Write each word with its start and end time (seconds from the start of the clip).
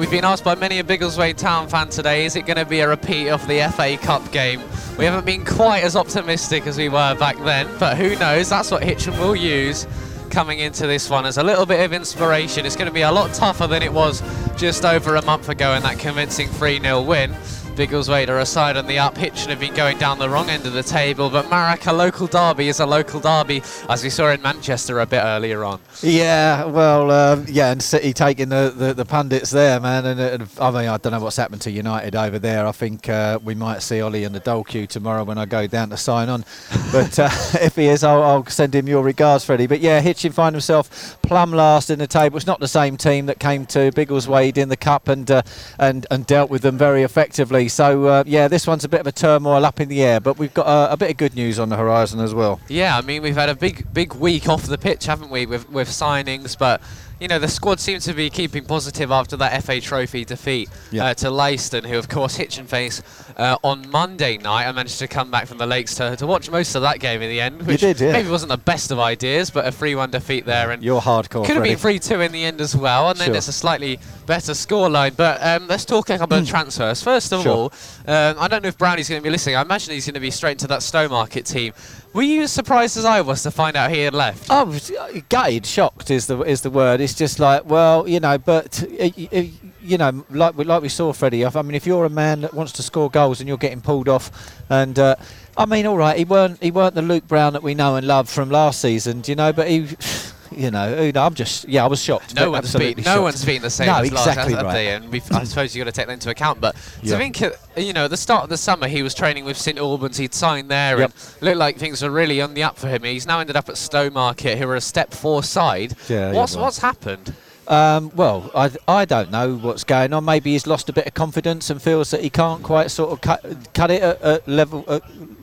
we've 0.00 0.10
been 0.10 0.24
asked 0.24 0.44
by 0.44 0.54
many 0.54 0.78
a 0.78 0.82
Biggleswade 0.82 1.36
Town 1.36 1.68
fan 1.68 1.90
today, 1.90 2.24
is 2.24 2.34
it 2.34 2.46
going 2.46 2.56
to 2.56 2.64
be 2.64 2.80
a 2.80 2.88
repeat 2.88 3.28
of 3.28 3.46
the 3.46 3.70
FA 3.76 3.98
Cup 3.98 4.32
game? 4.32 4.62
We 4.96 5.04
haven't 5.04 5.26
been 5.26 5.44
quite 5.44 5.84
as 5.84 5.94
optimistic 5.94 6.66
as 6.66 6.78
we 6.78 6.88
were 6.88 7.14
back 7.16 7.36
then, 7.40 7.68
but 7.78 7.98
who 7.98 8.16
knows? 8.16 8.48
That's 8.48 8.70
what 8.70 8.82
Hitchin 8.82 9.12
will 9.18 9.36
use 9.36 9.86
coming 10.30 10.60
into 10.60 10.86
this 10.86 11.10
one 11.10 11.26
as 11.26 11.36
a 11.36 11.42
little 11.42 11.66
bit 11.66 11.84
of 11.84 11.92
inspiration. 11.92 12.64
It's 12.64 12.76
going 12.76 12.86
to 12.86 12.94
be 12.94 13.02
a 13.02 13.12
lot 13.12 13.34
tougher 13.34 13.66
than 13.66 13.82
it 13.82 13.92
was 13.92 14.22
just 14.56 14.86
over 14.86 15.16
a 15.16 15.22
month 15.22 15.50
ago 15.50 15.74
in 15.74 15.82
that 15.82 15.98
convincing 15.98 16.48
3 16.48 16.80
0 16.80 17.02
win. 17.02 17.34
Biggleswade 17.80 18.28
are 18.28 18.40
aside 18.40 18.76
on 18.76 18.86
the 18.86 18.98
up. 18.98 19.16
Hitchin 19.16 19.48
have 19.48 19.58
been 19.58 19.72
going 19.72 19.96
down 19.96 20.18
the 20.18 20.28
wrong 20.28 20.50
end 20.50 20.66
of 20.66 20.74
the 20.74 20.82
table, 20.82 21.30
but 21.30 21.48
Marek, 21.48 21.86
a 21.86 21.92
local 21.94 22.26
derby, 22.26 22.68
is 22.68 22.78
a 22.78 22.84
local 22.84 23.20
derby, 23.20 23.62
as 23.88 24.04
we 24.04 24.10
saw 24.10 24.28
in 24.28 24.42
Manchester 24.42 25.00
a 25.00 25.06
bit 25.06 25.22
earlier 25.22 25.64
on. 25.64 25.80
Yeah, 26.02 26.66
well, 26.66 27.10
um, 27.10 27.46
yeah, 27.48 27.72
and 27.72 27.82
City 27.82 28.12
taking 28.12 28.50
the, 28.50 28.70
the, 28.76 28.92
the, 28.92 29.06
pundits 29.06 29.50
there, 29.50 29.80
man. 29.80 30.04
And, 30.04 30.20
and, 30.20 30.48
I 30.60 30.70
mean, 30.70 30.88
I 30.90 30.98
don't 30.98 31.12
know 31.12 31.20
what's 31.20 31.38
happened 31.38 31.62
to 31.62 31.70
United 31.70 32.14
over 32.14 32.38
there. 32.38 32.66
I 32.66 32.72
think 32.72 33.08
uh, 33.08 33.38
we 33.42 33.54
might 33.54 33.80
see 33.80 34.02
Ollie 34.02 34.24
in 34.24 34.34
the 34.34 34.40
dole 34.40 34.62
queue 34.62 34.86
tomorrow 34.86 35.24
when 35.24 35.38
I 35.38 35.46
go 35.46 35.66
down 35.66 35.88
to 35.88 35.96
sign 35.96 36.28
on. 36.28 36.44
But 36.92 37.18
uh, 37.20 37.30
if 37.62 37.76
he 37.76 37.86
is, 37.86 38.02
I'll, 38.02 38.22
I'll, 38.22 38.46
send 38.46 38.74
him 38.74 38.88
your 38.88 39.04
regards, 39.04 39.44
Freddie. 39.44 39.68
But 39.68 39.78
yeah, 39.78 40.00
Hitchin 40.00 40.32
find 40.32 40.54
himself 40.54 41.16
plumb 41.22 41.52
last 41.52 41.88
in 41.88 42.00
the 42.00 42.08
table. 42.08 42.36
It's 42.36 42.48
not 42.48 42.58
the 42.58 42.66
same 42.66 42.96
team 42.96 43.26
that 43.26 43.38
came 43.38 43.64
to 43.66 43.92
Biggleswade 43.92 44.58
in 44.58 44.68
the 44.68 44.76
cup 44.76 45.06
and 45.06 45.30
uh, 45.30 45.42
and 45.78 46.04
and 46.10 46.26
dealt 46.26 46.50
with 46.50 46.62
them 46.62 46.76
very 46.76 47.04
effectively. 47.04 47.69
So 47.70 48.06
uh, 48.06 48.24
yeah, 48.26 48.48
this 48.48 48.66
one's 48.66 48.84
a 48.84 48.88
bit 48.88 49.00
of 49.00 49.06
a 49.06 49.12
turmoil 49.12 49.64
up 49.64 49.80
in 49.80 49.88
the 49.88 50.02
air, 50.02 50.20
but 50.20 50.38
we've 50.38 50.52
got 50.52 50.66
a, 50.66 50.92
a, 50.92 50.96
bit 50.96 51.10
of 51.10 51.16
good 51.16 51.34
news 51.34 51.58
on 51.58 51.68
the 51.68 51.76
horizon 51.76 52.20
as 52.20 52.34
well. 52.34 52.60
Yeah, 52.68 52.96
I 52.96 53.00
mean 53.00 53.22
we've 53.22 53.36
had 53.36 53.48
a 53.48 53.54
big 53.54 53.92
big 53.92 54.14
week 54.14 54.48
off 54.48 54.64
the 54.64 54.78
pitch, 54.78 55.06
haven't 55.06 55.30
we, 55.30 55.46
with 55.46 55.70
with 55.70 55.88
signings, 55.88 56.58
but 56.58 56.82
you 57.20 57.28
know, 57.28 57.38
the 57.38 57.48
squad 57.48 57.78
seems 57.80 58.04
to 58.06 58.14
be 58.14 58.30
keeping 58.30 58.64
positive 58.64 59.10
after 59.12 59.36
that 59.36 59.62
FA 59.62 59.80
Trophy 59.80 60.24
defeat 60.24 60.70
yeah. 60.90 61.06
uh, 61.06 61.14
to 61.14 61.26
Leiston, 61.26 61.86
who, 61.86 61.98
of 61.98 62.08
course, 62.08 62.36
Hitchin 62.40 62.66
face 62.66 63.02
uh, 63.40 63.56
on 63.64 63.90
Monday 63.90 64.36
night. 64.36 64.68
I 64.68 64.72
managed 64.72 64.98
to 64.98 65.08
come 65.08 65.30
back 65.30 65.46
from 65.46 65.56
the 65.56 65.66
Lakes 65.66 65.94
to, 65.94 66.14
to 66.16 66.26
watch 66.26 66.50
most 66.50 66.74
of 66.74 66.82
that 66.82 67.00
game 67.00 67.22
in 67.22 67.30
the 67.30 67.40
end, 67.40 67.62
which 67.62 67.80
did, 67.80 67.98
yeah. 67.98 68.12
maybe 68.12 68.28
wasn't 68.28 68.50
the 68.50 68.58
best 68.58 68.90
of 68.90 68.98
ideas, 68.98 69.50
but 69.50 69.66
a 69.66 69.72
3 69.72 69.94
1 69.94 70.10
defeat 70.10 70.44
there. 70.44 70.70
and 70.70 70.82
You're 70.82 71.00
hardcore. 71.00 71.46
Could 71.46 71.56
have 71.56 71.64
been 71.64 71.78
3 71.78 71.98
2 71.98 72.20
in 72.20 72.32
the 72.32 72.44
end 72.44 72.60
as 72.60 72.76
well, 72.76 73.08
and 73.08 73.18
then 73.18 73.34
it's 73.34 73.48
a 73.48 73.52
slightly 73.52 73.98
better 74.26 74.52
scoreline. 74.52 75.16
But 75.16 75.42
um, 75.42 75.66
let's 75.68 75.86
talk 75.86 76.10
a 76.10 76.18
couple 76.18 76.38
of 76.38 76.46
transfers. 76.46 77.02
First 77.02 77.32
of 77.32 77.42
sure. 77.42 77.52
all, 77.52 77.72
um, 78.06 78.36
I 78.38 78.46
don't 78.46 78.62
know 78.62 78.68
if 78.68 78.76
Brownie's 78.76 79.08
going 79.08 79.22
to 79.22 79.24
be 79.24 79.30
listening. 79.30 79.56
I 79.56 79.62
imagine 79.62 79.94
he's 79.94 80.04
going 80.04 80.14
to 80.14 80.20
be 80.20 80.30
straight 80.30 80.52
into 80.52 80.66
that 80.68 80.80
Stowmarket 80.80 81.50
team. 81.50 81.72
Were 82.12 82.22
you 82.22 82.42
as 82.42 82.52
surprised 82.52 82.96
as 82.96 83.04
I 83.04 83.20
was 83.20 83.42
to 83.44 83.50
find 83.50 83.76
out 83.76 83.90
he 83.90 84.00
had 84.00 84.14
left? 84.14 84.50
I 84.50 84.64
was 84.64 84.90
uh, 84.90 85.20
gutted, 85.28 85.64
shocked 85.64 86.10
is 86.10 86.26
the 86.26 86.42
is 86.42 86.60
the 86.60 86.70
word. 86.70 87.00
It's 87.00 87.14
just 87.14 87.38
like, 87.38 87.64
well, 87.64 88.06
you 88.06 88.20
know, 88.20 88.36
but 88.36 88.82
uh, 88.82 89.10
uh, 89.32 89.42
you 89.82 89.98
know, 89.98 90.24
like 90.30 90.56
like 90.56 90.82
we 90.82 90.88
saw 90.88 91.12
Freddie. 91.12 91.44
I 91.44 91.62
mean, 91.62 91.74
if 91.74 91.86
you're 91.86 92.04
a 92.04 92.10
man 92.10 92.42
that 92.42 92.54
wants 92.54 92.72
to 92.72 92.82
score 92.82 93.10
goals 93.10 93.40
and 93.40 93.48
you're 93.48 93.58
getting 93.58 93.80
pulled 93.80 94.08
off, 94.08 94.30
and 94.70 94.98
uh, 94.98 95.16
I 95.56 95.66
mean, 95.66 95.86
all 95.86 95.96
right, 95.96 96.16
he 96.16 96.24
weren't 96.24 96.62
he 96.62 96.70
weren't 96.70 96.94
the 96.94 97.02
Luke 97.02 97.26
Brown 97.26 97.52
that 97.54 97.62
we 97.62 97.74
know 97.74 97.96
and 97.96 98.06
love 98.06 98.28
from 98.28 98.50
last 98.50 98.80
season, 98.80 99.22
you 99.26 99.34
know, 99.34 99.52
but 99.52 99.68
he 99.68 99.88
you 100.50 100.70
know, 100.70 101.10
I'm 101.14 101.34
just 101.34 101.68
yeah, 101.68 101.84
I 101.84 101.86
was 101.86 102.02
shocked. 102.02 102.34
No 102.34 102.50
one's 102.50 102.74
been 102.74 102.96
no 102.98 103.02
shocked. 103.02 103.22
one's 103.22 103.44
been 103.44 103.62
the 103.62 103.70
same 103.70 103.86
no, 103.86 103.98
as 103.98 104.08
exactly 104.08 104.54
last, 104.54 104.64
right. 104.64 104.72
they? 104.72 104.88
And 104.94 105.14
I 105.32 105.44
suppose 105.44 105.74
you 105.74 105.80
have 105.80 105.86
got 105.86 105.94
to 105.94 106.00
take 106.00 106.06
that 106.08 106.12
into 106.12 106.30
account. 106.30 106.60
But 106.60 106.76
yep. 107.02 107.14
I 107.14 107.18
think 107.18 107.42
uh, 107.42 107.50
you 107.76 107.92
know, 107.92 108.04
at 108.04 108.10
the 108.10 108.16
start 108.16 108.44
of 108.44 108.48
the 108.48 108.56
summer, 108.56 108.88
he 108.88 109.02
was 109.02 109.14
training 109.14 109.44
with 109.44 109.56
St 109.56 109.78
Albans. 109.78 110.16
He'd 110.16 110.34
signed 110.34 110.70
there, 110.70 110.98
yep. 110.98 111.10
and 111.10 111.42
looked 111.42 111.58
like 111.58 111.76
things 111.78 112.02
were 112.02 112.10
really 112.10 112.40
on 112.40 112.54
the 112.54 112.62
up 112.62 112.78
for 112.78 112.88
him. 112.88 113.02
He's 113.04 113.26
now 113.26 113.40
ended 113.40 113.56
up 113.56 113.68
at 113.68 113.76
Stowmarket, 113.76 114.58
who 114.58 114.68
are 114.68 114.76
a 114.76 114.80
step 114.80 115.12
four 115.12 115.42
side. 115.42 115.94
Yeah, 116.08 116.32
what's 116.32 116.54
yeah, 116.54 116.62
what's 116.62 116.78
happened? 116.78 117.34
Um, 117.70 118.10
well, 118.16 118.50
I, 118.54 118.70
I 118.88 119.04
don't 119.04 119.30
know 119.30 119.54
what's 119.54 119.84
going 119.84 120.12
on. 120.12 120.24
Maybe 120.24 120.52
he's 120.52 120.66
lost 120.66 120.88
a 120.88 120.92
bit 120.92 121.06
of 121.06 121.14
confidence 121.14 121.70
and 121.70 121.80
feels 121.80 122.10
that 122.10 122.20
he 122.20 122.28
can't 122.28 122.62
quite 122.62 122.90
sort 122.90 123.12
of 123.12 123.20
cut, 123.20 123.72
cut 123.72 123.90
it 123.92 124.02
at, 124.02 124.20
at 124.20 124.48
level, 124.48 124.84
at, 124.88 125.02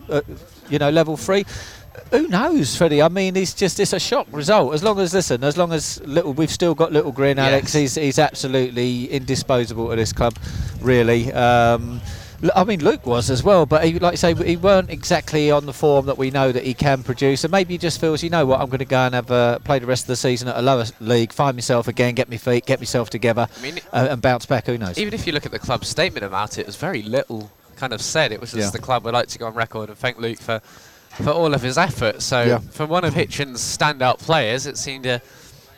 at, 0.10 0.26
you 0.70 0.78
know, 0.78 0.90
level 0.90 1.16
three 1.16 1.46
who 2.12 2.28
knows, 2.28 2.76
Freddie? 2.76 3.02
I 3.02 3.10
mean, 3.10 3.36
it's 3.36 3.54
just 3.54 3.80
it's 3.80 3.94
a 3.94 4.00
shock 4.00 4.28
result. 4.32 4.74
As 4.74 4.84
long 4.84 5.00
as 5.00 5.14
listen, 5.14 5.44
as 5.44 5.58
long 5.58 5.74
as 5.74 6.02
little, 6.02 6.34
we've 6.34 6.52
still 6.52 6.76
got 6.76 6.92
little 6.92 7.12
Green 7.12 7.40
Alex. 7.40 7.74
Yes. 7.74 7.96
He's 7.96 7.96
he's 7.96 8.20
absolutely 8.20 9.10
indisposable 9.10 9.90
to 9.90 9.96
this 9.96 10.14
club, 10.14 10.38
really. 10.82 11.32
Um, 11.34 12.02
I 12.56 12.64
mean, 12.64 12.84
Luke 12.84 13.06
was 13.06 13.30
as 13.30 13.44
well, 13.44 13.66
but 13.66 13.84
he, 13.84 13.98
like 14.00 14.14
I 14.14 14.16
say, 14.16 14.34
he 14.34 14.58
weren't 14.58 14.90
exactly 14.90 15.50
on 15.50 15.66
the 15.66 15.74
form 15.74 16.06
that 16.06 16.18
we 16.18 16.30
know 16.30 16.52
that 16.52 16.64
he 16.64 16.74
can 16.74 17.04
produce. 17.04 17.44
And 17.44 17.52
maybe 17.52 17.74
he 17.74 17.78
just 17.78 18.00
feels, 18.00 18.22
you 18.22 18.30
know 18.30 18.46
what, 18.46 18.60
I'm 18.60 18.68
going 18.68 18.80
to 18.80 18.86
go 18.86 19.00
and 19.00 19.16
have 19.16 19.32
a, 19.32 19.60
play 19.64 19.80
the 19.80 19.88
rest 19.88 20.04
of 20.04 20.08
the 20.08 20.16
season 20.16 20.48
at 20.48 20.58
a 20.58 20.62
lower 20.62 20.86
league, 21.00 21.32
find 21.32 21.56
myself 21.56 21.88
again, 21.88 22.14
get 22.14 22.30
my 22.30 22.38
feet, 22.38 22.66
get 22.66 22.80
myself 22.80 23.10
together, 23.10 23.48
I 23.58 23.62
mean, 23.62 23.80
uh, 23.92 24.08
and 24.12 24.22
bounce 24.22 24.46
back. 24.46 24.68
Who 24.68 24.78
knows? 24.78 24.98
Even 24.98 25.14
if 25.14 25.26
you 25.26 25.34
look 25.34 25.46
at 25.46 25.52
the 25.52 25.60
club's 25.60 25.88
statement 25.88 26.26
about 26.26 26.58
it, 26.58 26.62
it 26.62 26.68
was 26.68 26.76
very 26.76 27.02
little 27.02 27.52
kind 27.78 27.94
of 27.94 28.02
said. 28.02 28.32
It 28.32 28.42
was 28.42 28.52
just 28.52 28.68
yeah. 28.68 28.70
the 28.72 28.80
club 28.80 29.06
would 29.06 29.14
like 29.14 29.28
to 29.30 29.40
go 29.40 29.48
on 29.48 29.54
record 29.54 29.90
and 29.90 29.98
thank 29.98 30.18
Luke 30.18 30.40
for 30.40 30.60
for 30.60 31.32
all 31.32 31.54
of 31.54 31.62
his 31.62 31.78
effort. 31.78 32.22
So 32.22 32.44
yeah. 32.44 32.58
for 32.60 32.86
one 32.86 33.04
of 33.04 33.14
Hitchin's 33.14 33.62
standout 33.62 34.20
players, 34.20 34.68
it 34.68 34.78
seemed 34.78 35.06
a 35.06 35.22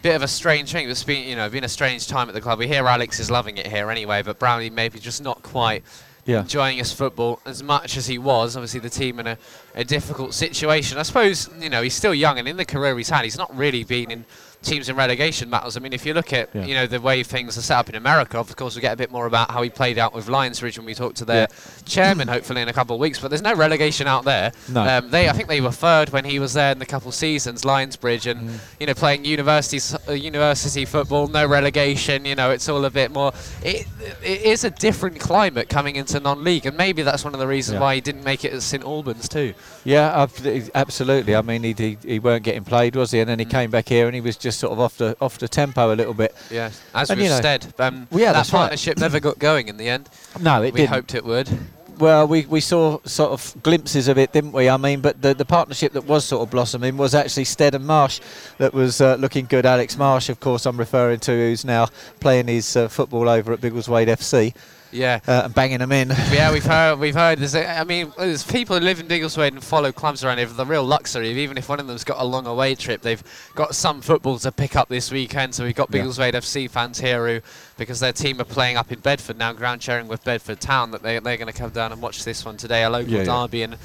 bit 0.02 0.16
of 0.16 0.24
a 0.24 0.28
strange 0.28 0.72
thing. 0.72 0.90
It's 0.90 1.04
been 1.04 1.28
you 1.28 1.36
know 1.36 1.50
been 1.50 1.64
a 1.64 1.70
strange 1.70 2.08
time 2.08 2.28
at 2.28 2.36
the 2.36 2.42
club. 2.42 2.60
We 2.60 2.68
hear 2.68 2.86
Alex 2.88 3.20
is 3.20 3.30
loving 3.30 3.58
it 3.58 3.68
here 3.68 3.92
anyway, 3.92 4.24
but 4.24 4.40
Brownie 4.40 4.70
maybe 4.70 5.00
just 5.00 5.22
not 5.22 5.44
quite. 5.44 5.84
Yeah. 6.30 6.42
enjoying 6.42 6.78
his 6.78 6.94
football 6.94 7.40
as 7.46 7.64
much 7.64 7.98
as 7.98 8.06
he 8.06 8.18
was. 8.20 8.56
Obviously, 8.56 8.80
the 8.80 8.90
team 8.90 9.20
in 9.20 9.26
a, 9.26 9.38
a 9.74 9.84
difficult 9.84 10.34
situation. 10.34 10.98
I 10.98 11.04
suppose 11.04 11.50
you 11.60 11.70
know 11.70 11.82
he's 11.82 11.96
still 11.96 12.14
young, 12.14 12.38
and 12.38 12.48
in 12.48 12.58
the 12.58 12.66
career 12.66 12.96
he's 12.98 13.10
had, 13.10 13.24
he's 13.24 13.38
not 13.38 13.56
really 13.58 13.84
been 13.84 14.12
in 14.12 14.26
teams 14.62 14.90
in 14.90 14.96
relegation 14.96 15.50
battles. 15.50 15.78
I 15.78 15.80
mean, 15.80 15.94
if 15.94 16.06
you 16.06 16.14
look 16.14 16.34
at 16.34 16.50
yeah. 16.54 16.66
you 16.66 16.74
know 16.74 16.88
the 16.88 17.00
way 17.00 17.24
things 17.24 17.58
are 17.58 17.62
set 17.62 17.78
up 17.78 17.90
in 17.90 17.96
America, 17.96 18.38
of 18.38 18.54
course 18.56 18.76
we 18.76 18.82
get 18.82 18.94
a 18.94 18.98
bit 18.98 19.12
more 19.12 19.26
about 19.26 19.52
how 19.52 19.62
he 19.62 19.70
played 19.70 19.98
out 19.98 20.14
with 20.14 20.28
Lionsbridge 20.28 20.78
when 20.78 20.86
we 20.86 20.94
talk 20.94 21.16
to 21.16 21.26
their 21.26 21.48
yeah. 21.50 21.84
chairman, 21.86 22.28
hopefully 22.28 22.62
in 22.62 22.68
a 22.68 22.74
couple 22.74 22.96
of 22.96 23.00
weeks. 23.00 23.20
But 23.20 23.30
there's 23.30 23.42
no 23.42 23.56
relegation 23.56 24.08
out 24.08 24.26
there. 24.26 24.52
No. 24.68 24.82
Um, 24.82 25.10
they, 25.10 25.30
I 25.30 25.34
think 25.34 25.48
they 25.48 25.62
were 25.62 25.72
third 25.72 26.10
when 26.10 26.26
he 26.26 26.40
was 26.40 26.54
there 26.54 26.72
in 26.72 26.80
the 26.80 26.86
couple 26.86 27.10
of 27.10 27.16
seasons, 27.16 27.64
Lionsbridge, 27.64 28.30
and 28.30 28.50
mm. 28.50 28.60
you 28.80 28.88
know 28.88 28.94
playing 28.94 29.26
university 29.26 29.80
uh, 30.08 30.14
university 30.14 30.86
football, 30.86 31.28
no 31.28 31.46
relegation. 31.46 32.26
You 32.26 32.36
know, 32.36 32.52
it's 32.52 32.68
all 32.68 32.84
a 32.86 32.90
bit 32.90 33.12
more. 33.12 33.32
It, 33.64 33.88
it 34.24 34.42
is 34.42 34.64
a 34.64 34.70
different 34.70 35.20
climate 35.20 35.70
coming 35.70 35.96
into 35.96 36.20
non-league, 36.20 36.66
and 36.66 36.76
maybe 36.76 37.02
that's 37.02 37.24
one 37.24 37.34
of 37.34 37.40
the 37.40 37.48
reasons 37.48 37.76
yeah. 37.76 37.82
why 37.82 37.96
he 37.96 38.02
didn't 38.02 38.24
make 38.24 38.44
it 38.44 38.54
at 38.54 38.62
St 38.62 38.84
Albans 38.84 39.30
too. 39.30 39.54
Yeah, 39.84 40.28
absolutely. 40.76 41.36
I 41.36 41.42
mean, 41.42 41.64
he, 41.64 41.74
he, 41.74 41.98
he 42.06 42.20
weren't 42.20 42.44
getting 42.44 42.64
played, 42.64 42.96
was 42.96 43.12
he? 43.12 43.20
And 43.20 43.30
then 43.30 43.40
he 43.40 43.46
mm. 43.46 43.52
came 43.52 43.72
back 43.72 43.88
here 43.88 44.06
and 44.06 44.16
he 44.16 44.22
was 44.22 44.36
just 44.36 44.49
just 44.50 44.60
sort 44.60 44.74
of 44.74 44.80
off 44.80 44.98
the 44.98 45.16
off 45.22 45.38
the 45.38 45.48
tempo 45.48 45.94
a 45.94 45.96
little 45.96 46.14
bit. 46.14 46.36
Yeah, 46.50 46.72
as 46.94 47.10
and, 47.10 47.18
with 47.18 47.26
you 47.26 47.30
know, 47.30 47.40
Stead, 47.40 47.74
um, 47.80 48.08
well, 48.10 48.20
yeah, 48.20 48.34
that 48.34 48.48
partnership 48.50 48.96
right. 48.98 49.02
never 49.02 49.20
got 49.20 49.38
going 49.40 49.68
in 49.68 49.78
the 49.78 49.88
end. 49.88 50.10
No, 50.40 50.62
it 50.62 50.74
we 50.74 50.82
didn't. 50.82 50.94
hoped 50.94 51.16
it 51.16 51.26
would. 51.26 51.50
Well, 51.98 52.26
we, 52.28 52.46
we 52.46 52.62
saw 52.62 53.00
sort 53.04 53.32
of 53.32 53.62
glimpses 53.62 54.08
of 54.08 54.18
it, 54.18 54.32
didn't 54.32 54.54
we? 54.54 54.70
I 54.70 54.78
mean, 54.78 55.02
but 55.02 55.22
the, 55.22 55.34
the 55.34 55.44
partnership 55.44 55.92
that 55.94 56.06
was 56.06 56.24
sort 56.24 56.44
of 56.44 56.50
blossoming 56.50 56.96
was 56.96 57.14
actually 57.14 57.44
Stead 57.44 57.76
and 57.76 57.86
Marsh 57.86 58.22
that 58.58 58.74
was 58.74 59.02
uh, 59.02 59.16
looking 59.16 59.46
good. 59.48 59.66
Alex 59.66 59.98
Marsh, 59.98 60.30
of 60.30 60.40
course, 60.40 60.66
I'm 60.66 60.78
referring 60.78 61.20
to, 61.22 61.32
who's 61.32 61.66
now 61.66 61.88
playing 62.22 62.48
his 62.48 62.78
uh, 62.78 62.88
football 62.88 63.28
over 63.28 63.52
at 63.52 63.60
Biggleswade 63.60 64.08
FC. 64.08 64.54
Yeah, 64.92 65.20
uh, 65.28 65.44
and 65.46 65.54
banging 65.54 65.80
them 65.80 65.92
in. 65.92 66.10
yeah, 66.32 66.52
we've 66.52 66.66
heard. 66.66 67.00
We've 67.00 67.16
heard. 67.16 67.40
There's, 67.40 67.56
I 67.56 67.84
mean, 67.84 68.12
there's 68.18 68.44
people 68.44 68.78
who 68.78 68.84
live 68.84 69.00
in 69.00 69.08
Biggleswade 69.08 69.50
and 69.50 69.64
follow 69.64 69.92
clubs 69.92 70.24
around 70.24 70.38
here 70.40 70.48
for 70.48 70.56
the 70.56 70.66
real 70.66 70.84
luxury 70.84 71.32
of 71.32 71.38
even 71.38 71.58
if 71.58 71.70
one 71.70 71.80
of 71.80 71.88
them's 71.88 72.04
got 72.04 72.18
a 72.20 72.24
long 72.26 72.48
away 72.48 72.76
trip, 72.76 73.02
they've 73.02 73.24
got 73.56 73.76
some 73.76 74.02
football 74.02 74.40
to 74.40 74.52
pick 74.52 74.76
up 74.76 74.90
this 74.90 75.12
weekend. 75.12 75.54
So 75.56 75.64
we've 75.64 75.76
got 75.76 75.92
Biggleswade 75.92 76.34
yeah. 76.34 76.40
FC 76.40 76.70
fans 76.70 77.00
here 77.00 77.28
who, 77.28 77.42
because 77.78 78.00
their 78.00 78.14
team 78.14 78.42
are 78.42 78.46
playing 78.46 78.78
up 78.78 78.92
in 78.92 79.00
Bedford 79.00 79.38
now, 79.38 79.54
ground 79.54 79.84
sharing 79.84 80.08
with 80.08 80.24
Bedford 80.24 80.60
Town, 80.60 80.92
that 80.92 81.04
they 81.04 81.20
they're 81.20 81.38
going 81.38 81.52
to 81.52 81.58
come 81.58 81.72
down 81.72 81.92
and 81.92 82.02
watch 82.02 82.24
this 82.24 82.46
one 82.46 82.58
today, 82.58 82.84
a 82.84 82.90
local 82.90 83.14
yeah, 83.14 83.24
derby, 83.24 83.60
yeah. 83.60 83.66
and 83.66 83.78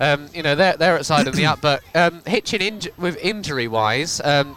um, 0.00 0.28
you 0.34 0.42
know, 0.42 0.54
they're, 0.54 0.76
they're 0.76 0.96
outside 0.96 1.28
of 1.28 1.36
the 1.36 1.44
up. 1.44 1.60
But 1.60 1.82
um, 1.94 2.22
Hitchin 2.26 2.60
inj- 2.60 2.98
with 2.98 3.16
injury 3.18 3.68
wise, 3.68 4.20
um, 4.24 4.56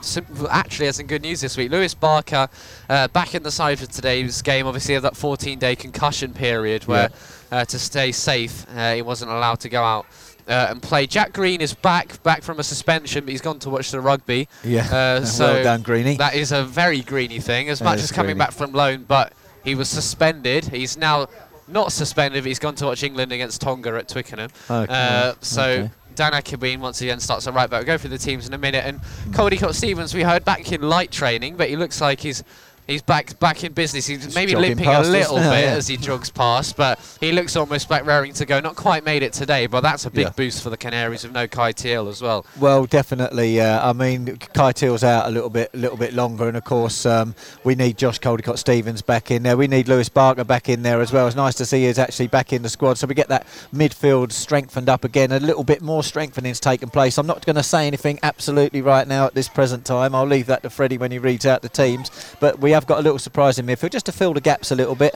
actually 0.50 0.86
has 0.86 0.96
some 0.96 1.08
good 1.08 1.22
news 1.22 1.42
this 1.42 1.58
week. 1.58 1.70
Lewis 1.70 1.94
Barker 1.94 2.48
uh, 2.90 3.10
back 3.10 3.36
in 3.36 3.44
the 3.44 3.52
side 3.52 3.78
for 3.78 3.86
today's 3.86 4.42
game. 4.42 4.66
Obviously, 4.66 4.96
of 4.96 5.04
that 5.04 5.18
14 5.18 5.60
day 5.60 5.76
concussion 5.76 6.34
period 6.34 6.86
where 6.86 7.10
yeah. 7.52 7.60
uh, 7.60 7.66
to 7.66 7.78
stay 7.78 8.14
safe, 8.14 8.66
uh, 8.74 8.94
he 8.94 9.02
wasn't 9.02 9.30
allowed 9.30 9.60
to 9.60 9.70
go 9.70 9.84
out. 9.84 10.06
Uh, 10.46 10.68
and 10.72 10.82
play. 10.82 11.08
Jack 11.08 11.32
Green 11.32 11.62
is 11.62 11.74
back, 11.74 12.22
back 12.22 12.44
from 12.44 12.60
a 12.60 12.64
suspension, 12.64 13.24
but 13.24 13.32
he's 13.32 13.40
gone 13.40 13.60
to 13.60 13.70
watch 13.70 13.92
the 13.92 14.02
rugby. 14.02 14.50
Yeah, 14.62 14.94
uh, 14.94 15.22
so 15.26 15.54
well 15.54 15.64
done, 15.64 15.84
Greeny. 15.84 16.18
That 16.18 16.36
is 16.36 16.52
a 16.52 16.66
very 16.66 17.02
Greeny 17.02 17.40
thing, 17.40 17.70
as 17.70 17.80
that 17.80 17.86
much 17.86 18.00
as 18.00 18.12
coming 18.12 18.36
greeny. 18.36 18.40
back 18.40 18.52
from 18.52 18.74
loan. 18.74 19.06
But 19.08 19.32
he 19.64 19.76
was 19.76 19.88
suspended. 19.88 20.66
He's 20.66 20.98
now 20.98 21.28
not 21.68 21.92
suspended. 21.92 22.44
but 22.44 22.48
He's 22.48 22.60
gone 22.60 22.76
to 22.76 22.86
watch 22.86 23.04
England 23.04 23.32
against 23.32 23.62
Tonga 23.62 23.96
at 23.96 24.08
Twickenham. 24.08 24.50
Okay. 24.70 24.94
Uh, 24.94 25.34
so 25.42 25.64
okay. 25.64 25.92
Dan 26.16 26.34
Akabine 26.34 26.80
once 26.80 27.02
again 27.02 27.20
starts 27.20 27.48
a 27.48 27.52
right 27.52 27.70
back. 27.70 27.80
We'll 27.80 27.88
go 27.88 27.98
through 27.98 28.12
the 28.12 28.18
teams 28.18 28.48
in 28.48 28.54
a 28.54 28.58
minute. 28.58 28.86
And 28.86 29.02
Caldecott 29.32 29.74
Stevens, 29.74 30.14
we 30.14 30.24
heard 30.24 30.46
back 30.46 30.72
in 30.72 30.82
light 30.82 31.12
training, 31.12 31.56
but 31.58 31.70
he 31.70 31.76
looks 31.76 32.00
like 32.02 32.20
he's 32.20 32.44
He's 32.88 33.02
back 33.02 33.40
back 33.40 33.64
in 33.64 33.72
business. 33.72 34.08
He's 34.08 34.36
maybe 34.36 34.56
limping 34.56 34.88
a 34.88 35.02
little 35.02 35.38
bit 35.38 35.44
yeah. 35.44 35.76
as 35.76 35.88
he 35.88 35.96
jogs 35.98 36.30
past, 36.30 36.76
but 36.76 37.00
he 37.22 37.32
looks 37.32 37.56
almost 37.56 37.88
back 37.88 38.06
raring 38.06 38.34
to 38.34 38.46
go. 38.46 38.60
Not 38.60 38.76
quite 38.76 39.06
made 39.06 39.24
it 39.24 39.32
today, 39.32 39.68
but 39.68 39.82
that's 39.82 40.06
a 40.06 40.12
big 40.12 40.26
Yeah. 40.26 40.34
boost 40.36 40.62
for 40.62 40.70
the 40.70 40.78
Canaries 40.78 41.24
with 41.24 41.32
no 41.32 41.48
Kai 41.48 41.72
Teal 41.72 42.10
as 42.10 42.22
well. 42.22 42.46
Well, 42.60 42.86
definitely. 42.86 43.62
Uh, 43.62 43.90
I 43.90 43.94
mean, 43.94 44.38
Kai 44.54 44.74
Teal's 44.74 45.04
out 45.04 45.28
a 45.28 45.32
little 45.32 45.50
bit, 45.50 45.70
a 45.74 45.78
little 45.78 45.98
bit 45.98 46.14
longer, 46.14 46.48
and 46.48 46.58
of 46.58 46.66
course, 46.66 47.06
um, 47.06 47.36
we 47.64 47.76
need 47.76 47.98
Josh 47.98 48.20
Caldecott 48.20 48.58
Stevens 48.58 49.02
back 49.02 49.32
in 49.32 49.44
there. 49.44 49.56
We 49.56 49.68
need 49.68 49.88
Lewis 49.88 50.10
Barker 50.10 50.44
back 50.44 50.68
in 50.68 50.84
there 50.84 51.00
as 51.00 51.14
well. 51.14 51.26
It's 51.28 51.38
nice 51.38 51.56
to 51.56 51.66
see 51.66 51.86
he's 51.86 52.00
actually 52.00 52.28
back 52.28 52.52
in 52.52 52.64
the 52.64 52.70
squad, 52.70 52.98
so 52.98 53.08
we 53.08 53.16
get 53.16 53.30
that 53.30 53.48
midfield 53.74 54.34
strengthened 54.34 54.90
up 54.90 55.06
again. 55.06 55.32
A 55.32 55.40
little 55.40 55.64
bit 55.64 55.82
more 55.82 56.04
strengthening's 56.04 56.60
taken 56.60 56.90
place. 56.90 57.18
I'm 57.18 57.28
not 57.28 57.46
going 57.46 57.56
to 57.56 57.64
say 57.64 57.88
anything 57.88 58.20
absolutely 58.24 58.82
right 58.82 59.08
now 59.08 59.26
at 59.26 59.36
this 59.36 59.48
present 59.48 59.86
time. 59.86 60.14
I'll 60.14 60.26
leave 60.26 60.48
that 60.48 60.64
to 60.64 60.70
Freddie 60.70 60.98
when 60.98 61.12
he 61.12 61.18
reads 61.18 61.46
out 61.46 61.62
the 61.62 61.70
teams. 61.70 62.12
But 62.42 62.60
we 62.60 62.73
have 62.74 62.86
got 62.88 63.00
a 63.00 63.02
little 63.02 63.20
surprise 63.20 63.58
in 63.60 63.66
midfield 63.66 63.92
just 63.92 64.06
to 64.08 64.12
fill 64.12 64.34
the 64.34 64.42
gaps 64.42 64.72
a 64.72 64.76
little 64.76 64.96
bit, 64.96 65.16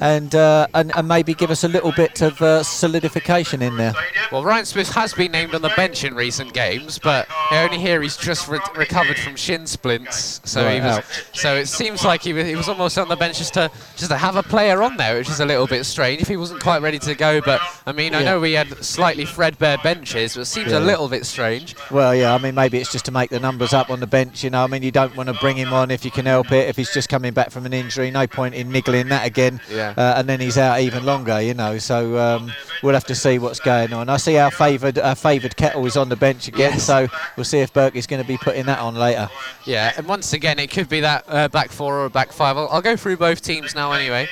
and 0.00 0.34
uh, 0.34 0.66
and, 0.74 0.94
and 0.96 1.08
maybe 1.08 1.34
give 1.34 1.50
us 1.50 1.64
a 1.64 1.68
little 1.68 1.92
bit 1.92 2.22
of 2.22 2.40
uh, 2.40 2.62
solidification 2.62 3.62
in 3.62 3.76
there. 3.76 3.92
Well, 4.32 4.44
Ryan 4.44 4.64
Smith 4.64 4.88
has 4.90 5.12
been 5.14 5.32
named 5.32 5.54
on 5.54 5.62
the 5.62 5.72
bench 5.76 6.04
in 6.04 6.14
recent 6.14 6.52
games, 6.52 6.98
but 6.98 7.28
only 7.52 7.78
hear 7.78 8.00
he's 8.02 8.16
just 8.16 8.48
re- 8.48 8.58
recovered 8.76 9.18
from 9.18 9.36
shin 9.36 9.66
splints. 9.66 10.40
So 10.44 10.64
Right, 10.64 10.74
he 10.74 10.80
was. 10.80 11.04
So 11.34 11.54
it 11.56 11.66
seems 11.66 12.04
like 12.04 12.22
he 12.22 12.32
was, 12.32 12.46
he 12.46 12.56
was 12.56 12.68
almost 12.68 12.98
on 12.98 13.08
the 13.08 13.16
bench 13.16 13.38
just 13.38 13.54
to 13.54 13.70
just 13.96 14.10
to 14.10 14.16
have 14.16 14.36
a 14.36 14.42
player 14.42 14.82
on 14.82 14.96
there, 14.96 15.16
which 15.16 15.28
is 15.28 15.40
a 15.40 15.46
little 15.46 15.66
bit 15.66 15.84
strange. 15.84 16.20
If 16.22 16.28
he 16.28 16.36
wasn't 16.36 16.62
quite 16.62 16.82
ready 16.82 16.98
to 17.00 17.14
go, 17.14 17.40
but 17.40 17.60
I 17.86 17.92
mean, 17.92 18.14
I 18.14 18.20
Yeah. 18.20 18.24
know 18.32 18.40
we 18.40 18.52
had 18.52 18.68
slightly 18.84 19.24
threadbare 19.26 19.78
benches, 19.82 20.34
but 20.34 20.42
it 20.42 20.46
seems 20.46 20.72
Yeah. 20.72 20.78
a 20.78 20.80
little 20.80 21.08
bit 21.08 21.24
strange. 21.26 21.74
Well, 21.90 22.14
yeah, 22.14 22.34
I 22.34 22.38
mean, 22.38 22.54
maybe 22.54 22.78
it's 22.78 22.92
just 22.92 23.04
to 23.06 23.10
make 23.12 23.30
the 23.30 23.40
numbers 23.40 23.72
up 23.72 23.90
on 23.90 24.00
the 24.00 24.06
bench. 24.06 24.44
You 24.44 24.50
know, 24.50 24.64
I 24.64 24.66
mean, 24.66 24.82
you 24.82 24.90
don't 24.90 25.16
want 25.16 25.28
to 25.28 25.34
bring 25.34 25.56
him 25.56 25.72
on 25.72 25.90
if 25.90 26.04
you 26.04 26.10
can 26.10 26.26
help 26.26 26.52
it. 26.52 26.68
If 26.68 26.76
he's 26.76 26.92
just 26.98 27.08
coming 27.08 27.32
back 27.32 27.52
from 27.52 27.64
an 27.64 27.72
injury, 27.72 28.10
no 28.10 28.26
point 28.26 28.56
in 28.56 28.72
niggling 28.72 29.06
that 29.08 29.24
again. 29.24 29.60
Yeah. 29.70 29.94
Uh, 29.96 30.14
and 30.18 30.28
then 30.28 30.40
he's 30.40 30.58
out 30.58 30.80
even 30.80 31.04
longer. 31.04 31.40
You 31.40 31.54
know, 31.54 31.78
so 31.78 32.18
um, 32.18 32.50
we'll 32.82 32.94
have 32.94 33.04
to 33.06 33.14
see 33.14 33.38
what's 33.38 33.60
going 33.60 33.92
on. 33.92 34.08
I 34.08 34.16
see 34.16 34.36
our 34.36 34.50
favoured 34.50 34.98
our 34.98 35.14
favoured 35.14 35.54
kettle 35.56 35.86
is 35.86 35.96
on 35.96 36.08
the 36.08 36.16
bench 36.16 36.48
again, 36.48 36.72
Yes. 36.72 36.82
so 36.84 37.06
we'll 37.36 37.44
see 37.44 37.60
if 37.60 37.72
Burke 37.72 37.94
is 37.94 38.08
going 38.08 38.20
to 38.20 38.26
be 38.26 38.36
putting 38.36 38.66
that 38.66 38.80
on 38.80 38.96
later. 38.96 39.30
Yeah, 39.64 39.92
and 39.96 40.08
once 40.08 40.32
again, 40.32 40.58
it 40.58 40.72
could 40.72 40.88
be 40.88 40.98
that 41.00 41.24
uh, 41.28 41.46
back 41.46 41.70
four 41.70 42.00
or 42.00 42.06
a 42.06 42.10
back 42.10 42.32
five. 42.32 42.56
I'll, 42.56 42.68
I'll 42.68 42.82
go 42.82 42.96
through 42.96 43.18
both 43.18 43.42
teams 43.42 43.76
now 43.76 43.92
anyway. 43.92 44.28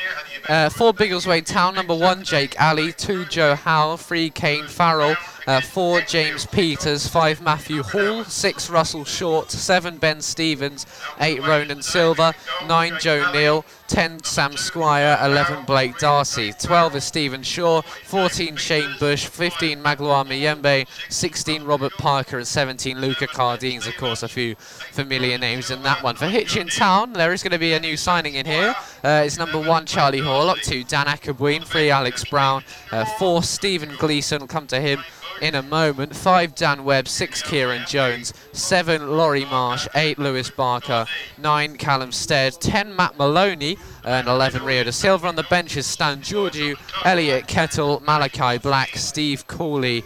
Uh, 0.48 0.68
for 0.68 0.92
Biggleswade 0.92 1.44
Town, 1.44 1.74
number 1.74 1.94
one, 1.94 2.22
Jake 2.22 2.54
Alley. 2.60 2.92
Two, 2.92 3.24
Joe 3.24 3.56
Howell. 3.56 3.96
Three, 3.96 4.30
Kane 4.30 4.66
Farrell. 4.66 5.16
Uh, 5.46 5.60
four, 5.60 6.00
James 6.02 6.46
Peters. 6.46 7.08
Five, 7.08 7.40
Matthew 7.40 7.82
Hall. 7.82 8.22
Six, 8.24 8.70
Russell 8.70 9.04
Short. 9.04 9.50
Seven, 9.50 9.96
Ben 9.96 10.20
Stevens. 10.20 10.86
Eight, 11.20 11.42
Ronan 11.44 11.82
Silver. 11.82 12.32
Nine, 12.68 12.94
Joe 13.00 13.30
Neal. 13.32 13.64
Ten, 13.88 14.22
Sam 14.24 14.56
Squire. 14.56 15.18
Eleven, 15.22 15.64
Blake 15.64 15.98
Darcy. 15.98 16.52
Twelve 16.52 16.96
is 16.96 17.04
Stephen 17.04 17.42
Shaw. 17.42 17.82
Fourteen, 17.82 18.56
Shane 18.56 18.94
Bush. 18.98 19.26
Fifteen, 19.26 19.82
Magloire 19.82 20.24
Miyembe. 20.24 20.86
Sixteen, 21.08 21.64
Robert 21.64 21.92
Parker. 21.92 22.38
And 22.38 22.46
seventeen, 22.46 23.00
Luca 23.00 23.26
Cardines. 23.26 23.86
Of 23.86 23.96
course, 23.96 24.22
a 24.22 24.28
few 24.28 24.54
familiar 24.56 25.38
names 25.38 25.70
in 25.70 25.82
that 25.82 26.02
one. 26.02 26.16
For 26.16 26.26
Hitchin 26.26 26.68
Town, 26.68 27.12
there 27.12 27.32
is 27.32 27.42
going 27.42 27.52
to 27.52 27.58
be 27.58 27.72
a 27.72 27.80
new 27.80 27.96
signing 27.96 28.34
in 28.34 28.46
here. 28.46 28.74
Uh, 29.04 29.22
it's 29.24 29.38
number 29.38 29.60
one, 29.60 29.86
Charlie 29.86 30.20
Horlock. 30.20 30.62
Two, 30.62 30.84
Dan 30.84 31.06
Ackerbuin. 31.06 31.64
Three, 31.64 31.90
Alex 31.90 32.24
Brown. 32.24 32.64
Uh, 32.90 33.04
four, 33.18 33.42
Stephen 33.42 33.94
Gleeson. 33.98 34.46
Come 34.48 34.66
to 34.68 34.80
him 34.80 35.02
in 35.40 35.54
a 35.54 35.62
moment. 35.62 36.14
Five, 36.14 36.54
Dan 36.54 36.84
Webb. 36.84 37.08
Six, 37.08 37.42
Kieran 37.42 37.84
Jones. 37.86 38.32
Seven, 38.52 39.16
Laurie 39.16 39.44
Marsh. 39.44 39.86
Eight, 39.94 40.18
Lewis 40.18 40.50
Barker. 40.50 41.06
Nine, 41.38 41.76
Callum 41.76 42.12
Stead. 42.12 42.54
Ten, 42.60 42.94
Matt 42.94 43.18
Maloney. 43.18 43.78
And 44.04 44.28
11, 44.28 44.64
Rio 44.64 44.84
de 44.84 44.92
Silva. 44.92 45.26
On 45.26 45.36
the 45.36 45.42
bench 45.44 45.76
is 45.76 45.86
Stan 45.86 46.20
Georgiou, 46.20 46.76
Elliot 47.04 47.46
Kettle, 47.46 48.02
Malachi 48.06 48.58
Black, 48.58 48.96
Steve 48.96 49.46
Cooley, 49.46 50.04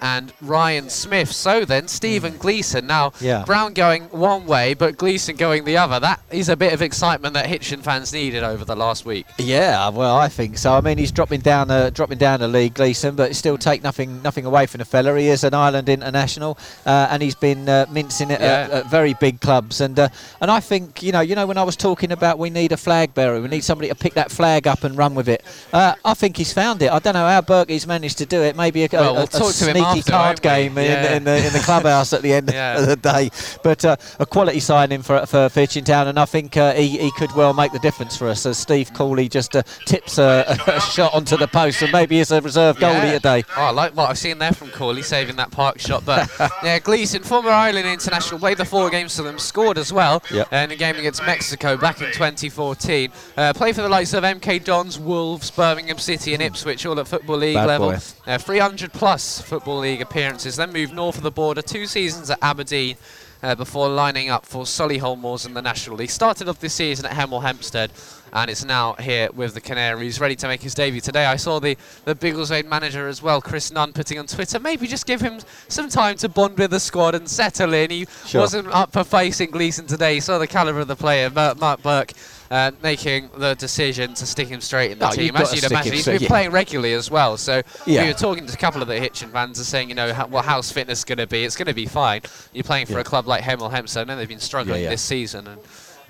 and 0.00 0.32
Ryan 0.40 0.88
Smith. 0.88 1.32
So 1.32 1.64
then, 1.64 1.88
Stephen 1.88 2.36
Gleeson. 2.38 2.86
Now, 2.86 3.12
Yeah. 3.20 3.44
Brown 3.46 3.72
going 3.74 4.04
one 4.04 4.46
way, 4.46 4.74
but 4.74 4.96
Gleeson 4.96 5.36
going 5.36 5.64
the 5.64 5.76
other. 5.76 6.00
That 6.00 6.20
is 6.30 6.48
a 6.48 6.56
bit 6.56 6.72
of 6.72 6.82
excitement 6.82 7.34
that 7.34 7.46
Hitchin 7.46 7.82
fans 7.82 8.12
needed 8.12 8.42
over 8.42 8.64
the 8.64 8.76
last 8.76 9.04
week. 9.04 9.26
Yeah, 9.38 9.88
well, 9.90 10.16
I 10.16 10.28
think 10.28 10.58
so. 10.58 10.72
I 10.74 10.80
mean, 10.80 10.98
he's 10.98 11.12
dropping 11.12 11.40
down, 11.40 11.70
uh, 11.70 11.90
dropping 11.90 12.18
down 12.18 12.40
the 12.40 12.48
league, 12.48 12.74
Gleeson, 12.74 13.14
but 13.16 13.34
still 13.36 13.58
take 13.58 13.82
nothing, 13.82 14.22
nothing 14.22 14.44
away 14.46 14.66
from 14.66 14.78
the 14.78 14.84
fella. 14.84 15.18
He 15.18 15.28
is 15.28 15.44
an 15.44 15.54
Ireland 15.54 15.88
international, 15.88 16.58
uh, 16.86 17.08
and 17.10 17.22
he's 17.22 17.34
been 17.34 17.68
uh, 17.68 17.86
mincing 17.90 18.30
it 18.30 18.40
at, 18.40 18.70
Yeah. 18.70 18.76
at 18.78 18.86
very 18.90 19.14
big 19.14 19.40
clubs. 19.40 19.80
And 19.80 19.98
uh, 19.98 20.08
and 20.40 20.50
I 20.50 20.60
think, 20.60 21.02
you 21.02 21.12
know, 21.12 21.20
you 21.20 21.34
know, 21.34 21.46
when 21.46 21.58
I 21.58 21.62
was 21.62 21.76
talking 21.76 22.12
about 22.12 22.38
we 22.38 22.50
need 22.50 22.72
a 22.72 22.76
flag 22.76 23.14
bearer, 23.14 23.40
we 23.40 23.48
need 23.48 23.64
somebody 23.64 23.88
to 23.88 23.94
pick 23.94 24.14
that 24.14 24.30
flag 24.30 24.66
up 24.66 24.84
and 24.84 24.96
run 24.96 25.14
with 25.14 25.28
it. 25.28 25.42
Uh, 25.72 25.94
I 26.04 26.14
think 26.14 26.36
he's 26.36 26.52
found 26.52 26.82
it. 26.82 26.90
I 26.90 26.98
don't 26.98 27.14
know 27.14 27.26
how 27.28 27.40
Burke's 27.40 27.86
managed 27.86 28.18
to 28.18 28.26
do 28.26 28.42
it. 28.42 28.56
Maybe 28.56 28.84
a, 28.84 28.88
Well, 28.92 29.10
a- 29.10 29.12
we'll 29.14 29.22
a 29.24 29.26
talk 29.26 29.52
to 29.54 29.64
him 29.66 29.76
sneaky 29.76 29.89
after, 29.98 30.10
card 30.12 30.42
game 30.42 30.78
in, 30.78 30.84
Yeah. 30.90 31.16
in, 31.16 31.24
the, 31.24 31.36
in 31.46 31.52
the 31.52 31.58
clubhouse 31.64 32.12
at 32.12 32.22
the 32.22 32.32
end 32.32 32.50
Yeah. 32.52 32.78
of 32.80 32.86
the 32.86 32.96
day. 32.96 33.30
But 33.62 33.84
uh, 33.84 33.96
a 34.18 34.26
quality 34.26 34.60
signing 34.60 35.02
for 35.02 35.24
for 35.26 35.48
Hitchin 35.48 35.84
Town, 35.84 36.08
and 36.08 36.18
I 36.18 36.24
think 36.24 36.56
uh, 36.56 36.72
he, 36.74 36.98
he 36.98 37.10
could 37.12 37.32
well 37.32 37.52
make 37.52 37.72
the 37.72 37.78
difference 37.78 38.16
for 38.16 38.28
us. 38.28 38.46
As 38.46 38.58
Steve 38.58 38.92
Cooley 38.94 39.28
just 39.28 39.54
uh, 39.56 39.62
tips 39.86 40.18
a, 40.18 40.44
a 40.66 40.80
shot 40.80 41.14
onto 41.14 41.36
the 41.36 41.48
post, 41.48 41.82
and 41.82 41.92
maybe 41.92 42.18
it's 42.20 42.30
a 42.30 42.40
reserve 42.40 42.76
goalie 42.78 43.12
today. 43.12 43.44
Oh, 43.56 43.62
I 43.64 43.70
like 43.70 43.96
what 43.96 44.10
I've 44.10 44.18
seen 44.18 44.38
there 44.38 44.52
from 44.52 44.68
Cooley, 44.70 45.02
saving 45.02 45.36
that 45.36 45.50
park 45.50 45.78
shot. 45.78 46.04
But 46.04 46.30
yeah, 46.62 46.78
Gleeson, 46.78 47.22
former 47.22 47.50
Ireland 47.50 47.86
international, 47.86 48.40
played 48.40 48.58
the 48.58 48.64
four 48.64 48.90
games 48.90 49.16
for 49.16 49.22
them, 49.22 49.38
scored 49.38 49.78
as 49.78 49.92
well 49.92 50.22
Yep. 50.30 50.52
in 50.52 50.70
a 50.70 50.76
game 50.76 50.96
against 50.96 51.24
Mexico 51.24 51.76
back 51.76 52.00
in 52.00 52.06
2014. 52.12 53.10
Uh, 53.36 53.52
played 53.52 53.74
for 53.74 53.82
the 53.82 53.88
likes 53.88 54.12
of 54.14 54.24
MK 54.24 54.64
Dons, 54.64 54.98
Wolves, 54.98 55.50
Birmingham 55.50 55.98
City, 55.98 56.34
and 56.34 56.42
Ipswich, 56.42 56.86
all 56.86 56.98
at 57.00 57.08
Football 57.08 57.36
League 57.38 57.54
Bad 57.54 57.66
level. 57.66 57.90
Uh, 58.26 58.38
300 58.38 58.92
plus 58.92 59.40
Football 59.40 59.79
League 59.80 60.00
appearances. 60.00 60.56
Then 60.56 60.72
moved 60.72 60.92
north 60.92 61.16
of 61.16 61.22
the 61.22 61.30
border, 61.30 61.62
two 61.62 61.86
seasons 61.86 62.30
at 62.30 62.38
Aberdeen. 62.42 62.96
Uh, 63.42 63.54
before 63.54 63.88
lining 63.88 64.28
up 64.28 64.44
for 64.44 64.64
Solihull 64.64 65.18
Moors 65.18 65.46
in 65.46 65.54
the 65.54 65.62
National 65.62 65.96
League. 65.96 66.10
Started 66.10 66.46
off 66.46 66.60
this 66.60 66.74
season 66.74 67.06
at 67.06 67.12
Hemel 67.12 67.40
Hempstead 67.40 67.90
and 68.32 68.50
it's 68.50 68.64
now 68.64 68.94
here 68.94 69.28
with 69.34 69.54
the 69.54 69.60
Canaries, 69.60 70.20
ready 70.20 70.36
to 70.36 70.48
make 70.48 70.62
his 70.62 70.74
debut 70.74 71.00
today. 71.00 71.26
I 71.26 71.36
saw 71.36 71.58
the, 71.58 71.76
the 72.04 72.14
Biggleswade 72.14 72.66
manager 72.66 73.08
as 73.08 73.22
well, 73.22 73.40
Chris 73.40 73.72
Nunn, 73.72 73.92
putting 73.92 74.18
on 74.18 74.26
Twitter, 74.26 74.58
maybe 74.60 74.86
just 74.86 75.06
give 75.06 75.20
him 75.20 75.40
some 75.68 75.88
time 75.88 76.16
to 76.18 76.28
bond 76.28 76.58
with 76.58 76.70
the 76.70 76.80
squad 76.80 77.14
and 77.14 77.28
settle 77.28 77.74
in. 77.74 77.90
He 77.90 78.06
Sure. 78.26 78.42
wasn't 78.42 78.68
up 78.68 78.92
for 78.92 79.04
facing 79.04 79.50
Gleeson 79.50 79.86
today. 79.86 80.14
He 80.14 80.20
saw 80.20 80.38
the 80.38 80.46
calibre 80.46 80.82
of 80.82 80.88
the 80.88 80.96
player, 80.96 81.30
Mark, 81.30 81.58
Mark 81.58 81.82
Burke. 81.82 82.12
Uh, 82.50 82.72
making 82.82 83.30
the 83.38 83.54
decision 83.54 84.12
to 84.12 84.26
stick 84.26 84.48
him 84.48 84.60
straight 84.60 84.90
in 84.90 84.98
the 84.98 85.06
Oh, 85.06 85.12
team, 85.12 85.36
as 85.36 85.54
you'd 85.54 85.62
imagine. 85.70 85.92
He's 85.92 86.04
been 86.04 86.20
yeah. 86.20 86.26
playing 86.26 86.50
regularly 86.50 86.94
as 86.94 87.08
well. 87.08 87.36
So 87.36 87.62
Yeah. 87.86 88.02
we 88.02 88.08
were 88.08 88.12
talking 88.18 88.44
to 88.44 88.52
a 88.52 88.56
couple 88.56 88.82
of 88.82 88.88
the 88.88 88.98
Hitchin 88.98 89.30
fans 89.30 89.58
and 89.58 89.66
saying, 89.66 89.88
you 89.88 89.94
know, 89.94 90.12
how, 90.12 90.26
well, 90.26 90.42
how's 90.42 90.72
fitness 90.72 91.04
going 91.04 91.18
to 91.18 91.28
be? 91.28 91.44
It's 91.44 91.54
going 91.54 91.68
to 91.68 91.74
be 91.74 91.86
fine. 91.86 92.22
You're 92.52 92.64
playing 92.64 92.86
for 92.86 92.94
Yeah. 92.94 93.00
a 93.00 93.04
club 93.04 93.28
like 93.28 93.44
Hemel 93.44 93.70
Hempstead. 93.70 94.10
I 94.10 94.12
know 94.12 94.18
they've 94.18 94.26
been 94.28 94.40
struggling 94.40 94.82
this 94.82 95.00
season, 95.00 95.46
and 95.46 95.60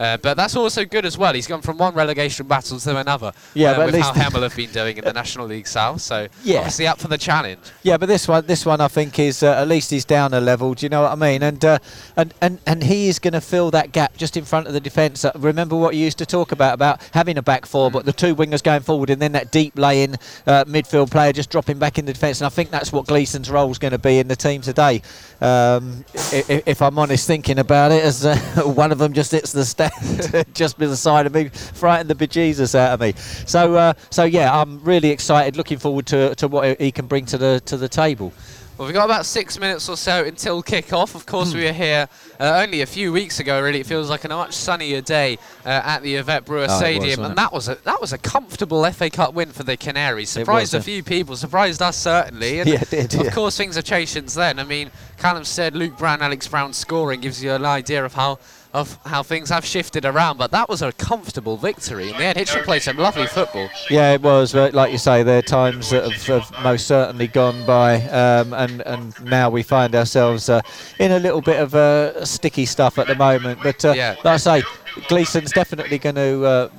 uh, 0.01 0.17
but 0.17 0.37
that's 0.37 0.57
also 0.57 0.85
good 0.85 1.05
as 1.07 1.17
well. 1.17 1.33
He's 1.35 1.47
gone 1.47 1.63
from 1.63 1.79
one 1.79 1.95
relegation 1.95 2.47
battle 2.49 2.79
to 2.81 2.97
another. 2.97 3.33
Yeah, 3.55 3.71
uh, 3.73 3.75
but 3.77 3.81
at 3.83 3.87
with 3.87 3.95
least- 3.97 4.15
how 4.17 4.31
Hemel 4.31 4.43
have 4.43 4.57
been 4.57 4.71
doing 4.73 4.97
in 4.97 5.05
the 5.05 5.13
National 5.13 5.47
League 5.47 5.69
South. 5.69 6.01
So 6.01 6.27
Yeah. 6.43 6.59
obviously 6.59 6.87
up 6.89 6.99
for 6.99 7.07
the 7.09 7.19
challenge. 7.19 7.61
Yeah, 7.83 7.97
but 7.99 8.07
this 8.07 8.27
one, 8.27 8.47
this 8.47 8.67
one, 8.67 8.81
I 8.81 8.89
think 8.89 9.19
is 9.19 9.43
uh, 9.43 9.53
at 9.61 9.69
least 9.69 9.91
he's 9.91 10.05
down 10.05 10.35
a 10.35 10.41
level. 10.41 10.75
Do 10.75 10.87
you 10.87 10.91
know 10.91 11.03
what 11.03 11.13
I 11.13 11.15
mean? 11.15 11.43
And 11.43 11.65
uh, 11.65 11.79
and 12.17 12.33
and 12.41 12.59
and 12.67 12.83
he 12.83 13.09
is 13.09 13.19
going 13.19 13.35
to 13.35 13.41
fill 13.41 13.71
that 13.73 13.93
gap 13.93 14.17
just 14.17 14.37
in 14.37 14.45
front 14.45 14.67
of 14.67 14.73
the 14.73 14.81
defence. 14.81 15.25
Uh, 15.25 15.33
remember 15.37 15.77
what 15.77 15.95
you 15.95 16.01
used 16.05 16.19
to 16.19 16.27
talk 16.27 16.51
about 16.51 16.75
about 16.75 17.01
having 17.13 17.37
a 17.39 17.43
back 17.43 17.67
four, 17.67 17.91
but 17.91 18.07
the 18.07 18.13
two 18.13 18.35
wingers 18.35 18.63
going 18.63 18.81
forward, 18.81 19.11
and 19.11 19.21
then 19.21 19.33
that 19.33 19.53
deep 19.53 19.79
laying 19.79 20.15
uh, 20.47 20.65
midfield 20.65 21.11
player 21.11 21.33
just 21.33 21.51
dropping 21.51 21.79
back 21.79 21.99
in 21.99 22.07
the 22.07 22.13
defence. 22.15 22.41
And 22.41 22.47
I 22.47 22.51
think 22.51 22.71
that's 22.71 22.91
what 22.93 23.07
Gleeson's 23.07 23.51
role 23.51 23.71
is 23.71 23.79
going 23.79 23.93
to 23.93 23.99
be 23.99 24.19
in 24.19 24.29
the 24.29 24.37
team 24.37 24.63
today. 24.63 25.03
Um, 25.41 26.05
if, 26.33 26.49
if 26.67 26.83
I'm 26.83 26.99
honest, 26.99 27.27
thinking 27.27 27.59
about 27.59 27.93
it, 27.93 28.03
as 28.03 28.25
uh, 28.25 28.37
one 28.65 28.93
of 28.93 28.99
them 28.99 29.13
just 29.13 29.31
hits 29.33 29.53
the 29.53 29.65
stand 29.65 29.90
just 30.55 30.79
by 30.79 30.87
the 30.87 30.97
side 30.97 31.27
of 31.27 31.35
me, 31.35 31.49
frightened 31.49 32.11
the 32.11 32.15
bejesus 32.15 32.75
out 32.75 32.95
of 32.95 33.01
me. 33.01 33.15
So 33.47 33.75
uh, 33.75 33.93
so 34.11 34.25
yeah, 34.25 34.57
I'm 34.57 34.83
really 34.85 35.11
excited, 35.11 35.57
looking 35.57 35.79
forward 35.79 36.07
to 36.07 36.35
to 36.37 36.49
what 36.49 36.81
he 36.81 36.91
can 36.93 37.07
bring 37.07 37.27
to 37.27 37.39
the 37.39 37.61
to 37.67 37.77
the 37.77 37.89
table. 37.89 38.33
Well, 38.81 38.87
we've 38.87 38.95
got 38.95 39.05
about 39.05 39.27
six 39.27 39.61
minutes 39.61 39.91
or 39.91 39.97
so 39.99 40.25
until 40.25 40.63
kick-off. 40.63 41.15
Of 41.15 41.27
course, 41.27 41.53
we 41.53 41.65
were 41.65 41.73
here 41.73 42.09
uh, 42.41 42.63
only 42.65 42.81
a 42.81 42.87
few 42.87 43.13
weeks 43.13 43.39
ago. 43.39 43.61
Really, 43.61 43.81
it 43.81 43.85
feels 43.85 44.09
like 44.09 44.25
a 44.25 44.29
much 44.31 44.55
sunnier 44.55 45.03
day 45.03 45.37
uh, 45.67 45.83
at 45.85 45.99
the 46.03 46.15
Yvette 46.15 46.47
Brewer 46.47 46.65
Oh, 46.67 46.79
Stadium, 46.79 47.21
wasn't 47.21 47.27
and 47.27 47.37
that 47.37 47.53
was 47.53 47.69
a 47.69 47.75
that 47.85 48.01
was 48.01 48.15
a 48.15 48.17
comfortable 48.17 48.91
FA 48.91 49.11
Cup 49.11 49.35
win 49.35 49.51
for 49.51 49.65
the 49.65 49.77
Canaries. 49.77 50.31
Surprised 50.31 50.73
was, 50.73 50.87
a 50.87 50.91
yeah. 50.91 50.95
few 50.95 51.03
people, 51.03 51.37
surprised 51.37 51.83
us 51.83 51.95
certainly. 51.99 52.61
And 52.61 52.71
Yeah, 52.71 52.81
it 52.81 52.89
did, 52.89 53.15
Of 53.17 53.25
yeah. 53.27 53.31
course, 53.33 53.55
things 53.55 53.77
have 53.77 53.85
changed 53.85 54.13
since 54.13 54.33
then. 54.33 54.59
I 54.59 54.65
mean, 54.65 54.91
Callum 55.19 55.45
Stead 55.45 55.77
Luke 55.77 55.99
Brown, 55.99 56.23
Alex 56.23 56.49
Brown 56.49 56.73
scoring 56.73 57.21
gives 57.21 57.45
you 57.45 57.53
an 57.53 57.67
idea 57.67 58.03
of 58.03 58.15
how 58.15 58.39
of 58.73 58.99
how 59.05 59.23
things 59.23 59.49
have 59.51 59.65
shifted 59.65 60.05
around. 60.05 60.37
But 60.39 60.51
that 60.53 60.69
was 60.69 60.83
a 60.83 60.93
comfortable 60.93 61.57
victory. 61.57 62.11
In 62.11 62.17
the 62.17 62.25
end, 62.25 62.39
Hitchin 62.39 62.63
played 62.63 62.83
some 62.83 62.97
lovely 62.97 63.27
football. 63.27 63.69
Yeah, 63.91 64.13
it 64.13 64.23
was. 64.23 64.53
But 64.53 64.75
like 64.75 64.93
you 64.93 64.99
say, 64.99 65.23
there 65.23 65.39
are 65.39 65.43
times 65.43 65.91
that 65.91 66.05
have, 66.11 66.27
have 66.49 66.63
most 66.65 66.87
certainly 66.87 67.27
gone 67.27 67.65
by, 67.67 68.01
um, 68.09 68.53
and 68.53 68.81
and 68.83 69.25
now 69.25 69.51
we 69.51 69.63
find 69.63 69.95
ourselves 69.95 70.49
uh, 70.49 70.61
in 70.99 71.13
a 71.13 71.19
little 71.19 71.41
bit 71.41 71.61
of 71.61 71.75
uh, 71.75 72.25
sticky 72.25 72.67
stuff 72.67 72.99
at 72.99 73.07
the 73.07 73.15
moment. 73.17 73.61
But 73.63 73.85
uh, 73.85 73.93
Yeah. 73.97 74.15
like 74.25 74.35
I 74.35 74.37
say, 74.37 74.63
Gleeson's 75.09 75.53
definitely 75.53 75.99
going 75.99 76.17
to. 76.17 76.71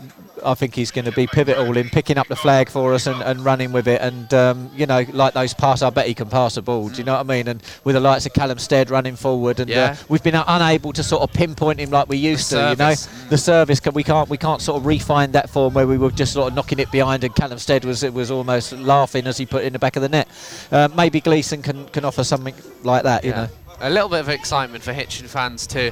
Uh, 0.42 0.52
I 0.52 0.54
think 0.56 0.76
he's 0.76 0.92
going 0.92 1.06
to 1.06 1.12
be 1.12 1.28
pivotal 1.28 1.78
in 1.78 1.90
picking 1.90 2.18
up 2.18 2.28
the 2.28 2.36
flag 2.36 2.70
for 2.70 2.94
us 2.94 3.08
and, 3.08 3.22
and 3.24 3.44
running 3.46 3.72
with 3.72 3.88
it. 3.88 4.02
And 4.02 4.34
um, 4.34 4.70
you 4.76 4.86
know, 4.86 5.06
like 5.14 5.34
those 5.34 5.54
pass, 5.54 5.82
I 5.82 5.90
bet 5.90 6.08
he 6.08 6.14
can 6.14 6.30
pass 6.30 6.58
a 6.58 6.62
ball. 6.62 6.90
Do 6.90 6.98
you 6.98 7.04
know 7.04 7.14
what 7.14 7.20
I 7.22 7.24
mean? 7.24 7.48
And 7.48 7.64
with 7.84 7.96
the 7.96 8.00
likes 8.00 8.26
of 8.26 8.34
Callum 8.34 8.60
Stead 8.60 8.90
running 8.90 9.16
forward, 9.16 9.60
and 9.60 9.70
uh, 9.72 9.96
we've 10.10 10.24
been 10.24 10.36
unable 10.36 10.94
to 10.94 11.04
sort 11.04 11.22
of 11.24 11.32
pinpoint 11.34 11.80
him 11.80 11.90
like 11.92 12.10
we 12.10 12.18
used 12.18 12.52
The 12.52 12.56
to. 12.58 12.70
You 12.72 12.76
know, 12.76 12.96
the 13.30 13.38
service 13.38 13.80
can, 13.80 13.94
we 13.94 14.04
can't 14.04 14.30
we 14.30 14.38
can't 14.38 14.62
sort 14.62 14.78
of 14.80 14.86
refine 14.86 15.32
that 15.34 15.50
form 15.50 15.74
where 15.74 15.88
we 15.88 15.98
were 15.98 16.12
just 16.12 16.34
sort 16.34 16.50
of 16.50 16.56
knocking 16.56 16.80
it 16.80 16.92
behind, 16.92 17.24
and 17.24 17.36
Callum 17.36 17.58
Stead 17.60 17.86
was 17.86 18.04
it 18.04 18.14
was 18.14 18.32
almost 18.32 18.74
laughing 18.74 19.28
as 19.28 19.38
he 19.38 19.46
put 19.46 19.64
it 19.64 19.68
in 19.68 19.74
the 19.74 19.80
back 19.80 19.96
of 19.96 20.02
the 20.02 20.10
net. 20.10 20.28
Uh, 20.72 20.88
maybe 20.96 21.22
Gleeson 21.22 21.62
can 21.62 21.88
can 21.90 22.06
offer 22.06 22.24
something 22.24 22.56
like 22.84 23.04
that. 23.04 23.24
You 23.24 23.32
Yeah. 23.32 23.36
know. 23.44 23.50
A 23.82 23.90
little 23.90 24.10
bit 24.10 24.20
of 24.20 24.30
excitement 24.30 24.84
for 24.84 24.94
Hitchin 24.94 25.28
fans 25.28 25.66
to 25.68 25.92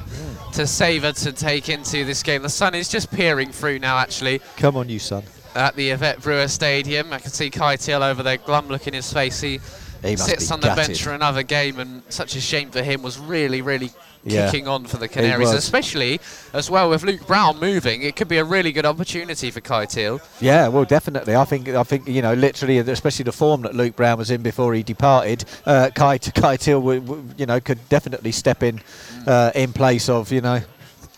to 0.52 0.66
savour 0.66 1.12
to 1.12 1.32
take 1.32 1.68
into 1.68 2.04
this 2.04 2.22
game. 2.22 2.42
The 2.42 2.48
sun 2.48 2.74
is 2.74 2.88
just 2.88 3.10
peering 3.10 3.50
through 3.50 3.78
now, 3.80 3.98
actually, 3.98 4.40
Come 4.56 4.76
on, 4.76 4.88
you 4.88 4.98
son. 4.98 5.22
at 5.54 5.74
the 5.76 5.90
Yvette 5.90 6.20
Brewer 6.22 6.48
Stadium. 6.48 7.12
I 7.12 7.18
can 7.18 7.30
see 7.30 7.50
Kai 7.50 7.76
Teal 7.76 8.02
over 8.02 8.22
there, 8.22 8.36
glum 8.36 8.68
look 8.68 8.86
in 8.86 8.94
his 8.94 9.12
face. 9.12 9.40
He, 9.40 9.60
He 10.04 10.16
sits 10.16 10.50
on 10.50 10.60
the 10.60 10.68
gutted. 10.68 10.86
bench 10.88 11.02
for 11.02 11.12
another 11.12 11.42
game, 11.42 11.78
and 11.80 12.02
such 12.08 12.36
a 12.36 12.40
shame 12.40 12.70
for 12.70 12.82
him. 12.82 13.02
Was 13.02 13.18
really, 13.18 13.60
really 13.62 13.90
Yeah. 14.22 14.50
kicking 14.50 14.68
on 14.68 14.84
for 14.84 14.98
the 14.98 15.08
Canaries, 15.08 15.50
especially 15.50 16.20
as 16.52 16.70
well 16.70 16.90
with 16.90 17.02
Luke 17.02 17.26
Brown 17.26 17.58
moving. 17.58 18.02
It 18.02 18.16
could 18.16 18.28
be 18.28 18.36
a 18.36 18.44
really 18.44 18.70
good 18.70 18.84
opportunity 18.84 19.50
for 19.50 19.60
Kai 19.60 19.86
Teal. 19.86 20.20
Yeah, 20.40 20.68
well, 20.68 20.84
definitely. 20.84 21.34
I 21.34 21.44
think 21.44 21.68
I 21.68 21.82
think 21.84 22.06
you 22.06 22.20
know, 22.20 22.34
literally, 22.34 22.78
especially 22.78 23.22
the 23.24 23.32
form 23.32 23.62
that 23.62 23.74
Luke 23.74 23.96
Brown 23.96 24.18
was 24.18 24.30
in 24.30 24.42
before 24.42 24.74
he 24.74 24.82
departed. 24.82 25.44
Uh, 25.64 25.90
Kai 25.94 26.18
Kai 26.18 26.56
w- 26.56 27.00
w- 27.00 27.24
you 27.38 27.46
know, 27.46 27.60
could 27.60 27.78
definitely 27.88 28.32
step 28.32 28.62
in 28.62 28.80
uh, 29.26 29.52
in 29.54 29.72
place 29.72 30.08
of 30.08 30.30
you 30.30 30.42
know. 30.42 30.60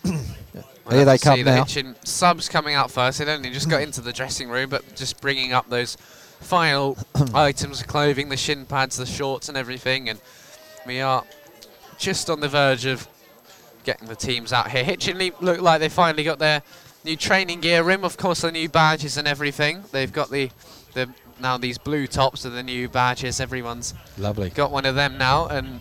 We'll 0.03 0.13
Here 0.91 1.05
they 1.05 1.17
come 1.17 1.43
the 1.43 1.45
now. 1.83 1.93
Subs 2.03 2.47
coming 2.49 2.75
out 2.75 2.89
first. 2.91 3.19
They 3.19 3.25
only 3.33 3.49
just 3.49 3.69
got 3.69 3.81
into 3.81 4.01
the 4.01 4.13
dressing 4.13 4.49
room, 4.49 4.69
but 4.69 4.95
just 4.95 5.19
bringing 5.21 5.51
up 5.53 5.69
those 5.69 5.95
final 6.39 6.97
items 7.33 7.81
of 7.81 7.87
clothing, 7.87 8.29
the 8.29 8.37
shin 8.37 8.65
pads, 8.65 8.97
the 8.97 9.05
shorts, 9.05 9.49
and 9.49 9.57
everything. 9.57 10.09
And 10.09 10.19
we 10.85 11.01
are 11.01 11.23
just 11.97 12.29
on 12.29 12.39
the 12.39 12.47
verge 12.49 12.85
of 12.85 13.07
getting 13.83 14.07
the 14.07 14.15
teams 14.15 14.53
out 14.53 14.71
here. 14.71 14.83
Hitchin 14.83 15.17
le- 15.17 15.31
look 15.41 15.61
like 15.61 15.79
they 15.79 15.89
finally 15.89 16.23
got 16.23 16.39
their 16.39 16.61
new 17.03 17.15
training 17.15 17.59
gear 17.61 17.89
in. 17.89 18.03
Of 18.03 18.17
course, 18.17 18.41
the 18.41 18.51
new 18.51 18.69
badges 18.69 19.17
and 19.17 19.27
everything. 19.27 19.83
They've 19.91 20.11
got 20.11 20.29
the 20.29 20.49
the 20.93 21.09
now 21.39 21.57
these 21.57 21.77
blue 21.77 22.07
tops 22.07 22.45
are 22.45 22.49
the 22.49 22.63
new 22.63 22.87
badges. 22.87 23.39
Everyone's 23.39 23.93
Lovely. 24.17 24.49
got 24.49 24.71
one 24.71 24.85
of 24.85 24.95
them 24.95 25.17
now, 25.17 25.47
and 25.47 25.79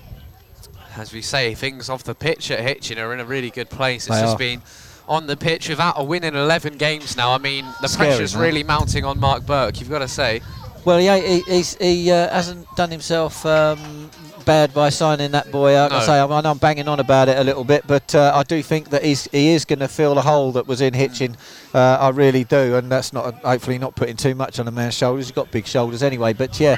as 0.96 1.12
we 1.12 1.22
say, 1.22 1.54
things 1.54 1.88
off 1.88 2.02
the 2.02 2.14
pitch 2.14 2.50
at 2.50 2.60
Hitchin 2.60 2.98
are 2.98 3.14
in 3.14 3.20
a 3.20 3.24
really 3.24 3.50
good 3.50 3.70
place. 3.70 4.06
It's 4.06 4.16
They 4.16 4.22
just 4.22 4.34
are. 4.34 4.38
been 4.38 4.62
on 5.08 5.26
the 5.26 5.36
pitch 5.36 5.68
without 5.68 5.94
a 5.98 6.04
win 6.04 6.24
in 6.24 6.36
11 6.36 6.76
games 6.76 7.16
now. 7.16 7.32
I 7.32 7.38
mean, 7.38 7.66
the 7.80 7.88
Scary, 7.88 8.08
pressure's 8.10 8.36
really 8.36 8.62
mounting 8.62 9.04
on 9.04 9.18
Mark 9.18 9.44
Burke. 9.46 9.80
You've 9.80 9.90
got 9.90 9.98
to 10.00 10.08
say. 10.08 10.40
Well, 10.84 11.00
yeah, 11.00 11.16
he, 11.18 11.40
he's, 11.42 11.76
he 11.76 12.10
uh, 12.10 12.28
hasn't 12.30 12.66
done 12.76 12.90
himself 12.90 13.44
um, 13.46 14.10
bad 14.42 14.74
by 14.74 14.88
signing 14.90 15.30
that 15.32 15.50
boy 15.50 15.74
out. 15.76 15.92
I 15.92 15.98
No. 16.00 16.04
say 16.04 16.20
I'm, 16.20 16.30
I 16.32 16.40
know 16.40 16.50
I'm 16.50 16.58
banging 16.58 16.88
on 16.88 17.00
about 17.00 17.28
it 17.28 17.38
a 17.38 17.44
little 17.44 17.64
bit, 17.64 17.84
but 17.86 18.14
uh, 18.14 18.32
I 18.34 18.42
do 18.42 18.62
think 18.62 18.90
that 18.90 19.04
he's, 19.04 19.24
he 19.32 19.48
is 19.54 19.64
going 19.64 19.78
to 19.78 19.88
fill 19.88 20.14
the 20.14 20.22
hole 20.22 20.52
that 20.52 20.66
was 20.66 20.80
in 20.80 20.94
Hitchin. 20.94 21.36
Uh, 21.74 21.96
I 22.00 22.08
really 22.10 22.44
do, 22.44 22.76
and 22.76 22.90
that's 22.90 23.12
not 23.12 23.34
hopefully 23.42 23.78
not 23.78 23.94
putting 23.96 24.16
too 24.16 24.34
much 24.34 24.58
on 24.58 24.68
a 24.68 24.70
man's 24.70 24.94
shoulders. 24.94 25.26
He's 25.26 25.32
got 25.34 25.50
big 25.50 25.66
shoulders 25.66 26.02
anyway, 26.02 26.32
but 26.32 26.58
yeah, 26.60 26.76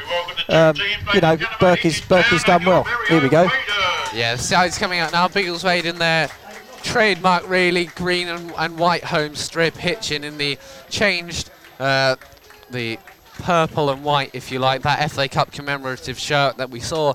um, 0.48 0.76
you 1.12 1.20
know, 1.20 1.36
Burke 1.58 1.80
has 1.80 2.44
done 2.44 2.64
well. 2.64 2.84
Here 3.08 3.20
we 3.20 3.28
go. 3.28 3.48
Yeah, 4.14 4.36
the 4.36 4.42
side's 4.42 4.78
coming 4.78 5.00
out 5.00 5.12
now. 5.12 5.26
Biggleswade 5.26 5.84
in 5.84 5.98
their 5.98 6.28
trademark, 6.82 7.48
really 7.48 7.86
green 7.86 8.28
and, 8.28 8.52
and 8.56 8.78
white 8.78 9.02
home 9.04 9.34
strip. 9.34 9.76
Hitchin 9.76 10.22
in 10.22 10.38
the 10.38 10.58
changed, 10.88 11.50
uh, 11.80 12.14
the 12.70 12.98
purple 13.44 13.90
and 13.90 14.02
white, 14.02 14.30
if 14.32 14.50
you 14.50 14.58
like, 14.58 14.82
that 14.82 15.10
FA 15.10 15.28
Cup 15.28 15.52
commemorative 15.52 16.18
shirt 16.18 16.56
that 16.56 16.70
we 16.70 16.80
saw 16.80 17.12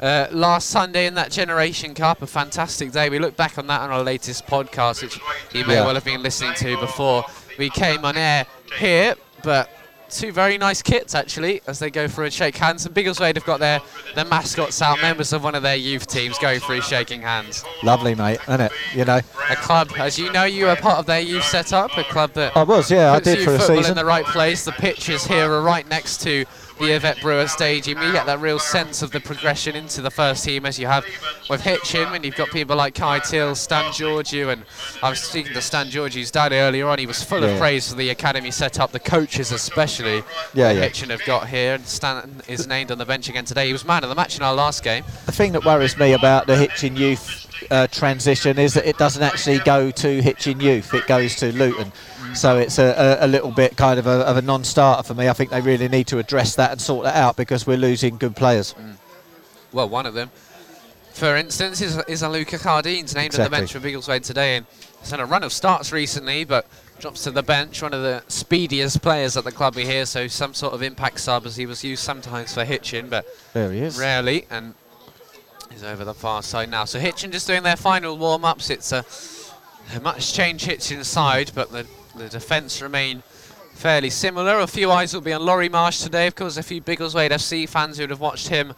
uh, 0.00 0.26
last 0.32 0.70
Sunday 0.70 1.06
in 1.06 1.14
that 1.14 1.30
Generation 1.30 1.94
Cup. 1.94 2.20
A 2.20 2.26
fantastic 2.26 2.90
day. 2.90 3.08
We 3.08 3.20
look 3.20 3.36
back 3.36 3.58
on 3.58 3.68
that 3.68 3.80
on 3.82 3.90
our 3.90 4.02
latest 4.02 4.46
podcast, 4.46 5.02
which 5.02 5.18
you 5.54 5.64
may 5.66 5.74
Yeah. 5.74 5.84
well 5.86 5.94
have 5.94 6.04
been 6.04 6.22
listening 6.22 6.54
to 6.54 6.76
before 6.78 7.24
we 7.58 7.70
came 7.70 8.04
on 8.04 8.16
air 8.16 8.44
here. 8.78 9.14
But 9.44 9.70
two 10.10 10.32
very 10.32 10.58
nice 10.58 10.82
kits 10.82 11.14
actually 11.14 11.60
as 11.66 11.78
they 11.78 11.90
go 11.90 12.08
through 12.08 12.24
and 12.26 12.32
shake 12.32 12.56
hands. 12.56 12.86
And 12.86 12.94
Biggleswade 12.94 13.34
have 13.36 13.44
got 13.44 13.60
their, 13.60 13.80
their 14.14 14.24
mascots 14.24 14.80
out, 14.82 15.00
members 15.00 15.32
of 15.32 15.44
one 15.44 15.54
of 15.54 15.62
their 15.62 15.76
youth 15.76 16.06
teams 16.06 16.38
going 16.38 16.60
through 16.60 16.80
shaking 16.82 17.22
hands. 17.22 17.64
Lovely, 17.82 18.14
mate, 18.14 18.40
isn't 18.48 18.60
it? 18.60 18.72
You 18.94 19.04
know, 19.04 19.20
A 19.50 19.56
club, 19.56 19.90
as 19.98 20.18
you 20.18 20.32
know, 20.32 20.44
you 20.44 20.66
were 20.66 20.76
part 20.76 20.98
of 20.98 21.06
their 21.06 21.20
youth 21.20 21.44
setup, 21.44 21.96
a 21.96 22.04
club 22.04 22.32
that 22.34 22.56
I 22.56 22.62
was, 22.62 22.90
yeah, 22.90 23.12
I 23.12 23.20
did 23.20 23.44
for 23.44 23.54
a 23.54 23.58
football 23.58 23.76
season. 23.76 23.92
in 23.92 23.96
the 23.96 24.04
right 24.04 24.24
place. 24.24 24.64
The 24.64 24.72
pitches 24.72 25.26
here 25.26 25.50
are 25.50 25.62
right 25.62 25.88
next 25.88 26.20
to 26.22 26.44
the 26.78 26.94
Yvette 26.94 27.20
Brewer 27.20 27.46
Stadium. 27.48 28.00
You 28.02 28.12
get 28.12 28.26
that 28.26 28.40
real 28.40 28.58
sense 28.58 29.02
of 29.02 29.10
the 29.10 29.20
progression 29.20 29.76
into 29.76 30.00
the 30.00 30.10
first 30.10 30.44
team 30.44 30.64
as 30.66 30.78
you 30.78 30.86
have 30.86 31.04
with 31.50 31.60
Hitchin, 31.62 32.08
and 32.14 32.24
you've 32.24 32.36
got 32.36 32.48
people 32.50 32.76
like 32.76 32.94
Kai 32.94 33.18
Till, 33.20 33.54
Stan 33.54 33.92
Georgiou, 33.92 34.52
and 34.52 34.64
I 35.02 35.10
was 35.10 35.20
speaking 35.20 35.52
to 35.54 35.60
Stan 35.62 35.86
Georgiou's 35.86 36.30
dad 36.30 36.52
earlier 36.52 36.86
on. 36.88 36.98
He 36.98 37.06
was 37.06 37.22
full 37.22 37.40
Yeah. 37.40 37.48
of 37.48 37.58
praise 37.58 37.88
for 37.90 37.96
the 37.96 38.10
academy 38.10 38.50
setup, 38.50 38.92
the 38.92 39.00
coaches 39.00 39.52
especially. 39.52 40.22
Yeah, 40.54 40.68
that 40.68 40.74
yeah. 40.76 40.80
Hitchin 40.82 41.10
have 41.10 41.24
got 41.24 41.48
here, 41.48 41.74
and 41.74 41.86
Stan 41.86 42.42
is 42.48 42.66
named 42.66 42.90
on 42.90 42.98
the 42.98 43.06
bench 43.06 43.28
again 43.28 43.44
today. 43.44 43.66
He 43.66 43.72
was 43.72 43.84
man 43.84 44.02
of 44.02 44.08
the 44.08 44.14
match 44.16 44.36
in 44.36 44.42
our 44.42 44.54
last 44.54 44.82
game. 44.82 45.04
the 45.26 45.32
thing 45.32 45.52
that 45.52 45.64
worries 45.64 45.96
me 45.98 46.12
about 46.12 46.46
the 46.46 46.56
Hitchin 46.56 46.96
Youth 46.96 47.46
uh, 47.70 47.86
transition 47.88 48.58
is 48.58 48.74
that 48.74 48.86
it 48.86 48.96
doesn't 48.98 49.22
actually 49.22 49.58
go 49.60 49.90
to 49.90 50.22
Hitchin 50.22 50.60
Youth; 50.60 50.94
it 50.94 51.06
goes 51.06 51.36
to 51.36 51.52
Luton. 51.52 51.92
So 52.34 52.58
it's 52.58 52.78
a, 52.78 53.18
a, 53.20 53.26
a 53.26 53.28
little 53.28 53.50
bit 53.50 53.76
kind 53.76 53.98
of 53.98 54.06
a, 54.06 54.20
of 54.26 54.36
a 54.36 54.42
non-starter 54.42 55.02
for 55.02 55.14
me. 55.14 55.28
I 55.28 55.32
think 55.32 55.50
they 55.50 55.60
really 55.60 55.88
need 55.88 56.06
to 56.08 56.18
address 56.18 56.54
that 56.56 56.70
and 56.72 56.80
sort 56.80 57.04
that 57.04 57.16
out 57.16 57.36
because 57.36 57.66
we're 57.66 57.76
losing 57.78 58.16
good 58.18 58.36
players. 58.36 58.74
Mm. 58.74 58.94
Well, 59.72 59.88
one 59.88 60.06
of 60.06 60.14
them, 60.14 60.30
for 61.12 61.36
instance, 61.36 61.80
is, 61.80 61.96
is 62.08 62.22
a 62.22 62.28
Luca 62.28 62.58
Cardines 62.58 63.14
named 63.14 63.34
on 63.34 63.38
the 63.40 63.46
Exactly. 63.46 63.58
bench 63.58 63.72
for 63.72 63.80
Biggleswade 63.80 64.22
today, 64.24 64.56
and 64.56 64.66
he's 65.00 65.10
had 65.10 65.20
a 65.20 65.24
run 65.26 65.42
of 65.42 65.52
starts 65.52 65.90
recently, 65.92 66.44
but 66.44 66.66
drops 67.00 67.24
to 67.24 67.30
the 67.30 67.42
bench. 67.42 67.82
One 67.82 67.92
of 67.94 68.02
the 68.02 68.22
speediest 68.28 69.02
players 69.02 69.36
at 69.36 69.44
the 69.44 69.52
club 69.52 69.74
we 69.74 69.84
hear, 69.84 70.04
so 70.06 70.26
some 70.28 70.54
sort 70.54 70.74
of 70.74 70.82
impact 70.82 71.20
sub 71.20 71.46
as 71.46 71.56
he 71.56 71.66
was 71.66 71.82
used 71.84 72.02
sometimes 72.02 72.52
for 72.54 72.64
Hitchin, 72.64 73.08
but 73.08 73.26
There 73.52 73.70
he 73.72 73.80
is. 73.80 73.98
rarely. 73.98 74.46
And 74.50 74.74
he's 75.70 75.84
over 75.84 76.04
the 76.04 76.14
far 76.14 76.42
side 76.42 76.70
now. 76.70 76.84
So 76.84 76.98
Hitchin 76.98 77.30
just 77.32 77.46
doing 77.46 77.62
their 77.62 77.76
final 77.76 78.16
warm-ups. 78.16 78.70
It's 78.70 78.92
a, 78.92 79.04
a 79.96 80.00
much 80.00 80.32
change 80.34 80.64
Hitchin's 80.64 81.08
side, 81.08 81.50
but 81.54 81.70
the 81.72 81.86
the 82.18 82.28
defence 82.28 82.82
remain 82.82 83.22
fairly 83.74 84.10
similar. 84.10 84.58
A 84.58 84.66
few 84.66 84.90
eyes 84.90 85.14
will 85.14 85.20
be 85.20 85.32
on 85.32 85.46
Laurie 85.46 85.68
Marsh 85.68 86.00
today. 86.00 86.26
Of 86.26 86.34
course, 86.34 86.56
a 86.56 86.64
few 86.64 86.82
Biggleswade 86.82 87.30
FC 87.30 87.68
fans 87.68 87.96
who 87.96 88.02
would 88.02 88.10
have 88.10 88.20
watched 88.20 88.48
him 88.48 88.74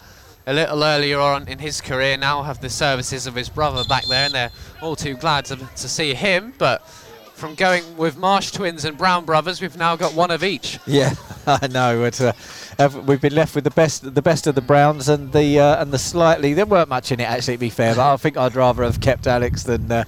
a 0.47 0.52
little 0.52 0.85
earlier 0.85 1.18
on 1.18 1.49
in 1.49 1.59
his 1.59 1.80
career 1.80 2.18
now 2.18 2.42
have 2.42 2.61
the 2.61 2.68
services 2.68 3.26
of 3.26 3.35
his 3.35 3.49
brother 3.49 3.82
back 3.85 4.04
there, 4.06 4.26
and 4.26 4.35
they're 4.35 4.50
all 4.82 4.94
too 4.94 5.14
glad 5.14 5.47
to, 5.47 5.56
to 5.56 5.88
see 5.88 6.12
him. 6.12 6.52
But 6.59 6.87
from 7.32 7.54
going 7.54 7.97
with 7.97 8.18
Marsh 8.18 8.50
twins 8.50 8.85
and 8.85 8.99
Brown 8.99 9.25
brothers, 9.25 9.62
we've 9.62 9.76
now 9.76 9.97
got 9.97 10.12
one 10.12 10.30
of 10.30 10.44
each. 10.44 10.78
Yeah, 10.87 11.14
I 11.47 11.66
know. 11.66 12.04
Uh, 12.04 12.90
we've 13.06 13.23
been 13.23 13.35
left 13.35 13.54
with 13.54 13.64
the 13.64 13.70
best, 13.70 14.14
the 14.14 14.23
best 14.23 14.47
of 14.47 14.54
the 14.54 14.61
Browns 14.61 15.09
and 15.09 15.32
the 15.32 15.59
uh, 15.59 15.80
and 15.80 15.92
the 15.92 15.99
slightly. 15.99 16.52
There 16.52 16.66
weren't 16.66 16.90
much 16.90 17.11
in 17.11 17.20
it 17.20 17.25
actually, 17.25 17.54
to 17.54 17.61
be 17.61 17.70
fair. 17.70 17.94
But 17.94 18.12
I 18.12 18.16
think 18.18 18.37
I'd 18.37 18.54
rather 18.54 18.82
have 18.82 19.00
kept 19.00 19.26
Alex 19.26 19.62
than. 19.62 19.90
Uh, 19.90 20.04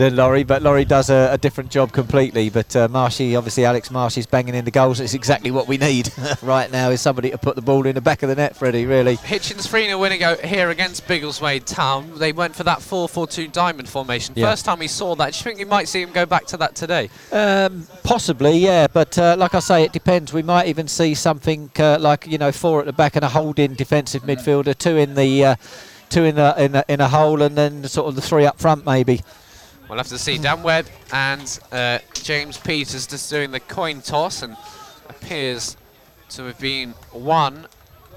than 0.00 0.16
Laurie, 0.16 0.44
but 0.44 0.62
Laurie 0.62 0.86
does 0.86 1.10
a, 1.10 1.28
a 1.32 1.36
different 1.36 1.70
job 1.70 1.92
completely. 1.92 2.48
But 2.48 2.74
uh, 2.74 2.88
Marshy, 2.88 3.36
obviously, 3.36 3.66
Alex 3.66 3.90
Marshy's 3.90 4.24
banging 4.24 4.54
in 4.54 4.64
the 4.64 4.70
goals. 4.70 4.98
It's 4.98 5.12
exactly 5.12 5.50
what 5.50 5.68
we 5.68 5.76
need 5.76 6.10
right 6.42 6.72
now. 6.72 6.88
Is 6.88 7.02
somebody 7.02 7.30
to 7.30 7.36
put 7.36 7.54
the 7.54 7.60
ball 7.60 7.84
in 7.86 7.94
the 7.94 8.00
back 8.00 8.22
of 8.22 8.30
the 8.30 8.34
net, 8.34 8.56
Freddie? 8.56 8.86
Really? 8.86 9.16
Hitchins 9.16 9.66
3 9.66 9.86
0 9.86 9.98
winning 9.98 10.22
out 10.22 10.40
here 10.40 10.70
against 10.70 11.06
Biggleswade 11.06 11.66
Town. 11.66 12.18
They 12.18 12.32
went 12.32 12.56
for 12.56 12.64
that 12.64 12.80
4 12.80 13.10
4 13.10 13.26
2 13.26 13.48
diamond 13.48 13.90
formation. 13.90 14.34
Yeah. 14.36 14.46
First 14.50 14.64
time 14.64 14.78
we 14.78 14.88
saw 14.88 15.14
that. 15.16 15.34
Do 15.34 15.36
you 15.36 15.42
think 15.42 15.58
we 15.58 15.66
might 15.66 15.86
see 15.86 16.00
him 16.00 16.12
go 16.12 16.24
back 16.24 16.46
to 16.46 16.56
that 16.56 16.74
today? 16.74 17.10
Um, 17.30 17.86
possibly, 18.02 18.56
yeah. 18.56 18.86
But 18.86 19.18
uh, 19.18 19.36
like 19.38 19.54
I 19.54 19.60
say, 19.60 19.84
it 19.84 19.92
depends. 19.92 20.32
We 20.32 20.42
might 20.42 20.68
even 20.68 20.88
see 20.88 21.14
something 21.14 21.70
uh, 21.78 21.98
like 22.00 22.26
you 22.26 22.38
know 22.38 22.52
four 22.52 22.80
at 22.80 22.86
the 22.86 22.94
back 22.94 23.16
and 23.16 23.24
a 23.24 23.28
holding 23.28 23.74
defensive 23.74 24.22
midfielder, 24.22 24.78
two 24.78 24.96
in 24.96 25.14
the 25.14 25.44
uh, 25.44 25.56
two 26.08 26.24
in 26.24 26.38
a, 26.38 26.54
in 26.56 26.74
a 26.74 26.84
in 26.88 27.00
a 27.02 27.08
hole, 27.08 27.42
and 27.42 27.54
then 27.54 27.84
sort 27.86 28.08
of 28.08 28.14
the 28.14 28.22
three 28.22 28.46
up 28.46 28.58
front 28.58 28.86
maybe. 28.86 29.20
We'll 29.90 29.98
have 29.98 30.06
to 30.06 30.18
see. 30.18 30.38
Dan 30.38 30.62
Webb 30.62 30.86
and 31.12 31.58
uh, 31.72 31.98
James 32.14 32.56
Peters 32.56 33.08
just 33.08 33.28
doing 33.28 33.50
the 33.50 33.58
coin 33.58 34.02
toss 34.02 34.40
and 34.40 34.56
appears 35.08 35.76
to 36.28 36.44
have 36.44 36.60
been 36.60 36.94
won 37.12 37.66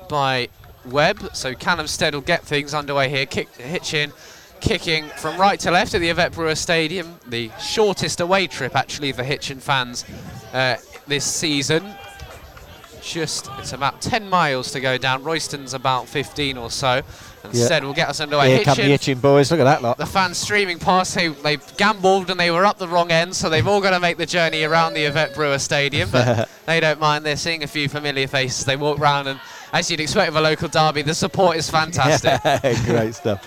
by 0.07 0.49
Webb. 0.85 1.35
So 1.35 1.55
Callum 1.55 1.87
Stead 1.87 2.13
will 2.13 2.21
get 2.21 2.43
things 2.43 2.75
underway 2.75 3.09
here. 3.09 3.25
Kick, 3.25 3.49
Hitchin 3.55 4.13
kicking 4.61 5.05
from 5.17 5.41
right 5.41 5.59
to 5.61 5.71
left 5.71 5.95
at 5.95 6.01
the 6.01 6.09
Yvette 6.09 6.33
Brewer 6.33 6.53
Stadium. 6.53 7.15
The 7.25 7.49
shortest 7.59 8.21
away 8.21 8.45
trip 8.45 8.75
actually 8.75 9.11
for 9.11 9.23
Hitchin 9.23 9.59
fans 9.59 10.05
uh, 10.53 10.75
this 11.07 11.25
season. 11.25 11.83
Just 13.03 13.49
it's 13.59 13.73
about 13.73 14.01
10 14.01 14.29
miles 14.29 14.71
to 14.71 14.79
go 14.79 14.97
down. 14.97 15.23
Royston's 15.23 15.73
about 15.73 16.07
15 16.07 16.57
or 16.57 16.71
so. 16.71 17.01
And 17.43 17.53
Yeah. 17.53 17.65
Stead 17.65 17.83
will 17.83 17.93
get 17.93 18.07
us 18.07 18.21
underway. 18.21 18.49
Here 18.55 18.63
come 18.63 18.75
the 18.75 18.83
Hitchin, 18.83 18.91
itching 18.93 19.19
boys. 19.19 19.51
Look 19.51 19.59
at 19.59 19.65
that 19.65 19.81
lot. 19.81 19.97
the 19.97 20.05
fans 20.05 20.37
streaming 20.37 20.79
past, 20.79 21.13
they, 21.13 21.27
they 21.27 21.57
gambled 21.75 22.29
and 22.29 22.39
they 22.39 22.49
were 22.49 22.65
up 22.65 22.77
the 22.77 22.87
wrong 22.87 23.11
end, 23.11 23.35
so 23.35 23.49
they've 23.49 23.67
all 23.67 23.81
got 23.81 23.89
to 23.91 23.99
make 23.99 24.15
the 24.17 24.25
journey 24.25 24.63
around 24.63 24.93
the 24.93 25.03
Yvette 25.03 25.35
Brewer 25.35 25.59
Stadium. 25.59 26.09
But 26.11 26.47
they 26.65 26.79
don't 26.79 26.99
mind. 27.01 27.25
They're 27.25 27.35
seeing 27.35 27.63
a 27.63 27.67
few 27.67 27.89
familiar 27.89 28.27
faces. 28.27 28.63
They 28.63 28.77
walk 28.77 28.99
round, 28.99 29.27
and 29.27 29.39
as 29.73 29.91
you'd 29.91 29.99
expect 29.99 30.29
of 30.29 30.37
a 30.37 30.41
local 30.41 30.69
derby, 30.69 31.01
the 31.01 31.13
support 31.13 31.57
is 31.57 31.69
fantastic. 31.69 32.41
Great 32.85 33.15
stuff. 33.15 33.45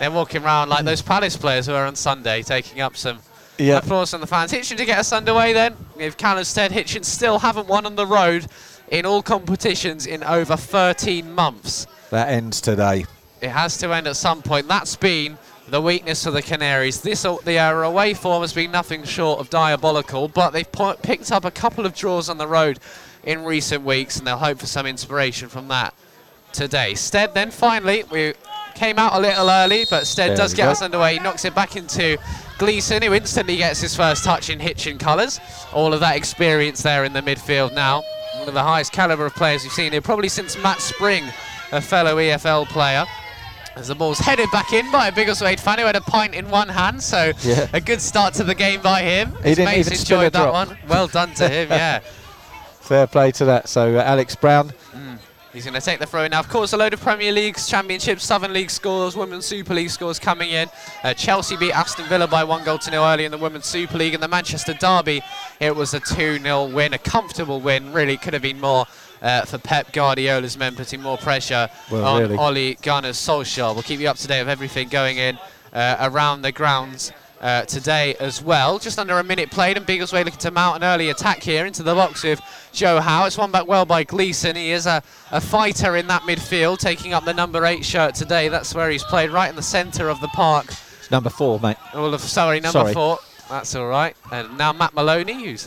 They're 0.00 0.10
walking 0.10 0.42
around 0.42 0.68
like 0.68 0.84
those 0.84 1.00
Palace 1.02 1.36
players 1.36 1.66
who 1.66 1.74
are 1.74 1.86
on 1.86 1.94
Sunday, 1.94 2.42
taking 2.42 2.80
up 2.80 2.96
some 2.96 3.20
Yeah. 3.58 3.76
applause 3.78 4.10
from 4.10 4.22
the 4.22 4.26
fans. 4.26 4.50
Hitchin 4.50 4.78
to 4.78 4.84
get 4.84 4.98
us 4.98 5.12
underway 5.12 5.52
then. 5.52 5.76
If 5.98 6.16
Callum 6.16 6.42
Stead, 6.44 6.72
Hitchin 6.72 7.04
still 7.04 7.38
haven't 7.38 7.68
won 7.68 7.84
on 7.86 7.94
the 7.94 8.06
road 8.06 8.46
in 8.90 9.06
all 9.06 9.22
competitions 9.22 10.06
in 10.06 10.22
over 10.24 10.56
13 10.56 11.32
months. 11.32 11.86
That 12.10 12.28
ends 12.28 12.60
today. 12.60 13.06
It 13.40 13.50
has 13.50 13.78
to 13.78 13.92
end 13.94 14.06
at 14.06 14.16
some 14.16 14.42
point. 14.42 14.68
That's 14.68 14.96
been 14.96 15.38
the 15.68 15.80
weakness 15.80 16.26
of 16.26 16.34
the 16.34 16.42
Canaries. 16.42 17.00
This 17.00 17.24
uh, 17.24 17.36
their 17.44 17.84
uh, 17.84 17.88
away 17.88 18.12
form 18.14 18.42
has 18.42 18.52
been 18.52 18.70
nothing 18.72 19.04
short 19.04 19.38
of 19.40 19.48
diabolical, 19.48 20.28
but 20.28 20.50
they've 20.50 20.70
po- 20.70 20.96
picked 21.02 21.30
up 21.32 21.44
a 21.44 21.50
couple 21.50 21.86
of 21.86 21.94
draws 21.94 22.28
on 22.28 22.38
the 22.38 22.46
road 22.46 22.80
in 23.22 23.44
recent 23.44 23.84
weeks, 23.84 24.18
and 24.18 24.26
they'll 24.26 24.36
hope 24.36 24.58
for 24.58 24.66
some 24.66 24.86
inspiration 24.86 25.48
from 25.48 25.68
that 25.68 25.94
today. 26.52 26.94
Stead 26.94 27.32
then 27.32 27.50
finally 27.50 28.02
we 28.10 28.34
came 28.74 28.98
out 28.98 29.12
a 29.14 29.20
little 29.20 29.48
early, 29.48 29.84
but 29.88 30.06
Stead 30.06 30.30
There 30.30 30.36
does 30.38 30.54
get 30.54 30.64
go. 30.64 30.70
us 30.70 30.82
underway. 30.82 31.14
He 31.14 31.20
knocks 31.20 31.44
it 31.44 31.54
back 31.54 31.76
into 31.76 32.18
Gleeson, 32.58 33.02
who 33.02 33.14
instantly 33.14 33.56
gets 33.56 33.80
his 33.80 33.94
first 33.94 34.24
touch 34.24 34.50
in 34.50 34.58
Hitchin 34.58 34.98
colours. 34.98 35.38
All 35.72 35.94
of 35.94 36.00
that 36.00 36.16
experience 36.16 36.82
there 36.82 37.04
in 37.04 37.12
the 37.12 37.20
midfield 37.22 37.74
now. 37.74 38.02
One 38.40 38.48
of 38.48 38.54
the 38.54 38.62
highest 38.62 38.92
calibre 38.92 39.26
of 39.26 39.34
players 39.34 39.62
we've 39.64 39.72
seen 39.72 39.92
here, 39.92 40.00
probably 40.00 40.28
since 40.30 40.56
Matt 40.62 40.80
Spring, 40.80 41.24
a 41.72 41.80
fellow 41.80 42.16
EFL 42.16 42.66
player. 42.68 43.04
As 43.76 43.88
the 43.88 43.94
ball's 43.94 44.18
headed 44.18 44.50
back 44.50 44.72
in 44.72 44.90
by 44.90 45.08
a 45.08 45.12
Biggleswade 45.12 45.60
fan 45.60 45.78
who 45.78 45.84
had 45.84 45.94
a 45.94 46.00
pint 46.00 46.34
in 46.34 46.48
one 46.50 46.68
hand, 46.68 47.02
so 47.02 47.32
Yeah. 47.42 47.68
a 47.72 47.80
good 47.80 48.00
start 48.00 48.34
to 48.34 48.44
the 48.44 48.54
game 48.54 48.80
by 48.80 49.02
him. 49.02 49.32
He 49.42 49.50
His 49.50 49.56
didn't 49.58 49.64
mates 49.74 49.88
even 49.88 49.98
enjoyed 50.00 50.32
that 50.32 50.42
drop. 50.42 50.52
one. 50.68 50.78
Well 50.88 51.06
done 51.06 51.34
to 51.34 51.48
him, 51.48 51.68
yeah. 51.70 52.00
Fair 52.80 53.06
play 53.06 53.30
to 53.32 53.44
that. 53.44 53.68
So 53.68 53.96
uh, 53.96 54.02
Alex 54.02 54.34
Brown. 54.34 54.72
He's 55.52 55.64
going 55.64 55.74
to 55.74 55.80
take 55.80 55.98
the 55.98 56.06
throw 56.06 56.22
in 56.22 56.30
now. 56.30 56.38
Of 56.38 56.48
course, 56.48 56.72
a 56.74 56.76
load 56.76 56.94
of 56.94 57.00
Premier 57.00 57.32
Leagues, 57.32 57.68
Championships, 57.68 58.24
Southern 58.24 58.52
League 58.52 58.70
scores, 58.70 59.16
Women's 59.16 59.44
Super 59.46 59.74
League 59.74 59.90
scores 59.90 60.20
coming 60.20 60.50
in. 60.50 60.68
Uh, 61.02 61.12
Chelsea 61.12 61.56
beat 61.56 61.72
Aston 61.72 62.06
Villa 62.06 62.28
by 62.28 62.44
one 62.44 62.62
goal 62.62 62.78
to 62.78 62.90
nil 62.90 63.02
early 63.02 63.24
in 63.24 63.32
the 63.32 63.38
Women's 63.38 63.66
Super 63.66 63.98
League. 63.98 64.14
And 64.14 64.22
the 64.22 64.28
Manchester 64.28 64.74
Derby, 64.74 65.22
it 65.58 65.74
was 65.74 65.92
a 65.92 65.98
2 66.00 66.38
0 66.38 66.66
win, 66.66 66.94
a 66.94 66.98
comfortable 66.98 67.60
win. 67.60 67.92
Really 67.92 68.16
could 68.16 68.32
have 68.32 68.42
been 68.42 68.60
more 68.60 68.86
uh, 69.22 69.44
for 69.44 69.58
Pep 69.58 69.92
Guardiola's 69.92 70.56
men, 70.56 70.76
putting 70.76 71.02
more 71.02 71.18
pressure 71.18 71.68
Well, 71.90 72.04
on 72.04 72.22
really. 72.22 72.36
Ole 72.36 72.74
Gunnar 72.80 73.10
Solskjaer. 73.10 73.74
We'll 73.74 73.82
keep 73.82 73.98
you 73.98 74.08
up 74.08 74.18
to 74.18 74.28
date 74.28 74.42
with 74.42 74.50
everything 74.50 74.88
going 74.88 75.16
in 75.18 75.36
uh, 75.72 75.96
around 76.00 76.42
the 76.42 76.52
grounds. 76.52 77.12
Uh, 77.40 77.64
today 77.64 78.14
as 78.20 78.42
well. 78.42 78.78
Just 78.78 78.98
under 78.98 79.18
a 79.18 79.24
minute 79.24 79.50
played, 79.50 79.78
and 79.78 79.86
Biggleswade 79.86 80.26
looking 80.26 80.38
to 80.40 80.50
mount 80.50 80.76
an 80.76 80.84
early 80.84 81.08
attack 81.08 81.42
here 81.42 81.64
into 81.64 81.82
the 81.82 81.94
box 81.94 82.22
with 82.22 82.38
Joe 82.70 83.00
Howe. 83.00 83.24
It's 83.24 83.38
won 83.38 83.50
back 83.50 83.66
well 83.66 83.86
by 83.86 84.04
Gleeson. 84.04 84.56
He 84.56 84.72
is 84.72 84.84
a, 84.84 85.02
a 85.30 85.40
fighter 85.40 85.96
in 85.96 86.06
that 86.08 86.20
midfield, 86.22 86.80
taking 86.80 87.14
up 87.14 87.24
the 87.24 87.32
number 87.32 87.64
eight 87.64 87.82
shirt 87.82 88.14
today. 88.14 88.48
That's 88.48 88.74
where 88.74 88.90
he's 88.90 89.04
played, 89.04 89.30
right 89.30 89.48
in 89.48 89.56
the 89.56 89.62
centre 89.62 90.10
of 90.10 90.20
the 90.20 90.28
park. 90.28 90.66
It's 90.98 91.10
number 91.10 91.30
four, 91.30 91.58
mate. 91.60 91.78
All 91.94 92.12
of 92.12 92.20
sorry, 92.20 92.60
number 92.60 92.78
Sorry. 92.80 92.92
four. 92.92 93.18
That's 93.48 93.74
all 93.74 93.88
right. 93.88 94.14
And 94.30 94.58
now 94.58 94.74
Matt 94.74 94.92
Maloney, 94.92 95.42
who's 95.42 95.66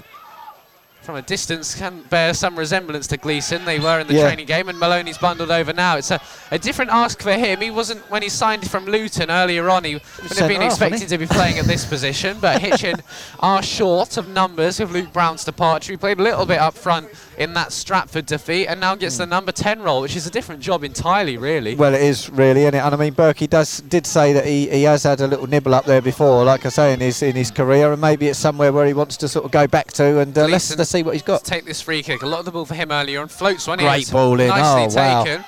from 1.03 1.15
a 1.15 1.21
distance 1.21 1.75
can 1.75 2.01
bear 2.09 2.33
some 2.33 2.57
resemblance 2.57 3.07
to 3.07 3.17
Gleeson. 3.17 3.65
They 3.65 3.77
were 3.79 3.99
in 3.99 4.07
the 4.07 4.13
Yeah. 4.15 4.23
training 4.27 4.45
game, 4.45 4.69
and 4.69 4.79
Maloney's 4.79 5.17
bundled 5.17 5.51
over 5.51 5.73
now. 5.73 5.97
It's 5.97 6.11
a, 6.11 6.21
a 6.49 6.57
different 6.57 6.91
ask 6.91 7.21
for 7.21 7.33
him. 7.33 7.59
He 7.59 7.69
wasn't 7.71 8.09
when 8.09 8.21
he 8.23 8.29
signed 8.29 8.69
from 8.71 8.85
Luton 8.85 9.29
earlier 9.29 9.69
on. 9.69 9.83
He 9.83 9.95
wouldn't 9.95 10.39
have 10.39 10.47
been 10.47 10.61
wasn't 10.61 10.91
expected 10.91 11.09
to 11.09 11.17
be 11.17 11.25
playing 11.27 11.59
at 11.59 11.65
this 11.65 11.85
position. 11.85 12.37
But 12.39 12.61
Hitchin 12.61 12.95
are 13.41 13.61
short 13.61 14.15
of 14.17 14.29
numbers 14.29 14.79
with 14.79 14.91
Luke 14.91 15.11
Brown's 15.11 15.43
departure. 15.43 15.91
He 15.91 15.97
played 15.97 16.19
a 16.19 16.23
little 16.23 16.45
bit 16.45 16.59
up 16.59 16.73
front 16.73 17.09
in 17.37 17.53
that 17.53 17.71
Stratford 17.71 18.25
defeat, 18.25 18.67
and 18.67 18.79
now 18.79 18.95
gets 18.95 19.17
the 19.17 19.25
number 19.25 19.51
10 19.51 19.81
role, 19.81 20.01
which 20.01 20.15
is 20.15 20.27
a 20.27 20.29
different 20.29 20.61
job 20.61 20.83
entirely, 20.83 21.37
really. 21.37 21.75
Well, 21.75 21.93
it 21.93 22.01
is 22.01 22.29
really, 22.29 22.61
isn't 22.61 22.75
it? 22.75 22.79
And 22.79 22.93
I 22.93 22.97
mean, 22.97 23.13
Berkey 23.13 23.49
does 23.49 23.79
did 23.81 24.05
say 24.05 24.33
that 24.33 24.45
he, 24.45 24.69
he 24.69 24.83
has 24.83 25.03
had 25.03 25.21
a 25.21 25.27
little 25.27 25.47
nibble 25.47 25.73
up 25.73 25.85
there 25.85 26.01
before, 26.01 26.43
like 26.43 26.65
I 26.65 26.69
say, 26.69 26.93
in 26.93 26.99
his 26.99 27.21
in 27.21 27.35
his 27.35 27.51
career, 27.51 27.91
and 27.91 28.01
maybe 28.01 28.27
it's 28.27 28.39
somewhere 28.39 28.71
where 28.71 28.85
he 28.85 28.93
wants 28.93 29.17
to 29.17 29.27
sort 29.27 29.45
of 29.45 29.51
go 29.51 29.67
back 29.67 29.91
to, 29.93 30.19
and 30.19 30.37
uh, 30.37 30.45
let's, 30.47 30.75
let's 30.77 30.89
see 30.89 31.03
what 31.03 31.13
he's 31.13 31.23
got. 31.23 31.33
Let's 31.33 31.49
take 31.49 31.65
this 31.65 31.81
free 31.81 32.03
kick. 32.03 32.21
A 32.23 32.27
lot 32.27 32.39
of 32.39 32.45
the 32.45 32.51
ball 32.51 32.65
for 32.65 32.75
him 32.75 32.91
earlier 32.91 33.21
on. 33.21 33.27
Floats 33.27 33.67
one. 33.67 33.79
Great 33.79 34.11
ball 34.11 34.39
in. 34.39 34.47
Nicely 34.47 34.99
Oh, 34.99 35.03
wow. 35.03 35.23
taken. 35.23 35.45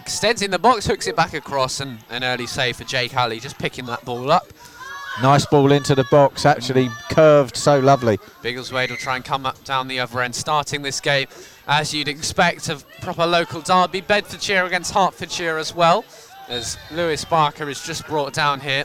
Extends 0.00 0.42
in 0.42 0.50
the 0.50 0.58
box, 0.58 0.86
hooks 0.86 1.06
it 1.06 1.16
back 1.16 1.32
across, 1.32 1.80
and 1.80 1.98
an 2.10 2.22
early 2.24 2.46
save 2.46 2.76
for 2.76 2.84
Jake 2.84 3.14
Alley, 3.14 3.40
just 3.40 3.58
picking 3.58 3.86
that 3.86 4.04
ball 4.04 4.30
up. 4.30 4.46
Nice 5.22 5.46
ball 5.46 5.70
into 5.70 5.94
the 5.94 6.04
box, 6.04 6.44
actually 6.44 6.90
curved 7.08 7.56
so 7.56 7.78
lovely. 7.78 8.18
Biggleswade 8.42 8.90
will 8.90 8.96
try 8.96 9.14
and 9.16 9.24
come 9.24 9.46
up 9.46 9.62
down 9.64 9.86
the 9.86 10.00
other 10.00 10.20
end, 10.20 10.34
starting 10.34 10.82
this 10.82 11.00
game 11.00 11.28
as 11.68 11.94
you'd 11.94 12.08
expect 12.08 12.68
of 12.68 12.84
proper 13.00 13.24
local 13.24 13.60
derby. 13.60 14.00
Bedfordshire 14.00 14.64
against 14.64 14.92
Hertfordshire 14.92 15.56
as 15.56 15.72
well, 15.74 16.04
as 16.48 16.76
Lewis 16.90 17.24
Barker 17.24 17.68
is 17.68 17.80
just 17.86 18.06
brought 18.08 18.32
down 18.32 18.58
here. 18.60 18.84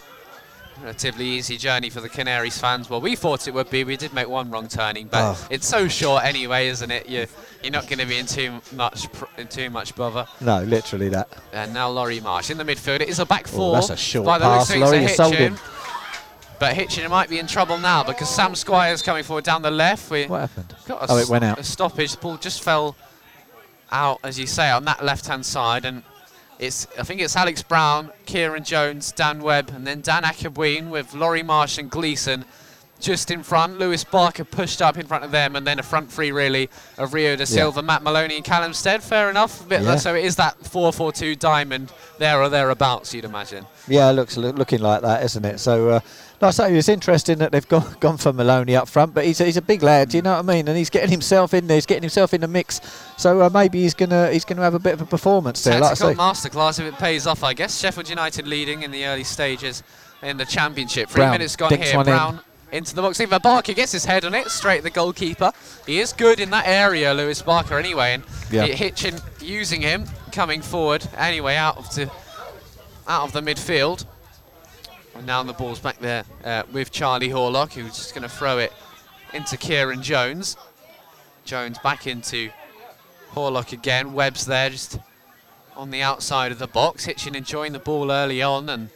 Relatively 0.84 1.26
easy 1.26 1.58
journey 1.58 1.90
for 1.90 2.00
the 2.00 2.08
Canaries 2.08 2.58
fans. 2.58 2.90
Well, 2.90 3.02
we 3.02 3.16
thought 3.18 3.48
it 3.50 3.54
would 3.54 3.70
be. 3.70 3.84
We 3.84 3.98
did 3.98 4.14
make 4.14 4.30
one 4.30 4.50
wrong 4.50 4.70
turning, 4.70 5.08
but 5.08 5.36
Oh. 5.36 5.48
it's 5.50 5.68
so 5.68 5.90
short 5.90 6.24
anyway, 6.24 6.68
isn't 6.70 6.90
it? 6.90 7.10
You, 7.10 7.26
you're 7.64 7.74
not 7.74 7.88
going 7.90 8.00
to 8.00 8.06
be 8.06 8.18
in 8.18 8.26
too 8.28 8.62
much 8.74 9.12
pr- 9.12 9.26
in 9.38 9.48
too 9.50 9.70
much 9.70 9.94
bother. 9.96 10.26
No, 10.40 10.62
literally 10.64 11.10
that. 11.10 11.28
And 11.52 11.74
now 11.74 11.90
Laurie 11.90 12.22
Marsh 12.22 12.50
in 12.50 12.58
the 12.58 12.64
midfield. 12.64 13.02
It 13.02 13.10
is 13.10 13.20
a 13.20 13.26
back 13.26 13.48
Oh, 13.48 13.58
four. 13.58 13.74
that's 13.74 13.90
a 13.90 13.98
short 13.98 14.26
by 14.28 14.38
the 14.38 14.46
pass, 14.46 14.70
looks 14.70 14.70
of 14.70 14.78
it, 14.78 15.02
Laurie, 15.02 15.08
sold 15.10 15.36
him. 15.36 15.58
But 16.60 16.74
Hitchin 16.76 17.10
might 17.10 17.30
be 17.30 17.40
in 17.40 17.48
trouble 17.48 17.78
now 17.78 18.04
because 18.04 18.30
Sam 18.30 18.54
Squire's 18.54 19.02
coming 19.02 19.24
forward 19.24 19.46
down 19.46 19.62
the 19.62 19.72
left. 19.72 20.10
We 20.12 20.26
What 20.26 20.42
happened? 20.42 20.76
got 20.88 21.04
a, 21.04 21.14
Oh, 21.14 21.18
it 21.18 21.30
went 21.30 21.44
out. 21.46 21.58
a 21.60 21.64
stoppage. 21.64 22.12
The 22.12 22.18
ball 22.18 22.38
just 22.38 22.62
fell 22.64 22.96
out, 23.92 24.20
as 24.24 24.38
you 24.38 24.46
say, 24.48 24.70
on 24.70 24.86
that 24.86 25.04
left-hand 25.04 25.46
side, 25.46 25.86
and 25.86 26.04
it's 26.60 26.86
I 27.00 27.04
think 27.04 27.22
it's 27.22 27.36
Alex 27.36 27.64
Brown, 27.64 28.12
Kieran 28.26 28.64
Jones, 28.64 29.12
Dan 29.14 29.42
Webb, 29.42 29.72
and 29.74 29.88
then 29.88 30.02
Dan 30.02 30.24
Ackerween 30.24 30.90
with 30.90 31.14
Laurie 31.14 31.44
Marsh 31.44 31.78
and 31.78 31.90
Gleeson 31.90 32.44
just 33.00 33.32
in 33.32 33.42
front. 33.44 33.80
Lewis 33.80 34.04
Barker 34.04 34.44
pushed 34.44 34.82
up 34.82 34.98
in 34.98 35.08
front 35.08 35.24
of 35.24 35.32
them, 35.32 35.56
and 35.56 35.66
then 35.66 35.80
a 35.80 35.84
front 35.84 36.12
three 36.12 36.34
really 36.34 36.70
of 36.98 37.14
Rio 37.14 37.38
da 37.38 37.46
Silva, 37.46 37.82
Matt 37.82 38.04
Maloney, 38.04 38.36
and 38.36 38.44
Callum 38.44 38.74
Stead. 38.74 39.02
Fair 39.02 39.30
enough. 39.30 39.62
A 39.62 39.64
bit 39.64 39.82
Yeah. 39.84 39.96
So 39.96 40.14
it 40.16 40.26
is 40.26 40.36
that 40.36 40.62
4-4-2 40.66 41.40
diamond 41.40 41.94
there 42.18 42.42
or 42.42 42.50
thereabouts, 42.50 43.14
you'd 43.14 43.24
imagine. 43.24 43.66
Yeah, 43.88 44.10
it 44.10 44.14
looks 44.14 44.36
loo- 44.36 44.52
looking 44.52 44.82
like 44.82 45.02
that, 45.04 45.24
isn't 45.24 45.46
it? 45.46 45.60
So, 45.62 45.90
uh, 45.90 46.00
I 46.48 46.52
say, 46.52 46.76
it's 46.78 46.90
interesting 46.90 47.38
that 47.40 47.52
they've 47.52 47.68
gone, 47.68 47.86
gone 48.00 48.18
for 48.18 48.32
Maloney 48.32 48.76
up 48.76 48.88
front, 48.88 49.14
but 49.14 49.26
he's 49.26 49.42
a, 49.42 49.46
he's 49.46 49.58
a 49.58 49.62
big 49.62 49.84
lad, 49.84 50.14
you 50.14 50.22
know 50.22 50.34
what 50.34 50.40
I 50.40 50.54
mean? 50.54 50.68
And 50.68 50.78
he's 50.78 50.90
getting 50.90 51.10
himself 51.10 51.54
in 51.54 51.68
there, 51.68 51.76
he's 51.76 51.86
getting 51.86 52.04
himself 52.04 52.34
in 52.34 52.42
the 52.42 52.48
mix. 52.48 52.82
So 53.18 53.42
uh, 53.42 53.50
maybe 53.50 53.82
he's 53.82 53.94
gonna 53.94 54.32
he's 54.32 54.46
gonna 54.46 54.62
have 54.62 54.74
a 54.74 54.80
bit 54.80 54.94
of 54.94 55.02
a 55.02 55.06
performance 55.06 55.64
there. 55.64 55.80
Like 55.80 55.98
Tactical 55.98 56.12
say, 56.12 56.50
masterclass 56.50 56.80
if 56.80 56.94
it 56.94 56.98
pays 57.00 57.28
off, 57.28 57.44
I 57.44 57.54
guess. 57.54 57.80
Sheffield 57.80 58.10
United 58.10 58.48
leading 58.48 58.84
in 58.84 58.92
the 58.92 59.06
early 59.06 59.24
stages 59.24 59.84
in 60.22 60.38
the 60.38 60.46
championship. 60.46 61.10
Three 61.10 61.20
Brown 61.20 61.32
minutes 61.32 61.56
gone 61.56 61.74
here. 61.74 61.96
one 61.96 62.08
in. 62.08 62.14
Brown 62.14 62.40
into 62.72 62.96
the 62.96 63.02
box. 63.02 63.20
Even 63.20 63.40
Barker 63.42 63.74
gets 63.74 63.92
his 63.92 64.06
head 64.06 64.26
on 64.26 64.34
it, 64.34 64.50
straight 64.50 64.80
at 64.80 64.84
the 64.84 64.90
goalkeeper. 64.90 65.52
He 65.86 66.00
is 66.00 66.14
good 66.14 66.40
in 66.40 66.50
that 66.52 66.68
area, 66.68 67.14
Lewis 67.14 67.42
Barker, 67.42 67.78
anyway. 67.78 68.14
And 68.14 68.24
Yeah. 68.52 68.66
Hitchin 68.66 69.16
using 69.42 69.82
him, 69.82 70.06
coming 70.32 70.62
forward 70.62 71.08
anyway 71.18 71.56
out 71.56 71.78
of 71.78 71.94
the 71.96 72.12
out 73.08 73.24
of 73.24 73.34
the 73.34 73.42
midfield. 73.42 74.06
And 75.20 75.28
now 75.28 75.44
the 75.44 75.52
ball's 75.52 75.80
back 75.80 76.00
there 76.00 76.24
uh, 76.46 76.64
with 76.72 76.92
Charlie 76.92 77.28
Horlock, 77.28 77.74
who's 77.74 77.98
just 77.98 78.16
going 78.16 78.24
to 78.24 78.30
throw 78.30 78.58
it 78.58 78.72
into 79.34 79.58
Kieran 79.58 80.02
Jones. 80.02 80.56
Jones 81.44 81.78
back 81.80 82.08
into 82.08 82.50
Horlock 83.34 83.74
again. 83.74 84.14
Webb's 84.14 84.46
there, 84.46 84.70
just 84.70 84.98
on 85.76 85.92
the 85.92 86.02
outside 86.02 86.54
of 86.54 86.58
the 86.58 86.68
box. 86.68 87.04
Hitchin 87.04 87.36
enjoying 87.36 87.74
the 87.74 87.80
ball 87.80 88.14
early 88.14 88.42
on, 88.42 88.70
and 88.70 88.92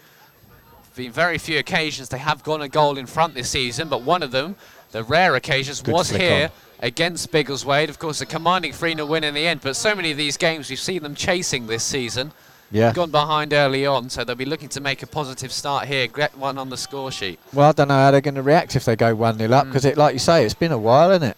been 0.96 1.12
very 1.12 1.38
few 1.38 1.60
occasions 1.60 2.08
they 2.08 2.20
have 2.20 2.42
gone 2.42 2.62
a 2.62 2.70
goal 2.70 2.98
in 2.98 3.06
front 3.06 3.34
this 3.34 3.50
season, 3.50 3.90
but 3.90 4.04
one 4.04 4.24
of 4.24 4.32
them, 4.32 4.56
the 4.92 5.04
rare 5.04 5.36
occasions, 5.36 5.82
Good 5.82 5.94
was 5.94 6.10
here 6.10 6.46
on. 6.46 6.88
against 6.88 7.34
Biggleswade. 7.34 7.90
Of 7.90 8.00
course, 8.00 8.22
a 8.22 8.26
commanding 8.26 8.72
3 8.72 8.96
0 8.96 9.08
win 9.08 9.26
in 9.26 9.34
the 9.34 9.46
end, 9.46 9.60
but 9.60 9.76
so 9.76 9.94
many 9.94 10.12
of 10.12 10.18
these 10.18 10.38
games 10.38 10.70
we've 10.70 10.80
seen 10.80 11.04
them 11.04 11.16
chasing 11.16 11.68
this 11.68 11.84
season. 11.84 12.32
Yeah. 12.74 12.92
Gone 12.92 13.12
behind 13.12 13.54
early 13.54 13.86
on, 13.86 14.10
so 14.10 14.24
they'll 14.24 14.36
be 14.36 14.46
looking 14.46 14.68
to 14.70 14.82
make 14.82 15.04
a 15.04 15.08
positive 15.08 15.52
start 15.52 15.88
here, 15.88 16.08
get 16.08 16.36
one 16.38 16.58
on 16.58 16.70
the 16.70 16.78
score 16.78 17.12
sheet. 17.12 17.40
Well, 17.54 17.70
I 17.70 17.72
don't 17.72 17.88
know 17.88 17.94
how 17.94 18.12
they're 18.12 18.20
going 18.20 18.36
to 18.36 18.42
react 18.42 18.76
if 18.76 18.84
they 18.84 18.96
go 18.96 19.14
one 19.16 19.38
0 19.38 19.50
Mm. 19.50 19.54
up 19.54 19.66
because 19.68 19.86
it, 19.86 19.96
like 19.96 20.14
you 20.14 20.20
say, 20.20 20.44
it's 20.44 20.56
been 20.56 20.72
a 20.72 20.78
while, 20.78 21.12
isn't 21.12 21.24
it? 21.30 21.38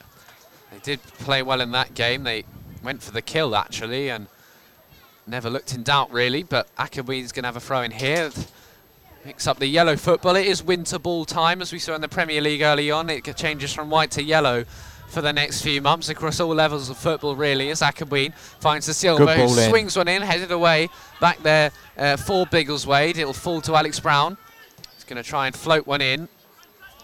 They 0.71 0.79
did 0.79 1.03
play 1.19 1.43
well 1.43 1.59
in 1.61 1.71
that 1.71 1.93
game. 1.93 2.23
They 2.23 2.45
went 2.83 3.03
for 3.03 3.11
the 3.11 3.21
kill 3.21 3.55
actually, 3.55 4.09
and 4.09 4.27
never 5.27 5.49
looked 5.49 5.73
in 5.75 5.83
doubt 5.83 6.11
really. 6.11 6.43
But 6.43 6.67
Ackerweed's 6.77 7.31
going 7.33 7.43
to 7.43 7.47
have 7.47 7.57
a 7.57 7.59
throw 7.59 7.81
in 7.81 7.91
here. 7.91 8.31
Picks 9.23 9.47
up 9.47 9.59
the 9.59 9.67
yellow 9.67 9.95
football. 9.97 10.35
It 10.35 10.45
is 10.45 10.63
winter 10.63 10.99
ball 10.99 11.25
time, 11.25 11.61
as 11.61 11.73
we 11.73 11.79
saw 11.79 11.95
in 11.95 12.01
the 12.01 12.07
Premier 12.07 12.39
League 12.41 12.61
early 12.61 12.91
on. 12.91 13.09
It 13.09 13.23
changes 13.35 13.73
from 13.73 13.89
white 13.89 14.11
to 14.11 14.23
yellow 14.23 14.65
for 15.07 15.21
the 15.21 15.31
next 15.31 15.61
few 15.61 15.81
months 15.81 16.09
across 16.09 16.39
all 16.39 16.53
levels 16.53 16.89
of 16.89 16.97
football, 16.97 17.35
really, 17.35 17.69
as 17.69 17.81
Akabween 17.81 18.33
finds 18.59 18.85
the 18.85 18.93
silver, 18.93 19.33
who 19.35 19.43
in. 19.43 19.69
swings 19.69 19.97
one 19.97 20.07
in, 20.07 20.21
headed 20.21 20.51
away 20.51 20.89
back 21.21 21.41
there 21.43 21.71
uh, 21.97 22.17
for 22.17 22.45
Biggleswade. 22.45 23.17
It'll 23.17 23.33
fall 23.33 23.61
to 23.61 23.75
Alex 23.75 23.99
Brown. 23.99 24.37
He's 24.95 25.03
going 25.03 25.21
to 25.21 25.27
try 25.27 25.47
and 25.47 25.55
float 25.55 25.87
one 25.87 26.01
in. 26.01 26.27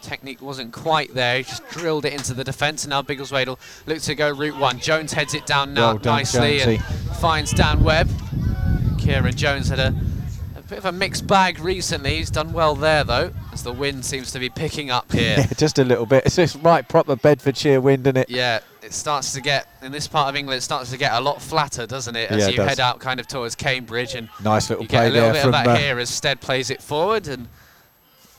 Technique 0.02 0.42
wasn't 0.42 0.72
quite 0.72 1.14
there. 1.14 1.38
He 1.38 1.44
just 1.44 1.66
drilled 1.68 2.04
it 2.04 2.12
into 2.12 2.34
the 2.34 2.44
defence, 2.44 2.84
and 2.84 2.90
now 2.90 3.02
Biggleswade 3.02 3.46
will 3.46 3.60
look 3.86 4.00
to 4.02 4.14
go 4.14 4.30
route 4.30 4.58
one. 4.58 4.80
Jones 4.80 5.12
heads 5.12 5.34
it 5.34 5.46
down 5.46 5.74
now 5.74 5.92
Well 5.92 5.98
done, 5.98 6.16
nicely 6.18 6.60
and 6.60 6.82
finds 7.20 7.52
Dan 7.52 7.84
Webb. 7.84 8.10
Kieran 8.98 9.34
Jones 9.36 9.68
had 9.68 9.78
a 9.78 9.94
bit 10.72 10.78
of 10.78 10.86
a 10.86 10.92
mixed 10.92 11.26
bag 11.26 11.58
recently. 11.60 12.16
He's 12.16 12.30
done 12.30 12.54
well 12.54 12.74
there, 12.74 13.04
though, 13.04 13.30
as 13.52 13.62
the 13.62 13.72
wind 13.72 14.06
seems 14.06 14.30
to 14.32 14.38
be 14.38 14.48
picking 14.48 14.90
up 14.90 15.12
here. 15.12 15.36
Yeah, 15.38 15.46
just 15.58 15.78
a 15.78 15.84
little 15.84 16.06
bit. 16.06 16.24
It's 16.24 16.36
just 16.36 16.56
right 16.62 16.88
proper 16.88 17.14
Bedfordshire 17.14 17.78
wind, 17.78 18.06
isn't 18.06 18.16
it? 18.16 18.30
Yeah, 18.30 18.60
it 18.80 18.94
starts 18.94 19.34
to 19.34 19.42
get 19.42 19.66
in 19.82 19.92
this 19.92 20.08
part 20.08 20.30
of 20.30 20.36
England. 20.36 20.56
It 20.58 20.62
starts 20.62 20.90
to 20.90 20.96
get 20.96 21.12
a 21.12 21.20
lot 21.20 21.42
flatter, 21.42 21.86
doesn't 21.86 22.16
it? 22.16 22.30
As 22.30 22.38
Yeah, 22.40 22.48
it 22.48 22.50
you 22.52 22.56
does. 22.56 22.68
head 22.70 22.80
out 22.80 23.00
kind 23.00 23.20
of 23.20 23.26
towards 23.28 23.54
Cambridge, 23.54 24.14
and 24.14 24.30
Nice 24.42 24.70
little 24.70 24.84
you 24.84 24.88
get 24.88 25.08
a 25.08 25.10
little 25.10 25.32
bit 25.32 25.44
of 25.44 25.52
that 25.52 25.66
uh, 25.66 25.76
here 25.76 25.98
as 25.98 26.08
Stead 26.08 26.40
plays 26.40 26.70
it 26.70 26.80
forward, 26.80 27.28
and 27.28 27.48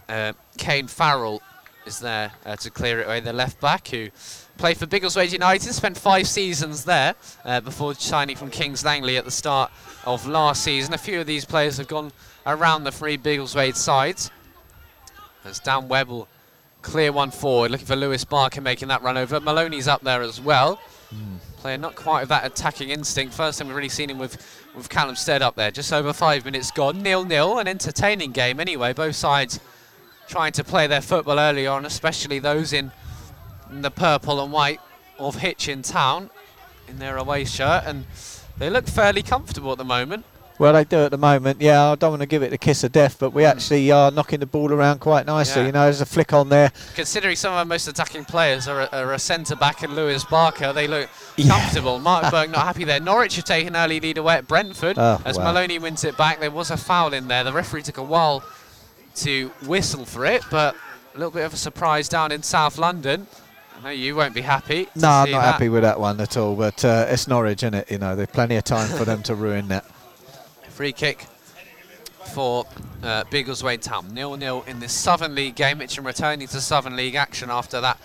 uh, 0.09 0.33
Kane 0.57 0.87
Farrell 0.87 1.39
is 1.85 1.99
there 1.99 2.31
uh, 2.47 2.55
to 2.55 2.71
clear 2.71 3.01
it 3.01 3.05
away. 3.05 3.19
The 3.19 3.31
left 3.31 3.61
back 3.61 3.89
who 3.89 4.09
played 4.57 4.77
for 4.77 4.87
Biggleswade 4.87 5.31
United, 5.33 5.71
spent 5.71 5.99
five 5.99 6.27
seasons 6.27 6.85
there 6.85 7.13
uh, 7.45 7.61
before 7.61 7.93
signing 7.93 8.37
from 8.37 8.49
Kings 8.49 8.83
Langley 8.83 9.17
at 9.17 9.25
the 9.25 9.31
start 9.31 9.71
of 10.05 10.27
last 10.27 10.63
season. 10.63 10.93
A 10.93 10.97
few 10.97 11.19
of 11.21 11.27
these 11.27 11.45
players 11.45 11.77
have 11.77 11.87
gone 11.87 12.11
around 12.45 12.83
the 12.83 12.91
three 12.91 13.17
Biggleswade 13.17 13.75
sides. 13.75 14.31
As 15.45 15.59
Dan 15.59 15.87
Webb 15.87 16.09
will 16.09 16.27
clear 16.81 17.11
one 17.11 17.31
forward, 17.31 17.71
looking 17.71 17.87
for 17.87 17.95
Lewis 17.95 18.23
Barker 18.25 18.61
making 18.61 18.89
that 18.89 19.01
run 19.01 19.17
over. 19.17 19.39
Maloney's 19.39 19.87
up 19.87 20.01
there 20.01 20.21
as 20.21 20.39
well. 20.39 20.75
Hmm. 21.09 21.35
Player 21.57 21.77
not 21.77 21.95
quite 21.95 22.21
with 22.21 22.29
that 22.29 22.45
attacking 22.45 22.89
instinct. 22.89 23.33
First 23.33 23.59
time 23.59 23.67
we've 23.67 23.75
really 23.75 23.89
seen 23.89 24.09
him 24.09 24.19
with, 24.19 24.37
with 24.75 24.89
Callum 24.89 25.15
Stead 25.15 25.41
up 25.41 25.55
there. 25.55 25.71
Just 25.71 25.93
over 25.93 26.11
five 26.11 26.45
minutes 26.45 26.71
gone. 26.71 27.01
Nil 27.01 27.23
nil, 27.23 27.57
an 27.59 27.67
entertaining 27.67 28.31
game 28.31 28.59
anyway. 28.59 28.93
Both 28.93 29.15
sides 29.15 29.59
trying 30.27 30.51
to 30.53 30.63
play 30.63 30.87
their 30.87 31.01
football 31.01 31.39
early 31.39 31.67
on, 31.67 31.85
especially 31.85 32.39
those 32.39 32.73
in, 32.73 32.91
in 33.69 33.81
the 33.81 33.91
purple 33.91 34.43
and 34.43 34.51
white 34.51 34.79
of 35.19 35.35
Hitchin 35.35 35.81
Town 35.81 36.29
in 36.87 36.99
their 36.99 37.17
away 37.17 37.45
shirt, 37.45 37.83
and 37.85 38.05
they 38.57 38.69
look 38.69 38.87
fairly 38.87 39.23
comfortable 39.23 39.71
at 39.71 39.77
the 39.77 39.85
moment. 39.85 40.25
Well, 40.59 40.73
they 40.73 40.83
do 40.83 40.97
at 41.05 41.11
the 41.11 41.17
moment. 41.17 41.61
Yeah, 41.61 41.91
I 41.91 41.95
don't 41.95 42.11
want 42.11 42.21
to 42.21 42.27
give 42.27 42.43
it 42.43 42.51
the 42.51 42.57
kiss 42.57 42.83
of 42.83 42.91
death, 42.91 43.17
but 43.19 43.31
we 43.31 43.43
hmm. 43.43 43.47
actually 43.47 43.91
are 43.91 44.11
knocking 44.11 44.39
the 44.39 44.45
ball 44.45 44.71
around 44.71 44.99
quite 44.99 45.25
nicely. 45.25 45.61
Yeah. 45.61 45.65
You 45.67 45.71
know, 45.71 45.83
there's 45.83 46.01
a 46.01 46.05
flick 46.05 46.31
on 46.31 46.49
there. 46.49 46.71
Considering 46.95 47.35
some 47.35 47.53
of 47.53 47.57
our 47.57 47.65
most 47.65 47.87
attacking 47.87 48.25
players 48.25 48.67
are 48.67 48.81
a, 48.81 48.89
are 48.91 49.13
a 49.13 49.19
centre 49.19 49.55
back 49.55 49.81
and 49.81 49.95
Lewis 49.95 50.23
Barker, 50.23 50.71
they 50.71 50.87
look 50.87 51.09
Yeah. 51.37 51.47
comfortable. 51.47 51.99
Mark 52.03 52.31
Burke 52.31 52.51
not 52.51 52.63
happy 52.63 52.83
there. 52.83 52.99
Norwich 52.99 53.35
have 53.35 53.45
taken 53.45 53.75
early 53.75 53.99
lead 53.99 54.17
away 54.17 54.35
at 54.35 54.47
Brentford 54.47 54.97
Oh, 54.97 55.21
as 55.25 55.37
wow. 55.37 55.45
Maloney 55.45 55.79
wins 55.79 56.03
it 56.03 56.17
back. 56.17 56.39
There 56.39 56.51
was 56.51 56.69
a 56.69 56.77
foul 56.77 57.13
in 57.13 57.27
there. 57.27 57.43
The 57.43 57.53
referee 57.53 57.81
took 57.81 57.97
a 57.97 58.03
while 58.03 58.43
to 59.15 59.49
whistle 59.65 60.05
for 60.05 60.25
it, 60.25 60.43
but 60.51 60.75
a 61.13 61.17
little 61.17 61.31
bit 61.31 61.45
of 61.45 61.53
a 61.53 61.57
surprise 61.57 62.07
down 62.09 62.31
in 62.31 62.43
South 62.43 62.77
London. 62.77 63.27
I 63.75 63.83
know 63.83 63.89
you 63.89 64.15
won't 64.15 64.33
be 64.33 64.41
happy. 64.41 64.87
No, 64.95 65.09
I'm 65.09 65.31
not 65.31 65.41
that. 65.41 65.51
happy 65.53 65.69
with 65.69 65.83
that 65.83 65.99
one 65.99 66.19
at 66.19 66.37
all. 66.37 66.55
But 66.55 66.83
uh, 66.85 67.07
it's 67.09 67.27
Norwich, 67.27 67.63
isn't 67.63 67.73
it? 67.73 67.91
You 67.91 67.97
know, 67.97 68.15
there's 68.15 68.29
plenty 68.29 68.55
of 68.55 68.63
time 68.63 68.89
for 68.89 69.05
them 69.05 69.23
to 69.23 69.35
ruin 69.35 69.67
that. 69.69 69.85
Free 70.69 70.91
kick 70.91 71.25
for 72.33 72.65
uh, 73.03 73.23
Biggleswade 73.25 73.81
Town. 73.81 74.13
Nil-nil 74.13 74.63
in 74.67 74.79
this 74.79 74.93
Southern 74.93 75.35
League 75.35 75.55
game. 75.55 75.79
Hitchin 75.79 76.03
returning 76.03 76.47
to 76.47 76.61
Southern 76.61 76.95
League 76.95 77.15
action 77.15 77.49
after 77.49 77.81
that 77.81 77.99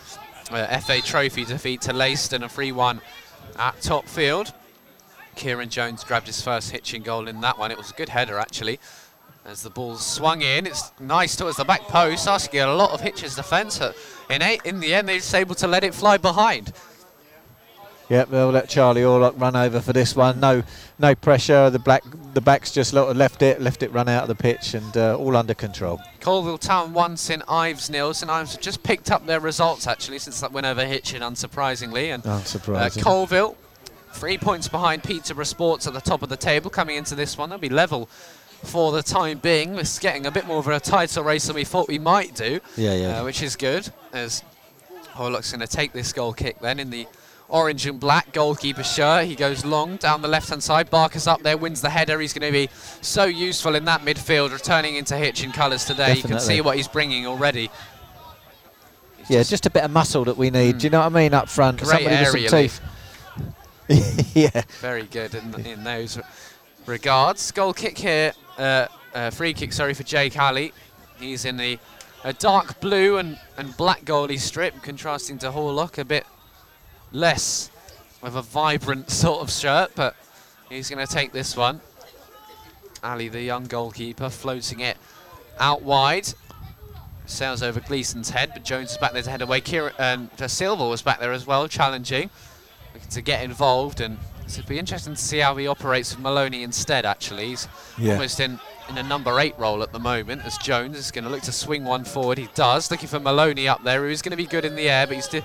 uh, 0.51 0.79
FA 0.79 1.01
Trophy 1.01 1.45
defeat 1.45 1.81
to 1.81 1.93
Leiston, 1.93 2.43
a 2.43 2.47
3-1 2.47 3.01
at 3.57 3.81
top 3.81 4.05
field. 4.05 4.53
Kieran 5.35 5.69
Jones 5.69 6.03
grabbed 6.03 6.27
his 6.27 6.41
first 6.41 6.71
Hitchin 6.71 7.01
goal 7.01 7.27
in 7.27 7.41
that 7.41 7.57
one. 7.57 7.71
It 7.71 7.77
was 7.77 7.91
a 7.91 7.93
good 7.93 8.09
header, 8.09 8.37
actually. 8.37 8.79
As 9.45 9.63
the 9.63 9.69
ball 9.69 9.95
swung 9.95 10.41
in, 10.41 10.67
it's 10.67 10.91
nice 10.99 11.35
towards 11.35 11.57
the 11.57 11.63
back 11.63 11.81
post, 11.81 12.27
asking 12.27 12.59
a 12.61 12.73
lot 12.73 12.91
of 12.91 13.01
Hitch's 13.01 13.35
defence. 13.35 13.79
In, 14.29 14.41
eight, 14.41 14.61
in 14.63 14.79
the 14.79 14.93
end, 14.93 15.09
they're 15.09 15.17
just 15.17 15.33
able 15.33 15.55
to 15.55 15.67
let 15.67 15.83
it 15.83 15.93
fly 15.93 16.17
behind. 16.17 16.71
Yep, 18.09 18.29
they'll 18.29 18.49
let 18.49 18.67
Charlie 18.67 19.01
Horlock 19.01 19.39
run 19.39 19.55
over 19.55 19.79
for 19.81 19.93
this 19.93 20.15
one. 20.15 20.39
No, 20.39 20.63
no 20.97 21.13
pressure. 21.13 21.69
The 21.69 21.77
black, 21.77 22.03
the 22.33 22.41
backs 22.41 22.71
just 22.71 22.91
left 22.93 23.43
it, 23.43 23.61
left 23.61 23.83
it 23.83 23.91
run 23.91 24.09
out 24.09 24.23
of 24.23 24.27
the 24.29 24.35
pitch, 24.35 24.73
and 24.73 24.97
uh, 24.97 25.15
all 25.15 25.37
under 25.37 25.53
control. 25.53 26.01
Coalville 26.19 26.59
Town 26.59 26.93
won 26.93 27.17
St 27.17 27.43
Ives 27.47 27.89
nil. 27.89 28.15
St 28.15 28.31
Ives 28.31 28.53
have 28.53 28.61
just 28.61 28.81
picked 28.81 29.11
up 29.11 29.27
their 29.27 29.39
results 29.39 29.85
actually 29.85 30.17
since 30.17 30.41
that 30.41 30.51
win 30.51 30.65
over 30.65 30.85
Hitchin, 30.85 31.21
unsurprisingly. 31.21 32.11
And 32.11 32.25
uh, 32.25 32.39
Coalville, 32.39 33.55
three 34.13 34.39
points 34.39 34.67
behind 34.67 35.03
Peterborough 35.03 35.43
Sports 35.43 35.85
at 35.85 35.93
the 35.93 36.01
top 36.01 36.23
of 36.23 36.29
the 36.29 36.37
table 36.37 36.71
coming 36.71 36.95
into 36.95 37.13
this 37.13 37.37
one. 37.37 37.49
They'll 37.49 37.59
be 37.59 37.69
level 37.69 38.09
for 38.63 38.91
the 38.91 39.03
time 39.03 39.39
being. 39.39 39.75
It's 39.75 39.99
getting 39.99 40.25
a 40.25 40.31
bit 40.31 40.45
more 40.47 40.59
of 40.59 40.67
a 40.67 40.79
title 40.79 41.23
race 41.23 41.47
than 41.47 41.55
we 41.55 41.63
thought 41.63 41.87
we 41.87 41.99
might 41.99 42.35
do, 42.35 42.59
yeah, 42.75 42.95
yeah. 42.95 43.21
uh, 43.21 43.23
which 43.23 43.41
is 43.41 43.55
good. 43.55 43.89
As 44.13 44.43
Horlock's 45.13 45.51
going 45.51 45.61
to 45.61 45.67
take 45.67 45.91
this 45.91 46.13
goal 46.13 46.33
kick 46.33 46.59
then 46.59 46.79
in 46.79 46.89
the 46.89 47.07
orange 47.49 47.85
and 47.85 47.99
black 47.99 48.31
goalkeeper 48.31 48.83
shirt. 48.83 49.25
He 49.25 49.35
goes 49.35 49.65
long 49.65 49.97
down 49.97 50.21
the 50.21 50.27
left 50.27 50.49
hand 50.49 50.63
side. 50.63 50.89
Barker's 50.89 51.27
up 51.27 51.41
there, 51.41 51.57
wins 51.57 51.81
the 51.81 51.89
header. 51.89 52.19
He's 52.19 52.33
going 52.33 52.51
to 52.51 52.57
be 52.57 52.69
so 53.01 53.25
useful 53.25 53.75
in 53.75 53.85
that 53.85 54.01
midfield, 54.01 54.51
returning 54.51 54.95
into 54.95 55.17
Hitchin 55.17 55.51
colours 55.51 55.85
today. 55.85 56.15
You 56.15 56.23
can 56.23 56.39
see 56.39 56.61
what 56.61 56.77
he's 56.77 56.87
bringing 56.87 57.27
already. 57.27 57.69
He's 59.17 59.29
yeah, 59.29 59.43
just 59.43 59.65
a 59.65 59.69
bit 59.69 59.83
of 59.83 59.91
muscle 59.91 60.23
that 60.25 60.37
we 60.37 60.49
need. 60.49 60.77
Do 60.77 60.85
you 60.85 60.91
know 60.91 60.99
what 60.99 61.07
I 61.07 61.21
mean? 61.21 61.33
Up 61.33 61.49
front, 61.49 61.79
Great 61.79 61.89
somebody 61.89 62.41
with 62.41 62.49
some 62.49 62.59
teeth. 62.59 62.81
yeah, 64.35 64.61
very 64.79 65.03
good 65.03 65.33
in, 65.33 65.65
in 65.65 65.83
those 65.83 66.19
regards. 66.89 67.51
Goal 67.51 67.73
kick 67.73 67.97
here, 67.97 68.33
uh, 68.57 68.87
uh, 69.13 69.29
free 69.29 69.53
kick, 69.53 69.71
sorry, 69.71 69.93
for 69.93 70.03
Jake 70.03 70.35
Alley. 70.35 70.73
He's 71.19 71.45
in 71.45 71.57
the 71.57 71.79
a 72.25 72.33
dark 72.33 72.81
blue 72.81 73.17
and, 73.17 73.39
and 73.57 73.75
black 73.77 74.03
goalie 74.03 74.39
strip, 74.39 74.81
contrasting 74.81 75.37
to 75.37 75.51
Horlock, 75.51 75.97
a 75.97 76.03
bit 76.03 76.25
less 77.13 77.71
of 78.21 78.35
a 78.35 78.41
vibrant 78.41 79.09
sort 79.09 79.41
of 79.41 79.49
shirt, 79.49 79.91
but 79.95 80.15
he's 80.67 80.89
going 80.89 81.05
to 81.05 81.11
take 81.11 81.31
this 81.31 81.55
one. 81.55 81.79
Alley, 83.01 83.29
the 83.29 83.41
young 83.41 83.63
goalkeeper, 83.65 84.29
floating 84.29 84.81
it 84.81 84.97
out 85.59 85.81
wide. 85.81 86.27
Sails 87.25 87.63
over 87.63 87.79
Gleeson's 87.79 88.31
head, 88.31 88.49
but 88.53 88.65
Jones 88.65 88.91
is 88.91 88.97
back 88.97 89.13
there 89.13 89.21
to 89.21 89.29
head 89.29 89.41
away. 89.41 89.61
And 89.97 90.29
uh, 90.41 90.47
Silva 90.47 90.89
was 90.89 91.01
back 91.01 91.19
there 91.19 91.31
as 91.31 91.47
well, 91.47 91.67
challenging 91.69 92.29
looking 92.93 93.09
to 93.09 93.21
get 93.21 93.43
involved 93.43 94.01
and 94.01 94.17
it'd 94.57 94.67
be 94.69 94.79
interesting 94.79 95.13
to 95.15 95.21
see 95.21 95.39
how 95.39 95.55
he 95.55 95.67
operates 95.67 96.11
with 96.15 96.23
Maloney 96.23 96.63
instead 96.63 97.05
actually. 97.05 97.47
He's 97.49 97.67
Yeah. 97.97 98.13
almost 98.13 98.39
in 98.39 98.59
in 98.89 98.97
a 98.97 99.03
number 99.03 99.39
eight 99.39 99.53
role 99.59 99.83
at 99.83 99.91
the 99.91 99.99
moment 99.99 100.41
as 100.45 100.57
Jones 100.57 100.97
is 100.97 101.11
going 101.11 101.23
to 101.23 101.29
look 101.29 101.43
to 101.43 101.51
swing 101.51 101.83
one 101.85 102.03
forward. 102.03 102.39
He 102.39 102.49
does 102.55 102.89
looking 102.89 103.07
for 103.07 103.19
Maloney 103.19 103.67
up 103.67 103.83
there 103.83 104.07
who's 104.07 104.23
going 104.23 104.31
to 104.31 104.37
be 104.37 104.47
good 104.47 104.65
in 104.65 104.75
the 104.75 104.89
air 104.89 105.05
but 105.05 105.15
he's 105.15 105.27
di- 105.27 105.43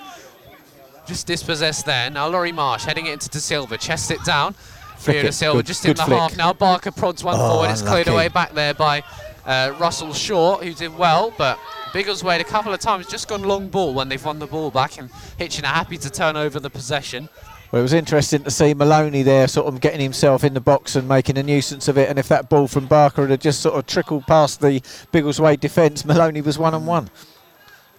just 1.06 1.26
dispossessed 1.26 1.84
there. 1.84 2.08
Now 2.10 2.26
Laurie 2.28 2.52
Marsh 2.52 2.84
heading 2.84 3.06
it 3.06 3.12
into 3.12 3.28
De 3.28 3.40
Silva 3.40 3.76
chests 3.76 4.10
it 4.10 4.24
down. 4.24 4.54
Flick 4.96 5.16
Theo 5.16 5.22
De 5.22 5.28
it. 5.28 5.32
Silva 5.32 5.58
Good- 5.58 5.66
just 5.66 5.84
in 5.84 5.94
the 5.94 6.02
flick. 6.04 6.18
half 6.18 6.36
now. 6.38 6.52
Barker 6.54 6.90
prods 6.90 7.22
one 7.22 7.34
Oh, 7.38 7.48
forward. 7.50 7.70
It's 7.70 7.82
cleared 7.82 8.08
away 8.08 8.28
back 8.28 8.54
there 8.54 8.72
by 8.74 9.02
uh, 9.44 9.74
Russell 9.78 10.14
Short 10.14 10.64
who 10.64 10.72
did 10.72 10.96
well 10.96 11.30
but 11.36 11.58
Biggleswade 11.92 12.40
a 12.40 12.44
couple 12.44 12.72
of 12.72 12.80
times 12.80 13.06
just 13.06 13.28
gone 13.28 13.42
long 13.42 13.68
ball 13.68 13.92
when 13.92 14.08
they've 14.08 14.24
won 14.24 14.38
the 14.38 14.46
ball 14.46 14.70
back 14.70 14.96
and 14.98 15.10
Hitchin 15.36 15.66
are 15.66 15.74
happy 15.74 15.98
to 15.98 16.08
turn 16.08 16.34
over 16.38 16.58
the 16.58 16.70
possession 16.70 17.28
Well, 17.74 17.80
it 17.80 17.82
was 17.82 17.92
interesting 17.92 18.44
to 18.44 18.52
see 18.52 18.72
Maloney 18.72 19.24
there, 19.24 19.48
sort 19.48 19.66
of 19.66 19.80
getting 19.80 19.98
himself 20.00 20.44
in 20.44 20.54
the 20.54 20.60
box 20.60 20.94
and 20.94 21.08
making 21.08 21.36
a 21.38 21.42
nuisance 21.42 21.88
of 21.88 21.98
it. 21.98 22.08
And 22.08 22.20
if 22.20 22.28
that 22.28 22.48
ball 22.48 22.68
from 22.68 22.86
Barker 22.86 23.26
had 23.26 23.40
just 23.40 23.60
sort 23.60 23.74
of 23.74 23.84
trickled 23.84 24.28
past 24.28 24.60
the 24.60 24.78
Biggleswade 25.12 25.58
defence, 25.58 26.04
Maloney 26.04 26.40
was 26.40 26.56
one 26.56 26.72
on 26.72 26.86
one. 26.86 27.10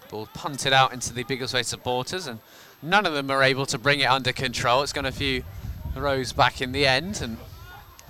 Ball 0.10 0.30
punted 0.34 0.72
out 0.72 0.94
into 0.94 1.14
the 1.14 1.26
Biggleswade 1.26 1.66
supporters, 1.66 2.26
and 2.26 2.40
none 2.82 3.06
of 3.06 3.14
them 3.14 3.30
are 3.30 3.44
able 3.44 3.66
to 3.66 3.78
bring 3.78 4.00
it 4.00 4.06
under 4.06 4.32
control. 4.32 4.82
It's 4.82 4.94
gone 4.94 5.06
a 5.06 5.12
few 5.12 5.44
rows 5.94 6.32
back 6.32 6.62
in 6.62 6.72
the 6.72 6.88
end, 6.88 7.22
and 7.22 7.36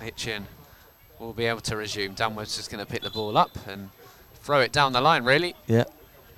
Hitchin 0.00 0.46
will 1.18 1.32
be 1.32 1.46
able 1.46 1.62
to 1.62 1.76
resume. 1.76 2.14
Danworth's 2.14 2.56
just 2.58 2.70
going 2.70 2.86
to 2.86 2.88
pick 2.88 3.02
the 3.02 3.10
ball 3.10 3.36
up 3.36 3.50
and 3.66 3.90
throw 4.36 4.60
it 4.60 4.70
down 4.70 4.92
the 4.92 5.00
line, 5.00 5.24
really. 5.24 5.56
Yeah. 5.66 5.86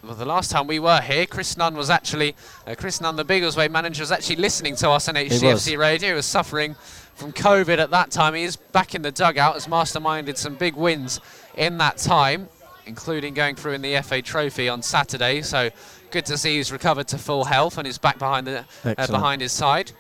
Well, 0.09 0.17
the 0.17 0.25
last 0.25 0.51
time 0.51 0.67
we 0.67 0.79
were 0.79 1.03
here, 1.03 1.27
Chris 1.27 1.55
Nunn 1.59 1.75
was 1.75 1.91
actually, 1.91 2.35
uh, 2.67 2.75
Chris 2.79 2.99
Nunn, 2.99 3.17
the 3.17 3.27
Biggleswade 3.27 3.71
manager, 3.71 4.01
was 4.01 4.11
actually 4.11 4.37
listening 4.37 4.75
to 4.77 4.89
us 4.89 5.07
on 5.07 5.17
HCFC 5.17 5.77
radio. 5.77 6.09
He 6.09 6.15
was 6.15 6.25
suffering 6.25 6.77
from 7.15 7.31
COVID 7.31 7.77
at 7.77 7.91
that 7.91 8.11
time. 8.11 8.33
He 8.33 8.45
is 8.45 8.57
back 8.57 8.95
in 8.95 9.03
the 9.03 9.13
dugout, 9.13 9.53
has 9.53 9.67
masterminded 9.67 10.39
some 10.39 10.55
big 10.55 10.77
wins 10.77 11.21
in 11.59 11.77
that 11.77 11.99
time, 11.99 12.49
including 12.87 13.35
going 13.35 13.55
through 13.55 13.75
in 13.75 13.83
the 13.83 14.01
FA 14.01 14.23
Trophy 14.23 14.67
on 14.67 14.81
Saturday. 14.81 15.43
So 15.43 15.69
good 16.11 16.25
to 16.25 16.39
see 16.39 16.57
he's 16.57 16.73
recovered 16.73 17.09
to 17.09 17.19
full 17.19 17.45
health 17.45 17.77
and 17.77 17.87
is 17.87 17.99
back 17.99 18.19
behind 18.19 18.47
the 18.47 18.65
uh, 18.87 19.07
behind 19.09 19.43
his 19.43 19.53
side. 19.53 19.93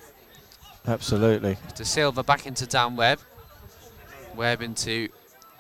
Absolutely. 0.87 1.59
De 1.75 1.85
Silva 1.85 2.23
back 2.23 2.47
into 2.47 2.67
Dan 2.67 2.97
Webb. 2.97 3.19
Webb 4.35 4.63
into 4.63 5.11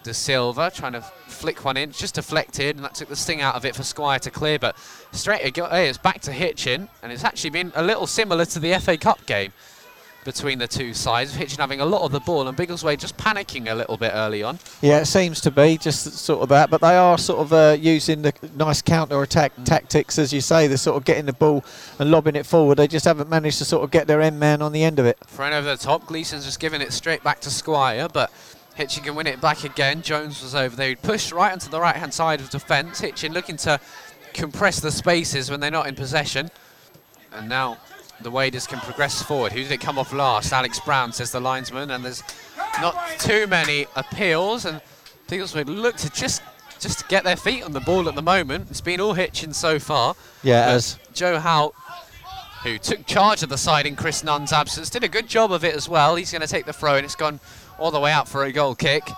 De 0.08 0.14
Silva 0.14 0.70
trying 0.74 0.94
to 0.94 1.02
flick 1.02 1.64
one 1.66 1.76
in, 1.76 1.92
just 1.92 2.14
deflected, 2.14 2.76
and 2.76 2.84
that 2.84 2.94
took 2.94 3.10
the 3.10 3.14
sting 3.16 3.42
out 3.42 3.54
of 3.54 3.66
it 3.66 3.76
for 3.76 3.82
Squire 3.82 4.18
to 4.20 4.30
clear. 4.30 4.58
But 4.58 4.74
straight 5.12 5.56
away, 5.58 5.86
it's 5.88 5.98
back 5.98 6.20
to 6.22 6.32
Hitchin, 6.32 6.88
and 7.02 7.12
it's 7.12 7.24
actually 7.24 7.50
been 7.50 7.72
a 7.76 7.82
little 7.82 8.06
similar 8.06 8.46
to 8.46 8.58
the 8.58 8.72
FA 8.80 8.96
Cup 8.96 9.26
game 9.26 9.52
between 10.24 10.58
the 10.58 10.66
two 10.66 10.94
sides. 10.94 11.34
Hitchin 11.34 11.58
having 11.60 11.80
a 11.82 11.84
lot 11.84 12.02
of 12.02 12.12
the 12.12 12.20
ball, 12.20 12.48
and 12.48 12.56
Biggleswade 12.56 12.98
just 13.00 13.18
panicking 13.18 13.70
a 13.70 13.74
little 13.74 13.98
bit 13.98 14.12
early 14.14 14.42
on. 14.42 14.58
Yeah, 14.80 15.00
it 15.00 15.04
seems 15.06 15.42
to 15.42 15.50
be 15.50 15.76
just 15.76 16.04
sort 16.18 16.40
of 16.40 16.48
that, 16.48 16.70
but 16.70 16.80
they 16.80 16.96
are 16.96 17.18
sort 17.18 17.40
of 17.40 17.52
uh, 17.52 17.76
using 17.78 18.22
the 18.22 18.32
nice 18.56 18.80
counter 18.80 19.22
attack 19.22 19.52
Mm. 19.56 19.66
tactics, 19.66 20.18
as 20.18 20.32
you 20.32 20.40
say. 20.40 20.66
They're 20.68 20.78
sort 20.78 20.96
of 20.96 21.04
getting 21.04 21.26
the 21.26 21.34
ball 21.34 21.62
and 21.98 22.10
lobbing 22.10 22.34
it 22.34 22.46
forward. 22.46 22.76
They 22.78 22.88
just 22.88 23.04
haven't 23.04 23.28
managed 23.28 23.58
to 23.58 23.66
sort 23.66 23.84
of 23.84 23.90
get 23.90 24.06
their 24.06 24.22
end 24.22 24.40
man 24.40 24.62
on 24.62 24.72
the 24.72 24.82
end 24.84 24.98
of 24.98 25.04
it. 25.04 25.18
Thrown 25.26 25.52
over 25.52 25.68
the 25.68 25.76
top. 25.76 26.06
Gleeson's 26.06 26.46
just 26.46 26.60
giving 26.60 26.80
it 26.80 26.94
straight 26.94 27.22
back 27.22 27.40
to 27.42 27.50
Squire, 27.50 28.08
but 28.10 28.30
Hitchin 28.78 29.02
can 29.02 29.16
win 29.16 29.26
it 29.26 29.40
back 29.40 29.64
again. 29.64 30.02
Jones 30.02 30.40
was 30.40 30.54
over 30.54 30.76
there. 30.76 30.90
He 30.90 30.94
pushed 30.94 31.32
right 31.32 31.50
onto 31.50 31.68
the 31.68 31.80
right 31.80 31.96
hand 31.96 32.14
side 32.14 32.40
of 32.40 32.48
defence. 32.48 33.00
Hitchin 33.00 33.32
looking 33.32 33.56
to 33.58 33.80
compress 34.34 34.78
the 34.78 34.92
spaces 34.92 35.50
when 35.50 35.58
they're 35.58 35.68
not 35.68 35.88
in 35.88 35.96
possession. 35.96 36.48
And 37.32 37.48
now 37.48 37.78
the 38.20 38.30
Waders 38.30 38.68
can 38.68 38.78
progress 38.78 39.20
forward. 39.20 39.50
Who 39.50 39.64
did 39.64 39.72
it 39.72 39.80
come 39.80 39.98
off 39.98 40.12
last? 40.12 40.52
Alex 40.52 40.78
Brown, 40.78 41.12
says 41.12 41.32
the 41.32 41.40
linesman. 41.40 41.90
And 41.90 42.04
there's 42.04 42.22
not 42.80 42.96
too 43.18 43.48
many 43.48 43.86
appeals. 43.96 44.64
And 44.64 44.80
Biggleswade 45.26 45.66
look 45.66 45.96
to 45.96 46.10
just 46.10 46.40
just 46.78 47.00
to 47.00 47.04
get 47.08 47.24
their 47.24 47.34
feet 47.34 47.64
on 47.64 47.72
the 47.72 47.80
ball 47.80 48.08
at 48.08 48.14
the 48.14 48.22
moment. 48.22 48.68
It's 48.70 48.80
been 48.80 49.00
all 49.00 49.14
Hitchin 49.14 49.52
so 49.52 49.80
far. 49.80 50.14
Yeah, 50.44 50.66
But 50.66 50.74
as 50.74 50.98
Joe 51.12 51.40
Hout, 51.40 51.74
who 52.62 52.78
took 52.78 53.04
charge 53.06 53.42
of 53.42 53.48
the 53.48 53.58
side 53.58 53.86
in 53.86 53.96
Chris 53.96 54.22
Nunn's 54.22 54.52
absence, 54.52 54.88
did 54.88 55.02
a 55.02 55.08
good 55.08 55.26
job 55.26 55.50
of 55.50 55.64
it 55.64 55.74
as 55.74 55.88
well. 55.88 56.14
He's 56.14 56.30
going 56.30 56.42
to 56.42 56.46
take 56.46 56.66
the 56.66 56.72
throw, 56.72 56.94
and 56.94 57.04
it's 57.04 57.16
gone 57.16 57.40
all 57.78 57.90
the 57.90 58.00
way 58.00 58.12
out 58.12 58.28
for 58.28 58.44
a 58.44 58.52
goal 58.52 58.74
kick. 58.74 59.08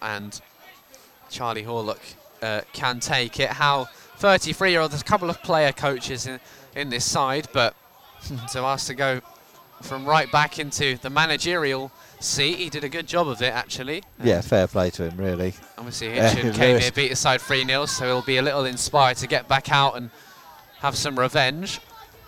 And 0.00 0.40
Charlie 1.30 1.64
Horlock 1.64 1.98
uh, 2.42 2.60
can 2.72 3.00
take 3.00 3.40
it. 3.40 3.50
How 3.50 3.88
33 4.18 4.70
year 4.70 4.80
old, 4.80 4.92
there's 4.92 5.00
a 5.02 5.04
couple 5.04 5.30
of 5.30 5.42
player 5.42 5.72
coaches 5.72 6.26
in, 6.26 6.40
in 6.74 6.90
this 6.90 7.04
side, 7.04 7.48
but 7.52 7.74
to 8.52 8.60
ask 8.60 8.86
to 8.86 8.94
go 8.94 9.20
from 9.82 10.06
right 10.06 10.30
back 10.32 10.58
into 10.58 10.96
the 10.98 11.10
managerial 11.10 11.90
seat, 12.20 12.56
he 12.58 12.70
did 12.70 12.84
a 12.84 12.88
good 12.88 13.06
job 13.06 13.28
of 13.28 13.42
it 13.42 13.52
actually. 13.52 14.02
yeah, 14.22 14.40
fair 14.40 14.66
play 14.66 14.90
to 14.90 15.08
him, 15.10 15.16
really. 15.18 15.54
Obviously, 15.76 16.10
Hitchin 16.10 16.42
Lewis. 16.44 16.56
came 16.56 16.80
here, 16.80 16.92
beat 16.92 17.10
his 17.10 17.18
side 17.18 17.40
3 17.40 17.64
0, 17.66 17.86
so 17.86 18.06
he'll 18.06 18.22
be 18.22 18.38
a 18.38 18.42
little 18.42 18.64
inspired 18.64 19.16
to 19.18 19.26
get 19.26 19.48
back 19.48 19.70
out 19.70 19.96
and 19.96 20.10
have 20.78 20.96
some 20.96 21.18
revenge. 21.18 21.80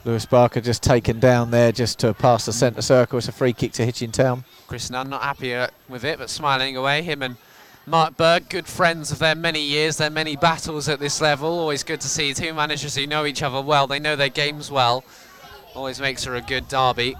Lewis 0.04 0.26
Barker 0.26 0.60
just 0.60 0.82
taken 0.82 1.18
down 1.18 1.50
there 1.50 1.72
just 1.72 1.98
to 2.00 2.14
pass 2.14 2.46
the 2.46 2.52
centre 2.52 2.82
circle. 2.82 3.18
It's 3.18 3.28
a 3.28 3.32
free 3.32 3.52
kick 3.52 3.72
to 3.72 3.84
Hitchin 3.84 4.12
Town. 4.12 4.44
Chris 4.66 4.90
Nunn 4.90 5.10
not 5.10 5.22
happy 5.22 5.54
uh, 5.54 5.68
with 5.88 6.04
it, 6.04 6.18
but 6.18 6.30
smiling 6.30 6.76
away. 6.76 7.02
Him 7.02 7.22
and 7.22 7.36
Mark 7.86 8.16
Burke, 8.16 8.48
good 8.48 8.66
friends 8.66 9.10
of 9.10 9.18
their 9.18 9.34
many 9.34 9.62
years, 9.62 9.96
their 9.96 10.10
many 10.10 10.36
battles 10.36 10.88
at 10.88 11.00
this 11.00 11.20
level. 11.20 11.48
Always 11.48 11.82
good 11.82 12.00
to 12.02 12.08
see 12.08 12.34
two 12.34 12.54
managers 12.54 12.94
who 12.94 13.06
know 13.06 13.24
each 13.26 13.42
other 13.42 13.60
well. 13.60 13.86
They 13.86 13.98
know 13.98 14.14
their 14.14 14.28
games 14.28 14.70
well. 14.70 15.04
Always 15.74 16.00
makes 16.00 16.24
for 16.24 16.34
a 16.34 16.42
good 16.42 16.68
derby. 16.68 17.16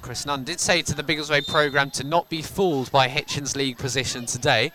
Chris 0.00 0.26
Nunn 0.26 0.44
did 0.44 0.60
say 0.60 0.82
to 0.82 0.94
the 0.94 1.02
Biggleswade 1.02 1.46
programme 1.46 1.90
to 1.92 2.04
not 2.04 2.28
be 2.28 2.42
fooled 2.42 2.90
by 2.90 3.08
Hitchin's 3.08 3.54
league 3.56 3.78
position 3.78 4.26
today. 4.26 4.72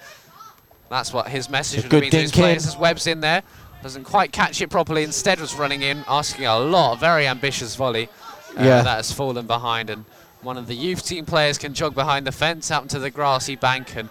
That's 0.90 1.12
what 1.12 1.28
his 1.28 1.50
message 1.50 1.86
A 1.86 1.90
would 1.90 2.02
be 2.02 2.10
to 2.10 2.18
his 2.18 2.32
players. 2.32 2.66
As 2.66 2.78
Webb's 2.78 3.08
in 3.08 3.20
there, 3.20 3.44
doesn't 3.84 4.04
quite 4.04 4.32
catch 4.32 4.62
it 4.62 4.70
properly. 4.70 5.04
Instead, 5.04 5.40
was 5.40 5.56
running 5.56 5.82
in, 5.82 6.04
asking 6.08 6.46
a 6.46 6.58
lot, 6.58 6.98
a 6.98 7.00
very 7.00 7.28
ambitious 7.28 7.76
volley. 7.76 8.10
uh, 8.58 8.64
Yeah. 8.64 8.82
that 8.82 8.98
has 8.98 9.12
fallen 9.12 9.46
behind, 9.46 9.90
and 9.90 10.06
one 10.42 10.58
of 10.58 10.68
the 10.68 10.74
youth 10.76 11.06
team 11.06 11.26
players 11.26 11.58
can 11.58 11.74
jog 11.74 11.94
behind 11.94 12.26
the 12.26 12.32
fence 12.32 12.72
out 12.72 12.82
into 12.84 12.98
the 13.00 13.10
grassy 13.12 13.56
bank 13.56 13.96
and 13.96 14.10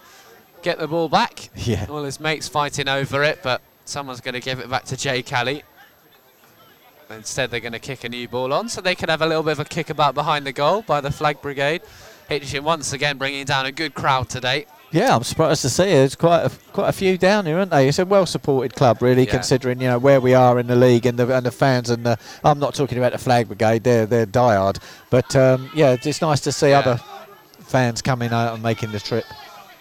get 0.62 0.78
the 0.78 0.86
ball 0.86 1.08
back. 1.08 1.50
Yeah. 1.56 1.86
All 1.88 2.04
his 2.04 2.20
mates 2.20 2.46
fighting 2.48 2.88
over 2.88 3.24
it, 3.24 3.40
but 3.42 3.60
someone's 3.84 4.20
going 4.20 4.34
to 4.34 4.40
give 4.40 4.60
it 4.60 4.70
back 4.70 4.84
to 4.86 4.96
Jake 4.96 5.32
Alley. 5.32 5.62
Instead, 7.10 7.50
they're 7.50 7.60
going 7.60 7.72
to 7.72 7.78
kick 7.78 8.02
a 8.04 8.08
new 8.08 8.26
ball 8.28 8.52
on, 8.52 8.68
so 8.68 8.80
they 8.80 8.94
can 8.94 9.08
have 9.08 9.22
a 9.22 9.26
little 9.26 9.42
bit 9.42 9.52
of 9.52 9.60
a 9.60 9.64
kickabout 9.64 10.14
behind 10.14 10.44
the 10.46 10.52
goal 10.52 10.82
by 10.82 11.00
the 11.00 11.10
Flag 11.10 11.40
Brigade. 11.40 11.82
Hitchin 12.28 12.64
once 12.64 12.92
again 12.92 13.16
bringing 13.18 13.44
down 13.44 13.66
a 13.66 13.72
good 13.72 13.94
crowd 13.94 14.28
today. 14.28 14.66
Yeah, 14.92 15.16
I'm 15.16 15.24
surprised 15.24 15.62
to 15.62 15.68
see 15.68 15.82
it. 15.84 15.86
There's 15.94 16.14
quite 16.14 16.44
a, 16.44 16.50
quite 16.72 16.88
a 16.88 16.92
few 16.92 17.18
down 17.18 17.44
here, 17.46 17.58
aren't 17.58 17.72
they? 17.72 17.88
It's 17.88 17.98
a 17.98 18.06
well-supported 18.06 18.74
club, 18.74 19.02
really, 19.02 19.24
Yeah. 19.24 19.32
considering 19.32 19.80
you 19.80 19.88
know 19.88 19.98
where 19.98 20.20
we 20.20 20.32
are 20.32 20.58
in 20.60 20.68
the 20.68 20.76
league 20.76 21.06
and 21.06 21.18
the 21.18 21.34
and 21.36 21.44
the 21.44 21.50
fans 21.50 21.90
and 21.90 22.06
the. 22.06 22.16
I'm 22.44 22.58
not 22.60 22.74
talking 22.74 22.96
about 22.96 23.12
the 23.12 23.18
Flag 23.18 23.48
Brigade; 23.48 23.82
they're 23.84 24.06
they're 24.06 24.26
diehard. 24.26 24.78
But 25.10 25.34
um, 25.34 25.70
yeah, 25.74 25.96
it's 26.00 26.22
nice 26.22 26.40
to 26.42 26.52
see 26.52 26.70
Yeah. 26.70 26.78
other 26.78 27.00
fans 27.60 28.00
coming 28.00 28.32
out 28.32 28.54
and 28.54 28.62
making 28.62 28.92
the 28.92 29.00
trip. 29.00 29.24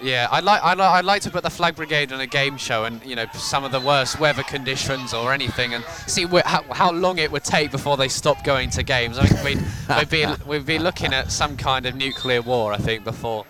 Yeah, 0.01 0.27
I'd 0.31 0.43
like 0.43 0.61
I'd, 0.63 0.77
li- 0.77 0.83
I'd 0.83 1.05
like 1.05 1.21
to 1.21 1.29
put 1.31 1.43
the 1.43 1.49
Flag 1.49 1.75
Brigade 1.77 2.11
on 2.11 2.19
a 2.19 2.27
game 2.27 2.57
show 2.57 2.83
and 2.83 3.01
you 3.05 3.15
know 3.15 3.27
some 3.33 3.63
of 3.63 3.71
the 3.71 3.79
worst 3.79 4.19
weather 4.19 4.43
conditions 4.43 5.13
or 5.13 5.31
anything 5.31 5.73
and 5.73 5.85
see 6.07 6.25
wh- 6.25 6.45
how, 6.45 6.63
how 6.71 6.91
long 6.91 7.17
it 7.19 7.31
would 7.31 7.43
take 7.45 7.71
before 7.71 7.95
they 7.95 8.09
stop 8.09 8.43
going 8.43 8.69
to 8.71 8.83
games. 8.83 9.17
I 9.17 9.27
think 9.27 9.43
we'd 9.43 9.65
we'd 9.97 10.09
be 10.09 10.25
we'd 10.45 10.65
be 10.65 10.79
looking 10.79 11.13
at 11.13 11.31
some 11.31 11.55
kind 11.55 11.85
of 11.85 11.95
nuclear 11.95 12.41
war. 12.41 12.73
I 12.73 12.77
think 12.77 13.05
before 13.05 13.45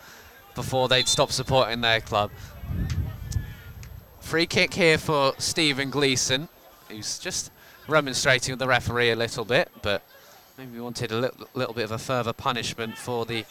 before 0.55 0.87
they'd 0.87 1.07
stop 1.07 1.31
supporting 1.31 1.81
their 1.81 2.01
club. 2.01 2.31
Free 4.19 4.47
kick 4.47 4.73
here 4.73 4.97
for 4.97 5.33
Stephen 5.37 5.89
Gleeson, 5.91 6.49
who's 6.89 7.19
just 7.19 7.51
remonstrating 7.87 8.53
with 8.53 8.59
the 8.59 8.67
referee 8.67 9.11
a 9.11 9.15
little 9.15 9.45
bit, 9.45 9.69
but 9.83 10.01
maybe 10.57 10.79
wanted 10.79 11.11
a 11.11 11.17
little, 11.17 11.47
little 11.53 11.73
bit 11.73 11.83
of 11.83 11.91
a 11.91 11.97
further 11.97 12.33
punishment 12.33 12.97
for 12.97 13.25
the 13.25 13.45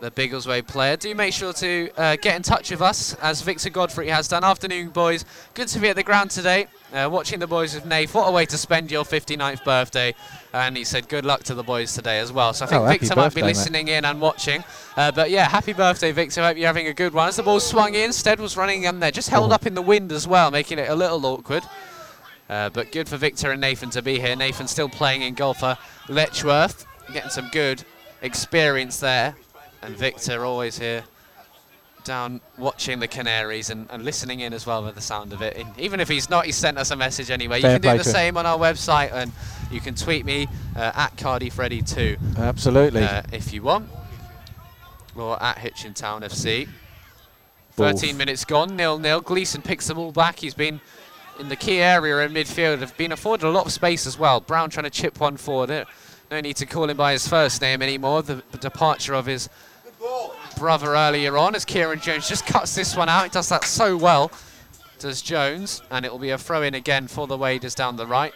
the 0.00 0.10
Biggleswade 0.12 0.66
player. 0.68 0.96
Do 0.96 1.12
make 1.14 1.32
sure 1.34 1.52
to 1.54 1.90
uh, 1.96 2.16
get 2.16 2.36
in 2.36 2.42
touch 2.42 2.70
with 2.70 2.80
us, 2.80 3.14
as 3.14 3.42
Victor 3.42 3.68
Godfrey 3.70 4.08
has 4.08 4.28
done. 4.28 4.44
Afternoon, 4.44 4.90
boys. 4.90 5.24
Good 5.54 5.66
to 5.68 5.80
be 5.80 5.88
at 5.88 5.96
the 5.96 6.02
ground 6.04 6.30
today, 6.30 6.68
uh, 6.92 7.08
watching 7.10 7.40
the 7.40 7.46
boys 7.48 7.74
with 7.74 7.84
Nave. 7.84 8.14
What 8.14 8.28
a 8.28 8.30
way 8.32 8.46
to 8.46 8.56
spend 8.56 8.90
your 8.92 9.04
59th 9.04 9.64
birthday. 9.64 10.14
And 10.52 10.76
he 10.76 10.84
said 10.84 11.08
good 11.08 11.24
luck 11.24 11.42
to 11.44 11.54
the 11.54 11.64
boys 11.64 11.92
today 11.94 12.20
as 12.20 12.30
well. 12.32 12.52
So 12.52 12.64
I 12.64 12.68
think 12.68 12.82
Oh, 12.82 12.86
Victor 12.88 13.06
might 13.16 13.34
be 13.34 13.40
birthday, 13.40 13.40
mate. 13.42 13.46
listening 13.48 13.88
in 13.88 14.04
and 14.04 14.20
watching. 14.20 14.62
Uh, 14.96 15.10
but 15.10 15.30
yeah, 15.30 15.48
happy 15.48 15.72
birthday, 15.72 16.12
Victor. 16.12 16.42
Hope 16.42 16.56
you're 16.56 16.66
having 16.68 16.86
a 16.86 16.94
good 16.94 17.12
one. 17.12 17.28
As 17.28 17.36
the 17.36 17.42
ball 17.42 17.58
swung 17.60 17.94
in, 17.94 18.12
Stead 18.12 18.38
was 18.38 18.56
running 18.56 18.84
in 18.84 19.00
there, 19.00 19.10
just 19.10 19.30
held 19.30 19.50
Oh. 19.50 19.54
up 19.54 19.66
in 19.66 19.74
the 19.74 19.82
wind 19.82 20.12
as 20.12 20.28
well, 20.28 20.50
making 20.52 20.78
it 20.78 20.88
a 20.88 20.94
little 20.94 21.24
awkward. 21.26 21.64
Uh, 22.48 22.70
but 22.70 22.92
good 22.92 23.08
for 23.08 23.16
Victor 23.16 23.50
and 23.50 23.60
Nathan 23.60 23.90
to 23.90 24.00
be 24.00 24.18
here. 24.20 24.34
Nathan 24.36 24.68
still 24.68 24.88
playing 24.88 25.22
in 25.22 25.34
goal 25.34 25.52
for 25.54 25.76
Letchworth, 26.08 26.86
getting 27.12 27.30
some 27.30 27.48
good 27.52 27.84
experience 28.22 29.00
there. 29.00 29.34
And 29.82 29.96
Victor 29.96 30.44
always 30.44 30.78
here 30.78 31.04
down 32.04 32.40
watching 32.56 32.98
the 32.98 33.06
Canaries 33.06 33.70
and, 33.70 33.86
and 33.90 34.04
listening 34.04 34.40
in 34.40 34.52
as 34.52 34.66
well 34.66 34.82
with 34.82 34.94
the 34.94 35.00
sound 35.00 35.32
of 35.32 35.42
it. 35.42 35.56
And 35.56 35.78
even 35.78 36.00
if 36.00 36.08
he's 36.08 36.30
not, 36.30 36.46
he 36.46 36.52
sent 36.52 36.78
us 36.78 36.90
a 36.90 36.96
message 36.96 37.30
anyway. 37.30 37.60
Fair 37.60 37.74
you 37.74 37.80
can 37.80 37.92
do 37.92 38.02
the 38.02 38.08
him. 38.08 38.14
same 38.14 38.36
on 38.36 38.46
our 38.46 38.58
website 38.58 39.12
and 39.12 39.30
you 39.70 39.80
can 39.80 39.94
tweet 39.94 40.24
me 40.24 40.48
uh, 40.74 40.92
at 40.94 41.16
CardyFreddy2 41.16 42.38
Absolutely. 42.38 43.02
uh, 43.02 43.22
if 43.32 43.52
you 43.52 43.62
want. 43.62 43.88
Or 45.14 45.40
at 45.42 45.58
Hitchin 45.58 45.94
Town 45.94 46.22
FC. 46.22 46.68
Ball 47.76 47.92
13 47.92 48.16
minutes 48.16 48.44
gone, 48.44 48.76
nil 48.76 48.98
nil. 48.98 49.20
Gleeson 49.20 49.62
picks 49.62 49.88
the 49.88 49.94
ball 49.94 50.12
back. 50.12 50.38
He's 50.38 50.54
been 50.54 50.80
in 51.38 51.48
the 51.48 51.56
key 51.56 51.78
area 51.78 52.18
in 52.24 52.32
midfield. 52.32 52.78
Have 52.80 52.96
been 52.96 53.12
afforded 53.12 53.46
a 53.46 53.50
lot 53.50 53.66
of 53.66 53.72
space 53.72 54.06
as 54.06 54.18
well. 54.18 54.40
Brown 54.40 54.70
trying 54.70 54.84
to 54.84 54.90
chip 54.90 55.20
one 55.20 55.36
forward. 55.36 55.86
No 56.30 56.40
need 56.40 56.56
to 56.56 56.66
call 56.66 56.88
him 56.88 56.96
by 56.96 57.12
his 57.12 57.26
first 57.26 57.60
name 57.60 57.82
anymore. 57.82 58.22
The 58.22 58.42
departure 58.60 59.14
of 59.14 59.26
his 59.26 59.48
brother 60.56 60.94
earlier 60.94 61.36
on 61.38 61.54
as 61.54 61.64
Kieran 61.64 62.00
Jones 62.00 62.28
just 62.28 62.46
cuts 62.46 62.74
this 62.74 62.96
one 62.96 63.08
out. 63.08 63.24
He 63.24 63.30
does 63.30 63.48
that 63.48 63.64
so 63.64 63.96
well, 63.96 64.30
does 64.98 65.22
Jones. 65.22 65.82
And 65.90 66.04
it 66.04 66.12
will 66.12 66.18
be 66.18 66.30
a 66.30 66.38
throw 66.38 66.62
in 66.62 66.74
again 66.74 67.08
for 67.08 67.26
the 67.26 67.36
Waders 67.36 67.74
down 67.74 67.96
the 67.96 68.06
right. 68.06 68.34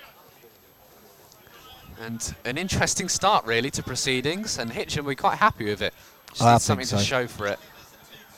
And 2.01 2.35
an 2.45 2.59
interesting 2.59 3.09
start, 3.09 3.45
really, 3.47 3.71
to 3.71 3.83
proceedings. 3.83 4.59
And 4.59 4.73
Hitchin, 4.73 5.05
will 5.05 5.13
be 5.13 5.17
quite 5.17 5.39
happy 5.39 5.67
with 5.67 5.83
it. 5.83 5.95
Just 6.31 6.43
I 6.43 6.59
something 6.59 6.87
to 6.87 6.99
show 6.99 7.27
for 7.27 7.47
it. 7.47 7.59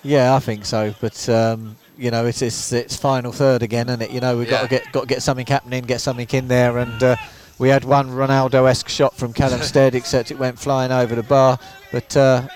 Yeah, 0.02 0.34
I 0.34 0.38
think 0.38 0.66
so. 0.66 0.94
But 1.00 1.28
um, 1.28 1.76
you 1.96 2.10
know, 2.10 2.26
it's, 2.26 2.42
it's 2.42 2.72
it's 2.72 2.96
final 2.96 3.32
third 3.32 3.62
again, 3.62 3.88
and 3.88 4.02
it. 4.02 4.10
You 4.10 4.20
know, 4.20 4.36
we've 4.36 4.50
got 4.50 4.62
to 4.62 4.68
get 4.68 4.92
got 4.92 5.02
to 5.02 5.06
get 5.06 5.22
something 5.22 5.46
happening, 5.46 5.84
get 5.84 6.00
something 6.00 6.28
in 6.30 6.48
there, 6.48 6.76
and 6.78 7.02
uh, 7.02 7.16
we 7.58 7.68
had 7.68 7.84
one 7.84 8.10
Ronaldo-esque 8.10 8.88
shot 8.88 9.16
from 9.16 9.32
Callum 9.32 9.62
Stead, 9.62 9.94
except 9.94 10.30
it 10.30 10.38
went 10.38 10.58
flying 10.58 10.92
over 10.92 11.14
the 11.14 11.22
bar. 11.22 11.58
But 11.90 12.16
uh, 12.16 12.48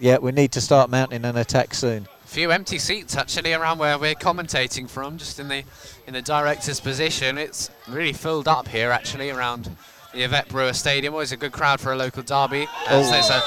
yeah, 0.00 0.18
we 0.18 0.32
need 0.32 0.52
to 0.52 0.60
start 0.60 0.90
mounting 0.90 1.24
an 1.24 1.36
attack 1.36 1.74
soon. 1.74 2.06
A 2.24 2.28
few 2.28 2.50
empty 2.50 2.78
seats 2.78 3.16
actually 3.16 3.52
around 3.52 3.78
where 3.78 3.98
we're 3.98 4.14
commentating 4.14 4.88
from, 4.88 5.16
just 5.18 5.38
in 5.38 5.48
the 5.48 5.62
in 6.06 6.14
the 6.14 6.22
director's 6.22 6.80
position. 6.80 7.38
It's 7.38 7.70
really 7.88 8.12
filled 8.12 8.48
up 8.48 8.68
here 8.68 8.90
actually 8.90 9.30
around 9.30 9.70
the 10.12 10.22
Yvette 10.24 10.48
Brewer 10.48 10.72
Stadium. 10.72 11.14
Always 11.14 11.32
a 11.32 11.36
good 11.36 11.52
crowd 11.52 11.80
for 11.80 11.92
a 11.92 11.96
local 11.96 12.22
derby. 12.22 12.68
As 12.88 13.08
Oh. 13.08 13.10
there's 13.10 13.30
a 13.30 13.42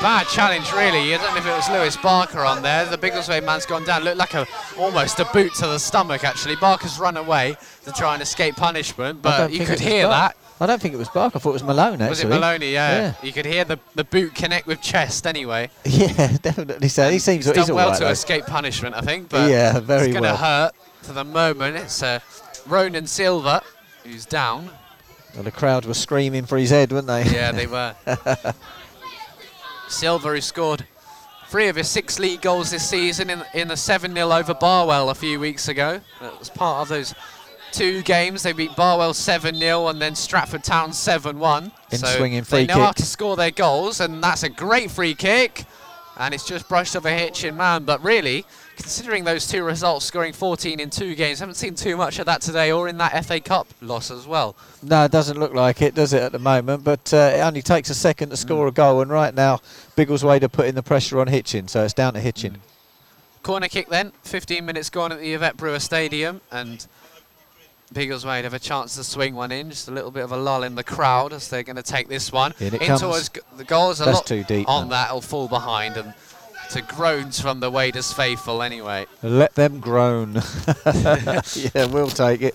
bad 0.00 0.26
challenge, 0.28 0.70
really. 0.72 1.14
I 1.14 1.18
don't 1.18 1.32
know 1.32 1.38
if 1.38 1.46
it 1.46 1.50
was 1.50 1.68
Lewis 1.70 1.96
Barker 1.96 2.44
on 2.44 2.62
there. 2.62 2.84
The 2.84 2.98
Biggleswade 2.98 3.44
man's 3.44 3.66
gone 3.66 3.84
down. 3.84 4.04
Looked 4.04 4.18
like 4.18 4.34
a 4.34 4.46
almost 4.78 5.18
a 5.20 5.24
boot 5.26 5.54
to 5.54 5.66
the 5.66 5.78
stomach, 5.78 6.22
actually. 6.22 6.56
Barker's 6.56 6.98
run 6.98 7.16
away 7.16 7.56
to 7.84 7.92
try 7.92 8.12
and 8.14 8.22
escape 8.22 8.56
punishment, 8.56 9.22
but 9.22 9.52
you 9.52 9.64
could 9.66 9.80
hear 9.80 10.06
that. 10.08 10.36
I 10.60 10.66
don't 10.66 10.80
think 10.82 10.92
it 10.94 10.96
was 10.96 11.08
Barker. 11.10 11.36
I 11.36 11.40
thought 11.40 11.50
it 11.50 11.52
was 11.52 11.62
Malone. 11.62 11.94
Actually. 11.94 12.08
Was 12.08 12.20
it 12.20 12.28
Maloney? 12.28 12.72
Yeah. 12.72 12.98
Yeah. 12.98 13.14
You 13.22 13.32
could 13.32 13.46
hear 13.46 13.64
the, 13.64 13.78
the 13.94 14.04
boot 14.04 14.34
connect 14.34 14.66
with 14.66 14.80
chest 14.80 15.26
anyway. 15.26 15.70
Yeah, 15.84 16.36
definitely. 16.42 16.88
So 16.88 17.08
he 17.10 17.18
seems 17.18 17.46
He's 17.46 17.54
he's 17.56 17.66
done 17.66 17.76
well 17.76 17.90
right, 17.90 17.98
to 17.98 18.04
though. 18.04 18.10
escape 18.10 18.46
punishment, 18.46 18.94
I 18.94 19.00
think. 19.02 19.28
But 19.28 19.50
Yeah, 19.50 19.78
very 19.80 20.06
it's 20.06 20.12
going 20.12 20.24
to 20.24 20.30
well. 20.30 20.36
hurt 20.36 20.72
for 21.02 21.12
the 21.12 21.24
moment. 21.24 21.76
It's 21.76 22.02
uh, 22.02 22.20
Ronan 22.66 23.06
Silva 23.06 23.62
who's 24.04 24.26
down. 24.26 24.70
Well, 25.34 25.44
the 25.44 25.50
crowd 25.50 25.84
were 25.84 25.94
screaming 25.94 26.46
for 26.46 26.56
his 26.58 26.70
head, 26.70 26.90
weren't 26.92 27.06
they? 27.06 27.22
Yeah, 27.24 27.52
they 27.52 27.66
were. 27.68 27.94
Silva, 29.88 30.28
who 30.30 30.40
scored 30.40 30.86
three 31.48 31.68
of 31.68 31.76
his 31.76 31.88
six 31.88 32.18
league 32.18 32.40
goals 32.42 32.70
this 32.70 32.88
season 32.88 33.30
in, 33.30 33.42
in 33.54 33.68
the 33.68 33.76
7 33.76 34.12
0 34.14 34.30
over 34.30 34.54
Barwell 34.54 35.10
a 35.10 35.14
few 35.14 35.40
weeks 35.40 35.68
ago. 35.68 36.00
That 36.20 36.38
was 36.38 36.50
part 36.50 36.82
of 36.82 36.88
those 36.88 37.14
two 37.72 38.02
games. 38.02 38.42
They 38.42 38.52
beat 38.52 38.74
Barwell 38.76 39.14
7 39.14 39.54
0 39.54 39.88
and 39.88 40.00
then 40.00 40.14
Stratford 40.14 40.64
Town 40.64 40.92
7 40.92 41.38
1. 41.38 41.72
In 41.92 41.98
so 41.98 42.06
swinging 42.06 42.40
they 42.40 42.44
free 42.44 42.66
know 42.66 42.80
how 42.80 42.92
to 42.92 43.02
score 43.02 43.36
their 43.36 43.50
goals, 43.50 44.00
and 44.00 44.22
that's 44.22 44.42
a 44.42 44.48
great 44.48 44.90
free 44.90 45.14
kick. 45.14 45.64
And 46.20 46.34
it's 46.34 46.44
just 46.44 46.68
brushed 46.68 46.96
off 46.96 47.04
a 47.04 47.12
Hitchin 47.12 47.56
man. 47.56 47.84
But 47.84 48.02
really, 48.02 48.44
considering 48.76 49.22
those 49.22 49.46
two 49.46 49.62
results, 49.62 50.04
scoring 50.04 50.32
14 50.32 50.80
in 50.80 50.90
two 50.90 51.14
games, 51.14 51.38
haven't 51.38 51.54
seen 51.54 51.76
too 51.76 51.96
much 51.96 52.18
of 52.18 52.26
that 52.26 52.40
today 52.40 52.72
or 52.72 52.88
in 52.88 52.98
that 52.98 53.24
FA 53.24 53.38
Cup 53.38 53.68
loss 53.80 54.10
as 54.10 54.26
well. 54.26 54.56
No, 54.82 55.04
it 55.04 55.12
doesn't 55.12 55.38
look 55.38 55.54
like 55.54 55.80
it, 55.80 55.94
does 55.94 56.12
it, 56.12 56.20
at 56.20 56.32
the 56.32 56.40
moment? 56.40 56.82
But 56.82 57.14
uh, 57.14 57.34
it 57.36 57.40
only 57.40 57.62
takes 57.62 57.88
a 57.88 57.94
second 57.94 58.30
to 58.30 58.36
score 58.36 58.66
Mm. 58.66 58.68
a 58.68 58.72
goal, 58.72 59.00
and 59.00 59.12
right 59.12 59.32
now, 59.32 59.60
Biggleswade 59.96 60.42
are 60.42 60.48
putting 60.48 60.74
the 60.74 60.82
pressure 60.82 61.20
on 61.20 61.28
Hitchin, 61.28 61.68
so 61.68 61.84
it's 61.84 61.94
down 61.94 62.14
to 62.14 62.20
Hitchin. 62.20 62.56
Corner 63.44 63.68
kick 63.68 63.88
then, 63.88 64.10
15 64.24 64.66
minutes 64.66 64.90
gone 64.90 65.12
at 65.12 65.20
the 65.20 65.32
Yvette 65.34 65.56
Brewer 65.56 65.78
Stadium, 65.78 66.40
and 66.50 66.84
Biggleswade 67.92 68.44
have 68.44 68.54
a 68.54 68.58
chance 68.58 68.96
to 68.96 69.04
swing 69.04 69.34
one 69.34 69.50
in. 69.50 69.70
Just 69.70 69.88
a 69.88 69.90
little 69.90 70.10
bit 70.10 70.22
of 70.22 70.32
a 70.32 70.36
lull 70.36 70.62
in 70.62 70.74
the 70.74 70.84
crowd 70.84 71.32
as 71.32 71.48
they're 71.48 71.62
going 71.62 71.76
to 71.76 71.82
take 71.82 72.08
this 72.08 72.30
one. 72.30 72.52
In 72.60 72.74
it 72.74 72.82
in 72.82 72.86
comes. 72.88 73.00
towards 73.00 73.30
the 73.56 73.64
goals. 73.64 74.00
A 74.00 74.04
That's 74.04 74.16
lot 74.18 74.26
too 74.26 74.44
deep, 74.44 74.68
on 74.68 74.82
man. 74.84 74.90
that. 74.90 75.12
will 75.14 75.22
fall 75.22 75.48
behind, 75.48 75.96
and 75.96 76.12
to 76.70 76.82
groans 76.82 77.40
from 77.40 77.60
the 77.60 77.70
Waders 77.70 78.12
faithful 78.12 78.62
anyway. 78.62 79.06
Let 79.22 79.54
them 79.54 79.80
groan. 79.80 80.34
yeah, 81.74 81.86
we'll 81.86 82.08
take 82.08 82.42
it. 82.42 82.54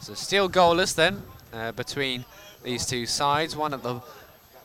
So 0.00 0.14
still 0.14 0.48
goalless 0.48 0.94
then 0.94 1.22
uh, 1.52 1.72
between 1.72 2.24
these 2.62 2.86
two 2.86 3.04
sides. 3.04 3.56
One 3.56 3.74
at 3.74 3.82
the 3.82 4.00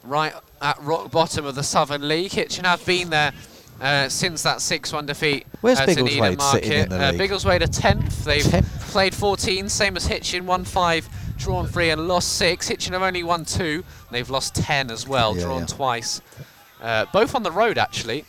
right 0.04 0.34
at 0.62 0.80
rock 0.82 1.10
bottom 1.12 1.46
of 1.46 1.56
the 1.56 1.64
Southern 1.64 2.08
League. 2.08 2.34
Hitchin 2.34 2.66
have 2.66 2.86
been 2.86 3.10
there 3.10 3.34
uh, 3.82 4.10
since 4.10 4.44
that 4.44 4.58
6-1 4.58 5.06
defeat 5.06 5.46
Where's 5.62 5.80
uh, 5.80 5.86
to 5.86 5.96
Biggleswade 5.96 6.06
Needham 6.06 6.40
sitting 6.40 6.72
in 6.72 6.90
Market. 6.90 6.92
Uh? 6.92 7.12
Biggleswade 7.14 7.62
are 7.62 7.68
10th. 7.68 8.24
They've 8.24 8.44
10th. 8.44 8.92
played 8.92 9.14
14, 9.14 9.70
same 9.70 9.98
as 9.98 10.06
Hitchin, 10.08 10.46
1-5, 10.46 11.06
drawn 11.38 11.68
3 11.68 11.90
and 11.90 12.08
lost 12.08 12.38
6. 12.38 12.68
Hitchin 12.68 12.94
have 12.94 13.02
only 13.02 13.24
won 13.24 13.46
2. 13.46 13.84
They've 14.12 14.30
lost 14.30 14.56
10 14.56 14.92
as 14.92 15.08
well, 15.08 15.36
Yeah, 15.36 15.44
drawn 15.44 15.60
yeah. 15.62 15.66
twice. 15.68 16.22
Uh, 16.82 17.06
both 17.14 17.34
on 17.36 17.44
the 17.44 17.52
road 17.52 17.78
actually, 17.78 18.26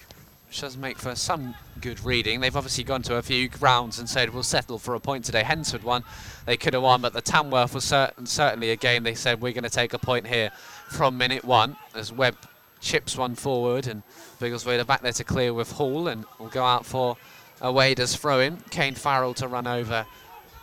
which 0.48 0.60
does 0.60 0.76
make 0.76 0.98
for 0.98 1.14
some 1.14 1.54
good 1.80 2.04
reading. 2.04 2.40
They've 2.40 2.56
obviously 2.56 2.84
gone 2.84 3.02
to 3.02 3.16
a 3.16 3.22
few 3.22 3.48
grounds 3.48 3.98
and 3.98 4.08
said 4.08 4.32
we'll 4.32 4.42
settle 4.44 4.78
for 4.78 4.94
a 4.94 5.00
point 5.00 5.24
today. 5.24 5.42
Hednesford 5.42 5.82
won, 5.82 6.04
they 6.46 6.56
could 6.56 6.72
have 6.74 6.82
won, 6.82 7.02
but 7.02 7.12
the 7.12 7.20
Tamworth 7.20 7.74
was 7.74 7.84
certain, 7.84 8.26
certainly 8.26 8.70
a 8.70 8.76
game 8.76 9.02
they 9.02 9.14
said 9.14 9.40
we're 9.40 9.52
going 9.52 9.64
to 9.64 9.70
take 9.70 9.92
a 9.92 9.98
point 9.98 10.26
here 10.26 10.50
from 10.88 11.18
minute 11.18 11.44
one 11.44 11.76
as 11.94 12.12
Webb 12.12 12.36
chips 12.84 13.16
one 13.16 13.34
forward 13.34 13.86
and 13.86 14.02
Biggleswade 14.38 14.86
back 14.86 15.00
there 15.00 15.12
to 15.12 15.24
clear 15.24 15.52
with 15.52 15.72
Hall 15.72 16.06
and 16.06 16.24
will 16.38 16.48
go 16.48 16.64
out 16.64 16.84
for 16.84 17.16
a 17.60 17.72
Waders 17.72 18.14
throw 18.14 18.40
in. 18.40 18.58
Kane 18.70 18.94
Farrell 18.94 19.34
to 19.34 19.48
run 19.48 19.66
over 19.66 20.06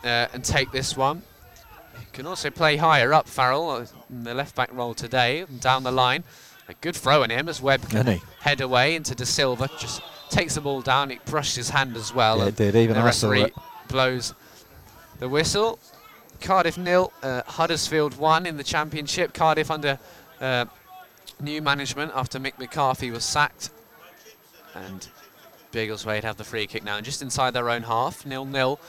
uh, 0.04 0.26
and 0.32 0.44
take 0.44 0.70
this 0.70 0.96
one. 0.96 1.22
He 1.98 2.06
can 2.12 2.26
also 2.26 2.48
play 2.48 2.76
higher 2.76 3.12
up, 3.12 3.28
Farrell, 3.28 3.70
uh, 3.70 3.86
in 4.08 4.24
the 4.24 4.34
left 4.34 4.54
back 4.54 4.72
role 4.72 4.94
today, 4.94 5.40
and 5.40 5.60
down 5.60 5.82
the 5.82 5.92
line. 5.92 6.24
A 6.68 6.74
good 6.74 6.94
throw 6.96 7.22
in 7.24 7.30
him 7.30 7.48
as 7.48 7.60
Webb 7.60 7.88
can 7.90 8.06
he? 8.06 8.22
head 8.40 8.60
away 8.60 8.94
into 8.94 9.14
De 9.14 9.26
Silva. 9.26 9.68
Just 9.78 10.00
takes 10.30 10.54
the 10.54 10.60
ball 10.60 10.80
down. 10.80 11.10
It 11.10 11.24
brushed 11.26 11.56
his 11.56 11.70
hand 11.70 11.96
as 11.96 12.14
well. 12.14 12.38
Yeah, 12.38 12.46
it 12.46 12.56
did. 12.56 12.76
Even 12.76 12.96
the 12.96 13.02
referee 13.02 13.42
it. 13.42 13.54
blows 13.88 14.32
the 15.18 15.28
whistle. 15.28 15.78
Cardiff 16.40 16.78
nil, 16.78 17.12
uh, 17.22 17.42
Huddersfield 17.46 18.16
one 18.16 18.46
in 18.46 18.56
the 18.56 18.64
championship. 18.64 19.34
Cardiff 19.34 19.70
under 19.70 19.98
uh, 20.40 20.66
new 21.40 21.62
management 21.62 22.12
after 22.14 22.38
Mick 22.38 22.58
McCarthy 22.58 23.10
was 23.10 23.24
sacked, 23.24 23.70
and 24.74 25.08
Biggleswade 25.72 26.22
have 26.22 26.36
the 26.36 26.44
free 26.44 26.66
kick 26.66 26.84
now, 26.84 27.00
just 27.00 27.22
inside 27.22 27.52
their 27.52 27.70
own 27.70 27.82
half, 27.82 28.26
nil 28.26 28.44
nil. 28.44 28.80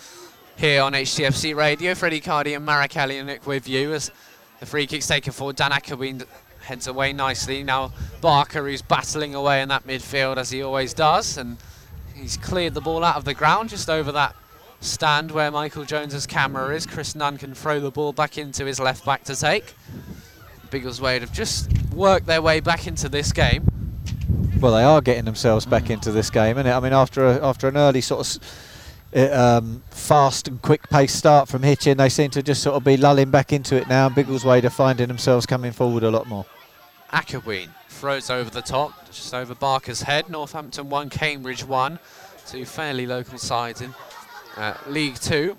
Here 0.56 0.84
on 0.84 0.93
HTFC 0.93 1.56
Radio, 1.56 1.95
Freddie 1.95 2.19
Cardi 2.19 2.53
and 2.53 2.63
Marek 2.63 2.91
Alianik 2.91 3.47
with 3.47 3.67
you 3.67 3.93
as 3.93 4.12
the 4.60 4.67
free 4.67 4.86
kick's 4.86 5.08
taken 5.08 5.34
forward. 5.34 5.56
Dan 5.56 5.71
Akabween 5.71 6.25
heads 6.62 6.86
away 6.88 7.12
nicely. 7.12 7.63
Now 7.63 7.91
Barker, 8.21 8.63
who's 8.63 8.84
battling 8.84 9.34
away 9.34 9.62
in 9.62 9.69
that 9.69 9.88
midfield 9.88 10.38
as 10.38 10.51
he 10.51 10.62
always 10.62 10.93
does, 10.93 11.38
and 11.38 11.58
he's 12.13 12.38
cleared 12.38 12.75
the 12.75 12.82
ball 12.82 13.03
out 13.03 13.15
of 13.15 13.25
the 13.25 13.34
ground 13.34 13.69
just 13.69 13.89
over 13.89 14.12
that 14.12 14.36
stand 14.79 15.32
where 15.32 15.49
Michael 15.49 15.86
Jones's 15.86 16.27
camera 16.27 16.75
is. 16.75 16.86
Chris 16.86 17.15
Nunn 17.15 17.38
can 17.38 17.56
throw 17.56 17.79
the 17.79 17.91
ball 17.91 18.13
back 18.13 18.38
into 18.38 18.65
his 18.65 18.79
left 18.79 19.06
back 19.06 19.23
to 19.23 19.36
take. 19.36 19.73
Biggleswade 20.73 21.21
have 21.21 21.31
just 21.31 21.71
worked 21.93 22.25
their 22.25 22.41
way 22.41 22.59
back 22.59 22.88
into 22.88 23.07
this 23.07 23.31
game. 23.31 23.67
Well, 24.59 24.73
they 24.73 24.83
are 24.83 25.01
getting 25.01 25.25
themselves 25.25 25.67
back 25.67 25.91
into 25.91 26.12
this 26.12 26.31
game, 26.31 26.57
and 26.57 26.67
I 26.67 26.79
mean, 26.79 26.93
after 26.93 27.27
a, 27.27 27.45
after 27.45 27.67
an 27.67 27.77
early 27.77 28.01
sort 28.01 28.27
of 29.15 29.31
um, 29.31 29.83
fast 29.91 30.47
and 30.47 30.59
quick 30.63 30.89
paced 30.89 31.15
start 31.15 31.47
from 31.47 31.62
Hitchin, 31.62 31.97
they 31.97 32.09
seem 32.09 32.31
to 32.31 32.41
just 32.41 32.63
sort 32.63 32.75
of 32.75 32.83
be 32.83 32.97
lulling 32.97 33.29
back 33.29 33.53
into 33.53 33.75
it 33.75 33.88
now. 33.88 34.07
And 34.07 34.15
Biggleswade 34.15 34.63
are 34.63 34.71
finding 34.71 35.09
themselves 35.09 35.45
coming 35.45 35.71
forward 35.71 36.01
a 36.01 36.09
lot 36.09 36.25
more. 36.25 36.45
Ackerween 37.12 37.69
throws 37.89 38.31
over 38.31 38.49
the 38.49 38.63
top, 38.63 39.05
just 39.12 39.31
over 39.31 39.53
Barker's 39.53 40.01
head. 40.01 40.27
Northampton 40.27 40.89
1, 40.89 41.12
Cambridge 41.12 41.63
1. 41.63 41.99
Two 42.47 42.65
fairly 42.65 43.05
local 43.05 43.38
sides 43.38 43.81
in 43.81 43.93
uh, 44.57 44.73
League 44.88 45.19
2. 45.19 45.55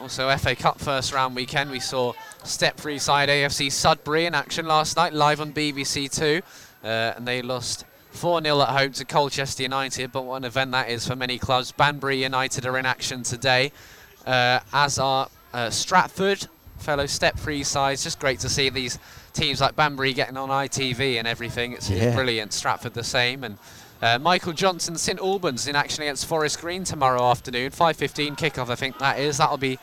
Also, 0.00 0.34
FA 0.36 0.54
Cup 0.54 0.78
first 0.78 1.12
round 1.14 1.34
weekend, 1.34 1.70
we 1.70 1.80
saw 1.80 2.12
step 2.44 2.76
3 2.76 2.98
side 2.98 3.28
AFC 3.30 3.72
Sudbury 3.72 4.26
in 4.26 4.34
action 4.34 4.66
last 4.66 4.96
night, 4.96 5.14
live 5.14 5.40
on 5.40 5.52
BBC 5.52 6.10
Two. 6.14 6.42
Uh, 6.84 7.14
and 7.16 7.26
they 7.26 7.40
lost 7.42 7.84
4 8.10 8.42
0 8.42 8.60
at 8.60 8.68
home 8.68 8.92
to 8.92 9.04
Colchester 9.06 9.62
United. 9.62 10.12
But 10.12 10.24
what 10.24 10.36
an 10.36 10.44
event 10.44 10.72
that 10.72 10.90
is 10.90 11.06
for 11.06 11.16
many 11.16 11.38
clubs. 11.38 11.72
Banbury 11.72 12.22
United 12.22 12.66
are 12.66 12.76
in 12.78 12.84
action 12.84 13.22
today, 13.22 13.72
uh, 14.26 14.60
as 14.72 14.98
are 14.98 15.28
uh, 15.54 15.70
Stratford, 15.70 16.46
fellow 16.78 17.06
step 17.06 17.38
3 17.38 17.62
sides. 17.64 18.04
Just 18.04 18.18
great 18.20 18.38
to 18.40 18.50
see 18.50 18.68
these 18.68 18.98
teams 19.32 19.62
like 19.62 19.76
Banbury 19.76 20.12
getting 20.12 20.36
on 20.36 20.50
ITV 20.50 21.18
and 21.18 21.26
everything. 21.26 21.72
It's, 21.72 21.88
Yeah. 21.88 22.14
brilliant. 22.14 22.52
Stratford 22.52 22.92
the 22.92 23.02
same. 23.04 23.42
And 23.44 23.56
uh, 24.02 24.18
Michael 24.18 24.52
Johnson, 24.52 24.96
St 24.96 25.18
Albans 25.18 25.66
in 25.66 25.76
action 25.76 26.02
against 26.02 26.26
Forest 26.26 26.60
Green 26.60 26.84
tomorrow 26.84 27.22
afternoon. 27.22 27.70
5.15 27.70 28.36
kickoff, 28.36 28.68
I 28.68 28.74
think 28.74 28.98
that 28.98 29.18
is. 29.18 29.38
That'll 29.38 29.56
be 29.56 29.78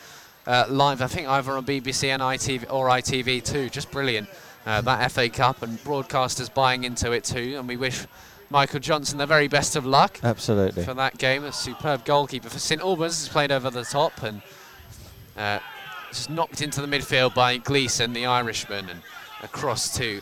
uh, 0.46 0.66
live, 0.70 1.02
I 1.02 1.08
think, 1.08 1.28
either 1.28 1.54
on 1.54 1.66
BBC 1.66 2.10
and 2.10 2.22
ITV 2.22 2.72
or 2.72 2.88
ITV 2.90 3.44
too. 3.44 3.70
Just 3.70 3.92
brilliant. 3.92 4.30
Uh, 4.66 4.82
that 4.82 5.12
FA 5.12 5.30
Cup 5.30 5.62
and 5.62 5.78
broadcasters 5.80 6.54
buying 6.54 6.84
into 6.84 7.12
it 7.12 7.24
too. 7.24 7.56
And 7.58 7.68
we 7.68 7.76
wish 7.76 8.06
Michael 8.50 8.80
Johnson 8.80 9.18
the 9.18 9.26
very 9.26 9.48
best 9.48 9.76
of 9.76 9.86
luck 9.86 10.20
Absolutely. 10.24 10.84
for 10.84 10.94
that 10.94 11.18
game. 11.18 11.44
A 11.44 11.52
superb 11.52 12.06
goalkeeper 12.06 12.50
for 12.50 12.60
St 12.60 12.82
Albans 12.82 13.20
has 13.20 13.30
played 13.30 13.52
over 13.52 13.70
the 13.70 13.84
top 13.84 14.22
and 14.22 14.42
uh, 15.36 15.60
just 16.10 16.30
knocked 16.30 16.62
into 16.62 16.82
the 16.82 16.88
midfield 16.88 17.34
by 17.34 17.58
Gleeson, 17.58 18.14
the 18.14 18.26
Irishman, 18.26 18.90
and 18.90 19.02
across 19.42 19.98
to 19.98 20.22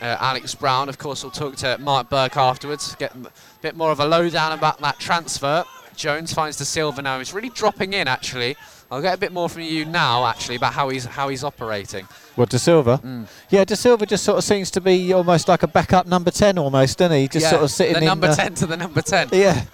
uh, 0.00 0.16
Alex 0.20 0.54
Brown. 0.54 0.88
Of 0.88 0.98
course, 0.98 1.22
we'll 1.22 1.32
talk 1.32 1.56
to 1.56 1.78
Mark 1.78 2.08
Burke 2.08 2.36
afterwards, 2.36 2.94
get 2.96 3.14
a 3.14 3.30
bit 3.62 3.76
more 3.76 3.90
of 3.90 4.00
a 4.00 4.06
lowdown 4.06 4.52
about 4.52 4.80
that 4.80 4.98
transfer. 4.98 5.64
Jones 5.96 6.32
finds 6.32 6.56
De 6.56 6.64
Silva 6.64 7.02
now. 7.02 7.18
He's 7.18 7.32
really 7.32 7.48
dropping 7.48 7.92
in, 7.92 8.06
actually. 8.06 8.56
I'll 8.90 9.02
get 9.02 9.14
a 9.14 9.18
bit 9.18 9.32
more 9.32 9.48
from 9.48 9.62
you 9.62 9.84
now, 9.84 10.24
actually, 10.26 10.56
about 10.56 10.72
how 10.72 10.88
he's 10.88 11.04
how 11.04 11.28
he's 11.28 11.44
operating. 11.44 12.06
What 12.36 12.48
De 12.48 12.58
Silva? 12.58 12.98
Mm. 13.04 13.26
Yeah, 13.50 13.64
De 13.64 13.76
Silva 13.76 14.06
just 14.06 14.24
sort 14.24 14.38
of 14.38 14.44
seems 14.44 14.70
to 14.70 14.80
be 14.80 15.12
almost 15.12 15.48
like 15.48 15.62
a 15.62 15.68
backup 15.68 16.06
number 16.06 16.30
ten, 16.30 16.56
almost, 16.56 16.96
doesn't 16.98 17.16
he? 17.16 17.28
Just 17.28 17.44
Yeah, 17.44 17.50
sort 17.50 17.62
of 17.64 17.70
sitting 17.70 17.96
in 17.96 18.00
the 18.00 18.06
number 18.06 18.28
uh, 18.28 18.34
ten 18.34 18.54
to 18.54 18.66
the 18.66 18.76
number 18.76 19.02
ten. 19.02 19.28
Yeah. 19.32 19.64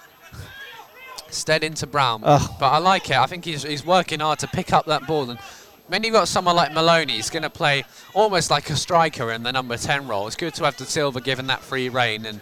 Stead 1.29 1.63
into 1.63 1.85
Brown. 1.85 2.21
Oh. 2.23 2.55
But 2.59 2.67
I 2.71 2.77
like 2.77 3.09
it. 3.09 3.17
I 3.17 3.25
think 3.25 3.43
he's, 3.45 3.63
he's 3.63 3.85
working 3.85 4.21
hard 4.21 4.39
to 4.39 4.47
pick 4.47 4.71
up 4.71 4.85
that 4.85 5.05
ball. 5.05 5.29
And 5.29 5.39
when 5.87 6.03
you've 6.03 6.13
got 6.13 6.27
someone 6.27 6.55
like 6.55 6.73
Maloney, 6.73 7.13
he's 7.13 7.29
going 7.29 7.43
to 7.43 7.49
play 7.49 7.83
almost 8.13 8.49
like 8.51 8.69
a 8.69 8.75
striker 8.75 9.31
in 9.31 9.43
the 9.43 9.51
number 9.51 9.77
10 9.77 10.07
role. 10.07 10.27
It's 10.27 10.35
good 10.35 10.53
to 10.55 10.63
have 10.65 10.77
De 10.77 10.85
Silva 10.85 11.21
given 11.21 11.47
that 11.47 11.61
free 11.61 11.89
reign. 11.89 12.25
And 12.25 12.41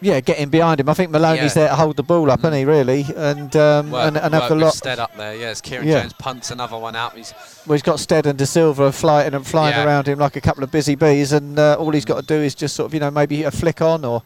yeah, 0.00 0.20
getting 0.20 0.48
behind 0.48 0.80
him. 0.80 0.88
I 0.88 0.94
think 0.94 1.10
Maloney's 1.12 1.54
Yeah. 1.56 1.62
there 1.62 1.68
to 1.68 1.74
hold 1.76 1.96
the 1.96 2.02
ball 2.02 2.30
up, 2.30 2.40
isn't 2.40 2.52
he? 2.54 2.64
Really, 2.64 3.06
and 3.16 3.54
um, 3.56 3.90
Work, 3.92 4.08
and, 4.08 4.16
and 4.16 4.34
have 4.34 4.48
the 4.48 4.56
lot. 4.56 4.74
Stead 4.74 4.98
up 4.98 5.16
there. 5.16 5.34
Yes, 5.36 5.60
Kieran 5.60 5.86
Yeah. 5.86 6.00
Jones 6.00 6.12
punts 6.14 6.50
another 6.50 6.76
one 6.76 6.96
out. 6.96 7.16
He's 7.16 7.32
Well, 7.66 7.74
he's 7.74 7.82
got 7.82 8.00
Stead 8.00 8.26
and 8.26 8.36
De 8.36 8.44
Silva 8.44 8.90
flying 8.92 9.32
and 9.32 9.46
flying 9.46 9.76
Yeah. 9.76 9.84
around 9.84 10.08
him 10.08 10.18
like 10.18 10.34
a 10.36 10.40
couple 10.40 10.64
of 10.64 10.70
busy 10.72 10.96
bees, 10.96 11.32
and 11.32 11.58
uh, 11.58 11.76
all 11.78 11.92
he's 11.92 12.04
got 12.04 12.20
to 12.20 12.26
do 12.26 12.34
is 12.42 12.54
just 12.54 12.74
sort 12.74 12.86
of, 12.86 12.94
you 12.94 13.00
know, 13.00 13.10
maybe 13.12 13.44
a 13.44 13.50
flick 13.52 13.80
on 13.80 14.04
or, 14.04 14.22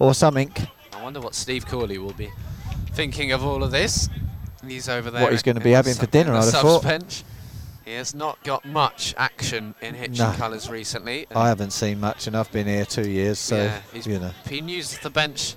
or 0.00 0.12
something. 0.12 0.52
I 0.92 1.02
wonder 1.02 1.20
what 1.20 1.34
Steve 1.34 1.66
Cooley 1.66 1.98
will 1.98 2.12
be 2.12 2.30
thinking 2.92 3.32
of 3.32 3.44
all 3.44 3.62
of 3.62 3.70
this. 3.70 4.08
He's 4.66 4.88
over 4.88 5.10
there. 5.10 5.22
What 5.22 5.32
he's 5.32 5.42
gonna 5.42 5.60
be 5.60 5.70
having 5.72 5.94
for 5.94 6.06
dinner, 6.06 6.32
I'd 6.34 6.44
have 6.44 6.52
thought. 6.54 6.82
bench. 6.82 7.22
He 7.84 7.94
has 7.94 8.14
not 8.14 8.42
got 8.44 8.64
much 8.64 9.14
action 9.18 9.74
in 9.80 9.94
Hitchin 9.94 10.30
No. 10.30 10.32
colours 10.36 10.70
recently. 10.70 11.26
I 11.34 11.48
haven't 11.48 11.72
seen 11.72 11.98
much, 12.00 12.26
and 12.26 12.36
I've 12.36 12.50
been 12.52 12.66
here 12.66 12.84
two 12.84 13.08
years, 13.08 13.38
so 13.38 13.56
yeah, 13.56 13.80
he's 13.92 14.06
you 14.06 14.18
know. 14.20 14.30
been 14.48 14.68
used 14.68 15.02
the 15.02 15.10
bench 15.10 15.56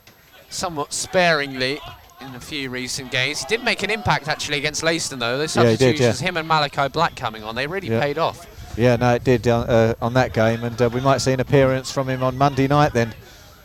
somewhat 0.50 0.92
sparingly 0.92 1.80
in 2.22 2.34
a 2.34 2.40
few 2.40 2.70
recent 2.72 3.12
games. 3.12 3.42
He 3.42 3.46
did 3.48 3.64
make 3.64 3.84
an 3.84 3.92
impact 3.92 4.28
actually 4.28 4.58
against 4.58 4.82
Leiston 4.84 5.20
though. 5.20 5.38
Those 5.38 5.56
Yeah, 5.56 5.64
did, 5.64 5.70
substitutions, 5.80 6.22
yeah. 6.22 6.28
him 6.30 6.38
and 6.38 6.48
Malachi 6.48 6.88
Black 6.88 7.16
coming 7.16 7.44
on, 7.44 7.54
they 7.56 7.68
really 7.68 7.90
Yeah. 7.90 8.00
paid 8.00 8.18
off. 8.18 8.48
Yeah, 8.78 8.96
no, 8.96 9.14
it 9.14 9.24
did 9.24 9.48
on, 9.48 9.70
uh, 9.70 9.94
on 10.02 10.14
that 10.16 10.34
game, 10.34 10.64
and 10.64 10.82
uh, 10.82 10.90
we 10.92 11.02
might 11.02 11.20
see 11.20 11.32
an 11.32 11.40
appearance 11.40 11.92
from 11.92 12.10
him 12.10 12.24
on 12.24 12.38
Monday 12.38 12.68
night 12.68 12.94
then. 12.94 13.14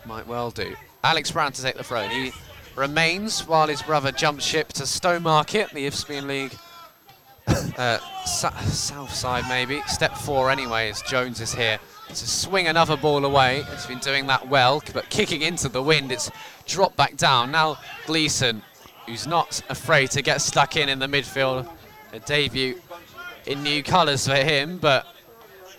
Might 0.04 0.26
well 0.26 0.50
do. 0.50 0.76
Alex 1.02 1.30
Brown 1.30 1.52
to 1.52 1.62
take 1.62 1.76
the 1.76 1.82
throne. 1.84 2.10
He 2.10 2.32
remains 2.76 3.46
while 3.46 3.66
his 3.68 3.80
brother 3.82 4.12
jumps 4.12 4.44
ship 4.44 4.68
to 4.74 4.82
Stowmarket, 4.82 5.70
the 5.70 5.86
Isthmian 5.86 6.26
League 6.28 6.52
uh, 7.78 7.98
south 8.24 9.14
side 9.14 9.44
maybe. 9.48 9.82
Step 9.86 10.16
four 10.16 10.50
anyway 10.50 10.90
as 10.90 11.02
Jones 11.02 11.40
is 11.40 11.54
here 11.54 11.78
to 12.08 12.14
swing 12.14 12.66
another 12.66 12.96
ball 12.96 13.24
away. 13.24 13.62
He's 13.70 13.86
been 13.86 13.98
doing 13.98 14.26
that 14.26 14.48
well, 14.48 14.82
but 14.92 15.08
kicking 15.10 15.42
into 15.42 15.68
the 15.68 15.82
wind, 15.82 16.10
it's 16.10 16.30
dropped 16.66 16.96
back 16.96 17.16
down. 17.16 17.50
Now 17.50 17.78
Gleeson, 18.06 18.62
who's 19.06 19.26
not 19.26 19.62
afraid 19.68 20.10
to 20.12 20.22
get 20.22 20.40
stuck 20.40 20.76
in 20.76 20.88
in 20.88 20.98
the 20.98 21.06
midfield. 21.06 21.68
A 22.12 22.18
debut 22.18 22.80
in 23.46 23.62
new 23.62 23.82
colours 23.82 24.26
for 24.26 24.34
him, 24.34 24.78
but 24.78 25.06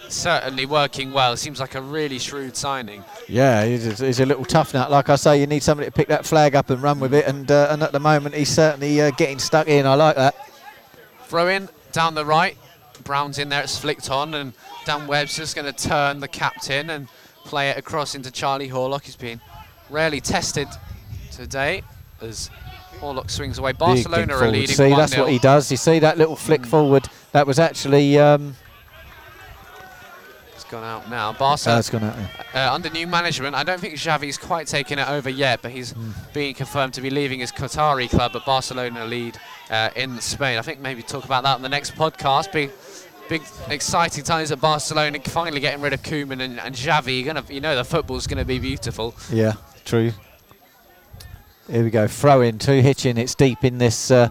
certainly 0.08 0.66
working 0.66 1.12
well. 1.12 1.36
Seems 1.36 1.60
like 1.60 1.76
a 1.76 1.82
really 1.82 2.20
shrewd 2.20 2.56
signing. 2.56 3.04
Yeah, 3.28 3.66
he's, 3.66 4.00
he's 4.00 4.20
a 4.20 4.26
little 4.26 4.46
tough 4.46 4.74
nut. 4.74 4.92
Like 4.92 5.10
I 5.10 5.16
say, 5.16 5.40
you 5.40 5.48
need 5.48 5.64
somebody 5.64 5.88
to 5.88 5.92
pick 5.92 6.08
that 6.08 6.26
flag 6.26 6.56
up 6.56 6.70
and 6.70 6.82
run 6.82 7.00
with 7.00 7.14
it, 7.14 7.26
and 7.26 7.50
uh, 7.52 7.68
and 7.70 7.84
at 7.84 7.92
the 7.92 8.00
moment 8.00 8.36
he's 8.36 8.50
certainly 8.50 9.02
uh, 9.02 9.12
getting 9.12 9.40
stuck 9.40 9.68
in. 9.68 9.86
I 9.86 9.96
like 9.96 10.16
that. 10.16 10.36
Throw 11.32 11.48
in 11.48 11.70
down 11.94 12.14
the 12.14 12.26
right. 12.26 12.58
Brown's 13.06 13.40
in 13.40 13.48
there. 13.48 13.64
It's 13.64 13.78
flicked 13.78 14.12
on, 14.12 14.34
and 14.34 14.52
Dan 14.84 15.08
Webb's 15.08 15.34
just 15.34 15.56
going 15.56 15.74
to 15.74 15.88
turn 15.88 16.20
the 16.20 16.28
captain 16.28 16.90
and 16.90 17.08
play 17.46 17.70
it 17.70 17.78
across 17.78 18.16
into 18.16 18.32
Charlie 18.32 18.68
Horlock. 18.68 19.04
He's 19.04 19.16
been 19.16 19.40
rarely 19.90 20.20
tested 20.20 20.68
today 21.32 21.84
as 22.20 22.50
Horlock 23.00 23.30
swings 23.32 23.60
away. 23.60 23.72
Barcelona 23.72 24.34
are 24.34 24.52
leading 24.52 24.76
See, 24.76 24.90
1 24.90 25.00
that's 25.00 25.16
what 25.16 25.30
he 25.30 25.40
does. 25.40 25.72
You 25.72 25.78
see 25.78 26.00
that 26.00 26.18
little 26.18 26.36
flick 26.36 26.66
forward? 26.66 27.08
That 27.32 27.48
was 27.48 27.60
actually. 27.60 28.20
Um, 28.20 28.58
gone 30.72 30.84
out 30.84 31.10
now. 31.10 31.34
Barca 31.34 31.66
that's 31.66 31.90
gone 31.90 32.04
out. 32.04 32.16
yeah. 32.54 32.70
uh, 32.72 32.74
under 32.74 32.90
new 32.90 33.06
management. 33.06 33.56
I 33.56 33.64
don't 33.64 33.80
think 33.80 33.94
Xavi's 33.96 34.38
quite 34.38 34.66
taken 34.68 34.98
it 34.98 35.08
over 35.10 35.30
yet, 35.30 35.62
but 35.62 35.72
he's 35.72 35.92
Hmm. 35.92 36.12
being 36.34 36.56
confirmed 36.56 36.94
to 36.96 37.02
be 37.02 37.10
leaving 37.10 37.40
his 37.42 37.52
Qatari 37.52 38.10
club, 38.10 38.32
but 38.34 38.46
Barcelona 38.46 39.06
lead 39.06 39.38
uh, 39.70 39.90
in 39.96 40.20
Spain. 40.22 40.58
I 40.58 40.62
think 40.64 40.80
maybe 40.80 41.04
talk 41.04 41.26
about 41.26 41.44
that 41.44 41.58
in 41.58 41.62
the 41.62 41.70
next 41.70 41.94
podcast. 41.96 42.52
Big, 42.52 42.72
big, 43.30 43.42
exciting 43.70 44.24
times 44.24 44.52
at 44.52 44.60
Barcelona. 44.60 45.20
Finally 45.20 45.60
getting 45.60 45.82
rid 45.82 45.94
of 45.94 46.02
Koeman 46.02 46.42
and, 46.42 46.60
and 46.60 46.74
Xavi. 46.76 47.24
You're 47.24 47.34
gonna, 47.34 47.46
you 47.54 47.62
know, 47.62 47.76
the 47.76 47.84
football's 47.84 48.26
going 48.28 48.40
to 48.40 48.46
be 48.46 48.58
beautiful. 48.60 49.14
Yeah, 49.32 49.54
true. 49.86 50.12
Here 51.70 51.84
we 51.84 51.90
go. 51.90 52.08
Throw 52.08 52.42
in 52.42 52.58
to 52.60 52.82
Hitchin. 52.82 53.18
It's 53.18 53.36
deep 53.36 53.64
in 53.64 53.78
this 53.78 54.12
uh, 54.12 54.28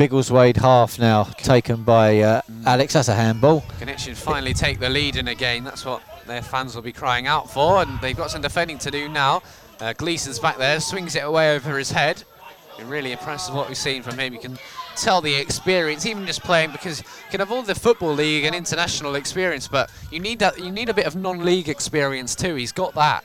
Biggleswade 0.00 0.56
half 0.56 0.98
now, 0.98 1.24
taken 1.24 1.82
by 1.82 2.20
uh, 2.20 2.40
Alex. 2.64 2.94
That's 2.94 3.08
a 3.08 3.14
handball. 3.14 3.62
Connection 3.78 4.14
finally 4.14 4.54
take 4.54 4.80
the 4.80 4.88
lead 4.88 5.16
in 5.16 5.28
again. 5.28 5.62
That's 5.62 5.84
what 5.84 6.00
their 6.26 6.40
fans 6.40 6.74
will 6.74 6.80
be 6.80 6.90
crying 6.90 7.26
out 7.26 7.50
for, 7.50 7.82
and 7.82 8.00
they've 8.00 8.16
got 8.16 8.30
some 8.30 8.40
defending 8.40 8.78
to 8.78 8.90
do 8.90 9.10
now. 9.10 9.42
Uh, 9.78 9.92
Gleeson's 9.92 10.38
back 10.38 10.56
there, 10.56 10.80
swings 10.80 11.16
it 11.16 11.22
away 11.22 11.54
over 11.54 11.76
his 11.76 11.90
head. 11.90 12.24
Been 12.78 12.88
really 12.88 13.12
impressed 13.12 13.50
with 13.50 13.58
what 13.58 13.68
we've 13.68 13.76
seen 13.76 14.02
from 14.02 14.18
him. 14.18 14.32
You 14.32 14.40
can 14.40 14.58
tell 14.96 15.20
the 15.20 15.34
experience, 15.34 16.06
even 16.06 16.24
just 16.24 16.42
playing, 16.44 16.72
because 16.72 17.00
you 17.00 17.30
can 17.30 17.40
have 17.40 17.52
all 17.52 17.60
the 17.60 17.74
football 17.74 18.14
league 18.14 18.44
and 18.44 18.54
international 18.54 19.16
experience, 19.16 19.68
but 19.68 19.90
you 20.10 20.18
need 20.18 20.38
that. 20.38 20.58
You 20.58 20.70
need 20.70 20.88
a 20.88 20.94
bit 20.94 21.04
of 21.04 21.14
non-league 21.14 21.68
experience 21.68 22.34
too. 22.34 22.54
He's 22.54 22.72
got 22.72 22.94
that. 22.94 23.22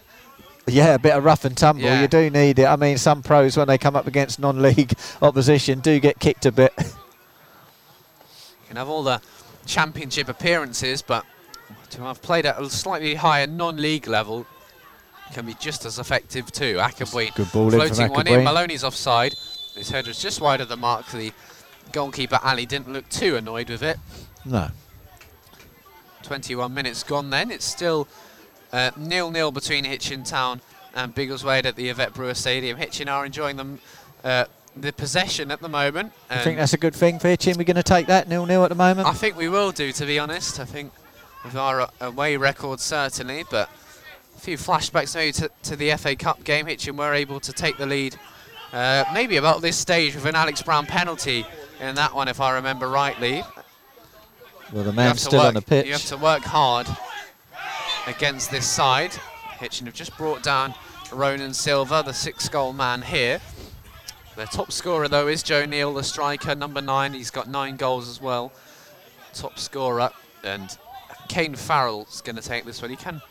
Yeah, 0.68 0.96
a 0.96 1.00
bit 1.00 1.14
of 1.14 1.24
rough 1.24 1.46
and 1.46 1.56
tumble. 1.56 1.84
Yeah. 1.84 2.02
You 2.02 2.08
do 2.08 2.30
need 2.30 2.60
it. 2.60 2.66
I 2.66 2.76
mean, 2.76 2.98
some 2.98 3.22
pros, 3.22 3.56
when 3.56 3.68
they 3.68 3.78
come 3.78 3.96
up 3.96 4.08
against 4.08 4.40
non-league 4.40 4.94
opposition, 5.22 5.80
do 5.80 6.00
get 6.00 6.20
kicked 6.20 6.46
a 6.46 6.52
bit. 6.52 6.74
You 8.62 8.70
can 8.70 8.78
have 8.78 8.90
all 8.90 9.04
the 9.04 9.22
championship 9.68 10.28
appearances, 10.28 11.04
but 11.04 11.24
to 11.92 12.02
have 12.02 12.20
played 12.24 12.48
at 12.48 12.60
a 12.60 12.68
slightly 12.68 13.14
higher 13.14 13.46
non-league 13.46 14.08
level 14.08 14.48
can 15.34 15.46
be 15.46 15.54
just 15.54 15.86
as 15.86 16.00
effective 16.00 16.52
too. 16.52 16.82
Good 16.98 17.52
ball 17.52 17.74
in 17.74 17.80
floating 17.80 18.12
one 18.12 18.28
in. 18.28 18.44
Maloney's 18.44 18.84
offside. 18.84 19.36
His 19.76 19.90
header's 19.92 20.20
just 20.20 20.42
wide 20.42 20.62
of 20.62 20.68
the 20.68 20.78
mark. 20.78 21.06
The 21.12 21.32
goalkeeper 21.92 22.40
Alley 22.42 22.66
didn't 22.66 22.92
look 22.92 23.08
too 23.10 23.36
annoyed 23.36 23.70
with 23.70 23.84
it. 23.84 23.98
No. 24.46 24.70
21 26.24 26.74
minutes 26.74 27.04
gone 27.04 27.30
then. 27.30 27.52
It's 27.52 27.66
still 27.66 28.08
nil-nil 28.98 29.52
between 29.52 29.84
Hitchin 29.86 30.24
Town 30.24 30.62
and 30.94 31.14
Biggleswade 31.14 31.66
at 31.66 31.76
the 31.76 31.90
Yvette 31.90 32.14
Brewer 32.14 32.34
Stadium. 32.34 32.78
Hitchin 32.78 33.08
are 33.08 33.26
enjoying 33.26 33.58
them, 33.58 33.80
uh, 34.24 34.46
the 34.76 34.92
possession 34.92 35.52
at 35.52 35.62
the 35.62 35.70
moment. 35.70 36.12
I 36.30 36.38
think 36.40 36.58
that's 36.58 36.74
a 36.74 36.78
good 36.78 36.96
thing 36.96 37.20
for 37.20 37.28
Hitchin. 37.28 37.58
We're 37.58 37.64
going 37.64 37.76
to 37.76 37.84
take 37.84 38.08
that 38.08 38.28
nil-nil 38.28 38.64
at 38.64 38.70
the 38.70 38.76
moment. 38.76 39.08
I 39.08 39.14
think 39.14 39.38
we 39.38 39.50
will 39.50 39.72
do, 39.72 39.92
to 39.92 40.06
be 40.06 40.20
honest. 40.20 40.60
I 40.60 40.66
think 40.66 40.92
with 41.44 41.56
our 41.56 41.82
uh, 41.82 41.90
away 42.02 42.38
record, 42.38 42.80
certainly, 42.80 43.44
but 43.50 43.70
a 44.36 44.40
few 44.40 44.58
flashbacks 44.58 45.16
maybe 45.16 45.32
to, 45.34 45.50
to 45.64 45.76
the 45.76 45.92
FA 45.96 46.16
Cup 46.16 46.44
game. 46.44 46.66
Hitchin 46.66 46.98
were 46.98 47.14
able 47.14 47.40
to 47.42 47.54
take 47.54 47.78
the 47.78 47.86
lead, 47.86 48.18
uh, 48.74 49.06
maybe 49.14 49.38
about 49.38 49.62
this 49.62 49.78
stage 49.78 50.16
with 50.16 50.26
an 50.26 50.36
Alex 50.36 50.62
Brown 50.62 50.86
penalty 50.86 51.46
in 51.80 51.96
that 51.96 52.14
one, 52.14 52.28
if 52.28 52.42
I 52.42 52.56
remember 52.56 52.90
rightly. 52.90 53.44
well, 54.74 54.84
the 54.84 54.94
man's 54.94 55.22
still 55.22 55.40
work, 55.40 55.48
on 55.48 55.54
the 55.54 55.62
pitch. 55.62 55.86
You 55.86 55.94
have 55.94 56.06
to 56.06 56.18
work 56.18 56.44
hard 56.44 56.88
against 58.08 58.52
this 58.52 58.68
side. 58.68 59.14
Hitchin 59.60 59.86
have 59.86 59.96
just 59.96 60.16
brought 60.18 60.44
down 60.44 60.74
Ronan 61.12 61.54
Silva, 61.54 62.04
the 62.06 62.14
six-goal 62.14 62.74
man 62.74 63.02
here. 63.02 63.40
Their 64.36 64.48
top 64.48 64.72
scorer, 64.72 65.08
though, 65.08 65.28
is 65.28 65.44
Joe 65.44 65.66
Neal, 65.66 65.94
the 65.94 66.04
striker, 66.04 66.56
number 66.56 66.82
nine. 66.82 67.14
He's 67.14 67.32
got 67.32 67.48
nine 67.48 67.78
goals 67.78 68.10
as 68.10 68.22
well. 68.22 68.52
Top 69.34 69.58
scorer. 69.58 70.12
And 70.44 70.78
Kane 71.30 71.56
Farrell's 71.56 72.22
going 72.22 72.36
to 72.36 72.42
take 72.42 72.66
this 72.66 72.82
one. 72.82 72.92
He 72.92 72.98
can 72.98 73.22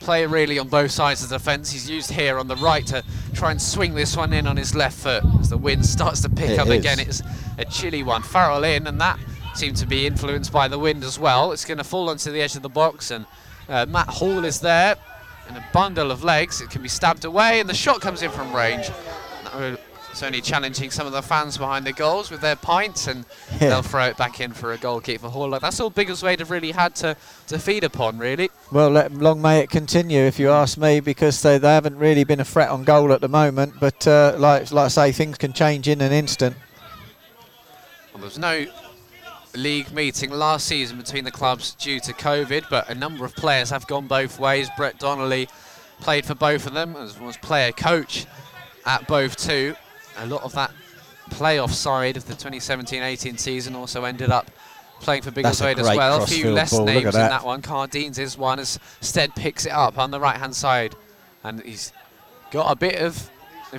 play 0.00 0.26
really 0.26 0.58
on 0.58 0.68
both 0.68 0.90
sides 0.90 1.22
of 1.22 1.28
the 1.28 1.38
fence. 1.38 1.72
He's 1.72 1.88
used 1.88 2.10
here 2.10 2.38
on 2.38 2.48
the 2.48 2.56
right 2.56 2.86
to 2.86 3.04
try 3.34 3.50
and 3.50 3.60
swing 3.60 3.94
this 3.94 4.16
one 4.16 4.32
in 4.32 4.46
on 4.46 4.56
his 4.56 4.74
left 4.74 4.98
foot 4.98 5.22
as 5.40 5.50
the 5.50 5.58
wind 5.58 5.84
starts 5.84 6.22
to 6.22 6.30
pick 6.30 6.50
It 6.50 6.58
up 6.58 6.68
is. 6.68 6.78
again. 6.78 7.00
It's 7.00 7.22
a 7.58 7.64
chilly 7.66 8.02
one. 8.02 8.22
Farrell 8.22 8.64
in, 8.64 8.86
and 8.86 9.00
that 9.00 9.18
seemed 9.54 9.76
to 9.76 9.86
be 9.86 10.06
influenced 10.06 10.52
by 10.52 10.68
the 10.68 10.78
wind 10.78 11.04
as 11.04 11.18
well. 11.18 11.52
It's 11.52 11.64
going 11.64 11.78
to 11.78 11.84
fall 11.84 12.08
onto 12.08 12.30
the 12.30 12.40
edge 12.40 12.56
of 12.56 12.62
the 12.62 12.68
box, 12.68 13.10
and 13.10 13.26
uh, 13.68 13.86
Matt 13.86 14.08
Hall 14.08 14.44
is 14.44 14.60
there. 14.60 14.96
And 15.48 15.56
a 15.56 15.64
bundle 15.72 16.10
of 16.10 16.24
legs. 16.24 16.60
It 16.60 16.70
can 16.70 16.82
be 16.82 16.88
stabbed 16.88 17.24
away, 17.24 17.60
and 17.60 17.68
the 17.68 17.74
shot 17.74 18.00
comes 18.00 18.20
in 18.20 18.32
from 18.32 18.52
range. 18.52 18.90
It's 20.10 20.22
only 20.22 20.40
challenging 20.40 20.90
some 20.90 21.06
of 21.06 21.12
the 21.12 21.22
fans 21.22 21.56
behind 21.56 21.86
the 21.86 21.92
goals 21.92 22.32
with 22.32 22.40
their 22.40 22.56
pints, 22.56 23.06
and 23.06 23.24
Yeah. 23.60 23.68
they'll 23.68 23.82
throw 23.82 24.06
it 24.06 24.16
back 24.16 24.40
in 24.40 24.52
for 24.52 24.72
a 24.72 24.76
goal 24.76 25.00
kick 25.00 25.20
for 25.20 25.28
Hall. 25.28 25.48
Like, 25.48 25.60
that's 25.60 25.78
all 25.78 25.90
Biggleswade 25.90 26.40
have 26.40 26.50
really 26.50 26.72
had 26.72 26.96
to, 26.96 27.16
to 27.46 27.60
feed 27.60 27.84
upon, 27.84 28.18
really. 28.18 28.50
Well, 28.72 28.90
let, 28.90 29.12
long 29.12 29.40
may 29.40 29.60
it 29.60 29.70
continue, 29.70 30.22
if 30.22 30.40
you 30.40 30.50
ask 30.50 30.78
me, 30.78 30.98
because 30.98 31.40
they, 31.42 31.58
they 31.58 31.68
haven't 31.72 31.96
really 31.98 32.24
been 32.24 32.40
a 32.40 32.44
threat 32.44 32.70
on 32.70 32.82
goal 32.82 33.12
at 33.12 33.20
the 33.20 33.28
moment. 33.28 33.74
But 33.78 34.04
uh, 34.08 34.34
like, 34.38 34.72
like 34.72 34.86
I 34.86 34.88
say, 34.88 35.12
things 35.12 35.38
can 35.38 35.52
change 35.52 35.86
in 35.86 36.00
an 36.00 36.10
instant. 36.10 36.56
Well, 38.12 38.20
there 38.20 38.24
was 38.24 38.38
no 38.38 38.66
league 39.56 39.90
meeting 39.92 40.30
last 40.30 40.66
season 40.66 40.98
between 40.98 41.24
the 41.24 41.30
clubs 41.30 41.74
due 41.74 42.00
to 42.00 42.12
COVID, 42.12 42.64
but 42.70 42.88
a 42.88 42.94
number 42.94 43.24
of 43.24 43.34
players 43.34 43.70
have 43.70 43.86
gone 43.86 44.06
both 44.06 44.38
ways. 44.38 44.68
Brett 44.76 44.98
Donnelly 44.98 45.48
played 46.00 46.26
for 46.26 46.34
both 46.34 46.66
of 46.66 46.74
them, 46.74 46.96
as 46.96 47.18
was 47.18 47.36
player 47.36 47.72
coach 47.72 48.26
at 48.84 49.06
both 49.06 49.36
too. 49.36 49.74
A 50.18 50.26
lot 50.26 50.42
of 50.42 50.52
that 50.52 50.70
playoff 51.30 51.70
side 51.70 52.16
of 52.16 52.26
the 52.26 52.34
2017-18 52.34 53.38
season 53.38 53.74
also 53.74 54.04
ended 54.04 54.30
up 54.30 54.50
playing 55.00 55.22
for 55.22 55.30
Biggleswade 55.30 55.78
as 55.78 55.96
well. 55.96 56.22
A 56.22 56.26
few 56.26 56.52
less 56.52 56.70
ball, 56.70 56.84
names 56.84 57.06
in 57.06 57.12
that. 57.12 57.30
that 57.30 57.44
one. 57.44 57.62
Cardines 57.62 58.18
is 58.18 58.38
one 58.38 58.58
as 58.58 58.78
Stead 59.00 59.34
picks 59.34 59.66
it 59.66 59.72
up 59.72 59.98
on 59.98 60.10
the 60.10 60.20
right-hand 60.20 60.54
side, 60.54 60.94
and 61.44 61.62
he's 61.62 61.92
got 62.50 62.70
a 62.70 62.76
bit 62.76 62.96
of 62.96 63.30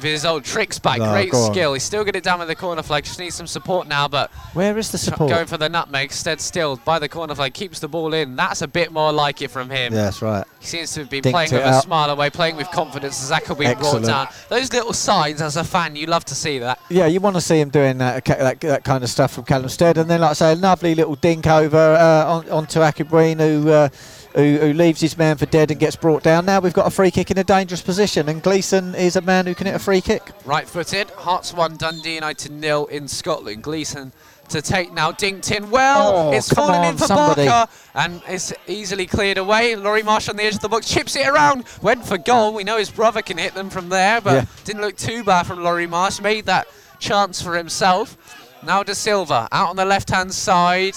with 0.03 0.11
his 0.11 0.25
old 0.25 0.43
tricks 0.43 0.79
back. 0.79 0.99
No, 0.99 1.11
Great 1.11 1.33
skill. 1.33 1.73
He's 1.73 1.83
still 1.83 2.03
got 2.03 2.15
it 2.15 2.23
down 2.23 2.39
with 2.39 2.47
the 2.47 2.55
corner 2.55 2.83
flag. 2.83 3.03
Just 3.03 3.19
needs 3.19 3.35
some 3.35 3.47
support 3.47 3.87
now, 3.87 4.07
but 4.07 4.31
Where 4.53 4.77
is 4.77 4.91
the 4.91 4.97
support? 4.97 5.29
going 5.29 5.47
for 5.47 5.57
the 5.57 5.69
nutmeg. 5.69 6.11
Stead 6.11 6.39
still 6.41 6.77
by 6.77 6.99
the 6.99 7.09
corner 7.09 7.35
flag. 7.35 7.53
Keeps 7.53 7.79
the 7.79 7.87
ball 7.87 8.13
in. 8.13 8.35
That's 8.35 8.61
a 8.61 8.67
bit 8.67 8.91
more 8.91 9.11
like 9.11 9.41
it 9.41 9.49
from 9.51 9.69
him. 9.69 9.93
yeah, 9.93 10.03
that's 10.03 10.21
right. 10.21 10.45
He 10.59 10.65
seems 10.65 10.93
to 10.93 11.01
have 11.01 11.09
been 11.09 11.21
Dinked 11.23 11.31
playing 11.31 11.53
it 11.53 11.57
with 11.57 11.65
a 11.65 11.81
smile 11.81 12.09
away, 12.09 12.29
playing 12.29 12.55
with 12.55 12.69
confidence 12.71 13.21
as 13.21 13.27
Zach 13.29 13.45
being 13.47 13.57
brought 13.57 13.69
Excellent. 13.71 14.05
down. 14.05 14.27
Those 14.49 14.71
little 14.73 14.93
signs, 14.93 15.41
as 15.41 15.55
a 15.57 15.63
fan, 15.63 15.95
you 15.95 16.07
love 16.07 16.25
to 16.25 16.35
see 16.35 16.59
that. 16.59 16.79
Yeah, 16.89 17.05
you 17.05 17.19
want 17.19 17.35
to 17.35 17.41
see 17.41 17.59
him 17.59 17.69
doing 17.69 17.97
that, 17.99 18.25
that 18.25 18.59
that 18.61 18.83
kind 18.83 19.03
of 19.03 19.09
stuff 19.09 19.33
from 19.33 19.43
Callum 19.45 19.69
Stead, 19.69 19.97
and 19.97 20.09
then 20.09 20.21
like 20.21 20.31
I 20.31 20.33
say, 20.33 20.51
a 20.53 20.55
lovely 20.55 20.95
little 20.95 21.15
dink 21.15 21.47
over 21.47 21.77
uh, 21.77 22.25
on, 22.25 22.49
onto 22.49 22.79
Akabween, 22.79 23.39
who, 23.39 23.69
uh, 23.69 23.89
who 24.35 24.57
who 24.57 24.73
leaves 24.73 25.01
his 25.01 25.17
man 25.17 25.37
for 25.37 25.45
dead 25.45 25.71
and 25.71 25.79
gets 25.79 25.95
brought 25.95 26.23
down. 26.23 26.45
Now 26.45 26.59
we've 26.59 26.73
got 26.73 26.87
a 26.87 26.91
free 26.91 27.11
kick 27.11 27.31
in 27.31 27.37
a 27.37 27.43
dangerous 27.43 27.81
position, 27.81 28.29
and 28.29 28.41
Gleeson 28.41 28.95
is 28.95 29.15
a 29.15 29.21
man 29.21 29.45
who 29.45 29.55
can 29.55 29.67
hit 29.67 29.75
a 29.75 29.79
free 29.79 30.01
kick. 30.01 30.31
Right 30.45 30.67
footed. 30.67 31.09
Hearts 31.11 31.53
1, 31.53 31.77
Dundee 31.77 32.15
United 32.15 32.51
nil 32.51 32.85
in 32.87 33.07
Scotland. 33.07 33.63
Gleeson 33.63 34.11
to 34.49 34.61
take 34.61 34.93
now. 34.93 35.11
Dinked 35.11 35.51
in 35.51 35.69
well. 35.69 36.29
Oh, 36.29 36.31
it's 36.33 36.51
fallen 36.51 36.75
on, 36.75 36.85
in 36.85 36.97
for 36.97 37.05
somebody. 37.05 37.47
Barker. 37.47 37.71
And 37.95 38.21
it's 38.27 38.53
easily 38.67 39.05
cleared 39.05 39.37
away. 39.37 39.75
Laurie 39.75 40.03
Marsh 40.03 40.29
on 40.29 40.37
the 40.37 40.43
edge 40.43 40.55
of 40.55 40.61
the 40.61 40.69
box. 40.69 40.87
Chips 40.87 41.15
it 41.15 41.27
around. 41.27 41.65
Went 41.81 42.05
for 42.05 42.17
goal. 42.17 42.53
We 42.53 42.63
know 42.63 42.77
his 42.77 42.89
brother 42.89 43.21
can 43.21 43.37
hit 43.37 43.53
them 43.53 43.69
from 43.69 43.89
there. 43.89 44.21
But 44.21 44.33
Yeah. 44.33 44.45
didn't 44.63 44.81
look 44.81 44.97
too 44.97 45.23
bad 45.23 45.47
from 45.47 45.63
Laurie 45.63 45.87
Marsh. 45.87 46.21
Made 46.21 46.45
that 46.45 46.67
chance 46.99 47.41
for 47.41 47.55
himself. 47.55 48.17
Now 48.63 48.83
De 48.83 48.95
Silva 48.95 49.47
out 49.51 49.69
on 49.69 49.75
the 49.75 49.85
left 49.85 50.09
hand 50.09 50.33
side. 50.33 50.95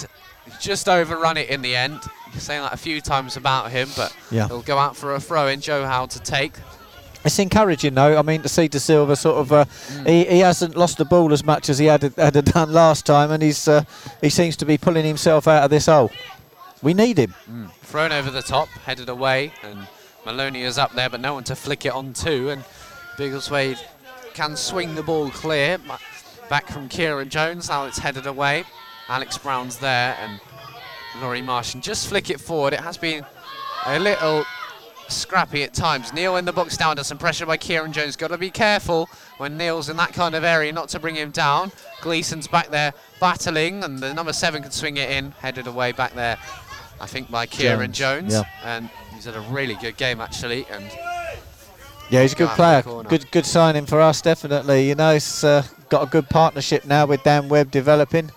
Just 0.60 0.88
overrun 0.88 1.36
it 1.36 1.48
in 1.48 1.62
the 1.62 1.76
end. 1.76 2.00
Saying 2.38 2.62
that 2.62 2.72
a 2.72 2.76
few 2.76 3.00
times 3.00 3.36
about 3.36 3.70
him. 3.70 3.88
But 3.96 4.14
Yeah. 4.30 4.46
he'll 4.48 4.62
go 4.62 4.78
out 4.78 4.96
for 4.96 5.14
a 5.14 5.20
throw 5.20 5.48
in. 5.48 5.60
Joe 5.60 5.84
Howe 5.86 6.06
to 6.06 6.18
take. 6.20 6.52
It's 7.24 7.38
encouraging 7.38 7.94
though. 7.94 8.18
I 8.18 8.22
mean, 8.22 8.40
to 8.42 8.48
see 8.48 8.66
De 8.68 8.80
Silva 8.80 9.14
sort 9.14 9.36
of, 9.36 9.52
uh, 9.52 9.64
Mm. 9.92 10.06
he, 10.08 10.24
he 10.24 10.38
hasn't 10.40 10.74
lost 10.76 10.96
the 10.96 11.04
ball 11.04 11.32
as 11.34 11.44
much 11.44 11.68
as 11.68 11.78
he 11.78 11.86
had 11.86 12.14
had 12.16 12.42
done 12.54 12.72
last 12.72 13.04
time, 13.04 13.30
and 13.30 13.42
he's 13.42 13.68
uh, 13.68 13.82
he 14.22 14.30
seems 14.30 14.56
to 14.56 14.64
be 14.64 14.78
pulling 14.78 15.04
himself 15.04 15.46
out 15.46 15.64
of 15.64 15.70
this 15.70 15.86
hole. 15.86 16.10
We 16.82 16.94
need 16.94 17.18
him. 17.18 17.34
Thrown 17.82 18.10
over 18.12 18.30
the 18.30 18.40
top, 18.40 18.68
headed 18.86 19.10
away, 19.10 19.52
and 19.62 19.86
Maloney 20.24 20.62
is 20.62 20.78
up 20.78 20.94
there, 20.94 21.10
but 21.10 21.20
no 21.20 21.34
one 21.34 21.44
to 21.44 21.54
flick 21.54 21.84
it 21.84 21.92
on 21.92 22.14
to. 22.14 22.48
And 22.50 22.64
Biggleswade 23.18 23.78
can 24.32 24.56
swing 24.56 24.94
the 24.94 25.02
ball 25.02 25.28
clear. 25.30 25.76
Back 26.48 26.68
from 26.68 26.88
Kieran 26.88 27.28
Jones, 27.28 27.68
now 27.68 27.84
it's 27.84 27.98
headed 27.98 28.26
away. 28.26 28.64
Alex 29.10 29.36
Brown's 29.36 29.76
there, 29.76 30.16
and 30.22 30.40
Laurie 31.20 31.42
Marsh 31.42 31.72
can 31.72 31.80
just 31.80 32.08
flick 32.08 32.30
it 32.30 32.40
forward. 32.40 32.72
It 32.72 32.80
has 32.80 32.96
been 32.96 33.24
a 33.86 33.98
little 33.98 34.44
scrappy 35.08 35.62
at 35.64 35.74
times. 35.74 36.12
Neil 36.12 36.36
in 36.36 36.44
the 36.44 36.52
box 36.52 36.76
down, 36.76 36.90
under 36.90 37.04
some 37.04 37.18
pressure 37.18 37.46
by 37.46 37.56
Kieran 37.56 37.92
Jones. 37.92 38.16
Got 38.16 38.28
to 38.28 38.38
be 38.38 38.50
careful 38.50 39.08
when 39.38 39.56
Neil's 39.56 39.88
in 39.88 39.96
that 39.96 40.12
kind 40.12 40.34
of 40.34 40.44
area, 40.44 40.72
not 40.72 40.88
to 40.90 41.00
bring 41.00 41.16
him 41.16 41.30
down. 41.30 41.72
Gleeson's 42.00 42.46
back 42.46 42.68
there 42.68 42.92
battling, 43.20 43.82
and 43.84 43.98
the 43.98 44.14
number 44.14 44.32
seven 44.32 44.62
can 44.62 44.70
swing 44.70 44.96
it 44.96 45.10
in, 45.10 45.32
headed 45.32 45.66
away 45.66 45.92
back 45.92 46.14
there. 46.14 46.38
I 47.00 47.06
think 47.06 47.30
by 47.30 47.46
Kieran 47.46 47.92
Jones, 47.92 48.34
Jones, 48.34 48.46
yeah. 48.62 48.76
and 48.76 48.90
he's 49.14 49.24
had 49.24 49.34
a 49.34 49.40
really 49.40 49.74
good 49.76 49.96
game 49.96 50.20
actually. 50.20 50.66
And 50.70 50.84
Yeah, 52.10 52.22
he's 52.22 52.34
a 52.34 52.36
good 52.36 52.50
player. 52.50 52.82
for 52.82 52.88
the 52.88 52.94
corner. 52.94 53.08
Good 53.08 53.30
good 53.30 53.46
signing 53.46 53.86
for 53.86 54.00
us, 54.00 54.20
definitely. 54.20 54.88
You 54.88 54.94
know, 54.94 55.14
he's 55.14 55.42
uh, 55.42 55.64
got 55.88 56.02
a 56.02 56.10
good 56.10 56.28
partnership 56.28 56.84
now 56.84 57.06
with 57.06 57.22
Dan 57.22 57.48
Webb 57.48 57.70
developing. 57.70 58.30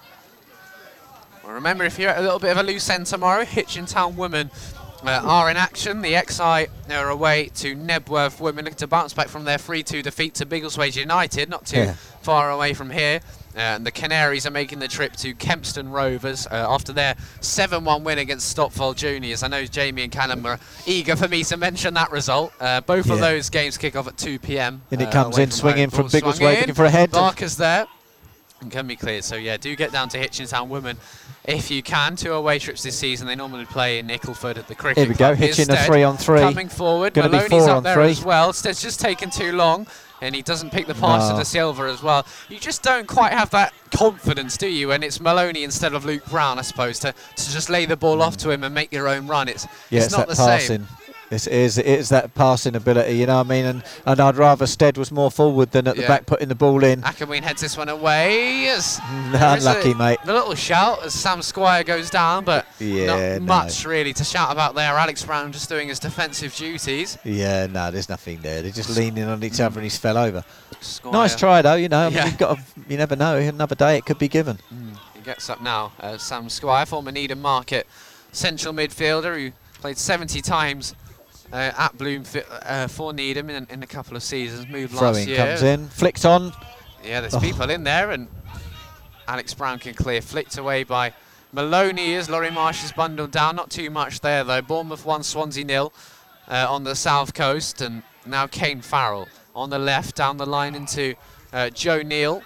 Remember, 1.53 1.83
if 1.83 1.99
you're 1.99 2.09
at 2.09 2.17
a 2.17 2.21
little 2.21 2.39
bit 2.39 2.51
of 2.51 2.57
a 2.57 2.63
loose 2.63 2.89
end 2.89 3.05
tomorrow, 3.05 3.45
Hitchin 3.45 3.85
Town 3.85 4.15
women 4.15 4.49
uh, 5.03 5.21
are 5.23 5.49
in 5.51 5.57
action. 5.57 6.01
The 6.01 6.19
XI 6.27 6.67
are 6.93 7.09
away 7.09 7.49
to 7.55 7.75
Knebworth 7.75 8.39
women 8.39 8.65
looking 8.65 8.77
to 8.77 8.87
bounce 8.87 9.13
back 9.13 9.27
from 9.27 9.43
their 9.45 9.57
3-2 9.57 10.01
defeat 10.03 10.33
to 10.35 10.45
Biggleswade 10.45 10.95
United, 10.95 11.49
not 11.49 11.65
too 11.65 11.77
Yeah. 11.77 11.93
far 12.21 12.51
away 12.51 12.73
from 12.73 12.89
here. 12.89 13.19
Uh, 13.55 13.59
and 13.59 13.85
the 13.85 13.91
Canaries 13.91 14.47
are 14.47 14.51
making 14.51 14.79
the 14.79 14.87
trip 14.87 15.15
to 15.17 15.35
Kempston 15.35 15.91
Rovers 15.91 16.47
uh, 16.47 16.65
after 16.67 16.91
their 16.91 17.13
7-1 17.41 18.01
win 18.01 18.17
against 18.17 18.55
Stotfold 18.55 18.95
Juniors. 18.95 19.43
I 19.43 19.47
know 19.47 19.63
Jamie 19.65 20.01
and 20.03 20.11
Callum 20.11 20.41
were 20.41 20.57
eager 20.87 21.15
for 21.15 21.27
me 21.27 21.43
to 21.43 21.57
mention 21.57 21.93
that 21.93 22.11
result. 22.11 22.51
Uh, 22.59 22.81
both 22.81 23.11
of 23.11 23.19
those 23.19 23.51
games 23.51 23.77
kick 23.77 23.95
off 23.95 24.07
at 24.07 24.17
2 24.17 24.39
p.m. 24.39 24.81
And 24.89 25.01
it 25.03 25.09
uh, 25.09 25.11
comes 25.11 25.37
in 25.37 25.49
from 25.49 25.55
swinging 25.57 25.89
from 25.91 26.09
swung 26.09 26.21
Biggleswade, 26.33 26.59
looking 26.61 26.73
for 26.73 26.85
a 26.85 26.89
head. 26.89 27.11
Barker's 27.11 27.57
there 27.57 27.85
and 28.63 28.71
can 28.71 28.87
be 28.87 28.95
cleared. 28.95 29.23
So 29.23 29.35
yeah, 29.35 29.57
do 29.57 29.75
get 29.75 29.91
down 29.91 30.09
to 30.09 30.17
Hitchintown 30.17 30.67
Women 30.69 30.97
if 31.45 31.69
you 31.71 31.83
can. 31.83 32.15
Two 32.15 32.33
away 32.33 32.59
trips 32.59 32.83
this 32.83 32.97
season. 32.97 33.27
They 33.27 33.35
normally 33.35 33.65
play 33.65 33.99
in 33.99 34.07
Ickleford 34.07 34.57
at 34.57 34.67
the 34.67 34.75
cricket. 34.75 34.99
Here 34.99 35.07
we 35.07 35.15
go, 35.15 35.35
Club. 35.35 35.37
Hitchin 35.37 35.71
a 35.71 35.77
three 35.77 36.03
on 36.03 36.17
three. 36.17 36.39
Coming 36.39 36.69
forward, 36.69 37.13
Gonna 37.13 37.29
Maloney's 37.29 37.67
up 37.67 37.83
there 37.83 37.95
three. 37.95 38.11
as 38.11 38.23
well. 38.23 38.49
It's 38.49 38.61
just 38.81 38.99
taken 38.99 39.29
too 39.29 39.51
long. 39.51 39.87
And 40.21 40.33
he 40.33 40.41
doesn't 40.41 40.69
pick 40.69 40.87
the 40.87 40.93
pass 40.93 41.27
No. 41.27 41.35
to 41.35 41.41
De 41.41 41.45
Silva 41.45 41.83
as 41.83 42.01
well. 42.01 42.25
You 42.47 42.57
just 42.57 42.81
don't 42.81 43.07
quite 43.07 43.33
have 43.33 43.49
that 43.49 43.73
confidence, 43.91 44.55
do 44.55 44.67
you? 44.67 44.93
And 44.93 45.03
it's 45.03 45.19
Maloney 45.19 45.65
instead 45.65 45.93
of 45.93 46.05
Luke 46.05 46.23
Brown, 46.27 46.57
I 46.57 46.61
suppose, 46.61 46.97
to, 46.99 47.11
to 47.11 47.51
just 47.51 47.69
lay 47.69 47.85
the 47.85 47.97
ball 47.97 48.21
off 48.21 48.37
mm. 48.37 48.41
to 48.43 48.51
him 48.51 48.63
and 48.63 48.73
make 48.73 48.93
your 48.93 49.09
own 49.09 49.27
run. 49.27 49.49
It's, 49.49 49.67
Yeah, 49.89 49.97
it's 49.97 50.05
it's, 50.05 50.17
not 50.17 50.29
the 50.29 50.35
same. 50.35 50.87
It 51.33 51.47
is, 51.47 51.77
it 51.77 51.85
is 51.85 52.09
that 52.09 52.33
passing 52.35 52.75
ability, 52.75 53.17
you 53.17 53.25
know 53.25 53.37
what 53.37 53.47
I 53.47 53.49
mean? 53.49 53.65
And, 53.65 53.83
and 54.05 54.19
I'd 54.19 54.35
rather 54.37 54.65
Stead 54.67 54.97
was 54.97 55.11
more 55.11 55.29
forward 55.31 55.71
than 55.71 55.87
at 55.87 55.95
the 55.95 56.03
back 56.07 56.25
putting 56.25 56.47
the 56.49 56.55
ball 56.55 56.83
in. 56.83 57.01
Akabween 57.01 57.41
heads 57.41 57.61
this 57.61 57.75
one 57.77 57.89
away. 57.89 58.61
Yes. 58.61 58.99
Unlucky, 59.33 59.91
a- 59.91 59.95
mate. 59.95 60.19
The 60.25 60.33
little 60.33 60.55
shout 60.55 61.03
as 61.03 61.13
Sam 61.13 61.41
Squire 61.41 61.83
goes 61.83 62.09
down, 62.09 62.43
but 62.45 62.65
Yeah, 62.79 63.05
not 63.07 63.41
no. 63.41 63.45
much 63.47 63.85
really 63.85 64.13
to 64.13 64.23
shout 64.23 64.51
about 64.51 64.75
there. 64.75 64.93
Alex 64.93 65.23
Brown 65.25 65.51
just 65.51 65.69
doing 65.69 65.87
his 65.89 65.99
defensive 65.99 66.53
duties. 66.55 67.17
Yeah, 67.23 67.67
no, 67.67 67.91
there's 67.91 68.09
nothing 68.09 68.41
there. 68.41 68.61
They're 68.61 68.71
just 68.71 68.95
leaning 68.95 69.23
on 69.25 69.43
each 69.43 69.59
other 69.59 69.79
and 69.79 69.83
he's 69.83 69.97
fell 69.97 70.17
over. 70.17 70.43
Squire, 70.81 71.13
Nice 71.13 71.35
try, 71.35 71.61
though, 71.61 71.75
you 71.75 71.89
know. 71.89 71.99
I 72.01 72.09
mean, 72.09 72.13
Yeah. 72.17 72.25
you've 72.25 72.37
got 72.37 72.57
to, 72.57 72.63
you 72.89 72.97
never 72.97 73.15
know. 73.15 73.37
Another 73.37 73.75
day 73.75 73.97
it 73.97 74.05
could 74.05 74.19
be 74.19 74.27
given. 74.27 74.59
He 75.15 75.21
gets 75.21 75.49
up 75.49 75.61
now. 75.61 75.93
Uh, 75.99 76.17
Sam 76.17 76.49
Squire, 76.49 76.85
former 76.85 77.11
Needham 77.11 77.41
Market 77.41 77.87
central 78.31 78.73
midfielder 78.73 79.35
who 79.35 79.51
played 79.79 79.97
70 79.97 80.41
times 80.41 80.95
uh, 81.53 81.71
at 81.77 81.97
Bloomfield 81.97 82.45
uh, 82.63 82.87
for 82.87 83.13
Needham 83.13 83.49
in, 83.49 83.65
in 83.69 83.81
a 83.83 83.87
couple 83.87 84.17
of 84.17 84.23
seasons. 84.23 84.67
Moved 84.67 84.93
last 84.93 84.99
Throwing 85.15 85.27
year. 85.29 85.37
comes 85.37 85.61
in, 85.63 85.87
flicked 85.87 86.25
on. 86.25 86.51
Yeah, 87.03 87.21
there's 87.21 87.35
Oh. 87.35 87.39
people 87.39 87.69
in 87.69 87.83
there, 87.83 88.11
and 88.11 88.27
Alex 89.27 89.53
Brown 89.53 89.79
can 89.79 89.93
clear. 89.93 90.21
Flicked 90.21 90.57
away 90.57 90.83
by 90.83 91.13
Maloney 91.53 92.15
as 92.15 92.29
Laurie 92.29 92.51
Marsh 92.51 92.83
is 92.83 92.91
bundled 92.91 93.31
down. 93.31 93.55
Not 93.55 93.69
too 93.69 93.89
much 93.89 94.19
there, 94.21 94.43
though. 94.43 94.61
Bournemouth 94.61 95.05
1, 95.05 95.23
Swansea 95.23 95.63
nil 95.63 95.93
uh, 96.49 96.65
on 96.69 96.83
the 96.83 96.95
south 96.95 97.33
coast, 97.33 97.81
and 97.81 98.03
now 98.25 98.47
Kane 98.47 98.81
Farrell 98.81 99.27
on 99.55 99.69
the 99.69 99.79
left, 99.79 100.15
down 100.15 100.37
the 100.37 100.45
line 100.47 100.73
into 100.75 101.13
uh, 101.53 101.69
Joe 101.69 102.01
Neal. 102.01 102.41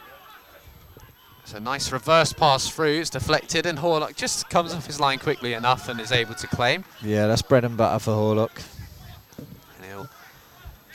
It's 1.43 1.53
a 1.53 1.59
nice 1.61 1.91
reverse 1.93 2.33
pass 2.33 2.67
through. 2.69 2.99
It's 2.99 3.09
deflected, 3.09 3.65
and 3.65 3.79
Horlock 3.79 4.15
just 4.17 4.49
comes 4.49 4.73
off 4.73 4.85
his 4.85 4.99
line 4.99 5.17
quickly 5.19 5.53
enough 5.53 5.87
and 5.87 6.01
is 6.01 6.11
able 6.11 6.33
to 6.35 6.47
claim. 6.47 6.83
Yeah, 7.01 7.27
that's 7.27 7.41
bread 7.41 7.63
and 7.63 7.77
butter 7.77 7.99
for 7.99 8.11
Horlock. 8.11 8.61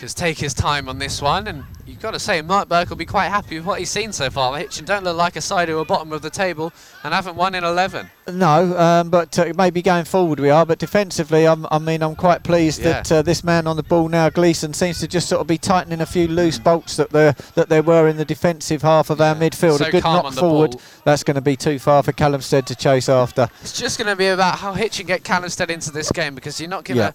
Just 0.03 0.19
take 0.19 0.37
his 0.37 0.53
time 0.53 0.89
on 0.89 0.99
this 0.99 1.23
one. 1.23 1.47
And 1.47 1.63
you've 1.87 2.01
got 2.01 2.11
to 2.11 2.19
say, 2.19 2.43
Mark 2.43 2.69
Burke 2.69 2.89
will 2.91 2.97
be 2.97 3.07
quite 3.07 3.29
happy 3.29 3.55
with 3.57 3.65
what 3.65 3.79
he's 3.79 3.89
seen 3.89 4.11
so 4.11 4.31
far. 4.31 4.59
Hitchin 4.59 4.85
don't 4.85 5.05
look 5.05 5.17
like 5.17 5.37
a 5.37 5.41
side 5.41 5.69
who 5.69 5.79
are 5.79 5.85
bottom 5.85 6.13
of 6.13 6.23
the 6.23 6.29
table 6.29 6.73
and 7.05 7.15
haven't 7.15 7.37
won 7.37 7.55
in 7.55 7.63
11. 7.63 8.11
No, 8.33 8.77
um, 8.77 9.11
but 9.11 9.39
uh, 9.39 9.53
maybe 9.57 9.81
going 9.81 10.05
forward 10.05 10.41
we 10.41 10.51
are. 10.51 10.67
But 10.67 10.81
defensively, 10.81 11.47
I'm, 11.47 11.69
I 11.71 11.79
mean, 11.79 12.03
I'm 12.03 12.17
quite 12.17 12.43
pleased 12.43 12.81
Yeah. 12.81 12.95
that 13.03 13.13
uh, 13.13 13.23
this 13.23 13.45
man 13.45 13.69
on 13.69 13.77
the 13.77 13.85
ball 13.85 14.09
now, 14.09 14.29
Gleeson, 14.29 14.75
seems 14.75 14.99
to 14.99 15.07
just 15.07 15.29
sort 15.29 15.41
of 15.41 15.47
be 15.47 15.57
tightening 15.57 16.01
a 16.01 16.07
few 16.07 16.27
loose 16.27 16.59
bolts 16.59 16.97
that 16.97 17.11
there 17.11 17.37
that 17.55 17.69
there 17.69 17.83
were 17.85 18.09
in 18.09 18.17
the 18.17 18.25
defensive 18.25 18.83
half 18.83 19.09
of 19.09 19.21
our 19.21 19.37
Mm. 19.37 19.41
Yeah. 19.41 19.49
midfield. 19.51 19.79
So 19.79 19.85
a 19.85 19.91
good 19.93 20.03
knock 20.03 20.33
forward. 20.35 20.73
ball. 20.73 20.81
That's 21.05 21.23
going 21.23 21.37
to 21.37 21.41
be 21.41 21.55
too 21.55 21.79
far 21.79 22.03
for 22.03 22.11
Callum 22.11 22.41
Stead 22.41 22.67
to 22.67 22.75
chase 22.75 23.09
after. 23.09 23.49
It's 23.61 23.79
just 23.79 23.99
going 23.99 24.09
to 24.09 24.17
be 24.17 24.27
about 24.27 24.59
how 24.59 24.73
Hitchin 24.73 25.07
get 25.07 25.23
Callum 25.23 25.49
Stead 25.49 25.71
into 25.71 25.93
this 25.93 26.11
game 26.11 26.35
because 26.35 26.61
you're 26.61 26.69
not 26.69 26.83
going 26.85 26.97
to. 26.99 27.03
Yeah. 27.05 27.13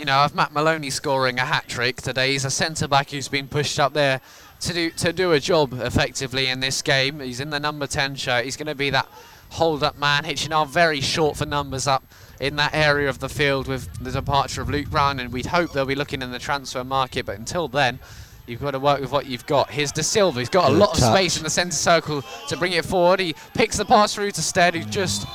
You 0.00 0.06
know, 0.06 0.16
I've 0.16 0.34
Matt 0.34 0.54
Maloney 0.54 0.88
scoring 0.88 1.38
a 1.38 1.44
hat 1.44 1.68
trick 1.68 2.00
today. 2.00 2.32
He's 2.32 2.46
a 2.46 2.50
centre 2.50 2.88
back 2.88 3.10
who's 3.10 3.28
been 3.28 3.48
pushed 3.48 3.78
up 3.78 3.92
there 3.92 4.22
to 4.60 4.72
do 4.72 4.90
to 4.92 5.12
do 5.12 5.32
a 5.32 5.40
job 5.40 5.74
effectively 5.74 6.46
in 6.46 6.60
this 6.60 6.80
game. 6.80 7.20
He's 7.20 7.38
in 7.38 7.50
the 7.50 7.60
number 7.60 7.86
10 7.86 8.14
shirt. 8.14 8.46
He's 8.46 8.56
going 8.56 8.68
to 8.68 8.74
be 8.74 8.88
that 8.88 9.06
hold 9.50 9.82
up 9.82 9.98
man. 9.98 10.24
Hitchin 10.24 10.54
are 10.54 10.64
very 10.64 11.02
short 11.02 11.36
for 11.36 11.44
numbers 11.44 11.86
up 11.86 12.02
in 12.40 12.56
that 12.56 12.74
area 12.74 13.10
of 13.10 13.18
the 13.18 13.28
field 13.28 13.68
with 13.68 13.92
the 14.02 14.10
departure 14.10 14.62
of 14.62 14.70
Luke 14.70 14.88
Brown, 14.88 15.20
and 15.20 15.34
we'd 15.34 15.44
hope 15.44 15.74
they'll 15.74 15.84
be 15.84 15.94
looking 15.94 16.22
in 16.22 16.30
the 16.30 16.38
transfer 16.38 16.82
market. 16.82 17.26
But 17.26 17.38
until 17.38 17.68
then, 17.68 17.98
you've 18.46 18.62
got 18.62 18.70
to 18.70 18.78
work 18.78 19.02
with 19.02 19.12
what 19.12 19.26
you've 19.26 19.44
got. 19.44 19.70
Here's 19.70 19.92
De 19.92 20.02
Silva. 20.02 20.38
He's 20.38 20.48
got 20.48 20.70
a 20.70 20.72
Good 20.72 20.78
lot 20.78 20.98
of 20.98 21.04
space 21.04 21.36
in 21.36 21.42
the 21.42 21.50
centre 21.50 21.76
circle 21.76 22.22
to 22.48 22.56
bring 22.56 22.72
it 22.72 22.86
forward. 22.86 23.20
He 23.20 23.34
picks 23.52 23.76
the 23.76 23.84
pass 23.84 24.14
through 24.14 24.30
to 24.30 24.40
Stead, 24.40 24.74
who 24.74 24.82
just 24.82 25.26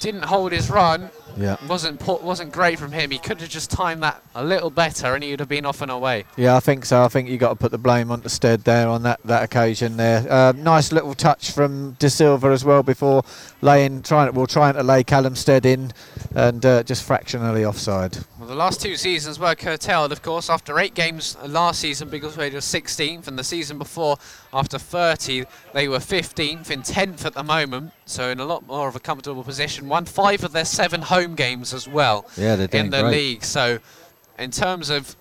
didn't 0.00 0.24
hold 0.24 0.50
his 0.50 0.68
run. 0.68 1.10
Yeah. 1.36 1.56
wasn't 1.68 2.00
wasn't 2.06 2.52
great 2.52 2.78
from 2.78 2.92
him. 2.92 3.10
He 3.10 3.18
could 3.18 3.40
have 3.40 3.50
just 3.50 3.70
timed 3.70 4.02
that 4.02 4.22
a 4.34 4.44
little 4.44 4.70
better, 4.70 5.14
and 5.14 5.22
he 5.24 5.30
would 5.30 5.40
have 5.40 5.48
been 5.48 5.66
off 5.66 5.80
and 5.80 5.90
away. 5.90 6.24
Yeah, 6.36 6.56
I 6.56 6.60
think 6.60 6.84
so. 6.84 7.02
I 7.02 7.08
think 7.08 7.28
you 7.28 7.38
got 7.38 7.50
to 7.50 7.56
put 7.56 7.70
the 7.70 7.78
blame 7.78 8.10
on 8.10 8.20
the 8.20 8.28
Stead 8.28 8.64
there 8.64 8.88
on 8.88 9.02
that, 9.02 9.20
that 9.24 9.42
occasion 9.42 9.96
there. 9.96 10.26
Uh, 10.30 10.52
nice 10.56 10.92
little 10.92 11.14
touch 11.14 11.50
from 11.50 11.92
De 11.92 12.10
Silva 12.10 12.48
as 12.48 12.64
well 12.64 12.82
before 12.82 13.24
laying 13.60 14.02
trying 14.02 14.32
well 14.34 14.46
trying 14.46 14.74
to 14.74 14.82
lay 14.82 15.04
Callum 15.04 15.36
Stead 15.36 15.66
in 15.66 15.92
and 16.34 16.64
uh, 16.64 16.82
just 16.82 17.04
fractionally 17.04 17.64
offside. 17.64 18.18
Well, 18.44 18.50
the 18.50 18.58
last 18.58 18.82
two 18.82 18.96
seasons 18.96 19.38
were 19.38 19.54
curtailed, 19.54 20.12
of 20.12 20.20
course. 20.20 20.50
After 20.50 20.78
eight 20.78 20.92
games 20.92 21.34
last 21.46 21.80
season, 21.80 22.10
Biggleswade 22.10 22.52
was 22.52 22.66
16th, 22.66 23.26
and 23.26 23.38
the 23.38 23.42
season 23.42 23.78
before, 23.78 24.18
after 24.52 24.78
30, 24.78 25.44
they 25.72 25.88
were 25.88 25.96
15th 25.96 26.70
in 26.70 26.82
10th 26.82 27.24
at 27.24 27.32
the 27.32 27.42
moment, 27.42 27.92
so 28.04 28.28
in 28.28 28.40
a 28.40 28.44
lot 28.44 28.66
more 28.66 28.86
of 28.86 28.96
a 28.96 29.00
comfortable 29.00 29.42
position. 29.44 29.88
Won 29.88 30.04
five 30.04 30.44
of 30.44 30.52
their 30.52 30.66
seven 30.66 31.00
home 31.00 31.34
games 31.36 31.72
as 31.72 31.88
well 31.88 32.26
Yeah, 32.36 32.56
in 32.70 32.90
the 32.90 33.00
great. 33.00 33.12
league. 33.12 33.44
So, 33.44 33.78
in 34.38 34.50
terms 34.50 34.90
of 34.90 35.16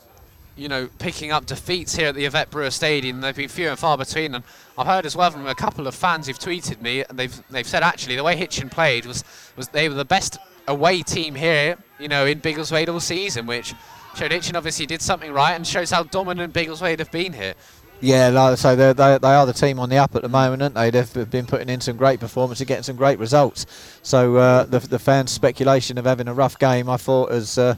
you 0.57 0.67
know 0.67 0.89
picking 0.99 1.31
up 1.31 1.45
defeats 1.45 1.95
here 1.95 2.09
at 2.09 2.15
the 2.15 2.25
Yvette 2.25 2.51
Brewer 2.51 2.71
Stadium, 2.71 3.21
they've 3.21 3.33
been 3.33 3.47
few 3.47 3.69
and 3.69 3.79
far 3.79 3.97
between. 3.97 4.35
And 4.35 4.43
I've 4.77 4.87
heard 4.87 5.05
as 5.05 5.15
well 5.15 5.31
from 5.31 5.47
a 5.47 5.55
couple 5.55 5.87
of 5.87 5.95
fans 5.95 6.27
who've 6.27 6.37
tweeted 6.37 6.81
me, 6.81 7.05
and 7.05 7.17
they've 7.17 7.41
they've 7.49 7.65
said 7.65 7.83
actually 7.83 8.17
the 8.17 8.23
way 8.25 8.35
Hitchin 8.35 8.69
played 8.69 9.05
was 9.05 9.23
was 9.55 9.69
they 9.69 9.87
were 9.87 9.95
the 9.95 10.03
best 10.03 10.39
away 10.67 11.01
team 11.01 11.35
here, 11.35 11.77
you 12.03 12.09
know, 12.09 12.25
in 12.25 12.41
Biggleswade 12.41 12.89
all 12.89 12.99
season, 12.99 13.47
which 13.47 13.73
showed 14.15 14.31
Hitchin 14.31 14.55
obviously 14.55 14.85
did 14.85 15.01
something 15.01 15.31
right 15.31 15.53
and 15.53 15.65
shows 15.65 15.89
how 15.89 16.03
dominant 16.03 16.53
Biggleswade 16.53 16.99
have 16.99 17.11
been 17.11 17.33
here. 17.33 17.55
Yeah, 18.01 18.27
like 18.27 18.51
I 18.51 18.55
say, 18.55 18.75
they're, 18.75 18.93
they 18.93 19.17
they 19.17 19.29
are 19.29 19.45
the 19.45 19.53
team 19.53 19.79
on 19.79 19.89
the 19.89 19.97
up 19.97 20.13
at 20.13 20.23
the 20.23 20.29
moment, 20.29 20.61
aren't 20.61 20.75
they? 20.75 20.89
They've 20.89 21.31
been 21.31 21.45
putting 21.45 21.69
in 21.69 21.79
some 21.79 21.95
great 21.95 22.19
performance 22.19 22.59
and 22.59 22.67
getting 22.67 22.83
some 22.83 22.97
great 22.97 23.17
results. 23.17 23.65
So 24.03 24.35
uh, 24.35 24.63
the 24.65 24.79
the 24.79 24.99
fans' 24.99 25.31
speculation 25.31 25.97
of 25.97 26.03
having 26.03 26.27
a 26.27 26.33
rough 26.33 26.59
game, 26.59 26.89
I 26.89 26.97
thought, 26.97 27.31
was. 27.31 27.57
Uh, 27.57 27.75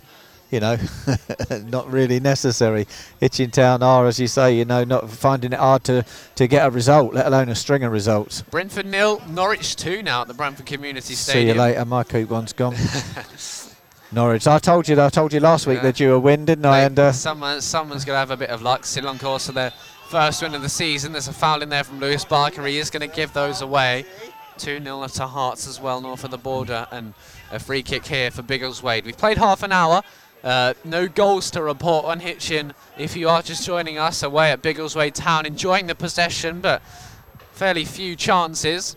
you 0.52 0.60
know, 0.60 0.78
not 1.66 1.92
really 1.92 2.20
necessary. 2.20 2.88
Hitchin 3.20 3.50
Town 3.50 3.82
are, 3.82 4.06
as 4.06 4.20
you 4.20 4.28
say, 4.28 4.56
you 4.56 4.64
know, 4.64 4.84
not 4.84 5.10
finding 5.10 5.54
it 5.54 5.60
hard 5.60 5.84
to, 5.86 6.06
to 6.36 6.48
get 6.48 6.66
a 6.66 6.70
result, 6.70 7.16
let 7.16 7.26
alone 7.26 7.50
a 7.50 7.56
string 7.56 7.84
of 7.84 7.92
results. 7.92 8.44
Brentford 8.44 8.86
nil, 8.86 9.24
Norwich 9.28 9.76
two 9.76 10.04
now 10.04 10.22
at 10.22 10.28
the 10.28 10.36
Brentford 10.36 10.68
Community 10.68 11.16
Stadium. 11.16 11.44
See 11.44 11.54
you 11.54 11.60
later. 11.60 11.84
My 11.84 12.04
coupon's 12.04 12.54
gone. 12.54 12.76
Norwich. 14.12 14.48
I 14.48 14.60
told 14.60 14.88
you. 14.88 15.02
I 15.02 15.10
told 15.10 15.34
you 15.34 15.40
last 15.40 15.68
week 15.68 15.78
Yeah. 15.78 15.84
they're 15.84 15.92
due 15.92 16.14
a 16.14 16.20
win, 16.20 16.46
didn't 16.46 16.66
I? 16.66 16.82
And 16.82 16.98
uh, 16.98 17.12
someone, 17.12 17.62
someone's 17.62 18.06
going 18.06 18.16
to 18.16 18.20
have 18.20 18.32
a 18.32 18.38
bit 18.38 18.50
of 18.50 18.62
luck. 18.62 18.86
Still 18.86 19.08
on 19.08 19.20
course 19.20 19.48
for 19.48 19.52
their 19.52 19.72
first 20.10 20.42
win 20.42 20.54
of 20.56 20.62
the 20.62 20.70
season. 20.70 21.12
There's 21.12 21.28
a 21.28 21.34
foul 21.34 21.62
in 21.62 21.70
there 21.70 21.84
from 21.84 22.00
Lewis 22.00 22.24
Barker. 22.24 22.66
He 22.66 22.78
is 22.78 22.90
going 22.90 23.08
to 23.08 23.14
give 23.16 23.34
those 23.34 23.62
away. 23.62 24.06
2 24.58 24.82
0 24.82 25.08
to 25.08 25.28
Hearts 25.28 25.68
as 25.68 25.82
well, 25.82 26.00
north 26.00 26.24
of 26.24 26.32
the 26.32 26.38
border. 26.38 26.88
And 26.92 27.14
a 27.52 27.60
free 27.60 27.84
kick 27.84 28.06
here 28.06 28.32
for 28.32 28.42
Biggleswade. 28.42 29.04
We've 29.06 29.18
played 29.18 29.38
half 29.38 29.64
an 29.64 29.72
hour. 29.72 30.02
Uh, 30.44 30.76
no 30.86 31.08
goals 31.08 31.50
to 31.52 31.62
report 31.64 32.06
on 32.06 32.20
Hitchin. 32.20 32.74
If 32.98 33.18
you 33.18 33.28
are 33.28 33.42
just 33.42 33.66
joining 33.66 33.98
us 33.98 34.22
away 34.24 34.52
at 34.52 34.62
Biggleswade 34.62 35.14
Town, 35.16 35.46
enjoying 35.46 35.88
the 35.88 35.96
possession, 35.96 36.62
but 36.62 36.82
fairly 37.52 37.84
few 37.84 38.16
chances. 38.16 38.96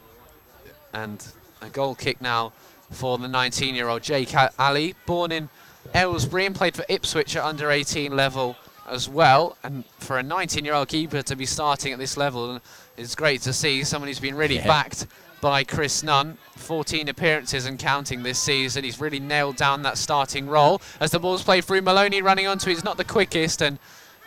And 0.93 1.27
a 1.63 1.69
goal 1.71 1.95
kick 1.95 2.21
now 2.21 2.53
for 2.91 3.19
the 3.19 3.29
19 3.29 3.75
year 3.75 3.89
old 3.89 4.03
Jake 4.03 4.35
Alley, 4.59 4.95
born 5.07 5.33
in 5.33 5.49
Aylesbury 5.95 6.47
and 6.47 6.55
played 6.55 6.75
for 6.75 6.85
Ipswich 6.89 7.37
at 7.37 7.45
under 7.45 7.71
18 7.71 8.15
level 8.15 8.57
as 8.89 9.09
well. 9.09 9.57
And 9.63 9.85
for 9.99 10.19
a 10.19 10.23
19 10.23 10.65
year 10.65 10.75
old 10.75 10.89
keeper 10.89 11.23
to 11.23 11.37
be 11.37 11.47
starting 11.47 11.93
at 11.93 11.99
this 11.99 12.17
level 12.17 12.61
is 12.97 13.15
great 13.15 13.43
to 13.43 13.53
see. 13.53 13.85
Someone 13.85 14.09
who's 14.09 14.21
been 14.21 14.35
really 14.37 14.57
Yeah. 14.57 14.67
backed 14.67 15.07
by 15.41 15.63
Chris 15.65 16.03
Nunn. 16.03 16.37
14 16.57 17.09
appearances 17.09 17.67
and 17.67 17.79
counting 17.79 18.23
this 18.23 18.39
season. 18.39 18.83
He's 18.85 19.01
really 19.01 19.21
nailed 19.21 19.57
down 19.57 19.83
that 19.83 19.97
starting 19.97 20.49
role. 20.49 20.83
As 21.01 21.13
the 21.13 21.19
ball's 21.21 21.43
played 21.43 21.65
through, 21.65 21.83
Maloney 21.83 22.23
running 22.23 22.47
onto 22.47 22.69
it. 22.71 22.75
He's 22.75 22.85
not 22.85 22.97
the 22.97 23.05
quickest. 23.05 23.63
And 23.63 23.79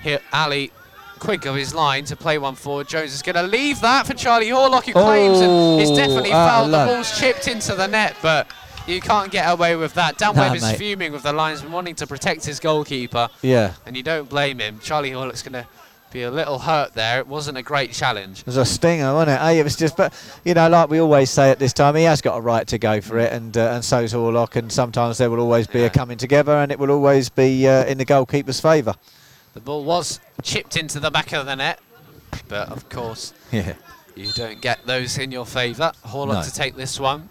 here, 0.01 0.19
Alley. 0.31 0.71
Quick 1.21 1.45
of 1.45 1.55
his 1.55 1.73
line 1.75 2.03
to 2.05 2.15
play 2.15 2.39
one 2.39 2.55
forward. 2.55 2.87
Jones 2.87 3.13
is 3.13 3.21
going 3.21 3.35
to 3.35 3.43
leave 3.43 3.79
that 3.81 4.07
for 4.07 4.13
Charlie 4.15 4.47
Horlock, 4.49 4.85
who 4.85 4.93
claims 4.93 5.39
and 5.39 5.79
it's 5.79 5.91
Oh, 5.91 5.95
definitely 5.95 6.31
out 6.33 6.65
of 6.65 6.71
fouled. 6.71 6.73
The 6.73 6.93
ball's 6.93 7.19
chipped 7.19 7.47
into 7.47 7.75
the 7.75 7.87
net, 7.87 8.15
but 8.23 8.47
you 8.87 8.99
can't 9.01 9.31
get 9.31 9.43
away 9.47 9.75
with 9.75 9.93
that. 9.93 10.17
Dan 10.17 10.35
Nah, 10.35 10.41
Webb 10.47 10.55
is 10.55 10.63
mate. 10.63 10.77
fuming 10.79 11.11
with 11.11 11.21
the 11.21 11.31
linesman, 11.31 11.71
wanting 11.71 11.93
to 11.95 12.07
protect 12.07 12.43
his 12.45 12.59
goalkeeper, 12.59 13.29
yeah, 13.43 13.73
and 13.85 13.95
you 13.95 14.01
don't 14.01 14.27
blame 14.29 14.57
him. 14.57 14.79
Charlie 14.79 15.11
Horlock's 15.11 15.43
going 15.43 15.53
to 15.63 15.67
be 16.11 16.23
a 16.23 16.31
little 16.31 16.57
hurt 16.57 16.95
there. 16.95 17.19
It 17.19 17.27
wasn't 17.27 17.59
a 17.59 17.61
great 17.61 17.91
challenge. 17.93 18.39
it 18.39 18.45
was 18.47 18.57
a 18.57 18.65
stinger, 18.65 19.13
wasn't 19.13 19.37
it? 19.39 19.41
Hey, 19.41 19.59
it 19.59 19.63
was 19.63 19.75
just, 19.75 19.95
but 19.95 20.11
you 20.43 20.55
know, 20.55 20.67
like 20.69 20.89
we 20.89 20.99
always 20.99 21.29
say 21.29 21.51
at 21.51 21.59
this 21.59 21.71
time, 21.71 21.95
he 21.95 22.03
has 22.03 22.19
got 22.21 22.35
a 22.35 22.41
right 22.41 22.65
to 22.67 22.79
go 22.79 22.99
for 22.99 23.19
it, 23.19 23.31
and 23.31 23.55
uh, 23.55 23.73
and 23.75 23.85
so's 23.85 24.11
Horlock. 24.11 24.55
And 24.55 24.71
sometimes 24.71 25.19
there 25.19 25.29
will 25.29 25.39
always 25.39 25.67
be 25.67 25.81
Yeah. 25.81 25.85
a 25.85 25.89
coming 25.91 26.17
together, 26.17 26.53
and 26.53 26.71
it 26.71 26.79
will 26.79 26.89
always 26.89 27.29
be 27.29 27.67
uh, 27.67 27.85
in 27.85 27.99
the 27.99 28.05
goalkeeper's 28.05 28.59
favour. 28.59 28.95
The 29.53 29.59
ball 29.59 29.83
was 29.83 30.19
chipped 30.43 30.77
into 30.77 30.99
the 30.99 31.11
back 31.11 31.33
of 31.33 31.45
the 31.45 31.55
net, 31.55 31.79
but 32.47 32.69
of 32.69 32.87
course 32.89 33.33
Yeah. 33.51 33.73
you 34.15 34.31
don't 34.33 34.61
get 34.61 34.85
those 34.85 35.17
in 35.17 35.31
your 35.31 35.45
favour. 35.45 35.91
Horlock 36.05 36.33
No. 36.33 36.43
to 36.43 36.53
take 36.53 36.75
this 36.75 36.99
one, 36.99 37.29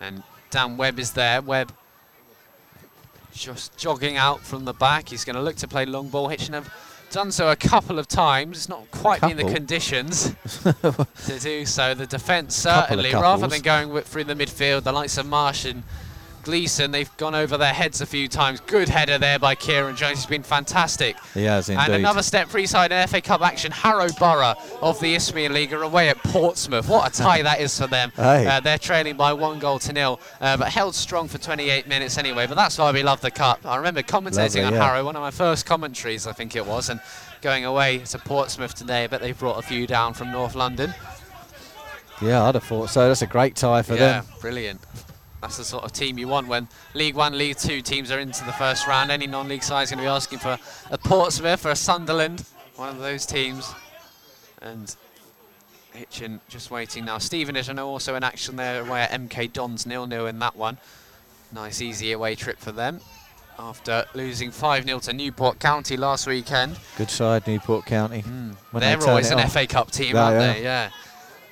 and 0.00 0.22
Dan 0.50 0.76
Webb 0.76 0.98
is 0.98 1.12
there. 1.12 1.42
Webb 1.42 1.72
just 3.32 3.76
jogging 3.76 4.16
out 4.16 4.40
from 4.40 4.64
the 4.64 4.72
back. 4.74 5.08
He's 5.08 5.24
going 5.24 5.36
to 5.36 5.42
look 5.42 5.56
to 5.56 5.68
play 5.68 5.86
long 5.86 6.08
ball. 6.08 6.28
Hitchin 6.28 6.54
have 6.54 6.72
done 7.10 7.30
so 7.32 7.50
a 7.50 7.56
couple 7.56 7.98
of 7.98 8.06
times. 8.08 8.56
It's 8.58 8.68
not 8.68 8.90
quite 8.90 9.20
been 9.20 9.36
the 9.36 9.44
conditions 9.52 10.34
to 10.72 11.38
do 11.40 11.64
so. 11.66 11.94
The 11.94 12.06
defence 12.06 12.54
certainly, 12.54 13.12
rather 13.12 13.46
than 13.46 13.62
going 13.62 13.98
through 14.02 14.24
the 14.24 14.34
midfield, 14.34 14.84
the 14.84 14.92
likes 14.92 15.16
of 15.18 15.26
Marsh 15.26 15.64
and 15.64 15.82
Gleeson, 16.42 16.90
they've 16.90 17.14
gone 17.16 17.34
over 17.34 17.56
their 17.56 17.72
heads 17.72 18.00
a 18.00 18.06
few 18.06 18.28
times. 18.28 18.60
Good 18.60 18.88
header 18.88 19.18
there 19.18 19.38
by 19.38 19.54
Kieran 19.54 19.96
Jones. 19.96 20.18
He's 20.18 20.26
been 20.26 20.42
fantastic. 20.42 21.16
He 21.34 21.44
has 21.44 21.68
indeed. 21.68 21.84
And 21.84 21.94
another 21.94 22.22
step 22.22 22.48
freeside 22.48 22.90
in 22.90 23.08
FA 23.08 23.20
Cup 23.20 23.42
action. 23.42 23.72
Harrow 23.72 24.08
Borough 24.18 24.54
of 24.80 24.98
the 25.00 25.14
Isthmian 25.14 25.52
League 25.52 25.72
are 25.72 25.82
away 25.82 26.08
at 26.08 26.18
Portsmouth. 26.18 26.88
What 26.88 27.08
a 27.08 27.22
tie 27.22 27.42
that 27.42 27.60
is 27.60 27.78
for 27.78 27.86
them. 27.86 28.12
Hey. 28.16 28.46
Uh, 28.46 28.60
they're 28.60 28.78
trailing 28.78 29.16
by 29.16 29.32
one 29.32 29.58
goal 29.58 29.78
to 29.80 29.92
nil, 29.92 30.20
uh, 30.40 30.56
but 30.56 30.68
held 30.68 30.94
strong 30.94 31.28
for 31.28 31.38
28 31.38 31.86
minutes 31.86 32.18
anyway. 32.18 32.46
But 32.46 32.56
that's 32.56 32.78
why 32.78 32.90
we 32.92 33.02
love 33.02 33.20
the 33.20 33.30
cup. 33.30 33.64
I 33.64 33.76
remember 33.76 34.02
commentating 34.02 34.36
Lovely, 34.36 34.62
on 34.64 34.72
yeah. 34.74 34.84
Harrow, 34.84 35.04
one 35.04 35.16
of 35.16 35.22
my 35.22 35.30
first 35.30 35.66
commentaries, 35.66 36.26
I 36.26 36.32
think 36.32 36.56
it 36.56 36.66
was, 36.66 36.88
and 36.88 37.00
going 37.40 37.64
away 37.64 37.98
to 37.98 38.18
Portsmouth 38.18 38.74
today. 38.74 39.04
I 39.04 39.06
bet 39.06 39.20
they've 39.20 39.38
brought 39.38 39.58
a 39.58 39.62
few 39.62 39.86
down 39.86 40.14
from 40.14 40.30
North 40.30 40.54
London. 40.54 40.94
yeah, 42.20 42.44
I'd 42.44 42.54
have 42.54 42.64
thought 42.64 42.90
so. 42.90 43.08
That's 43.08 43.22
a 43.22 43.26
great 43.26 43.56
tie 43.56 43.82
for 43.82 43.94
them. 43.94 44.00
yeah, 44.00 44.20
them. 44.20 44.40
brilliant. 44.40 44.80
That's 45.42 45.56
the 45.58 45.64
sort 45.64 45.82
of 45.84 45.92
team 45.92 46.18
you 46.18 46.28
want 46.28 46.46
when 46.46 46.68
League 46.94 47.16
One, 47.16 47.36
League 47.36 47.56
Two 47.58 47.82
teams 47.82 48.10
are 48.10 48.20
into 48.20 48.44
the 48.44 48.52
first 48.52 48.86
round. 48.86 49.10
Any 49.10 49.26
non-league 49.26 49.62
side 49.64 49.82
is 49.82 49.90
going 49.90 49.98
to 49.98 50.04
be 50.04 50.08
asking 50.08 50.38
for 50.38 50.56
a 50.90 50.96
Portsmouth 50.98 51.66
or 51.66 51.70
a 51.70 51.76
Sunderland, 51.76 52.44
one 52.76 52.88
of 52.90 52.98
those 53.00 53.26
teams. 53.26 53.74
And 54.62 54.94
Hitchin 55.92 56.40
just 56.48 56.70
waiting 56.70 57.04
now. 57.04 57.18
Stevenage, 57.18 57.68
I 57.68 57.72
know, 57.72 57.88
also 57.88 58.14
in 58.14 58.22
action 58.22 58.54
there 58.56 58.80
away 58.86 59.02
at 59.02 59.10
MK 59.10 59.52
Dons 59.52 59.84
nil-nil 59.84 60.26
in 60.28 60.38
that 60.38 60.54
one. 60.56 60.78
Nice, 61.52 61.82
easy 61.82 62.12
away 62.12 62.36
trip 62.36 62.58
for 62.58 62.70
them. 62.72 63.00
After 63.58 64.06
losing 64.14 64.50
5-0 64.50 65.02
to 65.02 65.12
Newport 65.12 65.58
County 65.58 65.96
last 65.96 66.26
weekend. 66.26 66.78
Good 66.96 67.10
side, 67.10 67.46
Newport 67.46 67.84
County. 67.84 68.20
Hmm. 68.20 68.52
They 68.72 68.80
They're 68.80 68.96
turn 68.96 69.08
always 69.10 69.30
an 69.30 69.40
on. 69.40 69.48
FA 69.50 69.66
Cup 69.66 69.90
team, 69.90 70.14
Yeah, 70.14 70.22
aren't 70.24 70.40
yeah. 70.40 70.52
they? 70.54 70.62
Yeah. 70.62 70.90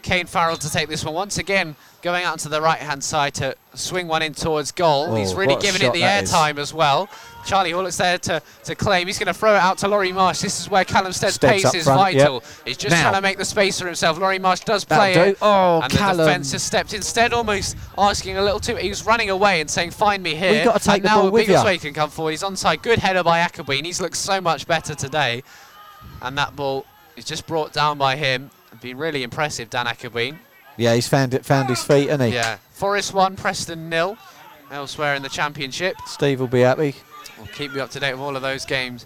Kane 0.03 0.27
Farrell 0.27 0.57
to 0.57 0.71
take 0.71 0.89
this 0.89 1.05
one 1.05 1.13
once 1.13 1.37
again, 1.39 1.77
going 2.03 2.25
out 2.25 2.39
to 2.41 2.49
the 2.49 2.61
right 2.61 2.79
hand 2.79 3.03
side 3.05 3.35
to 3.35 3.55
swing 3.75 4.09
one 4.09 4.23
in 4.23 4.33
towards 4.35 4.73
goal. 4.73 5.07
Oh, 5.11 5.15
He's 5.15 5.35
really 5.35 5.57
giving 5.57 5.83
it 5.83 5.93
the 5.93 6.03
airtime 6.03 6.59
as 6.59 6.73
well. 6.73 7.09
Charlie 7.47 7.71
Hall 7.71 7.87
is 7.87 7.97
there 7.97 8.19
to, 8.19 8.43
to 8.65 8.75
claim. 8.75 9.07
He's 9.07 9.19
going 9.19 9.27
to 9.27 9.35
throw 9.35 9.55
it 9.55 9.59
out 9.59 9.79
to 9.79 9.89
Laurie 9.89 10.13
Marsh. 10.13 10.41
This 10.41 10.61
is 10.61 10.69
where 10.69 10.85
Callum 10.85 11.13
Stead's 11.13 11.37
Stead's 11.37 11.63
pace 11.63 11.75
is 11.75 11.85
front, 11.85 12.15
yep. 12.15 12.21
vital. 12.23 12.43
He's 12.67 12.77
just 12.77 12.95
Now. 12.95 13.03
trying 13.03 13.15
to 13.15 13.21
make 13.23 13.39
the 13.39 13.45
space 13.45 13.81
for 13.81 13.87
himself. 13.87 14.19
Laurie 14.19 14.39
Marsh 14.39 14.61
does 14.61 14.85
play 14.85 15.15
do. 15.15 15.21
it. 15.21 15.39
Oh, 15.41 15.81
and 15.81 15.91
Callum. 15.93 16.19
the 16.19 16.25
defence 16.25 16.53
has 16.53 16.63
stepped 16.63 16.93
instead, 16.93 17.33
almost 17.33 17.77
asking 17.97 18.37
a 18.37 18.43
little 18.43 18.61
too. 18.61 18.77
He 18.77 18.91
was 18.91 19.07
running 19.07 19.31
away 19.31 19.61
and 19.63 19.71
saying, 19.71 19.93
"Find 19.93 20.23
me 20.23 20.35
here." 20.35 20.51
Well, 20.51 20.59
you 20.59 20.65
gotta 20.65 20.85
take 20.85 20.95
and 20.97 21.05
the 21.05 21.09
now 21.09 21.23
ball 21.23 21.31
with. 21.31 21.49
Biggleswade 21.49 21.81
can 21.81 21.95
come 21.95 22.11
forward. 22.11 22.33
He's 22.33 22.43
onside. 22.43 22.83
Good 22.83 22.99
header 22.99 23.23
by 23.23 23.41
Akabween. 23.41 23.87
He's 23.87 24.01
looked 24.01 24.17
so 24.17 24.41
much 24.41 24.67
better 24.67 24.95
today, 24.95 25.43
and 26.21 26.37
that 26.37 26.55
ball 26.55 26.85
is 27.17 27.25
just 27.25 27.47
brought 27.47 27.73
down 27.73 27.97
by 27.97 28.17
him. 28.17 28.51
Been 28.83 28.99
really 28.99 29.23
impressive, 29.23 29.71
Dan 29.71 29.87
Akabween. 29.87 30.39
Yeah, 30.81 30.95
he's 30.95 31.07
found 31.07 31.35
it, 31.35 31.45
found 31.45 31.69
his 31.69 31.83
feet, 31.83 32.09
hasn't 32.09 32.31
he? 32.31 32.35
Yeah. 32.35 32.57
Forest 32.71 33.13
one, 33.13 33.37
Preston 33.37 33.91
nil. 33.91 34.17
Elsewhere 34.71 35.15
in 35.15 35.23
the 35.23 35.29
championship. 35.29 35.97
Steve 36.07 36.41
will 36.41 36.47
be 36.47 36.61
happy. 36.61 36.95
We'll 37.37 37.49
keep 37.49 37.75
you 37.75 37.83
up 37.83 37.91
to 37.91 38.01
date 38.01 38.15
with 38.15 38.23
all 38.23 38.35
of 38.35 38.41
those 38.41 38.65
games 38.65 39.05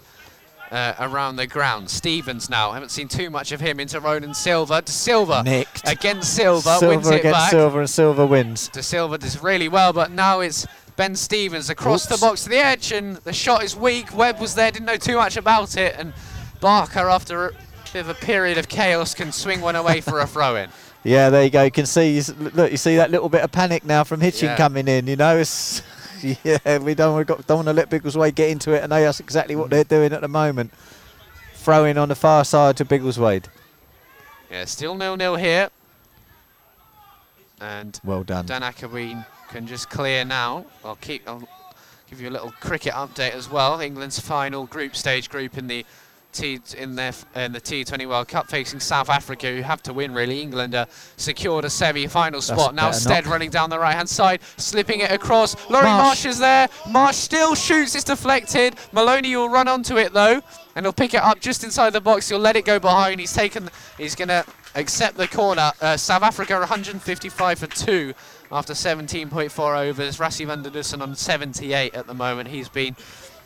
uh, 0.71 0.93
around 0.99 1.35
the 1.35 1.47
ground. 1.47 1.89
Stevens 1.89 2.49
now. 2.49 2.71
Haven't 2.71 2.91
seen 2.91 3.09
too 3.09 3.29
much 3.29 3.51
of 3.51 3.59
him 3.59 3.81
into 3.81 3.99
Ronan 3.99 4.33
Silva. 4.33 4.83
De 4.83 4.91
Silva 4.91 5.43
Nicked. 5.43 5.81
against 5.85 6.33
Silva. 6.33 6.77
Silver 6.77 6.95
wins 6.95 7.09
it 7.09 7.19
against 7.19 7.39
back. 7.39 7.51
Silver, 7.51 7.79
and 7.79 7.89
Silver 7.89 8.25
wins. 8.25 8.69
De 8.69 8.81
Silva 8.81 9.17
does 9.17 9.43
really 9.43 9.67
well, 9.67 9.91
but 9.91 10.11
now 10.11 10.39
it's 10.39 10.65
Ben 10.95 11.15
Stevens 11.15 11.69
across 11.69 12.05
Oops. 12.05 12.19
the 12.19 12.25
box 12.25 12.43
to 12.43 12.49
the 12.49 12.57
edge, 12.57 12.93
and 12.93 13.17
the 13.17 13.33
shot 13.33 13.63
is 13.65 13.75
weak. 13.75 14.15
Webb 14.15 14.39
was 14.39 14.55
there, 14.55 14.71
didn't 14.71 14.85
know 14.85 14.95
too 14.97 15.17
much 15.17 15.35
about 15.35 15.75
it, 15.75 15.95
and 15.97 16.13
Barker, 16.61 17.09
after 17.09 17.47
a 17.47 17.51
bit 17.91 17.99
of 17.99 18.09
a 18.09 18.13
period 18.13 18.57
of 18.57 18.69
chaos, 18.69 19.13
can 19.13 19.33
swing 19.33 19.59
one 19.59 19.75
away 19.75 19.99
for 19.99 20.21
a 20.21 20.27
throw 20.27 20.55
in. 20.55 20.69
Yeah, 21.05 21.29
there 21.29 21.43
you 21.43 21.51
go. 21.51 21.63
You 21.63 21.71
can 21.71 21.85
see, 21.85 22.19
look, 22.53 22.71
you 22.71 22.77
see 22.77 22.95
that 22.95 23.11
little 23.11 23.29
bit 23.29 23.43
of 23.43 23.51
panic 23.51 23.85
now 23.85 24.03
from 24.03 24.21
Hitchin 24.21 24.49
Yeah. 24.49 24.57
coming 24.57 24.87
in. 24.87 25.05
You 25.05 25.15
know, 25.15 25.37
it's 25.37 25.83
yeah, 26.43 26.79
we 26.79 26.95
don't 26.95 27.13
want 27.13 27.27
don't 27.47 27.57
want 27.57 27.67
to 27.67 27.73
let 27.73 27.89
Biggleswade 27.91 28.33
get 28.33 28.49
into 28.49 28.71
it, 28.71 28.81
and 28.83 28.91
that's 28.91 29.19
exactly 29.19 29.55
what 29.55 29.69
they're 29.69 29.83
doing 29.83 30.13
at 30.13 30.21
the 30.21 30.27
moment. 30.27 30.73
Throwing 31.53 31.97
on 31.99 32.09
the 32.09 32.15
far 32.15 32.43
side 32.43 32.75
to 32.77 32.85
Biggleswade. 32.85 33.45
Yeah, 34.49 34.65
still 34.65 34.95
nil-nil 34.95 35.35
here. 35.35 35.69
And 37.61 37.99
Well 38.03 38.23
done. 38.23 38.45
Dan 38.45 38.61
Akabween 38.61 39.25
can 39.49 39.67
just 39.67 39.89
clear 39.89 40.25
now. 40.25 40.65
I'll 40.83 40.95
keep. 40.97 41.27
I'll 41.27 41.47
give 42.09 42.19
you 42.21 42.29
a 42.29 42.31
little 42.31 42.51
cricket 42.59 42.93
update 42.93 43.31
as 43.31 43.49
well. 43.49 43.79
England's 43.79 44.19
final 44.19 44.65
group 44.65 44.95
stage 44.95 45.29
group 45.29 45.57
in 45.57 45.67
the 45.67 45.85
T 46.35 46.59
in 46.77 46.95
their 46.95 47.13
in 47.35 47.51
the 47.53 47.61
T20 47.61 48.07
World 48.07 48.27
Cup 48.27 48.49
facing 48.49 48.79
South 48.79 49.09
Africa, 49.09 49.47
who 49.55 49.61
have 49.61 49.81
to 49.83 49.93
win 49.93 50.13
really. 50.13 50.41
England 50.41 50.75
uh, 50.75 50.85
secured 51.17 51.65
a 51.65 51.69
semi-final 51.69 52.41
spot. 52.41 52.75
Now 52.75 52.91
Stead 52.91 53.25
running 53.25 53.49
down 53.49 53.69
the 53.69 53.79
right-hand 53.79 54.09
side, 54.09 54.41
slipping 54.57 54.99
it 54.99 55.11
across. 55.11 55.55
Laurie 55.69 55.85
Marsh. 55.85 56.05
Marsh 56.05 56.25
is 56.25 56.39
there. 56.39 56.67
Marsh 56.89 57.15
still 57.15 57.55
shoots. 57.55 57.95
It's 57.95 58.03
deflected. 58.03 58.75
Maloney 58.91 59.35
will 59.35 59.49
run 59.49 59.67
onto 59.67 59.97
it 59.97 60.13
though, 60.13 60.41
and 60.75 60.85
he'll 60.85 60.93
pick 60.93 61.13
it 61.13 61.21
up 61.23 61.39
just 61.39 61.63
inside 61.63 61.91
the 61.91 62.01
box. 62.01 62.29
He'll 62.29 62.39
let 62.39 62.55
it 62.55 62.65
go 62.65 62.79
behind. 62.79 63.19
He's 63.19 63.33
taken. 63.33 63.69
He's 63.97 64.15
gonna 64.15 64.43
accept 64.75 65.17
the 65.17 65.27
corner. 65.27 65.71
Uh, 65.81 65.97
South 65.97 66.23
Africa 66.23 66.59
155 66.59 67.59
for 67.59 67.67
two 67.67 68.13
after 68.51 68.73
17.4 68.73 69.87
overs. 69.87 70.17
Rassie 70.17 70.45
van 70.45 70.61
der 70.61 70.69
Dussen 70.69 71.01
on 71.01 71.15
78 71.15 71.93
at 71.95 72.07
the 72.07 72.13
moment. 72.13 72.49
He's 72.49 72.69
been 72.69 72.95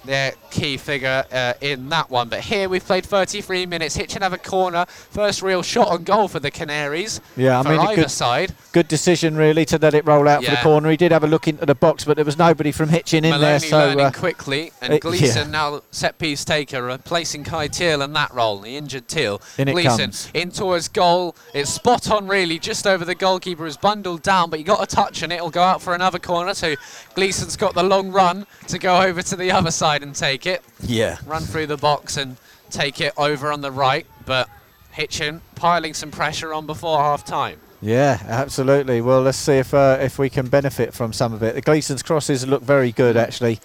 their 0.10 0.34
key 0.50 0.76
figure 0.76 1.24
uh, 1.32 1.54
in 1.62 1.88
that 1.90 2.10
one. 2.10 2.30
But 2.30 2.42
here 2.42 2.68
we've 2.68 2.84
played 2.84 3.06
33 3.06 3.68
minutes. 3.68 3.96
Hitchin 3.96 4.24
have 4.24 4.34
a 4.34 4.38
corner. 4.38 4.86
First 4.88 5.42
real 5.42 5.62
shot 5.62 5.90
on 5.90 6.04
goal 6.04 6.28
for 6.28 6.40
the 6.40 6.52
Canaries. 6.52 7.22
Yeah, 7.38 7.60
I 7.60 7.70
mean, 7.70 7.80
either 7.80 8.04
good, 8.04 8.12
side. 8.12 8.56
Good 8.72 8.88
decision, 8.88 9.38
really, 9.38 9.66
to 9.66 9.78
let 9.78 9.94
it 9.94 10.06
roll 10.06 10.28
out 10.28 10.42
yeah. 10.42 10.50
for 10.50 10.56
the 10.56 10.62
corner. 10.62 10.90
He 10.90 10.98
did 10.98 11.12
have 11.12 11.24
a 11.24 11.28
look 11.28 11.48
into 11.48 11.66
the 11.66 11.76
box, 11.76 12.06
but 12.06 12.16
there 12.16 12.26
was 12.26 12.38
nobody 12.38 12.72
from 12.72 12.90
Hitchin 12.90 13.24
in 13.24 13.32
Maloney 13.32 13.60
there. 13.60 13.60
So 13.60 13.78
learning 13.78 14.06
uh, 14.06 14.12
quickly, 14.12 14.72
and 14.82 14.94
it, 14.94 15.02
Gleeson 15.02 15.48
yeah. 15.48 15.52
now 15.52 15.82
set 15.92 16.18
piece 16.18 16.44
taker, 16.44 16.84
replacing 16.84 17.44
Kai 17.44 17.68
Teal 17.68 18.02
in 18.02 18.14
that 18.14 18.34
role, 18.34 18.60
the 18.60 18.76
injured 18.76 19.08
Teal. 19.08 19.42
In 19.58 19.70
Gleeson 19.70 20.12
in 20.34 20.50
towards 20.52 20.88
goal. 20.88 21.36
It's 21.54 21.70
spot 21.70 22.10
on, 22.10 22.28
really, 22.28 22.58
just 22.58 22.88
over 22.88 23.06
the 23.06 23.16
goalkeeper. 23.16 23.66
Is 23.68 23.78
bundled 23.78 24.24
down, 24.24 24.50
but 24.50 24.58
he 24.58 24.66
got 24.66 24.82
a 24.82 24.88
touch, 24.88 25.22
and 25.22 25.32
it'll 25.32 25.52
go 25.52 25.62
out 25.62 25.82
for 25.82 25.94
another 25.94 26.18
corner. 26.18 26.56
So 26.56 26.76
Gleeson's 27.14 27.56
got 27.56 27.76
the 27.76 27.84
long 27.84 28.12
run 28.12 28.48
to 28.68 28.80
go 28.80 29.02
over 29.02 29.22
to 29.22 29.36
the 29.36 29.52
other 29.52 29.72
side 29.72 29.99
and 30.04 30.16
take 30.16 30.46
it. 30.46 30.64
Yeah. 30.82 31.18
Run 31.26 31.44
through 31.44 31.68
the 31.68 31.78
box 31.78 32.18
and 32.18 32.38
take 32.70 33.02
it 33.02 33.14
over 33.18 33.52
on 33.52 33.62
the 33.62 33.72
right, 33.72 34.06
but 34.26 34.50
Hitchin 34.92 35.42
piling 35.56 35.94
some 35.94 36.12
pressure 36.12 36.54
on 36.54 36.66
before 36.66 36.98
half 37.00 37.26
time. 37.26 37.60
Yeah, 37.82 38.22
absolutely. 38.28 39.02
Well, 39.02 39.22
let's 39.22 39.38
see 39.38 39.54
if 39.54 39.74
uh, 39.74 39.98
if 40.02 40.20
we 40.20 40.30
can 40.30 40.48
benefit 40.48 40.94
from 40.94 41.14
some 41.14 41.34
of 41.34 41.42
it. 41.44 41.56
The 41.56 41.62
Gleeson's 41.62 42.04
crosses 42.04 42.46
look 42.46 42.62
very 42.62 42.92
good, 42.92 43.16
actually. 43.16 43.60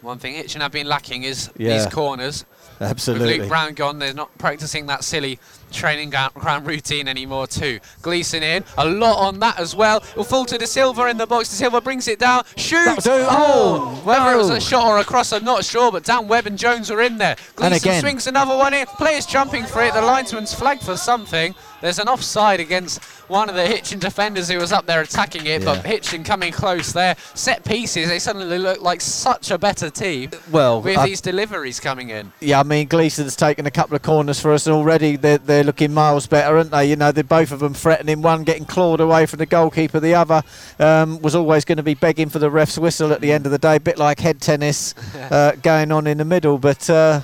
One 0.00 0.18
thing 0.18 0.34
Hitchin 0.34 0.60
have 0.60 0.72
been 0.72 0.88
lacking 0.88 1.22
is 1.22 1.50
yeah. 1.56 1.78
these 1.78 1.86
corners. 1.86 2.44
Absolutely. 2.80 3.26
With 3.26 3.38
Luke 3.42 3.48
Brown 3.48 3.74
gone, 3.74 3.98
they're 3.98 4.12
not 4.12 4.36
practicing 4.36 4.86
that 4.86 5.04
silly 5.04 5.38
training 5.74 6.10
ground 6.10 6.66
routine 6.66 7.08
anymore 7.08 7.46
too. 7.46 7.80
Gleeson 8.02 8.42
in, 8.42 8.64
a 8.78 8.84
lot 8.84 9.18
on 9.18 9.38
that 9.40 9.58
as 9.58 9.74
well. 9.74 10.02
Will 10.16 10.24
fall 10.24 10.44
to 10.46 10.56
De 10.56 10.66
Silva 10.66 11.06
in 11.06 11.16
the 11.16 11.26
box. 11.26 11.48
De 11.48 11.54
Silva 11.54 11.80
brings 11.80 12.08
it 12.08 12.18
down, 12.18 12.44
shoots. 12.56 13.06
Oh, 13.10 14.00
whether 14.04 14.32
it 14.32 14.36
was 14.36 14.50
a 14.50 14.60
shot 14.60 14.86
or 14.86 14.98
a 14.98 15.04
cross, 15.04 15.32
I'm 15.32 15.44
not 15.44 15.64
sure, 15.64 15.92
but 15.92 16.04
Dan 16.04 16.28
Webb 16.28 16.46
and 16.46 16.58
Jones 16.58 16.90
are 16.90 17.02
in 17.02 17.18
there. 17.18 17.36
Gleeson 17.56 18.00
swings 18.00 18.26
another 18.26 18.56
one 18.56 18.74
in. 18.74 18.86
Players 18.86 19.26
jumping 19.26 19.64
for 19.64 19.82
it. 19.82 19.92
The 19.94 20.02
linesman's 20.02 20.54
flagged 20.54 20.82
for 20.82 20.96
something. 20.96 21.54
There's 21.80 21.98
an 21.98 22.08
offside 22.08 22.60
against 22.60 23.02
one 23.28 23.50
of 23.50 23.54
the 23.54 23.66
Hitchin 23.66 23.98
defenders 23.98 24.48
who 24.48 24.58
was 24.58 24.72
up 24.72 24.86
there 24.86 25.02
attacking 25.02 25.44
it, 25.46 25.60
yeah. 25.60 25.64
but 25.64 25.84
Hitchin 25.84 26.24
coming 26.24 26.50
close 26.50 26.94
there. 26.94 27.14
Set 27.34 27.62
pieces, 27.64 28.08
they 28.08 28.18
suddenly 28.18 28.58
look 28.58 28.80
like 28.80 29.02
such 29.02 29.50
a 29.50 29.58
better 29.58 29.90
team. 29.90 30.30
Well, 30.50 30.80
with 30.80 30.96
uh, 30.96 31.04
these 31.04 31.20
deliveries 31.20 31.80
coming 31.80 32.08
in. 32.10 32.32
Yeah, 32.40 32.60
I 32.60 32.62
mean 32.62 32.86
Gleeson's 32.88 33.36
taken 33.36 33.66
a 33.66 33.70
couple 33.70 33.96
of 33.96 34.02
corners 34.02 34.40
for 34.40 34.52
us, 34.52 34.66
and 34.66 34.74
already 34.74 35.16
they're, 35.16 35.38
they're 35.38 35.63
looking 35.64 35.92
miles 35.92 36.26
better, 36.26 36.56
aren't 36.56 36.70
they? 36.70 36.86
You 36.86 36.96
know, 36.96 37.12
they're 37.12 37.24
both 37.24 37.50
of 37.52 37.60
them 37.60 37.74
threatening 37.74 38.22
one, 38.22 38.44
getting 38.44 38.64
clawed 38.64 39.00
away 39.00 39.26
from 39.26 39.38
the 39.38 39.46
goalkeeper. 39.46 40.00
The 40.00 40.14
other 40.14 40.42
um, 40.78 41.20
was 41.20 41.34
always 41.34 41.64
going 41.64 41.78
to 41.78 41.82
be 41.82 41.94
begging 41.94 42.28
for 42.28 42.38
the 42.38 42.50
ref's 42.50 42.78
whistle 42.78 43.12
at 43.12 43.20
the 43.20 43.32
end 43.32 43.46
of 43.46 43.52
the 43.52 43.58
day, 43.58 43.76
a 43.76 43.80
bit 43.80 43.98
like 43.98 44.20
head 44.20 44.40
tennis 44.40 44.94
uh, 45.16 45.52
going 45.62 45.92
on 45.92 46.06
in 46.06 46.18
the 46.18 46.24
middle, 46.24 46.58
but. 46.58 46.88
Uh, 46.88 47.22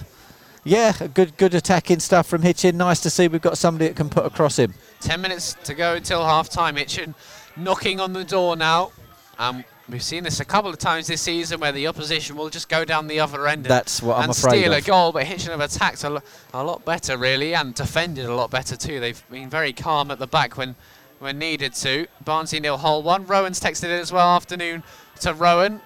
yeah, 0.63 0.93
good 1.15 1.39
good 1.39 1.55
attacking 1.55 2.01
stuff 2.01 2.27
from 2.27 2.43
Hitchin. 2.43 2.77
Nice 2.77 3.01
to 3.01 3.09
see 3.09 3.29
we've 3.29 3.41
got 3.41 3.57
somebody 3.57 3.89
that 3.89 3.97
can 3.97 4.11
put 4.11 4.27
across 4.27 4.59
him. 4.59 4.75
Ten 5.01 5.23
minutes 5.23 5.57
to 5.65 5.73
go 5.73 5.95
until 5.95 6.23
half 6.23 6.51
time. 6.51 6.77
Hitchin 6.77 7.15
knocking 7.57 7.99
on 7.99 8.13
the 8.13 8.25
door 8.25 8.57
now. 8.57 8.93
Um, 9.39 9.65
we've 9.91 10.03
seen 10.03 10.25
this 10.25 10.41
a 10.41 10.45
couple 10.45 10.71
of 10.71 10.79
times 10.79 11.07
this 11.07 11.21
season 11.23 11.61
where 11.61 11.73
the 11.73 11.87
opposition 11.87 12.37
will 12.37 12.49
just 12.51 12.69
go 12.69 12.85
down 12.85 13.07
the 13.07 13.21
other 13.21 13.47
end 13.49 13.65
That's 13.65 14.03
what 14.03 14.17
I'm 14.17 14.25
and 14.25 14.33
afraid 14.33 14.61
steal 14.61 14.73
of. 14.73 14.79
a 14.79 14.83
goal, 14.83 15.13
but 15.13 15.25
Hitchin 15.25 15.51
have 15.51 15.61
attacked 15.61 16.05
a, 16.05 16.11
lo- 16.11 16.23
a 16.55 16.65
lot 16.65 16.85
better, 16.85 17.17
really, 17.17 17.55
and 17.55 17.75
defended 17.75 18.27
a 18.27 18.35
lot 18.35 18.51
better, 18.51 18.77
too. 18.77 19.01
They've 19.01 19.23
been 19.31 19.51
very 19.51 19.73
calm 19.73 20.11
at 20.11 20.19
the 20.19 20.27
back 20.27 20.57
when, 20.57 20.75
when 21.19 21.39
needed 21.39 21.75
to. 21.75 22.07
Barnsley 22.25 22.61
nil 22.61 22.79
Hull 22.79 23.03
one. 23.03 23.27
Rowan's 23.27 23.61
texted 23.61 23.85
it 23.85 24.01
as 24.01 24.13
well. 24.13 24.29
Afternoon 24.29 24.83
to 25.21 25.35
Rowan. 25.35 25.81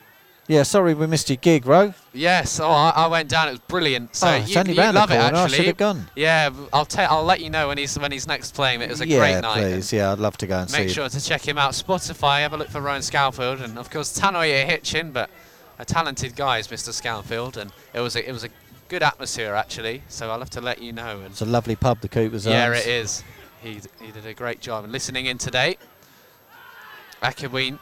Yeah, 0.47 0.63
sorry 0.63 0.93
we 0.93 1.07
missed 1.07 1.31
your 1.31 1.39
gig, 1.39 1.65
Ro. 1.65 1.95
Yes, 2.13 2.61
oh, 2.61 2.69
I, 2.69 2.91
I 2.91 3.07
went 3.07 3.31
down. 3.31 3.49
It 3.49 3.53
was 3.53 3.61
brilliant. 3.61 4.15
So 4.15 4.29
oh, 4.29 4.37
you, 4.37 4.63
you 4.63 4.75
love 4.75 5.11
it 5.11 5.15
actually. 5.15 5.41
I 5.41 5.49
should 5.49 5.67
have 5.67 5.77
gone. 5.79 6.07
Yeah, 6.15 6.51
I'll 6.73 6.85
tell. 6.85 7.11
I'll 7.11 7.25
let 7.25 7.41
you 7.41 7.49
know 7.49 7.69
when 7.69 7.79
he's 7.79 7.99
when 7.99 8.13
he's 8.13 8.27
next 8.27 8.55
playing. 8.55 8.83
It 8.83 8.91
was 8.91 9.01
a 9.01 9.09
yeah, 9.09 9.19
great 9.19 9.41
night. 9.41 9.61
Yeah, 9.61 9.75
please. 9.75 9.93
Yeah, 9.93 10.13
I'd 10.13 10.19
love 10.19 10.37
to 10.39 10.47
go 10.47 10.59
and 10.59 10.71
Make 10.73 10.89
see. 10.89 10.95
sure 10.95 11.09
to 11.09 11.21
check 11.21 11.47
him 11.47 11.57
out. 11.57 11.73
Spotify. 11.73 12.41
Have 12.41 12.53
a 12.53 12.59
look 12.59 12.69
for 12.69 12.83
Rowan 12.83 13.01
Scalfield, 13.01 13.63
and 13.63 13.79
of 13.79 13.91
course 13.91 14.19
Tanoya 14.19 14.67
Hitchin, 14.67 15.13
but 15.13 15.31
a 15.79 15.85
talented 15.85 16.37
guy 16.37 16.59
is 16.59 16.69
Mr. 16.69 16.91
Scalfield, 16.91 17.57
and 17.57 17.73
it 17.95 18.01
was 18.01 18.15
a, 18.15 18.29
it 18.29 18.33
was 18.33 18.45
a 18.45 18.51
good 18.89 19.03
atmosphere 19.03 19.55
actually. 19.55 20.03
So 20.09 20.31
I'll 20.31 20.41
have 20.41 20.51
to 20.51 20.61
let 20.61 20.83
you 20.83 20.93
know. 20.93 21.21
And 21.21 21.27
it's 21.29 21.41
a 21.41 21.47
lovely 21.47 21.77
pub, 21.77 22.01
the 22.01 22.09
Coopers. 22.09 22.45
Yeah, 22.45 22.67
Arms. 22.67 22.81
it 22.81 22.87
is. 22.87 23.25
He 23.63 23.81
he 24.01 24.13
did 24.13 24.27
a 24.27 24.35
great 24.35 24.61
job. 24.61 24.85
And 24.85 24.93
listening 24.93 25.25
in 25.25 25.39
today, 25.39 25.79
Akabween 27.23 27.79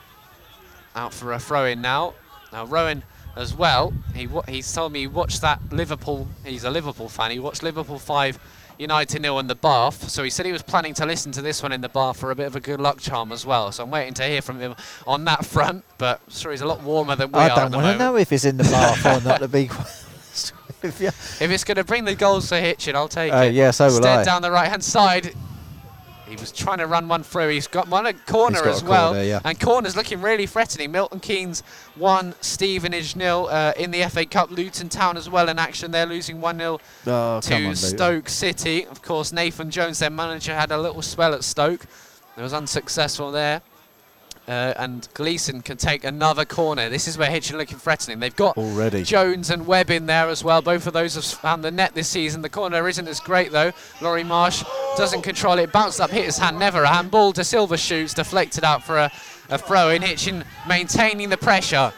out 0.94 1.12
for 1.12 1.32
a 1.32 1.40
throw 1.40 1.64
in 1.66 1.80
now. 1.80 2.14
Now 2.52 2.66
Rowan 2.66 3.02
as 3.36 3.54
well. 3.54 3.92
He 4.14 4.28
he's 4.48 4.72
told 4.72 4.92
me 4.92 5.00
he 5.00 5.06
watched 5.06 5.40
that 5.40 5.60
Liverpool. 5.70 6.28
He's 6.44 6.64
a 6.64 6.70
Liverpool 6.70 7.08
fan. 7.08 7.30
He 7.30 7.38
watched 7.38 7.62
Liverpool 7.62 7.98
five, 7.98 8.38
United 8.78 9.22
nil 9.22 9.38
in 9.38 9.46
the 9.46 9.54
bath. 9.54 10.08
So 10.10 10.22
he 10.22 10.30
said 10.30 10.46
he 10.46 10.52
was 10.52 10.62
planning 10.62 10.94
to 10.94 11.06
listen 11.06 11.32
to 11.32 11.42
this 11.42 11.62
one 11.62 11.72
in 11.72 11.80
the 11.80 11.88
bath 11.88 12.18
for 12.18 12.30
a 12.30 12.34
bit 12.34 12.46
of 12.46 12.56
a 12.56 12.60
good 12.60 12.80
luck 12.80 13.00
charm 13.00 13.32
as 13.32 13.46
well. 13.46 13.72
So 13.72 13.84
I'm 13.84 13.90
waiting 13.90 14.14
to 14.14 14.24
hear 14.24 14.42
from 14.42 14.60
him 14.60 14.74
on 15.06 15.24
that 15.24 15.44
front. 15.44 15.84
But 15.98 16.20
sure, 16.28 16.52
he's 16.52 16.60
a 16.60 16.66
lot 16.66 16.82
warmer 16.82 17.16
than 17.16 17.32
we 17.32 17.40
I 17.40 17.48
are. 17.48 17.52
I 17.52 17.54
don't 17.62 17.72
want 17.72 17.86
to 17.86 17.98
know 17.98 18.16
if 18.16 18.30
he's 18.30 18.44
in 18.44 18.58
the 18.58 18.64
bath 18.64 19.06
or 19.06 19.26
not. 19.26 19.38
To 19.38 19.48
be 19.48 19.64
if, 20.82 21.00
if 21.00 21.50
it's 21.50 21.64
going 21.64 21.76
to 21.76 21.84
bring 21.84 22.04
the 22.04 22.14
goals 22.14 22.48
for 22.48 22.56
Hitchin, 22.56 22.96
I'll 22.96 23.08
take 23.08 23.32
uh, 23.32 23.44
it. 23.44 23.54
Yeah, 23.54 23.70
so 23.70 23.86
will 23.86 23.92
Stead 23.92 24.26
down 24.26 24.42
the 24.42 24.50
right 24.50 24.68
hand 24.68 24.84
side. 24.84 25.34
He 26.32 26.36
was 26.40 26.50
trying 26.50 26.78
to 26.78 26.86
run 26.86 27.08
one 27.08 27.22
through. 27.22 27.50
He's 27.50 27.66
got 27.66 27.88
one 27.88 28.06
at 28.06 28.26
corner 28.26 28.64
as 28.64 28.82
well. 28.82 29.10
Corner, 29.10 29.22
yeah. 29.22 29.40
And 29.44 29.60
corner's 29.60 29.94
looking 29.94 30.22
really 30.22 30.46
threatening. 30.46 30.90
Milton 30.90 31.20
Keynes 31.20 31.62
1, 31.96 32.34
Stevenage 32.40 33.16
nil 33.16 33.48
uh, 33.50 33.74
in 33.76 33.90
the 33.90 34.02
FA 34.04 34.24
Cup. 34.24 34.50
Luton 34.50 34.88
Town 34.88 35.18
as 35.18 35.28
well 35.28 35.50
in 35.50 35.58
action. 35.58 35.90
They're 35.90 36.06
losing 36.06 36.40
1 36.40 36.56
0 36.56 36.80
oh, 37.06 37.40
to 37.42 37.64
on, 37.66 37.76
Stoke 37.76 38.30
City. 38.30 38.86
Of 38.86 39.02
course, 39.02 39.30
Nathan 39.30 39.70
Jones, 39.70 39.98
their 39.98 40.08
manager, 40.08 40.54
had 40.54 40.70
a 40.70 40.78
little 40.78 41.02
spell 41.02 41.34
at 41.34 41.44
Stoke. 41.44 41.84
It 42.38 42.40
was 42.40 42.54
unsuccessful 42.54 43.30
there. 43.30 43.60
Uh, 44.48 44.74
and 44.76 45.08
Gleeson 45.14 45.62
can 45.62 45.76
take 45.76 46.02
another 46.02 46.44
corner. 46.44 46.88
This 46.88 47.06
is 47.06 47.16
where 47.16 47.30
Hitchin 47.30 47.58
looking 47.58 47.78
threatening. 47.78 48.18
They've 48.18 48.34
got 48.34 48.58
already 48.58 49.04
Jones 49.04 49.50
and 49.50 49.68
Webb 49.68 49.88
in 49.88 50.06
there 50.06 50.28
as 50.28 50.42
well. 50.42 50.60
Both 50.60 50.88
of 50.88 50.92
those 50.92 51.14
have 51.14 51.24
found 51.24 51.62
the 51.62 51.70
net 51.70 51.94
this 51.94 52.08
season. 52.08 52.42
The 52.42 52.48
corner 52.48 52.88
isn't 52.88 53.06
as 53.06 53.20
great 53.20 53.52
though. 53.52 53.72
Laurie 54.00 54.24
Marsh 54.24 54.64
doesn't 54.96 55.22
control 55.22 55.58
it. 55.58 55.70
Bounced 55.70 56.00
up, 56.00 56.10
hit 56.10 56.24
his 56.24 56.38
hand, 56.38 56.58
never 56.58 56.82
a 56.82 56.88
handball. 56.88 57.30
De 57.30 57.44
Silva 57.44 57.76
shoots, 57.76 58.14
deflected 58.14 58.64
out 58.64 58.82
for 58.82 58.98
a, 58.98 59.12
a 59.48 59.58
throw 59.58 59.90
in. 59.90 60.02
Hitchin 60.02 60.44
maintaining 60.66 61.28
the 61.28 61.36
pressure. 61.36 61.92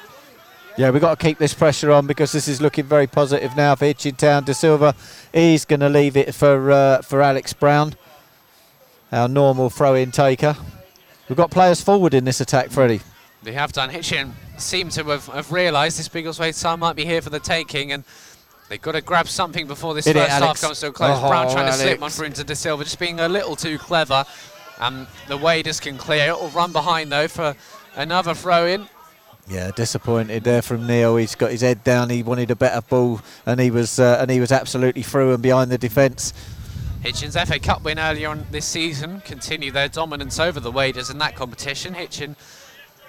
Yeah, 0.76 0.90
we've 0.90 1.00
got 1.00 1.18
to 1.18 1.24
keep 1.24 1.38
this 1.38 1.54
pressure 1.54 1.92
on 1.92 2.06
because 2.06 2.32
this 2.32 2.46
is 2.46 2.60
looking 2.60 2.84
very 2.84 3.06
positive 3.06 3.56
now 3.56 3.74
for 3.74 3.86
Hitchin 3.86 4.16
Town. 4.16 4.44
De 4.44 4.52
Silva, 4.52 4.94
he's 5.32 5.64
going 5.64 5.80
to 5.80 5.88
leave 5.88 6.16
it 6.16 6.34
for 6.34 6.70
uh, 6.70 7.00
for 7.00 7.22
Alex 7.22 7.54
Brown, 7.54 7.94
our 9.10 9.28
normal 9.28 9.70
throw-in 9.70 10.10
taker. 10.10 10.56
We've 11.28 11.36
got 11.36 11.50
players 11.50 11.80
forward 11.80 12.14
in 12.14 12.24
this 12.24 12.40
attack, 12.40 12.70
Freddie. 12.70 13.00
They 13.42 13.52
have 13.52 13.72
done. 13.72 13.90
Hitchin 13.90 14.32
seem 14.56 14.88
to 14.90 15.04
have, 15.04 15.26
have 15.26 15.52
realised 15.52 15.98
this 15.98 16.08
Biggleswade 16.08 16.54
side 16.54 16.78
might 16.78 16.96
be 16.96 17.04
here 17.04 17.20
for 17.22 17.30
the 17.30 17.40
taking, 17.40 17.92
and 17.92 18.04
they've 18.68 18.80
got 18.80 18.92
to 18.92 19.00
grab 19.00 19.28
something 19.28 19.66
before 19.66 19.94
this 19.94 20.06
Hit 20.06 20.16
first 20.16 20.28
it, 20.28 20.42
half 20.42 20.60
comes 20.60 20.80
to 20.80 20.88
a 20.88 20.92
close. 20.92 21.18
Oh, 21.22 21.28
Brown 21.28 21.46
trying 21.46 21.66
Alex. 21.66 21.76
to 21.78 21.82
slip 21.82 22.00
one 22.00 22.10
through 22.10 22.26
into 22.26 22.44
De 22.44 22.54
Silva, 22.54 22.84
just 22.84 22.98
being 22.98 23.20
a 23.20 23.28
little 23.28 23.56
too 23.56 23.78
clever. 23.78 24.24
And 24.80 25.06
the 25.28 25.36
Waders 25.36 25.78
can 25.78 25.98
clear. 25.98 26.30
It 26.30 26.40
will 26.40 26.48
run 26.48 26.72
behind 26.72 27.12
though 27.12 27.28
for 27.28 27.54
another 27.94 28.34
throw 28.34 28.66
in. 28.66 28.88
Yeah, 29.46 29.70
disappointed 29.70 30.42
there 30.42 30.62
from 30.62 30.86
Neil. 30.86 31.16
He's 31.16 31.34
got 31.34 31.50
his 31.50 31.60
head 31.60 31.84
down. 31.84 32.08
He 32.08 32.22
wanted 32.22 32.50
a 32.50 32.56
better 32.56 32.80
ball, 32.80 33.20
and 33.44 33.60
he 33.60 33.70
was 33.70 33.98
uh, 33.98 34.18
and 34.20 34.30
he 34.30 34.40
was 34.40 34.50
absolutely 34.50 35.02
through 35.02 35.34
and 35.34 35.42
behind 35.42 35.70
the 35.70 35.78
defence. 35.78 36.32
Hitchin's 37.04 37.36
FA 37.36 37.58
Cup 37.58 37.84
win 37.84 37.98
earlier 37.98 38.30
on 38.30 38.46
this 38.50 38.64
season 38.64 39.20
continue 39.20 39.70
their 39.70 39.88
dominance 39.88 40.40
over 40.40 40.58
the 40.58 40.72
Waders 40.72 41.10
in 41.10 41.18
that 41.18 41.36
competition. 41.36 41.92
Hitchin, 41.92 42.34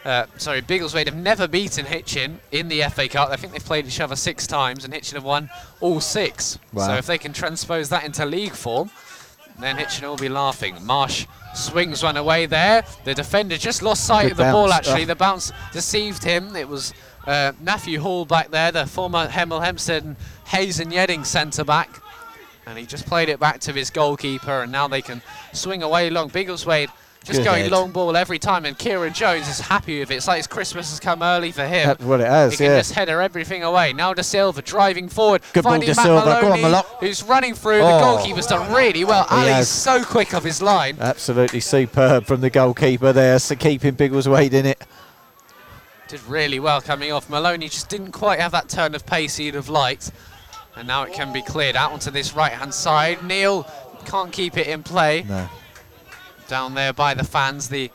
uh, 0.04 0.26
sorry, 0.36 0.62
Biggleswade 0.62 1.06
have 1.06 1.16
never 1.16 1.48
beaten 1.48 1.86
Hitchin 1.86 2.42
in 2.52 2.68
the 2.68 2.82
FA 2.90 3.08
Cup. 3.08 3.30
I 3.30 3.38
think 3.38 3.54
they've 3.54 3.64
played 3.64 3.88
each 3.88 4.02
other 4.02 4.18
six 4.18 4.48
times, 4.48 4.84
and 4.84 4.94
Hitchin 4.94 5.16
have 5.16 5.24
won 5.24 5.50
all 5.80 6.02
six. 6.02 6.60
Wow. 6.74 6.88
So 6.88 6.94
if 6.96 7.06
they 7.06 7.18
can 7.18 7.32
transpose 7.32 7.88
that 7.88 8.04
into 8.04 8.26
league 8.26 8.52
form, 8.52 8.92
then 9.60 9.78
Hitchin 9.78 10.06
will 10.06 10.18
be 10.18 10.28
laughing. 10.28 10.86
Marsh 10.86 11.26
swings 11.54 12.04
one 12.04 12.18
away 12.18 12.48
there. 12.48 12.84
The 13.06 13.14
defender 13.14 13.56
just 13.56 13.82
lost 13.82 14.06
sight 14.06 14.24
Good 14.24 14.32
of 14.32 14.38
the 14.38 14.44
bounce. 14.44 14.54
ball, 14.54 14.74
actually. 14.74 15.04
Oh. 15.04 15.06
The 15.06 15.16
bounce 15.16 15.54
deceived 15.72 16.22
him. 16.22 16.54
It 16.58 16.68
was 16.68 16.94
uh, 17.26 17.54
Matthew 17.62 18.02
Hall 18.02 18.26
back 18.26 18.52
there, 18.52 18.74
the 18.74 18.86
former 18.86 19.30
Hemel 19.30 19.64
Hempstead 19.64 20.04
and 20.04 20.18
Hayes 20.48 20.82
and 20.82 20.92
Yeading 20.92 21.26
centre 21.26 21.64
back. 21.64 22.02
And 22.68 22.78
he 22.78 22.86
just 22.86 23.06
played 23.06 23.30
it 23.30 23.40
back 23.40 23.60
to 23.62 23.74
his 23.74 23.90
goalkeeper, 23.90 24.64
and 24.64 24.72
now 24.72 24.88
they 24.88 25.02
can 25.02 25.22
swing 25.54 25.84
away 25.84 26.10
long. 26.10 26.30
Biggleswade 26.30 26.90
just 27.24 27.40
Good 27.40 27.46
going 27.46 27.64
head. 27.64 27.72
long 27.72 27.92
ball 27.92 28.16
every 28.16 28.38
time, 28.38 28.66
and 28.66 28.78
Kieran 28.78 29.12
Jones 29.14 29.48
is 29.48 29.60
happy 29.60 30.00
with 30.00 30.12
it. 30.12 30.16
It's 30.16 30.28
like 30.28 30.38
his 30.38 30.46
Christmas 30.48 30.92
has 30.92 31.00
come 31.00 31.24
early 31.24 31.52
for 31.52 31.66
him. 31.66 31.88
That's 31.88 32.04
what 32.04 32.22
it 32.22 32.28
has, 32.28 32.52
He 32.52 32.58
can 32.58 32.66
yeah. 32.68 32.78
just 32.78 32.94
header 32.94 33.20
everything 33.20 33.64
away. 33.64 33.94
Now 33.94 34.14
De 34.14 34.22
Silva 34.24 34.62
driving 34.62 35.10
forward, 35.10 35.42
Good 35.54 35.64
ball, 35.64 35.72
finding 35.74 35.90
Matt 35.90 35.98
Silva. 36.06 36.40
Go 36.42 36.52
on, 36.52 36.62
Maloney, 36.62 36.88
who's 37.00 37.24
running 37.24 37.56
through. 37.56 37.80
The 37.80 37.84
Oh. 37.96 38.00
goalkeeper's 38.00 38.46
done 38.46 38.72
really 38.72 39.04
well. 39.06 39.24
He 39.28 39.36
Alley's 39.36 39.68
so 39.68 40.04
quick 40.04 40.36
off 40.36 40.44
his 40.44 40.62
line. 40.62 40.98
Absolutely 41.02 41.62
superb 41.62 42.26
from 42.28 42.42
the 42.42 42.52
goalkeeper 42.52 43.12
there, 43.12 43.40
so 43.40 43.56
keeping 43.56 43.96
Biggleswade 43.96 44.54
in 44.54 44.68
it. 44.68 44.84
Did 46.08 46.22
really 46.28 46.60
well 46.60 46.80
coming 46.82 47.12
off. 47.12 47.28
Maloney 47.28 47.70
just 47.70 47.90
didn't 47.90 48.12
quite 48.12 48.40
have 48.40 48.52
that 48.52 48.70
turn 48.70 48.94
of 48.94 49.04
pace 49.08 49.38
he'd 49.38 49.56
have 49.56 49.70
liked. 49.70 50.12
And 50.78 50.88
now 50.88 51.04
it 51.04 51.14
can 51.14 51.32
be 51.32 51.42
cleared 51.42 51.76
out 51.76 51.92
onto 51.92 52.12
this 52.12 52.34
right 52.34 52.52
hand 52.52 52.74
side. 52.74 53.24
Neil 53.24 53.66
can't 54.06 54.32
keep 54.32 54.58
it 54.58 54.68
in 54.68 54.84
play. 54.84 55.24
No. 55.28 55.48
Down 56.48 56.74
there 56.76 56.94
by 56.94 57.14
the 57.14 57.24
fans, 57.24 57.70
the 57.70 57.90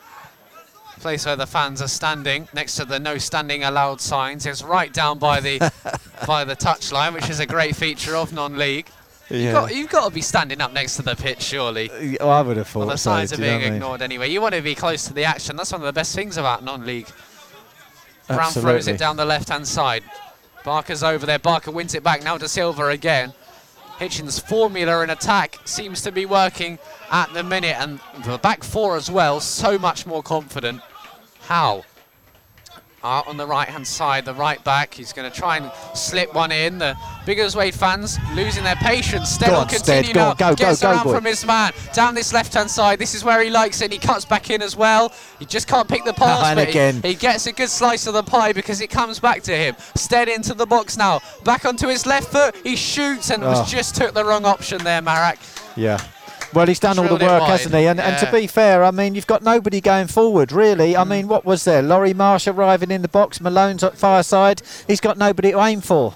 place 0.99 1.25
where 1.25 1.37
the 1.37 1.47
fans 1.47 1.81
are 1.81 1.89
standing, 1.89 2.49
next 2.53 2.77
to 2.77 2.85
the 2.85 2.99
no 2.99 3.17
standing 3.19 3.65
allowed 3.65 4.01
signs. 4.01 4.45
It's 4.47 4.63
right 4.63 4.93
down 4.93 5.19
by 5.19 5.41
the 5.41 5.59
by 6.27 6.45
the 6.45 6.57
touchline, 6.57 7.13
which 7.15 7.31
is 7.31 7.39
a 7.41 7.47
great 7.47 7.77
feature 7.77 8.17
of 8.17 8.33
non-league. 8.33 8.89
You've, 9.31 9.41
Yeah. 9.41 9.53
got, 9.53 9.75
you've 9.75 9.91
got 9.91 10.09
to 10.09 10.15
be 10.15 10.21
standing 10.23 10.61
up 10.61 10.73
next 10.73 10.97
to 10.97 11.03
the 11.03 11.15
pitch, 11.15 11.41
surely. 11.43 11.89
Oh, 12.19 12.29
I 12.29 12.43
would 12.43 12.57
have 12.57 12.67
thought 12.67 12.81
Well, 12.81 12.89
the 12.89 12.97
so. 12.99 13.11
signs 13.13 13.33
are 13.33 13.37
you 13.37 13.43
know 13.43 13.47
being 13.47 13.59
what 13.61 13.63
I 13.63 13.69
mean? 13.71 13.75
ignored 13.77 14.03
anyway. 14.03 14.29
You 14.31 14.41
want 14.41 14.55
to 14.57 14.61
be 14.63 14.75
close 14.75 15.05
to 15.07 15.13
the 15.15 15.25
action. 15.25 15.55
That's 15.57 15.71
one 15.71 15.81
of 15.81 15.87
the 15.87 15.93
best 15.93 16.15
things 16.17 16.37
about 16.37 16.65
non-league. 16.65 17.07
Brown 18.27 18.53
throws 18.53 18.89
it 18.89 18.99
down 18.99 19.17
the 19.17 19.25
left-hand 19.25 19.67
side. 19.69 20.03
Barker's 20.65 21.03
over 21.03 21.27
there. 21.27 21.39
Barker 21.39 21.71
wins 21.71 21.95
it 21.95 22.03
back 22.03 22.23
now 22.23 22.39
to 22.39 22.49
Silver 22.49 22.91
again. 22.91 23.33
Hitchin's 23.99 24.39
formula 24.39 25.03
in 25.03 25.11
attack 25.11 25.59
seems 25.65 26.01
to 26.03 26.13
be 26.13 26.25
working 26.25 26.79
at 27.11 27.33
the 27.35 27.43
minute, 27.43 27.77
and 27.79 28.01
the 28.25 28.39
back 28.39 28.65
four 28.65 28.97
as 28.97 29.11
well, 29.11 29.41
so 29.41 29.79
much 29.79 30.07
more 30.07 30.23
confident. 30.23 30.81
How? 31.43 31.85
Out 33.03 33.27
on 33.29 33.39
the 33.39 33.47
right-hand 33.47 33.87
side, 33.87 34.27
the 34.27 34.35
right 34.35 34.63
back. 34.63 34.93
He's 34.93 35.15
going 35.15 35.31
to 35.31 35.35
try 35.35 35.57
and 35.57 35.71
slip 35.97 36.35
one 36.35 36.53
in. 36.53 36.77
The 36.77 36.95
Biggleswade 37.25 37.73
fans 37.73 38.19
losing 38.35 38.63
their 38.63 38.77
patience. 38.77 39.31
Stead 39.31 39.47
Go 39.49 39.53
will 39.55 39.61
on, 39.63 39.69
Stead, 39.71 40.13
go 40.13 40.21
on, 40.21 40.37
go, 40.37 40.51
go, 40.51 40.55
Gets 40.55 40.83
go, 40.83 40.91
around 40.91 41.05
boy. 41.05 41.15
from 41.15 41.25
his 41.25 41.47
man 41.47 41.73
down 41.95 42.15
this 42.15 42.35
left-hand 42.35 42.71
side. 42.71 42.99
This 42.99 43.15
is 43.15 43.25
where 43.25 43.43
he 43.43 43.49
likes 43.49 43.81
it. 43.81 43.91
He 43.91 43.99
cuts 43.99 44.27
back 44.27 44.51
in 44.51 44.61
as 44.61 44.77
well. 44.77 45.15
He 45.39 45.47
just 45.47 45.67
can't 45.67 45.89
pick 45.89 46.05
the 46.05 46.13
pass. 46.13 46.45
And 46.45 46.57
but 46.59 46.69
he- 47.05 47.09
he 47.09 47.15
gets 47.15 47.47
a 47.47 47.53
good 47.53 47.71
slice 47.71 48.07
of 48.07 48.13
the 48.13 48.23
pie 48.23 48.53
because 48.53 48.83
it 48.83 48.89
comes 48.91 49.19
back 49.19 49.43
to 49.45 49.57
him. 49.57 49.77
Stead 49.97 50.29
into 50.29 50.53
the 50.53 50.67
box 50.67 50.99
now. 50.99 51.21
Back 51.43 51.65
onto 51.65 51.89
his 51.89 52.05
left 52.05 52.31
foot. 52.31 52.55
He 52.63 52.77
shoots 52.77 53.31
and 53.31 53.43
Oh. 53.43 53.49
was 53.49 53.71
just 53.71 53.95
took 53.97 54.13
the 54.13 54.27
wrong 54.27 54.45
option 54.45 54.85
there, 54.85 55.01
Marak. 55.01 55.39
Yeah. 55.75 55.99
Well, 56.53 56.67
he's 56.67 56.81
done 56.81 56.99
all 56.99 57.07
the 57.07 57.25
work, 57.25 57.43
hasn't 57.45 57.75
he? 57.75 57.87
And, 57.87 58.01
and 58.01 58.19
to 58.19 58.33
be 58.33 58.47
fair, 58.47 58.83
I 58.85 58.91
mean, 58.91 59.15
you've 59.15 59.27
got 59.27 59.43
nobody 59.43 59.81
going 59.81 60.09
forward, 60.09 60.51
really. 60.51 60.97
I 60.97 61.05
mm. 61.05 61.09
mean, 61.09 61.29
what 61.29 61.45
was 61.45 61.65
there? 61.65 61.81
Laurie 61.83 62.15
Marsh 62.15 62.49
arriving 62.49 62.91
in 62.91 63.03
the 63.03 63.09
box, 63.09 63.41
Malone's 63.41 63.85
at 63.85 63.97
fireside. 63.97 64.63
He's 64.87 65.01
got 65.01 65.17
nobody 65.17 65.53
to 65.53 65.61
aim 65.61 65.81
for. 65.81 66.15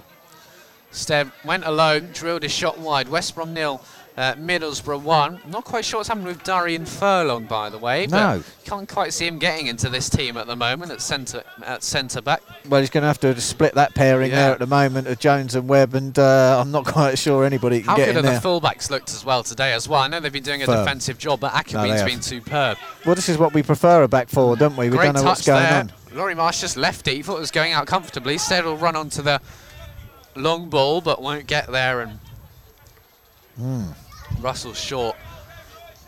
Stead 0.90 1.30
went 1.44 1.64
alone, 1.64 2.10
drilled 2.12 2.42
his 2.42 2.52
shot 2.52 2.78
wide. 2.78 3.08
West 3.08 3.34
Brom 3.34 3.52
nil, 3.52 3.80
uh, 4.16 4.34
Middlesbrough 4.34 5.02
one. 5.02 5.40
Not 5.48 5.64
quite 5.64 5.84
sure 5.84 5.98
what's 5.98 6.08
happened 6.08 6.26
with 6.26 6.44
Darian 6.44 6.86
Furlong, 6.86 7.46
by 7.46 7.68
the 7.68 7.78
way. 7.78 8.06
No. 8.06 8.42
But 8.44 8.64
can't 8.64 8.88
quite 8.88 9.12
see 9.12 9.26
him 9.26 9.38
getting 9.40 9.66
into 9.66 9.88
this 9.88 10.08
team 10.08 10.36
at 10.36 10.46
the 10.46 10.54
moment 10.54 10.92
at 10.92 11.00
centre 11.00 11.42
at 11.64 11.82
centre 11.82 12.20
back. 12.22 12.40
Well, 12.68 12.80
he's 12.80 12.90
going 12.90 13.02
to 13.02 13.08
have 13.08 13.18
to 13.20 13.40
split 13.40 13.74
that 13.74 13.94
pairing 13.94 14.30
Yeah. 14.30 14.36
there 14.36 14.52
at 14.52 14.58
the 14.60 14.66
moment 14.66 15.08
of 15.08 15.18
Jones 15.18 15.54
and 15.56 15.68
Webb, 15.68 15.94
and 15.94 16.16
uh, 16.18 16.60
I'm 16.60 16.70
not 16.70 16.84
quite 16.98 17.18
sure 17.18 17.44
anybody 17.44 17.80
can 17.80 17.88
How 17.88 17.96
get 17.96 18.06
good 18.06 18.16
in 18.18 18.24
there. 18.24 18.38
the 18.38 18.46
fullbacks 18.48 18.88
looked 18.90 19.10
as 19.10 19.24
well 19.24 19.42
today 19.42 19.72
as 19.72 19.88
well? 19.88 20.00
I 20.02 20.08
know 20.08 20.20
they've 20.20 20.32
been 20.32 20.42
doing 20.44 20.62
a 20.62 20.66
Firm. 20.66 20.84
defensive 20.84 21.18
job, 21.18 21.40
but 21.40 21.52
No, 21.72 21.82
they 21.82 21.88
have. 21.88 22.06
been 22.06 22.22
superb. 22.22 22.78
well, 23.04 23.14
this 23.16 23.28
is 23.28 23.36
what 23.36 23.52
we 23.52 23.62
prefer 23.64 24.04
a 24.04 24.08
back 24.08 24.28
four, 24.28 24.56
don't 24.56 24.76
we? 24.76 24.90
We 24.90 24.96
Great 24.96 25.06
don't 25.06 25.14
know 25.16 25.22
what's 25.24 25.44
going 25.46 25.62
there. 25.62 25.80
on. 25.80 25.92
Laurie 26.14 26.36
Marsh 26.36 26.60
just 26.60 26.76
left 26.76 27.08
it. 27.08 27.14
He 27.14 27.22
thought 27.22 27.38
it 27.38 27.40
was 27.40 27.50
going 27.50 27.72
out 27.72 27.88
comfortably. 27.88 28.38
Said 28.38 28.44
Stead 28.46 28.64
will 28.64 28.76
run 28.76 28.94
onto 28.94 29.20
the 29.22 29.40
long 30.36 30.68
ball, 30.70 31.00
but 31.00 31.20
won't 31.20 31.48
get 31.48 31.66
there. 31.72 32.00
And 32.02 32.20
Hmm. 33.56 33.90
Russell 34.44 34.74
Short 34.74 35.16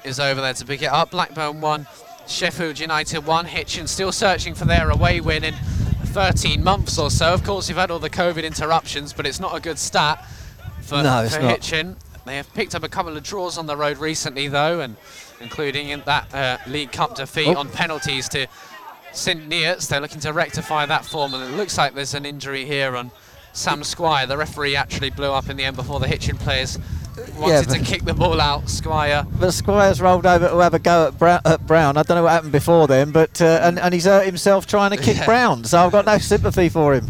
is 0.05 0.20
over 0.20 0.43
there 0.43 0.53
to 0.53 0.64
pick 0.66 0.82
it 0.82 0.91
up. 0.93 1.11
Blackburn 1.12 1.62
one, 1.62 1.87
Sheffield 2.28 2.78
United 2.78 3.24
one. 3.24 3.47
Hitchin 3.47 3.87
still 3.87 4.12
searching 4.12 4.55
for 4.55 4.66
their 4.66 4.91
away 4.91 5.22
win 5.22 5.43
in 5.43 5.55
13 5.55 6.62
months 6.62 6.99
or 6.99 7.11
so. 7.11 7.32
Of 7.32 7.43
course, 7.45 7.68
you've 7.70 7.78
had 7.78 7.91
all 7.91 7.99
the 7.99 8.11
COVID 8.11 8.45
interruptions, 8.45 9.14
but 9.14 9.26
it's 9.26 9.41
not 9.41 9.57
a 9.57 9.61
good 9.61 9.78
stat 9.78 10.22
for, 10.82 11.03
No, 11.03 11.26
for. 11.30 11.41
Hitchin. 11.41 11.97
They 12.26 12.37
have 12.37 12.53
picked 12.53 12.74
up 12.74 12.82
a 12.82 12.89
couple 12.91 13.16
of 13.16 13.22
draws 13.22 13.57
on 13.57 13.64
the 13.66 13.76
road 13.76 13.97
recently, 13.99 14.49
though, 14.49 14.80
and 14.80 14.97
including 15.41 15.89
in 15.89 16.03
that 16.05 16.34
uh, 16.34 16.59
League 16.66 16.93
Cup 16.93 17.14
defeat 17.14 17.49
Oh. 17.49 17.61
on 17.61 17.70
penalties 17.70 18.28
to 18.30 18.49
St. 19.12 19.49
Neots. 19.49 19.89
They're 19.89 20.01
looking 20.01 20.20
to 20.20 20.32
rectify 20.34 20.84
that 20.87 21.07
form, 21.07 21.32
and 21.32 21.43
it 21.43 21.57
looks 21.57 21.78
like 21.78 21.95
there's 21.95 22.12
an 22.14 22.26
injury 22.26 22.66
here 22.66 22.97
on 22.97 23.12
Sam 23.55 23.82
Squire. 23.82 24.26
The 24.26 24.37
referee 24.37 24.76
actually 24.76 25.09
blew 25.11 25.30
up 25.32 25.49
in 25.49 25.57
the 25.57 25.64
end 25.64 25.76
before 25.76 26.01
the 26.01 26.09
Hitchin 26.09 26.37
players 26.37 26.78
wanted 27.39 27.69
to 27.71 27.79
kick 27.81 28.05
the 28.05 28.14
ball 28.14 28.41
out. 28.41 28.69
Squire 28.69 29.27
But 29.39 29.53
Squire's 29.53 30.01
rolled 30.01 30.27
over 30.27 30.49
to 30.49 30.59
have 30.59 30.75
a 30.75 30.79
go 30.79 31.09
at 31.09 31.19
Brown. 31.19 31.41
At 31.45 31.67
Brown. 31.67 31.97
I 31.97 32.03
don't 32.03 32.17
know 32.17 32.23
what 32.25 32.33
happened 32.33 32.53
before 32.53 32.87
then, 32.87 33.11
but 33.12 33.41
uh, 33.41 33.61
and, 33.62 33.79
and 33.79 33.93
he's 33.95 34.05
hurt 34.05 34.27
himself 34.27 34.67
trying 34.67 34.91
to 34.91 34.97
kick 34.97 35.17
Yeah. 35.19 35.25
Brown, 35.25 35.64
so 35.64 35.79
I've 35.85 35.93
got 35.93 36.07
no 36.07 36.19
sympathy 36.19 36.69
for 36.69 36.95
him. 36.95 37.07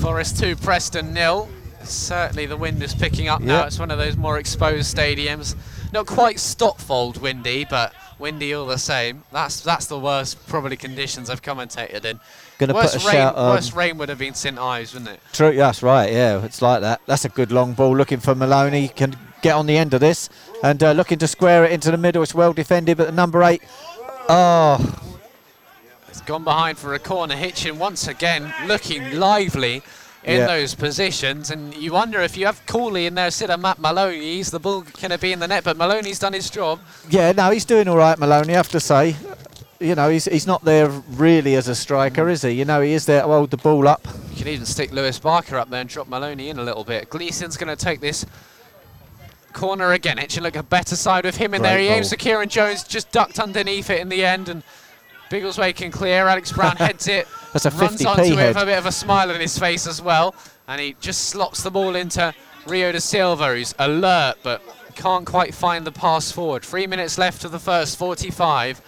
Forest 0.00 0.38
2, 0.38 0.56
Preston 0.56 1.12
nil. 1.12 1.48
Certainly 1.82 2.46
the 2.46 2.56
wind 2.56 2.82
is 2.82 2.94
picking 2.94 3.28
up 3.28 3.40
now. 3.40 3.64
It's 3.64 3.78
one 3.78 3.90
of 3.90 3.98
those 3.98 4.16
more 4.16 4.38
exposed 4.38 4.94
stadiums. 4.94 5.56
Not 5.92 6.06
quite 6.06 6.36
Stotfold 6.36 7.18
windy, 7.18 7.64
but 7.64 7.92
windy 8.18 8.54
all 8.54 8.66
the 8.66 8.78
same. 8.78 9.24
That's 9.32 9.60
that's 9.60 9.86
the 9.86 9.98
worst 9.98 10.46
probably 10.46 10.76
conditions 10.76 11.30
I've 11.30 11.42
commentated 11.42 12.04
in. 12.04 12.20
Gonna 12.60 12.74
worst 12.74 12.94
put 12.94 13.02
a 13.02 13.06
rain, 13.06 13.14
shout 13.16 13.34
on. 13.36 13.54
worst 13.54 13.74
rain 13.74 13.98
would 13.98 14.08
have 14.10 14.18
been 14.18 14.34
St 14.34 14.58
Ives, 14.58 14.92
wouldn't 14.94 15.10
it? 15.10 15.20
True, 15.32 15.56
that's 15.56 15.82
right. 15.82 16.12
Yeah, 16.12 16.44
it's 16.44 16.60
like 16.62 16.82
that. 16.82 17.00
That's 17.06 17.24
a 17.24 17.28
good 17.30 17.50
long 17.50 17.72
ball. 17.72 17.96
Looking 17.96 18.20
for 18.20 18.34
Maloney, 18.34 18.88
can 18.88 19.16
get 19.42 19.54
on 19.54 19.66
the 19.66 19.76
end 19.78 19.94
of 19.94 20.00
this, 20.00 20.28
and 20.62 20.82
uh, 20.82 20.92
looking 20.92 21.18
to 21.18 21.26
square 21.26 21.64
it 21.64 21.72
into 21.72 21.90
the 21.90 21.96
middle. 21.96 22.22
It's 22.22 22.34
well 22.34 22.52
defended, 22.52 22.98
but 22.98 23.06
the 23.06 23.12
number 23.12 23.42
eight. 23.42 23.62
Oh, 24.28 24.78
It's 26.08 26.20
gone 26.20 26.44
behind 26.44 26.76
for 26.78 26.94
a 26.94 26.98
corner. 26.98 27.34
Hitchin 27.36 27.78
once 27.78 28.06
again 28.06 28.52
looking 28.66 29.18
lively 29.18 29.82
in 30.22 30.40
Yeah. 30.40 30.46
those 30.46 30.74
positions, 30.74 31.50
and 31.50 31.74
you 31.74 31.92
wonder 31.92 32.20
if 32.20 32.36
you 32.36 32.44
have 32.44 32.60
Cooley 32.66 33.06
in 33.06 33.14
there 33.14 33.26
instead 33.26 33.48
of 33.50 33.58
Matt 33.60 33.78
Maloney, 33.78 34.40
is 34.40 34.50
the 34.50 34.60
ball 34.60 34.82
going 35.00 35.10
to 35.10 35.18
be 35.18 35.32
in 35.32 35.38
the 35.38 35.48
net? 35.48 35.64
But 35.64 35.78
Maloney's 35.78 36.18
done 36.18 36.34
his 36.34 36.50
job. 36.50 36.80
yeah. 37.08 37.32
No, 37.32 37.50
he's 37.50 37.64
doing 37.64 37.88
all 37.88 37.96
right, 37.96 38.18
Maloney. 38.18 38.52
I 38.52 38.56
have 38.56 38.68
to 38.68 38.80
say. 38.80 39.16
You 39.80 39.94
know, 39.94 40.10
he's 40.10 40.26
he's 40.26 40.46
not 40.46 40.64
there 40.64 40.88
really 40.88 41.54
as 41.56 41.66
a 41.66 41.74
striker, 41.74 42.26
mm. 42.26 42.32
is 42.32 42.42
he? 42.42 42.50
You 42.50 42.64
know, 42.64 42.82
he 42.82 42.92
is 42.92 43.06
there 43.06 43.22
to 43.22 43.28
hold 43.28 43.50
the 43.50 43.56
ball 43.56 43.88
up. 43.88 44.06
You 44.30 44.36
can 44.36 44.48
even 44.48 44.66
stick 44.66 44.92
Lewis 44.92 45.18
Barker 45.18 45.56
up 45.56 45.70
there 45.70 45.80
and 45.80 45.88
drop 45.88 46.06
Maloney 46.06 46.50
in 46.50 46.58
a 46.58 46.62
little 46.62 46.84
bit. 46.84 47.08
Gleeson's 47.08 47.56
going 47.56 47.74
to 47.74 47.82
take 47.82 48.00
this 48.00 48.26
corner 49.52 49.92
again. 49.92 50.18
It 50.18 50.30
should 50.32 50.42
look 50.42 50.56
a 50.56 50.62
better 50.62 50.96
side 50.96 51.24
with 51.24 51.36
him 51.36 51.54
in 51.54 51.62
there. 51.62 51.76
Great 51.76 51.88
He 51.88 51.88
aims 51.88 52.08
ball. 52.08 52.10
to 52.10 52.16
Kieran 52.16 52.48
Jones, 52.48 52.84
just 52.84 53.10
ducked 53.10 53.38
underneath 53.38 53.90
it 53.90 54.00
in 54.00 54.08
the 54.08 54.24
end, 54.24 54.48
and 54.48 54.62
Biggleswade 55.30 55.76
can 55.76 55.90
clear. 55.90 56.28
Alex 56.28 56.52
Brown 56.52 56.76
heads 56.76 57.08
it, 57.08 57.26
That's 57.52 57.66
a 57.66 57.70
runs 57.70 58.00
50p 58.00 58.06
onto 58.06 58.22
it 58.22 58.36
with 58.36 58.56
a 58.56 58.66
bit 58.66 58.78
of 58.78 58.86
a 58.86 58.92
smile 58.92 59.30
on 59.30 59.40
his 59.40 59.58
face 59.58 59.86
as 59.86 60.02
well, 60.02 60.34
and 60.68 60.80
he 60.80 60.96
just 61.00 61.28
slots 61.28 61.62
the 61.62 61.70
ball 61.70 61.96
into 61.96 62.34
Rio 62.66 62.92
de 62.92 63.00
Silva, 63.00 63.54
who's 63.54 63.74
alert 63.78 64.36
but 64.42 64.62
can't 64.94 65.24
quite 65.24 65.54
find 65.54 65.86
the 65.86 65.92
pass 65.92 66.30
forward. 66.30 66.64
Three 66.64 66.86
minutes 66.86 67.16
left 67.16 67.44
of 67.44 67.52
the 67.52 67.58
first 67.58 67.96
45 67.98 68.82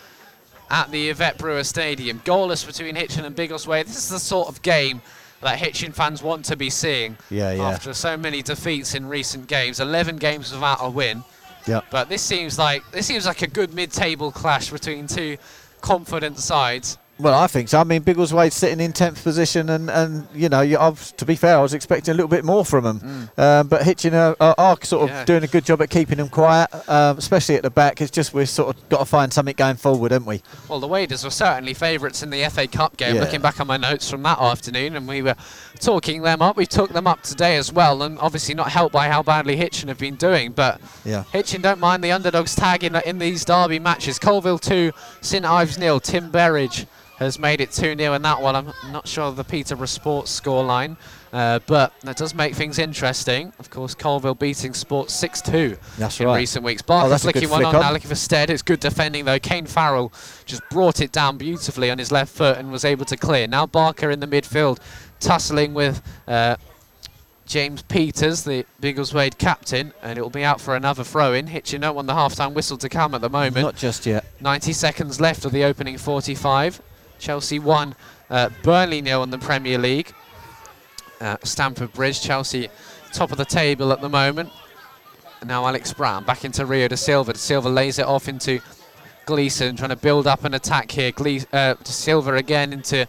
at 0.72 0.90
the 0.90 1.10
Yvette 1.10 1.38
Brewer 1.38 1.62
Stadium. 1.62 2.18
Goalless 2.20 2.66
between 2.66 2.96
Hitchin 2.96 3.24
and 3.24 3.36
Biggleswade. 3.36 3.86
This 3.86 3.98
is 3.98 4.08
the 4.08 4.18
sort 4.18 4.48
of 4.48 4.62
game 4.62 5.02
that 5.42 5.58
Hitchin 5.58 5.92
fans 5.92 6.22
want 6.22 6.44
to 6.46 6.56
be 6.56 6.70
seeing 6.70 7.18
Yeah, 7.30 7.52
yeah. 7.52 7.68
after 7.68 7.92
so 7.92 8.16
many 8.16 8.42
defeats 8.42 8.94
in 8.94 9.06
recent 9.06 9.46
games. 9.48 9.80
11 9.80 10.16
games 10.16 10.50
without 10.50 10.78
a 10.80 10.88
win. 10.88 11.22
Yeah. 11.66 11.82
But 11.90 12.08
this 12.08 12.22
seems 12.22 12.58
like 12.58 12.82
this 12.90 13.06
seems 13.06 13.26
like 13.26 13.42
a 13.42 13.46
good 13.46 13.72
mid-table 13.74 14.32
clash 14.32 14.70
between 14.70 15.06
two 15.06 15.36
confident 15.80 16.38
sides. 16.38 16.96
Well, 17.22 17.38
I 17.38 17.46
think 17.46 17.68
so. 17.68 17.78
I 17.80 17.84
mean, 17.84 18.02
Biggleswade's 18.02 18.54
sitting 18.56 18.80
in 18.80 18.92
10th 18.92 19.22
position, 19.22 19.70
and, 19.70 19.88
and 19.90 20.26
you 20.34 20.48
know, 20.48 20.60
you, 20.60 20.76
I've, 20.78 21.16
to 21.18 21.24
be 21.24 21.36
fair, 21.36 21.56
I 21.56 21.60
was 21.62 21.72
expecting 21.72 22.10
a 22.12 22.14
little 22.14 22.28
bit 22.28 22.44
more 22.44 22.64
from 22.64 22.84
them. 22.84 23.30
Um, 23.38 23.68
but 23.68 23.84
Hitchin 23.84 24.12
are, 24.14 24.36
are, 24.40 24.76
sort 24.82 25.04
of 25.04 25.10
Mm. 25.10 25.12
Yeah. 25.12 25.24
doing 25.24 25.44
a 25.44 25.46
good 25.46 25.64
job 25.64 25.80
at 25.82 25.90
keeping 25.90 26.18
them 26.18 26.28
quiet, 26.28 26.68
um, 26.88 27.18
especially 27.18 27.54
at 27.56 27.62
the 27.62 27.70
back. 27.70 28.00
It's 28.00 28.10
just 28.10 28.34
we've 28.34 28.48
sort 28.48 28.74
of 28.74 28.88
got 28.88 28.98
to 28.98 29.04
find 29.04 29.32
something 29.32 29.54
going 29.56 29.76
forward, 29.76 30.10
haven't 30.10 30.26
we? 30.26 30.42
Well, 30.68 30.80
the 30.80 30.88
Waders 30.88 31.22
were 31.24 31.30
certainly 31.30 31.74
favourites 31.74 32.22
in 32.22 32.30
the 32.30 32.44
FA 32.50 32.66
Cup 32.66 32.96
game. 32.96 33.14
Yeah. 33.16 33.20
Looking 33.22 33.40
back 33.40 33.60
on 33.60 33.66
my 33.66 33.76
notes 33.76 34.10
from 34.10 34.22
that 34.24 34.38
afternoon, 34.40 34.96
and 34.96 35.06
we 35.06 35.22
were 35.22 35.36
talking 35.82 36.22
them 36.22 36.40
up. 36.40 36.56
We 36.56 36.66
took 36.66 36.90
them 36.92 37.06
up 37.06 37.22
today 37.22 37.56
as 37.56 37.72
well, 37.72 38.02
and 38.02 38.18
obviously 38.18 38.54
not 38.54 38.70
helped 38.70 38.92
by 38.92 39.08
how 39.08 39.22
badly 39.22 39.56
Hitchin 39.56 39.88
have 39.88 39.98
been 39.98 40.16
doing. 40.16 40.52
But 40.52 40.80
Yeah. 41.04 41.24
Hitchin 41.32 41.60
don't 41.60 41.80
mind 41.80 42.02
the 42.02 42.12
underdogs 42.12 42.54
tag 42.54 42.84
in, 42.84 42.96
in 42.96 43.18
these 43.18 43.44
derby 43.44 43.78
matches. 43.78 44.18
Coalville 44.18 44.60
2, 44.60 44.92
St 45.20 45.44
Ives 45.44 45.76
nil. 45.78 46.00
Tim 46.00 46.30
Berridge 46.30 46.86
has 47.18 47.38
made 47.38 47.60
it 47.60 47.70
2 47.70 47.96
0 47.96 48.14
in 48.14 48.22
that 48.22 48.40
one. 48.40 48.56
I'm 48.56 48.72
not 48.90 49.06
sure 49.06 49.24
of 49.24 49.36
the 49.36 49.44
Peterborough 49.44 49.86
Sports 49.86 50.40
scoreline, 50.40 50.96
uh, 51.32 51.60
but 51.66 51.92
that 52.00 52.16
does 52.16 52.34
make 52.34 52.54
things 52.56 52.78
interesting. 52.80 53.52
Of 53.60 53.70
course, 53.70 53.94
Coalville 53.94 54.36
beating 54.38 54.74
Sports 54.74 55.14
6 55.14 55.40
2 55.42 55.76
That's 55.98 56.18
in 56.18 56.26
right. 56.26 56.38
recent 56.38 56.64
weeks. 56.64 56.82
Oh, 56.82 56.88
Barker 56.88 57.08
that's 57.10 57.22
flicking 57.22 57.48
one 57.48 57.64
on, 57.64 57.76
on. 57.76 57.80
now 57.82 57.92
looking 57.92 58.08
for 58.08 58.16
Stead. 58.16 58.50
It's 58.50 58.62
good 58.62 58.80
defending 58.80 59.24
though. 59.24 59.38
Kane 59.38 59.66
Farrell 59.66 60.12
just 60.46 60.62
brought 60.70 61.00
it 61.00 61.12
down 61.12 61.36
beautifully 61.38 61.90
on 61.92 61.98
his 61.98 62.10
left 62.10 62.34
foot 62.34 62.58
and 62.58 62.72
was 62.72 62.84
able 62.84 63.04
to 63.04 63.16
clear. 63.16 63.46
Now 63.46 63.66
Barker 63.66 64.10
in 64.10 64.18
the 64.18 64.26
midfield, 64.26 64.78
tussling 65.22 65.74
with. 65.74 66.02
Uh, 66.26 66.56
James 67.44 67.82
Peters, 67.82 68.44
the 68.44 68.64
Biggleswade 68.80 69.36
captain, 69.36 69.92
and 70.02 70.18
it 70.18 70.22
will 70.22 70.30
be 70.30 70.44
out 70.44 70.60
for 70.60 70.74
another 70.74 71.04
throw 71.04 71.34
in. 71.34 71.48
Hitchin 71.48 71.80
don't 71.80 71.94
want 71.94 72.06
the 72.06 72.14
half 72.14 72.34
time 72.34 72.54
whistle 72.54 72.78
to 72.78 72.88
come 72.88 73.14
at 73.14 73.20
the 73.20 73.28
moment. 73.28 73.56
Not 73.56 73.76
just 73.76 74.06
yet. 74.06 74.24
90 74.40 74.72
seconds 74.72 75.20
left 75.20 75.44
of 75.44 75.52
the 75.52 75.64
opening 75.64 75.98
45. 75.98 76.80
Chelsea 77.18 77.58
1, 77.58 77.94
uh, 78.30 78.48
Burnley 78.62 79.02
nil 79.02 79.22
in 79.22 79.30
the 79.30 79.38
Premier 79.38 79.76
League. 79.76 80.12
Uh, 81.20 81.36
Stamford 81.44 81.92
Bridge, 81.92 82.22
Chelsea 82.22 82.68
top 83.12 83.30
of 83.30 83.38
the 83.38 83.44
table 83.44 83.92
at 83.92 84.00
the 84.00 84.08
moment. 84.08 84.50
And 85.40 85.48
now 85.48 85.66
Alex 85.66 85.92
Brown 85.92 86.24
back 86.24 86.44
into 86.44 86.64
Rio 86.64 86.88
de 86.88 86.96
Silva. 86.96 87.32
De 87.32 87.38
Silva 87.38 87.68
lays 87.68 87.98
it 87.98 88.06
off 88.06 88.28
into 88.28 88.60
Gleeson, 89.26 89.76
trying 89.76 89.90
to 89.90 89.96
build 89.96 90.26
up 90.26 90.44
an 90.44 90.54
attack 90.54 90.90
here. 90.90 91.12
Gle- 91.12 91.46
uh, 91.52 91.74
De 91.74 91.92
Silva 91.92 92.34
again 92.34 92.72
into 92.72 93.06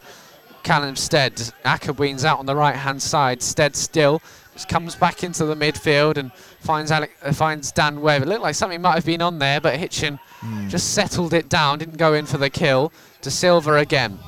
Callum 0.64 0.96
Stead. 0.96 1.36
Akabween's 1.66 2.26
out 2.26 2.40
on 2.40 2.46
the 2.46 2.56
right 2.56 2.76
hand 2.76 3.02
side. 3.02 3.42
Stead 3.42 3.76
still 3.76 4.22
just 4.54 4.68
comes 4.70 4.96
back 4.96 5.24
into 5.24 5.46
the 5.46 5.56
midfield 5.56 6.18
and 6.18 6.32
finds 6.60 6.92
Alec, 6.92 7.12
uh, 7.24 7.34
finds 7.34 7.72
Dan 7.72 8.02
Webb. 8.02 8.22
It 8.22 8.28
looked 8.28 8.44
like 8.44 8.56
something 8.56 8.82
might 8.82 8.94
have 8.96 9.06
been 9.06 9.22
on 9.22 9.40
there, 9.40 9.60
but 9.60 9.78
Hitchin 9.78 10.20
just 10.68 10.94
settled 10.94 11.34
it 11.34 11.50
down, 11.50 11.80
didn't 11.80 11.98
go 11.98 12.14
in 12.14 12.26
for 12.26 12.38
the 12.38 12.50
kill. 12.50 12.92
De 13.22 13.32
Silva 13.32 13.76
again 13.76 14.20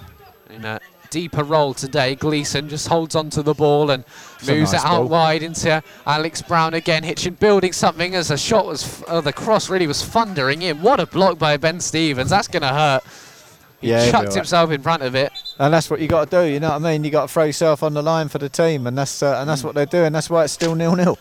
in 0.50 0.66
a 0.66 0.80
deeper 1.12 1.44
role 1.44 1.74
today. 1.74 2.16
Gleeson 2.16 2.68
just 2.70 2.88
holds 2.88 3.16
onto 3.16 3.42
the 3.44 3.54
ball 3.54 3.92
and 3.92 4.04
It's 4.40 4.48
moves 4.48 4.72
nice 4.74 4.82
it 4.82 4.86
out 4.88 4.98
ball. 5.02 5.08
wide 5.08 5.44
into 5.44 5.84
Alex 6.08 6.42
Brown 6.42 6.74
again. 6.74 7.04
Hitchin 7.04 7.36
building 7.36 7.72
something 7.72 8.16
as 8.16 8.32
a 8.32 8.38
shot 8.38 8.66
was, 8.66 8.84
f- 8.84 9.04
uh, 9.08 9.22
the 9.22 9.32
cross 9.34 9.70
really 9.70 9.86
was 9.88 10.04
thundering 10.04 10.62
in. 10.64 10.82
What 10.82 11.00
a 11.00 11.06
block 11.06 11.38
by 11.38 11.56
Ben 11.58 11.80
Stevens. 11.80 12.30
That's 12.32 12.48
going 12.48 12.62
to 12.64 12.70
hurt. 12.70 13.04
He 13.86 13.92
Yeah, 13.92 14.12
chucked 14.12 14.28
right. 14.30 14.36
himself 14.36 14.72
in 14.72 14.82
front 14.82 15.04
of 15.04 15.16
it. 15.16 15.32
And 15.60 15.74
that's 15.74 15.90
what 15.90 16.00
you 16.02 16.08
got 16.08 16.30
to 16.30 16.42
do. 16.44 16.52
You 16.52 16.60
know 16.60 16.70
what 16.70 16.76
I 16.76 16.80
mean? 16.92 17.04
You 17.04 17.12
got 17.12 17.28
to 17.28 17.34
throw 17.34 17.44
yourself 17.46 17.84
on 17.84 17.94
the 17.94 18.02
line 18.02 18.28
for 18.30 18.38
the 18.40 18.50
team, 18.50 18.88
and 18.88 18.98
that's 18.98 19.22
uh, 19.24 19.38
and 19.40 19.50
that's 19.50 19.64
what 19.64 19.76
they're 19.76 19.86
doing. 19.86 20.12
That's 20.14 20.30
why 20.30 20.44
it's 20.44 20.54
still 20.54 20.76
nil 20.76 20.96
nil. 20.96 21.18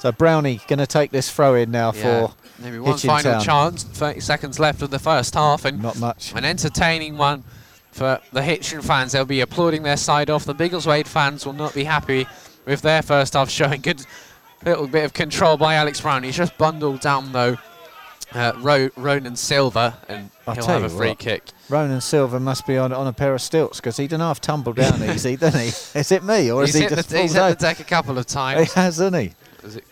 So 0.00 0.12
Brownie 0.12 0.60
going 0.66 0.78
to 0.78 0.86
take 0.86 1.10
this 1.10 1.30
throw 1.30 1.54
in 1.54 1.70
now 1.70 1.92
Yeah. 1.92 2.26
for 2.28 2.34
Maybe 2.58 2.78
one 2.78 2.92
Hitchin 2.92 3.08
final 3.10 3.32
Town. 3.34 3.42
chance. 3.42 3.84
30 3.84 4.20
seconds 4.20 4.58
left 4.58 4.82
of 4.82 4.90
the 4.90 4.98
first 4.98 5.34
half, 5.34 5.64
and 5.64 5.82
not 5.82 5.98
much. 5.98 6.32
an 6.34 6.44
entertaining 6.44 7.16
one 7.18 7.44
for 7.92 8.20
the 8.32 8.42
Hitchin 8.42 8.80
fans. 8.82 9.12
They'll 9.12 9.24
be 9.24 9.40
applauding 9.40 9.82
their 9.82 9.96
side 9.96 10.30
off. 10.30 10.44
The 10.44 10.54
Biggleswade 10.54 11.06
fans 11.06 11.44
will 11.44 11.52
not 11.52 11.74
be 11.74 11.84
happy 11.84 12.26
with 12.66 12.82
their 12.82 13.02
first 13.02 13.34
half 13.34 13.50
showing 13.50 13.80
good 13.82 14.04
little 14.64 14.86
bit 14.86 15.04
of 15.04 15.12
control 15.12 15.56
by 15.56 15.74
Alex 15.74 16.00
Brown. 16.00 16.22
He's 16.22 16.36
just 16.36 16.56
bundled 16.58 17.00
down 17.00 17.32
though. 17.32 17.56
Uh, 18.32 18.52
Ro- 18.58 18.90
Ronan 18.96 19.34
Silva, 19.36 19.98
and 20.08 20.30
I'll 20.46 20.54
he'll 20.54 20.66
have 20.66 20.84
a 20.84 20.88
free 20.88 21.08
what. 21.08 21.18
kick. 21.18 21.44
Ronan 21.68 22.00
Silva 22.00 22.38
must 22.38 22.66
be 22.66 22.76
on 22.76 22.92
on 22.92 23.06
a 23.06 23.12
pair 23.12 23.34
of 23.34 23.42
stilts 23.42 23.80
because 23.80 23.96
he 23.96 24.04
didn't 24.04 24.20
half 24.20 24.40
tumble 24.40 24.72
down 24.72 25.02
easy, 25.10 25.36
didn't 25.36 25.60
he? 25.60 25.68
Is 25.68 26.12
it 26.12 26.22
me 26.22 26.50
or 26.52 26.60
He's, 26.64 26.74
is 26.76 26.82
he 26.82 26.88
just 26.88 27.08
the, 27.10 27.18
he's 27.22 27.32
hit 27.32 27.48
the 27.48 27.54
deck 27.56 27.80
a 27.80 27.84
couple 27.84 28.12
of 28.18 28.18
over? 28.18 28.60
He 28.60 28.66
times. 28.66 28.72
has, 28.74 28.96
hasn't 28.98 29.16
he? 29.16 29.32
It- 29.64 29.84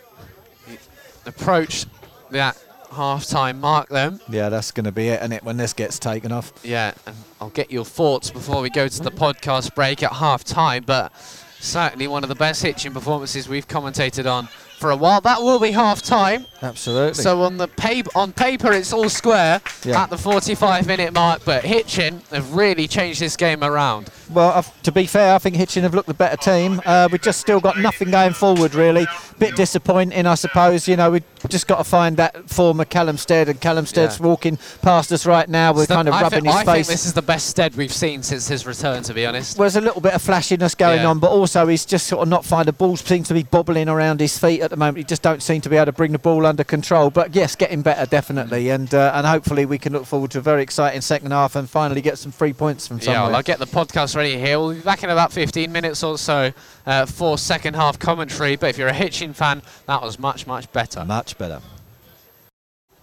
he 0.68 0.78
approached 1.26 1.88
that 2.30 2.56
half-time 2.92 3.60
mark 3.60 3.88
then. 3.88 4.20
Yeah, 4.28 4.48
that's 4.48 4.70
going 4.70 4.84
to 4.84 4.92
be 4.92 5.08
it, 5.08 5.20
and 5.20 5.32
it 5.32 5.42
when 5.44 5.56
this 5.56 5.72
gets 5.72 5.98
taken 5.98 6.32
off. 6.32 6.52
Yeah, 6.62 6.92
and 7.06 7.16
I'll 7.40 7.50
get 7.50 7.70
your 7.70 7.84
thoughts 7.84 8.30
before 8.30 8.62
we 8.62 8.70
go 8.70 8.88
to 8.88 9.02
the 9.02 9.10
podcast 9.10 9.74
break 9.74 10.02
at 10.02 10.12
half 10.12 10.44
time, 10.44 10.84
but 10.86 11.12
certainly 11.60 12.06
one 12.06 12.22
of 12.22 12.28
the 12.28 12.34
best 12.34 12.62
Hitchin 12.62 12.92
performances 12.94 13.48
we've 13.48 13.68
commentated 13.68 14.30
on 14.30 14.46
for 14.78 14.90
a 14.90 14.96
while. 14.96 15.20
That 15.20 15.40
will 15.42 15.58
be 15.58 15.72
half 15.72 16.00
time. 16.02 16.46
Absolutely. 16.62 17.14
So 17.14 17.42
on 17.42 17.56
the 17.56 17.68
pa- 17.68 18.02
on 18.14 18.32
paper 18.32 18.72
it's 18.72 18.92
all 18.92 19.08
square 19.08 19.60
Yeah. 19.84 20.02
at 20.02 20.10
the 20.10 20.18
45 20.18 20.86
minute 20.86 21.12
mark, 21.14 21.42
but 21.44 21.64
Hitchin 21.64 22.20
have 22.32 22.52
really 22.54 22.88
changed 22.88 23.20
this 23.20 23.36
game 23.36 23.62
around. 23.62 24.10
Well, 24.30 24.50
uh, 24.50 24.62
to 24.82 24.92
be 24.92 25.06
fair, 25.06 25.34
I 25.34 25.38
think 25.38 25.56
Hitchin 25.56 25.84
have 25.84 25.94
looked 25.94 26.08
the 26.08 26.14
better 26.14 26.36
team. 26.36 26.82
Uh, 26.84 27.08
we've 27.10 27.22
just 27.22 27.40
still 27.40 27.60
got 27.60 27.78
nothing 27.78 28.10
going 28.10 28.32
forward, 28.34 28.74
really. 28.74 29.06
Bit 29.38 29.56
disappointing, 29.56 30.26
I 30.26 30.34
suppose. 30.34 30.86
You 30.86 30.96
know, 30.96 31.10
we've 31.12 31.22
just 31.48 31.66
got 31.66 31.78
to 31.78 31.84
find 31.84 32.16
that 32.18 32.50
form 32.50 32.80
of 32.80 32.90
Callum 32.90 33.16
Stead, 33.16 33.48
and 33.48 33.58
Callum 33.60 33.86
Stead's 33.86 34.18
Yeah. 34.20 34.26
walking 34.26 34.58
past 34.82 35.12
us 35.12 35.24
right 35.24 35.48
now. 35.48 35.72
We're 35.72 35.86
the- 35.86 35.94
kind 35.94 36.08
of 36.08 36.14
I 36.14 36.22
rubbing 36.22 36.44
his 36.44 36.54
I 36.54 36.64
face. 36.64 36.74
think 36.74 36.86
this 36.88 37.06
is 37.06 37.12
the 37.14 37.22
best 37.22 37.46
Stead 37.48 37.74
we've 37.76 37.92
seen 37.92 38.22
since 38.22 38.48
his 38.48 38.66
return, 38.66 39.02
to 39.04 39.14
be 39.14 39.24
honest. 39.24 39.56
Well, 39.56 39.64
there's 39.64 39.76
a 39.76 39.80
little 39.80 40.00
bit 40.02 40.12
of 40.12 40.20
flashiness 40.20 40.74
going 40.74 41.00
Yeah. 41.02 41.06
on, 41.08 41.20
but 41.20 41.30
also 41.30 41.66
he's 41.68 41.86
just 41.86 42.06
sort 42.08 42.20
of 42.22 42.28
not 42.28 42.44
finding 42.44 42.66
the 42.66 42.72
ball 42.74 42.96
seems 42.98 43.28
to 43.28 43.34
be 43.34 43.44
bobbling 43.44 43.88
around 43.88 44.20
his 44.20 44.36
feet 44.36 44.60
at 44.60 44.68
the 44.70 44.76
moment. 44.76 44.98
He 44.98 45.04
just 45.04 45.22
don't 45.22 45.42
seem 45.42 45.60
to 45.62 45.70
be 45.70 45.76
able 45.76 45.86
to 45.86 45.92
bring 45.92 46.12
the 46.12 46.18
ball 46.18 46.44
under 46.48 46.64
control. 46.64 47.10
But 47.10 47.34
yes, 47.34 47.54
getting 47.54 47.82
better 47.82 48.04
definitely, 48.06 48.70
and 48.70 48.92
uh, 48.92 49.12
and 49.14 49.26
hopefully 49.26 49.64
we 49.66 49.78
can 49.78 49.92
look 49.92 50.04
forward 50.06 50.32
to 50.32 50.38
a 50.38 50.40
very 50.42 50.62
exciting 50.62 51.00
second 51.00 51.30
half 51.30 51.54
and 51.54 51.70
finally 51.70 52.00
get 52.00 52.18
some 52.18 52.32
free 52.32 52.52
points 52.52 52.88
from 52.88 52.98
Yeah, 52.98 53.04
somewhere. 53.04 53.22
well, 53.24 53.36
I'll 53.36 53.42
get 53.42 53.58
the 53.60 53.66
podcast 53.66 54.16
ready 54.16 54.36
here. 54.38 54.58
We'll 54.58 54.74
be 54.74 54.80
back 54.80 55.04
in 55.04 55.10
about 55.10 55.32
15 55.32 55.70
minutes 55.70 56.02
or 56.02 56.18
so 56.18 56.52
uh, 56.86 57.06
for 57.06 57.38
second 57.38 57.74
half 57.74 57.98
commentary. 57.98 58.56
But 58.56 58.70
if 58.70 58.78
you're 58.78 58.88
a 58.88 58.92
Hitchin 58.92 59.32
fan, 59.34 59.62
that 59.86 60.02
was 60.02 60.18
much, 60.18 60.46
much 60.46 60.72
better. 60.72 61.04
Much 61.04 61.38
better. 61.38 61.60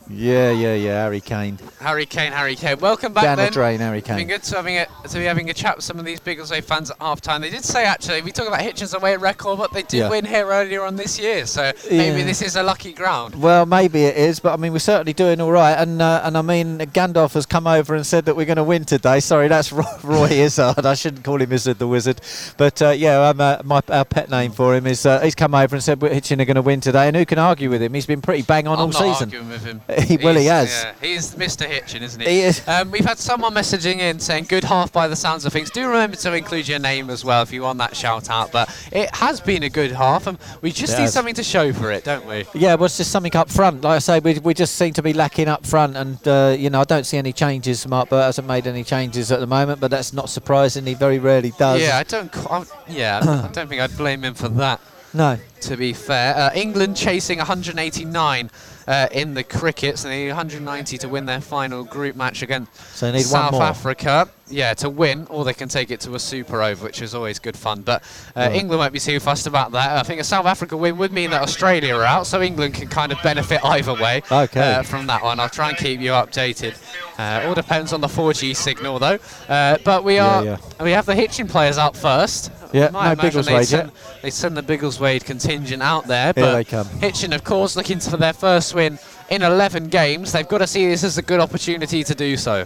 Yeah, 0.10 0.52
yeah, 0.52 0.76
yeah. 0.76 1.02
Harry 1.04 1.20
Kane. 1.22 1.58
Harry 1.80 2.06
Kane, 2.06 2.32
Harry 2.32 2.56
Kane. 2.56 2.80
Welcome 2.80 3.14
back 3.14 3.24
Down 3.24 3.38
then. 3.38 3.48
the 3.48 3.52
drain, 3.52 3.80
Harry 3.80 4.00
It's 4.00 4.08
been 4.08 4.18
Kane. 4.20 4.28
good 4.28 4.44
to 4.44 4.56
having 4.56 4.78
a, 4.78 4.86
to 5.08 5.18
be 5.18 5.24
having 5.26 5.50
a 5.50 5.54
chat 5.54 5.76
with 5.78 5.86
some 5.86 5.98
of 5.98 6.06
these 6.06 6.20
Biggleswade 6.20 6.64
fans 6.64 6.92
at 6.92 6.98
half 7.00 7.22
time. 7.22 7.42
They 7.42 7.50
did 7.50 7.64
say 7.64 7.86
actually 7.86 8.22
we 8.22 8.32
talk 8.32 8.48
about 8.48 8.60
Hitchin's 8.60 8.94
away 8.94 9.18
record, 9.18 9.58
but 9.58 9.74
they 9.74 9.82
did 9.82 9.98
Yeah. 9.98 10.10
win 10.10 10.26
here 10.26 10.46
earlier 10.48 10.84
on 10.84 10.96
this 10.96 11.18
year, 11.20 11.46
so 11.48 11.72
maybe 11.90 12.22
this 12.24 12.42
is 12.42 12.56
a 12.56 12.62
lucky 12.64 12.94
ground. 12.94 13.36
Well, 13.42 13.66
maybe 13.66 14.04
it 14.06 14.16
is, 14.16 14.40
but 14.40 14.54
I 14.54 14.58
mean 14.58 14.74
we're 14.74 14.80
certainly 14.80 15.14
doing 15.14 15.42
all 15.42 15.52
right. 15.52 15.74
And 15.74 16.02
uh, 16.02 16.22
and 16.24 16.38
I 16.38 16.42
mean 16.44 16.78
Gandalf 16.80 17.34
has 17.34 17.46
come 17.48 17.66
over 17.66 17.96
and 17.96 18.06
said 18.06 18.26
that 18.26 18.36
we're 18.36 18.46
going 18.46 18.58
to 18.58 18.64
win 18.64 18.86
today. 18.86 19.20
Sorry, 19.20 19.48
that's 19.48 19.72
Roy, 19.74 19.84
Roy 20.04 20.30
Izzard. 20.30 20.86
I 20.86 20.94
shouldn't 20.94 21.24
call 21.24 21.42
him 21.42 21.52
Izzard 21.52 21.80
the 21.80 21.88
Wizard, 21.88 22.22
but 22.58 22.80
uh, 22.82 22.90
yeah, 22.92 23.28
um, 23.30 23.42
uh, 23.42 23.58
my 23.64 23.82
our 23.90 24.06
pet 24.06 24.30
name 24.30 24.52
for 24.52 24.76
him 24.76 24.86
is 24.86 25.06
uh, 25.06 25.20
he's 25.22 25.36
come 25.36 25.56
over 25.56 25.76
and 25.76 25.84
said 25.84 26.00
we're 26.02 26.14
Hitchin 26.14 26.40
are 26.42 26.46
going 26.46 26.56
to 26.56 26.62
win 26.62 26.80
today. 26.80 27.08
And 27.08 27.16
who 27.16 27.26
can 27.26 27.40
argue 27.40 27.70
with 27.72 27.82
him? 27.82 27.94
He's 27.94 28.06
been 28.06 28.22
pretty 28.22 28.44
bang 28.44 28.68
on 28.68 28.78
I'm 28.78 28.86
all 28.86 28.92
season. 29.16 29.82
Arguing 29.96 30.02
with 30.02 30.10
him. 30.10 30.20
He- 30.20 30.26
well, 30.26 30.36
he 30.36 30.46
has. 30.46 30.70
Yeah, 30.84 30.94
he's 31.02 31.36
Mr. 31.36 31.66
Hitchin, 31.68 32.04
isn't 32.04 32.22
he? 32.22 32.28
He 32.30 32.42
is. 32.42 32.62
Um, 32.68 32.92
we've 32.92 33.06
had 33.06 33.18
someone 33.18 33.54
messaging 33.54 33.98
in 34.00 34.20
saying 34.20 34.46
good 34.50 34.64
half 34.64 34.92
by 34.92 35.08
the 35.08 35.16
sounds 35.16 35.46
of 35.46 35.54
things. 35.54 35.70
Do 35.70 35.88
remember 35.88 36.16
to 36.18 36.34
include 36.34 36.68
your 36.68 36.80
name 36.80 37.10
as 37.10 37.24
well 37.24 37.42
if 37.44 37.52
you 37.52 37.62
want 37.62 37.78
that 37.80 37.96
shout 37.96 38.30
out. 38.30 38.52
But 38.52 38.70
it 38.92 39.14
has 39.16 39.40
been 39.42 39.64
a 39.64 39.70
good 39.70 39.92
half, 39.92 40.28
and 40.28 40.38
we 40.62 40.72
just 40.72 40.94
It 40.94 40.98
need 40.98 41.02
has. 41.04 41.14
something 41.14 41.36
to 41.36 41.44
show 41.44 41.72
for 41.74 41.92
it, 41.92 42.04
don't 42.04 42.26
we? 42.26 42.46
Yeah, 42.54 42.76
well, 42.76 42.86
it's 42.86 42.98
just 42.98 43.12
something 43.12 43.36
up 43.36 43.50
front. 43.50 43.82
Like 43.82 43.96
I 43.96 44.00
say, 44.00 44.20
we, 44.20 44.40
we 44.40 44.54
just 44.54 44.76
seem 44.76 44.94
to 44.94 45.02
be 45.04 45.14
lacking 45.14 45.48
up 45.48 45.66
front, 45.66 45.96
and 45.98 46.26
uh, 46.28 46.56
you 46.58 46.70
know 46.70 46.82
I 46.82 46.86
don't 46.86 47.06
see 47.06 47.18
any 47.18 47.34
changes. 47.34 47.88
Mark 47.88 48.10
Burke 48.10 48.26
hasn't 48.26 48.48
made 48.48 48.68
any 48.68 48.84
changes 48.84 49.32
at 49.32 49.40
the 49.40 49.48
moment, 49.48 49.80
but 49.80 49.92
that's 49.92 50.14
not 50.14 50.30
surprising. 50.30 50.86
He 50.86 50.94
very 50.94 51.20
rarely 51.20 51.52
does. 51.58 51.82
Yeah, 51.82 51.98
I 51.98 52.04
don't. 52.04 52.32
qu- 52.32 52.48
I'm, 52.50 52.66
yeah, 52.88 53.20
I 53.22 53.48
don't 53.54 53.68
think 53.68 53.82
I'd 53.82 53.96
blame 53.98 54.24
him 54.24 54.34
for 54.34 54.50
that. 54.50 54.82
No. 55.14 55.38
to 55.62 55.78
be 55.78 55.94
fair. 55.94 56.36
Uh, 56.36 56.50
England 56.54 56.98
chasing 56.98 57.38
189 57.38 58.52
uh, 58.88 59.08
in 59.12 59.34
the 59.34 59.44
cricket, 59.44 59.98
so 59.98 60.08
they 60.08 60.24
need 60.26 60.30
190 60.30 60.98
to 61.00 61.10
win 61.10 61.26
their 61.26 61.42
final 61.42 61.84
group 61.84 62.16
match 62.16 62.42
against 62.42 62.76
So 62.96 63.08
they 63.12 63.18
need 63.18 63.26
South 63.26 63.54
one 63.54 63.62
more. 63.62 63.70
Africa. 63.70 64.30
Yeah, 64.48 64.76
to 64.76 64.90
win, 64.92 65.26
or 65.32 65.44
they 65.44 65.54
can 65.56 65.70
take 65.70 65.90
it 65.90 66.00
to 66.02 66.14
a 66.14 66.20
super 66.20 66.62
over, 66.62 66.86
which 66.86 67.02
is 67.02 67.16
always 67.16 67.40
good 67.40 67.58
fun. 67.58 67.82
But 67.82 68.04
uh, 68.36 68.42
Right. 68.42 68.56
England 68.56 68.80
won't 68.80 68.94
be 68.94 69.00
too 69.00 69.20
fussed 69.20 69.48
about 69.48 69.72
that. 69.72 69.98
I 69.98 70.04
think 70.04 70.22
a 70.22 70.24
South 70.24 70.46
Africa 70.46 70.78
win 70.78 70.98
would 70.98 71.12
mean 71.12 71.32
that 71.32 71.42
Australia 71.42 71.96
are 71.96 72.04
out, 72.04 72.28
so 72.28 72.42
England 72.44 72.76
can 72.76 72.88
kind 72.88 73.12
of 73.12 73.18
benefit 73.24 73.60
either 73.66 73.94
way 73.96 74.22
Okay. 74.32 74.62
uh, 74.76 74.84
from 74.84 75.08
that 75.08 75.24
one. 75.24 75.40
I'll 75.40 75.50
try 75.50 75.70
and 75.70 75.78
keep 75.78 76.00
you 76.00 76.12
updated. 76.12 76.78
Uh, 77.18 77.48
all 77.48 77.56
depends 77.56 77.92
on 77.92 78.02
the 78.02 78.08
4G 78.08 78.56
signal, 78.56 79.00
though. 79.00 79.18
Uh, 79.50 79.78
but 79.84 80.04
we 80.04 80.20
are 80.20 80.44
yeah. 80.46 80.58
we 80.80 80.92
have 80.92 81.08
the 81.08 81.16
Hitchin 81.16 81.48
players 81.48 81.78
out 81.80 81.98
first. 81.98 82.52
Yeah, 82.72 82.90
no 82.90 83.00
Biggleswade 83.16 83.46
they 83.46 83.52
yet. 83.54 83.66
send, 83.66 83.92
they 84.22 84.30
send 84.30 84.58
the 84.58 84.62
Biggleswade 84.64 85.24
contingent 85.24 85.82
out 85.82 86.06
there, 86.08 86.34
Here 86.36 86.44
but 86.44 86.54
they 86.54 86.64
come. 86.66 86.88
Hitchin, 87.00 87.34
of 87.34 87.44
course, 87.44 87.76
looking 87.76 88.00
for 88.00 88.18
their 88.18 88.34
first 88.34 88.76
win 88.76 89.00
in 89.30 89.42
11 89.42 89.88
games. 89.88 90.34
They've 90.34 90.48
got 90.48 90.58
to 90.60 90.68
see 90.68 90.86
this 90.88 91.04
as 91.04 91.18
a 91.18 91.22
good 91.22 91.40
opportunity 91.40 92.04
to 92.04 92.14
do 92.14 92.36
so. 92.38 92.66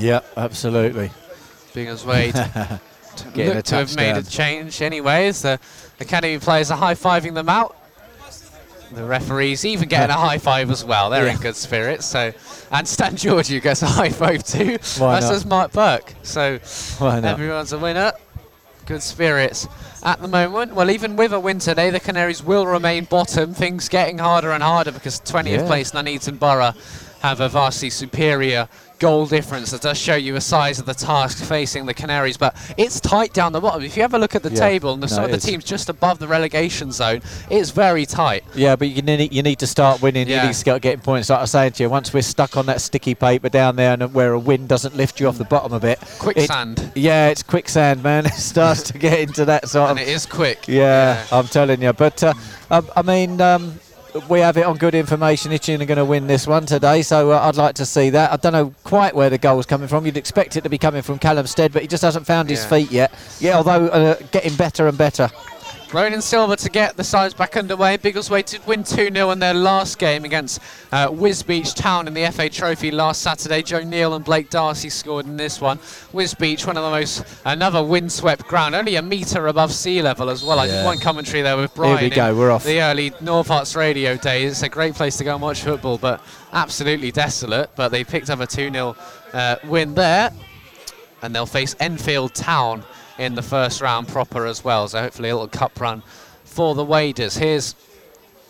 Yeah, 0.00 0.20
absolutely. 0.36 1.10
Biggleswade 1.74 2.80
Getting 3.34 3.52
a 3.52 3.54
look 3.56 3.64
to 3.66 3.74
have 3.76 3.96
made 3.96 4.16
a 4.16 4.22
change 4.22 4.80
anyways. 4.80 5.42
The 5.42 5.58
academy 5.98 6.38
players 6.38 6.70
are 6.70 6.78
high-fiving 6.78 7.34
them 7.34 7.48
out. 7.48 7.76
The 8.92 9.04
referees 9.04 9.64
even 9.64 9.88
getting 9.88 10.10
a 10.10 10.18
high 10.18 10.38
five 10.38 10.68
as 10.70 10.84
well. 10.84 11.10
They're 11.10 11.26
in 11.28 11.36
good 11.36 11.54
spirits. 11.54 12.06
So, 12.06 12.32
and 12.72 12.88
Stan 12.88 13.14
Georgiou 13.14 13.62
gets 13.62 13.82
a 13.82 13.86
high 13.86 14.08
five 14.10 14.42
too. 14.42 14.78
Why 14.98 15.18
As 15.18 15.28
does 15.28 15.44
Mark 15.46 15.72
Burke. 15.72 16.12
So? 16.22 16.58
Everyone's 17.00 17.72
a 17.72 17.78
winner. 17.78 18.12
Good 18.86 19.02
spirits 19.02 19.68
at 20.02 20.20
the 20.20 20.26
moment. 20.26 20.74
Well, 20.74 20.90
even 20.90 21.14
with 21.14 21.32
a 21.32 21.38
win 21.38 21.60
today, 21.60 21.90
the 21.90 22.00
Canaries 22.00 22.42
will 22.42 22.66
remain 22.66 23.04
bottom. 23.04 23.54
Things 23.54 23.88
getting 23.88 24.18
harder 24.18 24.50
and 24.50 24.62
harder 24.62 24.90
because 24.90 25.20
20th 25.20 25.46
Yeah. 25.46 25.66
place 25.66 25.92
Nuneaton 25.94 26.38
Borough 26.38 26.72
have 27.22 27.38
a 27.38 27.48
vastly 27.48 27.90
superior 27.90 28.68
goal 29.00 29.26
difference 29.26 29.70
that 29.72 29.80
does 29.80 29.98
show 29.98 30.14
you 30.14 30.36
a 30.36 30.40
size 30.40 30.78
of 30.78 30.86
the 30.86 30.94
task 30.94 31.42
facing 31.44 31.86
the 31.86 31.94
Canaries. 31.94 32.36
But 32.36 32.54
it's 32.76 33.00
tight 33.00 33.32
down 33.32 33.52
the 33.52 33.60
bottom. 33.60 33.82
If 33.82 33.96
you 33.96 34.02
ever 34.04 34.18
look 34.18 34.34
at 34.36 34.42
the 34.44 34.50
Yeah. 34.50 34.60
table 34.60 34.92
and 34.92 35.02
the 35.02 35.06
No, 35.08 35.14
sort 35.14 35.24
of 35.24 35.30
the 35.32 35.36
is. 35.38 35.44
teams 35.44 35.64
just 35.64 35.88
above 35.88 36.18
the 36.20 36.28
relegation 36.28 36.92
zone, 36.92 37.22
it's 37.50 37.70
very 37.70 38.06
tight. 38.06 38.44
Yeah, 38.54 38.76
but 38.76 38.88
you 38.88 39.02
need 39.02 39.32
you 39.32 39.42
need 39.42 39.58
to 39.58 39.66
start 39.66 40.00
winning. 40.02 40.28
Yeah. 40.28 40.36
You 40.36 40.42
need 40.48 40.52
to 40.54 40.58
start 40.58 40.82
getting 40.82 41.00
points. 41.00 41.30
Like 41.30 41.38
I 41.38 41.42
was 41.42 41.50
saying 41.50 41.72
to 41.72 41.82
you, 41.82 41.90
once 41.90 42.12
we're 42.12 42.22
stuck 42.22 42.56
on 42.56 42.66
that 42.66 42.80
sticky 42.80 43.14
paper 43.14 43.48
down 43.48 43.76
there, 43.76 43.94
and 43.94 44.14
where 44.14 44.32
a 44.32 44.38
wind 44.38 44.68
doesn't 44.68 44.94
lift 44.96 45.18
you 45.18 45.26
off 45.28 45.38
the 45.38 45.44
bottom 45.44 45.72
a 45.72 45.80
bit, 45.80 45.98
Quicksand. 46.18 46.78
It, 46.78 46.96
yeah, 46.96 47.28
it's 47.28 47.42
quicksand, 47.42 48.02
man. 48.02 48.26
It 48.30 48.34
starts 48.34 48.82
to 48.82 48.98
get 48.98 49.18
into 49.18 49.44
that 49.46 49.68
sort 49.68 49.90
And 49.90 49.98
of. 49.98 50.06
it 50.06 50.10
is 50.10 50.26
quick. 50.26 50.68
Yeah, 50.68 51.24
I'm 51.32 51.46
telling 51.48 51.80
you. 51.82 51.92
But 51.92 52.22
uh, 52.22 52.34
I, 52.70 52.82
I 52.96 53.02
mean, 53.02 53.40
um, 53.40 53.80
we 54.28 54.40
have 54.40 54.56
it 54.56 54.64
on 54.64 54.76
good 54.76 54.94
information. 54.94 55.50
Hitchin 55.50 55.80
are 55.82 55.86
going 55.86 55.98
to 55.98 56.04
win 56.04 56.26
this 56.26 56.46
one 56.46 56.66
today, 56.66 57.02
so 57.02 57.30
uh, 57.32 57.40
I'd 57.40 57.56
like 57.56 57.74
to 57.76 57.86
see 57.86 58.10
that. 58.10 58.32
I 58.32 58.36
don't 58.36 58.52
know 58.52 58.74
quite 58.84 59.14
where 59.14 59.30
the 59.30 59.38
goal's 59.38 59.66
coming 59.66 59.88
from. 59.88 60.06
You'd 60.06 60.16
expect 60.16 60.56
it 60.56 60.62
to 60.62 60.68
be 60.68 60.78
coming 60.78 61.02
from 61.02 61.18
Callum 61.18 61.46
Stead, 61.46 61.72
but 61.72 61.82
he 61.82 61.88
just 61.88 62.02
hasn't 62.02 62.26
found 62.26 62.50
his 62.50 62.64
feet 62.64 62.90
yet. 62.90 63.12
Yeah, 63.40 63.56
although 63.56 63.86
uh, 63.88 64.14
getting 64.30 64.54
better 64.56 64.88
and 64.88 64.96
better. 64.96 65.28
Ronan 65.92 66.22
Silva 66.22 66.54
to 66.56 66.70
get 66.70 66.96
the 66.96 67.02
sides 67.02 67.34
back 67.34 67.56
underway. 67.56 67.96
Biggleswade 67.96 68.46
did 68.46 68.64
win 68.64 68.84
2 68.84 69.10
0 69.12 69.30
in 69.30 69.40
their 69.40 69.54
last 69.54 69.98
game 69.98 70.24
against 70.24 70.60
uh, 70.92 71.08
Wisbech 71.08 71.74
Town 71.74 72.06
in 72.06 72.14
the 72.14 72.30
FA 72.30 72.48
Trophy 72.48 72.92
last 72.92 73.22
Saturday. 73.22 73.60
Joe 73.62 73.82
Neal 73.82 74.14
and 74.14 74.24
Blake 74.24 74.50
Darcy 74.50 74.88
scored 74.88 75.26
in 75.26 75.36
this 75.36 75.60
one. 75.60 75.78
Wisbech, 76.12 76.64
one 76.64 76.76
of 76.76 76.84
the 76.84 76.90
most, 76.90 77.24
another 77.44 77.82
windswept 77.82 78.44
ground, 78.44 78.76
only 78.76 78.94
a 78.96 79.02
metre 79.02 79.48
above 79.48 79.72
sea 79.72 80.00
level 80.00 80.30
as 80.30 80.44
well. 80.44 80.60
I 80.60 80.68
did 80.68 80.84
one 80.84 80.98
commentary 80.98 81.42
there 81.42 81.56
with 81.56 81.74
Brian. 81.74 81.98
Here 81.98 82.10
we 82.10 82.14
go, 82.14 82.36
we're 82.36 82.52
off. 82.52 82.62
The 82.62 82.80
early 82.80 83.12
North 83.20 83.48
Herts 83.48 83.74
radio 83.74 84.16
days. 84.16 84.52
It's 84.52 84.62
a 84.62 84.68
great 84.68 84.94
place 84.94 85.16
to 85.16 85.24
go 85.24 85.32
and 85.32 85.42
watch 85.42 85.62
football, 85.62 85.98
but 85.98 86.22
absolutely 86.52 87.10
desolate. 87.10 87.70
But 87.74 87.88
they 87.88 88.04
picked 88.04 88.30
up 88.30 88.38
a 88.38 88.46
2 88.46 88.70
0 88.70 88.96
uh, 89.32 89.56
win 89.64 89.94
there 89.94 90.30
and 91.22 91.34
they'll 91.34 91.46
face 91.46 91.74
Enfield 91.80 92.34
Town 92.34 92.84
in 93.18 93.34
the 93.34 93.42
first 93.42 93.80
round 93.80 94.08
proper 94.08 94.46
as 94.46 94.64
well. 94.64 94.88
So 94.88 95.00
hopefully 95.00 95.30
a 95.30 95.34
little 95.34 95.48
cup 95.48 95.80
run 95.80 96.02
for 96.44 96.74
the 96.74 96.84
Waders. 96.84 97.36
Here's 97.36 97.74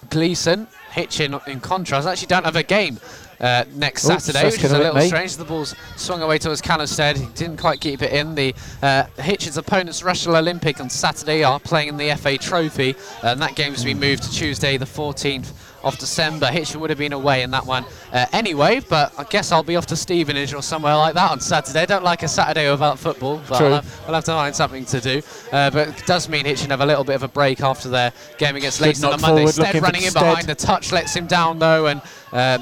Gleeson. 0.08 0.68
Hitchin, 0.92 1.38
in 1.46 1.60
contrast, 1.60 2.08
actually 2.08 2.26
don't 2.26 2.44
have 2.44 2.56
a 2.56 2.64
game 2.64 2.98
uh, 3.40 3.64
next 3.74 4.04
Oops, 4.04 4.24
Saturday, 4.24 4.50
which 4.50 4.62
is 4.62 4.72
a 4.72 4.78
little 4.78 5.00
strange. 5.00 5.36
The 5.36 5.44
ball's 5.44 5.74
swung 5.96 6.22
away 6.22 6.38
towards 6.38 6.60
Callum 6.60 6.86
Stead. 6.86 7.16
He 7.16 7.26
didn't 7.26 7.56
quite 7.56 7.80
keep 7.80 8.02
it 8.02 8.12
in. 8.12 8.34
The 8.34 8.54
uh, 8.82 9.04
Hitchin's 9.16 9.56
opponents, 9.56 10.02
Rushall 10.02 10.38
Olympic, 10.38 10.80
on 10.80 10.90
Saturday 10.90 11.42
are 11.42 11.58
playing 11.58 11.88
in 11.88 11.96
the 11.96 12.14
FA 12.16 12.36
Trophy, 12.36 12.94
and 13.22 13.40
that 13.40 13.54
game's 13.54 13.84
been 13.84 13.98
moved 13.98 14.24
to 14.24 14.30
Tuesday, 14.30 14.76
the 14.76 14.84
14th 14.84 15.52
of 15.82 15.98
December. 15.98 16.46
Hitchin 16.46 16.80
would 16.80 16.90
have 16.90 16.98
been 16.98 17.12
away 17.12 17.42
in 17.42 17.50
that 17.52 17.64
one 17.66 17.84
uh, 18.12 18.26
anyway, 18.32 18.80
but 18.88 19.12
I 19.18 19.24
guess 19.24 19.52
I'll 19.52 19.62
be 19.62 19.76
off 19.76 19.86
to 19.86 19.96
Stevenage 19.96 20.52
or 20.54 20.62
somewhere 20.62 20.96
like 20.96 21.14
that 21.14 21.30
on 21.30 21.40
Saturday. 21.40 21.86
Don't 21.86 22.04
like 22.04 22.22
a 22.22 22.28
Saturday 22.28 22.70
without 22.70 22.98
football, 22.98 23.40
but 23.48 23.58
True. 23.58 23.66
I'll 23.68 23.74
have, 23.76 24.00
I'll 24.08 24.14
have 24.14 24.24
to 24.24 24.32
find 24.32 24.54
something 24.54 24.84
to 24.86 25.00
do. 25.00 25.22
Uh, 25.52 25.70
but 25.70 25.88
it 25.88 26.02
does 26.06 26.28
mean 26.28 26.44
Hitchin 26.44 26.70
have 26.70 26.80
a 26.80 26.86
little 26.86 27.04
bit 27.04 27.14
of 27.16 27.22
a 27.22 27.28
break 27.28 27.60
after 27.62 27.88
their 27.88 28.12
game 28.38 28.56
against 28.56 28.80
Leeds 28.80 29.02
on 29.04 29.20
Monday. 29.20 29.46
Stead 29.46 29.80
running 29.82 30.02
in 30.02 30.12
behind, 30.12 30.46
the 30.46 30.54
touch 30.54 30.92
lets 30.92 31.14
him 31.14 31.26
down 31.26 31.58
though, 31.58 31.86
and 31.86 32.02
uh, 32.32 32.58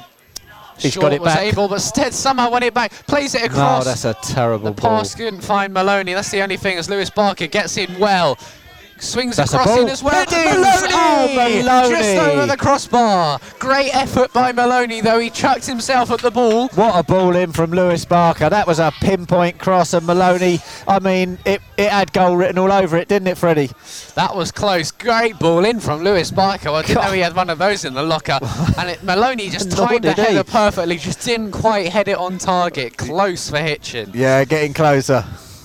He's 0.79 0.93
Short 0.93 1.03
got 1.07 1.13
it 1.13 1.21
was 1.21 1.35
back. 1.35 1.43
able, 1.43 1.67
but 1.67 1.81
Stead 1.81 2.15
somehow 2.15 2.53
won 2.53 2.63
it 2.63 2.73
back, 2.73 2.93
plays 3.09 3.35
it 3.35 3.41
No, 3.41 3.47
across. 3.47 3.85
that's 3.85 4.05
a 4.05 4.15
terrible 4.23 4.67
the 4.73 4.81
ball. 4.81 4.99
pass 4.99 5.13
couldn't 5.13 5.41
find 5.41 5.75
Maloney. 5.75 6.15
That's 6.15 6.31
the 6.31 6.41
only 6.41 6.57
thing. 6.57 6.79
As 6.79 6.89
Lewis 6.89 7.11
Barker 7.11 7.49
gets 7.49 7.77
in 7.77 7.99
well, 7.99 8.39
swings 9.03 9.37
That's 9.37 9.53
across 9.55 9.79
in 9.79 9.89
as 9.89 10.03
well. 10.03 10.25
Maloney! 10.25 10.93
Oh, 10.93 11.33
Maloney! 11.35 11.91
just 11.91 12.17
over 12.19 12.47
the 12.47 12.57
crossbar. 12.57 13.41
Great 13.59 13.95
effort 13.95 14.33
by 14.33 14.53
Maloney, 14.53 15.01
though 15.01 15.19
he 15.19 15.31
chucked 15.31 15.67
himself 15.67 16.11
at 16.11 16.21
the 16.21 16.31
ball. 16.31 16.69
What 16.69 16.99
a 16.99 17.03
ball 17.03 17.37
in 17.37 17.53
from 17.53 17.71
Lewis 17.71 18.05
Barker. 18.05 18.49
That 18.49 18.67
was 18.67 18.79
a 18.79 18.93
pinpoint 19.01 19.59
cross, 19.59 19.93
and 19.93 20.07
Maloney, 20.07 20.61
I 20.87 20.99
mean, 20.99 21.39
it, 21.45 21.61
it 21.77 21.91
had 21.91 22.13
goal 22.13 22.37
written 22.37 22.59
all 22.59 22.73
over 22.73 22.97
it, 22.97 23.09
didn't 23.09 23.29
it, 23.29 23.39
Freddie? 23.39 23.71
That 24.15 24.35
was 24.35 24.53
close. 24.53 24.91
Great 24.91 25.39
ball 25.39 25.65
in 25.65 25.81
from 25.81 26.03
Lewis 26.03 26.31
Barker. 26.31 26.71
I 26.71 26.83
didn't 26.83 26.97
God. 26.97 27.07
know 27.07 27.13
he 27.13 27.21
had 27.21 27.37
one 27.37 27.51
of 27.51 27.59
those 27.59 27.85
in 27.85 27.95
the 27.95 28.03
locker. 28.03 28.39
and 28.79 28.91
it, 28.91 29.03
Maloney 29.03 29.49
just 29.51 29.71
timed 29.71 30.05
the 30.05 30.13
header 30.13 30.41
eh? 30.41 30.43
perfectly. 30.43 30.97
Just 30.97 31.25
didn't 31.25 31.53
quite 31.53 31.89
head 31.91 32.09
it 32.09 32.17
on 32.19 32.39
target. 32.39 32.97
Close 32.97 33.51
for 33.51 33.59
Hitchin. 33.59 34.11
Yeah, 34.15 34.45
getting 34.45 34.75
closer. 34.75 35.25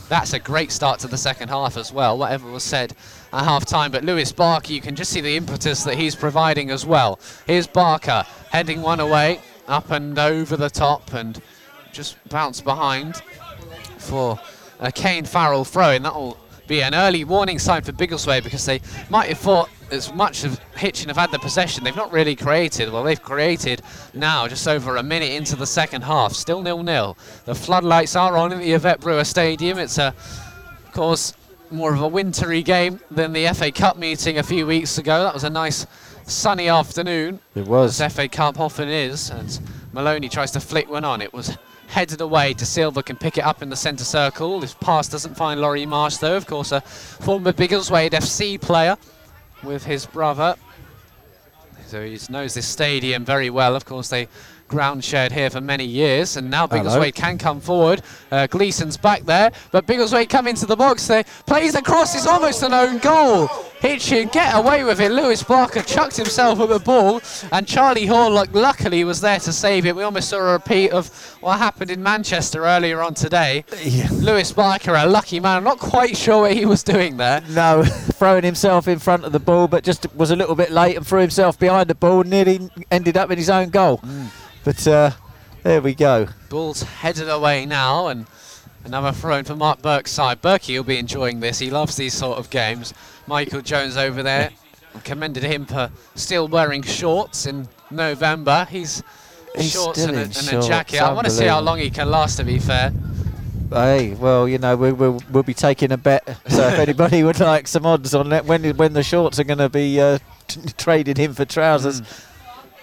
That's 0.09 0.33
a 0.33 0.39
great 0.39 0.71
start 0.71 0.99
to 0.99 1.07
the 1.07 1.17
second 1.17 1.49
half 1.49 1.77
as 1.77 1.91
well, 1.91 2.17
whatever 2.17 2.51
was 2.51 2.63
said 2.63 2.93
at 3.33 3.43
half 3.43 3.65
time. 3.65 3.91
But 3.91 4.05
Lewis 4.05 4.31
Barker, 4.31 4.71
you 4.71 4.79
can 4.79 4.95
just 4.95 5.11
see 5.11 5.21
the 5.21 5.35
impetus 5.35 5.83
that 5.83 5.95
he's 5.95 6.15
providing 6.15 6.69
as 6.69 6.85
well. 6.85 7.19
Here's 7.45 7.67
Barker 7.67 8.23
heading 8.51 8.81
one 8.81 8.99
away, 8.99 9.41
up 9.67 9.91
and 9.91 10.17
over 10.17 10.55
the 10.55 10.69
top, 10.69 11.13
and 11.13 11.41
just 11.91 12.17
bounce 12.29 12.61
behind 12.61 13.17
for 13.97 14.39
a 14.79 14.91
Kane 14.91 15.25
Farrell 15.25 15.65
throw 15.65 15.91
in. 15.91 16.03
That'll 16.03 16.37
be 16.67 16.81
an 16.81 16.95
early 16.95 17.25
warning 17.25 17.59
sign 17.59 17.81
for 17.81 17.91
Biggleswade 17.91 18.43
because 18.43 18.65
they 18.65 18.79
might 19.09 19.27
have 19.27 19.37
thought 19.37 19.69
as 19.91 20.13
much 20.13 20.43
of 20.43 20.59
Hitchin 20.75 21.09
have 21.09 21.17
had 21.17 21.31
the 21.31 21.39
possession. 21.39 21.83
They've 21.83 21.95
not 21.95 22.11
really 22.11 22.35
created. 22.35 22.91
Well, 22.91 23.03
they've 23.03 23.21
created 23.21 23.81
now, 24.13 24.47
just 24.47 24.67
over 24.67 24.95
a 24.95 25.03
minute 25.03 25.31
into 25.31 25.55
the 25.55 25.67
second 25.67 26.03
half. 26.03 26.33
Still 26.33 26.61
nil-nil. 26.61 27.17
The 27.45 27.53
floodlights 27.53 28.15
are 28.15 28.37
on 28.37 28.51
in 28.53 28.59
the 28.59 28.71
Yvette 28.71 29.01
Brewer 29.01 29.23
Stadium. 29.23 29.77
It's 29.77 29.97
a, 29.97 30.07
of 30.85 30.91
course, 30.93 31.33
more 31.73 31.93
of 31.93 32.01
a 32.01 32.07
wintry 32.07 32.61
game 32.61 32.99
than 33.11 33.33
the 33.33 33.47
FA 33.53 33.71
Cup 33.71 33.97
meeting 33.97 34.37
a 34.37 34.43
few 34.43 34.65
weeks 34.65 34.97
ago. 34.97 35.23
That 35.23 35.33
was 35.33 35.43
a 35.43 35.49
nice 35.49 35.85
sunny 36.25 36.69
afternoon 36.69 37.39
It 37.55 37.65
was. 37.67 37.99
as 37.99 38.13
FA 38.13 38.29
Cup 38.29 38.59
often 38.59 38.87
is, 38.89 39.29
and 39.29 39.59
Maloney 39.91 40.29
tries 40.29 40.51
to 40.51 40.59
flick 40.59 40.89
one 40.89 41.03
on. 41.03 41.21
It 41.21 41.33
was 41.33 41.57
headed 41.87 42.21
away. 42.21 42.53
De 42.53 42.65
Silva 42.65 43.03
can 43.03 43.15
pick 43.15 43.37
it 43.37 43.43
up 43.43 43.61
in 43.61 43.69
the 43.69 43.75
centre 43.75 44.03
circle. 44.03 44.61
His 44.61 44.73
pass 44.75 45.09
doesn't 45.09 45.35
find 45.35 45.59
Laurie 45.59 45.85
Marsh, 45.85 46.17
though. 46.17 46.37
Of 46.37 46.47
course, 46.47 46.71
a 46.71 46.81
former 46.81 47.51
Biggleswade 47.51 48.11
FC 48.11 48.59
player 48.61 48.95
with 49.63 49.83
his 49.85 50.05
brother. 50.05 50.55
So 51.87 52.03
he 52.05 52.17
knows 52.29 52.53
this 52.55 52.67
stadium 52.67 53.23
very 53.25 53.49
well. 53.49 53.75
Of 53.75 53.85
course, 53.85 54.09
they 54.09 54.27
ground 54.73 55.03
shared 55.03 55.31
here 55.31 55.49
for 55.49 55.61
many 55.61 55.85
years, 55.85 56.35
and 56.35 56.49
now. 56.49 56.67
Biggleswade 56.67 57.13
can 57.13 57.37
come 57.37 57.59
forward. 57.61 58.01
Uh, 58.31 58.47
Gleeson's 58.47 58.97
back 58.97 59.23
there, 59.23 59.51
but 59.71 59.85
Biggleswade 59.85 60.27
come 60.29 60.47
into 60.47 60.65
the 60.65 60.75
box 60.75 61.07
there, 61.07 61.23
plays 61.45 61.75
across, 61.75 62.15
it's 62.15 62.25
almost 62.25 62.63
an 62.63 62.73
own 62.73 62.97
goal. 62.97 63.47
Hitchin 63.79 64.29
get 64.29 64.55
away 64.55 64.85
with 64.85 65.01
it. 65.01 65.11
Lewis 65.11 65.43
Barker 65.43 65.81
chucked 65.81 66.15
himself 66.15 66.59
at 66.61 66.69
the 66.69 66.79
ball, 66.79 67.21
and 67.51 67.67
Charlie 67.67 68.05
Hall 68.05 68.31
luck- 68.31 68.53
luckily 68.53 69.03
was 69.03 69.19
there 69.21 69.39
to 69.39 69.51
save 69.51 69.85
it. 69.85 69.93
We 69.95 70.03
almost 70.03 70.29
saw 70.29 70.37
a 70.37 70.53
repeat 70.53 70.91
of 70.91 71.09
what 71.41 71.57
happened 71.57 71.91
in 71.91 72.01
Manchester 72.01 72.65
earlier 72.65 73.01
on 73.01 73.13
today. 73.13 73.65
Yeah. 73.83 74.07
Lewis 74.11 74.51
Barker, 74.53 74.95
a 74.95 75.05
lucky 75.05 75.39
man, 75.41 75.57
I'm 75.57 75.63
not 75.65 75.79
quite 75.79 76.15
sure 76.15 76.41
what 76.43 76.53
he 76.53 76.65
was 76.65 76.81
doing 76.81 77.17
there. 77.17 77.41
No, 77.49 77.83
throwing 78.13 78.43
himself 78.43 78.87
in 78.87 78.99
front 78.99 79.25
of 79.25 79.33
the 79.33 79.39
ball, 79.39 79.67
but 79.67 79.83
just 79.83 80.07
was 80.15 80.31
a 80.31 80.35
little 80.35 80.55
bit 80.55 80.71
late 80.71 80.95
and 80.95 81.05
threw 81.05 81.19
himself 81.19 81.59
behind 81.59 81.89
the 81.89 81.95
ball, 81.95 82.23
nearly 82.23 82.69
ended 82.89 83.17
up 83.17 83.29
in 83.31 83.37
his 83.37 83.49
own 83.49 83.69
goal. 83.69 84.01
But 84.63 84.87
uh, 84.87 85.11
there 85.63 85.81
we 85.81 85.93
go. 85.93 86.27
Ball's 86.49 86.83
headed 86.83 87.29
away 87.29 87.65
now, 87.65 88.07
and 88.07 88.25
another 88.85 89.11
throw 89.11 89.37
in 89.37 89.45
for 89.45 89.55
Mark 89.55 89.81
Burke's 89.81 90.11
side. 90.11 90.41
Berkey 90.41 90.77
will 90.77 90.83
be 90.83 90.97
enjoying 90.97 91.39
this. 91.39 91.59
He 91.59 91.69
loves 91.69 91.95
these 91.95 92.13
sort 92.13 92.37
of 92.37 92.49
games. 92.49 92.93
Michael 93.27 93.61
Jones 93.61 93.97
over 93.97 94.23
there. 94.23 94.51
Commended 95.03 95.43
him 95.43 95.65
for 95.65 95.89
still 96.13 96.47
wearing 96.47 96.83
shorts 96.83 97.47
in 97.47 97.67
November. 97.89 98.67
He's, 98.69 99.01
He's 99.55 99.71
shorts 99.71 100.03
and, 100.03 100.15
a, 100.15 100.21
and 100.21 100.33
shorts, 100.33 100.65
a 100.67 100.69
jacket. 100.69 101.01
I 101.01 101.11
want 101.13 101.25
to 101.25 101.31
see 101.31 101.45
how 101.45 101.61
long 101.61 101.79
he 101.79 101.89
can 101.89 102.11
last. 102.11 102.35
To 102.37 102.43
be 102.43 102.59
fair, 102.59 102.93
Hey, 103.73 104.13
well, 104.13 104.47
you 104.47 104.59
know, 104.59 104.75
we, 104.75 104.91
we'll, 104.91 105.19
we'll 105.31 105.41
be 105.41 105.55
taking 105.55 105.91
a 105.91 105.97
bet. 105.97 106.37
So 106.47 106.67
if 106.67 106.73
anybody 106.79 107.23
would 107.23 107.39
like 107.39 107.67
some 107.67 107.87
odds 107.87 108.13
on 108.13 108.29
that, 108.29 108.45
when 108.45 108.77
when 108.77 108.93
the 108.93 109.01
shorts 109.01 109.39
are 109.39 109.43
going 109.43 109.57
to 109.57 109.69
be 109.69 109.99
uh, 109.99 110.19
t- 110.47 110.61
traded 110.77 111.17
in 111.17 111.33
for 111.33 111.43
trousers, 111.45 112.03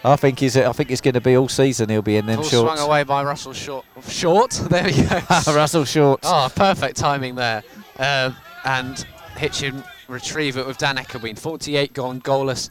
I 0.05 0.17
think 0.17 0.39
he's. 0.39 0.57
I 0.57 0.73
think 0.73 0.91
it's 0.91 1.01
going 1.03 1.15
to 1.15 1.21
be 1.21 1.37
all 1.37 1.49
season. 1.49 1.89
He'll 1.91 2.01
be 2.03 2.17
in 2.17 2.27
them 2.27 2.37
ball 2.37 2.45
shorts. 2.45 2.75
swung 2.81 2.89
away 2.89 3.03
by 3.05 3.23
Russell 3.23 3.53
Short. 3.53 3.85
Short. 4.09 4.53
There 4.71 4.85
we 4.85 4.93
go. 4.93 5.21
Russell 5.55 5.85
Short. 5.85 6.21
Oh, 6.23 6.51
perfect 6.55 6.97
timing 6.97 7.35
there. 7.35 7.63
Uh, 7.99 8.31
and 8.65 8.99
Hitchin 9.37 9.85
retrieve 10.09 10.57
it 10.57 10.67
with 10.67 10.79
Dan 10.79 10.97
Akabween. 10.97 11.39
48 11.39 11.93
gone 11.93 12.21
goalless 12.23 12.71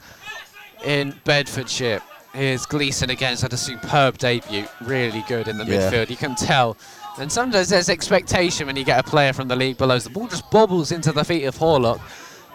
in 0.84 1.14
Bedfordshire. 1.24 2.02
Here's 2.34 2.66
Gleeson 2.66 3.10
again. 3.10 3.32
He's 3.32 3.42
had 3.42 3.54
a 3.54 3.58
superb 3.58 4.18
debut. 4.18 4.66
Really 4.82 5.24
good 5.28 5.48
in 5.48 5.58
the 5.58 5.66
Yeah. 5.66 5.92
midfield. 5.92 6.10
You 6.10 6.16
can 6.18 6.36
tell. 6.36 6.78
And 7.20 7.32
sometimes 7.32 7.70
there's 7.70 7.90
expectation 7.90 8.68
when 8.68 8.76
you 8.76 8.84
get 8.86 9.00
a 9.00 9.04
player 9.04 9.34
from 9.34 9.48
the 9.48 9.56
league 9.56 9.78
below. 9.78 10.00
The 10.00 10.10
ball 10.10 10.28
just 10.28 10.50
bobbles 10.52 10.92
into 10.92 11.12
the 11.12 11.24
feet 11.24 11.44
of 11.46 11.58
Horlock. 11.58 12.00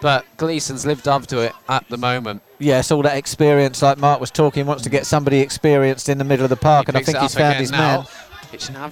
But 0.05 0.23
Gleeson's 0.37 0.85
lived 0.85 1.07
up 1.07 1.25
to 1.25 1.39
it 1.39 1.53
at 1.67 1.89
the 1.89 1.97
moment. 1.97 2.43
Yes, 2.59 2.91
all 2.91 3.01
that 3.01 3.17
experience, 3.17 3.81
like 3.81 3.97
Mark 3.97 4.19
was 4.21 4.29
talking, 4.29 4.67
wants 4.67 4.83
to 4.83 4.89
get 4.91 5.07
somebody 5.07 5.39
experienced 5.39 6.09
in 6.09 6.19
the 6.19 6.23
middle 6.23 6.43
of 6.45 6.51
the 6.51 6.55
park, 6.55 6.85
He 6.85 6.89
and 6.91 6.97
I 6.97 7.01
think 7.01 7.17
he's 7.17 7.33
found 7.33 7.55
his 7.55 7.71
now. 7.71 8.05
man. 8.51 8.91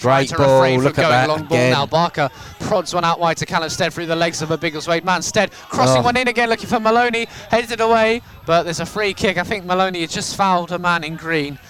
Trying 0.00 0.26
Great 0.26 0.28
to 0.30 0.36
ball, 0.36 0.60
refrain 0.60 0.80
look 0.82 0.96
from 0.96 1.04
at 1.04 1.08
going 1.08 1.12
that 1.12 1.28
long 1.28 1.44
ball 1.44 1.58
now. 1.70 1.86
Barker 1.86 2.30
prods 2.58 2.92
one 2.92 3.04
out 3.04 3.20
wide 3.20 3.36
to 3.36 3.46
Callum 3.46 3.68
Stead 3.68 3.92
through 3.92 4.06
the 4.06 4.16
legs 4.16 4.42
of 4.42 4.50
a 4.50 4.58
Biggleswade 4.58 5.04
man. 5.04 5.22
Stead 5.22 5.52
crossing 5.52 6.02
Oh. 6.02 6.06
one 6.06 6.16
in 6.16 6.26
again, 6.26 6.48
looking 6.48 6.66
for 6.66 6.80
Maloney, 6.80 7.28
headed 7.48 7.80
away, 7.80 8.20
but 8.44 8.64
there's 8.64 8.80
a 8.80 8.86
free 8.86 9.14
kick. 9.14 9.38
I 9.38 9.44
think 9.44 9.64
Maloney 9.64 10.00
had 10.00 10.10
just 10.10 10.34
fouled 10.34 10.72
a 10.72 10.80
man 10.80 11.04
in 11.04 11.14
green, 11.14 11.60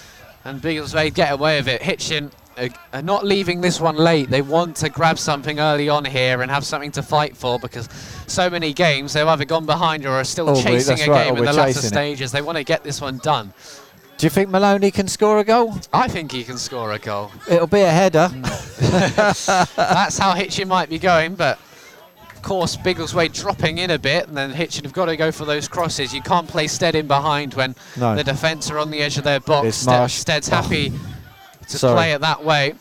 and 0.42 0.62
Biggleswade 0.62 1.12
get 1.12 1.32
away 1.32 1.58
with 1.58 1.68
it. 1.68 1.82
Hitchin 1.82 2.30
are, 2.58 2.68
are 2.92 3.02
not 3.02 3.24
leaving 3.24 3.60
this 3.60 3.80
one 3.80 3.96
late. 3.96 4.30
They 4.30 4.42
want 4.42 4.76
to 4.76 4.88
grab 4.88 5.18
something 5.18 5.58
early 5.60 5.88
on 5.88 6.04
here 6.04 6.42
and 6.42 6.50
have 6.50 6.64
something 6.64 6.92
to 6.92 7.02
fight 7.02 7.36
for 7.36 7.58
because 7.58 7.88
so 8.26 8.48
many 8.50 8.72
games 8.72 9.12
they've 9.12 9.26
either 9.26 9.44
gone 9.44 9.66
behind 9.66 10.06
or 10.06 10.10
are 10.12 10.24
still 10.24 10.48
Oh, 10.50 10.62
chasing 10.62 11.00
a 11.08 11.10
right, 11.10 11.24
game 11.26 11.34
or 11.34 11.38
in 11.38 11.44
the 11.44 11.52
latter 11.52 11.70
it. 11.70 11.82
stages. 11.82 12.32
They 12.32 12.42
want 12.42 12.58
to 12.58 12.64
get 12.64 12.84
this 12.84 13.00
one 13.00 13.18
done. 13.18 13.52
Do 14.16 14.26
you 14.26 14.30
think 14.30 14.48
Maloney 14.48 14.90
can 14.92 15.08
score 15.08 15.38
a 15.40 15.44
goal? 15.44 15.74
I 15.92 16.06
think 16.08 16.30
he 16.30 16.44
can 16.44 16.56
score 16.56 16.92
a 16.92 16.98
goal. 17.00 17.32
It'll 17.50 17.66
be 17.66 17.80
a 17.80 17.90
header. 17.90 18.28
Mm. 18.32 19.74
That's 19.76 20.18
how 20.18 20.34
Hitchin 20.34 20.68
might 20.68 20.88
be 20.88 20.98
going, 21.00 21.34
but 21.34 21.58
of 22.30 22.42
course 22.42 22.76
Biggleswade 22.76 23.32
dropping 23.32 23.78
in 23.78 23.90
a 23.90 23.98
bit, 23.98 24.28
and 24.28 24.36
then 24.36 24.50
Hitchin 24.52 24.84
have 24.84 24.92
got 24.92 25.06
to 25.06 25.16
go 25.16 25.32
for 25.32 25.44
those 25.44 25.66
crosses. 25.66 26.14
You 26.14 26.22
can't 26.22 26.46
play 26.46 26.68
Stead 26.68 26.94
in 26.94 27.06
behind 27.08 27.54
when 27.54 27.74
No. 27.96 28.14
the 28.14 28.22
defence 28.24 28.70
are 28.70 28.78
on 28.78 28.90
the 28.90 29.00
edge 29.00 29.18
of 29.18 29.24
their 29.24 29.40
box. 29.40 29.66
It's 29.68 29.76
Stead- 29.78 29.98
Marsh. 29.98 30.14
Stead's 30.14 30.48
Oh. 30.52 30.56
To 31.68 31.78
Sorry. 31.78 31.94
play 31.94 32.12
it 32.12 32.20
that 32.20 32.44
way. 32.44 32.74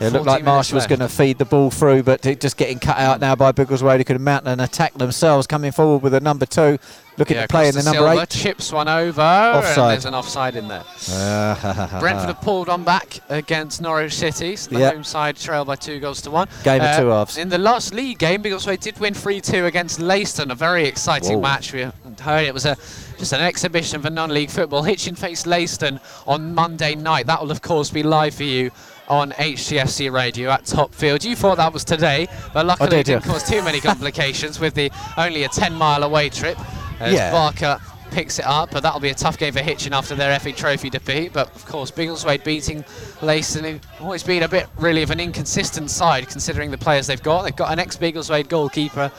It 0.00 0.10
looked 0.12 0.26
like 0.26 0.42
Marsh 0.42 0.72
minutes 0.72 0.72
was 0.72 0.86
going 0.88 0.98
to 1.08 1.14
feed 1.14 1.38
the 1.38 1.44
ball 1.44 1.70
through, 1.70 2.02
but 2.02 2.26
it 2.26 2.40
just 2.40 2.56
getting 2.56 2.80
cut 2.80 2.96
out 2.96 3.20
now 3.20 3.36
by 3.36 3.52
Biggleswade, 3.52 3.98
who 3.98 4.04
could 4.04 4.20
mount 4.20 4.48
an 4.48 4.58
attack 4.58 4.94
themselves, 4.94 5.46
coming 5.46 5.70
forward 5.70 6.02
with 6.02 6.14
a 6.14 6.18
number 6.18 6.44
two, 6.44 6.78
looking 7.18 7.36
Yeah, 7.36 7.42
to 7.42 7.48
play 7.48 7.68
in 7.68 7.74
the 7.76 7.84
number 7.84 7.98
Silva, 8.00 8.22
eight. 8.22 8.28
chips 8.30 8.72
one 8.72 8.88
over, 8.88 9.20
and 9.20 9.58
Offside. 9.58 9.90
there's 9.92 10.04
an 10.06 10.14
offside 10.14 10.56
in 10.56 10.66
there. 10.66 10.82
Uh, 11.12 12.00
Brentford 12.00 12.26
have 12.28 12.40
pulled 12.40 12.68
on 12.68 12.82
back 12.82 13.20
against 13.28 13.80
Norwich 13.80 14.14
City. 14.14 14.56
So 14.56 14.70
the 14.70 14.80
Yep. 14.80 14.94
home 14.94 15.04
side 15.04 15.36
trail 15.36 15.64
by 15.64 15.76
two 15.76 16.00
goals 16.00 16.20
to 16.22 16.30
one. 16.32 16.48
Game 16.64 16.80
of 16.80 16.86
Uh, 16.88 17.00
two 17.00 17.08
halves. 17.08 17.36
In 17.36 17.48
the 17.50 17.58
last 17.58 17.94
league 17.94 18.18
game, 18.18 18.42
Biggleswade 18.42 18.80
did 18.80 18.98
win 18.98 19.14
3-2 19.14 19.66
against 19.66 20.00
Leiston, 20.00 20.50
a 20.50 20.54
very 20.56 20.86
exciting 20.86 21.34
Whoa. 21.36 21.42
match. 21.42 21.72
We 21.72 21.82
heard 22.20 22.46
it 22.46 22.54
was 22.54 22.66
a 22.66 22.76
just 23.22 23.32
an 23.32 23.40
exhibition 23.40 24.02
for 24.02 24.10
non-league 24.10 24.50
football. 24.50 24.82
Hitchin 24.82 25.14
face 25.14 25.44
Leiston 25.44 26.00
on 26.26 26.52
Monday 26.56 26.96
night. 26.96 27.26
That 27.26 27.40
will 27.40 27.52
of 27.52 27.62
course 27.62 27.88
be 27.88 28.02
live 28.02 28.34
for 28.34 28.42
you 28.42 28.72
on 29.06 29.30
HTFC 29.30 30.10
Radio 30.12 30.50
at 30.50 30.64
Top 30.64 30.92
Field. 30.92 31.22
You 31.22 31.36
thought 31.36 31.58
that 31.58 31.72
was 31.72 31.84
today, 31.84 32.26
but 32.52 32.66
luckily 32.66 32.90
did, 32.90 32.98
it 32.98 33.06
didn't 33.06 33.26
yeah. 33.26 33.32
cause 33.32 33.48
too 33.48 33.62
many 33.62 33.80
complications 33.90 34.58
with 34.58 34.74
the 34.74 34.90
only 35.16 35.44
a 35.44 35.48
10-mile 35.48 36.02
away 36.02 36.30
trip. 36.30 36.58
As 36.98 37.14
Yeah. 37.14 37.30
Barker 37.30 37.80
picks 38.10 38.40
it 38.40 38.44
up, 38.44 38.72
but 38.72 38.82
that'll 38.82 38.98
be 38.98 39.10
a 39.10 39.14
tough 39.14 39.38
game 39.38 39.52
for 39.52 39.60
Hitchin 39.60 39.92
after 39.92 40.16
their 40.16 40.36
FA 40.40 40.50
Trophy 40.50 40.90
defeat. 40.90 41.32
But 41.32 41.54
of 41.54 41.64
course, 41.64 41.92
Biggleswade 41.92 42.42
beating 42.42 42.82
Leiston, 43.20 43.70
who've 43.70 43.80
always 44.00 44.24
been 44.24 44.42
a 44.42 44.48
bit 44.48 44.66
really 44.78 45.04
of 45.04 45.12
an 45.12 45.20
inconsistent 45.20 45.90
side 45.90 46.28
considering 46.28 46.72
the 46.72 46.78
players 46.78 47.06
they've 47.06 47.22
got. 47.22 47.42
They've 47.42 47.54
got 47.54 47.72
an 47.72 47.78
ex-Biggleswade 47.78 48.48
goalkeeper 48.48 49.12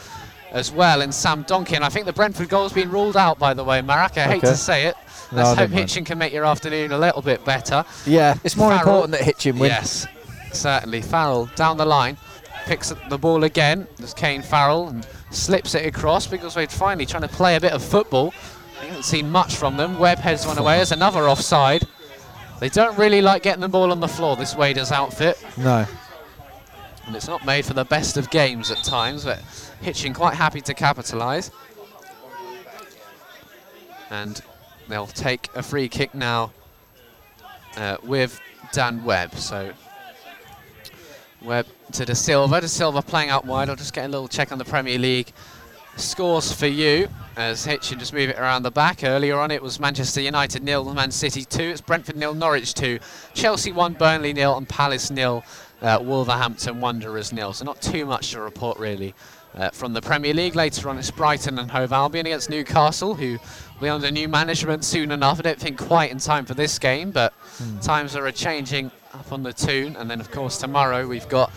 as 0.54 0.72
well, 0.72 1.02
and 1.02 1.14
Sam 1.14 1.44
Donkin. 1.44 1.82
I 1.82 1.90
think 1.90 2.06
the 2.06 2.14
Brentford 2.14 2.48
goal's 2.50 2.72
been 2.74 2.90
ruled 2.92 3.18
out, 3.18 3.38
by 3.40 3.54
the 3.54 3.64
way, 3.64 3.82
Marek. 3.82 4.18
I 4.18 4.24
hate 4.28 4.42
to 4.42 4.56
say 4.56 4.86
it. 4.86 4.96
Let's 5.32 5.50
I 5.50 5.56
hope 5.56 5.70
mind. 5.72 5.74
Hitchin 5.74 6.06
can 6.06 6.18
make 6.18 6.32
your 6.32 6.46
afternoon 6.46 6.92
a 6.92 6.98
little 6.98 7.22
bit 7.22 7.44
better. 7.44 7.84
Yeah, 8.06 8.36
it's 8.44 8.56
more 8.56 8.70
Farrell- 8.70 8.82
important 8.82 9.12
that 9.14 9.22
Hitchin 9.24 9.58
win. 9.58 9.70
Yes, 9.72 10.06
certainly. 10.52 11.02
Farrell 11.02 11.48
down 11.56 11.78
the 11.78 11.86
line, 11.86 12.18
picks 12.66 12.92
up 12.92 13.00
the 13.10 13.18
ball 13.18 13.44
again. 13.44 13.88
There's 13.98 14.14
Kane 14.14 14.44
Farrell 14.44 14.90
and 14.90 15.08
slips 15.32 15.74
it 15.74 15.86
across. 15.88 16.28
Biggleswade 16.28 16.72
finally 16.72 17.08
trying 17.08 17.24
to 17.24 17.28
play 17.30 17.56
a 17.56 17.60
bit 17.60 17.72
of 17.74 17.84
football. 17.84 18.34
You 18.82 18.90
haven't 18.90 19.04
seen 19.06 19.32
much 19.32 19.56
from 19.56 19.76
them. 19.78 19.98
Webb 19.98 20.20
heads 20.20 20.46
one 20.46 20.58
away. 20.60 20.76
There's 20.76 20.92
another 20.92 21.28
offside. 21.28 21.88
They 22.60 22.70
don't 22.70 22.98
really 22.98 23.22
like 23.22 23.42
getting 23.44 23.62
the 23.62 23.68
ball 23.70 23.92
on 23.92 24.00
the 24.02 24.08
floor, 24.08 24.36
this 24.36 24.56
Waders 24.56 24.92
outfit. 24.92 25.44
No. 25.58 25.86
And 27.08 27.16
it's 27.16 27.28
not 27.28 27.46
made 27.46 27.66
for 27.66 27.74
the 27.74 27.84
best 27.86 28.16
of 28.18 28.30
games 28.30 28.72
at 28.72 28.84
times, 28.84 29.26
but 29.26 29.42
Hitchin 29.84 30.14
quite 30.14 30.34
happy 30.36 30.62
to 30.62 30.74
capitalise. 30.74 31.52
And 34.10 34.42
they'll 34.88 35.08
take 35.08 35.50
a 35.56 35.64
free 35.64 35.90
kick 35.90 36.14
now 36.14 36.52
uh, 37.78 37.98
with 38.04 38.40
Dan 38.72 39.04
Webb. 39.04 39.36
So 39.36 39.74
Webb 41.42 41.68
to 41.94 42.06
De 42.06 42.16
Silva. 42.16 42.62
De 42.62 42.68
Silva 42.68 43.02
playing 43.02 43.30
out 43.30 43.46
wide. 43.46 43.70
I'll 43.70 43.76
just 43.76 43.94
get 43.94 44.06
a 44.06 44.08
little 44.08 44.28
check 44.28 44.52
on 44.52 44.58
the 44.58 44.66
Premier 44.66 44.98
League 44.98 45.32
scores 45.98 46.52
for 46.52 46.66
you 46.66 47.08
as 47.36 47.66
Hitchin 47.66 48.00
just 48.00 48.14
move 48.14 48.30
it 48.30 48.38
around 48.38 48.64
the 48.64 48.72
back. 48.72 49.04
Earlier 49.04 49.38
on 49.38 49.52
it 49.52 49.62
was 49.62 49.80
Manchester 49.80 50.22
United 50.22 50.64
nil, 50.64 50.92
Man 50.94 51.12
City 51.12 51.44
2. 51.46 51.62
It's 51.62 51.82
Brentford 51.82 52.16
nil, 52.16 52.34
Norwich 52.34 52.74
2. 52.74 53.00
Chelsea 53.34 53.72
1, 53.72 53.94
Burnley 53.94 54.34
nil, 54.34 54.58
and 54.58 54.68
Palace 54.68 55.12
nil, 55.12 55.44
uh, 55.82 56.00
Wolverhampton 56.02 56.80
Wanderers 56.80 57.34
nil. 57.34 57.54
So 57.54 57.66
not 57.66 57.82
too 57.82 58.06
much 58.06 58.32
to 58.32 58.42
report 58.42 58.80
really. 58.80 59.14
Uh, 59.56 59.70
from 59.70 59.94
the 59.94 60.02
Premier 60.02 60.34
League 60.34 60.56
later 60.56 60.90
on, 60.90 60.98
it's 60.98 61.12
Brighton 61.12 61.60
and 61.60 61.70
Hove 61.70 61.94
Albion 61.94 62.26
against 62.26 62.50
Newcastle, 62.50 63.14
who 63.14 63.34
will 63.34 63.82
be 63.82 63.88
under 63.88 64.10
new 64.10 64.28
management 64.28 64.84
soon 64.84 65.12
enough. 65.12 65.38
I 65.40 65.44
don't 65.44 65.60
think 65.60 65.78
quite 65.78 66.12
in 66.12 66.18
time 66.18 66.46
for 66.46 66.56
this 66.56 66.80
game, 66.80 67.12
but 67.12 67.34
times 67.82 68.16
are 68.16 68.32
changing 68.32 68.90
up 69.14 69.32
on 69.32 69.44
the 69.44 69.54
Tyne. 69.54 69.96
And 69.96 70.10
then, 70.10 70.20
of 70.20 70.32
course, 70.32 70.58
tomorrow 70.58 71.08
we've 71.08 71.30
got 71.30 71.52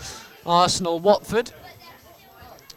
Arsenal 0.45 0.99
Watford, 0.99 1.51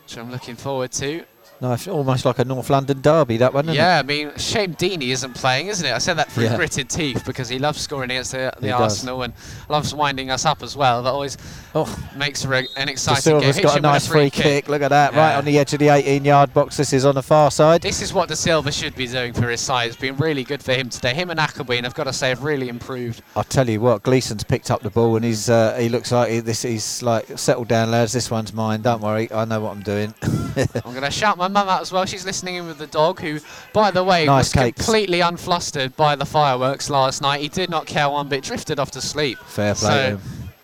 which 0.04 0.16
I'm 0.16 0.30
looking 0.30 0.56
forward 0.56 0.92
to. 0.92 1.24
Almost 1.62 2.24
like 2.24 2.38
a 2.38 2.44
North 2.44 2.70
London 2.70 3.00
derby, 3.02 3.36
that 3.36 3.52
one, 3.52 3.66
isn't 3.66 3.74
Yeah, 3.74 3.98
I 3.98 4.02
mean, 4.02 4.32
shame 4.38 4.74
Deeney 4.74 5.08
isn't 5.08 5.34
playing, 5.34 5.66
isn't 5.68 5.84
it? 5.86 5.92
I 5.92 5.98
said 5.98 6.14
that 6.14 6.32
through 6.32 6.44
Yeah. 6.44 6.56
gritted 6.56 6.88
teeth 6.88 7.22
because 7.26 7.48
he 7.48 7.58
loves 7.58 7.80
scoring 7.80 8.10
against 8.10 8.32
the, 8.32 8.52
He 8.60 8.66
the 8.66 8.72
does. 8.72 8.80
Arsenal 8.80 9.22
and 9.22 9.34
loves 9.68 9.94
winding 9.94 10.30
us 10.30 10.46
up 10.46 10.62
as 10.62 10.74
well. 10.76 11.02
That 11.02 11.10
always? 11.10 11.36
Oh, 11.74 11.86
makes 12.16 12.44
for 12.44 12.54
a, 12.54 12.58
an 12.76 12.86
De 12.86 12.92
exciting 12.92 13.20
Silva's 13.22 13.56
game. 13.56 13.62
got 13.64 13.70
a 13.70 13.74
Hitchin 13.74 13.74
with 13.74 13.82
nice 13.82 14.06
free 14.06 14.30
kick. 14.30 14.68
Look 14.68 14.80
at 14.82 14.88
that, 14.88 15.14
right 15.14 15.34
on 15.36 15.44
the 15.44 15.58
edge 15.58 15.72
of 15.74 15.78
the 15.80 15.88
18-yard 15.88 16.54
box. 16.54 16.76
This 16.78 16.92
is 16.94 17.04
on 17.04 17.14
the 17.14 17.22
far 17.22 17.50
side. 17.50 17.82
This 17.82 18.00
is 18.00 18.12
what 18.14 18.28
De 18.28 18.36
Silva 18.36 18.72
should 18.72 18.94
be 18.94 19.06
doing 19.06 19.32
for 19.34 19.48
his 19.50 19.60
side. 19.60 19.88
It's 19.88 19.96
been 19.96 20.16
really 20.16 20.44
good 20.44 20.62
for 20.62 20.72
him 20.72 20.88
today. 20.88 21.12
Him 21.14 21.30
and 21.30 21.38
Appleby, 21.38 21.78
I've 21.84 21.94
got 21.94 22.04
to 22.04 22.12
say, 22.12 22.30
have 22.30 22.42
really 22.42 22.68
improved. 22.70 23.22
I'll 23.36 23.44
tell 23.44 23.68
you 23.68 23.80
what, 23.80 24.02
Gleeson's 24.02 24.44
picked 24.44 24.70
up 24.70 24.80
the 24.82 24.90
ball 24.90 25.16
and 25.16 25.24
he's 25.24 25.50
uh, 25.50 25.76
he 25.78 25.88
looks 25.90 26.10
like 26.10 26.30
he, 26.30 26.40
this. 26.40 26.62
He's 26.62 27.02
like 27.02 27.38
settled 27.38 27.68
down, 27.68 27.90
lads. 27.90 28.12
This 28.12 28.30
one's 28.30 28.52
mine. 28.54 28.80
Don't 28.80 29.02
worry, 29.02 29.30
I 29.30 29.44
know 29.44 29.60
what 29.60 29.72
I'm 29.72 29.82
doing. 29.82 30.14
I'm 30.22 30.92
going 30.94 31.02
to 31.02 31.10
shout 31.10 31.36
my 31.36 31.48
mum 31.50 31.68
out 31.68 31.80
as 31.82 31.92
well. 31.92 32.04
She's 32.06 32.24
listening 32.24 32.56
in 32.56 32.66
with 32.66 32.78
the 32.78 32.86
dog, 32.86 33.20
who, 33.20 33.40
by 33.72 33.90
the 33.90 34.02
way, 34.04 34.26
Nice 34.26 34.46
was 34.46 34.52
cakes. 34.52 34.84
completely 34.84 35.20
unflustered 35.20 35.94
by 35.96 36.16
the 36.16 36.24
fireworks 36.26 36.88
last 36.90 37.20
night. 37.22 37.40
He 37.40 37.48
did 37.48 37.70
not 37.70 37.86
care 37.86 38.08
one 38.08 38.28
bit, 38.28 38.42
drifted 38.44 38.78
off 38.78 38.90
to 38.92 39.00
sleep. 39.00 39.38
Fair 39.46 39.74
play. 39.74 39.88
So, 39.90 39.96
to 39.96 40.16
him. 40.16 40.20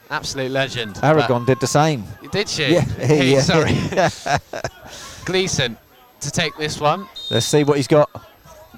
Absolute 0.08 0.50
legend. 0.52 1.00
Aragon 1.02 1.44
did 1.44 1.58
the 1.60 1.66
same. 1.66 2.04
Did 2.30 2.48
she? 2.48 2.74
Yeah, 2.74 2.84
yeah. 3.12 3.40
Sorry. 3.40 3.74
Gleeson 5.24 5.76
to 6.20 6.30
take 6.30 6.56
this 6.56 6.80
one. 6.80 7.08
Let's 7.30 7.46
see 7.46 7.64
what 7.64 7.76
he's 7.76 7.88
got. 7.88 8.08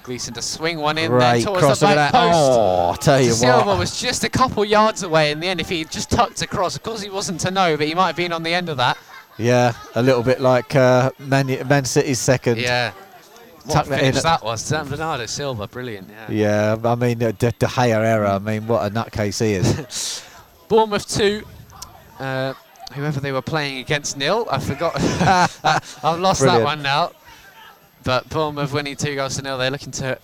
Gleeson 0.02 0.32
to 0.34 0.42
swing 0.42 0.78
one 0.78 0.96
in 0.96 1.16
there 1.18 1.40
towards 1.42 1.60
cross 1.60 1.80
the 1.80 1.86
back 1.86 2.12
post. 2.12 2.34
Oh, 2.34 2.90
I 2.92 2.96
tell 2.96 3.20
you 3.20 3.32
Silva 3.32 3.66
what. 3.66 3.78
was 3.78 4.00
just 4.00 4.24
a 4.24 4.30
couple 4.30 4.64
yards 4.64 5.02
away 5.02 5.30
in 5.30 5.40
the 5.40 5.46
end. 5.48 5.60
If 5.60 5.68
he 5.68 5.84
just 5.84 6.10
tucked 6.10 6.40
across, 6.40 6.76
of 6.76 6.82
course 6.82 7.02
he 7.02 7.10
wasn't 7.10 7.40
to 7.42 7.50
know, 7.50 7.76
but 7.76 7.86
he 7.86 7.94
might 7.94 8.06
have 8.06 8.16
been 8.16 8.32
on 8.32 8.42
the 8.42 8.54
end 8.54 8.70
of 8.70 8.78
that. 8.78 8.96
Yeah, 9.38 9.72
a 9.94 10.02
little 10.02 10.22
bit 10.22 10.40
like 10.40 10.74
uh, 10.74 11.10
Man, 11.18 11.46
Man 11.68 11.84
City's 11.84 12.18
second. 12.18 12.58
Yeah. 12.58 12.92
Tuck 13.68 13.74
What 13.76 13.86
that 13.86 13.92
in 13.94 13.98
finish 14.00 14.16
at- 14.16 14.22
that 14.24 14.44
was. 14.44 14.62
San 14.62 14.88
Bernardo 14.88 15.26
Silva, 15.26 15.66
brilliant. 15.68 16.08
Yeah. 16.28 16.74
Yeah, 16.82 16.90
I 16.90 16.94
mean, 16.94 17.22
uh, 17.22 17.32
De, 17.32 17.52
De 17.52 17.66
Gea 17.66 18.02
era. 18.04 18.34
I 18.34 18.38
mean, 18.38 18.66
what 18.66 18.90
a 18.90 18.94
nutcase 18.94 19.40
he 19.44 19.52
is. 19.54 20.24
Bournemouth 20.68 21.08
2. 21.08 21.42
Uh, 22.18 22.54
whoever 22.94 23.20
they 23.20 23.30
were 23.30 23.42
playing 23.42 23.78
against 23.78 24.16
nil. 24.16 24.46
I 24.50 24.58
forgot. 24.58 24.94
I've 26.02 26.18
lost 26.18 26.40
Brilliant. 26.40 26.60
that 26.60 26.64
one 26.64 26.82
now. 26.82 27.12
But 28.04 28.28
Bournemouth 28.30 28.72
winning 28.72 28.96
two 28.96 29.14
goals 29.14 29.36
to 29.36 29.42
nil. 29.42 29.58
They're 29.58 29.70
looking 29.70 29.92
to 29.92 30.18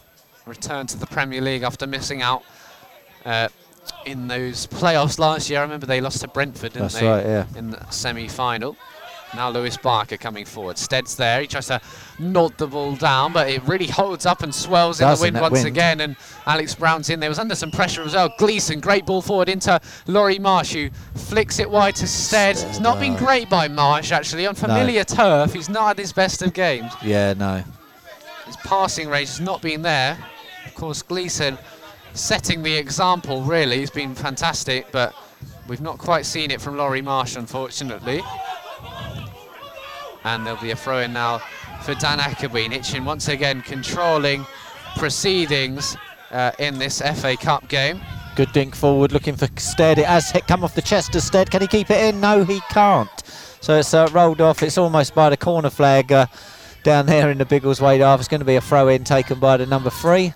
return 0.47 0.87
to 0.89 0.99
the 0.99 1.07
Premier 1.07 1.41
League 1.41 1.63
after 1.63 1.87
missing 1.87 2.23
out 2.23 2.43
uh, 3.27 3.49
in 4.07 4.27
those 4.29 4.67
playoffs 4.67 5.19
last 5.19 5.51
year. 5.51 5.59
I 5.59 5.63
remember 5.63 5.85
they 5.87 6.01
lost 6.01 6.21
to 6.23 6.29
Brentford, 6.29 6.73
didn't 6.73 6.83
That's 6.93 6.99
they? 7.01 7.07
right, 7.07 7.25
yeah. 7.27 7.47
In 7.57 7.71
the 7.71 7.91
semi-final. 7.91 8.77
Now 9.37 9.51
Lewis 9.51 9.77
Barker 9.77 10.17
coming 10.17 10.45
forward. 10.45 10.79
Stead's 10.79 11.17
there. 11.17 11.41
He 11.41 11.47
tries 11.47 11.67
to 11.67 11.81
nod 12.19 12.57
the 12.59 12.67
ball 12.67 12.95
down, 12.97 13.33
but 13.33 13.49
it 13.49 13.63
really 13.65 13.87
holds 13.87 14.27
up 14.27 14.43
and 14.43 14.55
swells 14.55 15.01
in 15.01 15.09
the 15.09 15.19
wind 15.21 15.41
once 15.41 15.53
wind. 15.55 15.67
again. 15.67 16.01
And 16.01 16.17
Alex 16.47 16.75
Brown's 16.75 17.11
in 17.11 17.21
there. 17.21 17.29
Was 17.29 17.39
under 17.39 17.55
some 17.55 17.71
pressure 17.71 18.03
as 18.03 18.15
well. 18.15 18.33
Gleeson, 18.39 18.81
great 18.81 19.07
ball 19.07 19.23
forward 19.23 19.49
into 19.49 19.81
Laurie 20.07 20.39
Marsh, 20.39 20.73
who 20.73 20.91
flicks 21.15 21.59
it 21.59 21.69
wide 21.69 21.97
to 21.97 22.07
Stead. 22.07 22.57
It's 22.57 22.81
not 22.81 23.01
been 23.01 23.17
great 23.17 23.51
by 23.51 23.69
Marsh 23.69 24.13
actually 24.13 24.47
on 24.47 24.55
familiar 24.55 25.05
turf. 25.05 25.53
He's 25.53 25.69
not 25.69 25.89
had 25.89 25.99
his 25.99 26.13
best 26.13 26.43
of 26.43 26.53
games. 26.53 26.93
Yeah, 27.03 27.35
no. 27.35 27.65
His 28.47 28.57
passing 28.59 29.09
range 29.09 29.29
has 29.29 29.41
not 29.41 29.63
been 29.63 29.83
there. 29.83 30.19
Of 30.67 30.75
course, 30.75 31.03
Gleeson 31.03 31.59
setting 32.13 32.63
the 32.63 32.75
example. 32.77 33.43
Really, 33.43 33.79
he's 33.79 33.91
been 33.91 34.15
fantastic, 34.15 34.87
but 34.93 35.15
we've 35.67 35.81
not 35.81 35.99
quite 35.99 36.27
seen 36.27 36.51
it 36.51 36.61
from 36.61 36.77
Laurie 36.77 37.03
Marsh, 37.03 37.37
unfortunately. 37.37 38.23
And 40.25 40.45
there'll 40.47 40.61
be 40.61 40.71
a 40.71 40.77
throw 40.77 41.01
in 41.01 41.13
now 41.13 41.39
for 41.83 41.95
Dan 41.95 42.19
Ackerby. 42.19 42.71
Hitchin 42.73 43.05
once 43.05 43.29
again 43.29 43.63
controlling 43.63 44.47
proceedings 44.97 45.97
uh, 46.31 46.53
in 46.59 46.79
this 46.79 47.01
FA 47.01 47.37
Cup 47.37 47.69
game. 47.69 48.01
Good 48.37 48.53
dink 48.53 48.75
forward, 48.75 49.13
looking 49.13 49.37
for 49.37 49.49
Stead. 49.57 49.99
It 49.99 50.07
has 50.07 50.31
hit, 50.31 50.47
come 50.47 50.65
off 50.65 50.75
the 50.75 50.83
chest 50.83 51.15
of 51.15 51.23
Stead. 51.23 51.51
Can 51.51 51.61
he 51.61 51.69
keep 51.69 51.91
it 51.91 52.15
in? 52.15 52.21
No, 52.21 52.43
he 52.43 52.61
can't. 52.71 53.23
So 53.61 53.79
it's 53.79 53.95
uh, 53.95 54.09
rolled 54.13 54.41
off. 54.41 54.63
It's 54.63 54.77
almost 54.77 55.15
by 55.15 55.31
the 55.31 55.37
corner 55.37 55.71
flag 55.71 56.11
uh, 56.11 56.27
down 56.83 57.07
there 57.07 57.31
in 57.31 57.39
the 57.39 57.45
Biggleswade 57.45 58.01
half. 58.01 58.19
It's 58.19 58.29
going 58.29 58.41
to 58.41 58.45
be 58.45 58.57
a 58.57 58.61
throw 58.61 58.89
in 58.89 59.05
taken 59.05 59.39
by 59.39 59.57
the 59.57 59.67
number 59.67 59.91
three. 59.91 60.35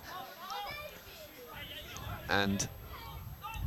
And 2.29 2.67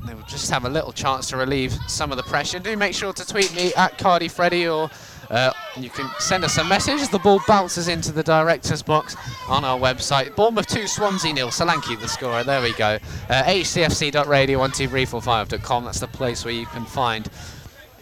they 0.06 0.14
will 0.14 0.22
just 0.22 0.50
have 0.50 0.64
a 0.64 0.68
little 0.68 0.92
chance 0.92 1.28
to 1.28 1.36
relieve 1.36 1.72
some 1.86 2.10
of 2.10 2.16
the 2.16 2.22
pressure. 2.24 2.58
Do 2.58 2.76
make 2.76 2.94
sure 2.94 3.12
to 3.12 3.26
tweet 3.26 3.54
me 3.54 3.74
at 3.74 3.98
Cardi 3.98 4.28
Freddy 4.28 4.66
or 4.66 4.90
uh, 5.32 5.52
you 5.78 5.88
can 5.88 6.10
send 6.18 6.44
us 6.44 6.58
a 6.58 6.64
message 6.64 7.08
the 7.08 7.18
ball 7.18 7.40
bounces 7.48 7.88
into 7.88 8.12
the 8.12 8.22
director's 8.22 8.82
box 8.82 9.16
on 9.48 9.64
our 9.64 9.78
website. 9.78 10.36
Bournemouth 10.36 10.66
2, 10.66 10.86
Swansea 10.86 11.32
nil. 11.32 11.48
Solanke 11.48 11.98
the 11.98 12.06
scorer. 12.06 12.44
There 12.44 12.60
we 12.60 12.74
go. 12.74 12.98
Uh, 13.30 13.42
hcfc.radio12345.com. 13.44 15.86
That's 15.86 16.00
the 16.00 16.06
place 16.06 16.44
where 16.44 16.52
you 16.52 16.66
can 16.66 16.84
find 16.84 17.30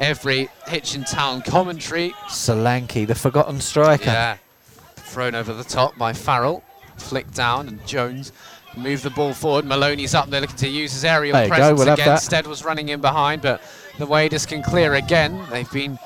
every 0.01 0.49
Hitchin 0.67 1.05
Town 1.05 1.43
commentary. 1.43 2.11
Solanke, 2.27 3.07
the 3.07 3.15
forgotten 3.15 3.61
striker. 3.61 4.07
Yeah. 4.07 4.39
Thrown 4.97 5.37
over 5.37 5.55
the 5.55 5.63
top 5.63 5.97
by 5.97 6.13
Farrell. 6.13 6.65
Flicked 6.97 7.35
down 7.35 7.69
and 7.69 7.87
Jones 7.87 8.33
move 8.77 9.03
the 9.03 9.11
ball 9.11 9.35
forward. 9.35 9.65
Maloney's 9.65 10.15
up 10.15 10.31
there 10.31 10.41
looking 10.41 10.57
to 10.57 10.69
use 10.69 10.93
his 10.93 11.05
aerial 11.05 11.37
go, 11.37 11.49
presence 11.49 11.79
we'll 11.79 11.93
again. 11.93 12.19
Stead 12.19 12.47
was 12.47 12.65
running 12.65 12.89
in 12.89 13.01
behind, 13.01 13.43
but 13.43 13.61
the 13.99 14.07
Waders 14.07 14.47
can 14.47 14.63
clear 14.63 14.95
again. 14.95 15.45
They've 15.51 15.71
been 15.71 15.99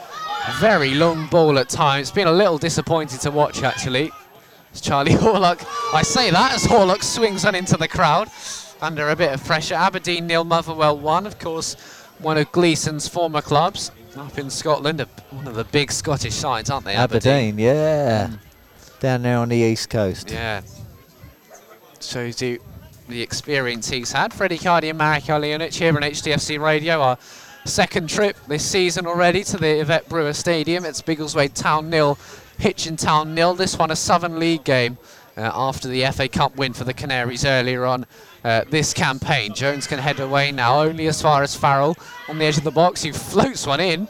very 0.53 0.95
long 0.95 1.27
ball 1.29 1.59
at 1.59 1.69
times. 1.69 2.09
It's 2.09 2.15
been 2.15 2.29
a 2.29 2.33
little 2.33 2.59
disappointing 2.59 3.19
to 3.21 3.31
watch 3.31 3.63
actually. 3.63 4.11
It's 4.71 4.81
Charlie 4.81 5.13
Horlock. 5.15 5.65
I 5.95 6.03
say 6.03 6.31
that 6.31 6.53
as 6.53 6.65
Horlock 6.65 7.03
swings 7.03 7.45
on 7.45 7.55
into 7.55 7.77
the 7.77 7.89
crowd 7.89 8.29
under 8.81 9.11
a 9.11 9.17
bit 9.17 9.33
of 9.33 9.45
pressure. 9.45 9.75
Aberdeen 9.75 10.27
nil, 10.27 10.45
Motherwell 10.45 10.99
one. 10.99 11.27
Of 11.27 11.39
course, 11.39 11.75
one 12.19 12.39
of 12.39 12.51
Gleeson's 12.53 13.09
former 13.09 13.41
clubs 13.41 13.91
up 14.17 14.39
in 14.39 14.51
Scotland. 14.51 15.01
One 15.31 15.47
of 15.47 15.55
the 15.55 15.65
big 15.65 15.91
Scottish 15.91 16.35
sides, 16.35 16.71
aren't 16.71 16.85
they? 16.85 16.95
Aberdeen, 16.95 17.59
yeah. 17.59 18.29
Mm. 18.29 18.39
Down 19.01 19.23
there 19.23 19.39
on 19.39 19.49
the 19.49 19.57
east 19.57 19.91
coast. 19.91 20.31
Yeah. 20.31 20.63
Shows 22.01 22.41
you 22.43 22.61
the 23.09 23.21
experience 23.23 23.89
he's 23.89 24.13
had. 24.13 24.33
Freddie 24.33 24.59
Cardi 24.59 24.89
and 24.89 24.99
Marek 24.99 25.25
Olionic 25.25 25.75
here 25.75 25.95
on 25.95 26.03
HTFC 26.03 26.61
Radio. 26.61 27.01
Our 27.01 27.19
second 27.65 28.11
trip 28.11 28.37
this 28.47 28.65
season 28.65 29.07
already 29.07 29.43
to 29.43 29.57
the 29.57 29.81
Yvette 29.81 30.09
Brewer 30.09 30.35
Stadium. 30.35 30.85
It's 30.85 31.01
Biggleswade 31.01 31.55
Town 31.55 31.89
nil, 31.89 32.19
Hitchin 32.59 32.97
Town 32.97 33.35
nil. 33.35 33.55
This 33.55 33.79
one 33.79 33.91
a 33.91 33.97
Southern 33.97 34.39
League 34.39 34.65
game 34.65 34.99
uh, 35.37 35.51
after 35.55 35.89
the 35.89 36.05
FA 36.13 36.29
Cup 36.29 36.57
win 36.57 36.75
for 36.75 36.85
the 36.85 36.93
Canaries 36.93 37.45
earlier 37.45 37.87
on 37.87 38.07
uh, 38.45 38.65
this 38.69 38.93
campaign. 38.93 39.55
Jones 39.55 39.87
can 39.87 39.99
head 39.99 40.21
away 40.21 40.53
now, 40.53 40.83
only 40.83 41.07
as 41.07 41.23
far 41.23 41.43
as 41.43 41.57
Farrell 41.57 41.97
on 42.29 42.39
the 42.39 42.45
edge 42.45 42.59
of 42.59 42.65
the 42.65 42.71
box. 42.71 43.03
He 43.03 43.13
floats 43.13 43.67
one 43.67 43.81
in. 43.81 44.09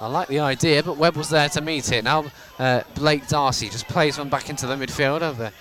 I 0.00 0.06
like 0.06 0.28
the 0.28 0.40
idea, 0.40 0.82
but 0.82 0.96
Webb 0.96 1.16
was 1.16 1.28
there 1.28 1.48
to 1.50 1.60
meet 1.60 1.92
it. 1.92 2.04
Now 2.04 2.24
uh, 2.58 2.82
Blake 2.94 3.28
Darcy 3.28 3.68
just 3.68 3.86
plays 3.86 4.18
one 4.18 4.30
back 4.30 4.48
into 4.48 4.66
the 4.66 4.76
midfield 4.76 5.20
the 5.36 5.52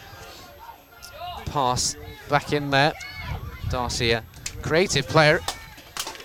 pass 1.52 1.95
back 2.30 2.53
in 2.53 2.70
there. 2.70 2.94
Darcy, 3.70 4.11
a 4.11 4.24
creative 4.61 5.07
player 5.07 5.40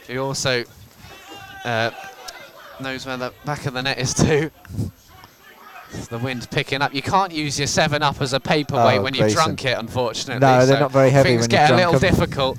who 0.07 0.19
also 0.21 0.65
uh, 1.65 1.91
knows 2.81 3.07
where 3.07 3.17
the 3.17 3.33
back 3.45 3.67
of 3.67 3.75
the 3.75 3.83
net 3.83 3.99
is 3.99 4.15
too. 4.15 4.51
The 6.11 6.19
wind's 6.19 6.47
picking 6.47 6.83
up. 6.83 6.95
You 6.95 7.01
can't 7.01 7.33
use 7.33 7.59
your 7.59 7.67
7 7.67 8.03
Up 8.03 8.21
as 8.21 8.35
a 8.35 8.41
paperweight 8.41 8.99
Oh, 8.99 9.03
when 9.03 9.15
you've 9.15 9.33
drunk 9.33 9.65
it, 9.65 9.79
unfortunately. 9.79 10.41
No, 10.41 10.67
they're 10.67 10.79
not 10.79 10.93
very 10.93 11.09
heavy 11.11 11.31
Things 11.31 11.43
when 11.43 11.49
get 11.49 11.71
a 11.71 11.77
little 11.77 11.99
difficult. 11.99 12.59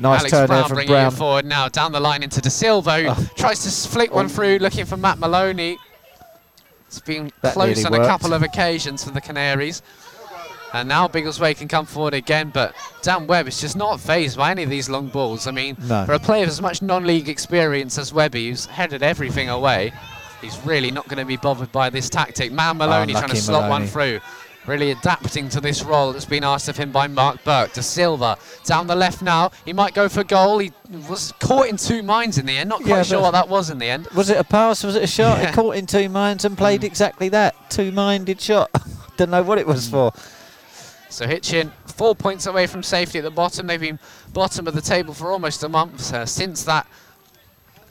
Nice 0.00 0.20
Alex 0.20 0.30
turn 0.30 0.46
Brown 0.46 0.68
from 0.68 0.74
bringing 0.76 0.92
Brown. 0.92 1.12
it 1.12 1.16
forward 1.16 1.44
now, 1.44 1.68
down 1.68 1.92
the 1.92 2.00
line 2.00 2.22
into 2.22 2.40
De 2.40 2.50
Silva, 2.50 3.02
who 3.02 3.08
Oh. 3.10 3.28
tries 3.36 3.62
to 3.64 3.88
flick 3.88 4.14
one 4.14 4.28
through, 4.28 4.58
looking 4.58 4.84
for 4.86 4.96
Matt 4.96 5.18
Maloney. 5.18 5.78
It's 6.86 7.00
been 7.00 7.30
That 7.42 7.54
close 7.54 7.84
on 7.84 7.92
a 7.94 7.98
couple 8.06 8.32
of 8.32 8.42
occasions 8.42 9.04
for 9.04 9.10
the 9.10 9.20
Canaries. 9.20 9.82
And 10.76 10.88
now 10.88 11.08
Biggleswade 11.08 11.56
can 11.56 11.68
come 11.68 11.86
forward 11.86 12.12
again, 12.14 12.50
but 12.52 12.74
Dan 13.02 13.26
Webb 13.26 13.48
is 13.48 13.60
just 13.60 13.76
not 13.76 13.98
phased 13.98 14.36
by 14.36 14.50
any 14.50 14.62
of 14.62 14.70
these 14.70 14.90
long 14.90 15.08
balls. 15.08 15.46
I 15.46 15.50
mean, 15.50 15.76
No. 15.80 16.04
for 16.04 16.12
a 16.12 16.18
player 16.18 16.40
with 16.42 16.50
as 16.50 16.60
much 16.60 16.82
non-league 16.82 17.28
experience 17.30 17.96
as 17.98 18.12
Webby, 18.12 18.50
who's 18.50 18.66
headed 18.66 19.02
everything 19.02 19.48
away, 19.48 19.92
he's 20.42 20.58
really 20.66 20.90
not 20.90 21.08
going 21.08 21.18
to 21.18 21.24
be 21.24 21.38
bothered 21.38 21.72
by 21.72 21.88
this 21.88 22.10
tactic. 22.10 22.52
Man 22.52 22.76
Maloney 22.76 23.14
trying 23.14 23.30
to 23.30 23.36
slot 23.36 23.70
one 23.70 23.86
through. 23.86 24.20
Really 24.66 24.90
adapting 24.90 25.48
to 25.50 25.60
this 25.60 25.84
role 25.84 26.12
that's 26.12 26.24
been 26.24 26.42
asked 26.42 26.68
of 26.68 26.76
him 26.76 26.90
by 26.90 27.06
Mark 27.06 27.42
Burke. 27.44 27.72
De 27.72 27.82
Silva 27.82 28.36
down 28.64 28.88
the 28.88 28.96
left 28.96 29.22
now. 29.22 29.52
He 29.64 29.72
might 29.72 29.94
go 29.94 30.08
for 30.08 30.24
goal. 30.24 30.58
He 30.58 30.72
was 31.08 31.32
caught 31.38 31.68
in 31.68 31.76
two 31.76 32.02
minds 32.02 32.36
in 32.36 32.46
the 32.46 32.58
end. 32.58 32.68
Not 32.68 32.80
quite 32.80 32.88
Yeah, 32.88 33.02
sure 33.04 33.22
what 33.22 33.30
that 33.30 33.48
was 33.48 33.70
in 33.70 33.78
the 33.78 33.86
end. 33.86 34.08
Was 34.08 34.28
it 34.28 34.38
a 34.38 34.44
pass? 34.44 34.82
Was 34.82 34.96
it 34.96 35.04
a 35.04 35.06
shot? 35.06 35.38
Yeah. 35.38 35.46
He 35.46 35.52
caught 35.52 35.76
in 35.76 35.86
two 35.86 36.08
minds 36.08 36.44
and 36.44 36.58
played 36.58 36.80
mm. 36.80 36.84
exactly 36.84 37.28
that. 37.28 37.54
Two-minded 37.70 38.40
shot. 38.40 38.70
Don't 39.16 39.30
know 39.30 39.44
what 39.44 39.58
it 39.58 39.68
was 39.68 39.88
mm. 39.88 39.92
for. 39.92 40.12
So 41.16 41.26
Hitchin, 41.26 41.72
four 41.86 42.14
points 42.14 42.44
away 42.44 42.66
from 42.66 42.82
safety 42.82 43.16
at 43.16 43.24
the 43.24 43.30
bottom. 43.30 43.66
They've 43.66 43.80
been 43.80 43.98
bottom 44.34 44.66
of 44.66 44.74
the 44.74 44.82
table 44.82 45.14
for 45.14 45.32
almost 45.32 45.62
a 45.62 45.68
month 45.70 46.12
uh, 46.12 46.26
since 46.26 46.62
that 46.64 46.86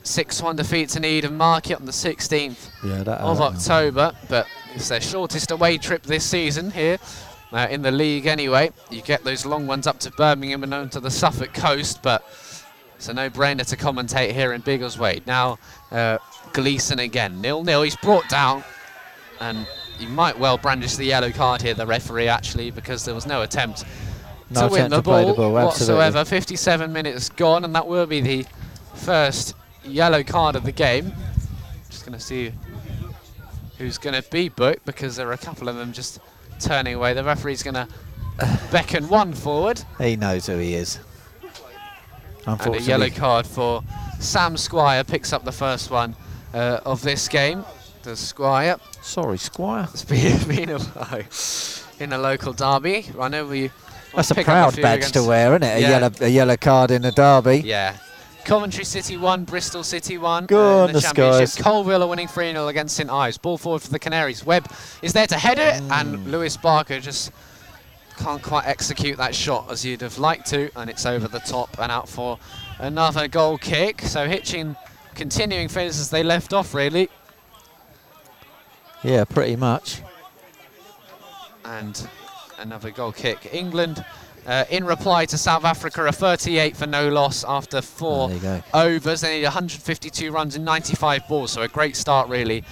6-1 0.04 0.54
defeat 0.54 0.90
to 0.90 1.00
Needham 1.00 1.36
Market 1.36 1.80
on 1.80 1.86
the 1.86 1.90
16th 1.90 2.68
Yeah, 2.84 3.02
that. 3.02 3.20
of 3.20 3.40
October. 3.40 4.12
But 4.28 4.46
it's 4.76 4.88
their 4.88 5.00
shortest 5.00 5.50
away 5.50 5.76
trip 5.76 6.04
this 6.04 6.24
season 6.24 6.70
here 6.70 6.98
uh, 7.50 7.66
in 7.68 7.82
the 7.82 7.90
league 7.90 8.26
anyway. 8.26 8.70
You 8.90 9.02
get 9.02 9.24
those 9.24 9.44
long 9.44 9.66
ones 9.66 9.88
up 9.88 9.98
to 10.00 10.12
Birmingham 10.12 10.62
and 10.62 10.72
on 10.72 10.90
to 10.90 11.00
the 11.00 11.10
Suffolk 11.10 11.52
coast, 11.52 12.04
but 12.04 12.22
it's 12.94 13.08
a 13.08 13.12
no-brainer 13.12 13.66
to 13.66 13.76
commentate 13.76 14.34
here 14.34 14.52
in 14.52 14.62
Biggleswade. 14.62 15.26
Now 15.26 15.58
uh, 15.90 16.18
Gleeson 16.52 17.00
again, 17.00 17.40
nil-nil. 17.40 17.82
He's 17.82 17.96
brought 17.96 18.28
down 18.28 18.62
and 19.40 19.66
you 19.98 20.08
might 20.08 20.38
well 20.38 20.58
brandish 20.58 20.96
the 20.96 21.04
yellow 21.04 21.30
card 21.30 21.62
here, 21.62 21.74
the 21.74 21.86
referee, 21.86 22.28
actually, 22.28 22.70
because 22.70 23.04
there 23.04 23.14
was 23.14 23.26
no 23.26 23.42
attempt 23.42 23.84
No 24.50 24.68
to 24.68 24.72
win 24.72 24.90
the 24.90 24.96
to 24.96 25.02
ball, 25.02 25.26
the 25.28 25.34
ball, 25.34 25.52
whatsoever. 25.52 26.24
57 26.24 26.92
minutes 26.92 27.28
gone, 27.30 27.64
and 27.64 27.74
that 27.74 27.86
will 27.86 28.06
be 28.06 28.20
the 28.20 28.46
first 28.94 29.54
yellow 29.84 30.22
card 30.22 30.56
of 30.56 30.64
the 30.64 30.72
game. 30.72 31.12
Just 31.90 32.04
going 32.04 32.18
to 32.18 32.24
see 32.24 32.52
who's 33.78 33.98
going 33.98 34.20
to 34.20 34.28
be 34.30 34.48
booked 34.48 34.84
because 34.84 35.16
there 35.16 35.28
are 35.28 35.32
a 35.32 35.38
couple 35.38 35.68
of 35.68 35.76
them 35.76 35.92
just 35.92 36.18
turning 36.58 36.94
away. 36.94 37.12
The 37.14 37.24
referee's 37.24 37.62
going 37.62 37.74
to 37.74 37.88
beckon 38.70 39.08
one 39.08 39.32
forward, 39.32 39.82
He 39.98 40.16
knows 40.16 40.46
who 40.46 40.58
he 40.58 40.74
is. 40.74 40.98
and 42.46 42.74
a 42.74 42.80
yellow 42.80 43.10
card 43.10 43.46
for 43.46 43.82
Sam 44.20 44.56
Squire 44.56 45.04
picks 45.04 45.32
up 45.32 45.44
the 45.44 45.52
first 45.52 45.90
one 45.90 46.14
uh, 46.54 46.80
of 46.84 47.02
this 47.02 47.28
game. 47.28 47.64
Does 48.06 48.20
Squire? 48.20 48.76
Sorry, 49.02 49.36
Squire. 49.36 49.88
It's 49.92 50.04
been, 50.04 50.38
been 50.48 50.70
a 50.70 50.78
while 50.78 51.22
in 51.98 52.12
a 52.12 52.18
local 52.18 52.52
derby. 52.52 53.04
I 53.18 53.26
know 53.26 53.46
we. 53.46 53.72
That's 54.14 54.30
a 54.30 54.44
proud 54.44 54.74
few 54.74 54.82
badge 54.84 55.10
to 55.10 55.24
wear, 55.24 55.56
isn't 55.56 55.64
it? 55.64 55.78
A 55.78 55.80
yellow, 55.80 56.10
a 56.20 56.28
yellow 56.28 56.56
card 56.56 56.92
in 56.92 57.04
a 57.04 57.10
derby. 57.10 57.62
Yeah. 57.64 57.96
Coventry 58.44 58.84
City 58.84 59.16
won, 59.16 59.42
Bristol 59.42 59.82
City 59.82 60.18
won. 60.18 60.46
Go 60.46 60.82
uh, 60.82 60.82
on, 60.82 60.86
the 60.86 60.92
the 60.92 61.00
championship. 61.00 61.48
Skies. 61.48 61.66
Coalville 61.66 62.02
are 62.02 62.06
winning 62.06 62.28
3 62.28 62.52
0 62.52 62.68
against 62.68 62.94
St 62.94 63.10
Ives. 63.10 63.38
Ball 63.38 63.58
forward 63.58 63.82
for 63.82 63.90
the 63.90 63.98
Canaries. 63.98 64.46
Webb 64.46 64.70
is 65.02 65.12
there 65.12 65.26
to 65.26 65.36
head 65.36 65.58
it, 65.58 65.82
Mm. 65.82 66.00
and 66.00 66.30
Lewis 66.30 66.56
Barker 66.56 67.00
just 67.00 67.32
can't 68.18 68.40
quite 68.40 68.68
execute 68.68 69.16
that 69.16 69.34
shot 69.34 69.68
as 69.68 69.84
you'd 69.84 70.02
have 70.02 70.16
liked 70.16 70.46
to, 70.50 70.70
and 70.76 70.88
it's 70.88 71.06
over 71.06 71.26
the 71.26 71.40
top 71.40 71.76
and 71.80 71.90
out 71.90 72.08
for 72.08 72.38
another 72.78 73.26
goal 73.26 73.58
kick. 73.58 74.02
So 74.02 74.28
Hitchin 74.28 74.76
continuing 75.16 75.66
things 75.66 75.98
as 75.98 76.10
they 76.10 76.22
left 76.22 76.52
off, 76.52 76.72
really. 76.72 77.10
Yeah, 79.02 79.24
pretty 79.24 79.56
much. 79.56 80.02
and 81.64 82.08
another 82.58 82.90
goal 82.90 83.12
kick. 83.12 83.48
England, 83.52 84.04
uh, 84.46 84.64
in 84.70 84.84
reply 84.84 85.24
to 85.26 85.36
South 85.36 85.64
Africa, 85.64 86.04
a 86.06 86.12
38 86.12 86.76
for 86.76 86.86
no 86.86 87.08
loss 87.08 87.44
after 87.44 87.82
four 87.82 88.30
go. 88.30 88.62
overs. 88.72 89.20
They 89.20 89.38
need 89.38 89.44
152 89.44 90.30
runs 90.30 90.54
in 90.56 90.64
95 90.64 91.26
balls, 91.28 91.50
so 91.50 91.62
a 91.62 91.68
great 91.68 91.96
start 91.96 92.28
really 92.28 92.62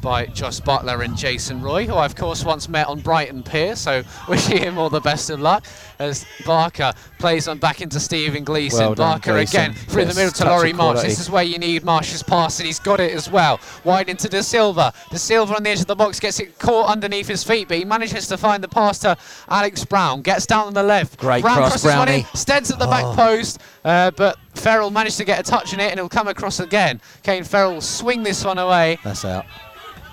by 0.00 0.26
Jos 0.26 0.60
Buttler 0.60 1.04
and 1.04 1.16
Jason 1.16 1.60
Roy, 1.62 1.86
who 1.86 1.94
I 1.94 2.04
of 2.06 2.14
course 2.16 2.44
once 2.44 2.68
met 2.68 2.86
on 2.86 3.00
Brighton 3.00 3.42
Pier. 3.42 3.76
So 3.76 4.02
wishing 4.28 4.58
him 4.58 4.78
all 4.78 4.90
the 4.90 5.00
best 5.00 5.30
of 5.30 5.40
luck 5.40 5.64
as 5.98 6.26
Barker 6.44 6.92
plays 7.18 7.48
on 7.48 7.58
back 7.58 7.80
into 7.80 8.00
Stephen 8.00 8.44
Gleeson. 8.44 8.78
Well 8.80 8.94
done, 8.94 9.12
Barker 9.12 9.32
Gleeson. 9.32 9.60
again 9.60 9.74
through 9.74 10.04
the 10.06 10.14
middle 10.14 10.32
to 10.32 10.44
Laurie 10.44 10.72
Marsh. 10.72 11.02
This 11.02 11.20
is 11.20 11.30
where 11.30 11.42
you 11.44 11.58
need 11.58 11.84
Marsh's 11.84 12.22
pass, 12.22 12.58
and 12.58 12.66
he's 12.66 12.80
got 12.80 13.00
it 13.00 13.12
as 13.12 13.30
well. 13.30 13.60
Wide 13.84 14.08
into 14.08 14.28
De 14.28 14.42
Silva. 14.42 14.92
De 15.10 15.18
Silva 15.18 15.54
on 15.56 15.62
the 15.62 15.70
edge 15.70 15.80
of 15.80 15.86
the 15.86 15.96
box 15.96 16.20
gets 16.20 16.40
it 16.40 16.58
caught 16.58 16.88
underneath 16.90 17.28
his 17.28 17.44
feet, 17.44 17.68
but 17.68 17.76
he 17.78 17.84
manages 17.84 18.26
to 18.28 18.36
find 18.36 18.62
the 18.62 18.68
pass 18.68 18.98
to 19.00 19.16
Alex 19.48 19.84
Brown. 19.84 20.22
Gets 20.22 20.46
down 20.46 20.66
on 20.66 20.74
the 20.74 20.82
left. 20.82 21.18
Great 21.18 21.42
Brown 21.42 21.56
cross, 21.56 21.70
crosses. 21.82 21.84
Brownie. 21.84 22.26
Steads 22.34 22.70
at 22.70 22.78
the 22.78 22.86
back 22.86 23.04
Oh. 23.04 23.14
post, 23.14 23.60
uh, 23.84 24.10
but 24.12 24.38
Farrell 24.54 24.90
managed 24.90 25.16
to 25.18 25.24
get 25.24 25.38
a 25.40 25.42
touch 25.42 25.72
in 25.72 25.80
it, 25.80 25.90
and 25.90 25.98
it'll 25.98 26.08
come 26.08 26.28
across 26.28 26.60
again. 26.60 27.00
Kane 27.22 27.44
Farrell 27.44 27.74
will 27.74 27.80
swing 27.80 28.22
this 28.22 28.44
one 28.44 28.58
away. 28.58 28.98
That's 29.04 29.24
out. 29.24 29.44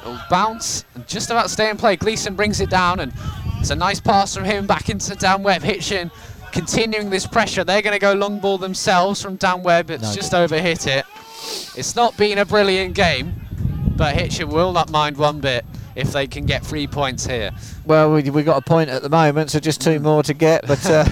It'll 0.01 0.19
bounce 0.29 0.85
and 0.95 1.07
just 1.07 1.29
about 1.29 1.49
stay 1.49 1.69
in 1.69 1.77
play. 1.77 1.95
Gleeson 1.95 2.35
brings 2.35 2.59
it 2.59 2.69
down, 2.69 2.99
and 2.99 3.13
it's 3.59 3.69
a 3.69 3.75
nice 3.75 3.99
pass 3.99 4.35
from 4.35 4.43
him 4.45 4.65
back 4.67 4.89
into 4.89 5.15
Dan 5.15 5.43
Webb. 5.43 5.61
Hitchin 5.61 6.11
continuing 6.51 7.09
this 7.09 7.25
pressure. 7.27 7.63
They're 7.63 7.81
going 7.81 7.93
to 7.93 7.99
go 7.99 8.13
long 8.13 8.39
ball 8.39 8.57
themselves 8.57 9.21
from 9.21 9.35
Dan 9.37 9.63
Webb. 9.63 9.89
It's 9.91 10.03
No. 10.03 10.13
just 10.13 10.33
overhit 10.33 10.87
it. 10.87 11.05
It's 11.77 11.95
not 11.95 12.17
been 12.17 12.37
a 12.39 12.45
brilliant 12.45 12.93
game, 12.95 13.33
but 13.95 14.15
Hitchin 14.15 14.49
will 14.49 14.71
not 14.73 14.89
mind 14.89 15.17
one 15.17 15.39
bit. 15.39 15.65
If 15.95 16.11
they 16.11 16.27
can 16.27 16.45
get 16.45 16.65
three 16.65 16.87
points 16.87 17.25
here. 17.25 17.51
Well, 17.85 18.11
we 18.13 18.29
we 18.29 18.43
got 18.43 18.57
a 18.57 18.61
point 18.61 18.89
at 18.89 19.01
the 19.01 19.09
moment, 19.09 19.51
so 19.51 19.59
just 19.59 19.81
two 19.81 19.99
more 19.99 20.23
to 20.23 20.33
get. 20.33 20.65
But 20.67 20.85
uh, 20.89 21.05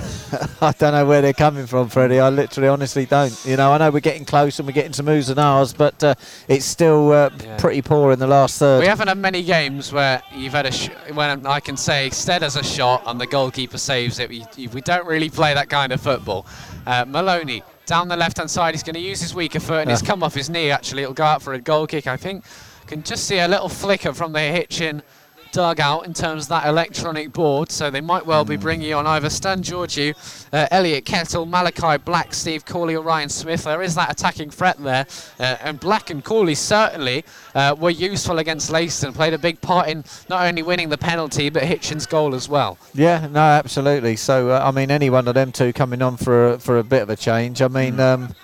I 0.62 0.72
don't 0.78 0.94
know 0.94 1.06
where 1.06 1.22
they're 1.22 1.34
coming 1.34 1.66
from, 1.68 1.90
Freddie. 1.90 2.20
I 2.20 2.30
literally, 2.30 2.70
honestly 2.70 3.06
don't. 3.06 3.38
You 3.46 3.58
know, 3.58 3.72
I 3.72 3.78
know 3.78 3.90
we're 3.92 4.00
getting 4.00 4.26
close 4.26 4.60
and 4.60 4.68
we're 4.68 4.74
getting 4.74 4.94
some 4.94 5.08
oohs 5.08 5.30
and 5.30 5.40
ahs, 5.40 5.74
but 5.74 6.04
uh, 6.04 6.16
it's 6.48 6.66
still 6.66 7.12
uh, 7.12 7.30
Yeah. 7.44 7.58
pretty 7.58 7.82
poor 7.82 8.12
in 8.12 8.20
the 8.20 8.28
last 8.28 8.60
third. 8.60 8.80
We 8.82 8.88
haven't 8.88 9.08
had 9.08 9.18
many 9.18 9.44
games 9.44 9.92
where 9.92 10.22
you've 10.36 10.54
had 10.54 10.66
a 10.66 10.72
sh- 10.72 10.90
when 11.14 11.46
I 11.46 11.60
can 11.60 11.78
say 11.78 12.10
Stead 12.12 12.42
has 12.42 12.56
a 12.56 12.64
shot 12.64 13.04
and 13.06 13.20
the 13.20 13.28
goalkeeper 13.28 13.78
saves 13.78 14.20
it. 14.20 14.30
We, 14.30 14.46
we 14.74 14.82
don't 14.82 15.06
really 15.08 15.30
play 15.30 15.54
that 15.54 15.70
kind 15.70 15.92
of 15.92 16.02
football. 16.02 16.46
Uh, 16.86 17.06
Maloney 17.08 17.64
down 17.86 18.08
the 18.08 18.16
left 18.18 18.38
hand 18.38 18.50
side. 18.52 18.74
He's 18.76 18.84
going 18.84 18.94
to 18.94 19.00
use 19.00 19.20
his 19.20 19.34
weaker 19.34 19.60
foot 19.60 19.82
and 19.82 19.92
it's 19.92 20.02
come 20.02 20.22
off 20.24 20.34
his 20.36 20.50
knee. 20.50 20.70
Actually, 20.72 21.02
it'll 21.04 21.14
go 21.16 21.24
out 21.24 21.42
for 21.42 21.54
a 21.54 21.60
goal 21.60 21.88
kick. 21.88 22.06
I 22.08 22.18
think 22.18 22.44
can 22.90 23.04
just 23.04 23.26
see 23.26 23.38
a 23.40 23.48
little 23.48 23.70
flicker 23.70 24.14
from 24.14 24.34
the 24.34 24.40
Hitchin 24.40 25.04
dugout 25.52 26.06
in 26.06 26.14
terms 26.14 26.44
of 26.44 26.50
that 26.50 26.68
electronic 26.68 27.34
board. 27.34 27.72
So 27.72 27.90
they 27.90 28.02
might 28.02 28.24
well 28.26 28.46
be 28.46 28.56
Hmm. 28.56 28.62
bringing 28.62 28.94
on 28.94 29.08
either 29.08 29.30
Stan 29.32 29.64
Georgiou, 29.64 30.14
uh, 30.54 30.68
Elliot 30.70 31.06
Kettle, 31.06 31.46
Malachi 31.48 31.98
Black, 31.98 32.36
Steve 32.36 32.66
Corley, 32.68 32.96
or 32.96 33.02
Ryan 33.02 33.30
Smith. 33.30 33.64
There 33.64 33.82
is 33.82 33.96
that 33.96 34.12
attacking 34.12 34.52
threat 34.52 34.78
there, 34.80 35.08
uh, 35.40 35.56
and 35.64 35.80
Black 35.80 36.12
and 36.12 36.24
Corley 36.24 36.54
certainly 36.56 37.26
uh, 37.56 37.76
were 37.80 37.90
useful 37.90 38.38
against 38.38 38.72
Leiston. 38.72 39.14
Played 39.14 39.34
a 39.34 39.40
big 39.40 39.60
part 39.62 39.88
in 39.88 40.04
not 40.30 40.46
only 40.46 40.62
winning 40.62 40.90
the 40.90 41.00
penalty 41.00 41.50
but 41.50 41.64
Hitchin's 41.64 42.06
goal 42.06 42.36
as 42.36 42.48
well. 42.48 42.78
Yeah, 42.94 43.28
no, 43.32 43.40
absolutely. 43.40 44.18
So 44.18 44.50
uh, 44.50 44.62
I 44.64 44.70
mean, 44.70 44.92
any 44.92 45.10
one 45.10 45.28
of 45.28 45.34
them 45.34 45.52
two 45.52 45.74
coming 45.74 46.02
on 46.04 46.18
for 46.18 46.50
a, 46.54 46.60
for 46.60 46.78
a 46.78 46.84
bit 46.84 47.02
of 47.02 47.10
a 47.10 47.16
change. 47.16 47.62
I 47.64 47.70
mean, 47.70 48.00
um, 48.00 48.36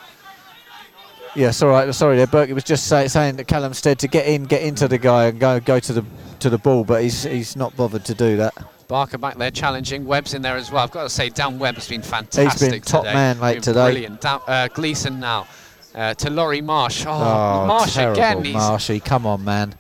yeah, 1.36 1.52
sorry, 1.52 1.94
sorry 1.94 2.18
there, 2.18 2.28
Burke. 2.28 2.50
Was 2.52 2.64
just 2.64 2.88
say, 2.88 3.08
saying 3.08 3.36
that 3.38 3.48
Callum 3.48 3.74
Stead 3.74 4.00
to 4.00 4.08
get 4.08 4.26
in, 4.28 4.44
get 4.46 4.62
into 4.64 4.88
the 4.88 4.98
guy 4.98 5.26
and 5.26 5.40
go 5.40 5.60
go 5.60 5.80
to 5.80 5.94
the 5.94 6.06
to 6.40 6.50
the 6.50 6.58
ball, 6.58 6.84
but 6.84 7.02
he's 7.04 7.24
he's 7.24 7.56
not 7.56 7.76
bothered 7.76 8.06
to 8.06 8.14
do 8.14 8.38
that. 8.38 8.54
Barker 8.88 9.18
back 9.18 9.38
there 9.38 9.50
challenging. 9.52 10.06
Webb's 10.06 10.34
in 10.36 10.42
there 10.44 10.56
as 10.56 10.72
well. 10.72 10.84
I've 10.84 10.92
got 10.92 11.04
to 11.04 11.10
say, 11.10 11.30
Dan 11.30 11.58
Webb 11.58 11.74
has 11.76 11.88
been 11.90 12.04
fantastic 12.04 12.72
He's 12.74 12.84
top 12.84 13.02
today. 13.04 13.14
man 13.16 13.40
Been 13.40 13.62
today. 13.62 13.86
Brilliant. 13.92 14.22
Dan, 14.22 14.40
uh, 14.48 14.68
Gleeson 14.68 15.20
now. 15.20 15.48
Uh, 15.96 16.14
to 16.14 16.30
Laurie 16.30 16.62
Marsh. 16.62 17.04
Oh, 17.08 17.12
Oh, 17.12 17.66
Marsh 17.66 17.98
again. 17.98 18.44
He's, 18.44 18.54
Marshy, 18.54 19.00
come 19.00 19.26
on, 19.26 19.44
man. 19.44 19.74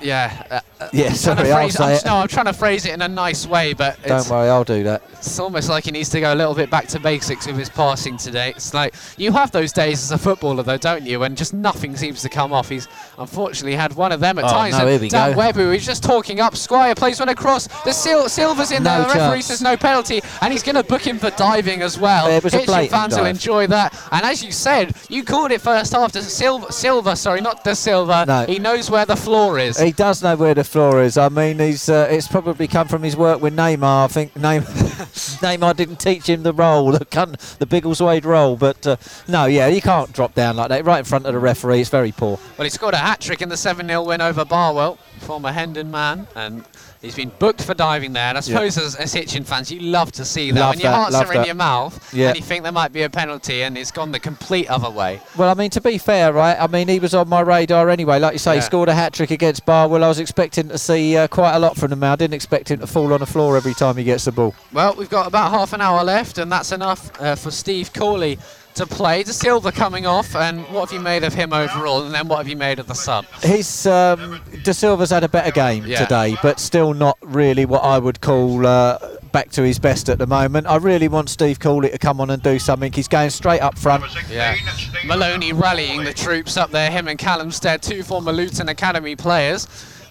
yeah. 0.00 0.60
Uh, 0.77 0.77
Uh, 0.80 0.88
yeah, 0.92 1.06
I'm 1.06 1.08
trying 1.08 1.12
to 1.12 1.16
sorry, 1.16 1.50
I'll 1.52 1.58
phrase 1.62 1.74
say 1.74 1.84
I'm, 1.84 1.90
it. 1.92 2.04
No, 2.04 2.16
I'm 2.16 2.28
trying 2.28 2.46
to 2.46 2.52
phrase 2.52 2.86
it 2.86 2.94
in 2.94 3.02
a 3.02 3.08
nice 3.08 3.46
way, 3.46 3.72
but 3.72 4.00
Don't 4.06 4.18
it's, 4.20 4.30
worry, 4.30 4.48
I'll 4.48 4.62
do 4.64 4.84
that. 4.84 5.02
it's 5.12 5.38
almost 5.40 5.68
like 5.68 5.84
he 5.84 5.90
needs 5.90 6.08
to 6.10 6.20
go 6.20 6.32
a 6.32 6.36
little 6.36 6.54
bit 6.54 6.70
back 6.70 6.86
to 6.88 7.00
basics 7.00 7.46
with 7.46 7.56
his 7.56 7.68
passing 7.68 8.16
today. 8.16 8.50
It's 8.50 8.72
like 8.72 8.94
you 9.16 9.32
have 9.32 9.50
those 9.50 9.72
days 9.72 10.00
as 10.02 10.12
a 10.12 10.18
footballer, 10.18 10.62
though, 10.62 10.76
don't 10.76 11.04
you? 11.04 11.18
When 11.20 11.34
just 11.34 11.52
nothing 11.52 11.96
seems 11.96 12.22
to 12.22 12.28
come 12.28 12.52
off. 12.52 12.68
He's 12.68 12.86
unfortunately 13.18 13.74
had 13.74 13.94
one 13.94 14.12
of 14.12 14.20
them 14.20 14.38
at 14.38 14.44
Oh, 14.44 14.48
times. 14.48 14.78
no, 14.78 14.86
here 14.86 15.00
we 15.00 15.08
Dan 15.08 15.32
go. 15.32 15.38
Webb, 15.38 15.56
who 15.56 15.70
he's 15.70 15.84
just 15.84 16.02
talking 16.04 16.38
up. 16.40 16.54
Squire 16.56 16.94
plays 16.94 17.18
one 17.18 17.28
across. 17.28 17.66
The 17.84 17.92
Sil- 17.92 18.28
Silva's 18.28 18.70
in 18.70 18.82
there. 18.84 18.98
No 18.98 19.08
The 19.08 19.14
referee 19.18 19.36
chance. 19.38 19.46
says 19.46 19.62
no 19.62 19.76
penalty, 19.76 20.20
and 20.42 20.52
he's 20.52 20.62
going 20.62 20.76
to 20.76 20.84
book 20.84 21.02
him 21.04 21.18
for 21.18 21.30
diving 21.30 21.82
as 21.82 21.98
well. 21.98 22.28
It 22.28 22.44
was 22.44 22.54
a 22.54 22.58
Hitchin 22.58 22.88
fans 22.88 23.16
will 23.16 23.24
enjoy 23.26 23.66
that. 23.68 23.94
And 24.12 24.24
as 24.24 24.44
you 24.44 24.52
said, 24.52 24.94
you 25.08 25.24
called 25.24 25.50
it 25.50 25.60
first 25.60 25.92
half. 25.92 26.12
To 26.12 26.22
Silva, 26.22 26.70
Silva, 26.70 27.16
sorry, 27.16 27.40
not 27.40 27.64
De 27.64 27.74
Silva. 27.74 28.24
No. 28.26 28.44
He 28.46 28.58
knows 28.58 28.90
where 28.90 29.04
the 29.04 29.16
floor 29.16 29.58
is. 29.58 29.78
He 29.78 29.92
does 29.92 30.22
know 30.22 30.36
where 30.36 30.54
the 30.54 30.64
floor 30.68 31.02
is. 31.02 31.16
I 31.18 31.28
mean, 31.28 31.58
he's 31.58 31.88
uh, 31.88 32.06
it's 32.10 32.28
probably 32.28 32.68
come 32.68 32.86
from 32.88 33.02
his 33.02 33.16
work 33.16 33.40
with 33.40 33.56
Neymar. 33.56 34.04
I 34.04 34.08
think 34.08 34.34
Neymar, 34.34 34.62
Neymar 35.42 35.76
didn't 35.76 35.98
teach 35.98 36.28
him 36.28 36.42
the 36.42 36.52
role, 36.52 36.92
the 36.92 37.04
cun- 37.04 37.36
the 37.58 37.66
Biggleswade 37.66 38.24
role. 38.24 38.56
But 38.56 38.86
uh, 38.86 38.96
no, 39.26 39.46
yeah, 39.46 39.66
you 39.66 39.80
can't 39.80 40.12
drop 40.12 40.34
down 40.34 40.56
like 40.56 40.68
that 40.68 40.84
right 40.84 41.00
in 41.00 41.04
front 41.04 41.26
of 41.26 41.32
the 41.32 41.38
referee. 41.38 41.80
It's 41.80 41.90
very 41.90 42.12
poor. 42.12 42.38
Well, 42.56 42.64
he 42.64 42.70
scored 42.70 42.94
a 42.94 42.98
hat 42.98 43.20
trick 43.20 43.42
in 43.42 43.48
the 43.48 43.56
7 43.56 43.86
0 43.86 44.04
win 44.04 44.20
over 44.20 44.44
Barwell, 44.44 44.96
former 45.20 45.50
Hendon 45.50 45.90
man, 45.90 46.26
and 46.36 46.64
he's 47.00 47.14
been 47.14 47.30
booked 47.38 47.62
for 47.62 47.74
diving 47.74 48.12
there. 48.12 48.24
And 48.28 48.38
I 48.38 48.40
suppose 48.40 48.76
as, 48.78 48.94
as 48.96 49.12
Hitchin 49.12 49.44
fans, 49.44 49.70
you 49.70 49.80
love 49.80 50.12
to 50.12 50.24
see 50.24 50.50
that 50.50 50.60
Love 50.60 50.70
when 50.74 50.80
your 50.80 50.90
that, 50.90 51.12
hearts 51.12 51.16
are 51.16 51.32
in 51.34 51.44
your 51.44 51.54
mouth 51.54 52.12
Yeah. 52.14 52.28
and 52.28 52.36
you 52.36 52.42
think 52.42 52.62
there 52.62 52.72
might 52.72 52.92
be 52.92 53.02
a 53.02 53.10
penalty, 53.10 53.62
and 53.62 53.76
it's 53.78 53.90
gone 53.90 54.12
the 54.12 54.20
complete 54.20 54.68
other 54.68 54.90
way. 54.90 55.20
Well, 55.36 55.50
I 55.50 55.54
mean, 55.54 55.70
to 55.70 55.80
be 55.80 55.98
fair, 55.98 56.32
right? 56.32 56.56
I 56.58 56.66
mean, 56.66 56.88
he 56.88 56.98
was 56.98 57.14
on 57.14 57.28
my 57.28 57.40
radar 57.40 57.88
anyway. 57.90 58.18
Like 58.18 58.32
you 58.32 58.38
say, 58.38 58.56
he 58.56 58.60
scored 58.60 58.88
a 58.88 58.94
hat 58.94 59.12
trick 59.12 59.30
against 59.30 59.64
Barwell. 59.66 60.04
I 60.04 60.08
was 60.08 60.18
expecting 60.18 60.68
to 60.68 60.78
see 60.78 61.16
uh, 61.16 61.28
quite 61.28 61.54
a 61.54 61.58
lot 61.58 61.76
from 61.76 61.92
him. 61.92 62.02
I 62.04 62.16
didn't 62.16 62.34
expect 62.34 62.70
him 62.70 62.80
to 62.80 62.86
fall 62.86 63.12
on 63.12 63.20
the 63.20 63.26
floor 63.26 63.56
every 63.56 63.74
time 63.74 63.96
he 63.96 64.04
gets 64.04 64.24
the 64.24 64.32
ball. 64.32 64.54
Well, 64.72 64.94
we've 64.96 65.10
got 65.10 65.26
about 65.26 65.50
half 65.50 65.72
an 65.72 65.80
hour 65.80 66.02
left, 66.04 66.38
and 66.38 66.50
that's 66.50 66.72
enough 66.72 67.10
uh, 67.20 67.34
for 67.34 67.50
Steve 67.50 67.92
Corley 67.92 68.38
to 68.78 68.86
play. 68.86 69.22
De 69.22 69.32
Silva 69.32 69.70
coming 69.70 70.06
off, 70.06 70.34
and 70.34 70.60
what 70.72 70.88
have 70.88 70.92
you 70.92 71.00
made 71.00 71.22
of 71.24 71.34
him 71.34 71.52
overall, 71.52 72.02
and 72.04 72.14
then 72.14 72.26
what 72.28 72.38
have 72.38 72.48
you 72.48 72.56
made 72.56 72.78
of 72.78 72.86
the 72.86 72.94
sub? 72.94 73.24
His 73.42 73.86
um, 73.86 74.40
De 74.64 74.72
Silva's 74.74 75.10
had 75.10 75.22
a 75.24 75.28
better 75.28 75.50
game 75.52 75.84
Yeah. 75.86 76.04
today, 76.04 76.36
but 76.42 76.58
still 76.58 76.94
not 76.94 77.18
really 77.22 77.64
what 77.66 77.84
I 77.84 77.98
would 77.98 78.20
call 78.20 78.66
uh, 78.66 78.98
back 79.32 79.50
to 79.52 79.62
his 79.62 79.78
best 79.78 80.08
at 80.08 80.18
the 80.18 80.26
moment. 80.26 80.66
I 80.66 80.76
really 80.76 81.08
want 81.08 81.28
Steve 81.28 81.60
Cooley 81.60 81.90
to 81.90 81.98
come 81.98 82.20
on 82.20 82.30
and 82.30 82.42
do 82.42 82.58
something. 82.58 82.92
He's 82.92 83.08
going 83.08 83.30
straight 83.30 83.60
up 83.60 83.76
front. 83.78 84.04
Yeah. 84.30 84.56
Maloney 85.04 85.52
rallying 85.52 86.04
the 86.04 86.14
troops 86.14 86.56
up 86.56 86.70
there, 86.70 86.90
him 86.90 87.08
and 87.08 87.18
Callum 87.18 87.50
Stead, 87.50 87.82
two 87.82 88.02
former 88.02 88.32
Luton 88.32 88.68
Academy 88.68 89.14
players. 89.16 89.66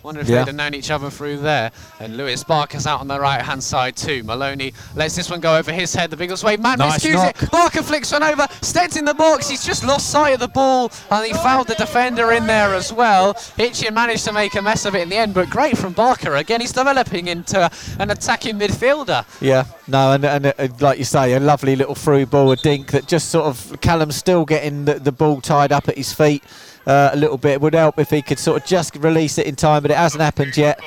Wonder 0.07 0.21
if 0.21 0.29
Yeah. 0.29 0.37
they'd 0.45 0.47
have 0.47 0.55
known 0.55 0.73
each 0.73 0.89
other 0.89 1.09
through 1.09 1.39
there. 1.39 1.69
And 1.99 2.15
Lewis 2.15 2.41
Barker's 2.41 2.87
out 2.87 3.01
on 3.01 3.09
the 3.09 3.19
right 3.19 3.41
hand 3.41 3.61
side 3.61 3.97
too. 3.97 4.23
Maloney 4.23 4.73
lets 4.95 5.17
this 5.17 5.29
one 5.29 5.41
go 5.41 5.57
over 5.57 5.73
his 5.73 5.93
head. 5.93 6.11
The 6.11 6.15
Biggleswade 6.15 6.59
man 6.61 6.77
Nice 6.77 7.03
miscues 7.03 7.15
knock. 7.15 7.43
it. 7.43 7.51
Barker 7.51 7.83
flicks 7.83 8.13
one 8.13 8.23
over. 8.23 8.47
Stead's 8.61 8.95
in 8.95 9.03
the 9.03 9.13
box. 9.13 9.49
He's 9.49 9.65
just 9.65 9.83
lost 9.83 10.09
sight 10.09 10.29
of 10.33 10.39
the 10.39 10.47
ball 10.47 10.93
and 11.11 11.25
he 11.25 11.33
fouled 11.33 11.67
the 11.67 11.75
defender 11.75 12.31
in 12.31 12.47
there 12.47 12.73
as 12.73 12.93
well. 12.93 13.35
Hitchin 13.57 13.93
managed 13.93 14.23
to 14.23 14.31
make 14.31 14.55
a 14.55 14.61
mess 14.61 14.85
of 14.85 14.95
it 14.95 15.01
in 15.01 15.09
the 15.09 15.17
end, 15.17 15.33
but 15.33 15.49
great 15.49 15.77
from 15.77 15.91
Barker. 15.91 16.37
Again, 16.37 16.61
he's 16.61 16.71
developing 16.71 17.27
into 17.27 17.69
an 17.99 18.09
attacking 18.09 18.57
midfielder. 18.57 19.25
Yeah, 19.41 19.65
no, 19.89 20.13
and, 20.13 20.23
and 20.23 20.45
uh, 20.45 20.53
like 20.79 20.99
you 20.99 21.03
say, 21.03 21.33
a 21.33 21.41
lovely 21.41 21.75
little 21.75 21.95
through 21.95 22.27
ball, 22.27 22.53
a 22.53 22.55
dink 22.55 22.91
that 22.91 23.07
just 23.07 23.27
sort 23.27 23.47
of 23.47 23.81
Callum's 23.81 24.15
still 24.15 24.45
getting 24.45 24.85
the, 24.85 24.93
the 24.99 25.11
ball 25.11 25.41
tied 25.41 25.73
up 25.73 25.89
at 25.89 25.97
his 25.97 26.13
feet 26.13 26.45
uh, 26.87 27.11
a 27.13 27.15
little 27.15 27.37
bit. 27.37 27.51
It 27.51 27.61
would 27.61 27.75
help 27.75 27.99
if 27.99 28.09
he 28.09 28.21
could 28.23 28.39
sort 28.39 28.61
of 28.63 28.67
just 28.67 28.95
release 28.95 29.37
it 29.37 29.45
in 29.45 29.55
time, 29.55 29.83
but 29.83 29.91
it 29.91 29.97
hasn't 29.97 30.21
happened 30.23 30.57
yet. 30.57 30.79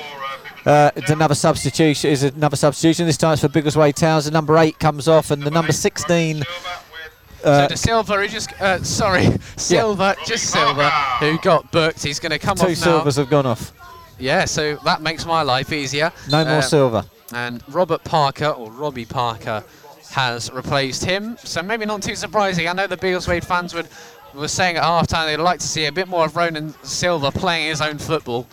Uh, 0.67 0.91
it's 0.97 1.11
another 1.11 1.35
substitution. 1.37 2.11
Is 2.11 2.23
another 2.25 2.57
substitution. 2.57 3.07
This 3.07 3.17
time 3.17 3.33
it's 3.35 3.43
for 3.43 3.49
Biggleswade 3.49 3.95
Towns. 3.95 4.25
The 4.25 4.31
number 4.31 4.59
eight 4.59 4.79
comes 4.79 5.07
off, 5.09 5.31
and 5.31 5.43
the 5.43 5.51
number 5.51 5.73
16. 5.73 6.43
So 7.43 7.51
Uh, 7.51 7.67
De 7.69 7.77
Silva, 7.77 8.17
who 8.21 8.29
just 8.29 8.53
uh, 8.61 8.83
sorry, 8.83 9.27
Silva, 9.57 10.15
just 10.27 10.51
Silva, 10.51 10.91
who 11.21 11.39
got 11.39 11.71
booked. 11.73 12.03
He's 12.03 12.19
going 12.21 12.33
to 12.33 12.39
come 12.39 12.57
two 12.57 12.65
off 12.65 12.69
now. 12.69 12.75
Silvas 12.75 13.17
have 13.17 13.31
gone 13.31 13.47
off. 13.47 13.73
Yeah, 14.19 14.45
so 14.45 14.77
that 14.85 15.01
makes 15.01 15.25
my 15.25 15.41
life 15.43 15.73
easier. 15.73 16.13
No 16.31 16.45
more 16.45 16.57
Um, 16.57 16.63
Silva. 16.63 17.07
And 17.33 17.63
Robert 17.69 18.05
Parker, 18.05 18.49
or 18.49 18.71
Robbie 18.71 19.07
Parker, 19.07 19.65
has 20.11 20.51
replaced 20.53 21.03
him. 21.05 21.39
So 21.43 21.63
maybe 21.63 21.87
not 21.87 22.03
too 22.03 22.15
surprising. 22.17 22.69
I 22.69 22.75
know 22.75 22.87
the 22.87 22.99
Biggleswade 22.99 23.45
fans 23.45 23.73
would 23.73 23.89
were 24.35 24.49
saying 24.49 24.77
at 24.77 24.83
half 24.85 25.07
time 25.07 25.27
they'd 25.27 25.37
like 25.43 25.59
to 25.61 25.67
see 25.69 25.87
a 25.87 25.93
bit 25.93 26.09
more 26.09 26.25
of 26.25 26.37
Ronan 26.37 26.75
Silva 26.83 27.31
playing 27.33 27.69
his 27.69 27.81
own 27.81 27.99
football. 27.99 28.47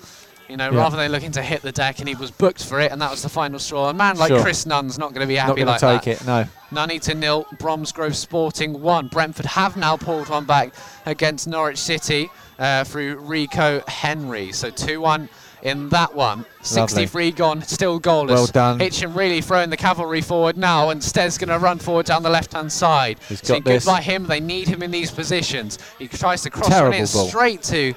You 0.50 0.56
know, 0.56 0.72
Yeah. 0.72 0.78
rather 0.80 0.96
than 0.96 1.12
looking 1.12 1.32
to 1.34 1.42
hit 1.44 1.62
the 1.62 1.74
deck, 1.74 2.00
and 2.00 2.08
he 2.08 2.16
was 2.16 2.32
booked 2.32 2.64
for 2.64 2.80
it, 2.80 2.94
and 2.94 3.02
that 3.02 3.12
was 3.12 3.22
the 3.22 3.28
final 3.28 3.60
straw. 3.60 3.90
A 3.90 3.94
man 3.94 4.18
like 4.18 4.30
Sure. 4.30 4.42
Chris 4.42 4.66
Nunn's 4.66 4.98
not 4.98 5.10
going 5.14 5.20
to 5.20 5.28
be 5.28 5.36
Not 5.36 5.48
happy 5.48 5.60
to 5.62 5.66
like 5.68 5.82
take 5.82 6.04
that. 6.04 6.22
it. 6.22 6.26
No. 6.26 6.46
Nunny 6.72 7.00
to 7.00 7.14
nil, 7.16 7.46
Bromsgrove 7.60 8.16
Sporting 8.16 8.82
one. 8.82 9.08
Brentford 9.10 9.46
have 9.46 9.76
now 9.76 9.98
pulled 9.98 10.30
one 10.30 10.46
back 10.46 10.74
against 11.06 11.50
Norwich 11.50 11.78
City 11.80 12.30
uh, 12.60 12.86
through 12.86 13.18
Rico 13.18 13.82
Henry. 13.90 14.54
So 14.54 14.70
2 14.70 15.02
1 15.02 15.28
in 15.64 15.90
that 15.90 16.14
one. 16.14 16.46
63 16.62 17.32
gone, 17.32 17.62
still 17.62 18.00
goalless. 18.00 18.30
Well 18.30 18.48
done. 18.48 18.80
Hitchin 18.80 19.14
really 19.14 19.42
throwing 19.42 19.70
the 19.70 19.78
cavalry 19.78 20.22
forward 20.22 20.58
now, 20.58 20.90
and 20.90 21.04
Stead's 21.04 21.38
going 21.38 21.50
to 21.50 21.60
run 21.60 21.80
forward 21.80 22.06
down 22.06 22.24
the 22.24 22.30
left 22.30 22.54
hand 22.54 22.72
side. 22.72 23.20
He's 23.28 23.42
got 23.42 23.64
good 23.64 23.84
by 23.86 24.02
him. 24.02 24.26
They 24.26 24.40
need 24.40 24.68
him 24.68 24.84
in 24.84 24.92
these 24.92 25.12
positions. 25.12 25.80
He 26.00 26.08
tries 26.08 26.42
to 26.44 26.50
cross 26.50 26.70
Terrible 26.70 26.98
in 26.98 27.06
ball. 27.06 27.28
straight 27.28 27.64
to 27.64 27.94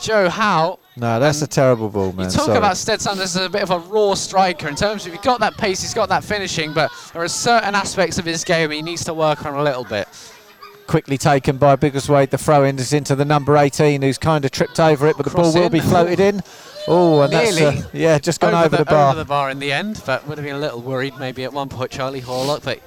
Joe 0.00 0.28
Howe. 0.28 0.78
No, 0.96 1.20
that's 1.20 1.42
a 1.42 1.46
terrible 1.46 1.88
ball, 1.88 2.12
man. 2.12 2.26
You 2.26 2.32
talk 2.32 2.46
Sorry. 2.46 2.58
about 2.58 2.76
Stetson 2.76 3.18
as 3.20 3.36
a 3.36 3.48
bit 3.48 3.62
of 3.62 3.70
a 3.70 3.78
raw 3.78 4.14
striker 4.14 4.68
in 4.68 4.74
terms 4.74 5.06
of 5.06 5.12
he's 5.12 5.20
got 5.22 5.38
that 5.40 5.56
pace, 5.56 5.80
he's 5.80 5.94
got 5.94 6.08
that 6.08 6.24
finishing, 6.24 6.72
but 6.72 6.90
there 7.12 7.22
are 7.22 7.28
certain 7.28 7.74
aspects 7.76 8.18
of 8.18 8.24
his 8.24 8.42
game 8.42 8.70
he 8.72 8.82
needs 8.82 9.04
to 9.04 9.14
work 9.14 9.46
on 9.46 9.54
a 9.54 9.62
little 9.62 9.84
bit. 9.84 10.08
quickly 10.88 11.16
taken 11.18 11.56
by 11.56 11.76
Biggleswade. 11.76 12.30
The 12.30 12.38
throw 12.38 12.64
in 12.64 12.78
is 12.78 12.92
into 12.92 13.14
the 13.14 13.24
number 13.24 13.56
18, 13.56 14.02
who's 14.02 14.18
kind 14.18 14.44
of 14.44 14.50
tripped 14.50 14.80
over 14.80 15.06
it, 15.06 15.16
but 15.16 15.24
the 15.24 15.30
Cross 15.30 15.52
ball 15.52 15.62
will 15.62 15.70
be 15.70 15.80
floated 15.80 16.18
in. 16.18 16.42
Oh, 16.90 17.20
and 17.22 17.32
that's 17.32 17.56
Nearly. 17.58 17.78
uh, 17.78 17.82
yeah, 17.92 18.18
just 18.18 18.40
gone 18.40 18.54
over, 18.54 18.76
the, 18.76 18.84
bar. 18.84 19.10
over 19.10 19.18
the 19.18 19.24
bar 19.24 19.50
in 19.50 19.58
the 19.58 19.72
end, 19.72 20.02
but 20.06 20.26
would 20.26 20.38
have 20.38 20.44
been 20.44 20.56
a 20.56 20.58
little 20.58 20.80
worried 20.80 21.14
maybe 21.18 21.44
at 21.44 21.52
one 21.52 21.68
point 21.68 21.90
Charlie 21.90 22.22
Horlock, 22.22 22.64
but 22.64 22.80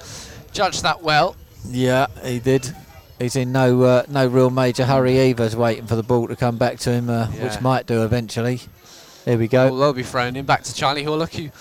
judged 0.54 0.84
that 0.84 1.02
well. 1.04 1.36
Yeah, 1.68 2.08
he 2.24 2.40
did. 2.40 2.74
He's 3.20 3.36
in 3.36 3.52
no 3.52 3.84
uh, 3.84 4.04
no 4.10 4.26
real 4.26 4.50
major 4.50 4.86
hurry 4.86 5.20
either. 5.20 5.44
He's 5.44 5.56
waiting 5.56 5.86
for 5.86 5.96
the 5.96 6.02
ball 6.04 6.28
to 6.28 6.36
come 6.36 6.58
back 6.58 6.80
to 6.80 6.92
him, 6.92 7.10
uh, 7.10 7.28
Yeah. 7.36 7.44
which 7.44 7.62
might 7.62 7.86
do 7.86 8.04
eventually. 8.04 8.62
Here 9.26 9.38
we 9.38 9.48
Well, 9.52 9.70
go. 9.70 9.78
they'll 9.78 9.94
be 9.94 10.02
thrown 10.04 10.36
in 10.36 10.46
back 10.46 10.64
to 10.64 10.74
Charlie 10.74 11.04
Horlock, 11.06 11.36
who 11.36 11.52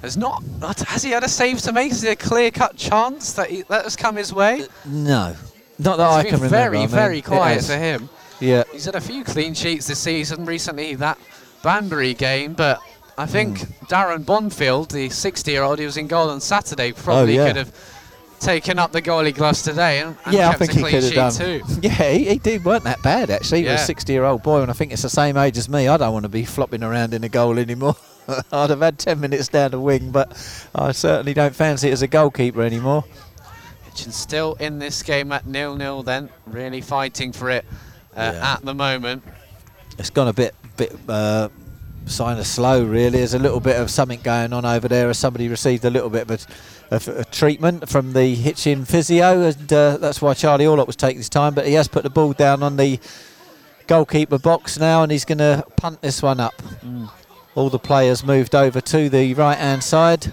has 0.00 0.16
not, 0.16 0.42
not 0.58 0.80
has 0.80 1.02
he 1.02 1.10
had 1.10 1.22
a 1.22 1.28
save 1.28 1.60
to 1.62 1.72
make? 1.72 1.92
Is 1.92 2.00
there 2.00 2.12
a 2.12 2.16
clear-cut 2.16 2.76
chance 2.78 3.34
that 3.34 3.50
he, 3.50 3.62
that 3.68 3.84
has 3.84 3.94
come 3.96 4.16
his 4.16 4.32
way? 4.32 4.66
No, 4.86 5.36
not 5.78 5.98
that 5.98 6.08
I 6.08 6.22
can 6.22 6.32
remember. 6.36 6.48
very, 6.48 6.78
I 6.78 6.80
mean, 6.80 6.88
very 6.88 7.20
quiet 7.20 7.62
for 7.64 7.76
him. 7.76 8.08
Yeah, 8.40 8.64
He's 8.72 8.86
had 8.86 8.94
a 8.96 9.00
few 9.00 9.22
clean 9.22 9.52
sheets 9.52 9.86
this 9.86 9.98
season. 9.98 10.46
Recently, 10.46 10.94
that 10.96 11.18
Banbury 11.62 12.14
game, 12.14 12.52
but 12.54 12.80
I 13.18 13.26
think 13.26 13.60
Hmm. 13.60 13.84
Darren 13.86 14.24
Bonfield, 14.24 14.88
the 14.90 15.08
60-year-old 15.08 15.78
who 15.78 15.84
was 15.84 15.96
in 15.96 16.06
goal 16.08 16.30
on 16.30 16.40
Saturday, 16.40 16.92
probably 16.92 17.38
Oh, 17.38 17.42
yeah. 17.42 17.48
could 17.48 17.56
have 17.56 17.72
taken 18.40 18.78
up 18.78 18.90
the 18.90 19.00
goalie 19.02 19.32
gloves 19.34 19.62
today 19.62 20.00
and, 20.00 20.16
and 20.24 20.34
yeah, 20.34 20.48
I 20.48 20.54
think 20.54 20.72
a 20.72 20.74
he 20.74 20.80
clean 20.80 20.92
could 20.94 21.02
have 21.14 21.32
sheet 21.34 21.38
done. 21.38 21.60
too. 21.60 21.62
Yeah, 21.82 22.10
he, 22.10 22.24
he 22.30 22.38
did 22.38 22.64
weren't 22.64 22.84
that 22.84 23.00
bad 23.02 23.30
actually. 23.30 23.62
He 23.62 23.68
was 23.68 23.82
a 23.82 23.84
60 23.84 24.12
year 24.12 24.24
old 24.24 24.42
boy, 24.42 24.62
and 24.62 24.70
I 24.70 24.74
think 24.74 24.92
it's 24.92 25.02
the 25.02 25.08
same 25.10 25.36
age 25.36 25.56
as 25.58 25.68
me. 25.68 25.86
I 25.88 25.96
don't 25.96 26.12
want 26.12 26.24
to 26.24 26.28
be 26.28 26.44
flopping 26.44 26.82
around 26.82 27.14
in 27.14 27.22
a 27.22 27.28
goal 27.28 27.58
anymore. 27.58 27.94
I'd 28.52 28.70
have 28.70 28.80
had 28.80 28.98
10 28.98 29.20
minutes 29.20 29.48
down 29.48 29.70
the 29.72 29.80
wing, 29.80 30.10
but 30.10 30.32
I 30.74 30.92
certainly 30.92 31.34
don't 31.34 31.54
fancy 31.54 31.88
it 31.88 31.92
as 31.92 32.02
a 32.02 32.06
goalkeeper 32.08 32.62
anymore. 32.62 33.04
Hitchin 33.84 34.10
still 34.12 34.54
in 34.54 34.78
this 34.78 35.02
game 35.02 35.30
at 35.32 35.46
nil-nil. 35.46 36.02
Then 36.02 36.28
really 36.46 36.80
fighting 36.80 37.32
for 37.32 37.50
it 37.50 37.64
uh, 38.16 38.32
Yeah. 38.34 38.52
at 38.54 38.64
the 38.64 38.74
moment. 38.74 39.22
It's 39.98 40.10
gone 40.10 40.28
a 40.28 40.32
bit, 40.32 40.54
bit 40.76 40.96
uh, 41.08 41.48
sign 42.06 42.38
of 42.38 42.46
slow 42.46 42.84
really. 42.84 43.18
There's 43.18 43.34
a 43.34 43.38
little 43.38 43.60
bit 43.60 43.80
of 43.80 43.90
something 43.90 44.20
going 44.22 44.52
on 44.52 44.64
over 44.64 44.88
there 44.88 45.08
as 45.08 45.18
somebody 45.18 45.48
received 45.48 45.84
a 45.84 45.90
little 45.90 46.10
bit 46.10 46.30
of 46.30 46.46
a, 46.90 46.96
of 46.96 47.08
a 47.08 47.24
treatment 47.24 47.88
from 47.88 48.12
the 48.12 48.34
Hitchin 48.34 48.84
physio, 48.84 49.42
and 49.42 49.72
uh, 49.72 49.96
that's 49.98 50.20
why 50.20 50.34
Charlie 50.34 50.64
Horlock 50.64 50.86
was 50.86 50.96
taking 50.96 51.18
his 51.18 51.28
time. 51.28 51.54
But 51.54 51.66
he 51.66 51.74
has 51.74 51.88
put 51.88 52.02
the 52.02 52.10
ball 52.10 52.32
down 52.32 52.62
on 52.62 52.76
the 52.76 52.98
goalkeeper 53.86 54.38
box 54.38 54.78
now, 54.78 55.02
and 55.02 55.12
he's 55.12 55.24
going 55.24 55.38
to 55.38 55.64
punt 55.76 56.02
this 56.02 56.22
one 56.22 56.40
up. 56.40 56.54
All 57.54 57.68
the 57.68 57.78
players 57.78 58.24
moved 58.24 58.54
over 58.54 58.80
to 58.80 59.08
the 59.08 59.34
right 59.34 59.58
hand 59.58 59.82
side. 59.84 60.32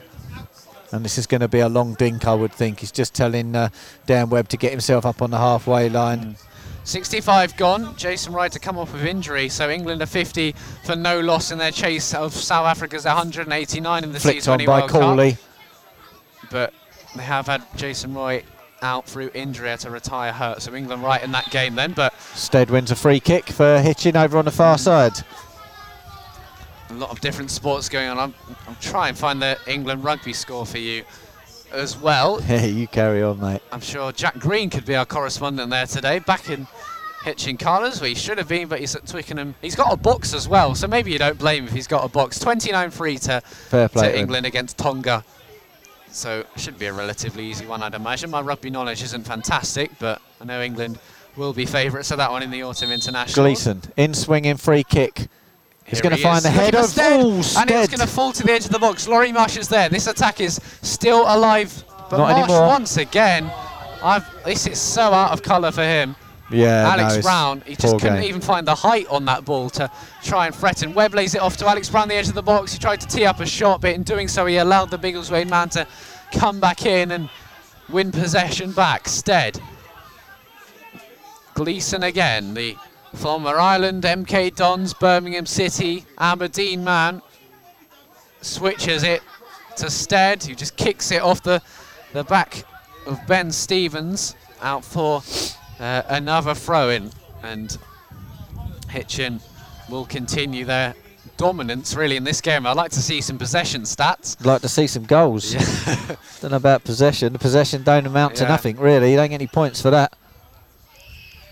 And 0.91 1.05
this 1.05 1.19
is 1.19 1.27
going 1.27 1.41
to 1.41 1.47
be 1.47 1.59
a 1.59 1.69
long 1.69 1.93
dink, 1.93 2.25
I 2.25 2.33
would 2.33 2.51
think. 2.51 2.79
He's 2.79 2.91
just 2.91 3.13
telling 3.13 3.55
uh, 3.55 3.69
Dan 4.07 4.29
Webb 4.31 4.47
to 4.49 4.57
get 4.57 4.71
himself 4.71 5.05
up 5.05 5.21
on 5.21 5.29
the 5.29 5.37
halfway 5.37 5.87
line. 5.87 6.35
65 6.83 7.55
gone. 7.57 7.95
Jason 7.95 8.33
Wright 8.33 8.51
to 8.51 8.59
come 8.59 8.77
off 8.77 8.93
with 8.93 9.05
injury, 9.05 9.49
so 9.49 9.69
England 9.69 10.01
are 10.01 10.07
50 10.07 10.53
for 10.83 10.95
no 10.95 11.19
loss 11.19 11.51
in 11.51 11.57
their 11.57 11.71
chase 11.71 12.13
of 12.13 12.33
South 12.33 12.65
Africa's 12.65 13.05
189 13.05 14.03
in 14.03 14.11
the 14.11 14.19
Flicked 14.19 14.47
on 14.47 14.59
C20 14.59 14.65
by 14.65 14.79
World 14.79 14.89
Cup. 14.89 15.39
But 16.49 16.73
they 17.15 17.23
have 17.23 17.47
had 17.47 17.63
Jason 17.75 18.13
Roy 18.13 18.43
out 18.81 19.05
through 19.05 19.29
injury 19.33 19.75
to 19.77 19.89
retire 19.89 20.31
hurt, 20.31 20.61
so 20.61 20.73
England 20.73 21.03
right 21.03 21.21
in 21.21 21.31
that 21.33 21.49
game 21.51 21.75
then. 21.75 21.93
But 21.93 22.13
Stead 22.33 22.69
wins 22.69 22.91
a 22.91 22.95
free 22.95 23.19
kick 23.19 23.47
for 23.47 23.79
Hitchin 23.79 24.15
over 24.15 24.37
on 24.37 24.45
the 24.45 24.51
far 24.51 24.75
hmm. 24.75 24.81
side. 24.81 25.13
a 26.89 26.93
lot 26.93 27.11
of 27.11 27.19
different 27.21 27.51
sports 27.51 27.89
going 27.89 28.09
on. 28.09 28.17
I'm, 28.17 28.33
I'm 28.67 28.75
trying 28.81 29.13
to 29.13 29.19
find 29.19 29.41
the 29.41 29.57
England 29.67 30.03
rugby 30.03 30.33
score 30.33 30.65
for 30.65 30.77
you 30.77 31.03
as 31.71 31.97
well. 31.97 32.39
Yeah, 32.49 32.65
you 32.65 32.87
carry 32.87 33.21
on, 33.21 33.39
mate. 33.39 33.61
I'm 33.71 33.81
sure 33.81 34.11
Jack 34.11 34.39
Green 34.39 34.69
could 34.69 34.85
be 34.85 34.95
our 34.95 35.05
correspondent 35.05 35.69
there 35.69 35.85
today, 35.85 36.19
back 36.19 36.49
in 36.49 36.67
Hitchin 37.23 37.57
Colours, 37.57 38.01
where 38.01 38.09
he 38.09 38.15
should 38.15 38.37
have 38.37 38.47
been, 38.47 38.67
but 38.67 38.79
he's 38.79 38.95
at 38.95 39.05
Twickenham. 39.05 39.53
He's 39.61 39.75
got 39.75 39.93
a 39.93 39.97
box 39.97 40.33
as 40.33 40.47
well, 40.47 40.73
so 40.73 40.87
maybe 40.87 41.11
you 41.11 41.19
don't 41.19 41.37
blame 41.37 41.63
him 41.63 41.67
if 41.67 41.73
he's 41.73 41.87
got 41.87 42.03
a 42.03 42.07
box. 42.07 42.39
29 42.39 42.89
free 42.91 43.17
to, 43.19 43.41
Fair 43.41 43.87
play. 43.89 44.07
to 44.07 44.11
to. 44.13 44.19
England 44.19 44.45
against 44.45 44.77
Tonga. 44.77 45.23
So 46.11 46.43
should 46.55 46.79
be 46.79 46.87
a 46.87 46.93
relatively 46.93 47.45
easy 47.45 47.65
one, 47.65 47.83
I'd 47.83 47.93
imagine. 47.93 48.31
My 48.31 48.41
rugby 48.41 48.69
knowledge 48.69 49.03
isn't 49.03 49.25
fantastic, 49.25 49.91
but 49.99 50.21
I 50.41 50.45
know 50.45 50.61
England 50.61 50.97
will 51.35 51.53
be 51.53 51.65
favourites 51.65 52.09
of 52.11 52.17
that 52.17 52.31
one 52.31 52.41
in 52.41 52.49
the 52.51 52.63
autumn 52.63 52.91
international. 52.91 53.45
Gleeson 53.45 53.81
in 53.95 54.13
swinging 54.13 54.57
free 54.57 54.83
kick. 54.83 55.27
He's 55.89 56.01
going 56.01 56.11
to 56.11 56.17
he 56.17 56.23
find 56.23 56.37
is. 56.37 56.43
the 56.43 56.51
head 56.51 56.75
of 56.75 56.85
Stead, 56.85 57.19
oh, 57.21 57.33
and 57.57 57.71
it's 57.71 57.87
going 57.87 57.99
to 57.99 58.07
fall 58.07 58.31
to 58.31 58.43
the 58.43 58.51
edge 58.51 58.65
of 58.65 58.71
the 58.71 58.79
box. 58.79 59.07
Laurie 59.07 59.31
Marsh 59.31 59.57
is 59.57 59.67
there. 59.67 59.89
This 59.89 60.07
attack 60.07 60.39
is 60.39 60.59
still 60.81 61.21
alive, 61.21 61.83
but 62.09 62.17
Not 62.17 62.29
Marsh 62.29 62.49
anymore. 62.49 62.67
once 62.67 62.97
again. 62.97 63.51
I've, 64.01 64.25
this 64.45 64.67
is 64.67 64.79
so 64.79 65.01
out 65.01 65.31
of 65.31 65.41
colour 65.41 65.71
for 65.71 65.83
him. 65.83 66.15
Yeah, 66.51 66.89
Alex 66.91 67.17
no, 67.17 67.21
Brown, 67.21 67.61
he 67.65 67.75
just 67.75 67.99
couldn't 67.99 68.21
game. 68.21 68.29
even 68.29 68.41
find 68.41 68.65
the 68.65 68.73
height 68.73 69.07
on 69.07 69.25
that 69.25 69.45
ball 69.45 69.69
to 69.71 69.91
try 70.23 70.47
and 70.47 70.55
threaten. 70.55 70.93
Webb 70.95 71.13
lays 71.13 71.35
it 71.35 71.41
off 71.41 71.57
to 71.57 71.67
Alex 71.67 71.89
Brown, 71.89 72.07
the 72.07 72.15
edge 72.15 72.27
of 72.27 72.33
the 72.33 72.41
box. 72.41 72.73
He 72.73 72.79
tried 72.79 73.01
to 73.01 73.07
tee 73.07 73.25
up 73.25 73.39
a 73.39 73.45
shot, 73.45 73.81
but 73.81 73.91
in 73.93 74.01
doing 74.03 74.27
so, 74.27 74.45
he 74.47 74.57
allowed 74.57 74.89
the 74.89 74.97
Biggleswade 74.97 75.47
man 75.49 75.69
to 75.69 75.87
come 76.31 76.59
back 76.59 76.85
in 76.85 77.11
and 77.11 77.29
win 77.87 78.11
possession 78.11 78.71
back. 78.71 79.07
Stead. 79.07 79.59
Gleeson 81.53 82.03
again, 82.03 82.53
the 82.53 82.75
former 83.13 83.57
Ireland, 83.57 84.03
MK 84.03 84.55
Dons, 84.55 84.93
Birmingham 84.93 85.45
City, 85.45 86.05
Aberdeen 86.17 86.83
man. 86.83 87.21
Switches 88.41 89.03
it 89.03 89.21
to 89.77 89.89
Stead, 89.89 90.43
who 90.43 90.55
just 90.55 90.77
kicks 90.77 91.11
it 91.11 91.21
off 91.21 91.43
the, 91.43 91.61
the 92.13 92.23
back 92.23 92.63
of 93.05 93.19
Ben 93.27 93.51
Stevens 93.51 94.35
out 94.61 94.83
for 94.85 95.21
uh, 95.79 96.03
another 96.07 96.53
throw 96.53 96.89
in. 96.89 97.11
And 97.43 97.77
Hitchin 98.89 99.39
will 99.89 100.05
continue 100.05 100.63
their 100.65 100.93
dominance 101.37 101.95
really 101.95 102.15
in 102.17 102.23
this 102.23 102.41
game. 102.41 102.65
I'd 102.65 102.75
like 102.77 102.91
to 102.91 103.01
see 103.01 103.21
some 103.21 103.37
possession 103.37 103.81
stats. 103.83 104.37
I'd 104.39 104.45
like 104.45 104.61
to 104.61 104.69
see 104.69 104.87
some 104.87 105.03
goals. 105.05 105.53
Don't 106.41 106.51
know 106.51 106.57
about 106.57 106.83
possession. 106.83 107.33
The 107.33 107.39
possession 107.39 107.83
don't 107.83 108.05
amount 108.05 108.35
to 108.37 108.43
Yeah. 108.43 108.49
nothing, 108.49 108.77
really. 108.77 109.11
You 109.11 109.17
don't 109.17 109.29
get 109.29 109.35
any 109.35 109.47
points 109.47 109.81
for 109.81 109.89
that. 109.91 110.13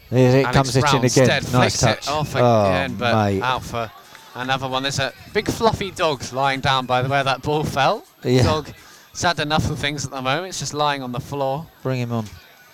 Here 0.10 0.40
it 0.40 0.46
Alex 0.46 0.56
comes 0.56 0.78
Brown 0.78 1.06
again. 1.06 1.44
Nice 1.52 1.80
touch. 1.80 2.08
off 2.08 2.36
oh, 2.36 2.88
but 2.98 3.26
mate. 3.26 3.42
out 3.42 3.64
for 3.64 3.92
another 4.36 4.68
one. 4.68 4.84
There's 4.84 5.00
a 5.00 5.12
big 5.34 5.50
fluffy 5.50 5.92
dog 5.92 6.24
lying 6.32 6.62
down 6.62 6.86
by 6.86 7.02
the 7.02 7.10
way 7.10 7.22
that 7.22 7.42
ball 7.42 7.64
fell. 7.64 8.06
Yeah. 8.24 8.44
Dog 8.44 8.70
sad 9.14 9.40
enough 9.40 9.70
of 9.70 9.80
things 9.80 10.06
at 10.06 10.12
the 10.12 10.22
moment. 10.22 10.48
It's 10.48 10.60
just 10.60 10.74
lying 10.74 11.02
on 11.04 11.12
the 11.12 11.20
floor. 11.20 11.68
Bring 11.84 12.00
him 12.00 12.12
on. 12.12 12.26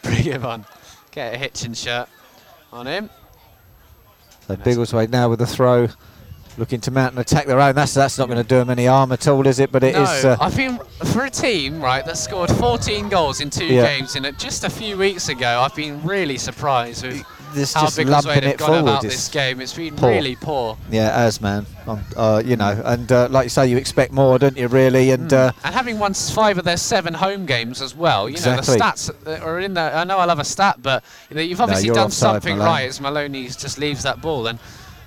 Bring 0.01 0.23
him 0.23 0.45
on. 0.45 0.65
Get 1.11 1.33
a 1.33 1.37
Hitchin 1.37 1.73
shirt 1.73 2.07
on 2.71 2.85
him. 2.85 3.09
So 4.47 4.55
Biggleswade 4.57 5.09
now 5.09 5.29
with 5.29 5.39
the 5.39 5.47
throw, 5.47 5.87
looking 6.57 6.79
to 6.81 6.91
mount 6.91 7.13
an 7.13 7.19
attack 7.19 7.45
their 7.45 7.59
own. 7.59 7.75
That's 7.75 7.93
that's 7.93 8.17
not 8.17 8.27
going 8.27 8.37
to 8.41 8.47
do 8.47 8.57
them 8.57 8.69
any 8.69 8.85
harm 8.85 9.11
at 9.11 9.27
all, 9.27 9.45
is 9.47 9.59
it? 9.59 9.71
But 9.71 9.83
it 9.83 9.93
no, 9.93 10.03
is. 10.03 10.25
Uh, 10.25 10.37
I've 10.39 10.55
been 10.55 10.79
for 11.11 11.25
a 11.25 11.29
team 11.29 11.81
right 11.81 12.05
that 12.05 12.17
scored 12.17 12.49
14 12.51 13.09
goals 13.09 13.41
in 13.41 13.49
two 13.49 13.65
Yeah. 13.65 13.85
games 13.85 14.15
in 14.15 14.25
it 14.25 14.37
just 14.37 14.63
a 14.63 14.69
few 14.69 14.97
weeks 14.97 15.29
ago. 15.29 15.61
I've 15.61 15.75
been 15.75 16.01
really 16.03 16.37
surprised 16.37 17.05
with 17.05 17.23
this 17.53 17.73
how 17.73 17.85
Biggleswade 17.85 18.09
lumping 18.09 18.43
it 18.49 18.57
gone 18.57 18.67
forward. 18.69 18.81
about 18.83 19.01
this 19.03 19.29
game. 19.29 19.61
It's 19.61 19.73
been 19.73 19.95
poor. 19.95 20.09
really 20.09 20.35
poor. 20.35 20.75
Yeah, 20.89 21.11
as 21.15 21.39
man, 21.39 21.67
um, 21.85 22.03
uh, 22.17 22.41
you 22.43 22.55
know, 22.55 22.81
and 22.83 23.11
uh, 23.11 23.27
like 23.29 23.45
you 23.45 23.49
say, 23.49 23.67
you 23.67 23.77
expect 23.77 24.11
more, 24.11 24.39
don't 24.39 24.57
you? 24.57 24.67
Really, 24.67 25.11
and 25.11 25.31
uh, 25.31 25.51
And 25.63 25.75
having 25.75 25.99
won 25.99 26.15
five 26.15 26.57
of 26.57 26.65
their 26.65 26.77
seven 26.77 27.13
home 27.13 27.45
games 27.45 27.79
as 27.79 27.95
well, 27.95 28.27
you 28.27 28.35
Exactly. 28.37 28.77
know 28.77 28.85
the 28.85 28.91
stats 28.91 29.41
are 29.45 29.59
in 29.59 29.75
there. 29.75 29.95
I 29.95 30.03
know 30.03 30.17
I 30.17 30.25
love 30.25 30.39
a 30.39 30.43
stat, 30.43 30.77
but 30.81 31.03
you 31.29 31.35
know, 31.35 31.41
you've 31.43 31.61
obviously 31.61 31.85
you're 31.87 31.95
done 31.95 32.09
something 32.09 32.57
Malone. 32.57 32.71
right. 32.73 32.89
As 32.89 32.99
Maloney 32.99 33.43
just 33.47 33.77
leaves 33.77 34.01
that 34.01 34.19
ball, 34.19 34.47
and 34.47 34.57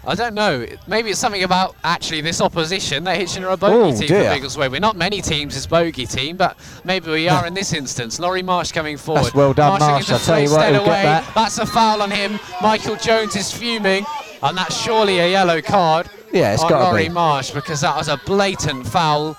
I 0.06 0.14
don't 0.14 0.34
know. 0.34 0.64
Maybe 0.86 1.10
it's 1.10 1.18
something 1.18 1.42
about 1.42 1.74
actually 1.82 2.20
this 2.20 2.40
opposition. 2.40 3.02
They're 3.02 3.16
Hitchin 3.16 3.42
a 3.42 3.56
bogey 3.56 3.74
Oh, 3.94 3.98
team 3.98 4.08
dear. 4.08 4.30
for 4.32 4.38
Biggleswade. 4.46 4.70
We're 4.70 4.78
not 4.80 4.96
many 4.96 5.20
teams 5.20 5.56
as 5.56 5.66
bogey 5.66 6.06
team, 6.06 6.36
but 6.36 6.56
maybe 6.84 7.10
we 7.10 7.28
are 7.28 7.44
in 7.46 7.54
this 7.54 7.72
instance. 7.72 8.20
Laurie 8.20 8.42
Marsh 8.42 8.70
coming 8.70 8.96
forward. 8.96 9.24
That's 9.24 9.34
well 9.34 9.52
done, 9.52 9.80
Marsh 9.80 10.08
Marsh. 10.08 10.10
I'll 10.12 10.18
tell 10.20 10.40
you 10.40 10.50
what, 10.50 10.70
he'll 10.72 10.82
away. 10.82 11.02
that. 11.02 11.28
That's 11.34 11.58
a 11.58 11.66
foul 11.66 12.02
on 12.02 12.10
him. 12.12 12.38
Michael 12.62 12.94
Jones 12.96 13.34
is 13.34 13.50
fuming, 13.52 14.06
and 14.42 14.56
that's 14.56 14.80
surely 14.80 15.18
a 15.18 15.28
yellow 15.28 15.60
card 15.60 16.08
yeah, 16.32 16.52
it's 16.54 16.62
on 16.62 16.70
got 16.70 16.82
Laurie 16.90 17.04
be. 17.04 17.08
Marsh 17.08 17.50
because 17.50 17.80
that 17.80 17.96
was 17.96 18.08
a 18.08 18.16
blatant 18.26 18.86
foul 18.86 19.36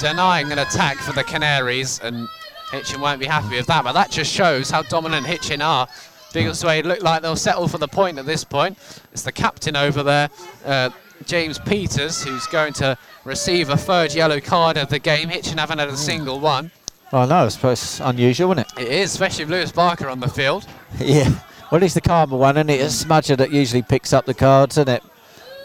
denying 0.00 0.50
an 0.52 0.58
attack 0.58 0.96
for 0.98 1.12
the 1.12 1.24
Canaries 1.24 2.00
and 2.00 2.28
Hitchin 2.72 3.00
won't 3.00 3.18
be 3.20 3.26
happy 3.26 3.56
with 3.56 3.66
that 3.66 3.82
but 3.84 3.92
that 3.94 4.10
just 4.10 4.32
shows 4.32 4.70
how 4.70 4.82
dominant 4.82 5.26
Hitchin 5.26 5.60
are 5.60 5.88
Biggleswade 6.32 6.84
look 6.84 7.02
like 7.02 7.22
they'll 7.22 7.36
settle 7.36 7.68
for 7.68 7.78
the 7.78 7.88
point 7.88 8.18
at 8.18 8.26
this 8.26 8.44
point 8.44 8.78
it's 9.12 9.22
the 9.22 9.32
captain 9.32 9.76
over 9.76 10.02
there 10.02 10.28
uh, 10.64 10.90
James 11.24 11.58
Peters 11.58 12.22
who's 12.22 12.46
going 12.46 12.72
to 12.74 12.96
receive 13.24 13.70
a 13.70 13.76
third 13.76 14.14
yellow 14.14 14.40
card 14.40 14.76
of 14.76 14.88
the 14.88 14.98
game 14.98 15.28
Hitchin 15.28 15.58
haven't 15.58 15.78
had 15.78 15.88
a 15.88 15.96
single 15.96 16.40
one 16.40 16.70
I 17.12 17.24
no, 17.26 17.46
I 17.46 17.48
suppose 17.48 17.82
it's 17.82 18.00
unusual, 18.00 18.52
isn't 18.52 18.66
it? 18.78 18.82
it 18.82 18.88
is 18.88 19.12
especially 19.12 19.44
with 19.44 19.52
Lewis 19.52 19.72
Barker 19.72 20.08
on 20.08 20.20
the 20.20 20.28
field 20.28 20.66
yeah. 21.00 21.40
Well, 21.70 21.82
it's 21.82 21.92
the 21.92 22.00
karma 22.00 22.34
one, 22.34 22.56
and 22.56 22.70
it? 22.70 22.80
It's 22.80 23.04
Smudger 23.04 23.36
that 23.36 23.52
usually 23.52 23.82
picks 23.82 24.14
up 24.14 24.24
the 24.24 24.32
cards, 24.32 24.78
isn't 24.78 24.88
it? 24.88 25.02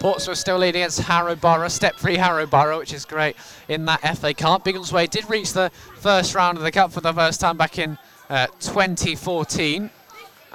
Portsmouth 0.01 0.37
still 0.37 0.57
leading 0.57 0.81
against 0.81 0.99
Harrow 0.99 1.33
Borough, 1.33 1.69
step 1.69 1.95
three 1.95 2.17
Harrow 2.17 2.45
Borough, 2.45 2.79
which 2.79 2.93
is 2.93 3.05
great 3.05 3.37
in 3.69 3.85
that 3.85 4.01
FA 4.17 4.33
Cup. 4.33 4.65
Biggleswade 4.65 5.11
did 5.11 5.29
reach 5.29 5.53
the 5.53 5.71
first 5.95 6.35
round 6.35 6.57
of 6.57 6.65
the 6.65 6.71
Cup 6.73 6.91
for 6.91 6.99
the 6.99 7.13
first 7.13 7.39
time 7.39 7.55
back 7.55 7.79
in 7.79 7.97
uh, 8.29 8.47
2014. 8.59 9.89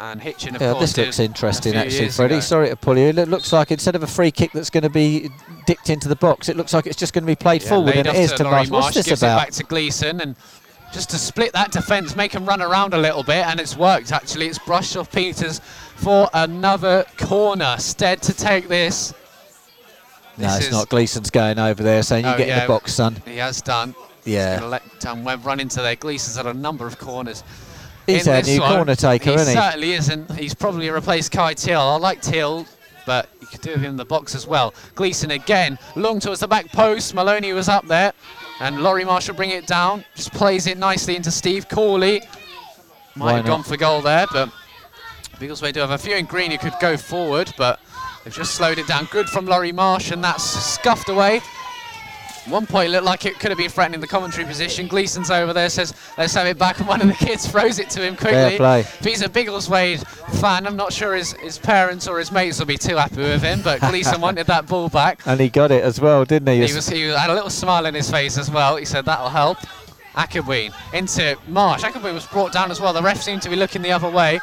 And 0.00 0.22
Hitchin, 0.22 0.54
of 0.54 0.62
Yeah, 0.62 0.74
course, 0.74 0.92
this 0.92 0.96
looks 1.06 1.18
interesting, 1.18 1.74
actually, 1.74 2.08
Freddie. 2.10 2.34
ago. 2.34 2.40
Sorry 2.40 2.68
to 2.68 2.76
pull 2.76 2.96
you. 2.96 3.06
It 3.08 3.16
looks 3.28 3.52
like 3.52 3.72
instead 3.72 3.96
of 3.96 4.04
a 4.04 4.06
free 4.06 4.30
kick 4.30 4.52
that's 4.52 4.70
going 4.70 4.84
to 4.84 4.90
be 4.90 5.28
dipped 5.66 5.90
into 5.90 6.06
the 6.08 6.14
box, 6.14 6.48
it 6.48 6.56
looks 6.56 6.72
like 6.72 6.86
it's 6.86 6.96
just 6.96 7.12
going 7.12 7.24
to 7.24 7.26
be 7.26 7.34
played 7.34 7.62
Yeah, 7.64 7.68
forward, 7.70 7.96
and 7.96 8.06
it 8.06 8.14
is 8.14 8.32
to 8.34 8.44
Marsh. 8.44 8.70
What's 8.70 8.94
this 8.94 9.06
gives 9.06 9.22
about? 9.24 9.36
it 9.42 9.46
back 9.46 9.50
to 9.54 9.64
Gleeson, 9.64 10.20
and 10.20 10.36
just 10.92 11.10
to 11.10 11.18
split 11.18 11.52
that 11.54 11.72
defence, 11.72 12.14
make 12.14 12.32
him 12.32 12.46
run 12.46 12.62
around 12.62 12.94
a 12.94 12.98
little 12.98 13.24
bit, 13.24 13.44
and 13.44 13.58
it's 13.58 13.76
worked 13.76 14.12
actually. 14.12 14.46
It's 14.46 14.58
brushed 14.60 14.96
off 14.96 15.10
Peters 15.10 15.60
for 15.96 16.30
another 16.32 17.04
corner. 17.16 17.74
Stead 17.78 18.22
to 18.22 18.32
take 18.32 18.68
this. 18.68 19.12
No, 20.36 20.46
This 20.46 20.66
it's 20.66 20.70
not. 20.72 20.88
Gleeson's 20.88 21.30
going 21.30 21.58
over 21.58 21.82
there 21.82 22.04
saying, 22.04 22.24
"You 22.24 22.30
Oh, 22.30 22.38
get 22.38 22.48
in 22.48 22.60
the 22.60 22.68
box, 22.68 22.94
son." 22.94 23.20
He 23.26 23.38
has 23.38 23.60
done. 23.60 23.96
Yeah, 24.24 24.60
let 24.62 25.06
um, 25.06 25.24
Webb 25.24 25.44
run 25.44 25.58
into 25.58 25.80
there. 25.82 25.96
Gleeson's 25.96 26.36
had 26.36 26.46
a 26.46 26.54
number 26.54 26.86
of 26.86 26.98
corners. 27.00 27.42
He's 28.14 28.28
our 28.28 28.42
new 28.42 28.60
one. 28.60 28.74
corner 28.74 28.94
taker, 28.94 29.30
isn't 29.30 29.48
he? 29.48 29.54
certainly 29.60 29.92
isn't. 29.92 30.32
He's 30.32 30.54
probably 30.54 30.90
replaced 30.90 31.32
Kai 31.32 31.54
Till. 31.54 31.80
I 31.80 31.96
like 31.96 32.20
Till, 32.22 32.66
but 33.06 33.28
you 33.40 33.46
could 33.46 33.60
do 33.60 33.70
it 33.72 33.82
in 33.82 33.96
the 33.96 34.04
box 34.04 34.34
as 34.34 34.46
well. 34.46 34.74
Gleeson 34.94 35.30
again, 35.30 35.78
long 35.96 36.20
towards 36.20 36.40
the 36.40 36.48
back 36.48 36.70
post. 36.72 37.14
Maloney 37.14 37.52
was 37.52 37.68
up 37.68 37.86
there, 37.86 38.12
and 38.60 38.82
Laurie 38.82 39.04
Marshall 39.04 39.34
bring 39.34 39.50
it 39.50 39.66
down. 39.66 40.04
Just 40.14 40.32
plays 40.32 40.66
it 40.66 40.78
nicely 40.78 41.16
into 41.16 41.30
Steve 41.30 41.68
Corley. 41.68 42.20
Might 43.14 43.24
Why 43.24 43.32
have 43.34 43.46
not? 43.46 43.50
gone 43.50 43.62
for 43.64 43.76
goal 43.76 44.00
there, 44.00 44.26
but 44.32 44.50
Biggleswade 45.38 45.72
do 45.74 45.80
have 45.80 45.90
a 45.90 45.98
few 45.98 46.14
in 46.16 46.24
green 46.26 46.50
who 46.50 46.58
could 46.58 46.74
go 46.80 46.96
forward, 46.96 47.52
but 47.56 47.80
they've 48.24 48.34
just 48.34 48.54
slowed 48.54 48.78
it 48.78 48.86
down. 48.86 49.08
Good 49.10 49.28
from 49.28 49.46
Laurie 49.46 49.72
Marsh, 49.72 50.10
and 50.10 50.22
that's 50.22 50.44
scuffed 50.44 51.08
away. 51.08 51.40
One 52.48 52.66
point 52.66 52.90
looked 52.90 53.04
like 53.04 53.26
it 53.26 53.38
could 53.38 53.50
have 53.50 53.58
been 53.58 53.70
threatening 53.70 54.00
the 54.00 54.06
commentary 54.06 54.46
position. 54.46 54.86
Gleeson's 54.88 55.30
over 55.30 55.52
there, 55.52 55.68
says, 55.68 55.92
let's 56.16 56.34
have 56.34 56.46
it 56.46 56.58
back, 56.58 56.78
and 56.78 56.88
one 56.88 57.00
of 57.02 57.06
the 57.08 57.14
kids 57.14 57.46
throws 57.46 57.78
it 57.78 57.90
to 57.90 58.02
him 58.02 58.16
quickly. 58.16 58.56
Fair 58.56 58.58
play. 58.58 58.80
A 58.80 59.28
Biggleswade 59.28 60.06
fan, 60.40 60.66
I'm 60.66 60.76
not 60.76 60.92
sure 60.92 61.14
his, 61.14 61.32
his 61.34 61.58
parents 61.58 62.06
or 62.08 62.18
his 62.18 62.32
mates 62.32 62.58
will 62.58 62.66
be 62.66 62.78
too 62.78 62.96
happy 62.96 63.16
with 63.16 63.42
him, 63.42 63.60
but 63.62 63.80
Gleeson 63.80 64.20
wanted 64.20 64.46
that 64.46 64.66
ball 64.66 64.88
back. 64.88 65.20
And 65.26 65.40
he 65.40 65.48
got 65.48 65.70
it 65.70 65.82
as 65.82 66.00
well, 66.00 66.24
didn't 66.24 66.48
he? 66.48 66.66
He 66.66 66.74
was 66.74 66.88
he 66.88 67.02
had 67.02 67.30
a 67.30 67.34
little 67.34 67.50
smile 67.50 67.84
in 67.86 67.94
his 67.94 68.10
face 68.10 68.38
as 68.38 68.50
well. 68.50 68.76
He 68.76 68.84
said 68.84 69.04
that'll 69.04 69.28
help. 69.28 69.58
Akabween 70.14 70.72
into 70.94 71.36
Marsh. 71.48 71.82
Akabween 71.82 72.14
was 72.14 72.26
brought 72.26 72.52
down 72.52 72.70
as 72.70 72.80
well. 72.80 72.92
The 72.92 73.02
ref 73.02 73.20
seemed 73.22 73.42
to 73.42 73.50
be 73.50 73.56
looking 73.56 73.82
the 73.82 73.92
other 73.92 74.10
way. 74.10 74.40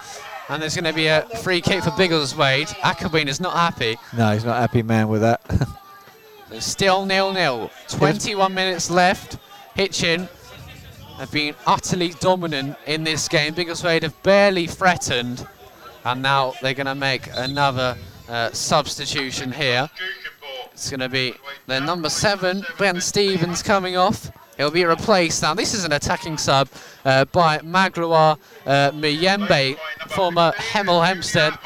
And 0.48 0.62
there's 0.62 0.76
going 0.76 0.86
to 0.86 0.94
be 0.94 1.08
a 1.08 1.24
free 1.42 1.60
kick 1.60 1.84
for 1.84 1.90
Biggleswade. 1.92 2.68
Akabween 2.82 3.28
is 3.28 3.42
not 3.42 3.54
happy. 3.54 3.98
no, 4.16 4.32
he's 4.32 4.46
not 4.46 4.58
a 4.58 4.60
happy 4.62 4.84
man 4.84 5.08
with 5.08 5.22
that. 5.22 5.42
There's 6.50 6.66
still 6.66 7.06
nil-nil. 7.06 7.72
21 7.90 8.54
minutes 8.54 8.90
left. 8.92 9.38
Hitchin 9.76 10.30
have 11.18 11.32
been 11.32 11.56
utterly 11.66 12.10
dominant 12.20 12.78
in 12.86 13.04
this 13.04 13.28
game. 13.28 13.54
Biggleswade 13.56 14.04
have 14.04 14.22
barely 14.22 14.68
threatened. 14.68 15.48
And 16.04 16.22
now 16.22 16.54
they're 16.62 16.76
going 16.76 16.86
to 16.86 16.96
make 16.96 17.30
another 17.34 17.98
uh, 18.30 18.52
substitution 18.52 19.52
here. 19.52 19.90
It's 20.72 20.90
going 20.90 21.00
to 21.00 21.10
be 21.10 21.34
their 21.68 21.82
number 21.82 22.10
seven, 22.10 22.64
Ben 22.78 23.02
Stevens, 23.02 23.64
coming 23.64 23.98
off. 23.98 24.32
He'll 24.58 24.72
be 24.72 24.86
replaced. 24.86 25.42
Now, 25.42 25.54
this 25.54 25.74
is 25.74 25.84
an 25.84 25.94
attacking 25.94 26.38
sub 26.38 26.70
uh, 27.04 27.26
by 27.26 27.60
Magloire 27.60 28.38
uh, 28.66 28.92
Mayembe, 28.92 29.78
former 30.10 30.52
Hemel 30.54 31.06
Hempstead 31.06 31.58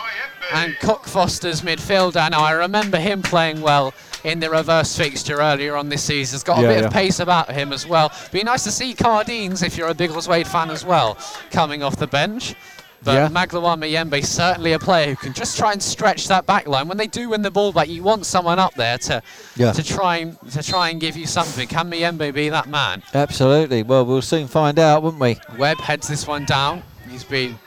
and 0.54 0.74
Cockfoster's 0.76 1.62
midfielder. 1.62 2.32
Now, 2.32 2.42
I 2.42 2.52
remember 2.52 2.98
him 2.98 3.22
playing 3.22 3.62
well 3.62 3.94
in 4.24 4.40
the 4.40 4.50
reverse 4.50 4.96
fixture 4.98 5.40
earlier 5.42 5.76
on 5.76 5.90
this 5.90 6.04
season. 6.04 6.36
He's 6.36 6.44
got 6.44 6.60
a 6.60 6.62
Yeah, 6.64 6.68
bit 6.68 6.80
yeah. 6.82 6.86
of 6.88 6.94
pace 6.94 7.20
about 7.20 7.52
him 7.52 7.72
as 7.74 7.88
well. 7.88 8.12
Be 8.32 8.44
nice 8.44 8.64
to 8.66 8.72
see 8.72 8.94
Cardines, 8.94 9.64
if 9.64 9.78
you're 9.78 9.90
a 9.90 9.94
Biggleswade 9.94 10.48
fan 10.48 10.70
as 10.70 10.84
well, 10.86 11.18
coming 11.52 11.84
off 11.84 11.96
the 11.98 12.08
bench. 12.08 12.56
But 13.02 13.14
Yeah. 13.14 13.28
Magloire 13.30 13.78
Mayembe 13.78 14.26
certainly 14.26 14.74
a 14.74 14.80
player 14.80 15.08
who 15.12 15.16
can 15.16 15.32
just 15.32 15.58
try 15.58 15.72
and 15.72 15.82
stretch 15.82 16.28
that 16.28 16.46
back 16.46 16.68
line. 16.68 16.90
When 16.90 16.98
they 16.98 17.08
do 17.08 17.30
win 17.30 17.42
the 17.44 17.50
ball 17.50 17.72
back, 17.72 17.88
you 17.88 18.04
want 18.04 18.26
someone 18.26 18.60
up 18.60 18.74
there 18.76 18.98
to 18.98 19.22
Yeah. 19.56 19.72
to 19.72 19.82
try 19.82 20.18
and 20.18 20.36
to 20.52 20.62
try 20.62 20.90
and 20.90 21.00
give 21.00 21.16
you 21.16 21.26
something. 21.26 21.66
Can 21.70 21.90
Mayembe 21.90 22.34
be 22.34 22.50
that 22.50 22.68
man? 22.68 23.02
Absolutely. 23.14 23.84
Well, 23.84 24.06
we'll 24.06 24.22
soon 24.22 24.50
find 24.50 24.78
out, 24.78 25.02
won't 25.02 25.18
we? 25.18 25.38
Webb 25.58 25.80
heads 25.80 26.10
this 26.10 26.28
one 26.28 26.44
down. 26.44 26.84
He's 27.10 27.24
been 27.24 27.58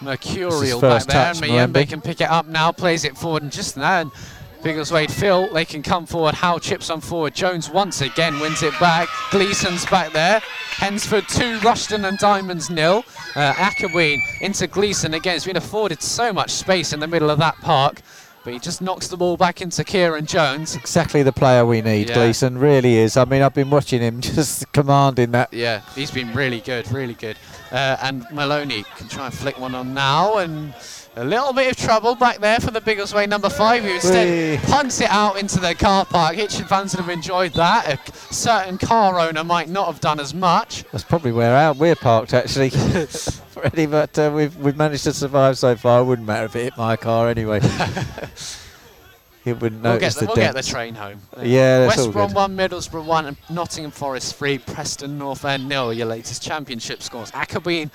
mercurial 0.00 0.80
back 0.80 1.04
there. 1.04 1.26
and 1.32 1.40
Mayembe 1.40 1.86
can 1.86 2.00
pick 2.00 2.22
it 2.22 2.30
up 2.30 2.46
now, 2.46 2.72
plays 2.72 3.04
it 3.04 3.16
forward, 3.18 3.42
and 3.42 3.52
just 3.52 3.76
now, 3.76 4.10
and 4.58 4.64
Biggleswade 4.64 5.10
Phil, 5.10 5.52
they 5.52 5.64
can 5.64 5.82
come 5.82 6.06
forward. 6.06 6.34
Howe 6.34 6.58
chips 6.58 6.90
on 6.90 7.00
forward. 7.00 7.34
Jones 7.34 7.70
once 7.70 8.00
again 8.00 8.38
wins 8.40 8.62
it 8.62 8.78
back. 8.80 9.08
Gleeson's 9.30 9.86
back 9.86 10.12
there. 10.12 10.40
Hednesford 10.76 11.26
2, 11.28 11.58
Rushden 11.58 12.06
and 12.06 12.18
Diamonds 12.18 12.70
nil. 12.70 13.04
Uh, 13.34 13.52
Akabween 13.54 14.18
into 14.40 14.66
Gleeson 14.66 15.14
again. 15.14 15.34
He's 15.34 15.44
been 15.44 15.56
afforded 15.56 16.02
so 16.02 16.32
much 16.32 16.50
space 16.50 16.92
in 16.92 17.00
the 17.00 17.06
middle 17.06 17.30
of 17.30 17.38
that 17.38 17.56
park, 17.56 18.00
but 18.44 18.52
he 18.52 18.58
just 18.58 18.80
knocks 18.80 19.08
the 19.08 19.16
ball 19.16 19.36
back 19.36 19.60
into 19.60 19.82
Kieran 19.84 20.26
Jones. 20.26 20.76
Exactly 20.76 21.22
the 21.22 21.32
player 21.32 21.66
we 21.66 21.82
need, 21.82 22.08
Yeah. 22.08 22.14
Gleeson. 22.14 22.58
Really 22.58 22.96
is. 22.96 23.16
I 23.16 23.24
mean, 23.24 23.42
I've 23.42 23.54
been 23.54 23.70
watching 23.70 24.00
him 24.00 24.20
just 24.22 24.70
commanding 24.72 25.32
that. 25.32 25.52
Yeah, 25.52 25.82
he's 25.94 26.10
been 26.10 26.32
really 26.32 26.60
good, 26.60 26.90
really 26.92 27.14
good. 27.14 27.36
Uh, 27.72 27.96
and 28.02 28.24
Maloney 28.32 28.84
can 28.96 29.08
try 29.08 29.26
and 29.26 29.34
flick 29.34 29.58
one 29.58 29.74
on 29.74 29.92
now, 29.94 30.38
and 30.38 30.72
a 31.18 31.24
little 31.24 31.52
bit 31.52 31.72
of 31.72 31.76
trouble 31.76 32.14
back 32.14 32.38
there 32.38 32.60
for 32.60 32.70
the 32.70 32.80
Biggleswade 32.80 33.28
number 33.28 33.50
five, 33.50 33.82
who 33.82 33.90
instead 33.90 34.60
Whee. 34.60 34.66
punts 34.70 35.00
it 35.00 35.10
out 35.10 35.36
into 35.36 35.58
the 35.58 35.74
car 35.74 36.04
park. 36.04 36.36
Hitchin 36.36 36.64
fans 36.64 36.94
would 36.94 37.00
have 37.00 37.10
enjoyed 37.10 37.52
that. 37.54 37.88
A 37.88 38.32
certain 38.32 38.78
car 38.78 39.18
owner 39.18 39.42
might 39.42 39.68
not 39.68 39.86
have 39.86 40.00
done 40.00 40.20
as 40.20 40.32
much. 40.32 40.84
That's 40.92 41.02
probably 41.02 41.32
where 41.32 41.56
out 41.56 41.76
we're 41.76 41.96
parked, 41.96 42.34
actually. 42.34 42.70
Freddie, 43.50 43.86
but 43.86 44.16
uh, 44.16 44.30
we've, 44.32 44.56
we've 44.58 44.76
managed 44.76 45.04
to 45.04 45.12
survive 45.12 45.58
so 45.58 45.74
far. 45.74 46.02
It 46.02 46.04
wouldn't 46.04 46.26
matter 46.26 46.46
if 46.46 46.54
it 46.54 46.62
hit 46.64 46.76
my 46.76 46.94
car 46.94 47.28
anyway. 47.28 47.58
it 49.44 49.60
wouldn't 49.60 49.82
We'll, 49.82 49.94
get 49.94 50.02
notice 50.02 50.14
the, 50.14 50.20
the, 50.20 50.26
we'll 50.26 50.36
get 50.36 50.54
the 50.54 50.62
train 50.62 50.94
home. 50.94 51.20
Yeah, 51.42 51.80
that's 51.80 51.96
West 51.96 52.12
Brom 52.12 52.28
good. 52.28 52.36
1, 52.36 52.56
Middlesbrough 52.56 53.04
1, 53.04 53.26
and 53.26 53.36
Nottingham 53.50 53.90
Forest 53.90 54.36
3, 54.36 54.58
Preston 54.58 55.18
North 55.18 55.44
End 55.44 55.68
nil. 55.68 55.92
Your 55.92 56.06
latest 56.06 56.44
championship 56.44 57.02
scores. 57.02 57.32
Akabween 57.32 57.90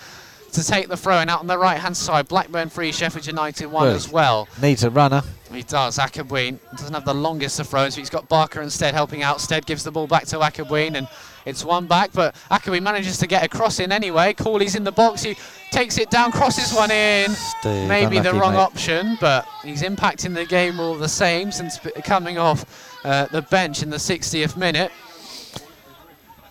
to 0.53 0.63
take 0.63 0.87
the 0.87 0.97
throw, 0.97 1.19
and 1.19 1.29
out 1.29 1.39
on 1.39 1.47
the 1.47 1.57
right 1.57 1.79
hand 1.79 1.95
side, 1.97 2.27
Blackburn 2.27 2.69
3, 2.69 2.91
Sheffield 2.91 3.27
United 3.27 3.67
1 3.67 3.87
Good. 3.87 3.95
as 3.95 4.09
well. 4.11 4.47
Needs 4.61 4.83
a 4.83 4.89
runner. 4.89 5.21
He 5.51 5.61
does. 5.63 5.97
Akabween 5.99 6.57
doesn't 6.71 6.93
have 6.93 7.05
the 7.05 7.13
longest 7.13 7.59
of 7.59 7.67
throws, 7.67 7.93
but 7.95 7.99
he's 7.99 8.09
got 8.09 8.27
Barker 8.27 8.61
and 8.61 8.71
Stead 8.71 8.93
helping 8.93 9.21
out. 9.21 9.39
Stead 9.41 9.65
gives 9.65 9.83
the 9.83 9.91
ball 9.91 10.07
back 10.07 10.25
to 10.27 10.37
Akabween, 10.37 10.95
and 10.95 11.07
it's 11.45 11.63
one 11.63 11.85
back, 11.85 12.11
but 12.13 12.35
Akabween 12.49 12.81
manages 12.81 13.17
to 13.19 13.27
get 13.27 13.43
a 13.43 13.47
cross 13.49 13.79
in 13.79 13.91
anyway. 13.91 14.33
Cooley's 14.33 14.75
in 14.75 14.83
the 14.83 14.91
box. 14.91 15.21
He 15.21 15.35
takes 15.71 15.97
it 15.97 16.09
down, 16.09 16.31
crosses 16.31 16.73
one 16.73 16.89
in. 16.91 17.29
Steve, 17.31 17.87
Maybe 17.87 18.19
the 18.19 18.33
wrong 18.33 18.53
mate. 18.53 18.59
option, 18.59 19.17
but 19.21 19.45
he's 19.63 19.83
impacting 19.83 20.33
the 20.33 20.45
game 20.45 20.79
all 20.79 20.95
the 20.95 21.09
same 21.09 21.51
since 21.51 21.77
coming 22.03 22.37
off 22.37 22.99
uh, 23.05 23.25
the 23.27 23.41
bench 23.43 23.83
in 23.83 23.89
the 23.89 23.97
60th 23.97 24.55
minute. 24.57 24.91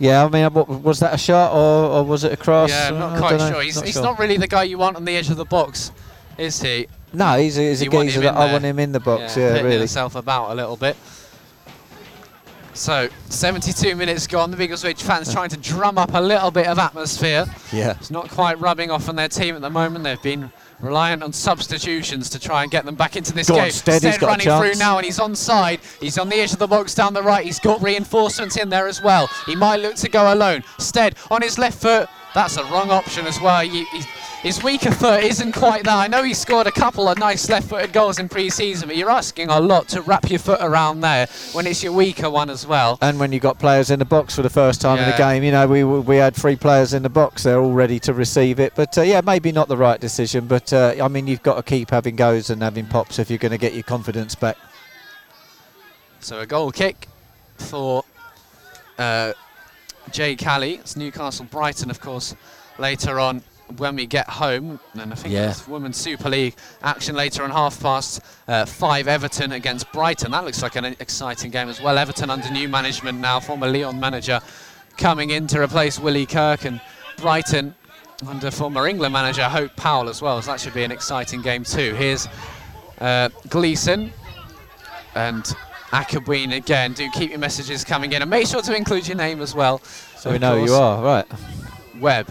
Yeah, 0.02 0.24
I 0.24 0.28
mean, 0.28 0.52
was 0.82 0.98
that 0.98 1.14
a 1.14 1.16
shot 1.16 1.52
or, 1.52 1.98
or 1.98 2.04
was 2.04 2.24
it 2.24 2.32
a 2.32 2.36
cross? 2.36 2.70
yeah, 2.70 2.88
I'm 2.88 2.98
not 2.98 3.18
quite 3.18 3.38
sure. 3.38 3.62
He's, 3.62 3.76
not 3.76 3.84
he's 3.84 3.94
sure. 3.94 4.02
not 4.02 4.18
really 4.18 4.36
the 4.36 4.48
guy 4.48 4.64
you 4.64 4.76
want 4.76 4.96
on 4.96 5.04
the 5.04 5.16
edge 5.16 5.30
of 5.30 5.36
the 5.36 5.44
box, 5.44 5.92
is 6.36 6.60
he? 6.60 6.88
No, 7.12 7.38
he's 7.38 7.56
a, 7.56 7.68
he's 7.68 7.82
a 7.82 7.84
You 7.84 7.90
geezer 7.92 8.20
that 8.22 8.34
I 8.34 8.50
want 8.50 8.64
him 8.64 8.80
in 8.80 8.90
the 8.90 8.98
box. 8.98 9.36
Yeah, 9.36 9.50
hitting 9.50 9.64
really. 9.64 9.78
himself 9.78 10.16
about 10.16 10.50
a 10.50 10.54
little 10.56 10.76
bit. 10.76 10.96
So, 12.74 13.08
72 13.28 13.94
minutes 13.94 14.26
gone. 14.26 14.50
The 14.50 14.56
Biggleswade 14.56 15.00
fans 15.00 15.32
trying 15.32 15.50
to 15.50 15.56
drum 15.56 15.98
up 15.98 16.14
a 16.14 16.20
little 16.20 16.50
bit 16.50 16.66
of 16.66 16.80
atmosphere. 16.80 17.44
Yeah. 17.70 17.92
It's 17.92 18.10
not 18.10 18.28
quite 18.28 18.58
rubbing 18.58 18.90
off 18.90 19.08
on 19.08 19.14
their 19.14 19.28
team 19.28 19.54
at 19.54 19.60
the 19.60 19.70
moment. 19.70 20.02
They've 20.02 20.20
been 20.20 20.50
reliant 20.82 21.22
on 21.22 21.32
substitutions 21.32 22.28
to 22.30 22.38
try 22.38 22.62
and 22.62 22.70
get 22.70 22.84
them 22.84 22.94
back 22.94 23.16
into 23.16 23.32
this 23.32 23.48
Go 23.48 23.54
on, 23.54 23.62
game. 23.62 23.70
Stead, 23.70 24.02
he's 24.02 24.18
got 24.18 24.26
a 24.26 24.48
running 24.48 24.72
through 24.72 24.78
now 24.78 24.98
and 24.98 25.04
he's 25.06 25.18
onside. 25.18 25.80
He's 26.00 26.18
on 26.18 26.28
the 26.28 26.36
edge 26.36 26.52
of 26.52 26.58
the 26.58 26.66
box 26.66 26.94
down 26.94 27.14
the 27.14 27.22
right. 27.22 27.44
He's 27.44 27.60
got 27.60 27.80
reinforcements 27.82 28.56
in 28.56 28.68
there 28.68 28.88
as 28.88 29.02
well. 29.02 29.30
He 29.46 29.54
might 29.56 29.76
look 29.80 29.94
to 29.96 30.08
go 30.08 30.34
alone. 30.34 30.64
Stead 30.78 31.14
on 31.30 31.40
his 31.42 31.58
left 31.58 31.80
foot. 31.80 32.08
That's 32.34 32.56
a 32.56 32.64
wrong 32.64 32.90
option 32.90 33.26
as 33.26 33.40
well. 33.40 33.60
He- 33.62 33.86
his 34.42 34.60
weaker 34.62 34.90
foot 34.90 35.22
isn't 35.22 35.52
quite 35.52 35.84
that. 35.84 35.96
I 35.96 36.08
know 36.08 36.24
he 36.24 36.34
scored 36.34 36.66
a 36.66 36.72
couple 36.72 37.08
of 37.08 37.16
nice 37.16 37.48
left-footed 37.48 37.92
goals 37.92 38.18
in 38.18 38.28
pre-season, 38.28 38.88
but 38.88 38.96
you're 38.96 39.10
asking 39.10 39.50
a 39.50 39.60
lot 39.60 39.86
to 39.88 40.02
wrap 40.02 40.28
your 40.28 40.40
foot 40.40 40.58
around 40.60 41.00
there 41.00 41.28
when 41.52 41.64
it's 41.64 41.80
your 41.82 41.92
weaker 41.92 42.28
one 42.28 42.50
as 42.50 42.66
well. 42.66 42.98
And 43.00 43.20
when 43.20 43.30
you've 43.30 43.42
got 43.42 43.60
players 43.60 43.90
in 43.90 44.00
the 44.00 44.04
box 44.04 44.34
for 44.34 44.42
the 44.42 44.50
first 44.50 44.80
time 44.80 44.98
in 44.98 45.08
the 45.08 45.16
game, 45.16 45.44
you 45.44 45.52
know, 45.52 45.68
we 45.68 45.84
we 45.84 46.16
had 46.16 46.34
three 46.34 46.56
players 46.56 46.92
in 46.92 47.04
the 47.04 47.08
box. 47.08 47.44
They're 47.44 47.60
all 47.60 47.72
ready 47.72 48.00
to 48.00 48.12
receive 48.12 48.58
it. 48.58 48.72
But 48.74 48.98
uh, 48.98 49.02
yeah, 49.02 49.20
maybe 49.20 49.52
not 49.52 49.68
the 49.68 49.76
right 49.76 50.00
decision. 50.00 50.46
But 50.48 50.72
uh, 50.72 50.96
I 51.00 51.06
mean, 51.06 51.28
you've 51.28 51.44
got 51.44 51.54
to 51.54 51.62
keep 51.62 51.90
having 51.90 52.16
goes 52.16 52.50
and 52.50 52.62
having 52.62 52.86
pops 52.86 53.20
if 53.20 53.30
you're 53.30 53.38
going 53.38 53.52
to 53.52 53.58
get 53.58 53.74
your 53.74 53.84
confidence 53.84 54.34
back. 54.34 54.56
So 56.18 56.40
a 56.40 56.46
goal 56.46 56.72
kick 56.72 57.06
for 57.58 58.04
uh, 58.98 59.34
Jake 60.10 60.44
Alley. 60.44 60.74
It's 60.74 60.96
Newcastle 60.96 61.46
Brighton, 61.46 61.90
of 61.90 62.00
course, 62.00 62.34
later 62.78 63.20
on 63.20 63.42
when 63.78 63.96
we 63.96 64.06
get 64.06 64.28
home. 64.28 64.78
And 64.94 65.12
I 65.12 65.16
think 65.16 65.34
Yeah. 65.34 65.50
it's 65.50 65.66
Women's 65.68 65.96
Super 65.96 66.28
League 66.28 66.54
action 66.82 67.14
later 67.14 67.42
on 67.42 67.50
half 67.50 67.80
past 67.80 68.20
uh, 68.48 68.64
five 68.66 69.08
Everton 69.08 69.52
against 69.52 69.90
Brighton. 69.92 70.30
That 70.32 70.44
looks 70.44 70.62
like 70.62 70.76
an 70.76 70.84
exciting 70.84 71.50
game 71.50 71.68
as 71.68 71.80
well. 71.80 71.98
Everton 71.98 72.30
under 72.30 72.50
new 72.50 72.68
management 72.68 73.18
now, 73.20 73.40
former 73.40 73.68
Lyon 73.68 73.98
manager 74.00 74.40
coming 74.98 75.30
in 75.30 75.46
to 75.48 75.60
replace 75.60 75.98
Willie 75.98 76.26
Kirk 76.26 76.64
and 76.64 76.80
Brighton 77.18 77.74
under 78.28 78.50
former 78.50 78.86
England 78.86 79.12
manager 79.12 79.44
Hope 79.44 79.74
Powell 79.76 80.08
as 80.08 80.22
well. 80.22 80.40
So 80.42 80.52
that 80.52 80.60
should 80.60 80.74
be 80.74 80.84
an 80.84 80.92
exciting 80.92 81.42
game 81.42 81.64
too. 81.64 81.94
Here's 81.94 82.28
uh, 83.00 83.30
Gleeson 83.48 84.12
and 85.14 85.44
Akabween 85.90 86.54
again. 86.56 86.92
Do 86.92 87.10
keep 87.10 87.30
your 87.30 87.38
messages 87.38 87.84
coming 87.84 88.12
in 88.12 88.22
and 88.22 88.30
make 88.30 88.46
sure 88.46 88.62
to 88.62 88.74
include 88.76 89.06
your 89.08 89.16
name 89.16 89.40
as 89.40 89.54
well. 89.54 89.78
So 90.16 90.30
we 90.30 90.38
know 90.38 90.56
course. 90.56 90.70
you 90.70 90.76
are 90.76 91.02
right. 91.02 91.26
Webb 92.00 92.28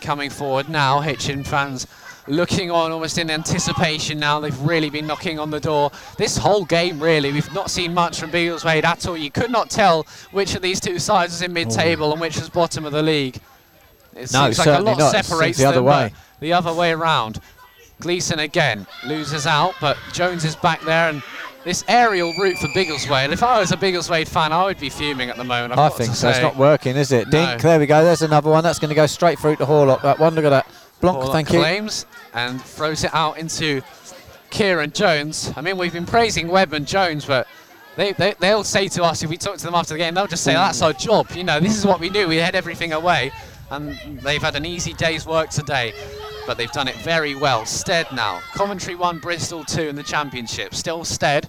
coming 0.00 0.30
forward 0.30 0.68
now. 0.68 1.00
Hitchin 1.00 1.44
fans 1.44 1.86
looking 2.26 2.70
on 2.70 2.92
almost 2.92 3.18
in 3.18 3.30
anticipation 3.30 4.18
now. 4.18 4.40
They've 4.40 4.60
really 4.60 4.90
been 4.90 5.06
knocking 5.06 5.38
on 5.38 5.50
the 5.50 5.60
door. 5.60 5.90
This 6.16 6.36
whole 6.36 6.64
game, 6.64 7.00
really, 7.00 7.32
we've 7.32 7.52
not 7.54 7.70
seen 7.70 7.94
much 7.94 8.20
from 8.20 8.30
Biggleswade 8.30 8.84
at 8.84 9.06
all. 9.06 9.16
You 9.16 9.30
could 9.30 9.50
not 9.50 9.70
tell 9.70 10.06
which 10.32 10.54
of 10.54 10.62
these 10.62 10.80
two 10.80 10.98
sides 10.98 11.32
was 11.32 11.42
in 11.42 11.52
mid-table 11.52 12.08
oh. 12.08 12.12
and 12.12 12.20
which 12.20 12.38
was 12.38 12.48
bottom 12.48 12.84
of 12.84 12.92
the 12.92 13.02
league. 13.02 13.40
It 14.14 14.32
No, 14.32 14.50
seems 14.50 14.58
like 14.58 14.78
a 14.78 14.82
lot 14.82 14.98
not. 14.98 15.12
Separates 15.12 15.58
the 15.58 15.64
other 15.66 15.76
them, 15.76 15.84
way. 15.84 16.12
The 16.40 16.52
other 16.52 16.72
way 16.72 16.92
around. 16.92 17.40
Gleeson 18.00 18.38
again 18.38 18.86
loses 19.06 19.46
out, 19.46 19.74
but 19.80 19.96
Jones 20.12 20.44
is 20.44 20.56
back 20.56 20.80
there 20.82 21.10
and 21.10 21.22
this 21.64 21.84
aerial 21.88 22.32
route 22.38 22.56
for 22.58 22.68
Biggleswade. 22.68 23.30
If 23.32 23.42
I 23.42 23.58
was 23.58 23.72
a 23.72 23.76
Biggleswade 23.76 24.28
fan, 24.28 24.52
I 24.52 24.64
would 24.64 24.78
be 24.78 24.88
fuming 24.88 25.28
at 25.28 25.36
the 25.36 25.44
moment. 25.44 25.72
I've 25.72 25.92
I 25.92 25.96
think 25.96 26.14
so. 26.14 26.28
It's 26.28 26.40
not 26.40 26.56
working, 26.56 26.96
is 26.96 27.12
it? 27.12 27.26
No. 27.26 27.32
Dink, 27.32 27.62
there 27.62 27.78
we 27.78 27.86
go. 27.86 28.04
There's 28.04 28.22
another 28.22 28.50
one. 28.50 28.62
That's 28.62 28.78
going 28.78 28.90
to 28.90 28.94
go 28.94 29.06
straight 29.06 29.38
through 29.38 29.56
to 29.56 29.66
Horlock. 29.66 30.02
That 30.02 30.18
one, 30.18 30.34
look 30.34 30.44
at 30.44 30.50
that. 30.50 30.66
Blanc, 31.00 31.20
Ball 31.20 31.32
thank 31.32 31.52
you. 31.52 31.60
claims 31.60 32.06
and 32.34 32.60
throws 32.62 33.04
it 33.04 33.14
out 33.14 33.38
into 33.38 33.82
Kieran 34.50 34.92
Jones. 34.92 35.52
I 35.56 35.60
mean, 35.60 35.76
we've 35.76 35.92
been 35.92 36.06
praising 36.06 36.48
Webb 36.48 36.72
and 36.72 36.86
Jones, 36.86 37.24
but 37.24 37.46
they, 37.96 38.12
they, 38.12 38.34
they'll 38.38 38.64
say 38.64 38.88
to 38.88 39.04
us, 39.04 39.22
if 39.22 39.30
we 39.30 39.36
talk 39.36 39.58
to 39.58 39.64
them 39.64 39.74
after 39.74 39.94
the 39.94 39.98
game, 39.98 40.14
they'll 40.14 40.26
just 40.26 40.44
say, 40.44 40.54
that's 40.54 40.82
our 40.82 40.92
job. 40.92 41.30
You 41.32 41.44
know, 41.44 41.60
this 41.60 41.76
is 41.76 41.84
what 41.84 42.00
we 42.00 42.08
do. 42.08 42.28
We 42.28 42.36
head 42.36 42.54
everything 42.54 42.92
away. 42.92 43.32
And 43.70 43.96
they've 44.22 44.42
had 44.42 44.56
an 44.56 44.64
easy 44.64 44.92
day's 44.94 45.26
work 45.26 45.50
today, 45.50 45.92
but 46.46 46.56
they've 46.56 46.72
done 46.72 46.88
it 46.88 46.96
very 46.96 47.34
well. 47.34 47.66
Stead 47.66 48.06
now. 48.12 48.40
Coventry 48.54 48.94
1, 48.94 49.18
Bristol 49.18 49.64
2 49.64 49.82
in 49.82 49.96
the 49.96 50.02
championship. 50.02 50.74
Still 50.74 51.04
Stead. 51.04 51.48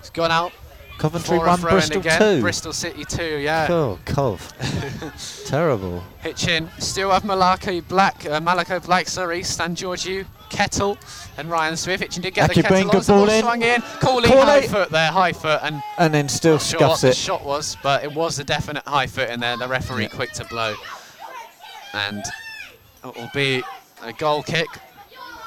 He's 0.00 0.10
gone 0.10 0.30
out 0.30 0.52
Coventry 0.98 1.38
for 1.38 1.46
1, 1.46 1.60
Bristol 1.60 2.00
again. 2.00 2.20
2. 2.20 2.40
Bristol 2.40 2.72
City 2.72 3.04
2, 3.04 3.22
yeah. 3.38 3.66
Oh, 3.70 3.98
Cov. 4.06 4.52
Terrible. 5.46 6.02
Hitchin, 6.20 6.68
still 6.78 7.10
have 7.10 7.24
Malachi 7.24 7.80
Black, 7.80 8.24
uh, 8.26 8.40
Malachi 8.40 8.78
Black, 8.78 9.08
sorry, 9.08 9.42
Stan 9.42 9.74
Georgiou, 9.76 10.24
Kettle, 10.50 10.98
and 11.36 11.50
Ryan 11.50 11.76
Swift. 11.76 12.02
Hitchin 12.02 12.22
did 12.22 12.34
get 12.34 12.50
Aki 12.50 12.62
the 12.62 12.68
Kettle 12.68 12.90
on, 12.90 12.96
the 12.98 13.12
ball 13.12 13.28
in. 13.28 13.42
swung 13.42 13.62
in. 13.62 13.80
Cooley, 14.00 14.28
Cooley. 14.28 14.40
high 14.40 14.66
foot 14.66 14.90
there, 14.90 15.10
high 15.12 15.32
foot, 15.32 15.60
and 15.62 15.80
And 15.98 16.12
then 16.14 16.28
still 16.28 16.54
not 16.54 16.62
sure 16.62 16.80
what 16.80 16.98
scuffs 16.98 17.00
the 17.02 17.12
shot 17.12 17.44
was, 17.44 17.76
but 17.82 18.02
it 18.02 18.12
was 18.14 18.38
a 18.38 18.44
definite 18.44 18.84
high 18.86 19.06
foot 19.06 19.28
in 19.30 19.38
there. 19.40 19.56
The 19.56 19.68
referee 19.68 20.04
Yeah. 20.04 20.08
quick 20.08 20.32
to 20.32 20.44
blow. 20.46 20.74
And 21.94 22.22
it 23.04 23.16
will 23.16 23.30
be 23.34 23.62
a 24.02 24.12
goal 24.12 24.42
kick. 24.42 24.68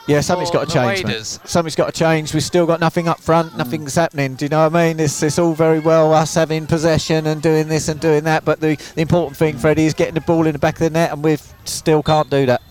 Yeah, 0.08 0.22
something's 0.22 0.50
got 0.50 0.68
to 0.68 0.74
change. 0.74 1.24
Something's 1.24 1.76
got 1.76 1.94
to 1.94 1.98
change. 1.98 2.34
We've 2.34 2.44
still 2.44 2.66
got 2.66 2.80
nothing 2.80 3.08
up 3.08 3.20
Mm. 3.20 3.24
front. 3.24 3.58
Nothing's 3.58 3.94
happening. 3.96 4.34
Do 4.34 4.46
you 4.46 4.50
know 4.50 4.64
what 4.68 4.76
I 4.76 4.88
mean? 4.88 5.00
It's, 5.00 5.22
it's 5.22 5.38
all 5.38 5.54
very 5.54 5.80
well 5.80 6.12
us 6.14 6.34
having 6.34 6.66
possession 6.66 7.28
and 7.28 7.42
doing 7.42 7.68
this 7.68 7.88
and 7.88 8.00
doing 8.00 8.24
that, 8.24 8.44
but 8.44 8.60
the, 8.60 8.76
the 8.96 9.02
important 9.02 9.38
thing, 9.38 9.58
Freddie, 9.58 9.86
is 9.86 9.94
getting 9.94 10.16
the 10.16 10.22
ball 10.22 10.48
in 10.48 10.54
the 10.54 10.60
back 10.60 10.76
of 10.76 10.80
the 10.80 10.90
net, 10.90 11.12
and 11.12 11.24
we 11.24 11.38
still 11.66 12.02
can't 12.02 12.30
do 12.32 12.48
that. 12.48 12.62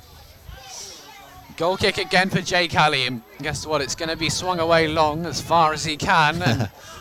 Goal 1.57 1.77
kick 1.77 1.99
again 1.99 2.31
for 2.31 2.41
Jake 2.41 2.75
Alley. 2.75 3.07
And 3.07 3.23
guess 3.41 3.67
what? 3.67 3.81
It's 3.81 3.95
going 3.95 4.09
to 4.09 4.17
be 4.17 4.29
swung 4.31 4.59
away 4.61 4.89
long 4.89 5.25
as 5.27 5.41
far 5.41 5.73
as 5.73 5.85
he 5.85 5.97
can. 5.97 6.69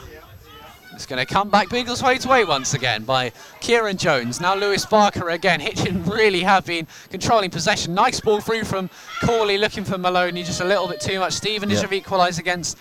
It's 0.99 1.05
going 1.05 1.25
to 1.25 1.33
come 1.33 1.49
back 1.49 1.69
Biggleswade's 1.69 2.27
way 2.27 2.43
once 2.43 2.73
again 2.73 3.05
by 3.05 3.31
Kieran 3.61 3.95
Jones. 3.95 4.41
Now 4.41 4.53
Lewis 4.53 4.85
Barker 4.85 5.29
again. 5.29 5.61
Hitchin 5.61 6.03
really 6.03 6.41
have 6.41 6.65
been 6.65 6.87
controlling 7.09 7.51
possession. 7.51 7.93
Nice 7.93 8.19
ball 8.19 8.41
through 8.41 8.65
from 8.65 8.89
Cooley 9.21 9.57
looking 9.57 9.85
for 9.85 9.97
Maloney. 9.97 10.43
Just 10.43 10.59
a 10.59 10.65
little 10.65 10.89
bit 10.89 10.99
too 10.99 11.21
much. 11.21 11.31
Stevenage 11.31 11.77
Yeah. 11.77 11.83
have 11.83 11.93
equalised 11.93 12.37
against 12.37 12.77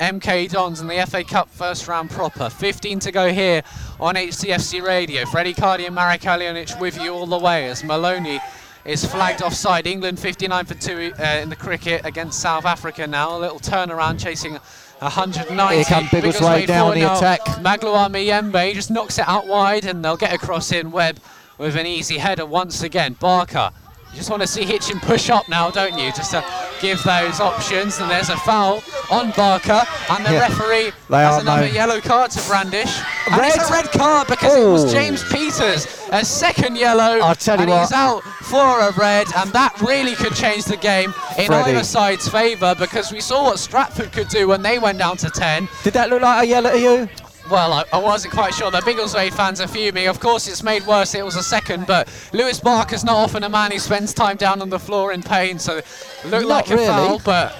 MK 0.00 0.48
Dons 0.48 0.80
in 0.80 0.86
the 0.88 0.98
FA 1.06 1.22
Cup 1.22 1.50
first 1.50 1.86
round 1.86 2.10
proper. 2.10 2.48
15 2.48 3.00
to 3.00 3.12
go 3.12 3.30
here 3.30 3.62
on 4.00 4.14
HTFC 4.16 4.80
Radio. 4.80 5.26
Freddie 5.26 5.52
Cardi 5.52 5.84
and 5.84 5.94
Marek 5.94 6.22
Alionich 6.22 6.80
with 6.80 6.98
you 6.98 7.12
all 7.12 7.26
the 7.26 7.36
way 7.38 7.68
as 7.68 7.84
Maloney 7.84 8.40
is 8.86 9.04
flagged 9.04 9.42
offside. 9.42 9.86
England 9.86 10.18
59 10.18 10.64
for 10.64 10.72
2 10.72 11.12
uh, 11.18 11.22
in 11.42 11.50
the 11.50 11.56
cricket 11.56 12.06
against 12.06 12.40
South 12.40 12.64
Africa 12.64 13.06
now. 13.06 13.36
A 13.36 13.38
little 13.38 13.60
turnaround 13.60 14.18
chasing 14.18 14.58
190. 15.00 15.74
Here 15.74 15.84
come 15.84 16.04
Biggleswade 16.06 16.32
Biggleswade 16.32 16.66
down 16.66 16.94
the 16.94 17.00
now. 17.00 17.16
attack. 17.16 17.40
Magloire 17.62 18.08
Mayembe 18.08 18.74
just 18.74 18.90
knocks 18.90 19.18
it 19.18 19.28
out 19.28 19.46
wide 19.46 19.84
and 19.84 20.04
they'll 20.04 20.16
get 20.16 20.32
across 20.32 20.72
in 20.72 20.90
Webb 20.90 21.20
with 21.56 21.76
an 21.76 21.86
easy 21.86 22.18
header 22.18 22.46
once 22.46 22.82
again. 22.82 23.14
Barker. 23.14 23.70
You 24.10 24.16
just 24.16 24.30
want 24.30 24.42
to 24.42 24.48
see 24.48 24.64
Hitchin 24.64 25.00
push 25.00 25.30
up 25.30 25.48
now, 25.48 25.70
don't 25.70 25.98
you? 25.98 26.10
Just 26.12 26.30
to 26.32 26.42
give 26.80 27.02
those 27.02 27.40
options. 27.40 27.98
And 27.98 28.10
there's 28.10 28.28
a 28.28 28.36
foul 28.38 28.82
on 29.10 29.30
Barker. 29.32 29.82
And 30.10 30.24
the 30.24 30.32
Yeah. 30.32 30.40
referee 30.40 30.92
They 31.10 31.16
has 31.18 31.42
another 31.42 31.62
no- 31.66 31.72
yellow 31.72 32.00
card 32.00 32.30
to 32.32 32.40
brandish. 32.48 32.90
And 33.26 33.36
Red? 33.36 33.54
it's 33.56 33.68
a 33.68 33.72
red 33.72 33.90
card 33.92 34.26
because 34.28 34.54
it 34.56 34.64
was. 34.66 34.92
James 34.92 35.22
Peters. 35.32 35.86
A 36.10 36.24
second 36.24 36.76
yellow. 36.76 37.20
I'll 37.20 37.34
tell 37.34 37.56
you 37.56 37.62
and 37.62 37.70
what. 37.70 37.80
he's 37.80 37.92
out 37.92 38.22
for 38.42 38.80
a 38.80 38.92
red. 38.92 39.26
And 39.36 39.52
that 39.52 39.78
really 39.80 40.14
could 40.14 40.34
change 40.34 40.64
the 40.64 40.76
game 40.76 41.12
in 41.36 41.46
Freddie. 41.46 41.72
either 41.72 41.84
side's 41.84 42.28
favour 42.28 42.74
because 42.74 43.12
we 43.12 43.20
saw 43.20 43.44
what 43.44 43.58
Stratford 43.58 44.12
could 44.12 44.28
do 44.28 44.48
when 44.48 44.62
they 44.62 44.78
went 44.78 44.98
down 44.98 45.16
to 45.18 45.30
10. 45.30 45.68
Did 45.84 45.92
that 45.94 46.08
look 46.10 46.22
like 46.22 46.44
a 46.44 46.46
yellow 46.46 46.70
to 46.72 46.78
you? 46.78 47.08
Well, 47.50 47.72
I, 47.72 47.84
I 47.92 47.98
wasn't 47.98 48.34
quite 48.34 48.54
sure. 48.54 48.70
The 48.70 48.80
Biggleswade 48.80 49.32
fans 49.32 49.60
are 49.60 49.68
fuming. 49.68 50.06
Of 50.06 50.20
course, 50.20 50.48
it's 50.48 50.62
made 50.62 50.86
worse. 50.86 51.14
It 51.14 51.24
was 51.24 51.36
a 51.36 51.42
second, 51.42 51.86
but 51.86 52.08
Lewis 52.32 52.60
Barker's 52.60 53.04
not 53.04 53.16
often 53.16 53.44
a 53.44 53.48
man 53.48 53.70
who 53.70 53.78
spends 53.78 54.12
time 54.12 54.36
down 54.36 54.60
on 54.60 54.68
the 54.68 54.78
floor 54.78 55.12
in 55.12 55.22
pain, 55.22 55.58
so 55.58 55.78
it 55.78 55.86
looked 56.24 56.48
Not 56.48 56.68
like 56.68 56.70
a 56.70 56.74
really. 56.74 56.86
foul. 56.86 57.20
But 57.24 57.54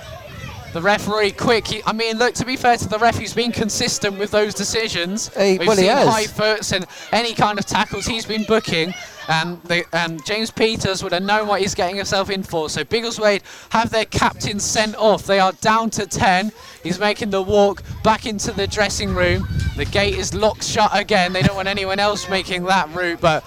the 0.75 0.83
referee, 0.83 1.33
quick. 1.33 1.67
He, 1.67 1.83
I 1.87 1.93
mean, 1.93 2.19
look. 2.19 2.35
To 2.35 2.45
be 2.45 2.57
fair 2.57 2.77
to 2.77 2.89
the 2.89 2.99
ref, 2.99 3.19
he's 3.19 3.35
been 3.35 3.53
consistent 3.53 4.19
with 4.19 4.31
those 4.31 4.55
decisions. 4.55 5.31
We've 5.37 5.59
well, 5.61 5.77
seen 5.77 5.89
high 5.89 6.27
foots 6.27 6.73
and 6.73 6.85
any 7.13 7.35
kind 7.35 7.59
of 7.59 7.65
tackles 7.65 8.07
he's 8.07 8.27
been 8.27 8.45
booking. 8.45 8.93
And, 9.29 9.63
the, 9.65 9.85
and 9.93 10.25
James 10.25 10.51
Peters 10.51 11.03
would 11.03 11.13
have 11.13 11.23
known 11.23 11.47
what 11.47 11.61
he's 11.61 11.75
getting 11.75 11.97
himself 11.97 12.31
in 12.31 12.43
for. 12.43 12.71
So 12.71 12.83
Biggleswade 12.83 13.43
have 13.71 13.91
their 13.91 14.07
captain 14.07 14.59
sent 14.59 14.97
off. 14.97 15.27
They 15.27 15.39
are 15.39 15.53
down 15.53 15.91
to 15.91 16.07
10. 16.07 16.51
He's 16.83 16.99
making 16.99 17.31
the 17.31 17.43
walk 17.43 17.83
back 18.03 18.27
into 18.27 18.53
the 18.53 18.67
dressing 18.67 19.15
room. 19.15 19.47
The 19.77 19.85
gate 19.85 20.15
is 20.15 20.35
locked 20.35 20.65
shut 20.65 20.91
again. 20.93 21.33
They 21.33 21.43
don't 21.43 21.57
want 21.57 21.69
anyone 21.69 22.01
else 22.01 22.29
making 22.29 22.65
that 22.65 22.89
route. 22.95 23.21
But 23.21 23.45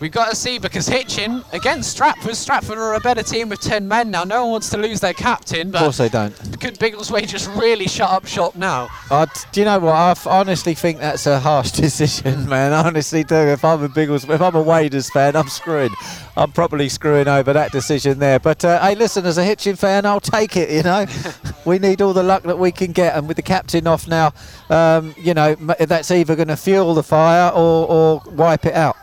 we've 0.00 0.12
got 0.12 0.30
to 0.30 0.36
see 0.36 0.58
because 0.58 0.86
Hitchin 0.86 1.42
against 1.52 1.90
Stratford. 1.90 2.36
Stratford 2.36 2.78
are 2.78 2.94
a 2.94 3.00
better 3.00 3.22
team 3.22 3.48
with 3.48 3.60
10 3.60 3.86
men 3.86 4.10
now. 4.10 4.24
No 4.24 4.42
one 4.42 4.52
wants 4.52 4.70
to 4.70 4.76
lose 4.78 5.00
their 5.00 5.12
captain. 5.14 5.70
But 5.70 5.78
Of 5.78 5.84
course 5.84 5.96
they 5.98 6.08
don't. 6.08 6.32
could 6.60 6.78
Biggleswade 6.78 7.28
just 7.28 7.48
really 7.50 7.86
shut 7.86 8.10
up 8.10 8.26
shop 8.26 8.56
now? 8.56 8.88
I, 9.10 9.26
do 9.52 9.60
you 9.60 9.64
know 9.66 9.78
what? 9.78 9.94
I 9.94 10.10
f- 10.10 10.26
honestly 10.26 10.74
think 10.74 10.98
that's 10.98 11.26
a 11.26 11.38
harsh 11.40 11.70
decision, 11.72 12.48
man. 12.48 12.72
I 12.72 12.84
honestly 12.86 13.24
do. 13.24 13.34
If 13.36 13.64
I'm 13.64 13.82
a 13.82 13.88
Biggles, 13.88 14.28
if 14.28 14.40
I'm 14.40 14.54
a 14.54 14.62
Waders 14.62 15.10
fan, 15.10 15.36
I'm 15.36 15.48
screwing. 15.48 15.90
I'm 16.36 16.50
probably 16.52 16.88
screwing 16.88 17.28
over 17.28 17.52
that 17.52 17.70
decision 17.72 18.18
there. 18.18 18.38
But 18.40 18.64
uh, 18.64 18.80
hey, 18.82 18.94
listen, 18.96 19.24
as 19.26 19.38
a 19.38 19.44
Hitchin 19.44 19.76
fan, 19.76 20.04
I'll 20.04 20.20
take 20.20 20.56
it. 20.56 20.70
You 20.70 20.82
know, 20.82 21.06
we 21.64 21.78
need 21.78 22.02
all 22.02 22.12
the 22.12 22.22
luck 22.22 22.42
that 22.42 22.58
we 22.58 22.72
can 22.72 22.92
get, 22.92 23.16
and 23.16 23.28
with 23.28 23.36
the 23.36 23.42
captain 23.42 23.86
off 23.86 24.08
now, 24.08 24.32
um, 24.70 25.14
you 25.16 25.34
know, 25.34 25.54
that's 25.54 26.10
either 26.10 26.34
going 26.34 26.48
to 26.48 26.56
fuel 26.56 26.94
the 26.94 27.02
fire 27.04 27.50
or, 27.52 27.86
or 27.88 28.22
wipe 28.32 28.66
it 28.66 28.74
out. 28.74 28.96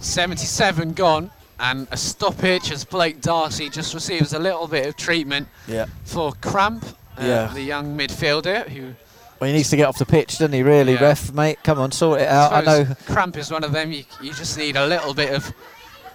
77 0.00 0.92
gone. 0.92 1.30
And 1.60 1.88
a 1.90 1.96
stoppage 1.96 2.70
as 2.70 2.84
Blake 2.84 3.20
Darcy 3.20 3.68
just 3.68 3.92
receives 3.92 4.32
a 4.32 4.38
little 4.38 4.68
bit 4.68 4.86
of 4.86 4.96
treatment 4.96 5.48
Yeah. 5.66 5.86
for 6.04 6.32
cramp. 6.40 6.84
uh, 7.18 7.24
Yeah. 7.24 7.50
The 7.52 7.62
young 7.62 7.98
midfielder 7.98 8.68
who 8.68 8.94
Well, 9.40 9.48
he 9.48 9.54
needs 9.56 9.70
to 9.70 9.76
get 9.76 9.86
off 9.88 9.98
the 9.98 10.06
pitch, 10.06 10.32
doesn't 10.38 10.52
he? 10.52 10.62
Really, 10.62 10.92
Yeah. 10.94 11.02
ref, 11.02 11.32
mate. 11.32 11.58
Come 11.64 11.78
on, 11.80 11.90
sort 11.92 12.20
it 12.20 12.28
out. 12.28 12.52
I 12.52 12.60
suppose 12.60 12.88
know. 12.88 12.94
cramp 13.14 13.36
is 13.36 13.50
one 13.50 13.64
of 13.64 13.72
them. 13.72 13.90
You, 13.92 14.04
you 14.20 14.32
just 14.32 14.56
need 14.56 14.76
a 14.76 14.86
little 14.86 15.14
bit 15.14 15.30
of 15.32 15.52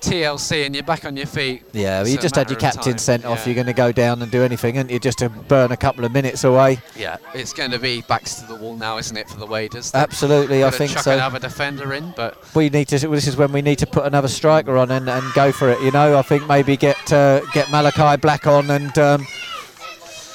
TLC 0.04 0.66
and 0.66 0.76
you're 0.76 0.84
back 0.84 1.06
on 1.06 1.16
your 1.16 1.26
feet. 1.26 1.64
Yeah, 1.72 2.02
well, 2.02 2.10
you 2.10 2.18
just 2.18 2.36
had 2.36 2.50
your 2.50 2.60
captain 2.60 2.98
sent 2.98 3.24
off. 3.26 3.46
You're 3.46 3.56
going 3.56 3.68
to 3.68 3.74
go 3.74 3.92
down 3.92 4.22
and 4.22 4.32
do 4.32 4.44
anything, 4.44 4.78
and 4.78 4.92
you 4.92 5.00
just 5.00 5.18
to 5.20 5.30
burn 5.30 5.72
a 5.72 5.78
couple 5.78 6.04
of 6.04 6.12
minutes 6.12 6.44
away. 6.44 6.80
Yeah, 6.96 7.18
it's 7.34 7.54
going 7.54 7.72
to 7.72 7.80
be 7.80 8.02
backs 8.02 8.36
to 8.36 8.46
the 8.46 8.56
wall 8.56 8.76
now, 8.76 8.98
isn't 8.98 9.16
it, 9.16 9.30
for 9.30 9.38
the 9.38 9.46
Waders? 9.46 9.94
Absolutely, 9.96 10.64
I 10.64 10.72
think 10.72 10.92
chuck 10.92 11.04
so. 11.04 11.14
another 11.14 11.40
defender 11.40 11.94
in, 11.94 12.14
but 12.18 12.38
we 12.54 12.70
need 12.70 12.90
to. 12.90 13.00
This 13.00 13.28
is 13.28 13.38
when 13.38 13.52
we 13.52 13.62
need 13.62 13.80
to 13.80 13.88
put 13.88 14.06
another 14.06 14.28
striker 14.28 14.78
on 14.78 14.92
and, 14.92 15.10
and 15.10 15.34
go 15.34 15.52
for 15.52 15.70
it. 15.70 15.82
You 15.82 15.92
know, 15.92 16.18
I 16.18 16.22
think 16.22 16.48
maybe 16.48 16.76
get 16.76 17.12
uh, 17.14 17.42
get 17.54 17.72
Malachi 17.72 18.18
Black 18.18 18.46
on 18.46 18.70
and, 18.70 18.98
um, 18.98 19.26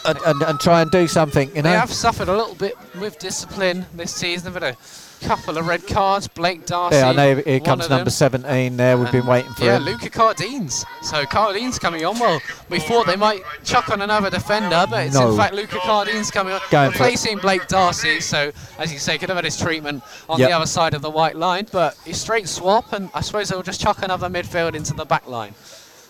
and, 0.07 0.19
and 0.19 0.43
and 0.43 0.61
try 0.61 0.81
and 0.81 0.91
do 0.91 1.07
something. 1.07 1.49
You 1.49 1.63
they 1.63 1.73
know, 1.73 1.79
have 1.79 1.93
suffered 1.93 2.29
a 2.29 2.37
little 2.37 2.55
bit 2.55 2.77
with 2.99 3.19
discipline 3.19 3.85
this 3.95 4.15
season. 4.15 4.55
Had 4.55 4.63
a 4.63 4.77
couple 5.21 5.59
of 5.59 5.67
red 5.67 5.87
cards. 5.87 6.29
Blake 6.29 6.67
Darcy. 6.67 6.97
yeah, 6.97 7.09
I 7.09 7.13
know. 7.13 7.37
Here 7.37 7.61
comes 7.61 7.89
number 7.89 8.05
them. 8.05 8.11
17. 8.11 8.77
There, 8.77 8.97
we've 8.99 9.13
been 9.13 9.27
waiting 9.27 9.53
for 9.53 9.65
yeah, 9.65 9.77
him. 9.77 9.85
Luca 9.85 10.09
Cardines. 10.11 10.85
So 11.03 11.25
Cardines 11.27 11.79
coming 11.79 12.05
on. 12.05 12.19
Well, 12.19 12.41
we 12.69 12.79
thought 12.81 13.07
they 13.07 13.17
might 13.17 13.43
chuck 13.65 13.91
on 13.91 14.03
another 14.03 14.31
defender, 14.31 14.87
but 14.89 15.07
it's 15.07 15.15
No. 15.15 15.31
in 15.31 15.37
fact 15.37 15.55
Luca 15.55 15.79
Cardines 15.81 16.31
coming 16.31 16.53
on, 16.55 16.61
Going 16.71 16.91
replacing 16.91 17.39
Blake 17.39 17.67
Darcy. 17.69 18.21
So 18.21 18.53
as 18.79 18.93
you 18.93 18.99
say, 18.99 19.19
could 19.19 19.29
have 19.29 19.37
had 19.37 19.45
his 19.45 19.59
treatment 19.59 20.03
on 20.29 20.39
Yep. 20.39 20.49
the 20.49 20.57
other 20.57 20.67
side 20.67 20.95
of 20.95 21.03
the 21.03 21.11
white 21.11 21.37
line, 21.37 21.67
but 21.73 21.97
he's 22.05 22.21
straight 22.21 22.49
swap, 22.49 22.93
and 22.93 23.11
I 23.15 23.21
suppose 23.21 23.49
they'll 23.49 23.63
just 23.63 23.81
chuck 23.81 24.03
another 24.03 24.29
midfield 24.29 24.75
into 24.75 24.95
the 24.95 25.05
back 25.05 25.27
line. 25.27 25.55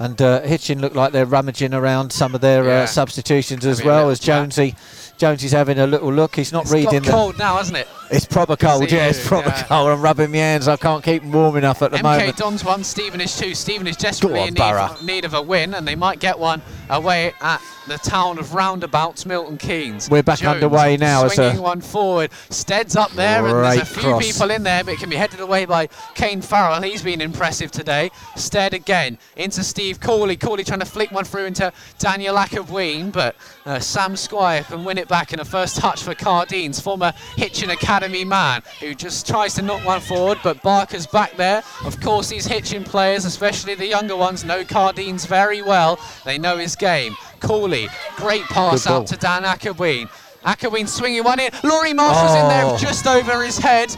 And 0.00 0.20
uh, 0.22 0.42
Hitchin 0.42 0.80
look 0.80 0.94
like 0.94 1.10
they're 1.12 1.26
rummaging 1.26 1.74
around 1.74 2.12
some 2.12 2.34
of 2.34 2.40
their 2.40 2.64
Yeah. 2.64 2.82
uh, 2.82 2.86
substitutions 2.86 3.66
as 3.66 3.82
well 3.82 4.10
as. 4.10 4.20
Jonesy. 4.20 4.70
Jones 4.72 5.07
is 5.22 5.52
having 5.52 5.78
a 5.78 5.86
little 5.86 6.12
look. 6.12 6.36
He's 6.36 6.52
not 6.52 6.62
It's 6.64 6.72
reading 6.72 7.02
got 7.02 7.10
cold 7.10 7.38
now, 7.38 7.56
hasn't 7.56 7.78
it? 7.78 7.88
It's 8.10 8.24
proper 8.24 8.56
cold. 8.56 8.90
Yeah, 8.90 9.08
it's 9.08 9.26
proper 9.26 9.48
yeah. 9.48 9.64
cold. 9.64 9.90
I'm 9.90 10.00
rubbing 10.00 10.30
my 10.30 10.38
hands. 10.38 10.68
I 10.68 10.76
can't 10.76 11.04
keep 11.04 11.22
them 11.22 11.32
warm 11.32 11.56
enough 11.56 11.82
at 11.82 11.90
the 11.90 11.98
MK 11.98 12.02
moment. 12.02 12.36
Dons 12.36 12.64
one, 12.64 12.84
Stevenage 12.84 13.36
two. 13.36 13.54
Stevenage 13.54 13.96
desperately 13.96 14.40
on, 14.40 14.48
in 14.48 14.54
need, 14.54 15.02
need 15.02 15.24
of 15.24 15.34
a 15.34 15.42
win, 15.42 15.74
and 15.74 15.86
they 15.86 15.94
might 15.94 16.20
get 16.20 16.38
one 16.38 16.62
away 16.88 17.32
at 17.40 17.60
the 17.86 17.98
town 17.98 18.38
of 18.38 18.54
Roundabouts, 18.54 19.26
Milton 19.26 19.56
Keynes. 19.56 20.08
We're 20.08 20.22
back 20.22 20.38
Jones 20.38 20.62
underway 20.62 20.96
now 20.96 21.24
as 21.24 21.32
a- 21.32 21.34
Swinging 21.36 21.62
one 21.62 21.80
forward. 21.80 22.30
Stead's 22.50 22.96
up 22.96 23.10
there, 23.12 23.46
and 23.46 23.64
there's 23.64 23.78
a 23.78 23.84
few 23.84 24.02
cross. 24.02 24.24
people 24.24 24.50
in 24.50 24.62
there, 24.62 24.84
but 24.84 24.94
it 24.94 25.00
can 25.00 25.10
be 25.10 25.16
headed 25.16 25.40
away 25.40 25.64
by 25.64 25.88
Kane 26.14 26.40
Farrell. 26.40 26.80
He's 26.82 27.02
been 27.02 27.20
impressive 27.20 27.70
today. 27.70 28.10
Stead 28.36 28.74
again 28.74 29.18
into 29.36 29.62
Steve 29.62 30.00
Cooley. 30.00 30.36
Cooley 30.36 30.64
trying 30.64 30.80
to 30.80 30.86
flick 30.86 31.10
one 31.10 31.24
through 31.24 31.46
into 31.46 31.72
Daniel 31.98 32.36
Akabween, 32.36 33.12
but 33.12 33.36
uh, 33.66 33.78
Sam 33.80 34.16
Squire 34.16 34.62
can 34.62 34.84
win 34.84 34.98
it 34.98 35.07
back 35.08 35.32
in 35.32 35.40
a 35.40 35.44
first 35.44 35.76
touch 35.76 36.02
for 36.02 36.14
Cardines, 36.14 36.78
former 36.80 37.12
Hitchin 37.36 37.70
Academy 37.70 38.24
man, 38.24 38.62
who 38.80 38.94
just 38.94 39.26
tries 39.26 39.54
to 39.54 39.62
knock 39.62 39.84
one 39.84 40.00
forward, 40.00 40.38
but 40.44 40.62
Barker's 40.62 41.06
back 41.06 41.36
there. 41.36 41.62
Of 41.84 42.00
course, 42.00 42.28
these 42.28 42.46
Hitchin 42.46 42.84
players, 42.84 43.24
especially 43.24 43.74
the 43.74 43.86
younger 43.86 44.16
ones, 44.16 44.44
know 44.44 44.64
Cardines 44.64 45.24
very 45.26 45.62
well. 45.62 45.98
They 46.24 46.38
know 46.38 46.58
his 46.58 46.76
game. 46.76 47.16
Cooley, 47.40 47.88
great 48.16 48.42
pass 48.44 48.86
out 48.86 49.06
to 49.08 49.16
Dan 49.16 49.42
Akabween. 49.44 50.08
Akabween 50.44 50.86
swinging 50.88 51.24
one 51.24 51.40
in. 51.40 51.50
Laurie 51.64 51.92
Marshall's 51.94 52.34
in 52.34 52.44
Oh. 52.44 52.48
there 52.48 52.78
just 52.78 53.06
over 53.06 53.42
his 53.42 53.58
head. 53.58 53.94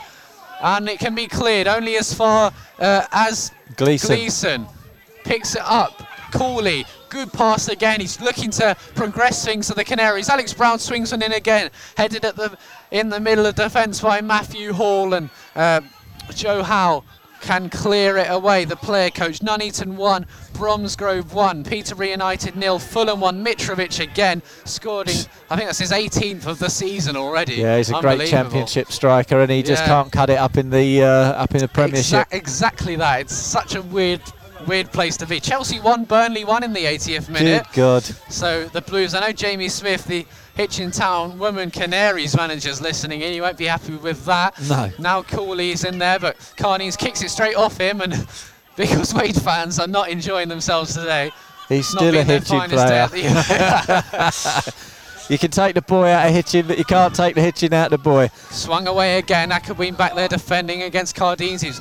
And 0.62 0.88
it 0.88 0.98
can 0.98 1.14
be 1.14 1.26
cleared 1.26 1.66
only 1.66 1.96
as 1.96 2.12
far 2.12 2.52
uh, 2.78 3.06
as 3.12 3.50
Gleeson. 3.76 4.08
Gleeson 4.16 4.66
picks 5.24 5.54
it 5.54 5.62
up. 5.64 6.02
Cooley, 6.32 6.84
good 7.10 7.32
pass 7.32 7.68
again. 7.68 8.00
He's 8.00 8.20
looking 8.20 8.50
to 8.52 8.76
progress 8.94 9.44
things 9.44 9.66
to 9.66 9.74
the 9.74 9.84
Canaries. 9.84 10.28
Alex 10.28 10.54
Brown 10.54 10.78
swings 10.78 11.12
one 11.12 11.22
in 11.22 11.32
again, 11.32 11.70
headed 11.96 12.24
at 12.24 12.36
the 12.36 12.56
in 12.90 13.08
the 13.08 13.20
middle 13.20 13.46
of 13.46 13.54
defence 13.56 14.00
by 14.00 14.20
Matthew 14.20 14.72
Hall 14.72 15.14
and 15.14 15.28
uh, 15.54 15.80
Joe 16.34 16.62
Howe 16.62 17.04
can 17.40 17.70
clear 17.70 18.16
it 18.18 18.30
away. 18.30 18.64
The 18.64 18.76
player 18.76 19.10
coach 19.10 19.40
Nuneaton 19.40 19.96
one, 19.96 20.26
Bromsgrove 20.52 21.32
one, 21.32 21.64
Peter 21.64 22.02
United 22.04 22.56
nil, 22.56 22.78
Fulham 22.78 23.20
one. 23.20 23.44
Mitrovic 23.44 24.00
again 24.00 24.42
scored 24.64 25.08
in. 25.08 25.16
I 25.48 25.56
think 25.56 25.68
that's 25.68 25.78
his 25.78 25.90
18th 25.90 26.46
of 26.46 26.58
the 26.58 26.68
season 26.68 27.16
already. 27.16 27.54
Yeah, 27.54 27.78
he's 27.78 27.90
a 27.90 28.00
great 28.00 28.28
championship 28.28 28.92
striker, 28.92 29.40
and 29.40 29.50
he 29.50 29.62
just 29.62 29.84
can't 29.84 30.12
cut 30.12 30.30
it 30.30 30.38
up 30.38 30.56
in 30.56 30.70
the 30.70 31.02
uh, 31.02 31.08
up 31.32 31.54
in 31.54 31.60
the 31.60 31.68
Premiership. 31.68 32.28
Exac- 32.28 32.32
exactly 32.36 32.96
that. 32.96 33.20
It's 33.20 33.34
such 33.34 33.74
a 33.74 33.82
weird, 33.82 34.20
weird 34.66 34.92
place 34.92 35.16
to 35.18 35.26
be. 35.26 35.40
Chelsea 35.40 35.80
won, 35.80 36.04
Burnley 36.04 36.44
won 36.44 36.62
in 36.62 36.72
the 36.72 36.84
80th 36.84 37.28
minute. 37.28 37.64
Good 37.72 37.74
God. 37.74 38.02
So 38.30 38.66
the 38.66 38.80
Blues. 38.80 39.14
I 39.14 39.20
know 39.20 39.32
Jamie 39.32 39.68
Smith, 39.68 40.04
the 40.04 40.26
Hitchin 40.54 40.90
Town 40.90 41.38
Women 41.38 41.70
Canaries 41.70 42.36
manager's 42.36 42.80
listening 42.80 43.22
in. 43.22 43.32
He 43.32 43.40
won't 43.40 43.56
be 43.56 43.66
happy 43.66 43.96
with 43.96 44.24
that. 44.26 44.60
No. 44.68 44.90
Now 44.98 45.22
Cooley's 45.22 45.84
in 45.84 45.98
there, 45.98 46.18
but 46.18 46.36
Cardines 46.56 46.96
kicks 46.96 47.22
it 47.22 47.30
straight 47.30 47.56
off 47.56 47.78
him, 47.78 48.00
and 48.00 48.12
Biggleswade 48.76 49.40
fans 49.42 49.78
are 49.78 49.86
not 49.86 50.08
enjoying 50.08 50.48
themselves 50.48 50.94
today. 50.94 51.30
He's 51.68 51.88
still 51.88 52.16
a 52.16 52.24
Hitchin 52.24 52.68
player. 52.68 53.08
You 55.30 55.38
can 55.38 55.52
take 55.52 55.76
the 55.76 55.82
boy 55.82 56.08
out 56.08 56.26
of 56.26 56.34
Hitchin, 56.34 56.66
but 56.66 56.76
you 56.76 56.84
can't 56.84 57.14
take 57.14 57.36
the 57.36 57.40
Hitchin 57.40 57.72
out 57.72 57.92
of 57.92 58.02
the 58.02 58.02
boy. 58.02 58.30
Swung 58.50 58.88
away 58.88 59.18
again. 59.18 59.50
Akabween 59.50 59.96
back 59.96 60.16
there 60.16 60.26
defending 60.26 60.82
against 60.82 61.14
Cardines, 61.14 61.62
who's 61.62 61.80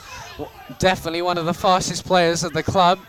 definitely 0.78 1.24
one 1.24 1.36
of 1.36 1.46
the 1.46 1.54
fastest 1.54 2.06
players 2.06 2.44
of 2.44 2.54
the 2.54 2.62
club. 2.62 3.00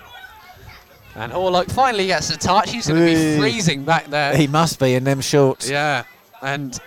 And 1.15 1.31
Horlock 1.31 1.71
finally 1.71 2.07
gets 2.07 2.31
a 2.31 2.39
touch. 2.39 2.73
He's 2.73 2.89
going 2.89 3.01
to 3.01 3.07
be 3.07 3.39
freezing 3.39 3.85
back 3.85 4.07
there. 4.07 4.35
He 4.35 4.47
must 4.47 4.79
be 4.79 4.95
in 4.95 5.05
them 5.05 5.21
shorts. 5.21 5.69
Yeah, 5.69 6.05
and 6.41 6.81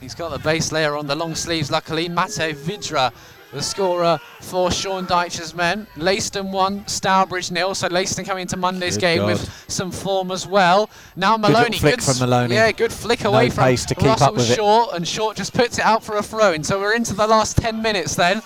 he's 0.00 0.16
got 0.16 0.30
the 0.30 0.40
base 0.40 0.72
layer 0.72 0.96
on 0.96 1.06
the 1.06 1.14
long 1.14 1.36
sleeves, 1.36 1.70
luckily. 1.70 2.08
Mate 2.08 2.56
Vidra, 2.56 3.12
the 3.56 3.62
scorer 3.62 4.18
for 4.40 4.70
Sean 4.70 5.06
Dyche's 5.06 5.54
men. 5.54 5.86
Leiston 5.96 6.50
won, 6.52 6.84
Stourbridge 6.86 7.50
nil. 7.50 7.74
So 7.74 7.88
Leiston 7.88 8.24
coming 8.26 8.42
into 8.42 8.56
Monday's 8.56 8.96
Good 8.96 9.00
game 9.00 9.18
God. 9.20 9.26
with 9.28 9.64
some 9.68 9.90
form 9.90 10.30
as 10.30 10.46
well. 10.46 10.90
Now 11.16 11.36
Maloney. 11.36 11.78
flick 11.78 11.98
s- 11.98 12.18
from 12.18 12.28
Maloney. 12.28 12.54
Yeah, 12.54 12.70
good 12.72 12.92
flick 12.92 13.24
away 13.24 13.50
from 13.50 13.64
pace 13.64 13.84
to 13.86 13.94
keep 13.94 14.04
up 14.08 14.20
Russell 14.20 14.34
with 14.34 14.50
it. 14.50 14.54
Short, 14.56 14.94
and 14.94 15.08
Short 15.08 15.36
just 15.36 15.54
puts 15.54 15.78
it 15.78 15.84
out 15.84 16.04
for 16.04 16.16
a 16.16 16.22
throw 16.22 16.52
in. 16.52 16.62
So 16.62 16.78
we're 16.78 16.94
into 16.94 17.14
the 17.14 17.26
last 17.26 17.56
10 17.56 17.80
minutes 17.82 18.14
then. 18.14 18.42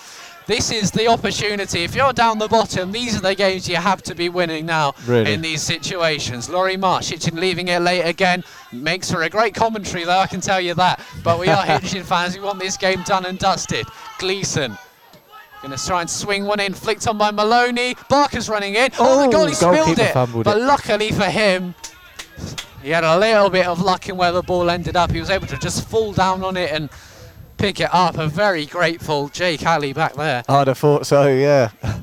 This 0.47 0.73
is 0.73 0.91
the 0.91 1.07
opportunity. 1.07 1.85
If 1.85 1.95
you're 1.95 2.13
down 2.13 2.39
the 2.39 2.49
bottom, 2.49 2.91
these 2.91 3.17
are 3.17 3.21
the 3.21 3.37
games 3.37 3.69
you 3.69 3.77
have 3.77 4.03
to 4.05 4.17
be 4.17 4.29
winning 4.29 4.67
now 4.67 4.95
Really. 5.07 5.33
in 5.33 5.43
these 5.43 5.63
situations. 5.63 6.49
Laurie 6.49 6.77
Marsh, 6.77 7.11
Hitchin 7.11 7.37
leaving 7.37 7.69
it 7.69 7.79
late 7.81 8.03
again. 8.03 8.43
Makes 8.73 9.13
for 9.13 9.23
a 9.23 9.29
great 9.29 9.55
commentary, 9.55 10.03
though, 10.03 10.19
I 10.19 10.27
can 10.27 10.41
tell 10.41 10.61
you 10.61 10.75
that. 10.75 10.99
But 11.23 11.39
we 11.39 11.47
are 11.49 11.65
Hitchin 11.67 12.03
fans. 12.03 12.37
We 12.37 12.43
want 12.43 12.59
this 12.59 12.77
game 12.77 13.03
done 13.05 13.27
and 13.27 13.39
dusted. 13.39 13.87
Gleeson. 14.19 14.77
Going 15.63 15.77
to 15.77 15.85
try 15.87 16.01
and 16.01 16.09
swing 16.09 16.47
one 16.47 16.59
in, 16.61 16.73
flicked 16.73 17.07
on 17.07 17.19
by 17.19 17.31
Maloney. 17.31 17.95
Barker's 18.09 18.49
running 18.49 18.75
in. 18.77 18.91
Oh, 18.99 19.19
the 19.29 19.37
Oh, 19.37 19.41
goalie 19.47 19.55
spilled 19.55 19.99
it. 19.99 20.45
But 20.45 20.57
it. 20.57 20.61
luckily 20.63 21.11
for 21.13 21.25
him, 21.27 21.75
he 22.83 22.91
had 22.91 23.05
a 23.05 23.19
little 23.19 23.51
bit 23.51 23.67
of 23.67 23.81
luck 23.83 24.09
in 24.09 24.17
where 24.17 24.33
the 24.33 24.43
ball 24.43 24.71
ended 24.71 24.97
up. 24.97 25.11
He 25.11 25.21
was 25.21 25.29
able 25.29 25.47
to 25.49 25.59
just 25.59 25.87
fall 25.87 26.13
down 26.15 26.43
on 26.43 26.57
it 26.57 26.71
and 26.73 26.89
pick 27.59 27.79
it 27.79 27.91
up. 27.93 28.17
A 28.17 28.27
very 28.27 28.65
grateful 28.65 29.29
Jake 29.29 29.63
Alley 29.63 29.93
back 29.93 30.15
there. 30.15 30.43
I'd 30.49 30.69
have 30.69 30.79
thought 30.79 31.05
so, 31.07 31.27
yeah. 31.29 31.71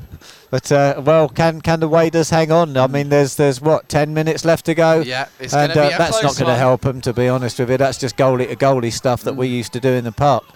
But 0.49 0.71
uh, 0.71 1.01
well, 1.03 1.27
can 1.27 1.59
can 1.59 1.81
the 1.81 1.89
Waders 1.89 2.29
hang 2.29 2.53
on? 2.53 2.77
I 2.77 2.87
mean, 2.87 3.09
there's 3.09 3.35
there's 3.35 3.59
what 3.59 3.89
ten 3.89 4.13
minutes 4.13 4.45
left 4.45 4.65
to 4.67 4.73
go. 4.75 5.01
Yeah, 5.01 5.27
it's 5.41 5.53
and 5.53 5.73
going 5.73 5.89
to 5.89 5.89
be 5.89 5.93
uh, 5.93 5.97
that's 5.97 6.23
not 6.23 6.37
going 6.37 6.47
to 6.47 6.55
help 6.55 6.81
them, 6.83 7.01
to 7.01 7.11
be 7.11 7.27
honest 7.27 7.59
with 7.59 7.69
you. 7.69 7.75
That's 7.75 7.97
just 7.97 8.15
goalie 8.15 8.47
to 8.47 8.55
goalie 8.55 8.93
stuff 8.93 9.23
that 9.23 9.33
Mm. 9.33 9.37
we 9.39 9.47
used 9.47 9.73
to 9.73 9.81
do 9.81 9.89
in 9.89 10.05
the 10.05 10.13
park. 10.13 10.45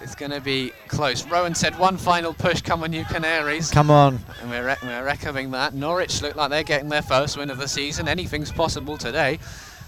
It's 0.00 0.14
going 0.14 0.30
to 0.30 0.40
be 0.40 0.72
close. 0.86 1.26
Rowan 1.26 1.54
said 1.54 1.76
one 1.78 1.96
final 1.96 2.32
push, 2.32 2.62
come 2.62 2.82
on 2.84 2.92
you 2.92 3.04
Canaries. 3.04 3.70
Come 3.70 3.90
on, 3.90 4.20
And 4.40 4.50
we're, 4.50 4.76
we're 4.82 5.08
echoing 5.08 5.50
that. 5.50 5.74
Norwich 5.74 6.22
look 6.22 6.36
like 6.36 6.50
they're 6.50 6.62
getting 6.62 6.88
their 6.88 7.02
first 7.02 7.36
win 7.36 7.50
of 7.50 7.58
the 7.58 7.66
season. 7.68 8.06
Anything's 8.06 8.52
possible 8.52 8.96
today. 8.96 9.38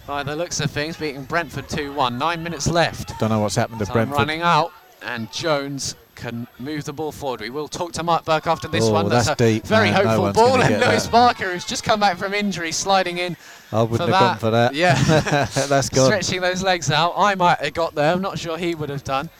By 0.06 0.24
the 0.24 0.34
looks 0.34 0.58
of 0.60 0.70
things, 0.70 0.96
beating 0.96 1.24
Brentford 1.24 1.68
2-1. 1.68 2.18
Nine 2.18 2.42
minutes 2.42 2.66
left. 2.66 3.18
don't 3.20 3.30
know 3.30 3.38
what's 3.38 3.54
happened 3.54 3.78
to 3.78 3.84
Time 3.86 3.94
Brentford. 3.94 4.18
running 4.18 4.42
out, 4.42 4.72
and 5.02 5.30
Jones 5.30 5.94
can 6.16 6.48
move 6.58 6.84
the 6.84 6.92
ball 6.92 7.12
forward. 7.12 7.40
We 7.40 7.50
will 7.50 7.68
talk 7.68 7.92
to 7.92 8.02
Mark 8.02 8.24
Burke 8.24 8.48
after 8.48 8.66
this 8.66 8.84
Oh, 8.84 8.92
one. 8.92 9.08
That's, 9.08 9.28
that's 9.28 9.40
a 9.40 9.44
deep. 9.44 9.64
very 9.64 9.90
No, 9.90 10.02
no 10.02 10.08
hopeful 10.08 10.22
one's 10.24 10.36
ball, 10.36 10.60
and 10.60 10.80
Lewis 10.80 11.04
that. 11.04 11.12
Barker, 11.12 11.52
who's 11.52 11.64
just 11.64 11.84
come 11.84 12.00
back 12.00 12.16
from 12.18 12.34
injury, 12.34 12.72
sliding 12.72 13.18
in, 13.18 13.36
I 13.70 13.82
wouldn't 13.82 14.10
have 14.10 14.20
gone 14.20 14.38
for 14.38 14.50
that. 14.50 14.74
Yeah. 14.74 15.00
that's 15.68 15.88
good. 15.88 16.06
stretching 16.06 16.40
those 16.40 16.62
legs 16.64 16.90
out. 16.90 17.14
I 17.16 17.36
might 17.36 17.60
have 17.60 17.74
got 17.74 17.94
there. 17.94 18.12
I'm 18.12 18.20
not 18.20 18.38
sure 18.38 18.58
he 18.58 18.74
would 18.74 18.88
have 18.90 19.04
done. 19.04 19.30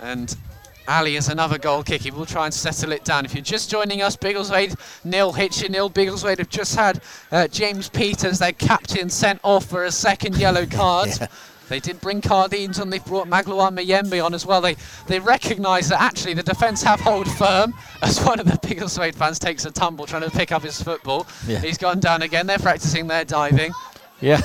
And 0.00 0.34
Alley 0.86 1.16
is 1.16 1.28
another 1.28 1.58
goal 1.58 1.82
kick. 1.82 2.02
He 2.02 2.10
will 2.10 2.26
try 2.26 2.46
and 2.46 2.54
settle 2.54 2.92
it 2.92 3.04
down. 3.04 3.24
If 3.24 3.34
you're 3.34 3.42
just 3.42 3.70
joining 3.70 4.00
us, 4.00 4.16
Biggleswade 4.16 4.74
nil, 5.04 5.32
Hitchin 5.32 5.72
nil. 5.72 5.90
Biggleswade 5.90 6.38
have 6.38 6.48
just 6.48 6.74
had 6.74 7.02
uh, 7.30 7.46
James 7.48 7.88
Peters, 7.90 8.38
their 8.38 8.52
captain, 8.52 9.10
sent 9.10 9.40
off 9.44 9.66
for 9.66 9.84
a 9.84 9.92
second 9.92 10.36
yellow 10.36 10.64
card. 10.70 11.10
Yeah. 11.20 11.26
They 11.68 11.80
did 11.80 12.00
bring 12.00 12.22
Cardines 12.22 12.80
on. 12.80 12.88
They've 12.88 13.04
brought 13.04 13.28
Magloire 13.28 13.70
Mayembe 13.70 14.24
on 14.24 14.32
as 14.32 14.46
well. 14.46 14.62
They 14.62 14.76
they 15.06 15.20
recognise 15.20 15.90
that 15.90 16.00
actually 16.00 16.32
the 16.32 16.42
defence 16.42 16.82
have 16.82 17.00
hold 17.00 17.30
firm. 17.32 17.74
As 18.02 18.24
one 18.24 18.40
of 18.40 18.46
the 18.46 18.58
Biggleswade 18.66 19.14
fans 19.14 19.38
takes 19.38 19.66
a 19.66 19.70
tumble 19.70 20.06
trying 20.06 20.22
to 20.22 20.30
pick 20.30 20.50
up 20.50 20.62
his 20.62 20.80
football. 20.80 21.26
Yeah. 21.46 21.58
He's 21.60 21.76
gone 21.76 22.00
down 22.00 22.22
again. 22.22 22.46
They're 22.46 22.58
practising 22.58 23.06
their 23.06 23.26
diving. 23.26 23.72
Yeah, 24.20 24.40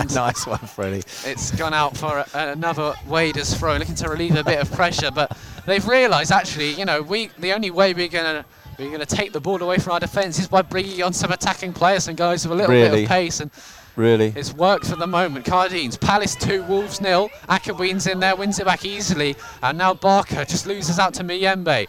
And- 0.00 0.14
nice 0.14 0.46
one, 0.46 0.58
Freddie. 0.58 1.02
It's 1.24 1.50
gone 1.52 1.72
out 1.74 1.96
for 1.96 2.18
a, 2.18 2.26
another 2.34 2.94
Waders 3.06 3.54
throw, 3.54 3.76
looking 3.76 3.94
to 3.96 4.08
relieve 4.08 4.36
a 4.36 4.44
bit 4.44 4.58
of 4.60 4.70
pressure. 4.72 5.10
But 5.10 5.36
they've 5.66 5.86
realised 5.86 6.32
actually, 6.32 6.72
you 6.72 6.84
know, 6.84 7.02
we 7.02 7.30
the 7.38 7.52
only 7.52 7.70
way 7.70 7.94
we're 7.94 8.08
gonna 8.08 8.44
we're 8.78 8.90
gonna 8.90 9.06
take 9.06 9.32
the 9.32 9.40
ball 9.40 9.62
away 9.62 9.78
from 9.78 9.92
our 9.94 10.00
defence 10.00 10.38
is 10.38 10.48
by 10.48 10.60
bringing 10.62 11.02
on 11.02 11.12
some 11.14 11.32
attacking 11.32 11.72
players 11.72 12.08
and 12.08 12.16
guys 12.16 12.46
with 12.46 12.52
a 12.52 12.54
little 12.62 12.74
bit 12.74 13.02
of 13.04 13.08
pace. 13.08 13.40
And 13.40 13.50
Really. 13.96 14.34
it's 14.36 14.52
worked 14.52 14.84
for 14.86 14.96
the 14.96 15.06
moment. 15.06 15.46
Cardines, 15.46 15.96
Palace 15.96 16.34
two, 16.34 16.62
Wolves 16.64 17.00
nil. 17.00 17.30
Akabween's 17.48 18.06
in 18.06 18.20
there, 18.20 18.36
wins 18.36 18.58
it 18.58 18.66
back 18.66 18.84
easily, 18.84 19.34
and 19.62 19.78
now 19.78 19.94
Barker 19.94 20.44
just 20.44 20.66
loses 20.66 20.98
out 20.98 21.14
to 21.14 21.24
Mayembe. 21.24 21.86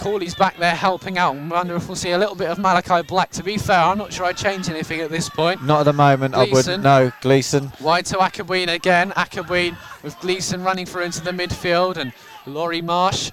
Cooley's 0.00 0.34
back 0.34 0.56
there 0.56 0.74
helping 0.74 1.18
out. 1.18 1.36
I 1.36 1.46
wonder 1.46 1.76
if 1.76 1.86
we'll 1.86 1.94
see 1.94 2.12
a 2.12 2.18
little 2.18 2.34
bit 2.34 2.48
of 2.48 2.58
Malachi 2.58 3.06
Black. 3.06 3.30
To 3.32 3.42
be 3.42 3.58
fair, 3.58 3.78
I'm 3.78 3.98
not 3.98 4.10
sure 4.10 4.24
I'd 4.24 4.36
change 4.36 4.70
anything 4.70 5.00
at 5.00 5.10
this 5.10 5.28
point. 5.28 5.62
Not 5.62 5.80
at 5.80 5.82
the 5.84 5.92
moment. 5.92 6.34
I 6.34 6.48
wouldn't. 6.50 6.82
No, 6.82 7.12
Gleeson. 7.20 7.70
Wide 7.82 8.06
to 8.06 8.16
Akabween 8.16 8.72
again. 8.72 9.10
Akabween 9.10 9.76
with 10.02 10.18
Gleeson 10.20 10.64
running 10.64 10.86
through 10.86 11.02
into 11.02 11.22
the 11.22 11.32
midfield, 11.32 11.98
and 11.98 12.14
Laurie 12.46 12.80
Marsh 12.80 13.30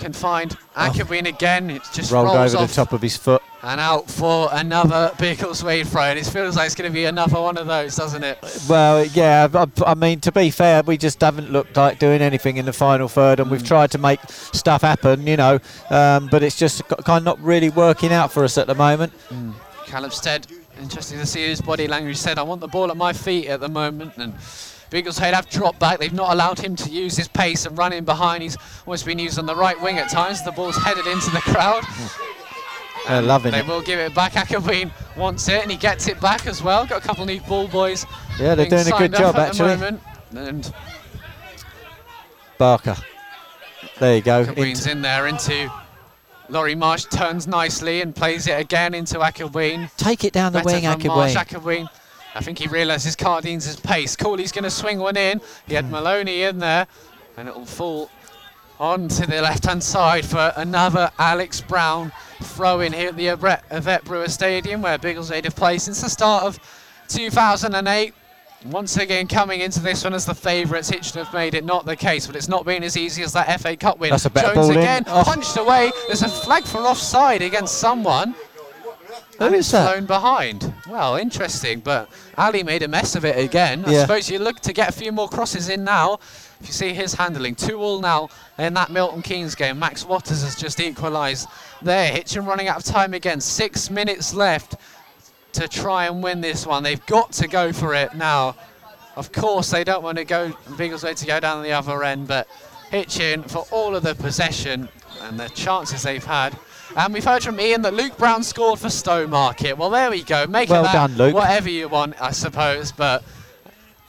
can 0.00 0.12
find 0.12 0.56
Akabween 0.74 1.26
again. 1.28 1.70
It 1.70 1.82
just 1.92 2.10
Rolled 2.10 2.34
rolls 2.34 2.54
over 2.54 2.64
off 2.64 2.70
the 2.70 2.74
top 2.74 2.92
of 2.92 3.02
his 3.02 3.16
foot. 3.16 3.42
and 3.62 3.78
out 3.80 4.10
for 4.10 4.48
another 4.52 5.12
Biggleswade 5.18 5.86
throw. 5.86 6.02
And 6.02 6.18
it 6.18 6.26
feels 6.26 6.56
like 6.56 6.66
it's 6.66 6.74
going 6.74 6.90
to 6.90 6.94
be 6.94 7.04
another 7.04 7.40
one 7.40 7.56
of 7.58 7.66
those, 7.66 7.94
doesn't 7.94 8.24
it? 8.24 8.38
Well, 8.68 9.04
yeah. 9.06 9.46
I, 9.52 9.66
I 9.86 9.94
mean, 9.94 10.20
to 10.20 10.32
be 10.32 10.50
fair, 10.50 10.82
we 10.82 10.96
just 10.96 11.20
haven't 11.20 11.50
looked 11.52 11.76
like 11.76 11.98
doing 11.98 12.22
anything 12.22 12.56
in 12.56 12.64
the 12.64 12.72
final 12.72 13.06
third, 13.08 13.38
and 13.38 13.48
Mm. 13.48 13.52
we've 13.52 13.66
tried 13.66 13.90
to 13.92 13.98
make 13.98 14.20
stuff 14.30 14.82
happen, 14.82 15.26
you 15.26 15.36
know. 15.36 15.58
Um, 15.90 16.28
but 16.28 16.42
it's 16.42 16.56
just 16.58 16.86
kind 16.88 17.18
of 17.18 17.24
not 17.24 17.40
really 17.40 17.68
working 17.70 18.12
out 18.12 18.32
for 18.32 18.42
us 18.44 18.56
at 18.58 18.66
the 18.66 18.74
moment. 18.74 19.12
Callum 19.86 20.10
Stead, 20.10 20.46
interesting 20.80 21.18
to 21.18 21.26
see 21.26 21.46
his 21.46 21.60
body 21.60 21.86
language. 21.86 22.16
Said, 22.16 22.38
"I 22.38 22.42
want 22.42 22.60
the 22.60 22.68
ball 22.68 22.90
at 22.90 22.96
my 22.96 23.12
feet 23.12 23.48
at 23.48 23.60
the 23.60 23.68
moment." 23.68 24.16
And 24.16 24.34
Biggleswade 24.90 25.32
have 25.34 25.48
dropped 25.48 25.78
back. 25.78 25.98
They've 26.00 26.12
not 26.12 26.32
allowed 26.32 26.58
him 26.58 26.74
to 26.76 26.90
use 26.90 27.16
his 27.16 27.28
pace 27.28 27.64
and 27.66 27.78
run 27.78 27.92
in 27.92 28.04
behind. 28.04 28.42
He's 28.42 28.56
almost 28.86 29.06
been 29.06 29.18
used 29.18 29.38
on 29.38 29.46
the 29.46 29.54
right 29.54 29.80
wing 29.80 29.98
at 29.98 30.10
times. 30.10 30.42
The 30.44 30.50
ball's 30.52 30.76
headed 30.76 31.06
into 31.06 31.30
the 31.30 31.40
crowd. 31.40 31.84
They're 33.08 33.22
loving 33.22 33.52
They 33.52 33.60
it. 33.60 33.66
will 33.66 33.80
give 33.82 33.98
it 33.98 34.14
back. 34.14 34.32
Akabween 34.32 34.90
wants 35.16 35.48
it 35.48 35.62
and 35.62 35.70
he 35.70 35.76
gets 35.76 36.06
it 36.08 36.20
back 36.20 36.46
as 36.46 36.62
well. 36.62 36.84
Got 36.86 37.02
a 37.02 37.06
couple 37.06 37.22
of 37.22 37.28
new 37.28 37.40
ball 37.40 37.66
boys. 37.66 38.04
Yeah, 38.38 38.54
they're 38.54 38.66
doing 38.68 38.86
a 38.92 38.98
good 38.98 39.14
job 39.14 39.36
actually. 39.36 39.98
And 40.36 40.72
Barker. 42.58 42.96
There 43.98 44.16
you 44.16 44.22
go. 44.22 44.40
Into- 44.42 44.90
in 44.90 45.02
there 45.02 45.26
into 45.26 45.72
Laurie 46.48 46.74
Marsh 46.74 47.04
turns 47.06 47.46
nicely 47.46 48.00
and 48.02 48.14
plays 48.14 48.46
it 48.46 48.58
again 48.60 48.92
into 48.94 49.18
Akabween. 49.18 49.90
take 49.96 50.24
it 50.24 50.32
down 50.32 50.52
the 50.52 50.58
Better 50.62 50.80
wing, 50.86 51.00
from 51.00 51.06
Marsh. 51.08 51.34
Akabween. 51.36 51.88
I 52.34 52.40
think 52.40 52.58
he 52.58 52.68
realises 52.68 53.16
Cardines' 53.16 53.78
pace. 53.80 54.16
Cooley's 54.16 54.52
going 54.52 54.64
to 54.64 54.70
swing 54.70 54.98
one 54.98 55.16
in. 55.16 55.40
He 55.66 55.74
had 55.74 55.86
hmm. 55.86 55.92
Maloney 55.92 56.42
in 56.42 56.58
there, 56.58 56.86
and 57.36 57.48
it'll 57.48 57.66
fall 57.66 58.10
onto 58.78 59.26
the 59.26 59.42
left-hand 59.42 59.82
side 59.82 60.24
for 60.24 60.52
another 60.56 61.10
Alex 61.18 61.60
Brown 61.60 62.10
throw 62.42 62.80
in 62.80 62.92
here 62.92 63.08
at 63.08 63.16
the 63.16 63.28
Yvette 63.28 64.04
Brewer 64.04 64.28
Stadium, 64.28 64.80
where 64.80 64.98
Biggleswade 64.98 65.44
have 65.44 65.54
played 65.56 65.82
since 65.82 66.00
the 66.00 66.08
start 66.08 66.44
of 66.44 66.58
2008. 67.08 68.14
Once 68.66 68.98
again, 68.98 69.26
coming 69.26 69.60
into 69.60 69.80
this 69.80 70.04
one 70.04 70.12
as 70.12 70.26
the 70.26 70.34
favourites, 70.34 70.90
Hitchin 70.90 71.24
have 71.24 71.32
made 71.32 71.54
it 71.54 71.64
not 71.64 71.86
the 71.86 71.96
case, 71.96 72.26
but 72.26 72.36
it's 72.36 72.48
not 72.48 72.66
been 72.66 72.82
as 72.82 72.94
easy 72.96 73.22
as 73.22 73.32
that 73.32 73.60
FA 73.60 73.74
Cup 73.74 73.98
win. 73.98 74.10
That's 74.10 74.26
a 74.26 74.30
better 74.30 74.54
Jones 74.54 74.66
ball 74.66 74.70
in. 74.72 74.78
again, 74.78 75.04
Oh. 75.06 75.22
punched 75.24 75.56
away. 75.56 75.90
There's 76.06 76.22
a 76.22 76.28
flag 76.28 76.64
for 76.64 76.78
offside 76.78 77.40
against 77.40 77.78
someone. 77.78 78.34
Who 79.40 79.46
and 79.46 79.54
is 79.54 79.60
it's 79.60 79.72
that? 79.72 79.90
flown 79.90 80.04
behind. 80.04 80.72
Well, 80.86 81.16
interesting, 81.16 81.80
but 81.80 82.10
Alley 82.36 82.62
made 82.62 82.82
a 82.82 82.88
mess 82.88 83.16
of 83.16 83.24
it 83.24 83.38
again. 83.38 83.84
I 83.86 83.92
Yeah. 83.92 84.00
suppose 84.02 84.30
you 84.30 84.38
look 84.38 84.60
to 84.60 84.72
get 84.74 84.90
a 84.90 84.92
few 84.92 85.12
more 85.12 85.28
crosses 85.30 85.70
in 85.70 85.82
now. 85.82 86.18
If 86.60 86.66
you 86.66 86.72
see 86.74 86.92
his 86.92 87.14
handling, 87.14 87.54
two 87.54 87.80
all 87.80 88.00
now 88.00 88.28
in 88.58 88.74
that 88.74 88.90
Milton 88.90 89.22
Keynes 89.22 89.54
game. 89.54 89.78
Max 89.78 90.04
Waters 90.04 90.42
has 90.42 90.56
just 90.56 90.78
equalised 90.78 91.48
there. 91.80 92.12
Hitchin 92.12 92.44
running 92.44 92.68
out 92.68 92.76
of 92.76 92.84
time 92.84 93.14
again. 93.14 93.40
Six 93.40 93.88
minutes 93.88 94.34
left 94.34 94.74
to 95.54 95.66
try 95.66 96.04
and 96.04 96.22
win 96.22 96.42
this 96.42 96.66
one. 96.66 96.82
They've 96.82 97.04
got 97.06 97.32
to 97.32 97.48
go 97.48 97.72
for 97.72 97.94
it 97.94 98.14
now. 98.14 98.56
Of 99.16 99.32
course, 99.32 99.70
they 99.70 99.84
don't 99.84 100.02
want 100.02 100.18
to 100.18 100.24
go 100.26 100.50
Biggleswade 100.76 101.16
to 101.16 101.26
go 101.26 101.40
down 101.40 101.62
the 101.62 101.72
other 101.72 102.04
end, 102.04 102.28
but 102.28 102.46
Hitchin 102.90 103.42
for 103.44 103.66
all 103.70 103.96
of 103.96 104.02
the 104.02 104.14
possession 104.14 104.88
and 105.22 105.40
the 105.40 105.48
chances 105.48 106.02
they've 106.02 106.24
had. 106.24 106.58
And 106.96 107.14
we've 107.14 107.24
heard 107.24 107.42
from 107.42 107.60
Ian 107.60 107.82
that 107.82 107.94
Luke 107.94 108.16
Brown 108.18 108.42
scored 108.42 108.78
for 108.80 108.88
Stowmarket. 108.88 109.76
Well, 109.76 109.90
there 109.90 110.10
we 110.10 110.22
go. 110.22 110.46
Make 110.46 110.68
Well 110.70 110.82
done, 110.84 111.14
Luke. 111.16 111.34
whatever 111.34 111.68
you 111.70 111.88
want, 111.88 112.20
I 112.20 112.32
suppose. 112.32 112.90
But 112.90 113.22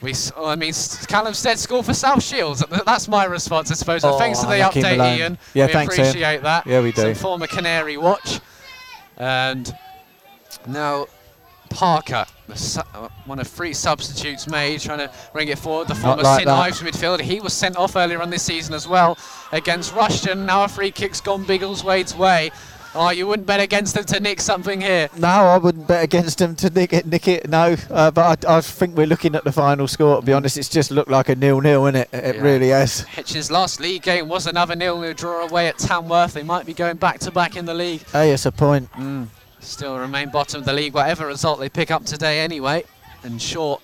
we, 0.02 0.12
s- 0.12 0.32
I 0.36 0.56
mean, 0.56 0.74
Callum 1.08 1.34
Stead 1.36 1.60
scored 1.60 1.86
for 1.86 1.94
South 1.94 2.24
Shields. 2.24 2.64
That's 2.86 3.08
my 3.08 3.26
response, 3.26 3.70
I 3.72 3.76
suppose. 3.76 4.04
Oh, 4.04 4.18
thanks 4.18 4.40
for 4.42 4.48
the 4.48 4.56
update, 4.56 4.98
Malone. 4.98 5.18
Ian. 5.20 5.38
Yeah, 5.54 5.68
we 5.68 5.74
thanks, 5.74 5.98
Ian. 5.98 6.08
appreciate 6.08 6.42
that. 6.44 6.66
Yeah, 6.66 6.82
we 6.82 6.92
do. 6.92 7.02
Some 7.02 7.16
former 7.16 7.48
Canary 7.48 7.98
watch. 7.98 8.40
And 9.18 9.72
now 10.68 11.06
Parker, 11.70 12.26
the 12.48 12.58
su- 12.58 12.82
uh, 12.96 13.08
one 13.26 13.40
of 13.40 13.48
three 13.48 13.74
substitutes 13.74 14.48
made, 14.48 14.82
trying 14.82 14.98
to 14.98 15.12
bring 15.34 15.48
it 15.50 15.60
forward. 15.60 15.88
The 15.88 15.96
former 15.96 16.24
like 16.24 16.40
St. 16.40 16.50
Ives 16.50 16.82
midfielder, 16.82 17.22
he 17.22 17.40
was 17.40 17.54
sent 17.54 17.78
off 17.78 17.96
earlier 17.96 18.22
on 18.22 18.30
this 18.32 18.44
season 18.44 18.74
as 18.74 18.88
well 18.88 19.18
against 19.52 19.94
Rushden. 19.94 20.46
Now 20.46 20.64
a 20.64 20.68
free 20.68 20.92
kick's 20.92 21.22
gone 21.22 21.46
Biggleswade's 21.46 22.16
way. 22.16 22.52
Oh, 22.94 23.10
you 23.10 23.26
wouldn't 23.26 23.48
bet 23.48 23.62
against 23.62 23.96
them 23.96 24.04
to 24.04 24.20
nick 24.20 24.42
something 24.42 24.82
here. 24.82 25.08
No, 25.18 25.28
I 25.28 25.58
wouldn't 25.58 25.88
bet 25.88 26.04
against 26.04 26.40
them 26.40 26.56
to 26.58 26.70
nick 26.70 26.92
it. 26.92 27.06
Nick 27.06 27.26
it 27.30 27.50
no, 27.50 27.78
uh, 27.90 28.12
but 28.12 28.46
I, 28.46 28.58
I 28.58 28.62
think 28.62 28.98
we're 28.98 29.08
looking 29.08 29.34
at 29.34 29.46
the 29.46 29.52
final 29.54 29.88
score. 29.88 30.20
To 30.20 30.26
be 30.26 30.34
honest, 30.34 30.58
it's 30.58 30.68
just 30.68 30.92
looked 30.92 31.10
like 31.10 31.30
a 31.30 31.36
nil-nil, 31.36 31.84
innit? 31.84 32.08
It, 32.12 32.24
it 32.24 32.36
Yeah. 32.36 32.42
really 32.42 32.70
has. 32.70 33.02
Hitch's 33.02 33.50
last 33.50 33.80
league 33.80 34.02
game 34.04 34.28
was 34.28 34.46
another 34.46 34.76
nil-nil 34.76 35.14
draw 35.14 35.48
away 35.48 35.68
at 35.70 35.78
Tamworth. 35.78 36.34
They 36.34 36.44
might 36.44 36.66
be 36.66 36.74
going 36.74 36.98
back 36.98 37.20
to 37.20 37.32
back 37.32 37.56
in 37.56 37.66
the 37.66 37.74
league. 37.74 38.02
Hey, 38.10 38.32
it's 38.32 38.46
a 38.46 38.52
point. 38.52 38.90
Still 39.62 39.98
remain 39.98 40.30
bottom 40.30 40.60
of 40.60 40.66
the 40.66 40.74
league, 40.74 40.94
whatever 40.94 41.28
result 41.28 41.60
they 41.60 41.70
pick 41.70 41.92
up 41.92 42.04
today 42.04 42.42
anyway. 42.42 42.84
And 43.24 43.42
Short 43.42 43.82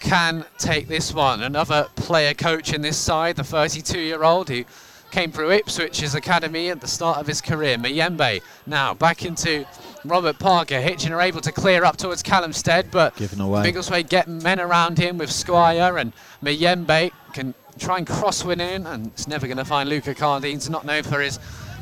can 0.00 0.44
take 0.58 0.86
this 0.86 1.12
one. 1.14 1.42
Another 1.42 1.88
player 1.96 2.34
coach 2.34 2.72
in 2.72 2.82
this 2.82 2.98
side, 2.98 3.36
the 3.36 3.42
32-year-old 3.42 4.48
who 4.48 4.64
came 5.12 5.30
through 5.30 5.50
Ipswich's 5.50 6.14
academy 6.16 6.70
at 6.70 6.80
the 6.80 6.88
start 6.88 7.18
of 7.18 7.26
his 7.26 7.40
career. 7.40 7.76
Mayembe 7.78 8.40
now 8.66 8.94
back 8.94 9.24
into 9.24 9.64
Robert 10.04 10.38
Parker. 10.38 10.80
Hitchin 10.80 11.12
are 11.12 11.20
able 11.20 11.40
to 11.42 11.52
clear 11.52 11.84
up 11.84 11.96
towards 11.96 12.22
Callum 12.22 12.52
Stead, 12.52 12.90
but 12.90 13.14
Given 13.16 13.40
away. 13.40 13.72
Get 14.02 14.26
men 14.26 14.58
around 14.58 14.98
him 14.98 15.18
with 15.18 15.30
Squire 15.30 15.98
and 15.98 16.12
Mayembe 16.42 17.12
can 17.32 17.54
try 17.78 17.98
and 17.98 18.06
cross 18.06 18.44
win 18.44 18.60
in, 18.60 18.86
and 18.86 19.06
it's 19.08 19.28
never 19.28 19.46
going 19.46 19.56
to 19.58 19.64
find 19.64 19.88
Luca 19.88 20.14
Cardines, 20.14 20.68
not 20.68 20.84
known 20.84 21.02
for 21.02 21.20
his 21.20 21.38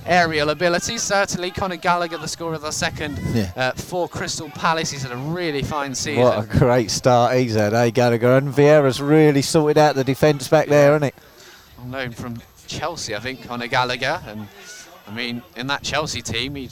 aerial 0.06 0.50
ability. 0.50 0.98
Certainly, 0.98 1.50
Conor 1.52 1.76
Gallagher, 1.76 2.16
the 2.18 2.28
scorer 2.28 2.54
of 2.54 2.62
the 2.62 2.70
second 2.70 3.18
Yeah. 3.34 3.50
uh, 3.56 3.72
for 3.72 4.08
Crystal 4.08 4.48
Palace. 4.50 4.90
He's 4.90 5.02
had 5.02 5.12
a 5.12 5.16
really 5.16 5.62
fine 5.62 5.94
season. 5.94 6.22
What 6.24 6.38
a 6.44 6.46
great 6.58 6.90
start 6.90 7.36
he's 7.36 7.54
had, 7.54 7.74
eh, 7.74 7.90
Gallagher? 7.90 8.36
And 8.36 8.52
Vieira's 8.52 9.00
really 9.00 9.42
sorted 9.42 9.78
out 9.78 9.94
the 9.94 10.04
defence 10.04 10.48
back 10.48 10.68
there, 10.68 10.92
hasn't 10.92 11.14
it? 11.14 11.14
On 11.80 11.90
loan 11.90 12.12
from 12.12 12.40
Chelsea, 12.70 13.14
I 13.16 13.20
think, 13.20 13.42
Conor 13.46 13.66
Gallagher. 13.66 14.20
And 14.26 14.46
I 15.08 15.12
mean, 15.12 15.42
in 15.56 15.66
that 15.66 15.82
Chelsea 15.82 16.22
team, 16.22 16.54
he'd 16.54 16.70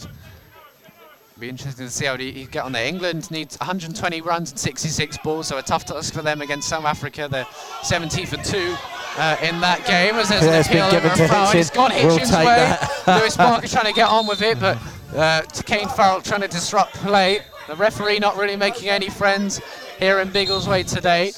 be 1.37 1.49
interesting 1.49 1.85
to 1.85 1.91
see 1.91 2.05
how 2.05 2.15
he- 2.17 2.31
he'd 2.31 2.51
get 2.51 2.63
on 2.63 2.71
there. 2.71 2.85
England 2.85 3.29
needs 3.31 3.57
120 3.59 4.21
runs 4.21 4.51
and 4.51 4.59
66 4.59 5.17
balls, 5.23 5.47
so 5.47 5.57
a 5.57 5.61
tough 5.61 5.85
task 5.85 6.13
for 6.13 6.21
them 6.21 6.41
against 6.41 6.67
South 6.69 6.85
Africa. 6.85 7.27
They're 7.29 7.47
17 7.83 8.25
for 8.25 8.37
2 8.37 8.75
uh, 9.17 9.35
in 9.41 9.59
that 9.61 9.85
game. 9.85 10.15
As 10.15 10.29
there's 10.29 10.43
Yeah, 10.43 10.53
an 10.53 10.61
appeal 10.61 10.91
given 10.91 11.11
a 11.11 11.15
to 11.15 11.27
foul. 11.27 11.55
It's 11.55 11.69
gone 11.69 11.91
We'll 11.93 12.17
way. 12.45 12.77
Lewis 13.07 13.35
Parker 13.37 13.67
trying 13.67 13.85
to 13.85 13.93
get 13.93 14.07
on 14.09 14.25
with 14.27 14.41
it, 14.41 14.59
but 14.59 14.77
uh, 15.15 15.41
to 15.41 15.63
Kane 15.63 15.87
Farrell 15.89 16.21
trying 16.21 16.41
to 16.41 16.47
disrupt 16.47 16.93
play. 16.95 17.39
The 17.67 17.75
referee 17.75 18.19
not 18.19 18.37
really 18.37 18.55
making 18.55 18.89
any 18.89 19.09
friends 19.09 19.61
here 19.99 20.19
in 20.19 20.29
Biggleswade 20.29 20.87
today. 20.91 21.33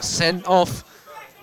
Sent 0.00 0.46
off 0.46 0.84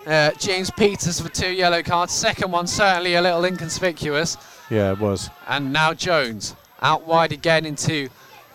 uh, 0.09 0.31
James 0.37 0.71
Peters 0.71 1.19
for 1.19 1.29
two 1.29 1.51
yellow 1.51 1.83
cards. 1.83 2.13
Second 2.13 2.51
one 2.51 2.67
certainly 2.67 3.13
a 3.15 3.21
little 3.21 3.45
inconspicuous. 3.45 4.37
Yeah, 4.69 4.91
it 4.91 4.99
was. 4.99 5.29
And 5.47 5.71
now 5.71 5.93
Jones 5.93 6.55
out 6.81 7.05
wide 7.05 7.31
again 7.31 7.65
into 7.65 8.09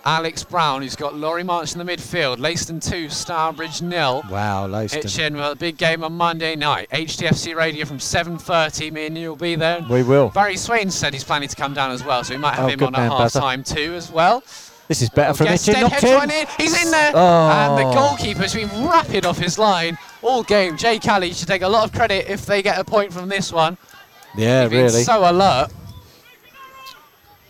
Alex 0.05 0.45
Brown, 0.45 0.83
who's 0.83 0.97
got 0.97 1.15
Laurie 1.15 1.43
Marsh 1.43 1.73
in 1.75 1.79
the 1.85 1.85
midfield. 1.85 2.37
Leiston 2.37 2.83
2, 2.83 3.09
Stourbridge 3.09 3.81
nil. 3.83 4.23
Wow, 4.31 4.67
Leiston. 4.69 5.03
Hitchin, 5.03 5.37
well, 5.37 5.53
a 5.53 5.57
big 5.57 5.79
game 5.79 6.05
on 6.05 6.13
Monday 6.13 6.57
night. 6.57 6.91
HTFC 6.91 7.55
Radio 7.57 7.87
from 7.87 7.99
7.30. 7.99 8.93
Me 8.93 9.07
and 9.07 9.17
you 9.17 9.31
will 9.31 9.37
be 9.37 9.55
there. 9.55 9.85
We 9.89 10.03
will. 10.03 10.29
Barry 10.29 10.57
Swain 10.57 10.91
said 10.91 11.15
he's 11.15 11.25
planning 11.25 11.49
to 11.49 11.57
come 11.57 11.73
down 11.73 11.91
as 11.91 12.05
well, 12.05 12.23
so 12.23 12.35
we 12.35 12.39
might 12.39 12.55
have 12.55 12.67
Oh, 12.67 12.69
him 12.69 12.83
on 12.83 12.95
at 12.95 12.99
man, 12.99 13.11
half-time 13.11 13.65
too 13.65 13.95
as 13.95 14.11
well. 14.11 14.43
This 14.89 15.01
is 15.01 15.09
better 15.09 15.33
for 15.33 15.47
Hitchin. 15.47 15.75
Dead 15.75 15.81
Knocked 15.81 15.95
heads 16.03 16.33
in. 16.33 16.47
He's 16.63 16.85
in 16.85 16.91
there. 16.91 17.13
Oh. 17.15 17.49
And 17.49 17.79
the 17.79 17.95
goalkeeper's 17.95 18.55
been 18.55 18.69
rapid 18.87 19.25
off 19.25 19.39
his 19.39 19.59
line 19.59 19.97
all 20.25 20.43
game. 20.43 20.77
Jake 20.77 21.07
Alley 21.07 21.33
should 21.33 21.49
take 21.49 21.63
a 21.63 21.69
lot 21.69 21.85
of 21.85 21.93
credit 21.93 22.29
if 22.29 22.47
they 22.47 22.63
get 22.63 22.79
a 22.79 22.85
point 22.85 23.13
from 23.13 23.29
this 23.29 23.53
one. 23.53 23.77
Yeah, 24.37 24.67
really. 24.67 25.03
so 25.03 25.31
alert. 25.31 25.71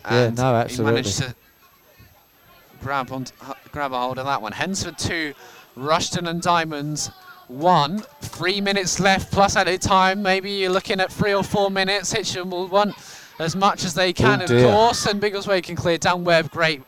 Yeah, 0.05 0.23
And 0.25 0.37
no, 0.37 0.65
He 0.67 0.81
managed 0.81 1.17
to 1.17 1.35
grab 2.81 3.11
on, 3.11 3.25
grab 3.71 3.91
a 3.91 3.99
hold 3.99 4.19
of 4.19 4.25
that 4.25 4.41
one. 4.41 4.51
Hednesford 4.51 4.97
two, 4.97 5.33
Rushden 5.75 6.27
and 6.29 6.41
Diamonds 6.41 7.09
one. 7.47 8.03
Three 8.21 8.61
minutes 8.61 8.99
left 8.99 9.31
plus 9.31 9.55
added 9.55 9.81
time. 9.81 10.21
Maybe 10.21 10.51
you're 10.51 10.71
looking 10.71 10.99
at 10.99 11.11
three 11.11 11.33
or 11.33 11.43
four 11.43 11.71
minutes. 11.71 12.11
Hitchin 12.11 12.49
will 12.49 12.67
want 12.67 12.95
as 13.39 13.55
much 13.55 13.83
as 13.83 13.93
they 13.93 14.13
can, 14.13 14.41
Oh, 14.41 14.43
of 14.45 14.49
course. 14.49 15.05
And 15.07 15.21
Biggleswade 15.21 15.63
can 15.63 15.75
clear 15.75 15.97
down 15.97 16.23
Webb. 16.23 16.51
Great 16.51 16.83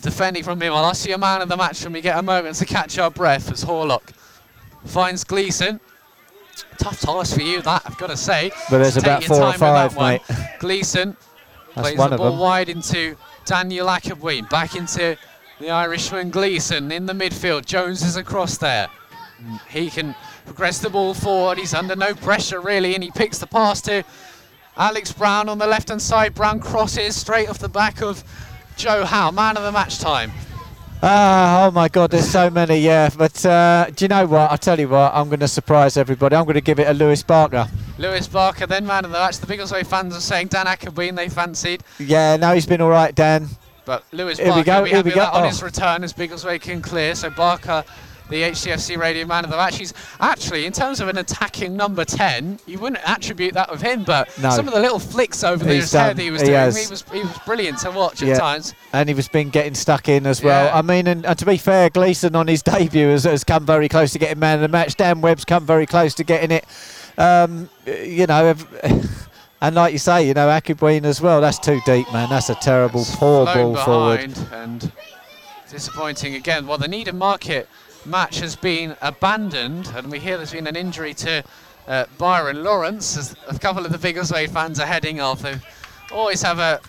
defending 0.00 0.42
from 0.42 0.60
him. 0.60 0.72
I'll 0.72 0.94
see 0.94 1.12
a 1.12 1.18
man 1.18 1.42
of 1.42 1.48
the 1.48 1.56
match 1.56 1.82
when 1.84 1.92
we 1.92 2.00
get 2.00 2.18
a 2.18 2.22
moment 2.22 2.56
to 2.56 2.64
catch 2.64 2.98
our 2.98 3.10
breath 3.10 3.50
as 3.50 3.64
Horlock 3.64 4.02
finds 4.84 5.24
Gleeson. 5.24 5.80
Tough 6.78 7.00
task 7.00 7.34
for 7.34 7.42
you, 7.42 7.62
that 7.62 7.82
I've 7.86 7.96
got 7.98 8.08
to 8.08 8.16
say. 8.16 8.50
But 8.70 8.78
there's 8.78 8.96
about 8.96 9.24
four 9.24 9.36
or 9.36 9.40
time 9.40 9.52
with 9.52 9.60
that 9.60 9.92
five, 9.92 10.28
mate. 10.28 10.48
Gleeson 10.58 11.16
plays 11.72 11.96
one 11.98 12.10
the 12.10 12.14
of 12.14 12.18
ball 12.18 12.30
them. 12.32 12.40
wide 12.40 12.68
into 12.68 13.16
Daniel 13.44 13.86
Akabween. 13.86 14.48
Back 14.50 14.76
into 14.76 15.16
the 15.60 15.70
Irishman 15.70 16.30
Gleeson 16.30 16.92
in 16.92 17.06
the 17.06 17.12
midfield. 17.12 17.64
Jones 17.64 18.02
is 18.02 18.16
across 18.16 18.58
there. 18.58 18.88
He 19.70 19.90
can 19.90 20.14
progress 20.44 20.78
the 20.78 20.90
ball 20.90 21.14
forward. 21.14 21.58
He's 21.58 21.74
under 21.74 21.96
no 21.96 22.14
pressure 22.14 22.60
really, 22.60 22.94
and 22.94 23.02
he 23.02 23.10
picks 23.10 23.38
the 23.38 23.46
pass 23.46 23.80
to 23.82 24.04
Alex 24.76 25.12
Brown 25.12 25.48
on 25.48 25.58
the 25.58 25.66
left 25.66 25.88
hand 25.88 26.02
side. 26.02 26.34
Brown 26.34 26.60
crosses 26.60 27.16
straight 27.16 27.48
off 27.48 27.58
the 27.58 27.68
back 27.68 28.02
of 28.02 28.22
Joe 28.76 29.04
Howe, 29.04 29.30
man 29.30 29.56
of 29.56 29.62
the 29.62 29.72
match 29.72 29.98
time. 29.98 30.32
Ah, 31.04 31.66
oh 31.66 31.70
my 31.72 31.88
God, 31.88 32.12
there's 32.12 32.28
so 32.30 32.48
many, 32.48 32.78
yeah. 32.78 33.10
But 33.16 33.44
uh, 33.44 33.86
do 33.94 34.04
you 34.04 34.08
know 34.08 34.24
what? 34.26 34.52
I 34.52 34.56
tell 34.56 34.78
you 34.78 34.88
what, 34.88 35.12
I'm 35.12 35.28
going 35.28 35.40
to 35.40 35.48
surprise 35.48 35.96
everybody. 35.96 36.36
I'm 36.36 36.44
going 36.44 36.54
to 36.54 36.60
give 36.60 36.78
it 36.78 36.86
a 36.86 36.94
Lewis 36.94 37.24
Barker. 37.24 37.66
Lewis 37.98 38.28
Barker, 38.28 38.66
then 38.68 38.86
man 38.86 39.04
of 39.04 39.10
the 39.10 39.18
match. 39.18 39.38
The 39.38 39.46
Biggleswade 39.46 39.86
fans 39.86 40.16
are 40.16 40.20
saying 40.20 40.48
Dan 40.48 40.66
Akabween 40.66 41.16
they 41.16 41.28
fancied. 41.28 41.82
Yeah, 41.98 42.36
no, 42.36 42.54
he's 42.54 42.66
been 42.66 42.80
all 42.80 42.90
right, 42.90 43.12
Dan. 43.14 43.48
But 43.84 44.04
Lewis 44.12 44.38
Here 44.38 44.46
we 44.46 44.62
Barker, 44.62 44.64
go, 44.64 44.82
we 44.84 44.90
here 44.90 45.02
we 45.02 45.10
go. 45.10 45.22
on 45.24 45.42
Oh. 45.42 45.46
his 45.48 45.60
return 45.60 46.04
as 46.04 46.12
Biggleswade 46.12 46.60
can 46.60 46.80
clear. 46.80 47.16
So 47.16 47.30
Barker 47.30 47.82
the 48.30 48.42
HTFC 48.42 48.96
Radio 48.96 49.26
Man 49.26 49.44
of 49.44 49.50
the 49.50 49.56
Match. 49.56 49.76
He's 49.76 49.92
actually, 50.20 50.64
in 50.66 50.72
terms 50.72 51.00
of 51.00 51.08
an 51.08 51.18
attacking 51.18 51.76
number 51.76 52.04
10, 52.04 52.60
you 52.66 52.78
wouldn't 52.78 53.02
attribute 53.08 53.54
that 53.54 53.68
of 53.70 53.80
him, 53.82 54.04
but 54.04 54.28
No. 54.40 54.50
some 54.50 54.66
of 54.68 54.74
the 54.74 54.80
little 54.80 54.98
flicks 54.98 55.44
over 55.44 55.64
He's 55.64 55.82
his 55.84 55.92
head 55.92 56.18
he 56.18 56.30
was 56.30 56.40
he 56.40 56.46
doing, 56.48 56.58
has. 56.58 56.76
he 56.82 56.90
was, 56.90 57.04
he 57.12 57.20
was 57.20 57.38
brilliant 57.44 57.78
to 57.80 57.90
watch 57.90 58.22
Yeah. 58.22 58.34
at 58.34 58.40
times. 58.40 58.74
and 58.92 59.08
he 59.08 59.14
was 59.14 59.28
been 59.28 59.50
getting 59.50 59.74
stuck 59.74 60.08
in 60.08 60.26
as 60.26 60.42
well. 60.42 60.66
Yeah. 60.66 60.78
I 60.78 60.82
mean, 60.82 61.06
and, 61.06 61.24
and 61.26 61.38
to 61.38 61.46
be 61.46 61.56
fair, 61.56 61.90
Gleeson 61.90 62.34
on 62.36 62.48
his 62.48 62.62
debut 62.62 63.08
has, 63.08 63.24
has 63.24 63.44
come 63.44 63.66
very 63.66 63.88
close 63.88 64.12
to 64.12 64.18
getting 64.18 64.38
man 64.38 64.56
of 64.56 64.62
the 64.62 64.68
match. 64.68 64.96
Dan 64.96 65.20
Webb's 65.20 65.44
come 65.44 65.66
very 65.66 65.86
close 65.86 66.14
to 66.14 66.24
getting 66.24 66.50
it. 66.50 66.64
Um, 67.18 67.68
you 67.86 68.26
know, 68.26 68.54
and 69.60 69.74
like 69.74 69.92
you 69.92 69.98
say, 69.98 70.26
you 70.26 70.34
know, 70.34 70.48
Akabween 70.48 71.04
as 71.04 71.20
well. 71.20 71.40
That's 71.40 71.58
too 71.58 71.80
deep, 71.84 72.10
man. 72.12 72.30
That's 72.30 72.48
a 72.48 72.54
terrible, 72.54 73.04
poor 73.04 73.44
ball 73.46 73.76
forward. 73.76 74.34
And 74.52 74.90
disappointing 75.70 76.34
again. 76.34 76.66
Well, 76.66 76.78
the 76.78 76.88
Needham 76.88 77.18
Market 77.18 77.68
match 78.04 78.40
has 78.40 78.56
been 78.56 78.96
abandoned, 79.02 79.88
and 79.96 80.10
we 80.10 80.18
hear 80.18 80.36
there's 80.36 80.52
been 80.52 80.66
an 80.66 80.76
injury 80.76 81.14
to 81.14 81.42
uh, 81.88 82.04
Byron 82.18 82.62
Lawrence, 82.64 83.16
as 83.16 83.36
a 83.48 83.58
couple 83.58 83.84
of 83.84 83.92
the 83.92 83.98
Biggleswade 83.98 84.50
fans 84.50 84.78
are 84.80 84.86
heading 84.86 85.20
off. 85.20 85.42
They 85.42 85.56
always 86.12 86.42
have 86.42 86.58
a 86.58 86.80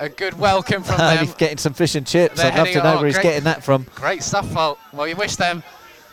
a 0.00 0.08
good 0.08 0.36
welcome 0.38 0.82
from 0.82 0.96
them. 0.98 1.18
he's 1.18 1.34
getting 1.34 1.58
some 1.58 1.74
fish 1.74 1.94
and 1.94 2.06
chips. 2.06 2.36
They're 2.36 2.50
I'd 2.52 2.58
love 2.58 2.68
to 2.68 2.82
know 2.82 2.96
where 2.96 3.06
he's 3.06 3.14
great. 3.14 3.22
getting 3.24 3.44
that 3.44 3.62
from. 3.62 3.86
Great 3.94 4.22
stuff. 4.22 4.52
Well, 4.54 4.78
well, 4.92 5.06
we 5.06 5.14
wish 5.14 5.36
them 5.36 5.62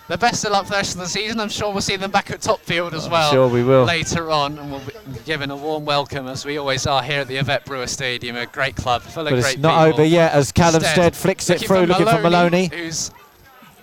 the 0.07 0.17
best 0.17 0.43
of 0.45 0.51
luck 0.51 0.65
for 0.65 0.71
the 0.71 0.77
rest 0.77 0.93
of 0.95 1.01
the 1.01 1.07
season. 1.07 1.39
I'm 1.39 1.49
sure 1.49 1.71
we'll 1.71 1.81
see 1.81 1.95
them 1.95 2.11
back 2.11 2.29
at 2.31 2.41
Topfield 2.41 2.93
as 2.93 3.07
well. 3.09 3.31
sure 3.31 3.47
we 3.47 3.63
will. 3.63 3.85
Later 3.85 4.29
on, 4.31 4.57
and 4.59 4.71
we'll 4.71 4.81
be 4.81 5.19
given 5.25 5.49
a 5.51 5.55
warm 5.55 5.85
welcome 5.85 6.27
as 6.27 6.45
we 6.45 6.57
always 6.57 6.85
are 6.87 7.01
here 7.01 7.21
at 7.21 7.27
the 7.27 7.37
Yvette 7.37 7.65
Brewer 7.65 7.87
Stadium. 7.87 8.35
A 8.35 8.45
great 8.45 8.75
club, 8.75 9.01
full 9.01 9.25
of 9.27 9.31
But 9.31 9.41
great 9.41 9.53
it's 9.53 9.57
not 9.61 9.85
people. 9.85 10.01
over 10.01 10.03
yet 10.09 10.33
as 10.33 10.51
Callum 10.51 10.81
Stead 10.81 11.15
flicks 11.15 11.49
it 11.49 11.53
looking 11.53 11.67
through, 11.67 11.85
looking 11.85 12.05
for 12.07 12.21
Maloney. 12.21 12.67
Who's 12.73 13.11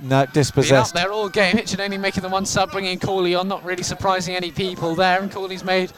No, 0.01 0.09
been 0.09 0.13
up 0.29 0.33
dispossessed. 0.33 0.95
there 0.95 1.13
all 1.13 1.29
game. 1.29 1.57
Hitchin 1.57 1.81
only 1.81 1.99
making 1.99 2.23
the 2.23 2.29
one 2.29 2.45
sub, 2.47 2.71
bringing 2.73 2.99
Cooley 2.99 3.35
on, 3.35 3.49
not 3.49 3.65
really 3.65 3.83
surprising 3.83 4.35
any 4.35 4.51
people 4.51 4.95
there. 4.95 5.21
And 5.21 5.31
Cooley's 5.31 5.65
made 5.65 5.93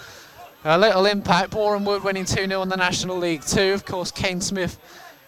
a 0.64 0.78
little 0.78 1.06
impact. 1.06 1.50
Boreham 1.50 1.84
Wood 1.84 2.04
winning 2.04 2.24
2 2.24 2.46
0 2.46 2.62
in 2.62 2.68
the 2.68 2.76
National 2.76 3.16
League 3.16 3.44
2. 3.44 3.72
Of 3.72 3.84
course, 3.84 4.10
Kane 4.10 4.40
Smith 4.40 4.78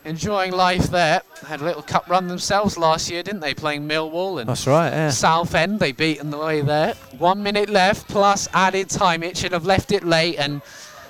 enjoying 0.04 0.52
life 0.52 0.84
there. 0.86 1.20
Had 1.46 1.60
a 1.60 1.64
little 1.64 1.82
cup 1.82 2.08
run 2.08 2.26
themselves 2.26 2.78
last 2.78 3.10
year, 3.10 3.22
didn't 3.22 3.40
they? 3.40 3.54
Playing 3.54 3.88
Millwall 3.88 4.40
and 4.40 4.48
That's 4.48 4.66
right, 4.66 4.88
yeah. 4.90 5.10
South 5.10 5.54
End. 5.54 5.78
They 5.80 5.92
beaten 5.92 6.30
the 6.30 6.38
way 6.38 6.60
there. 6.62 6.94
One 7.18 7.42
minute 7.42 7.68
left 7.68 8.08
plus 8.08 8.48
added 8.54 8.88
time. 8.88 9.22
It 9.22 9.36
should 9.36 9.52
have 9.52 9.66
left 9.66 9.92
it 9.92 10.04
late, 10.04 10.36
and 10.38 10.62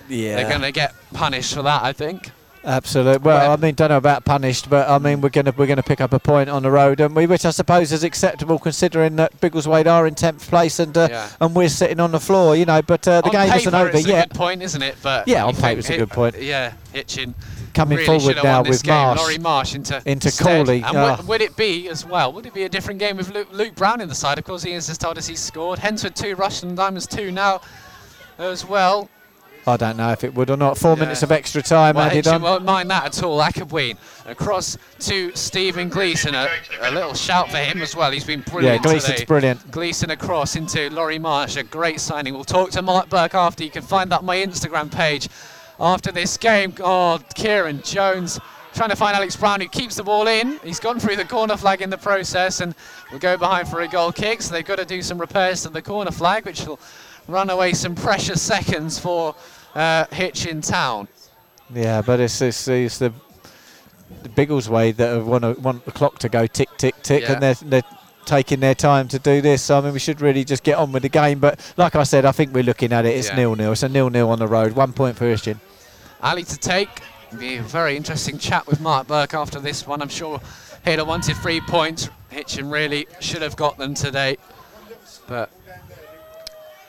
Yeah. 0.08 0.36
they're 0.36 0.48
going 0.48 0.62
to 0.62 0.72
get 0.72 0.94
punished 1.12 1.54
for 1.54 1.62
that, 1.62 1.82
I 1.82 1.92
think. 1.92 2.30
Absolutely. 2.62 3.18
Well, 3.22 3.52
I 3.52 3.56
mean, 3.56 3.74
don't 3.74 3.88
know 3.88 3.96
about 3.96 4.26
punished, 4.26 4.68
but 4.68 4.88
I 4.88 4.98
mean, 4.98 5.22
we're 5.22 5.30
gonna 5.30 5.54
we're 5.56 5.66
gonna 5.66 5.82
pick 5.82 6.00
up 6.00 6.12
a 6.12 6.18
point 6.18 6.50
on 6.50 6.62
the 6.62 6.70
road, 6.70 7.00
and 7.00 7.16
we, 7.16 7.26
which 7.26 7.46
I 7.46 7.50
suppose 7.50 7.90
is 7.90 8.04
acceptable 8.04 8.58
considering 8.58 9.16
that 9.16 9.40
Biggleswade 9.40 9.86
are 9.86 10.06
in 10.06 10.14
tenth 10.14 10.46
place 10.46 10.78
and 10.78 10.96
uh, 10.96 11.08
Yeah. 11.10 11.28
and 11.40 11.54
we're 11.56 11.70
sitting 11.70 12.00
on 12.00 12.12
the 12.12 12.20
floor, 12.20 12.54
you 12.54 12.66
know. 12.66 12.82
But 12.82 13.08
uh, 13.08 13.22
the 13.22 13.28
on 13.28 13.32
game 13.32 13.52
isn't 13.56 13.74
over 13.74 13.88
it's 13.88 14.04
a 14.04 14.08
yet. 14.08 14.28
good 14.28 14.36
point, 14.36 14.60
isn't 14.62 14.82
it? 14.82 14.96
But 15.02 15.26
Yeah, 15.26 15.46
on 15.46 15.54
paper 15.54 15.62
think 15.66 15.78
it's 15.78 15.88
a 15.90 15.96
good 15.96 16.10
point. 16.10 16.36
Yeah, 16.38 16.74
Hitchin 16.92 17.34
Coming 17.72 17.98
really 17.98 18.18
forward 18.18 18.36
now 18.42 18.62
with 18.62 18.82
game. 18.82 18.94
Marsh. 18.94 19.20
Laurie 19.20 19.38
Marsh 19.38 19.74
into 19.74 20.02
Into 20.04 20.30
Stead. 20.30 20.66
Cooley, 20.66 20.82
And 20.82 20.98
ah. 20.98 21.16
would, 21.18 21.28
would 21.28 21.40
it 21.40 21.56
be 21.56 21.88
as 21.88 22.04
well? 22.04 22.32
Would 22.32 22.44
it 22.44 22.52
be 22.52 22.64
a 22.64 22.68
different 22.68 22.98
game 23.00 23.16
with 23.16 23.32
Luke, 23.32 23.48
Luke 23.52 23.74
Brown 23.76 24.00
in 24.00 24.08
the 24.08 24.14
side? 24.14 24.38
Of 24.38 24.44
course, 24.44 24.62
he 24.64 24.72
has 24.72 24.88
just 24.88 25.00
told 25.00 25.16
us 25.16 25.26
he's 25.28 25.38
scored. 25.40 25.78
Hednesford 25.78 26.14
two, 26.14 26.34
Rushden 26.36 26.74
Diamonds 26.76 27.06
two 27.06 27.30
now 27.30 27.60
as 28.38 28.66
well. 28.66 29.08
I 29.66 29.76
don't 29.76 29.96
know 29.98 30.10
if 30.10 30.24
it 30.24 30.34
would 30.34 30.50
or 30.50 30.56
not. 30.56 30.78
Four 30.78 30.94
Yeah. 30.96 31.00
minutes 31.04 31.22
of 31.22 31.30
extra 31.30 31.62
time 31.62 31.96
Well, 31.96 32.06
added 32.06 32.26
on. 32.26 32.40
Won't 32.42 32.64
mind 32.64 32.90
that 32.90 33.04
at 33.04 33.22
all. 33.22 33.38
Akabween 33.40 33.96
across 34.26 34.78
to 35.00 35.30
Stephen 35.34 35.88
Gleeson. 35.90 36.34
A, 36.34 36.48
a 36.80 36.90
little 36.90 37.14
shout 37.14 37.50
for 37.50 37.58
him 37.58 37.82
as 37.82 37.94
well. 37.94 38.10
He's 38.10 38.24
been 38.24 38.40
Yeah, 38.46 38.52
brilliant 38.52 38.82
Gleeson's 38.82 39.14
today. 39.14 39.24
brilliant. 39.26 39.70
Gleeson 39.70 40.10
across 40.10 40.56
into 40.56 40.88
Laurie 40.90 41.18
Marsh, 41.18 41.56
a 41.56 41.62
great 41.62 42.00
signing. 42.00 42.34
We'll 42.34 42.44
talk 42.44 42.70
to 42.72 42.82
Mark 42.82 43.10
Burke 43.10 43.34
after. 43.34 43.62
You 43.62 43.70
can 43.70 43.82
find 43.82 44.10
that 44.12 44.20
on 44.20 44.24
my 44.26 44.36
Instagram 44.38 44.90
page 44.90 45.28
after 45.78 46.10
this 46.10 46.36
game. 46.38 46.74
Oh, 46.82 47.20
Kieran 47.34 47.82
Jones 47.82 48.40
trying 48.72 48.90
to 48.90 48.96
find 48.96 49.16
Alex 49.16 49.34
Brown, 49.36 49.60
who 49.60 49.68
keeps 49.68 49.96
the 49.96 50.04
ball 50.04 50.26
in. 50.28 50.58
He's 50.64 50.78
gone 50.80 50.98
through 51.00 51.16
the 51.16 51.24
corner 51.24 51.56
flag 51.56 51.82
in 51.82 51.90
the 51.90 51.98
process 51.98 52.60
and 52.60 52.74
will 53.10 53.18
go 53.18 53.36
behind 53.36 53.68
for 53.68 53.80
a 53.80 53.88
goal 53.88 54.12
kick. 54.12 54.40
So 54.42 54.52
they've 54.54 54.64
got 54.64 54.78
to 54.78 54.84
do 54.84 55.02
some 55.02 55.18
repairs 55.18 55.62
to 55.62 55.68
the 55.70 55.82
corner 55.82 56.12
flag, 56.12 56.46
which 56.46 56.64
will 56.64 56.78
run 57.28 57.50
away 57.50 57.72
some 57.72 57.94
precious 57.94 58.40
seconds 58.42 58.98
for 58.98 59.34
uh, 59.74 60.06
Hitchin 60.12 60.60
Town. 60.60 61.08
Yeah, 61.72 62.02
but 62.02 62.20
it's 62.20 62.40
it's, 62.42 62.66
it's 62.68 62.98
the 62.98 63.12
the 64.22 64.28
Biggleswade 64.28 64.96
that 64.96 65.14
have 65.14 65.26
want, 65.26 65.58
want 65.60 65.84
the 65.84 65.92
clock 65.92 66.18
to 66.20 66.28
go 66.28 66.46
tick 66.46 66.68
tick 66.78 66.94
tick, 67.02 67.22
Yeah. 67.22 67.32
and 67.34 67.42
they're 67.42 67.54
they're 67.54 67.82
taking 68.26 68.60
their 68.60 68.74
time 68.74 69.08
to 69.08 69.18
do 69.18 69.40
this. 69.40 69.62
So, 69.62 69.78
I 69.78 69.80
mean, 69.80 69.92
we 69.92 69.98
should 69.98 70.20
really 70.20 70.44
just 70.44 70.62
get 70.62 70.76
on 70.78 70.92
with 70.92 71.02
the 71.02 71.08
game. 71.08 71.38
But 71.38 71.58
like 71.76 71.96
I 71.96 72.02
said, 72.02 72.24
I 72.24 72.32
think 72.32 72.52
we're 72.54 72.62
looking 72.64 72.92
at 72.92 73.04
it. 73.06 73.16
It's 73.16 73.28
Yeah. 73.28 73.36
nil 73.36 73.56
nil. 73.56 73.72
It's 73.72 73.82
a 73.82 73.88
nil 73.88 74.10
nil 74.10 74.28
on 74.30 74.38
the 74.38 74.46
road. 74.48 74.72
One 74.72 74.92
point 74.92 75.16
for 75.16 75.24
Christian. 75.26 75.60
Alley 76.22 76.44
to 76.44 76.56
take. 76.58 76.88
Be 77.38 77.56
a 77.56 77.62
very 77.62 77.96
interesting 77.96 78.38
chat 78.38 78.66
with 78.66 78.80
Mark 78.80 79.06
Burke 79.06 79.34
after 79.34 79.60
this 79.60 79.86
one. 79.86 80.02
I'm 80.02 80.08
sure 80.08 80.40
he'd 80.84 80.98
have 80.98 81.06
wanted 81.06 81.36
three 81.36 81.60
points. 81.60 82.10
Hitchin 82.28 82.68
really 82.68 83.06
should 83.20 83.42
have 83.42 83.56
got 83.56 83.78
them 83.78 83.94
today. 83.94 84.36
But 85.28 85.50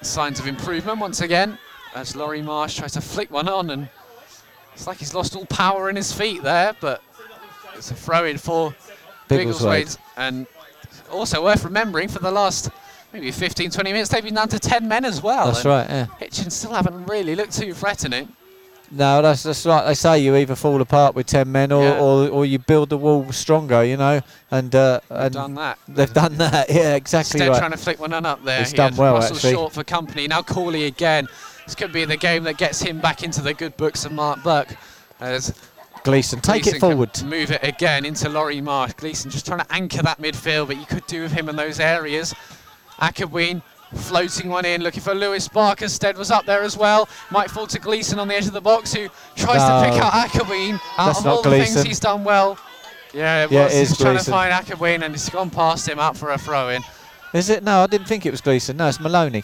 signs 0.02 0.40
of 0.40 0.48
improvement 0.48 1.00
once 1.00 1.22
again 1.22 1.58
as 1.96 2.16
Laurie 2.16 2.42
Marsh 2.42 2.78
tries 2.78 2.94
to 2.94 3.02
flick 3.02 3.30
one 3.32 3.48
on 3.48 3.70
and 3.70 3.90
it's 4.74 4.88
like 4.88 4.98
he's 4.98 5.14
lost 5.14 5.36
all 5.36 5.46
power 5.46 5.90
in 5.90 5.96
his 5.96 6.14
feet 6.14 6.42
there, 6.44 6.76
but 6.80 7.04
it's 7.76 7.92
a 7.92 7.94
throw 7.94 8.26
in 8.26 8.38
for 8.38 8.74
Biggleswade. 9.30 9.98
And 10.18 10.48
also 11.12 11.44
worth 11.44 11.64
remembering 11.64 12.08
for 12.08 12.20
the 12.20 12.32
last 12.32 12.70
maybe 13.14 13.32
15, 13.32 13.70
20 13.70 13.92
minutes, 13.92 14.10
they've 14.10 14.24
been 14.24 14.36
down 14.36 14.50
to 14.50 14.60
10 14.60 14.88
men 14.88 15.04
as 15.06 15.22
well. 15.22 15.48
That's 15.48 15.66
right. 15.66 15.90
Yeah. 15.90 16.06
Hitchin 16.20 16.50
still 16.50 16.74
haven't 16.74 17.06
really 17.06 17.36
looked 17.36 17.54
too 17.54 17.74
threatening. 17.74 18.30
No, 18.94 19.22
that's 19.22 19.44
that's 19.44 19.66
like 19.66 19.86
they 19.86 19.94
say. 19.94 20.20
You 20.20 20.36
either 20.36 20.56
fall 20.56 20.82
apart 20.82 21.16
with 21.16 21.26
ten 21.28 21.50
men, 21.52 21.72
or, 21.72 21.84
Yeah. 21.84 22.00
or, 22.00 22.28
or 22.28 22.46
you 22.46 22.60
build 22.60 22.90
the 22.90 22.98
wall 22.98 23.32
stronger. 23.32 23.84
You 23.86 23.96
know, 23.98 24.20
and 24.52 24.74
uh, 24.76 25.00
and 25.10 25.34
done 25.34 25.56
that. 25.56 25.80
they've 25.88 26.14
done 26.14 26.38
that. 26.38 26.70
Yeah, 26.70 26.96
exactly 26.96 27.40
Instead 27.40 27.50
right. 27.50 27.60
trying 27.60 27.72
to 27.72 27.78
flick 27.78 28.00
one 28.00 28.12
on 28.14 28.26
up 28.26 28.44
there. 28.44 28.60
He's 28.60 28.72
He 28.72 28.78
done 28.78 28.96
well, 28.98 29.14
Russell 29.16 29.38
actually. 29.38 29.54
short 29.54 29.74
for 29.74 29.84
company. 29.86 30.28
Now 30.28 30.42
Cooley 30.44 30.86
again. 30.86 31.28
This 31.66 31.76
could 31.76 31.94
be 31.94 32.04
the 32.06 32.18
game 32.18 32.44
that 32.44 32.58
gets 32.58 32.82
him 32.82 33.00
back 33.00 33.24
into 33.24 33.42
the 33.42 33.54
good 33.54 33.78
books 33.78 34.04
of 34.04 34.12
Mark 34.12 34.44
Burke. 34.44 34.76
As 35.22 35.54
Gleeson, 36.04 36.42
take 36.42 36.64
Gleeson 36.64 36.78
it 36.78 36.80
forward. 36.82 37.24
Move 37.24 37.52
it 37.52 37.64
again 37.64 38.04
into 38.04 38.28
Laurie 38.28 38.60
Marsh. 38.60 38.94
Gleeson 38.94 39.30
just 39.32 39.46
trying 39.46 39.60
to 39.60 39.72
anchor 39.72 40.02
that 40.02 40.18
midfield, 40.20 40.68
but 40.68 40.78
you 40.78 40.86
could 40.86 41.06
do 41.08 41.22
with 41.22 41.32
him 41.32 41.48
in 41.48 41.56
those 41.56 41.80
areas. 41.80 42.34
Akabween 43.00 43.62
floating 43.96 44.50
one 44.50 44.66
in, 44.66 44.82
looking 44.82 45.02
for 45.02 45.14
Lewis 45.14 45.48
Barker. 45.48 45.88
Stead 45.90 46.18
was 46.18 46.32
up 46.32 46.46
there 46.46 46.64
as 46.64 46.78
well. 46.78 47.08
Might 47.30 47.50
fall 47.52 47.68
to 47.68 47.80
Gleeson 47.80 48.20
on 48.20 48.28
the 48.28 48.36
edge 48.36 48.48
of 48.48 48.54
the 48.54 48.62
box, 48.62 48.94
who 48.94 49.08
tries 49.36 49.62
to 49.62 49.90
pick 49.92 50.02
out 50.02 50.14
Akabween. 50.14 50.80
Out 50.98 51.18
of 51.18 51.26
all 51.28 51.42
the 51.42 51.50
things 51.52 51.82
he's 51.84 52.00
done 52.00 52.24
well. 52.24 52.58
Yeah, 53.14 53.44
it 53.46 53.52
Yeah, 53.52 53.66
was. 53.66 53.74
it 53.76 53.80
he's 53.80 53.98
trying 53.98 54.18
to 54.18 54.24
find 54.24 54.54
Akabween, 54.54 55.04
and 55.04 55.14
he's 55.14 55.30
gone 55.30 55.50
past 55.50 55.88
him 55.88 56.00
out 56.00 56.16
for 56.16 56.32
a 56.32 56.38
throw 56.38 56.70
in. 56.70 56.82
Is 57.34 57.50
it? 57.50 57.64
No, 57.64 57.84
I 57.84 57.88
didn't 57.88 58.08
think 58.08 58.26
it 58.26 58.32
was 58.32 58.42
Gleeson. 58.42 58.78
No, 58.78 58.88
it's 58.88 59.00
Maloney. 59.00 59.44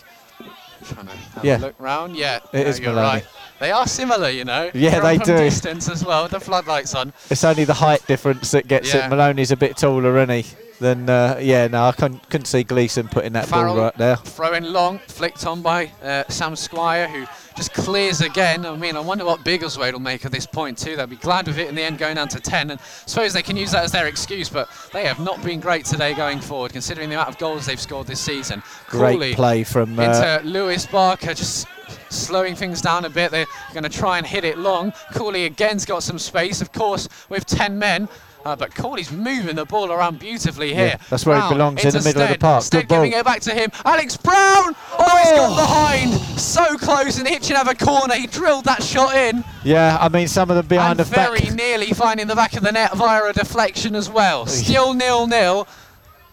Trying 0.86 1.07
to 1.07 1.14
have 1.15 1.44
Yeah. 1.45 1.57
a 1.57 1.60
look 1.60 1.76
round. 1.80 2.15
Yeah, 2.15 2.38
It 2.38 2.44
no, 2.53 2.60
is 2.61 2.80
you're 2.80 2.94
Maloney. 2.94 3.07
right. 3.15 3.26
They 3.60 3.72
are 3.72 3.88
similar, 3.88 4.30
you 4.30 4.45
know. 4.45 4.69
Yeah, 4.74 4.99
they 4.99 5.18
from 5.18 5.26
do. 5.26 5.38
distance 5.38 5.90
as 5.90 6.06
well, 6.06 6.24
with 6.24 6.32
the 6.32 6.40
floodlights 6.40 6.94
on. 6.95 7.11
It's 7.30 7.44
only 7.44 7.65
the 7.65 7.74
height 7.74 8.06
difference 8.07 8.52
that 8.52 8.68
gets 8.68 8.94
Yeah. 8.94 9.06
it. 9.07 9.10
Maloney's 9.10 9.52
a 9.52 9.57
bit 9.57 9.76
taller, 9.78 10.15
isn't 10.18 10.30
he? 10.30 10.45
Then 10.79 11.09
uh, 11.09 11.39
yeah, 11.41 11.67
no, 11.67 11.85
I 11.85 11.91
couldn't, 11.91 12.29
couldn't 12.29 12.45
see 12.45 12.63
Gleeson 12.63 13.07
putting 13.07 13.33
that 13.33 13.47
Farrell 13.47 13.73
ball 13.73 13.85
right 13.85 13.97
there. 13.97 14.17
throwing 14.17 14.63
long, 14.63 14.99
flicked 14.99 15.45
on 15.45 15.61
by 15.61 15.91
uh, 16.03 16.23
Sam 16.29 16.55
Squire, 16.55 17.07
who 17.07 17.25
just 17.55 17.73
clears 17.73 18.21
again. 18.21 18.65
I 18.65 18.75
mean, 18.75 18.95
I 18.95 18.99
wonder 18.99 19.25
what 19.25 19.43
Biggleswade 19.43 19.91
will 19.93 19.99
make 19.99 20.23
of 20.25 20.31
this 20.31 20.45
point 20.45 20.77
too. 20.77 20.95
They'll 20.95 21.07
be 21.07 21.15
glad 21.15 21.47
with 21.47 21.57
it 21.57 21.67
in 21.67 21.75
the 21.75 21.81
end, 21.81 21.97
going 21.97 22.15
down 22.15 22.27
to 22.29 22.39
10. 22.39 22.69
And 22.69 22.79
I 22.79 22.83
suppose 23.07 23.33
they 23.33 23.41
can 23.41 23.57
use 23.57 23.71
that 23.71 23.83
as 23.83 23.91
their 23.91 24.05
excuse, 24.05 24.47
but 24.47 24.69
they 24.93 25.05
have 25.05 25.19
not 25.19 25.43
been 25.43 25.59
great 25.59 25.83
today 25.83 26.13
going 26.13 26.39
forward, 26.39 26.71
considering 26.71 27.09
the 27.09 27.15
amount 27.15 27.29
of 27.29 27.37
goals 27.39 27.65
they've 27.65 27.81
scored 27.81 28.05
this 28.05 28.19
season. 28.19 28.61
Great 28.87 29.13
Cooley 29.13 29.33
play 29.33 29.63
from 29.63 29.97
uh, 29.97 30.03
into 30.03 30.47
Lewis 30.47 30.85
Barker, 30.85 31.33
just 31.33 31.67
slowing 32.09 32.55
things 32.55 32.81
down 32.81 33.05
a 33.05 33.09
bit. 33.09 33.31
They're 33.31 33.47
going 33.73 33.83
to 33.83 33.89
try 33.89 34.19
and 34.19 34.27
hit 34.27 34.43
it 34.43 34.57
long. 34.59 34.93
Cooley 35.13 35.45
again's 35.45 35.85
got 35.85 36.03
some 36.03 36.19
space, 36.19 36.61
of 36.61 36.71
course, 36.71 37.09
with 37.29 37.45
10 37.45 37.79
men. 37.79 38.07
Uh, 38.48 38.56
but 38.56 38.74
Cooley's 38.74 39.11
moving 39.11 39.57
the 39.57 39.65
ball 39.65 39.91
around 39.91 40.19
beautifully 40.19 40.74
here. 40.74 40.88
Yeah, 40.88 40.98
that's 41.10 41.26
where 41.26 41.36
he 41.36 41.41
Brown 41.41 41.53
belongs, 41.53 41.84
in 41.84 41.91
the 41.91 42.02
middle 42.02 42.22
of 42.22 42.30
the 42.30 42.38
park. 42.38 42.64
Stead 42.64 42.84
Good 42.84 42.88
ball. 42.88 42.98
giving 43.03 43.19
it 43.19 43.26
back 43.26 43.41
to 43.41 43.53
him. 43.53 43.69
Alex 43.84 44.15
Brown! 44.15 44.74
Oh, 44.98 45.18
he's 45.22 45.32
got 45.32 45.52
Oh. 45.52 45.56
behind. 45.57 46.14
So 46.40 46.78
close, 46.78 47.18
and 47.19 47.28
Hitchin 47.28 47.57
have 47.57 47.68
a 47.68 47.76
corner. 47.76 48.14
He 48.14 48.26
drilled 48.26 48.64
that 48.64 48.82
shot 48.82 49.14
in. 49.18 49.44
yeah. 49.65 49.98
I 49.99 50.07
mean, 50.07 50.30
some 50.30 50.49
of 50.49 50.56
them 50.56 50.65
behind 50.65 50.98
and 50.98 51.06
the 51.10 51.14
back. 51.14 51.28
very 51.30 51.53
nearly 51.56 51.88
finding 51.88 52.28
the 52.28 52.36
back 52.36 52.56
of 52.56 52.64
the 52.64 52.72
net 52.72 52.94
via 52.95 53.26
a 53.26 53.34
deflection 53.34 53.95
as 53.95 54.10
well. 54.10 54.45
Still 54.45 54.94
nil-nil. 54.94 55.68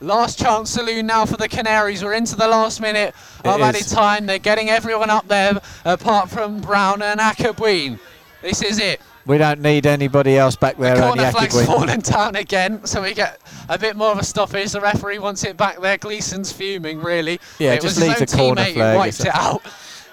Last 0.01 0.39
chance 0.39 0.70
saloon 0.70 1.07
now 1.07 1.27
for 1.27 1.36
the 1.36 1.49
Canaries. 1.49 2.05
We're 2.05 2.12
into 2.15 2.36
the 2.36 2.47
last 2.47 2.81
minute 2.81 3.12
of 3.45 3.59
It 3.59 3.65
added 3.65 3.89
time. 3.89 4.27
They're 4.27 4.39
getting 4.39 4.70
everyone 4.70 5.11
up 5.11 5.27
there 5.27 5.61
apart 5.85 6.31
from 6.31 6.61
Brown 6.61 7.03
and 7.03 7.19
Akabween. 7.19 7.99
This 8.41 8.62
is 8.62 8.78
it. 8.78 9.01
We 9.26 9.38
don't 9.38 9.60
need 9.60 9.86
anybody 9.86 10.36
else 10.36 10.55
back 10.55 10.76
there. 10.76 10.96
The 10.96 11.02
corner 11.02 11.30
flag's 11.30 11.55
Akigwe. 11.55 11.66
fallen 11.66 12.01
down 12.01 12.36
again, 12.36 12.84
so 12.84 13.01
we 13.02 13.14
get 13.14 13.40
a 13.70 13.78
bit 13.78 13.96
more 13.96 14.10
of 14.12 14.18
a 14.18 14.24
stoppage. 14.24 14.72
The 14.72 14.80
referee 14.82 15.18
wants 15.18 15.44
it 15.44 15.56
back 15.56 15.80
there. 15.80 15.96
Gleeson's 15.96 16.52
fuming, 16.52 17.01
really. 17.01 17.40
Yeah, 17.59 17.72
it 17.72 17.80
just 17.80 17.98
was 17.98 18.06
leave 18.06 18.18
his 18.18 18.30
the 18.32 18.38
own 18.40 18.46
corner 18.48 18.62
teammate 18.62 18.66
who 18.68 18.74
flag. 18.74 18.96
wiped 18.98 19.20
it 19.20 19.34
out, 19.34 19.62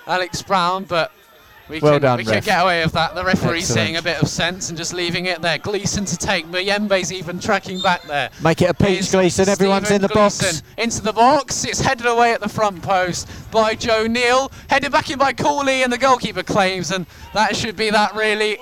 Alex 0.08 0.42
Brown, 0.42 0.86
but 0.86 1.12
we 1.68 1.80
Well 1.82 1.94
can, 1.94 2.02
done, 2.02 2.18
we 2.20 2.24
ref. 2.24 2.34
can 2.36 2.44
get 2.44 2.64
away 2.64 2.84
with 2.84 2.94
that. 2.94 3.14
The 3.14 3.24
referee's 3.26 3.70
Excellent. 3.70 3.86
seeing 3.88 3.96
a 3.98 4.02
bit 4.02 4.22
of 4.22 4.30
sense 4.30 4.70
and 4.70 4.78
just 4.78 4.94
leaving 4.94 5.26
it 5.26 5.42
there. 5.42 5.58
Gleeson 5.58 6.06
to 6.06 6.18
take. 6.18 6.46
Mayembe's 6.48 7.12
even 7.12 7.38
tracking 7.40 7.82
back 7.82 8.04
there. 8.04 8.30
Make 8.42 8.62
it 8.62 8.70
a 8.70 8.74
peach, 8.74 8.88
Here's 8.88 9.12
Gleeson. 9.12 9.50
Everyone's 9.50 9.88
Stephen 9.88 9.96
in 9.98 10.02
the 10.08 10.14
box. 10.14 10.64
Into 10.78 11.02
the 11.02 11.14
box. 11.14 11.66
It's 11.66 11.82
headed 11.82 12.06
away 12.06 12.32
at 12.34 12.40
the 12.40 12.50
front 12.50 12.82
post 12.82 13.30
by 13.52 13.76
Joe 13.76 14.08
Neal. 14.08 14.52
Headed 14.70 14.92
back 14.94 15.10
in 15.12 15.20
by 15.20 15.34
Cooley, 15.34 15.84
and 15.84 15.92
the 15.92 15.98
goalkeeper 15.98 16.44
claims, 16.44 16.92
and 16.92 17.06
that 17.34 17.58
should 17.58 17.76
be 17.76 17.90
that 17.90 18.16
really. 18.16 18.58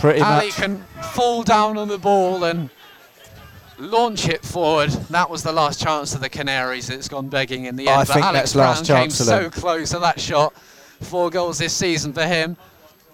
Pretty 0.00 0.20
Alley 0.20 0.46
much. 0.46 0.54
can 0.56 0.82
fall 1.12 1.42
down 1.42 1.76
on 1.76 1.88
the 1.88 1.98
ball 1.98 2.44
and 2.44 2.70
launch 3.78 4.28
it 4.28 4.42
forward. 4.44 4.90
That 5.10 5.28
was 5.28 5.42
the 5.42 5.52
last 5.52 5.80
chance 5.80 6.14
of 6.14 6.20
the 6.20 6.28
Canaries. 6.28 6.90
It's 6.90 7.08
gone 7.08 7.28
begging 7.28 7.66
in 7.66 7.76
the 7.76 7.88
I 7.88 8.00
end. 8.00 8.08
but 8.08 8.14
think 8.14 8.26
Alex 8.26 8.52
that's 8.52 8.54
last 8.54 8.86
Brown 8.86 9.02
chance 9.02 9.18
came 9.18 9.26
so 9.26 9.50
close 9.50 9.90
to 9.90 9.98
that 9.98 10.20
shot. 10.20 10.54
Four 11.00 11.30
goals 11.30 11.58
this 11.58 11.72
season 11.72 12.12
for 12.12 12.24
him. 12.26 12.56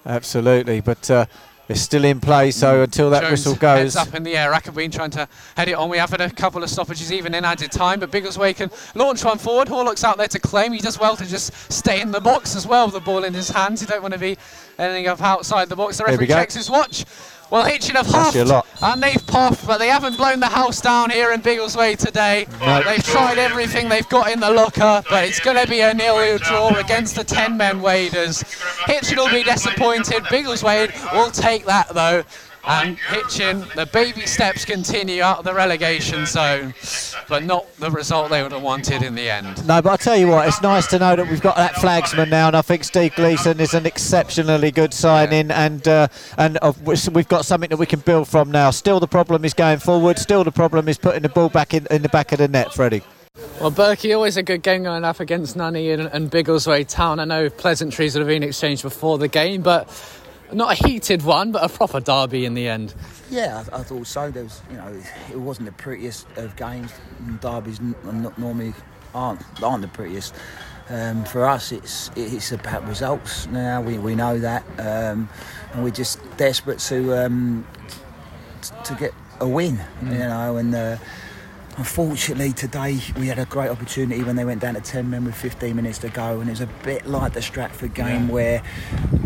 Absolutely, 0.05 0.81
but 0.81 1.09
uh, 1.11 1.25
it's 1.69 1.81
still 1.81 2.05
in 2.05 2.19
play. 2.19 2.51
So 2.51 2.79
mm. 2.79 2.83
until 2.83 3.09
that 3.11 3.21
Jones 3.21 3.31
whistle 3.31 3.55
heads 3.55 3.95
goes, 3.95 4.07
up 4.07 4.13
in 4.13 4.23
the 4.23 4.37
air. 4.37 4.51
Rakabeen 4.51 4.91
trying 4.91 5.11
to 5.11 5.27
head 5.55 5.67
it 5.67 5.73
on. 5.73 5.89
We 5.89 5.97
have 5.97 6.09
had 6.09 6.21
a 6.21 6.29
couple 6.29 6.63
of 6.63 6.69
stoppages 6.69 7.11
even 7.11 7.33
in 7.33 7.45
added 7.45 7.71
time, 7.71 7.99
but 7.99 8.11
Biggleswade 8.11 8.55
can 8.55 8.71
launch 8.95 9.23
one 9.23 9.37
forward. 9.37 9.67
Horlock's 9.67 10.03
out 10.03 10.17
there 10.17 10.27
to 10.27 10.39
claim. 10.39 10.71
He 10.71 10.79
does 10.79 10.99
well 10.99 11.15
to 11.17 11.25
just 11.25 11.53
stay 11.71 12.01
in 12.01 12.11
the 12.11 12.21
box 12.21 12.55
as 12.55 12.65
well 12.65 12.85
with 12.85 12.93
the 12.93 13.01
ball 13.01 13.23
in 13.23 13.33
his 13.33 13.49
hands. 13.49 13.81
He 13.81 13.87
don't 13.87 14.01
want 14.01 14.13
to 14.13 14.19
be 14.19 14.37
anything 14.77 15.07
up 15.07 15.21
outside 15.21 15.69
the 15.69 15.75
box. 15.75 15.97
The 15.97 16.05
referee 16.05 16.27
checks 16.27 16.55
his 16.55 16.69
watch. 16.69 17.05
Well, 17.49 17.63
Hitchin 17.65 17.95
have 17.95 18.07
huffed 18.07 18.35
and 18.81 19.01
they've 19.01 19.25
puffed, 19.25 19.65
but 19.65 19.77
they 19.77 19.87
haven't 19.87 20.17
blown 20.17 20.39
the 20.39 20.47
house 20.47 20.81
down 20.81 21.09
here 21.09 21.31
in 21.31 21.41
Biggleswade 21.41 21.97
today. 21.97 22.45
They've 22.59 23.03
tried 23.03 23.37
everything 23.37 23.87
they've 23.89 24.07
got 24.09 24.31
in 24.31 24.39
the 24.39 24.51
locker, 24.51 25.03
but 25.09 25.23
it's 25.23 25.39
going 25.39 25.57
to 25.57 25.67
be 25.69 25.79
a 25.79 25.93
nil-nil 25.93 26.39
draw 26.39 26.75
against 26.77 27.15
the 27.15 27.23
10-men 27.23 27.81
Waders. 27.81 28.41
Hitchin 28.85 29.17
will 29.17 29.29
be 29.29 29.43
disappointed. 29.43 30.23
Biggleswade 30.25 30.91
will 31.13 31.31
take 31.31 31.65
that 31.65 31.89
though. 31.89 32.23
And 32.67 32.97
Hitchin, 32.97 33.63
the 33.75 33.85
baby 33.85 34.25
steps 34.25 34.65
continue 34.65 35.21
out 35.21 35.39
of 35.39 35.45
the 35.45 35.53
relegation 35.53 36.25
zone, 36.25 36.73
but 37.29 37.43
not 37.43 37.73
the 37.77 37.89
result 37.89 38.29
they 38.29 38.43
would 38.43 38.51
have 38.51 38.61
wanted 38.61 39.03
in 39.03 39.15
the 39.15 39.29
end. 39.29 39.65
No, 39.65 39.81
but 39.81 39.93
I 39.93 39.95
tell 39.95 40.17
you 40.17 40.27
what, 40.27 40.47
it's 40.49 40.61
nice 40.61 40.85
to 40.87 40.99
know 40.99 41.15
that 41.15 41.29
we've 41.29 41.41
got 41.41 41.55
that 41.55 41.75
flagsman 41.75 42.29
now, 42.29 42.47
and 42.47 42.57
I 42.57 42.61
think 42.61 42.83
Steve 42.83 43.15
Gleeson 43.15 43.61
is 43.61 43.73
an 43.73 43.85
exceptionally 43.85 44.71
good 44.71 44.93
signing, 44.93 45.49
and 45.49 45.87
uh, 45.87 46.09
and 46.37 46.57
of 46.57 46.81
which 46.85 47.07
we've 47.07 47.27
got 47.29 47.45
something 47.45 47.69
that 47.69 47.77
we 47.77 47.85
can 47.85 48.01
build 48.01 48.27
from 48.27 48.51
now. 48.51 48.69
Still, 48.71 48.99
the 48.99 49.07
problem 49.07 49.45
is 49.45 49.53
going 49.53 49.79
forward. 49.79 50.19
Still, 50.19 50.43
the 50.43 50.51
problem 50.51 50.89
is 50.89 50.97
putting 50.97 51.21
the 51.21 51.29
ball 51.29 51.47
back 51.47 51.73
in, 51.73 51.87
in 51.89 52.01
the 52.01 52.09
back 52.09 52.33
of 52.33 52.39
the 52.39 52.49
net, 52.49 52.73
Freddie. 52.73 53.01
Well, 53.61 53.71
Berkey, 53.71 54.15
always 54.15 54.37
a 54.37 54.43
good 54.43 54.61
game 54.61 54.83
going 54.83 55.03
up 55.03 55.19
against 55.19 55.55
Nunny 55.55 55.91
and, 55.91 56.03
and 56.03 56.29
Biggleswade 56.29 56.87
Town. 56.87 57.19
I 57.19 57.25
know 57.25 57.49
pleasantries 57.49 58.15
would 58.15 58.21
have 58.21 58.27
been 58.27 58.43
exchanged 58.43 58.83
before 58.83 59.17
the 59.17 59.27
game, 59.27 59.61
but 59.61 59.89
not 60.53 60.79
a 60.79 60.87
heated 60.87 61.23
one, 61.23 61.51
but 61.51 61.63
a 61.63 61.69
proper 61.69 61.99
derby 61.99 62.45
in 62.45 62.53
the 62.53 62.67
end. 62.67 62.93
Yeah, 63.29 63.63
I, 63.71 63.79
I 63.79 63.83
thought 63.83 64.07
so. 64.07 64.31
There 64.31 64.43
was, 64.43 64.61
you 64.71 64.77
know, 64.77 65.01
it 65.31 65.39
wasn't 65.39 65.65
the 65.67 65.71
prettiest 65.73 66.27
of 66.37 66.55
games. 66.55 66.91
Derbies 67.41 67.79
n- 67.79 67.95
not 68.21 68.37
normally 68.37 68.73
aren't 69.13 69.41
aren't 69.61 69.81
the 69.81 69.87
prettiest. 69.87 70.33
Um, 70.89 71.25
for 71.25 71.45
us, 71.45 71.71
it's 71.73 72.11
it's 72.15 72.51
about 72.53 72.87
results 72.87 73.47
now. 73.47 73.81
We, 73.81 73.97
we 73.97 74.15
know 74.15 74.39
that, 74.39 74.63
um, 74.79 75.27
and 75.73 75.83
we're 75.83 75.89
just 75.89 76.19
desperate 76.37 76.79
to 76.79 77.25
um, 77.25 77.67
t- 78.61 78.69
to 78.85 78.95
get 78.95 79.13
a 79.41 79.47
win. 79.47 79.79
You 80.01 80.17
know, 80.19 80.55
and 80.55 80.73
uh, 80.73 80.97
unfortunately 81.77 82.51
today 82.53 82.99
we 83.19 83.27
had 83.27 83.37
a 83.37 83.45
great 83.45 83.69
opportunity 83.69 84.23
when 84.23 84.35
they 84.35 84.43
went 84.43 84.59
down 84.59 84.73
to 84.73 84.81
10 84.81 85.07
men 85.11 85.23
with 85.23 85.35
15 85.35 85.75
minutes 85.75 85.99
to 85.99 86.09
go 86.09 86.39
and 86.39 86.49
it 86.49 86.53
was 86.53 86.61
a 86.61 86.69
bit 86.83 87.05
like 87.05 87.33
the 87.33 87.41
Stratford 87.41 87.93
game 87.93 88.27
where 88.29 88.63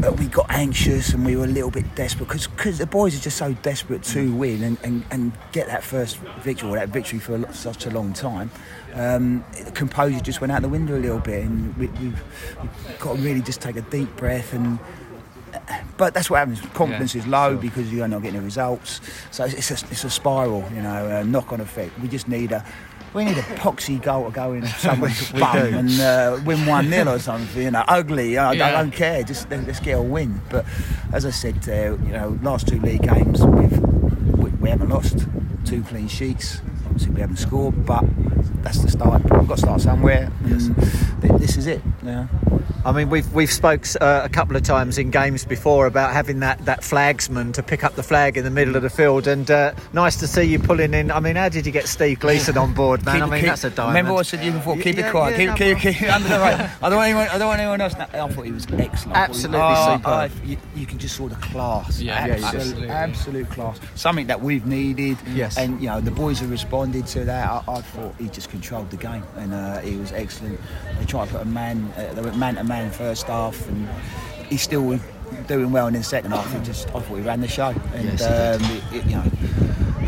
uh, 0.06 0.11
we 0.11 0.28
got 0.28 0.45
anxious 0.49 1.14
and 1.14 1.26
we 1.26 1.38
were 1.38 1.45
a 1.45 1.48
little 1.48 1.72
bit 1.72 1.95
desperate 1.95 2.28
because 2.28 2.78
the 2.78 2.86
boys 2.86 3.18
are 3.18 3.22
just 3.22 3.38
so 3.38 3.53
desperate 3.61 4.03
to 4.03 4.36
win 4.36 4.64
and, 4.64 4.78
and, 4.84 5.06
and 5.11 5.32
get 5.53 5.68
that 5.68 5.82
first 5.82 6.18
victory 6.41 6.69
or 6.69 6.76
that 6.76 6.90
victory 6.90 7.19
for 7.19 7.36
a 7.36 7.53
such 7.53 7.86
a 7.86 7.90
long 7.90 8.11
time. 8.11 8.52
Um, 8.95 9.45
the 9.64 9.72
composure 9.72 10.19
just 10.19 10.41
went 10.41 10.52
out 10.52 10.61
the 10.61 10.69
window 10.69 10.98
a 10.98 10.99
little 10.99 11.19
bit 11.19 11.45
and 11.45 11.76
we, 11.78 11.88
we've, 11.88 12.23
we've 12.61 12.99
got 12.99 13.15
to 13.15 13.22
really 13.22 13.41
just 13.41 13.61
take 13.61 13.78
a 13.78 13.82
deep 13.82 14.14
breath 14.18 14.53
and 14.53 14.78
but 15.98 16.14
that's 16.14 16.30
what 16.30 16.38
happens. 16.40 16.61
Confidence 16.73 17.15
is 17.15 17.28
low 17.28 17.57
because 17.57 17.91
you're 17.91 18.07
not 18.07 18.22
getting 18.22 18.40
the 18.40 18.45
results. 18.45 19.02
So 19.32 19.45
it's 19.45 19.69
a, 19.72 19.73
it's 19.91 20.03
a 20.03 20.10
spiral, 20.10 20.64
you 20.73 20.82
know, 20.82 21.07
a 21.07 21.23
knock-on 21.23 21.61
effect. 21.61 21.98
We 21.99 22.07
just 22.07 22.28
need 22.28 22.52
a 22.52 22.64
we 23.14 23.26
need 23.26 23.38
a 23.38 23.41
poxy 23.41 24.02
goal 24.02 24.26
to 24.26 24.32
go 24.32 24.53
in 24.53 24.65
someone's 24.80 25.32
bum 25.34 25.57
and 25.57 25.99
uh, 25.99 26.40
win 26.45 26.65
one 26.65 26.90
0 26.90 27.14
or 27.15 27.19
something. 27.19 27.61
You 27.61 27.72
know, 27.72 27.84
ugly. 27.88 28.38
I, 28.38 28.53
Yeah. 28.53 28.68
I 28.68 28.72
don't 28.72 28.91
care. 28.91 29.22
Just 29.23 29.49
let- 29.52 29.68
let's 29.68 29.82
get 29.82 29.98
a 29.98 30.02
win. 30.02 30.41
But 30.49 30.65
as 31.11 31.26
I 31.26 31.32
said, 31.32 31.57
uh, 31.68 31.98
you 32.06 32.14
know, 32.14 32.40
last 32.41 32.68
two 32.69 32.80
league 32.80 33.03
games 33.03 33.44
we've 33.45 33.78
we, 34.38 34.49
we 34.52 34.69
haven't 34.69 34.90
lost. 34.90 35.28
Two 35.65 35.84
clean 35.84 36.07
sheets. 36.07 36.61
Obviously, 36.91 37.13
we 37.15 37.22
haven't 37.22 37.38
scored, 37.38 37.85
but 37.85 38.03
that's 38.63 38.80
the 38.80 38.91
start. 38.91 39.23
We've 39.23 39.47
got 39.47 39.55
to 39.55 39.61
start 39.61 39.80
somewhere. 39.81 40.30
Th- 40.45 41.31
this 41.39 41.55
is 41.55 41.68
it. 41.68 41.81
Yeah. 42.03 42.27
I 42.84 42.91
mean, 42.91 43.09
we've 43.09 43.31
we've 43.31 43.51
spoke 43.51 43.85
uh, 44.01 44.22
a 44.23 44.30
couple 44.30 44.55
of 44.57 44.63
times 44.63 44.97
in 44.97 45.09
games 45.11 45.45
before 45.45 45.85
about 45.85 46.11
having 46.13 46.39
that, 46.39 46.65
that 46.65 46.81
flagsman 46.81 47.53
to 47.53 47.63
pick 47.63 47.84
up 47.84 47.93
the 47.95 48.01
flag 48.03 48.38
in 48.38 48.43
the 48.43 48.49
middle 48.49 48.76
of 48.76 48.81
the 48.81 48.89
field, 48.89 49.27
and 49.27 49.49
uh, 49.49 49.73
nice 49.93 50.18
to 50.18 50.27
see 50.27 50.43
you 50.43 50.57
pulling 50.59 50.93
in. 50.93 51.11
I 51.11 51.19
mean, 51.19 51.35
how 51.38 51.47
did 51.47 51.65
you 51.65 51.72
get 51.72 51.88
Steve 51.88 52.19
Gleeson 52.19 52.57
on 52.57 52.73
board, 52.73 53.05
man? 53.05 53.15
Keep 53.15 53.23
I 53.23 53.30
mean, 53.30 53.39
keep- 53.41 53.49
that's 53.49 53.63
a 53.63 53.69
diamond. 53.69 53.95
Remember 53.95 54.13
what 54.13 54.19
I 54.22 54.23
said 54.23 54.39
to 54.39 54.45
you 54.47 54.51
before? 54.51 54.76
Keep 54.77 54.97
Yeah, 54.97 55.07
it 55.07 55.11
quiet. 55.11 55.31
yeah, 55.31 55.38
keep, 55.38 55.47
no, 55.47 55.76
keep, 55.76 55.95
keep 55.99 56.11
under 56.13 56.27
the 56.27 56.39
radar. 56.39 56.72
I 56.81 56.89
don't 56.89 56.97
want 56.97 57.09
anyone. 57.09 57.27
I 57.30 57.38
don't 57.38 57.47
want 57.47 57.61
anyone 57.61 57.81
else. 57.81 57.93
I 57.93 58.05
thought 58.27 58.41
he 58.45 58.51
was 58.51 58.65
excellent. 58.65 58.81
I 58.81 58.89
thought 58.89 59.11
he- 59.13 59.13
Absolutely 59.31 59.59
Oh, 59.61 59.95
superb. 59.97 60.05
I- 60.05 60.30
you, 60.45 60.57
you 60.76 60.85
can 60.88 60.97
just 60.97 61.15
saw 61.15 61.27
the 61.30 61.35
class. 61.35 62.01
Yeah, 62.01 62.15
absolute, 62.15 62.41
yeah, 62.41 62.47
absolutely. 62.57 62.89
absolute 62.89 63.49
class. 63.51 63.80
Something 63.95 64.27
that 64.27 64.41
we've 64.41 64.65
needed. 64.65 65.18
Yes. 65.34 65.55
And 65.57 65.80
you 65.80 65.88
know 65.88 66.01
the 66.01 66.09
boys 66.11 66.39
have 66.39 66.49
responded 66.82 67.08
to 67.08 67.26
that. 67.26 67.48
I, 67.48 67.64
I 67.68 67.82
thought 67.82 68.16
he 68.18 68.28
just 68.30 68.49
controlled 68.49 68.90
the 68.90 68.98
game, 68.98 69.24
and 69.38 69.53
uh, 69.53 69.80
he 69.80 69.98
was 69.98 70.12
excellent. 70.12 70.60
They 70.99 71.06
tried 71.06 71.28
to 71.28 71.34
put 71.34 71.41
a 71.41 71.45
man. 71.45 71.91
Uh, 71.95 72.14
they 72.14 72.22
went 72.22 72.38
man 72.38 72.56
to 72.56 72.64
man 72.64 72.91
first 72.91 73.28
half, 73.28 73.68
and 73.68 73.88
he's 74.49 74.62
still 74.64 74.99
doing 75.48 75.72
well 75.72 75.88
in 75.88 75.94
the 75.94 76.03
second 76.03 76.32
half. 76.32 76.52
He 76.52 76.60
just. 76.64 76.88
I 76.90 76.99
thought 76.99 77.16
he 77.16 77.22
ran 77.22 77.41
the 77.41 77.48
show, 77.48 77.74
and 77.94 78.06
Yes, 78.06 78.22
um, 78.24 78.72
it, 78.72 78.84
it, 78.95 79.06
you 79.06 79.16
know. 79.16 79.24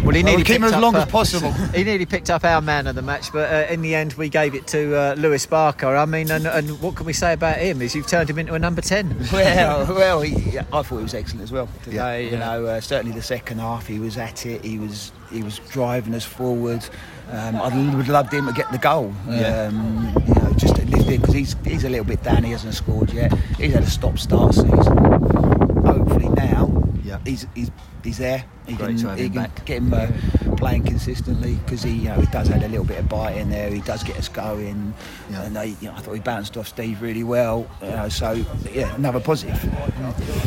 Well, 0.04 0.14
he 0.14 0.22
Well, 0.22 0.32
nearly 0.34 0.44
keep 0.44 0.58
him 0.58 0.66
as 0.66 0.76
long 0.76 0.96
uh, 0.96 1.00
as 1.00 1.06
possible. 1.12 1.52
he 1.74 1.84
nearly 1.84 2.06
picked 2.06 2.30
up 2.30 2.44
our 2.44 2.62
man 2.62 2.88
of 2.88 2.96
the 2.96 3.02
match, 3.02 3.32
but 3.32 3.52
uh, 3.52 3.72
in 3.72 3.82
the 3.82 3.96
end, 3.96 4.14
we 4.14 4.28
gave 4.28 4.54
it 4.54 4.68
to 4.68 4.96
uh, 4.96 5.16
Lewis 5.18 5.46
Barker. 5.46 5.96
I 5.96 6.06
mean, 6.06 6.30
and, 6.30 6.46
and 6.46 6.82
what 6.82 6.96
can 6.96 7.06
we 7.06 7.14
say 7.14 7.34
about 7.34 7.58
him? 7.58 7.82
Is 7.82 7.96
you've 7.96 8.08
turned 8.08 8.30
him 8.30 8.38
into 8.38 8.54
a 8.54 8.60
number 8.60 8.82
ten. 8.82 9.16
well, 9.34 9.86
well, 9.96 10.22
he, 10.22 10.60
I 10.60 10.62
thought 10.62 10.98
he 10.98 11.04
was 11.04 11.14
excellent 11.14 11.44
as 11.44 11.52
well 11.54 11.70
today. 11.84 12.26
Yeah, 12.26 12.32
you 12.32 12.38
know, 12.38 12.66
uh, 12.66 12.82
certainly 12.82 13.16
the 13.16 13.22
second 13.24 13.60
half, 13.60 13.88
he 13.88 14.00
was 14.00 14.18
at 14.18 14.46
it. 14.46 14.64
He 14.66 14.78
was 14.78 15.12
he 15.32 15.42
was 15.42 15.60
driving 15.72 16.14
us 16.16 16.26
forward. 16.26 16.84
Um, 17.32 17.56
I 17.56 17.64
would 17.76 17.96
have 17.96 18.10
loved 18.10 18.34
him 18.34 18.46
to 18.48 18.54
get 18.54 18.70
the 18.72 18.78
goal. 18.78 19.14
Yeah. 19.30 19.68
Um, 19.68 20.14
you 20.28 20.34
know, 20.36 20.54
just 20.58 20.76
to 20.76 20.86
lift 20.86 21.10
it 21.10 21.22
because 21.22 21.34
he's 21.34 21.56
he's 21.66 21.86
a 21.86 21.90
little 21.90 22.06
bit 22.06 22.22
down. 22.24 22.44
He 22.44 22.52
hasn't 22.52 22.74
scored 22.74 23.12
yet. 23.14 23.34
He's 23.58 23.74
had 23.74 23.84
a 23.84 23.90
stop-start 23.90 24.54
season. 24.54 24.98
Hopefully 25.86 26.28
now, 26.30 26.84
Yeah. 27.04 27.20
he's 27.26 27.48
he's 27.56 27.72
he's 28.04 28.18
there. 28.18 28.46
He 28.68 28.76
Great 28.76 28.88
can, 28.90 28.98
to 28.98 29.10
have 29.10 29.18
he 29.20 29.26
him 29.26 29.34
can 29.34 29.44
back. 29.44 29.66
get 29.66 29.78
him 29.82 29.94
uh, 29.94 30.08
playing 30.64 30.84
consistently 30.84 31.56
because 31.66 31.84
he, 31.84 31.92
you 31.92 32.04
know, 32.10 32.16
he 32.22 32.26
does 32.28 32.48
have 32.48 32.64
a 32.64 32.68
little 32.70 32.86
bit 32.86 32.98
of 32.98 33.10
bite 33.10 33.36
in 33.36 33.50
there. 33.50 33.70
He 33.70 33.82
does 33.82 34.02
get 34.02 34.16
us 34.18 34.30
going, 34.30 34.94
Yeah. 35.30 35.44
and 35.44 35.54
they, 35.56 35.76
you 35.82 35.90
know, 35.90 35.92
I 35.94 36.00
thought 36.00 36.14
he 36.14 36.22
bounced 36.22 36.56
off 36.56 36.70
Steve 36.70 37.02
really 37.02 37.24
well. 37.26 37.68
You 37.82 37.90
know, 37.90 38.08
so 38.08 38.32
yeah, 38.72 38.96
another 38.96 39.20
positive. 39.20 39.60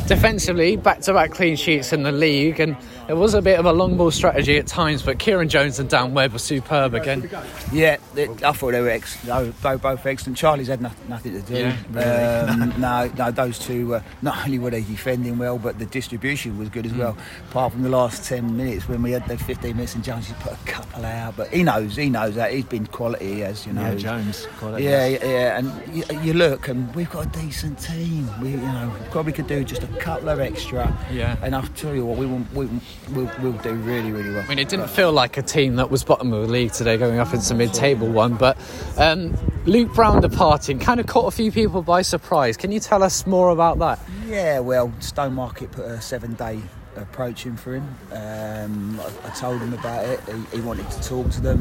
Defensively, 0.07 0.77
back-to-back 0.77 1.33
clean 1.33 1.55
sheets 1.57 1.93
in 1.93 2.03
the 2.03 2.13
league, 2.13 2.61
and 2.61 2.77
it 3.09 3.15
was 3.15 3.35
a 3.35 3.43
bit 3.43 3.59
of 3.59 3.67
a 3.67 3.73
long 3.73 3.97
ball 3.99 4.11
strategy 4.11 4.57
at 4.57 4.67
times, 4.67 5.03
but 5.03 5.19
Kieran 5.19 5.49
Jones 5.51 5.79
and 5.79 5.89
Dan 5.91 6.15
Webb 6.15 6.33
were 6.33 6.39
superb 6.39 6.95
again. 6.95 7.29
Yeah, 7.73 7.99
they, 8.15 8.29
I 8.43 8.53
thought 8.53 8.73
they 8.73 8.81
were 8.81 8.89
ex- 8.89 9.21
they 9.23 9.33
were 9.33 9.53
both, 9.63 9.83
both 9.83 10.07
excellent. 10.07 10.39
Charlie's 10.39 10.69
had 10.69 10.81
nothing, 10.81 11.09
nothing 11.11 11.33
to 11.33 11.43
do. 11.43 11.73
Yeah, 11.95 12.47
um, 12.49 12.81
no, 12.81 13.11
no, 13.19 13.31
those 13.31 13.59
two. 13.59 13.97
Uh, 13.97 14.03
not 14.23 14.45
only 14.47 14.59
were 14.59 14.71
they 14.71 14.81
defending 14.83 15.37
well, 15.39 15.59
but 15.59 15.79
the 15.79 15.87
distribution 15.87 16.57
was 16.59 16.69
good 16.71 16.87
as 16.87 16.95
well. 16.95 17.17
Apart 17.51 17.73
from 17.73 17.83
the 17.83 17.91
last 17.91 18.25
ten 18.25 18.57
minutes 18.57 18.89
when 18.89 19.03
we 19.03 19.11
had 19.11 19.27
the 19.29 19.37
15 19.37 19.75
minutes 19.77 19.95
in 19.95 20.03
Jones 20.07 20.29
has 20.29 20.41
put 20.41 20.53
a 20.53 20.65
couple 20.67 21.05
out, 21.05 21.37
but 21.37 21.49
he 21.49 21.65
knows, 21.65 21.97
he 21.97 22.09
knows 22.09 22.37
that 22.37 22.53
he's 22.53 22.65
been 22.65 22.87
quality. 22.87 23.35
He 23.35 23.41
has, 23.41 23.67
you 23.67 23.73
know. 23.73 23.83
Yeah, 23.83 23.95
Jones. 23.97 24.47
Quality. 24.59 24.85
Yeah, 24.85 25.05
yeah, 25.05 25.25
yeah, 25.25 25.59
and 25.59 25.97
you, 25.97 26.05
you 26.23 26.33
look, 26.33 26.69
and 26.69 26.95
we've 26.95 27.11
got 27.11 27.27
a 27.27 27.41
decent 27.41 27.77
team. 27.81 28.31
We, 28.41 28.51
you 28.51 28.57
know, 28.59 28.93
probably 29.11 29.33
could 29.33 29.49
do 29.49 29.65
just 29.65 29.83
a 29.83 29.89
couple 29.99 30.29
of 30.29 30.39
extra. 30.39 30.97
Yeah. 31.11 31.37
And 31.43 31.57
I'll 31.57 31.67
tell 31.75 31.93
you 31.93 32.07
what, 32.07 32.19
we 32.19 32.27
will, 32.27 32.47
we 32.55 32.67
will, 32.67 32.81
we'll, 33.15 33.33
we'll 33.43 33.61
do 33.63 33.73
really, 33.75 34.13
really 34.13 34.31
well. 34.31 34.45
I 34.45 34.49
mean, 34.49 34.61
it 34.61 34.69
didn't 34.69 34.91
feel 34.91 35.11
like 35.11 35.39
a 35.39 35.43
team 35.43 35.75
that 35.75 35.91
was 35.91 36.05
bottom 36.05 36.33
of 36.33 36.47
the 36.47 36.53
league 36.53 36.71
today, 36.71 36.97
going 36.97 37.19
up 37.19 37.35
into 37.35 37.55
mid-table 37.55 38.07
one. 38.07 38.37
But 38.37 38.57
um, 38.99 39.37
Luke 39.65 39.93
Brown 39.93 40.23
departing 40.23 40.79
kind 40.79 41.01
of 41.01 41.09
caught 41.09 41.27
a 41.27 41.37
few 41.37 41.51
people 41.51 41.83
by 41.83 42.03
surprise. 42.03 42.57
Can 42.57 42.71
you 42.71 42.79
tell 42.79 43.03
us 43.03 43.27
more 43.27 43.49
about 43.49 43.81
that? 43.81 43.99
Yeah, 44.25 44.61
well, 44.61 44.91
Stowmarket 45.01 45.73
put 45.73 45.87
a 45.87 46.01
seven-day 46.01 46.61
approach 46.97 47.47
in 47.47 47.57
for 47.57 47.75
him. 47.75 47.89
Um, 48.13 49.01
I, 49.01 49.29
I 49.29 49.31
told 49.35 49.61
him 49.61 49.73
about 49.75 50.05
it. 50.05 50.21
He, 50.51 50.57
he 50.57 50.61
wanted 50.63 50.91
to 50.91 51.03
talk 51.03 51.31
to 51.33 51.41
them. 51.41 51.61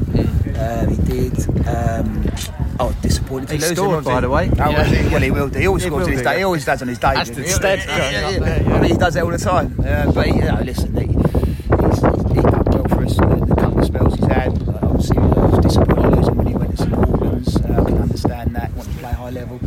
Um, 0.58 0.88
he 0.88 1.28
did. 1.28 1.66
Um, 1.66 2.30
I 2.78 2.84
was 2.84 2.94
disappointed 2.96 3.48
to 3.48 3.54
He 3.54 3.60
lose 3.60 3.78
him, 3.78 4.04
by 4.04 4.20
the 4.20 4.30
way. 4.30 4.50
Oh, 4.52 4.56
well, 4.56 4.84
he, 4.84 5.08
well, 5.08 5.20
he 5.20 5.30
will 5.30 5.48
do. 5.48 5.58
He 5.58 5.66
always 5.66 5.82
He 5.82 5.88
scores 5.88 6.06
on 6.06 6.12
his 6.12 6.20
do, 6.20 6.24
day. 6.24 6.32
yeah. 6.32 6.38
He 6.38 6.44
always 6.44 6.64
does 6.64 6.82
on 6.82 6.88
his 6.88 6.98
day. 6.98 7.14
As 7.16 7.30
did 7.30 7.46
Yeah, 7.46 8.10
yeah, 8.10 8.30
yeah. 8.30 8.74
I 8.74 8.80
mean, 8.80 8.90
he 8.92 8.96
does 8.96 9.16
it 9.16 9.22
all 9.22 9.30
the 9.30 9.38
time. 9.38 9.74
Uh, 9.84 10.12
but 10.12 10.26
he, 10.26 10.34
you 10.34 10.40
know, 10.42 10.60
listen, 10.64 10.94
he, 10.96 11.06
he's, 11.06 12.00
he's 12.34 12.42
done 12.44 12.64
well 12.72 12.88
for 12.88 13.04
us. 13.04 13.16
The, 13.16 13.44
the 13.48 13.54
couple 13.56 13.78
of 13.78 13.84
spells 13.86 14.14
he's 14.14 14.26
had. 14.26 14.66
Like, 14.66 14.82
Obviously, 14.82 15.18
I 15.18 15.20
was 15.26 15.58
disappointed 15.60 16.16
losing 16.16 16.36
when 16.36 16.46
he 16.46 16.54
went 16.54 16.70
to 16.72 16.76
St 16.82 16.92
Albans. 16.92 17.56
Uh, 17.56 17.60
I 17.80 17.84
can 17.84 17.98
understand 17.98 18.56
that. 18.56 18.72
Want 18.74 18.88
to 18.90 18.98
play 18.98 19.12
high 19.12 19.30
level. 19.30 19.58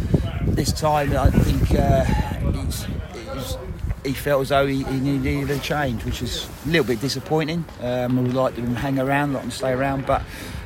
This 0.44 0.72
time, 0.74 1.16
I 1.16 1.30
think 1.30 1.80
uh, 1.80 2.04
he's, 2.04 2.16
he's, 2.16 2.29
he 4.10 4.16
felt 4.16 4.42
as 4.42 4.50
though 4.50 4.66
he, 4.66 4.84
he 4.84 5.00
needed 5.00 5.52
a 5.52 5.60
change, 5.60 6.04
which 6.04 6.22
is 6.22 6.50
a 6.66 6.70
little 6.70 6.86
bit 6.86 7.00
disappointing. 7.00 7.64
Um, 7.82 8.18
I 8.18 8.22
would 8.24 8.34
like 8.34 8.56
to 8.56 8.62
hang 8.62 9.00
around, 9.00 9.34
let 9.34 9.44
him 9.44 9.52
stay 9.52 9.72
around, 9.72 10.08
but 10.08 10.24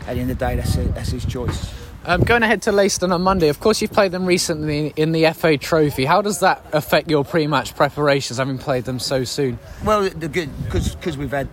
at 0.08 0.14
the 0.14 0.22
end 0.22 0.32
of 0.32 0.40
the 0.40 0.46
day, 0.46 0.56
that's, 0.56 0.76
it, 0.78 0.96
that's 0.96 1.10
his 1.10 1.26
choice. 1.26 1.74
Um, 2.06 2.22
going 2.22 2.44
ahead 2.44 2.62
to 2.64 2.72
Leiston 2.72 3.14
on 3.14 3.22
Monday, 3.22 3.50
of 3.50 3.60
course, 3.60 3.82
you've 3.82 3.92
played 3.92 4.12
them 4.12 4.26
recently 4.26 4.94
in 4.96 5.12
the 5.12 5.32
FA 5.34 5.58
Trophy. 5.58 6.06
How 6.06 6.22
does 6.22 6.40
that 6.40 6.66
affect 6.74 7.10
your 7.10 7.24
pre-match 7.24 7.76
preparations, 7.76 8.40
having 8.40 8.58
played 8.58 8.86
them 8.86 9.00
so 9.00 9.24
soon? 9.24 9.60
Well, 9.84 10.10
the 10.10 10.28
good 10.28 10.50
because 10.66 11.18
we've 11.18 11.32
had 11.32 11.48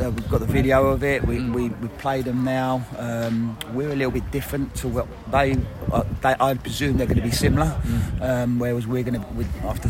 uh, 0.00 0.10
we've 0.10 0.28
got 0.28 0.40
the 0.40 0.46
video 0.46 0.86
of 0.86 1.02
it. 1.02 1.24
We 1.26 1.48
we 1.50 1.68
we 1.68 1.88
played 1.98 2.24
them 2.24 2.44
now. 2.44 2.84
Um, 2.96 3.58
we're 3.72 3.90
a 3.90 3.96
little 3.96 4.12
bit 4.12 4.30
different 4.30 4.74
to 4.76 4.88
what 4.88 5.06
they. 5.30 5.56
Uh, 5.92 6.04
they 6.22 6.34
I 6.40 6.54
presume 6.54 6.96
they're 6.96 7.06
going 7.06 7.18
to 7.18 7.22
be 7.22 7.30
similar. 7.30 7.76
Um, 8.20 8.58
whereas 8.58 8.86
we're 8.86 9.02
going 9.02 9.20
to 9.20 9.26
we, 9.34 9.44
after 9.64 9.88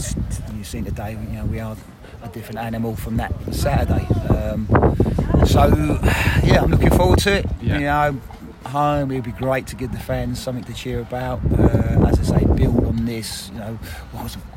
you've 0.55 0.67
seen 0.67 0.85
today, 0.85 1.13
you 1.13 1.37
know, 1.37 1.45
we 1.45 1.61
are 1.61 1.77
a 2.23 2.29
different 2.29 2.59
animal 2.59 2.97
from 2.97 3.17
that 3.17 3.33
Saturday. 3.55 4.07
Um, 4.29 4.67
so 5.47 5.67
yeah, 6.45 6.63
I'm 6.63 6.71
looking 6.71 6.91
forward 6.91 7.19
to 7.21 7.39
it. 7.39 7.47
Yeah. 7.61 7.75
You 7.79 7.85
know. 7.85 8.21
Home, 8.69 9.11
it'd 9.11 9.25
be 9.25 9.33
great 9.33 9.67
to 9.69 9.77
give 9.77 9.93
the 9.93 9.99
fans 9.99 10.39
something 10.39 10.65
to 10.65 10.75
cheer 10.75 11.01
about. 11.01 11.41
Uh, 11.53 12.07
as 12.07 12.19
I 12.31 12.39
say, 12.39 12.45
build 12.45 12.85
on 12.85 13.07
this. 13.07 13.51
You 13.53 13.59
know, 13.61 13.79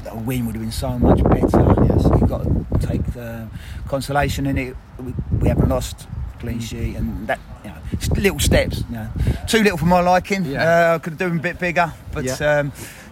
a 0.10 0.18
win 0.18 0.46
would 0.46 0.56
have 0.56 0.62
been 0.64 0.72
so 0.72 1.00
much 1.00 1.24
better. 1.24 1.76
Yes, 1.88 2.04
you've 2.20 2.28
got 2.28 2.44
to 2.44 2.66
take 2.88 3.04
the 3.14 3.48
consolation 3.88 4.48
in 4.48 4.58
it. 4.58 4.76
We, 5.00 5.14
we 5.40 5.48
haven't 5.48 5.70
lost 5.70 6.08
clean 6.40 6.60
sheet, 6.60 6.96
and 6.98 7.26
that 7.28 7.40
you 7.64 7.70
know, 7.70 7.78
little 8.22 8.40
steps. 8.40 8.84
You 8.90 8.96
know, 8.96 9.10
too 9.48 9.64
little 9.64 9.78
for 9.78 9.86
my 9.86 10.02
liking. 10.02 10.44
Yeah. 10.46 10.92
Uh, 10.92 10.96
I 10.96 11.00
could 11.00 11.18
do 11.18 11.30
them 11.30 11.40
a 11.40 11.42
bit 11.42 11.58
bigger, 11.60 11.94
but 12.12 12.26
Yeah. 12.26 12.34
um, 12.60 12.72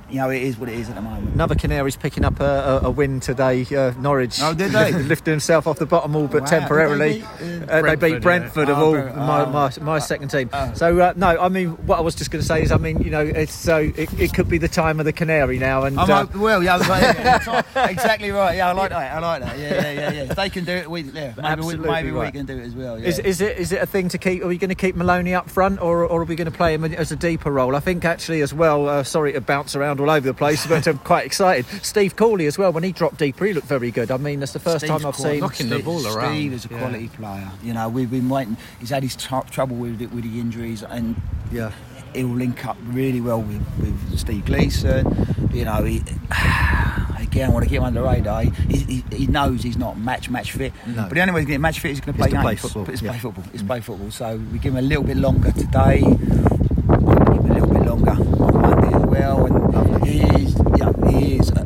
you 0.09 0.17
know, 0.17 0.29
it 0.29 0.41
is 0.41 0.57
what 0.57 0.69
it 0.69 0.75
is 0.75 0.89
at 0.89 0.95
the 0.95 1.01
moment. 1.01 1.33
Another 1.33 1.55
Canaries 1.55 1.95
picking 1.95 2.25
up 2.25 2.39
a, 2.39 2.79
a, 2.83 2.87
a 2.87 2.91
win 2.91 3.19
today. 3.19 3.65
Uh, 3.65 3.91
Norwich. 3.99 4.39
Oh, 4.41 4.53
did 4.53 4.71
they? 4.71 4.91
lifting 5.09 5.31
himself 5.31 5.67
off 5.67 5.77
the 5.79 5.85
bottom 5.85 6.15
all 6.15 6.27
but 6.27 6.41
Wow, 6.43 6.47
temporarily. 6.47 7.19
they 7.39 7.57
beat, 7.59 7.69
Uh, 7.69 7.81
they 7.81 7.95
beat 7.95 8.21
Brentford, 8.21 8.23
Brentford 8.23 8.67
yeah. 8.67 8.73
of 8.73 8.79
Oh, 8.79 8.85
all 8.85 8.91
Brent- 8.93 9.15
my, 9.17 9.41
oh. 9.41 9.49
my, 9.51 9.71
my 9.81 9.99
second 9.99 10.29
team. 10.29 10.49
Oh. 10.53 10.71
So 10.73 10.99
uh, 10.99 11.13
no, 11.15 11.27
I 11.39 11.49
mean 11.49 11.69
what 11.87 11.97
I 11.97 12.01
was 12.01 12.15
just 12.15 12.31
going 12.31 12.41
to 12.41 12.47
say 12.47 12.61
is 12.61 12.71
I 12.71 12.77
mean 12.77 13.01
you 13.01 13.09
know 13.11 13.21
it's 13.21 13.53
so 13.53 13.77
it, 13.77 14.11
it 14.19 14.33
could 14.33 14.49
be 14.49 14.57
the 14.57 14.67
time 14.67 14.99
of 14.99 15.05
the 15.05 15.13
Canary 15.13 15.59
now 15.59 15.83
and 15.83 15.99
I'm 15.99 16.09
uh, 16.09 16.25
hope- 16.25 16.35
well, 16.35 16.63
yeah, 16.63 16.77
right, 16.87 17.15
yeah, 17.15 17.61
exactly 17.89 18.31
right. 18.31 18.57
Yeah, 18.57 18.69
I 18.69 18.71
like 18.73 18.89
that. 18.91 19.13
I 19.15 19.19
like 19.19 19.41
that. 19.43 19.57
Yeah, 19.59 19.73
yeah, 19.73 19.91
yeah. 19.91 20.11
yeah. 20.11 20.21
If 20.23 20.35
they 20.35 20.49
can 20.49 20.65
do 20.65 20.71
it, 20.73 20.89
we 20.89 21.01
yeah, 21.01 21.11
maybe, 21.13 21.33
we, 21.37 21.43
Absolutely 21.43 21.89
maybe 21.91 22.11
we 22.11 22.31
can 22.31 22.45
do 22.45 22.57
it 22.57 22.65
as 22.65 22.73
well. 22.75 22.99
Yeah. 22.99 23.07
Is, 23.07 23.19
is 23.19 23.41
it 23.41 23.57
is 23.57 23.71
it 23.71 23.81
a 23.81 23.85
thing 23.85 24.09
to 24.09 24.17
keep? 24.17 24.43
Are 24.43 24.47
we 24.47 24.57
going 24.57 24.69
to 24.69 24.75
keep 24.75 24.95
Maloney 24.95 25.33
up 25.33 25.49
front, 25.49 25.81
or, 25.81 26.05
or 26.05 26.21
are 26.21 26.25
we 26.25 26.35
going 26.35 26.49
to 26.51 26.55
play 26.57 26.73
him 26.73 26.83
as 26.85 27.11
a 27.11 27.15
deeper 27.15 27.51
role? 27.51 27.75
I 27.75 27.79
think 27.79 28.05
actually 28.05 28.41
as 28.41 28.53
well. 28.53 28.87
Uh, 28.89 29.03
sorry 29.03 29.33
to 29.33 29.41
bounce 29.41 29.75
around 29.75 29.98
all 29.99 30.09
over 30.09 30.25
the 30.27 30.33
place, 30.33 30.65
but 30.67 30.87
I'm 30.87 30.97
quite 30.99 31.25
excited. 31.25 31.65
Steve 31.83 32.15
Cooley 32.15 32.45
as 32.47 32.57
well. 32.57 32.71
When 32.71 32.83
he 32.83 32.91
dropped 32.91 33.17
deeper, 33.17 33.45
he 33.45 33.53
looked 33.53 33.67
very 33.67 33.91
good. 33.91 34.09
I 34.11 34.17
mean, 34.17 34.39
that's 34.39 34.53
the 34.53 34.59
first 34.59 34.85
Steve's 34.85 35.01
time 35.01 35.05
I've 35.07 35.15
quality. 35.15 35.35
seen. 35.35 35.39
Knocking 35.41 35.69
the 35.69 35.79
ball 35.79 36.05
around. 36.07 36.33
Steve 36.35 36.53
is 36.53 36.65
a 36.65 36.69
Yeah. 36.69 36.77
quality 36.79 37.07
player. 37.09 37.51
You 37.63 37.73
know, 37.73 37.89
we've 37.89 38.09
been 38.11 38.29
waiting. 38.29 38.57
He's 38.79 38.89
had 38.89 39.03
his 39.03 39.15
tr- 39.15 39.47
trouble 39.51 39.75
with 39.75 40.01
it 40.01 40.11
with 40.13 40.23
the 40.23 40.39
injuries, 40.39 40.83
and 40.83 41.15
Yeah. 41.51 41.71
he'll 42.13 42.27
link 42.27 42.65
up 42.65 42.77
really 42.87 43.21
well 43.21 43.41
with, 43.41 43.61
with 43.79 44.17
Steve 44.19 44.45
Gleeson. 44.45 45.05
You 45.53 45.65
know, 45.65 45.83
he, 45.83 45.97
again, 47.19 47.49
I 47.49 47.53
want 47.53 47.63
to 47.63 47.69
keep 47.69 47.77
him 47.77 47.83
under 47.83 48.01
the 48.01 48.07
radar. 48.07 48.43
He, 48.43 48.51
he, 48.77 49.03
he 49.15 49.27
knows 49.27 49.63
he's 49.63 49.77
not 49.77 49.97
match 49.99 50.29
match 50.29 50.51
fit, 50.53 50.73
No. 50.87 51.03
but 51.03 51.13
the 51.13 51.21
only 51.21 51.33
way 51.33 51.41
he's 51.41 51.45
going 51.47 51.47
to 51.47 51.51
get 51.53 51.61
match 51.61 51.79
fit 51.79 51.91
is 51.91 51.99
going 52.01 52.13
to 52.13 52.19
play 52.19 52.29
to 52.29 52.41
play 52.41 52.55
football, 52.55 52.89
It's 52.89 53.01
yeah. 53.01 53.11
play 53.11 53.19
football. 53.19 53.43
It's 53.53 53.63
play 53.63 53.81
football. 53.81 54.11
So 54.11 54.39
we 54.51 54.59
give 54.59 54.73
him 54.73 54.79
a 54.79 54.87
little 54.87 55.03
bit 55.03 55.17
longer 55.17 55.51
today. 55.51 56.01
I'm 56.03 57.05
going 57.05 57.15
to 57.15 57.25
give 57.25 57.43
him 57.45 57.51
a 57.51 57.53
little 57.53 57.67
bit 57.69 57.83
longer 57.83 58.11
on 58.11 58.61
Monday 58.61 58.95
as 58.95 59.03
well. 59.05 59.45
And 59.45 60.07
he 60.07 60.19
is, 60.21 60.55
yeah, 60.77 60.91
he 61.09 61.35
is. 61.37 61.51
Uh, 61.51 61.65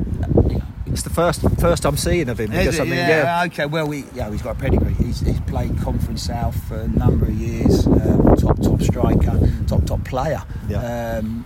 you 0.50 0.56
know, 0.58 0.64
It's 0.88 1.03
the 1.03 1.03
first 1.14 1.42
first 1.60 1.86
I'm 1.86 1.98
seeing 1.98 2.30
of 2.30 2.40
him. 2.40 2.52
is 2.52 2.76
it? 2.76 2.82
I 2.82 2.84
mean, 2.84 2.94
yeah, 2.94 3.42
yeah. 3.42 3.46
okay. 3.46 3.66
Well, 3.66 3.88
we, 3.88 4.06
yeah, 4.14 4.30
he's 4.32 4.42
got 4.42 4.58
a 4.58 4.60
pedigree. 4.60 4.94
He's, 4.94 5.20
he's 5.22 5.40
played 5.42 5.78
Conference 5.80 6.24
South 6.24 6.62
for 6.68 6.76
a 6.76 6.88
number 6.88 7.26
of 7.26 7.34
years. 7.34 7.86
Um, 7.88 8.36
top 8.36 8.62
top 8.62 8.82
striker, 8.82 9.40
top 9.68 9.86
top 9.86 10.04
player. 10.04 10.44
Yeah. 10.68 11.20
Um, 11.20 11.46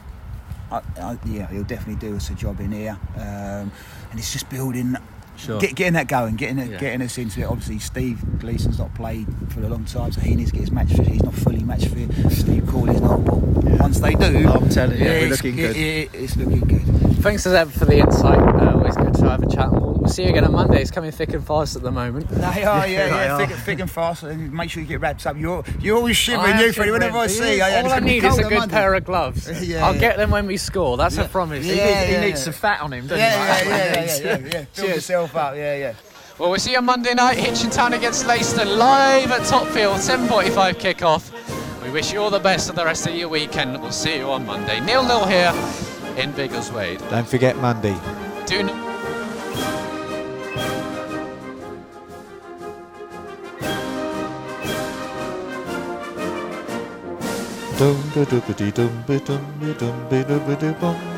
I, 0.72 0.82
I, 1.00 1.18
yeah, 1.26 1.48
he'll 1.48 1.64
definitely 1.64 2.08
do 2.08 2.16
us 2.16 2.30
a 2.30 2.36
job 2.36 2.60
in 2.60 2.72
here. 2.72 2.98
Um, 3.16 3.72
and 4.12 4.20
it's 4.20 4.34
just 4.34 4.50
building. 4.50 4.98
Sure. 5.38 5.60
Get, 5.60 5.76
getting 5.76 5.94
that 5.94 6.08
going, 6.08 6.36
getting 6.36 6.58
it, 6.60 6.72
Yeah. 6.72 6.78
getting 6.80 7.02
us 7.02 7.18
into 7.18 7.42
it. 7.42 7.46
Obviously, 7.46 7.80
Steve 7.80 8.20
Gleeson's 8.40 8.80
not 8.80 8.94
played 8.96 9.28
for 9.50 9.62
a 9.62 9.68
long 9.70 9.86
time, 9.86 10.12
so 10.12 10.20
he 10.22 10.36
needs 10.36 10.50
to 10.52 10.56
get 10.58 10.62
his 10.62 10.72
match 10.72 10.92
fit. 10.94 11.08
He's 11.08 11.24
not 11.24 11.34
fully 11.36 11.64
match 11.64 11.86
fit. 11.86 12.10
Steve 12.32 12.66
Cooley's 12.68 13.02
not. 13.02 13.24
But 13.24 13.38
once 13.80 14.00
they 14.00 14.14
do, 14.16 14.50
I'm 14.50 14.70
telling 14.70 14.98
you, 15.00 15.06
we're 15.06 15.12
it's, 15.28 15.44
looking 15.44 15.58
it- 15.60 15.62
good. 15.62 15.76
it- 15.78 16.10
it's 16.14 16.36
looking 16.36 16.60
good. 16.62 16.84
Thanks 17.22 17.46
as 17.46 17.54
ever 17.54 17.72
for 17.72 17.86
the 17.86 18.00
insight. 18.00 18.38
Uh, 18.40 18.74
always 18.76 18.96
good 18.96 19.14
to 19.16 19.30
have 19.30 19.42
a 19.44 19.50
chat. 19.50 19.72
We'll, 19.72 19.94
we'll 19.94 20.08
see 20.08 20.24
you 20.24 20.30
again 20.30 20.46
on 20.46 20.52
Monday. 20.54 20.82
It's 20.82 20.92
coming 20.92 21.12
thick 21.12 21.34
and 21.34 21.46
fast 21.46 21.76
at 21.76 21.82
the 21.82 21.92
moment. 21.92 22.30
They 22.30 22.64
are, 22.64 22.88
yeah, 22.88 22.88
yeah, 22.88 23.10
they 23.10 23.28
are. 23.28 23.38
thick, 23.48 23.58
thick 23.58 23.80
and 23.80 23.90
fast. 23.92 24.24
And 24.24 24.54
make 24.54 24.70
sure 24.70 24.82
you 24.82 24.88
get 24.88 25.02
wrapped 25.02 25.26
up. 25.26 25.36
You're 25.36 25.64
you're 25.82 25.98
always 25.98 26.16
shivering, 26.16 26.54
I 26.54 26.60
am 26.62 26.66
you 26.68 26.74
Freddie. 26.74 26.92
Whenever 26.92 27.18
I 27.18 27.28
see, 27.28 27.54
you, 27.54 27.58
yeah, 27.58 27.80
all 27.80 27.86
it's 27.86 27.94
I 27.94 28.00
gonna 28.00 28.06
be 28.06 28.12
need 28.14 28.24
is 28.24 28.38
a 28.38 28.44
good 28.44 28.60
Monday. 28.60 28.74
pair 28.74 28.94
of 28.94 29.04
gloves. 29.04 29.48
Yeah, 29.68 29.86
I'll 29.86 29.94
yeah. 29.96 30.00
get 30.00 30.18
them 30.18 30.30
when 30.32 30.46
we 30.48 30.58
score. 30.58 30.96
That's 30.96 31.18
a 31.18 31.26
promise. 31.26 31.66
Yeah, 31.66 31.74
he, 31.74 31.82
needs, 31.82 32.16
he 32.22 32.26
needs 32.28 32.40
yeah. 32.40 32.44
some 32.46 32.54
fat 32.54 32.82
on 32.82 32.94
him, 32.94 33.08
doesn't 33.08 33.18
Yeah, 33.18 33.60
he? 33.64 33.70
yeah, 33.70 33.76
yeah, 33.76 33.94
yeah, 33.94 34.06
yeah, 34.06 34.24
yeah, 34.24 34.38
yeah. 34.38 34.52
Build 34.52 34.68
Cheers. 34.76 35.06
Yourself 35.28 35.52
up, 35.52 35.56
yeah, 35.56 35.76
yeah. 35.76 35.94
Well, 36.38 36.50
we'll 36.50 36.60
see 36.60 36.72
you 36.72 36.78
on 36.78 36.86
Monday 36.86 37.14
night, 37.14 37.38
Hitchin 37.38 37.70
Town 37.70 37.94
against 37.94 38.26
Leiston, 38.26 38.78
live 38.78 39.32
at 39.32 39.42
Topfield, 39.42 39.98
7.45 39.98 40.74
kickoff. 40.76 41.84
We 41.84 41.92
wish 41.92 42.14
you 42.14 42.20
all 42.20 42.30
the 42.30 42.40
best 42.40 42.70
of 42.70 42.76
the 42.76 42.86
rest 42.86 43.08
of 43.08 43.16
your 43.16 43.30
weekend. 43.30 43.82
We'll 43.82 43.92
see 43.92 44.18
you 44.18 44.30
on 44.30 44.46
Monday. 44.46 44.80
Nil 44.82 45.04
nil 45.04 45.26
here 45.26 45.52
in 46.18 46.32
Biggleswade. 46.34 47.00
Don't 47.10 47.28
forget 47.28 47.56
Monday. 47.58 47.96
Do 48.46 48.60
n- 48.60 48.84
Dum, 57.78 57.96
da, 58.16 58.24
da, 58.26 58.40
ba, 58.40 58.54
dee, 58.54 58.72
dum, 58.72 59.04
ba, 59.06 59.20
dum, 59.20 59.46
ba, 59.60 59.74
dum, 59.74 60.08
ba, 60.10 60.24
da, 60.24 60.38
ba, 60.40 60.56
da, 60.56 60.72
bum. 60.82 61.17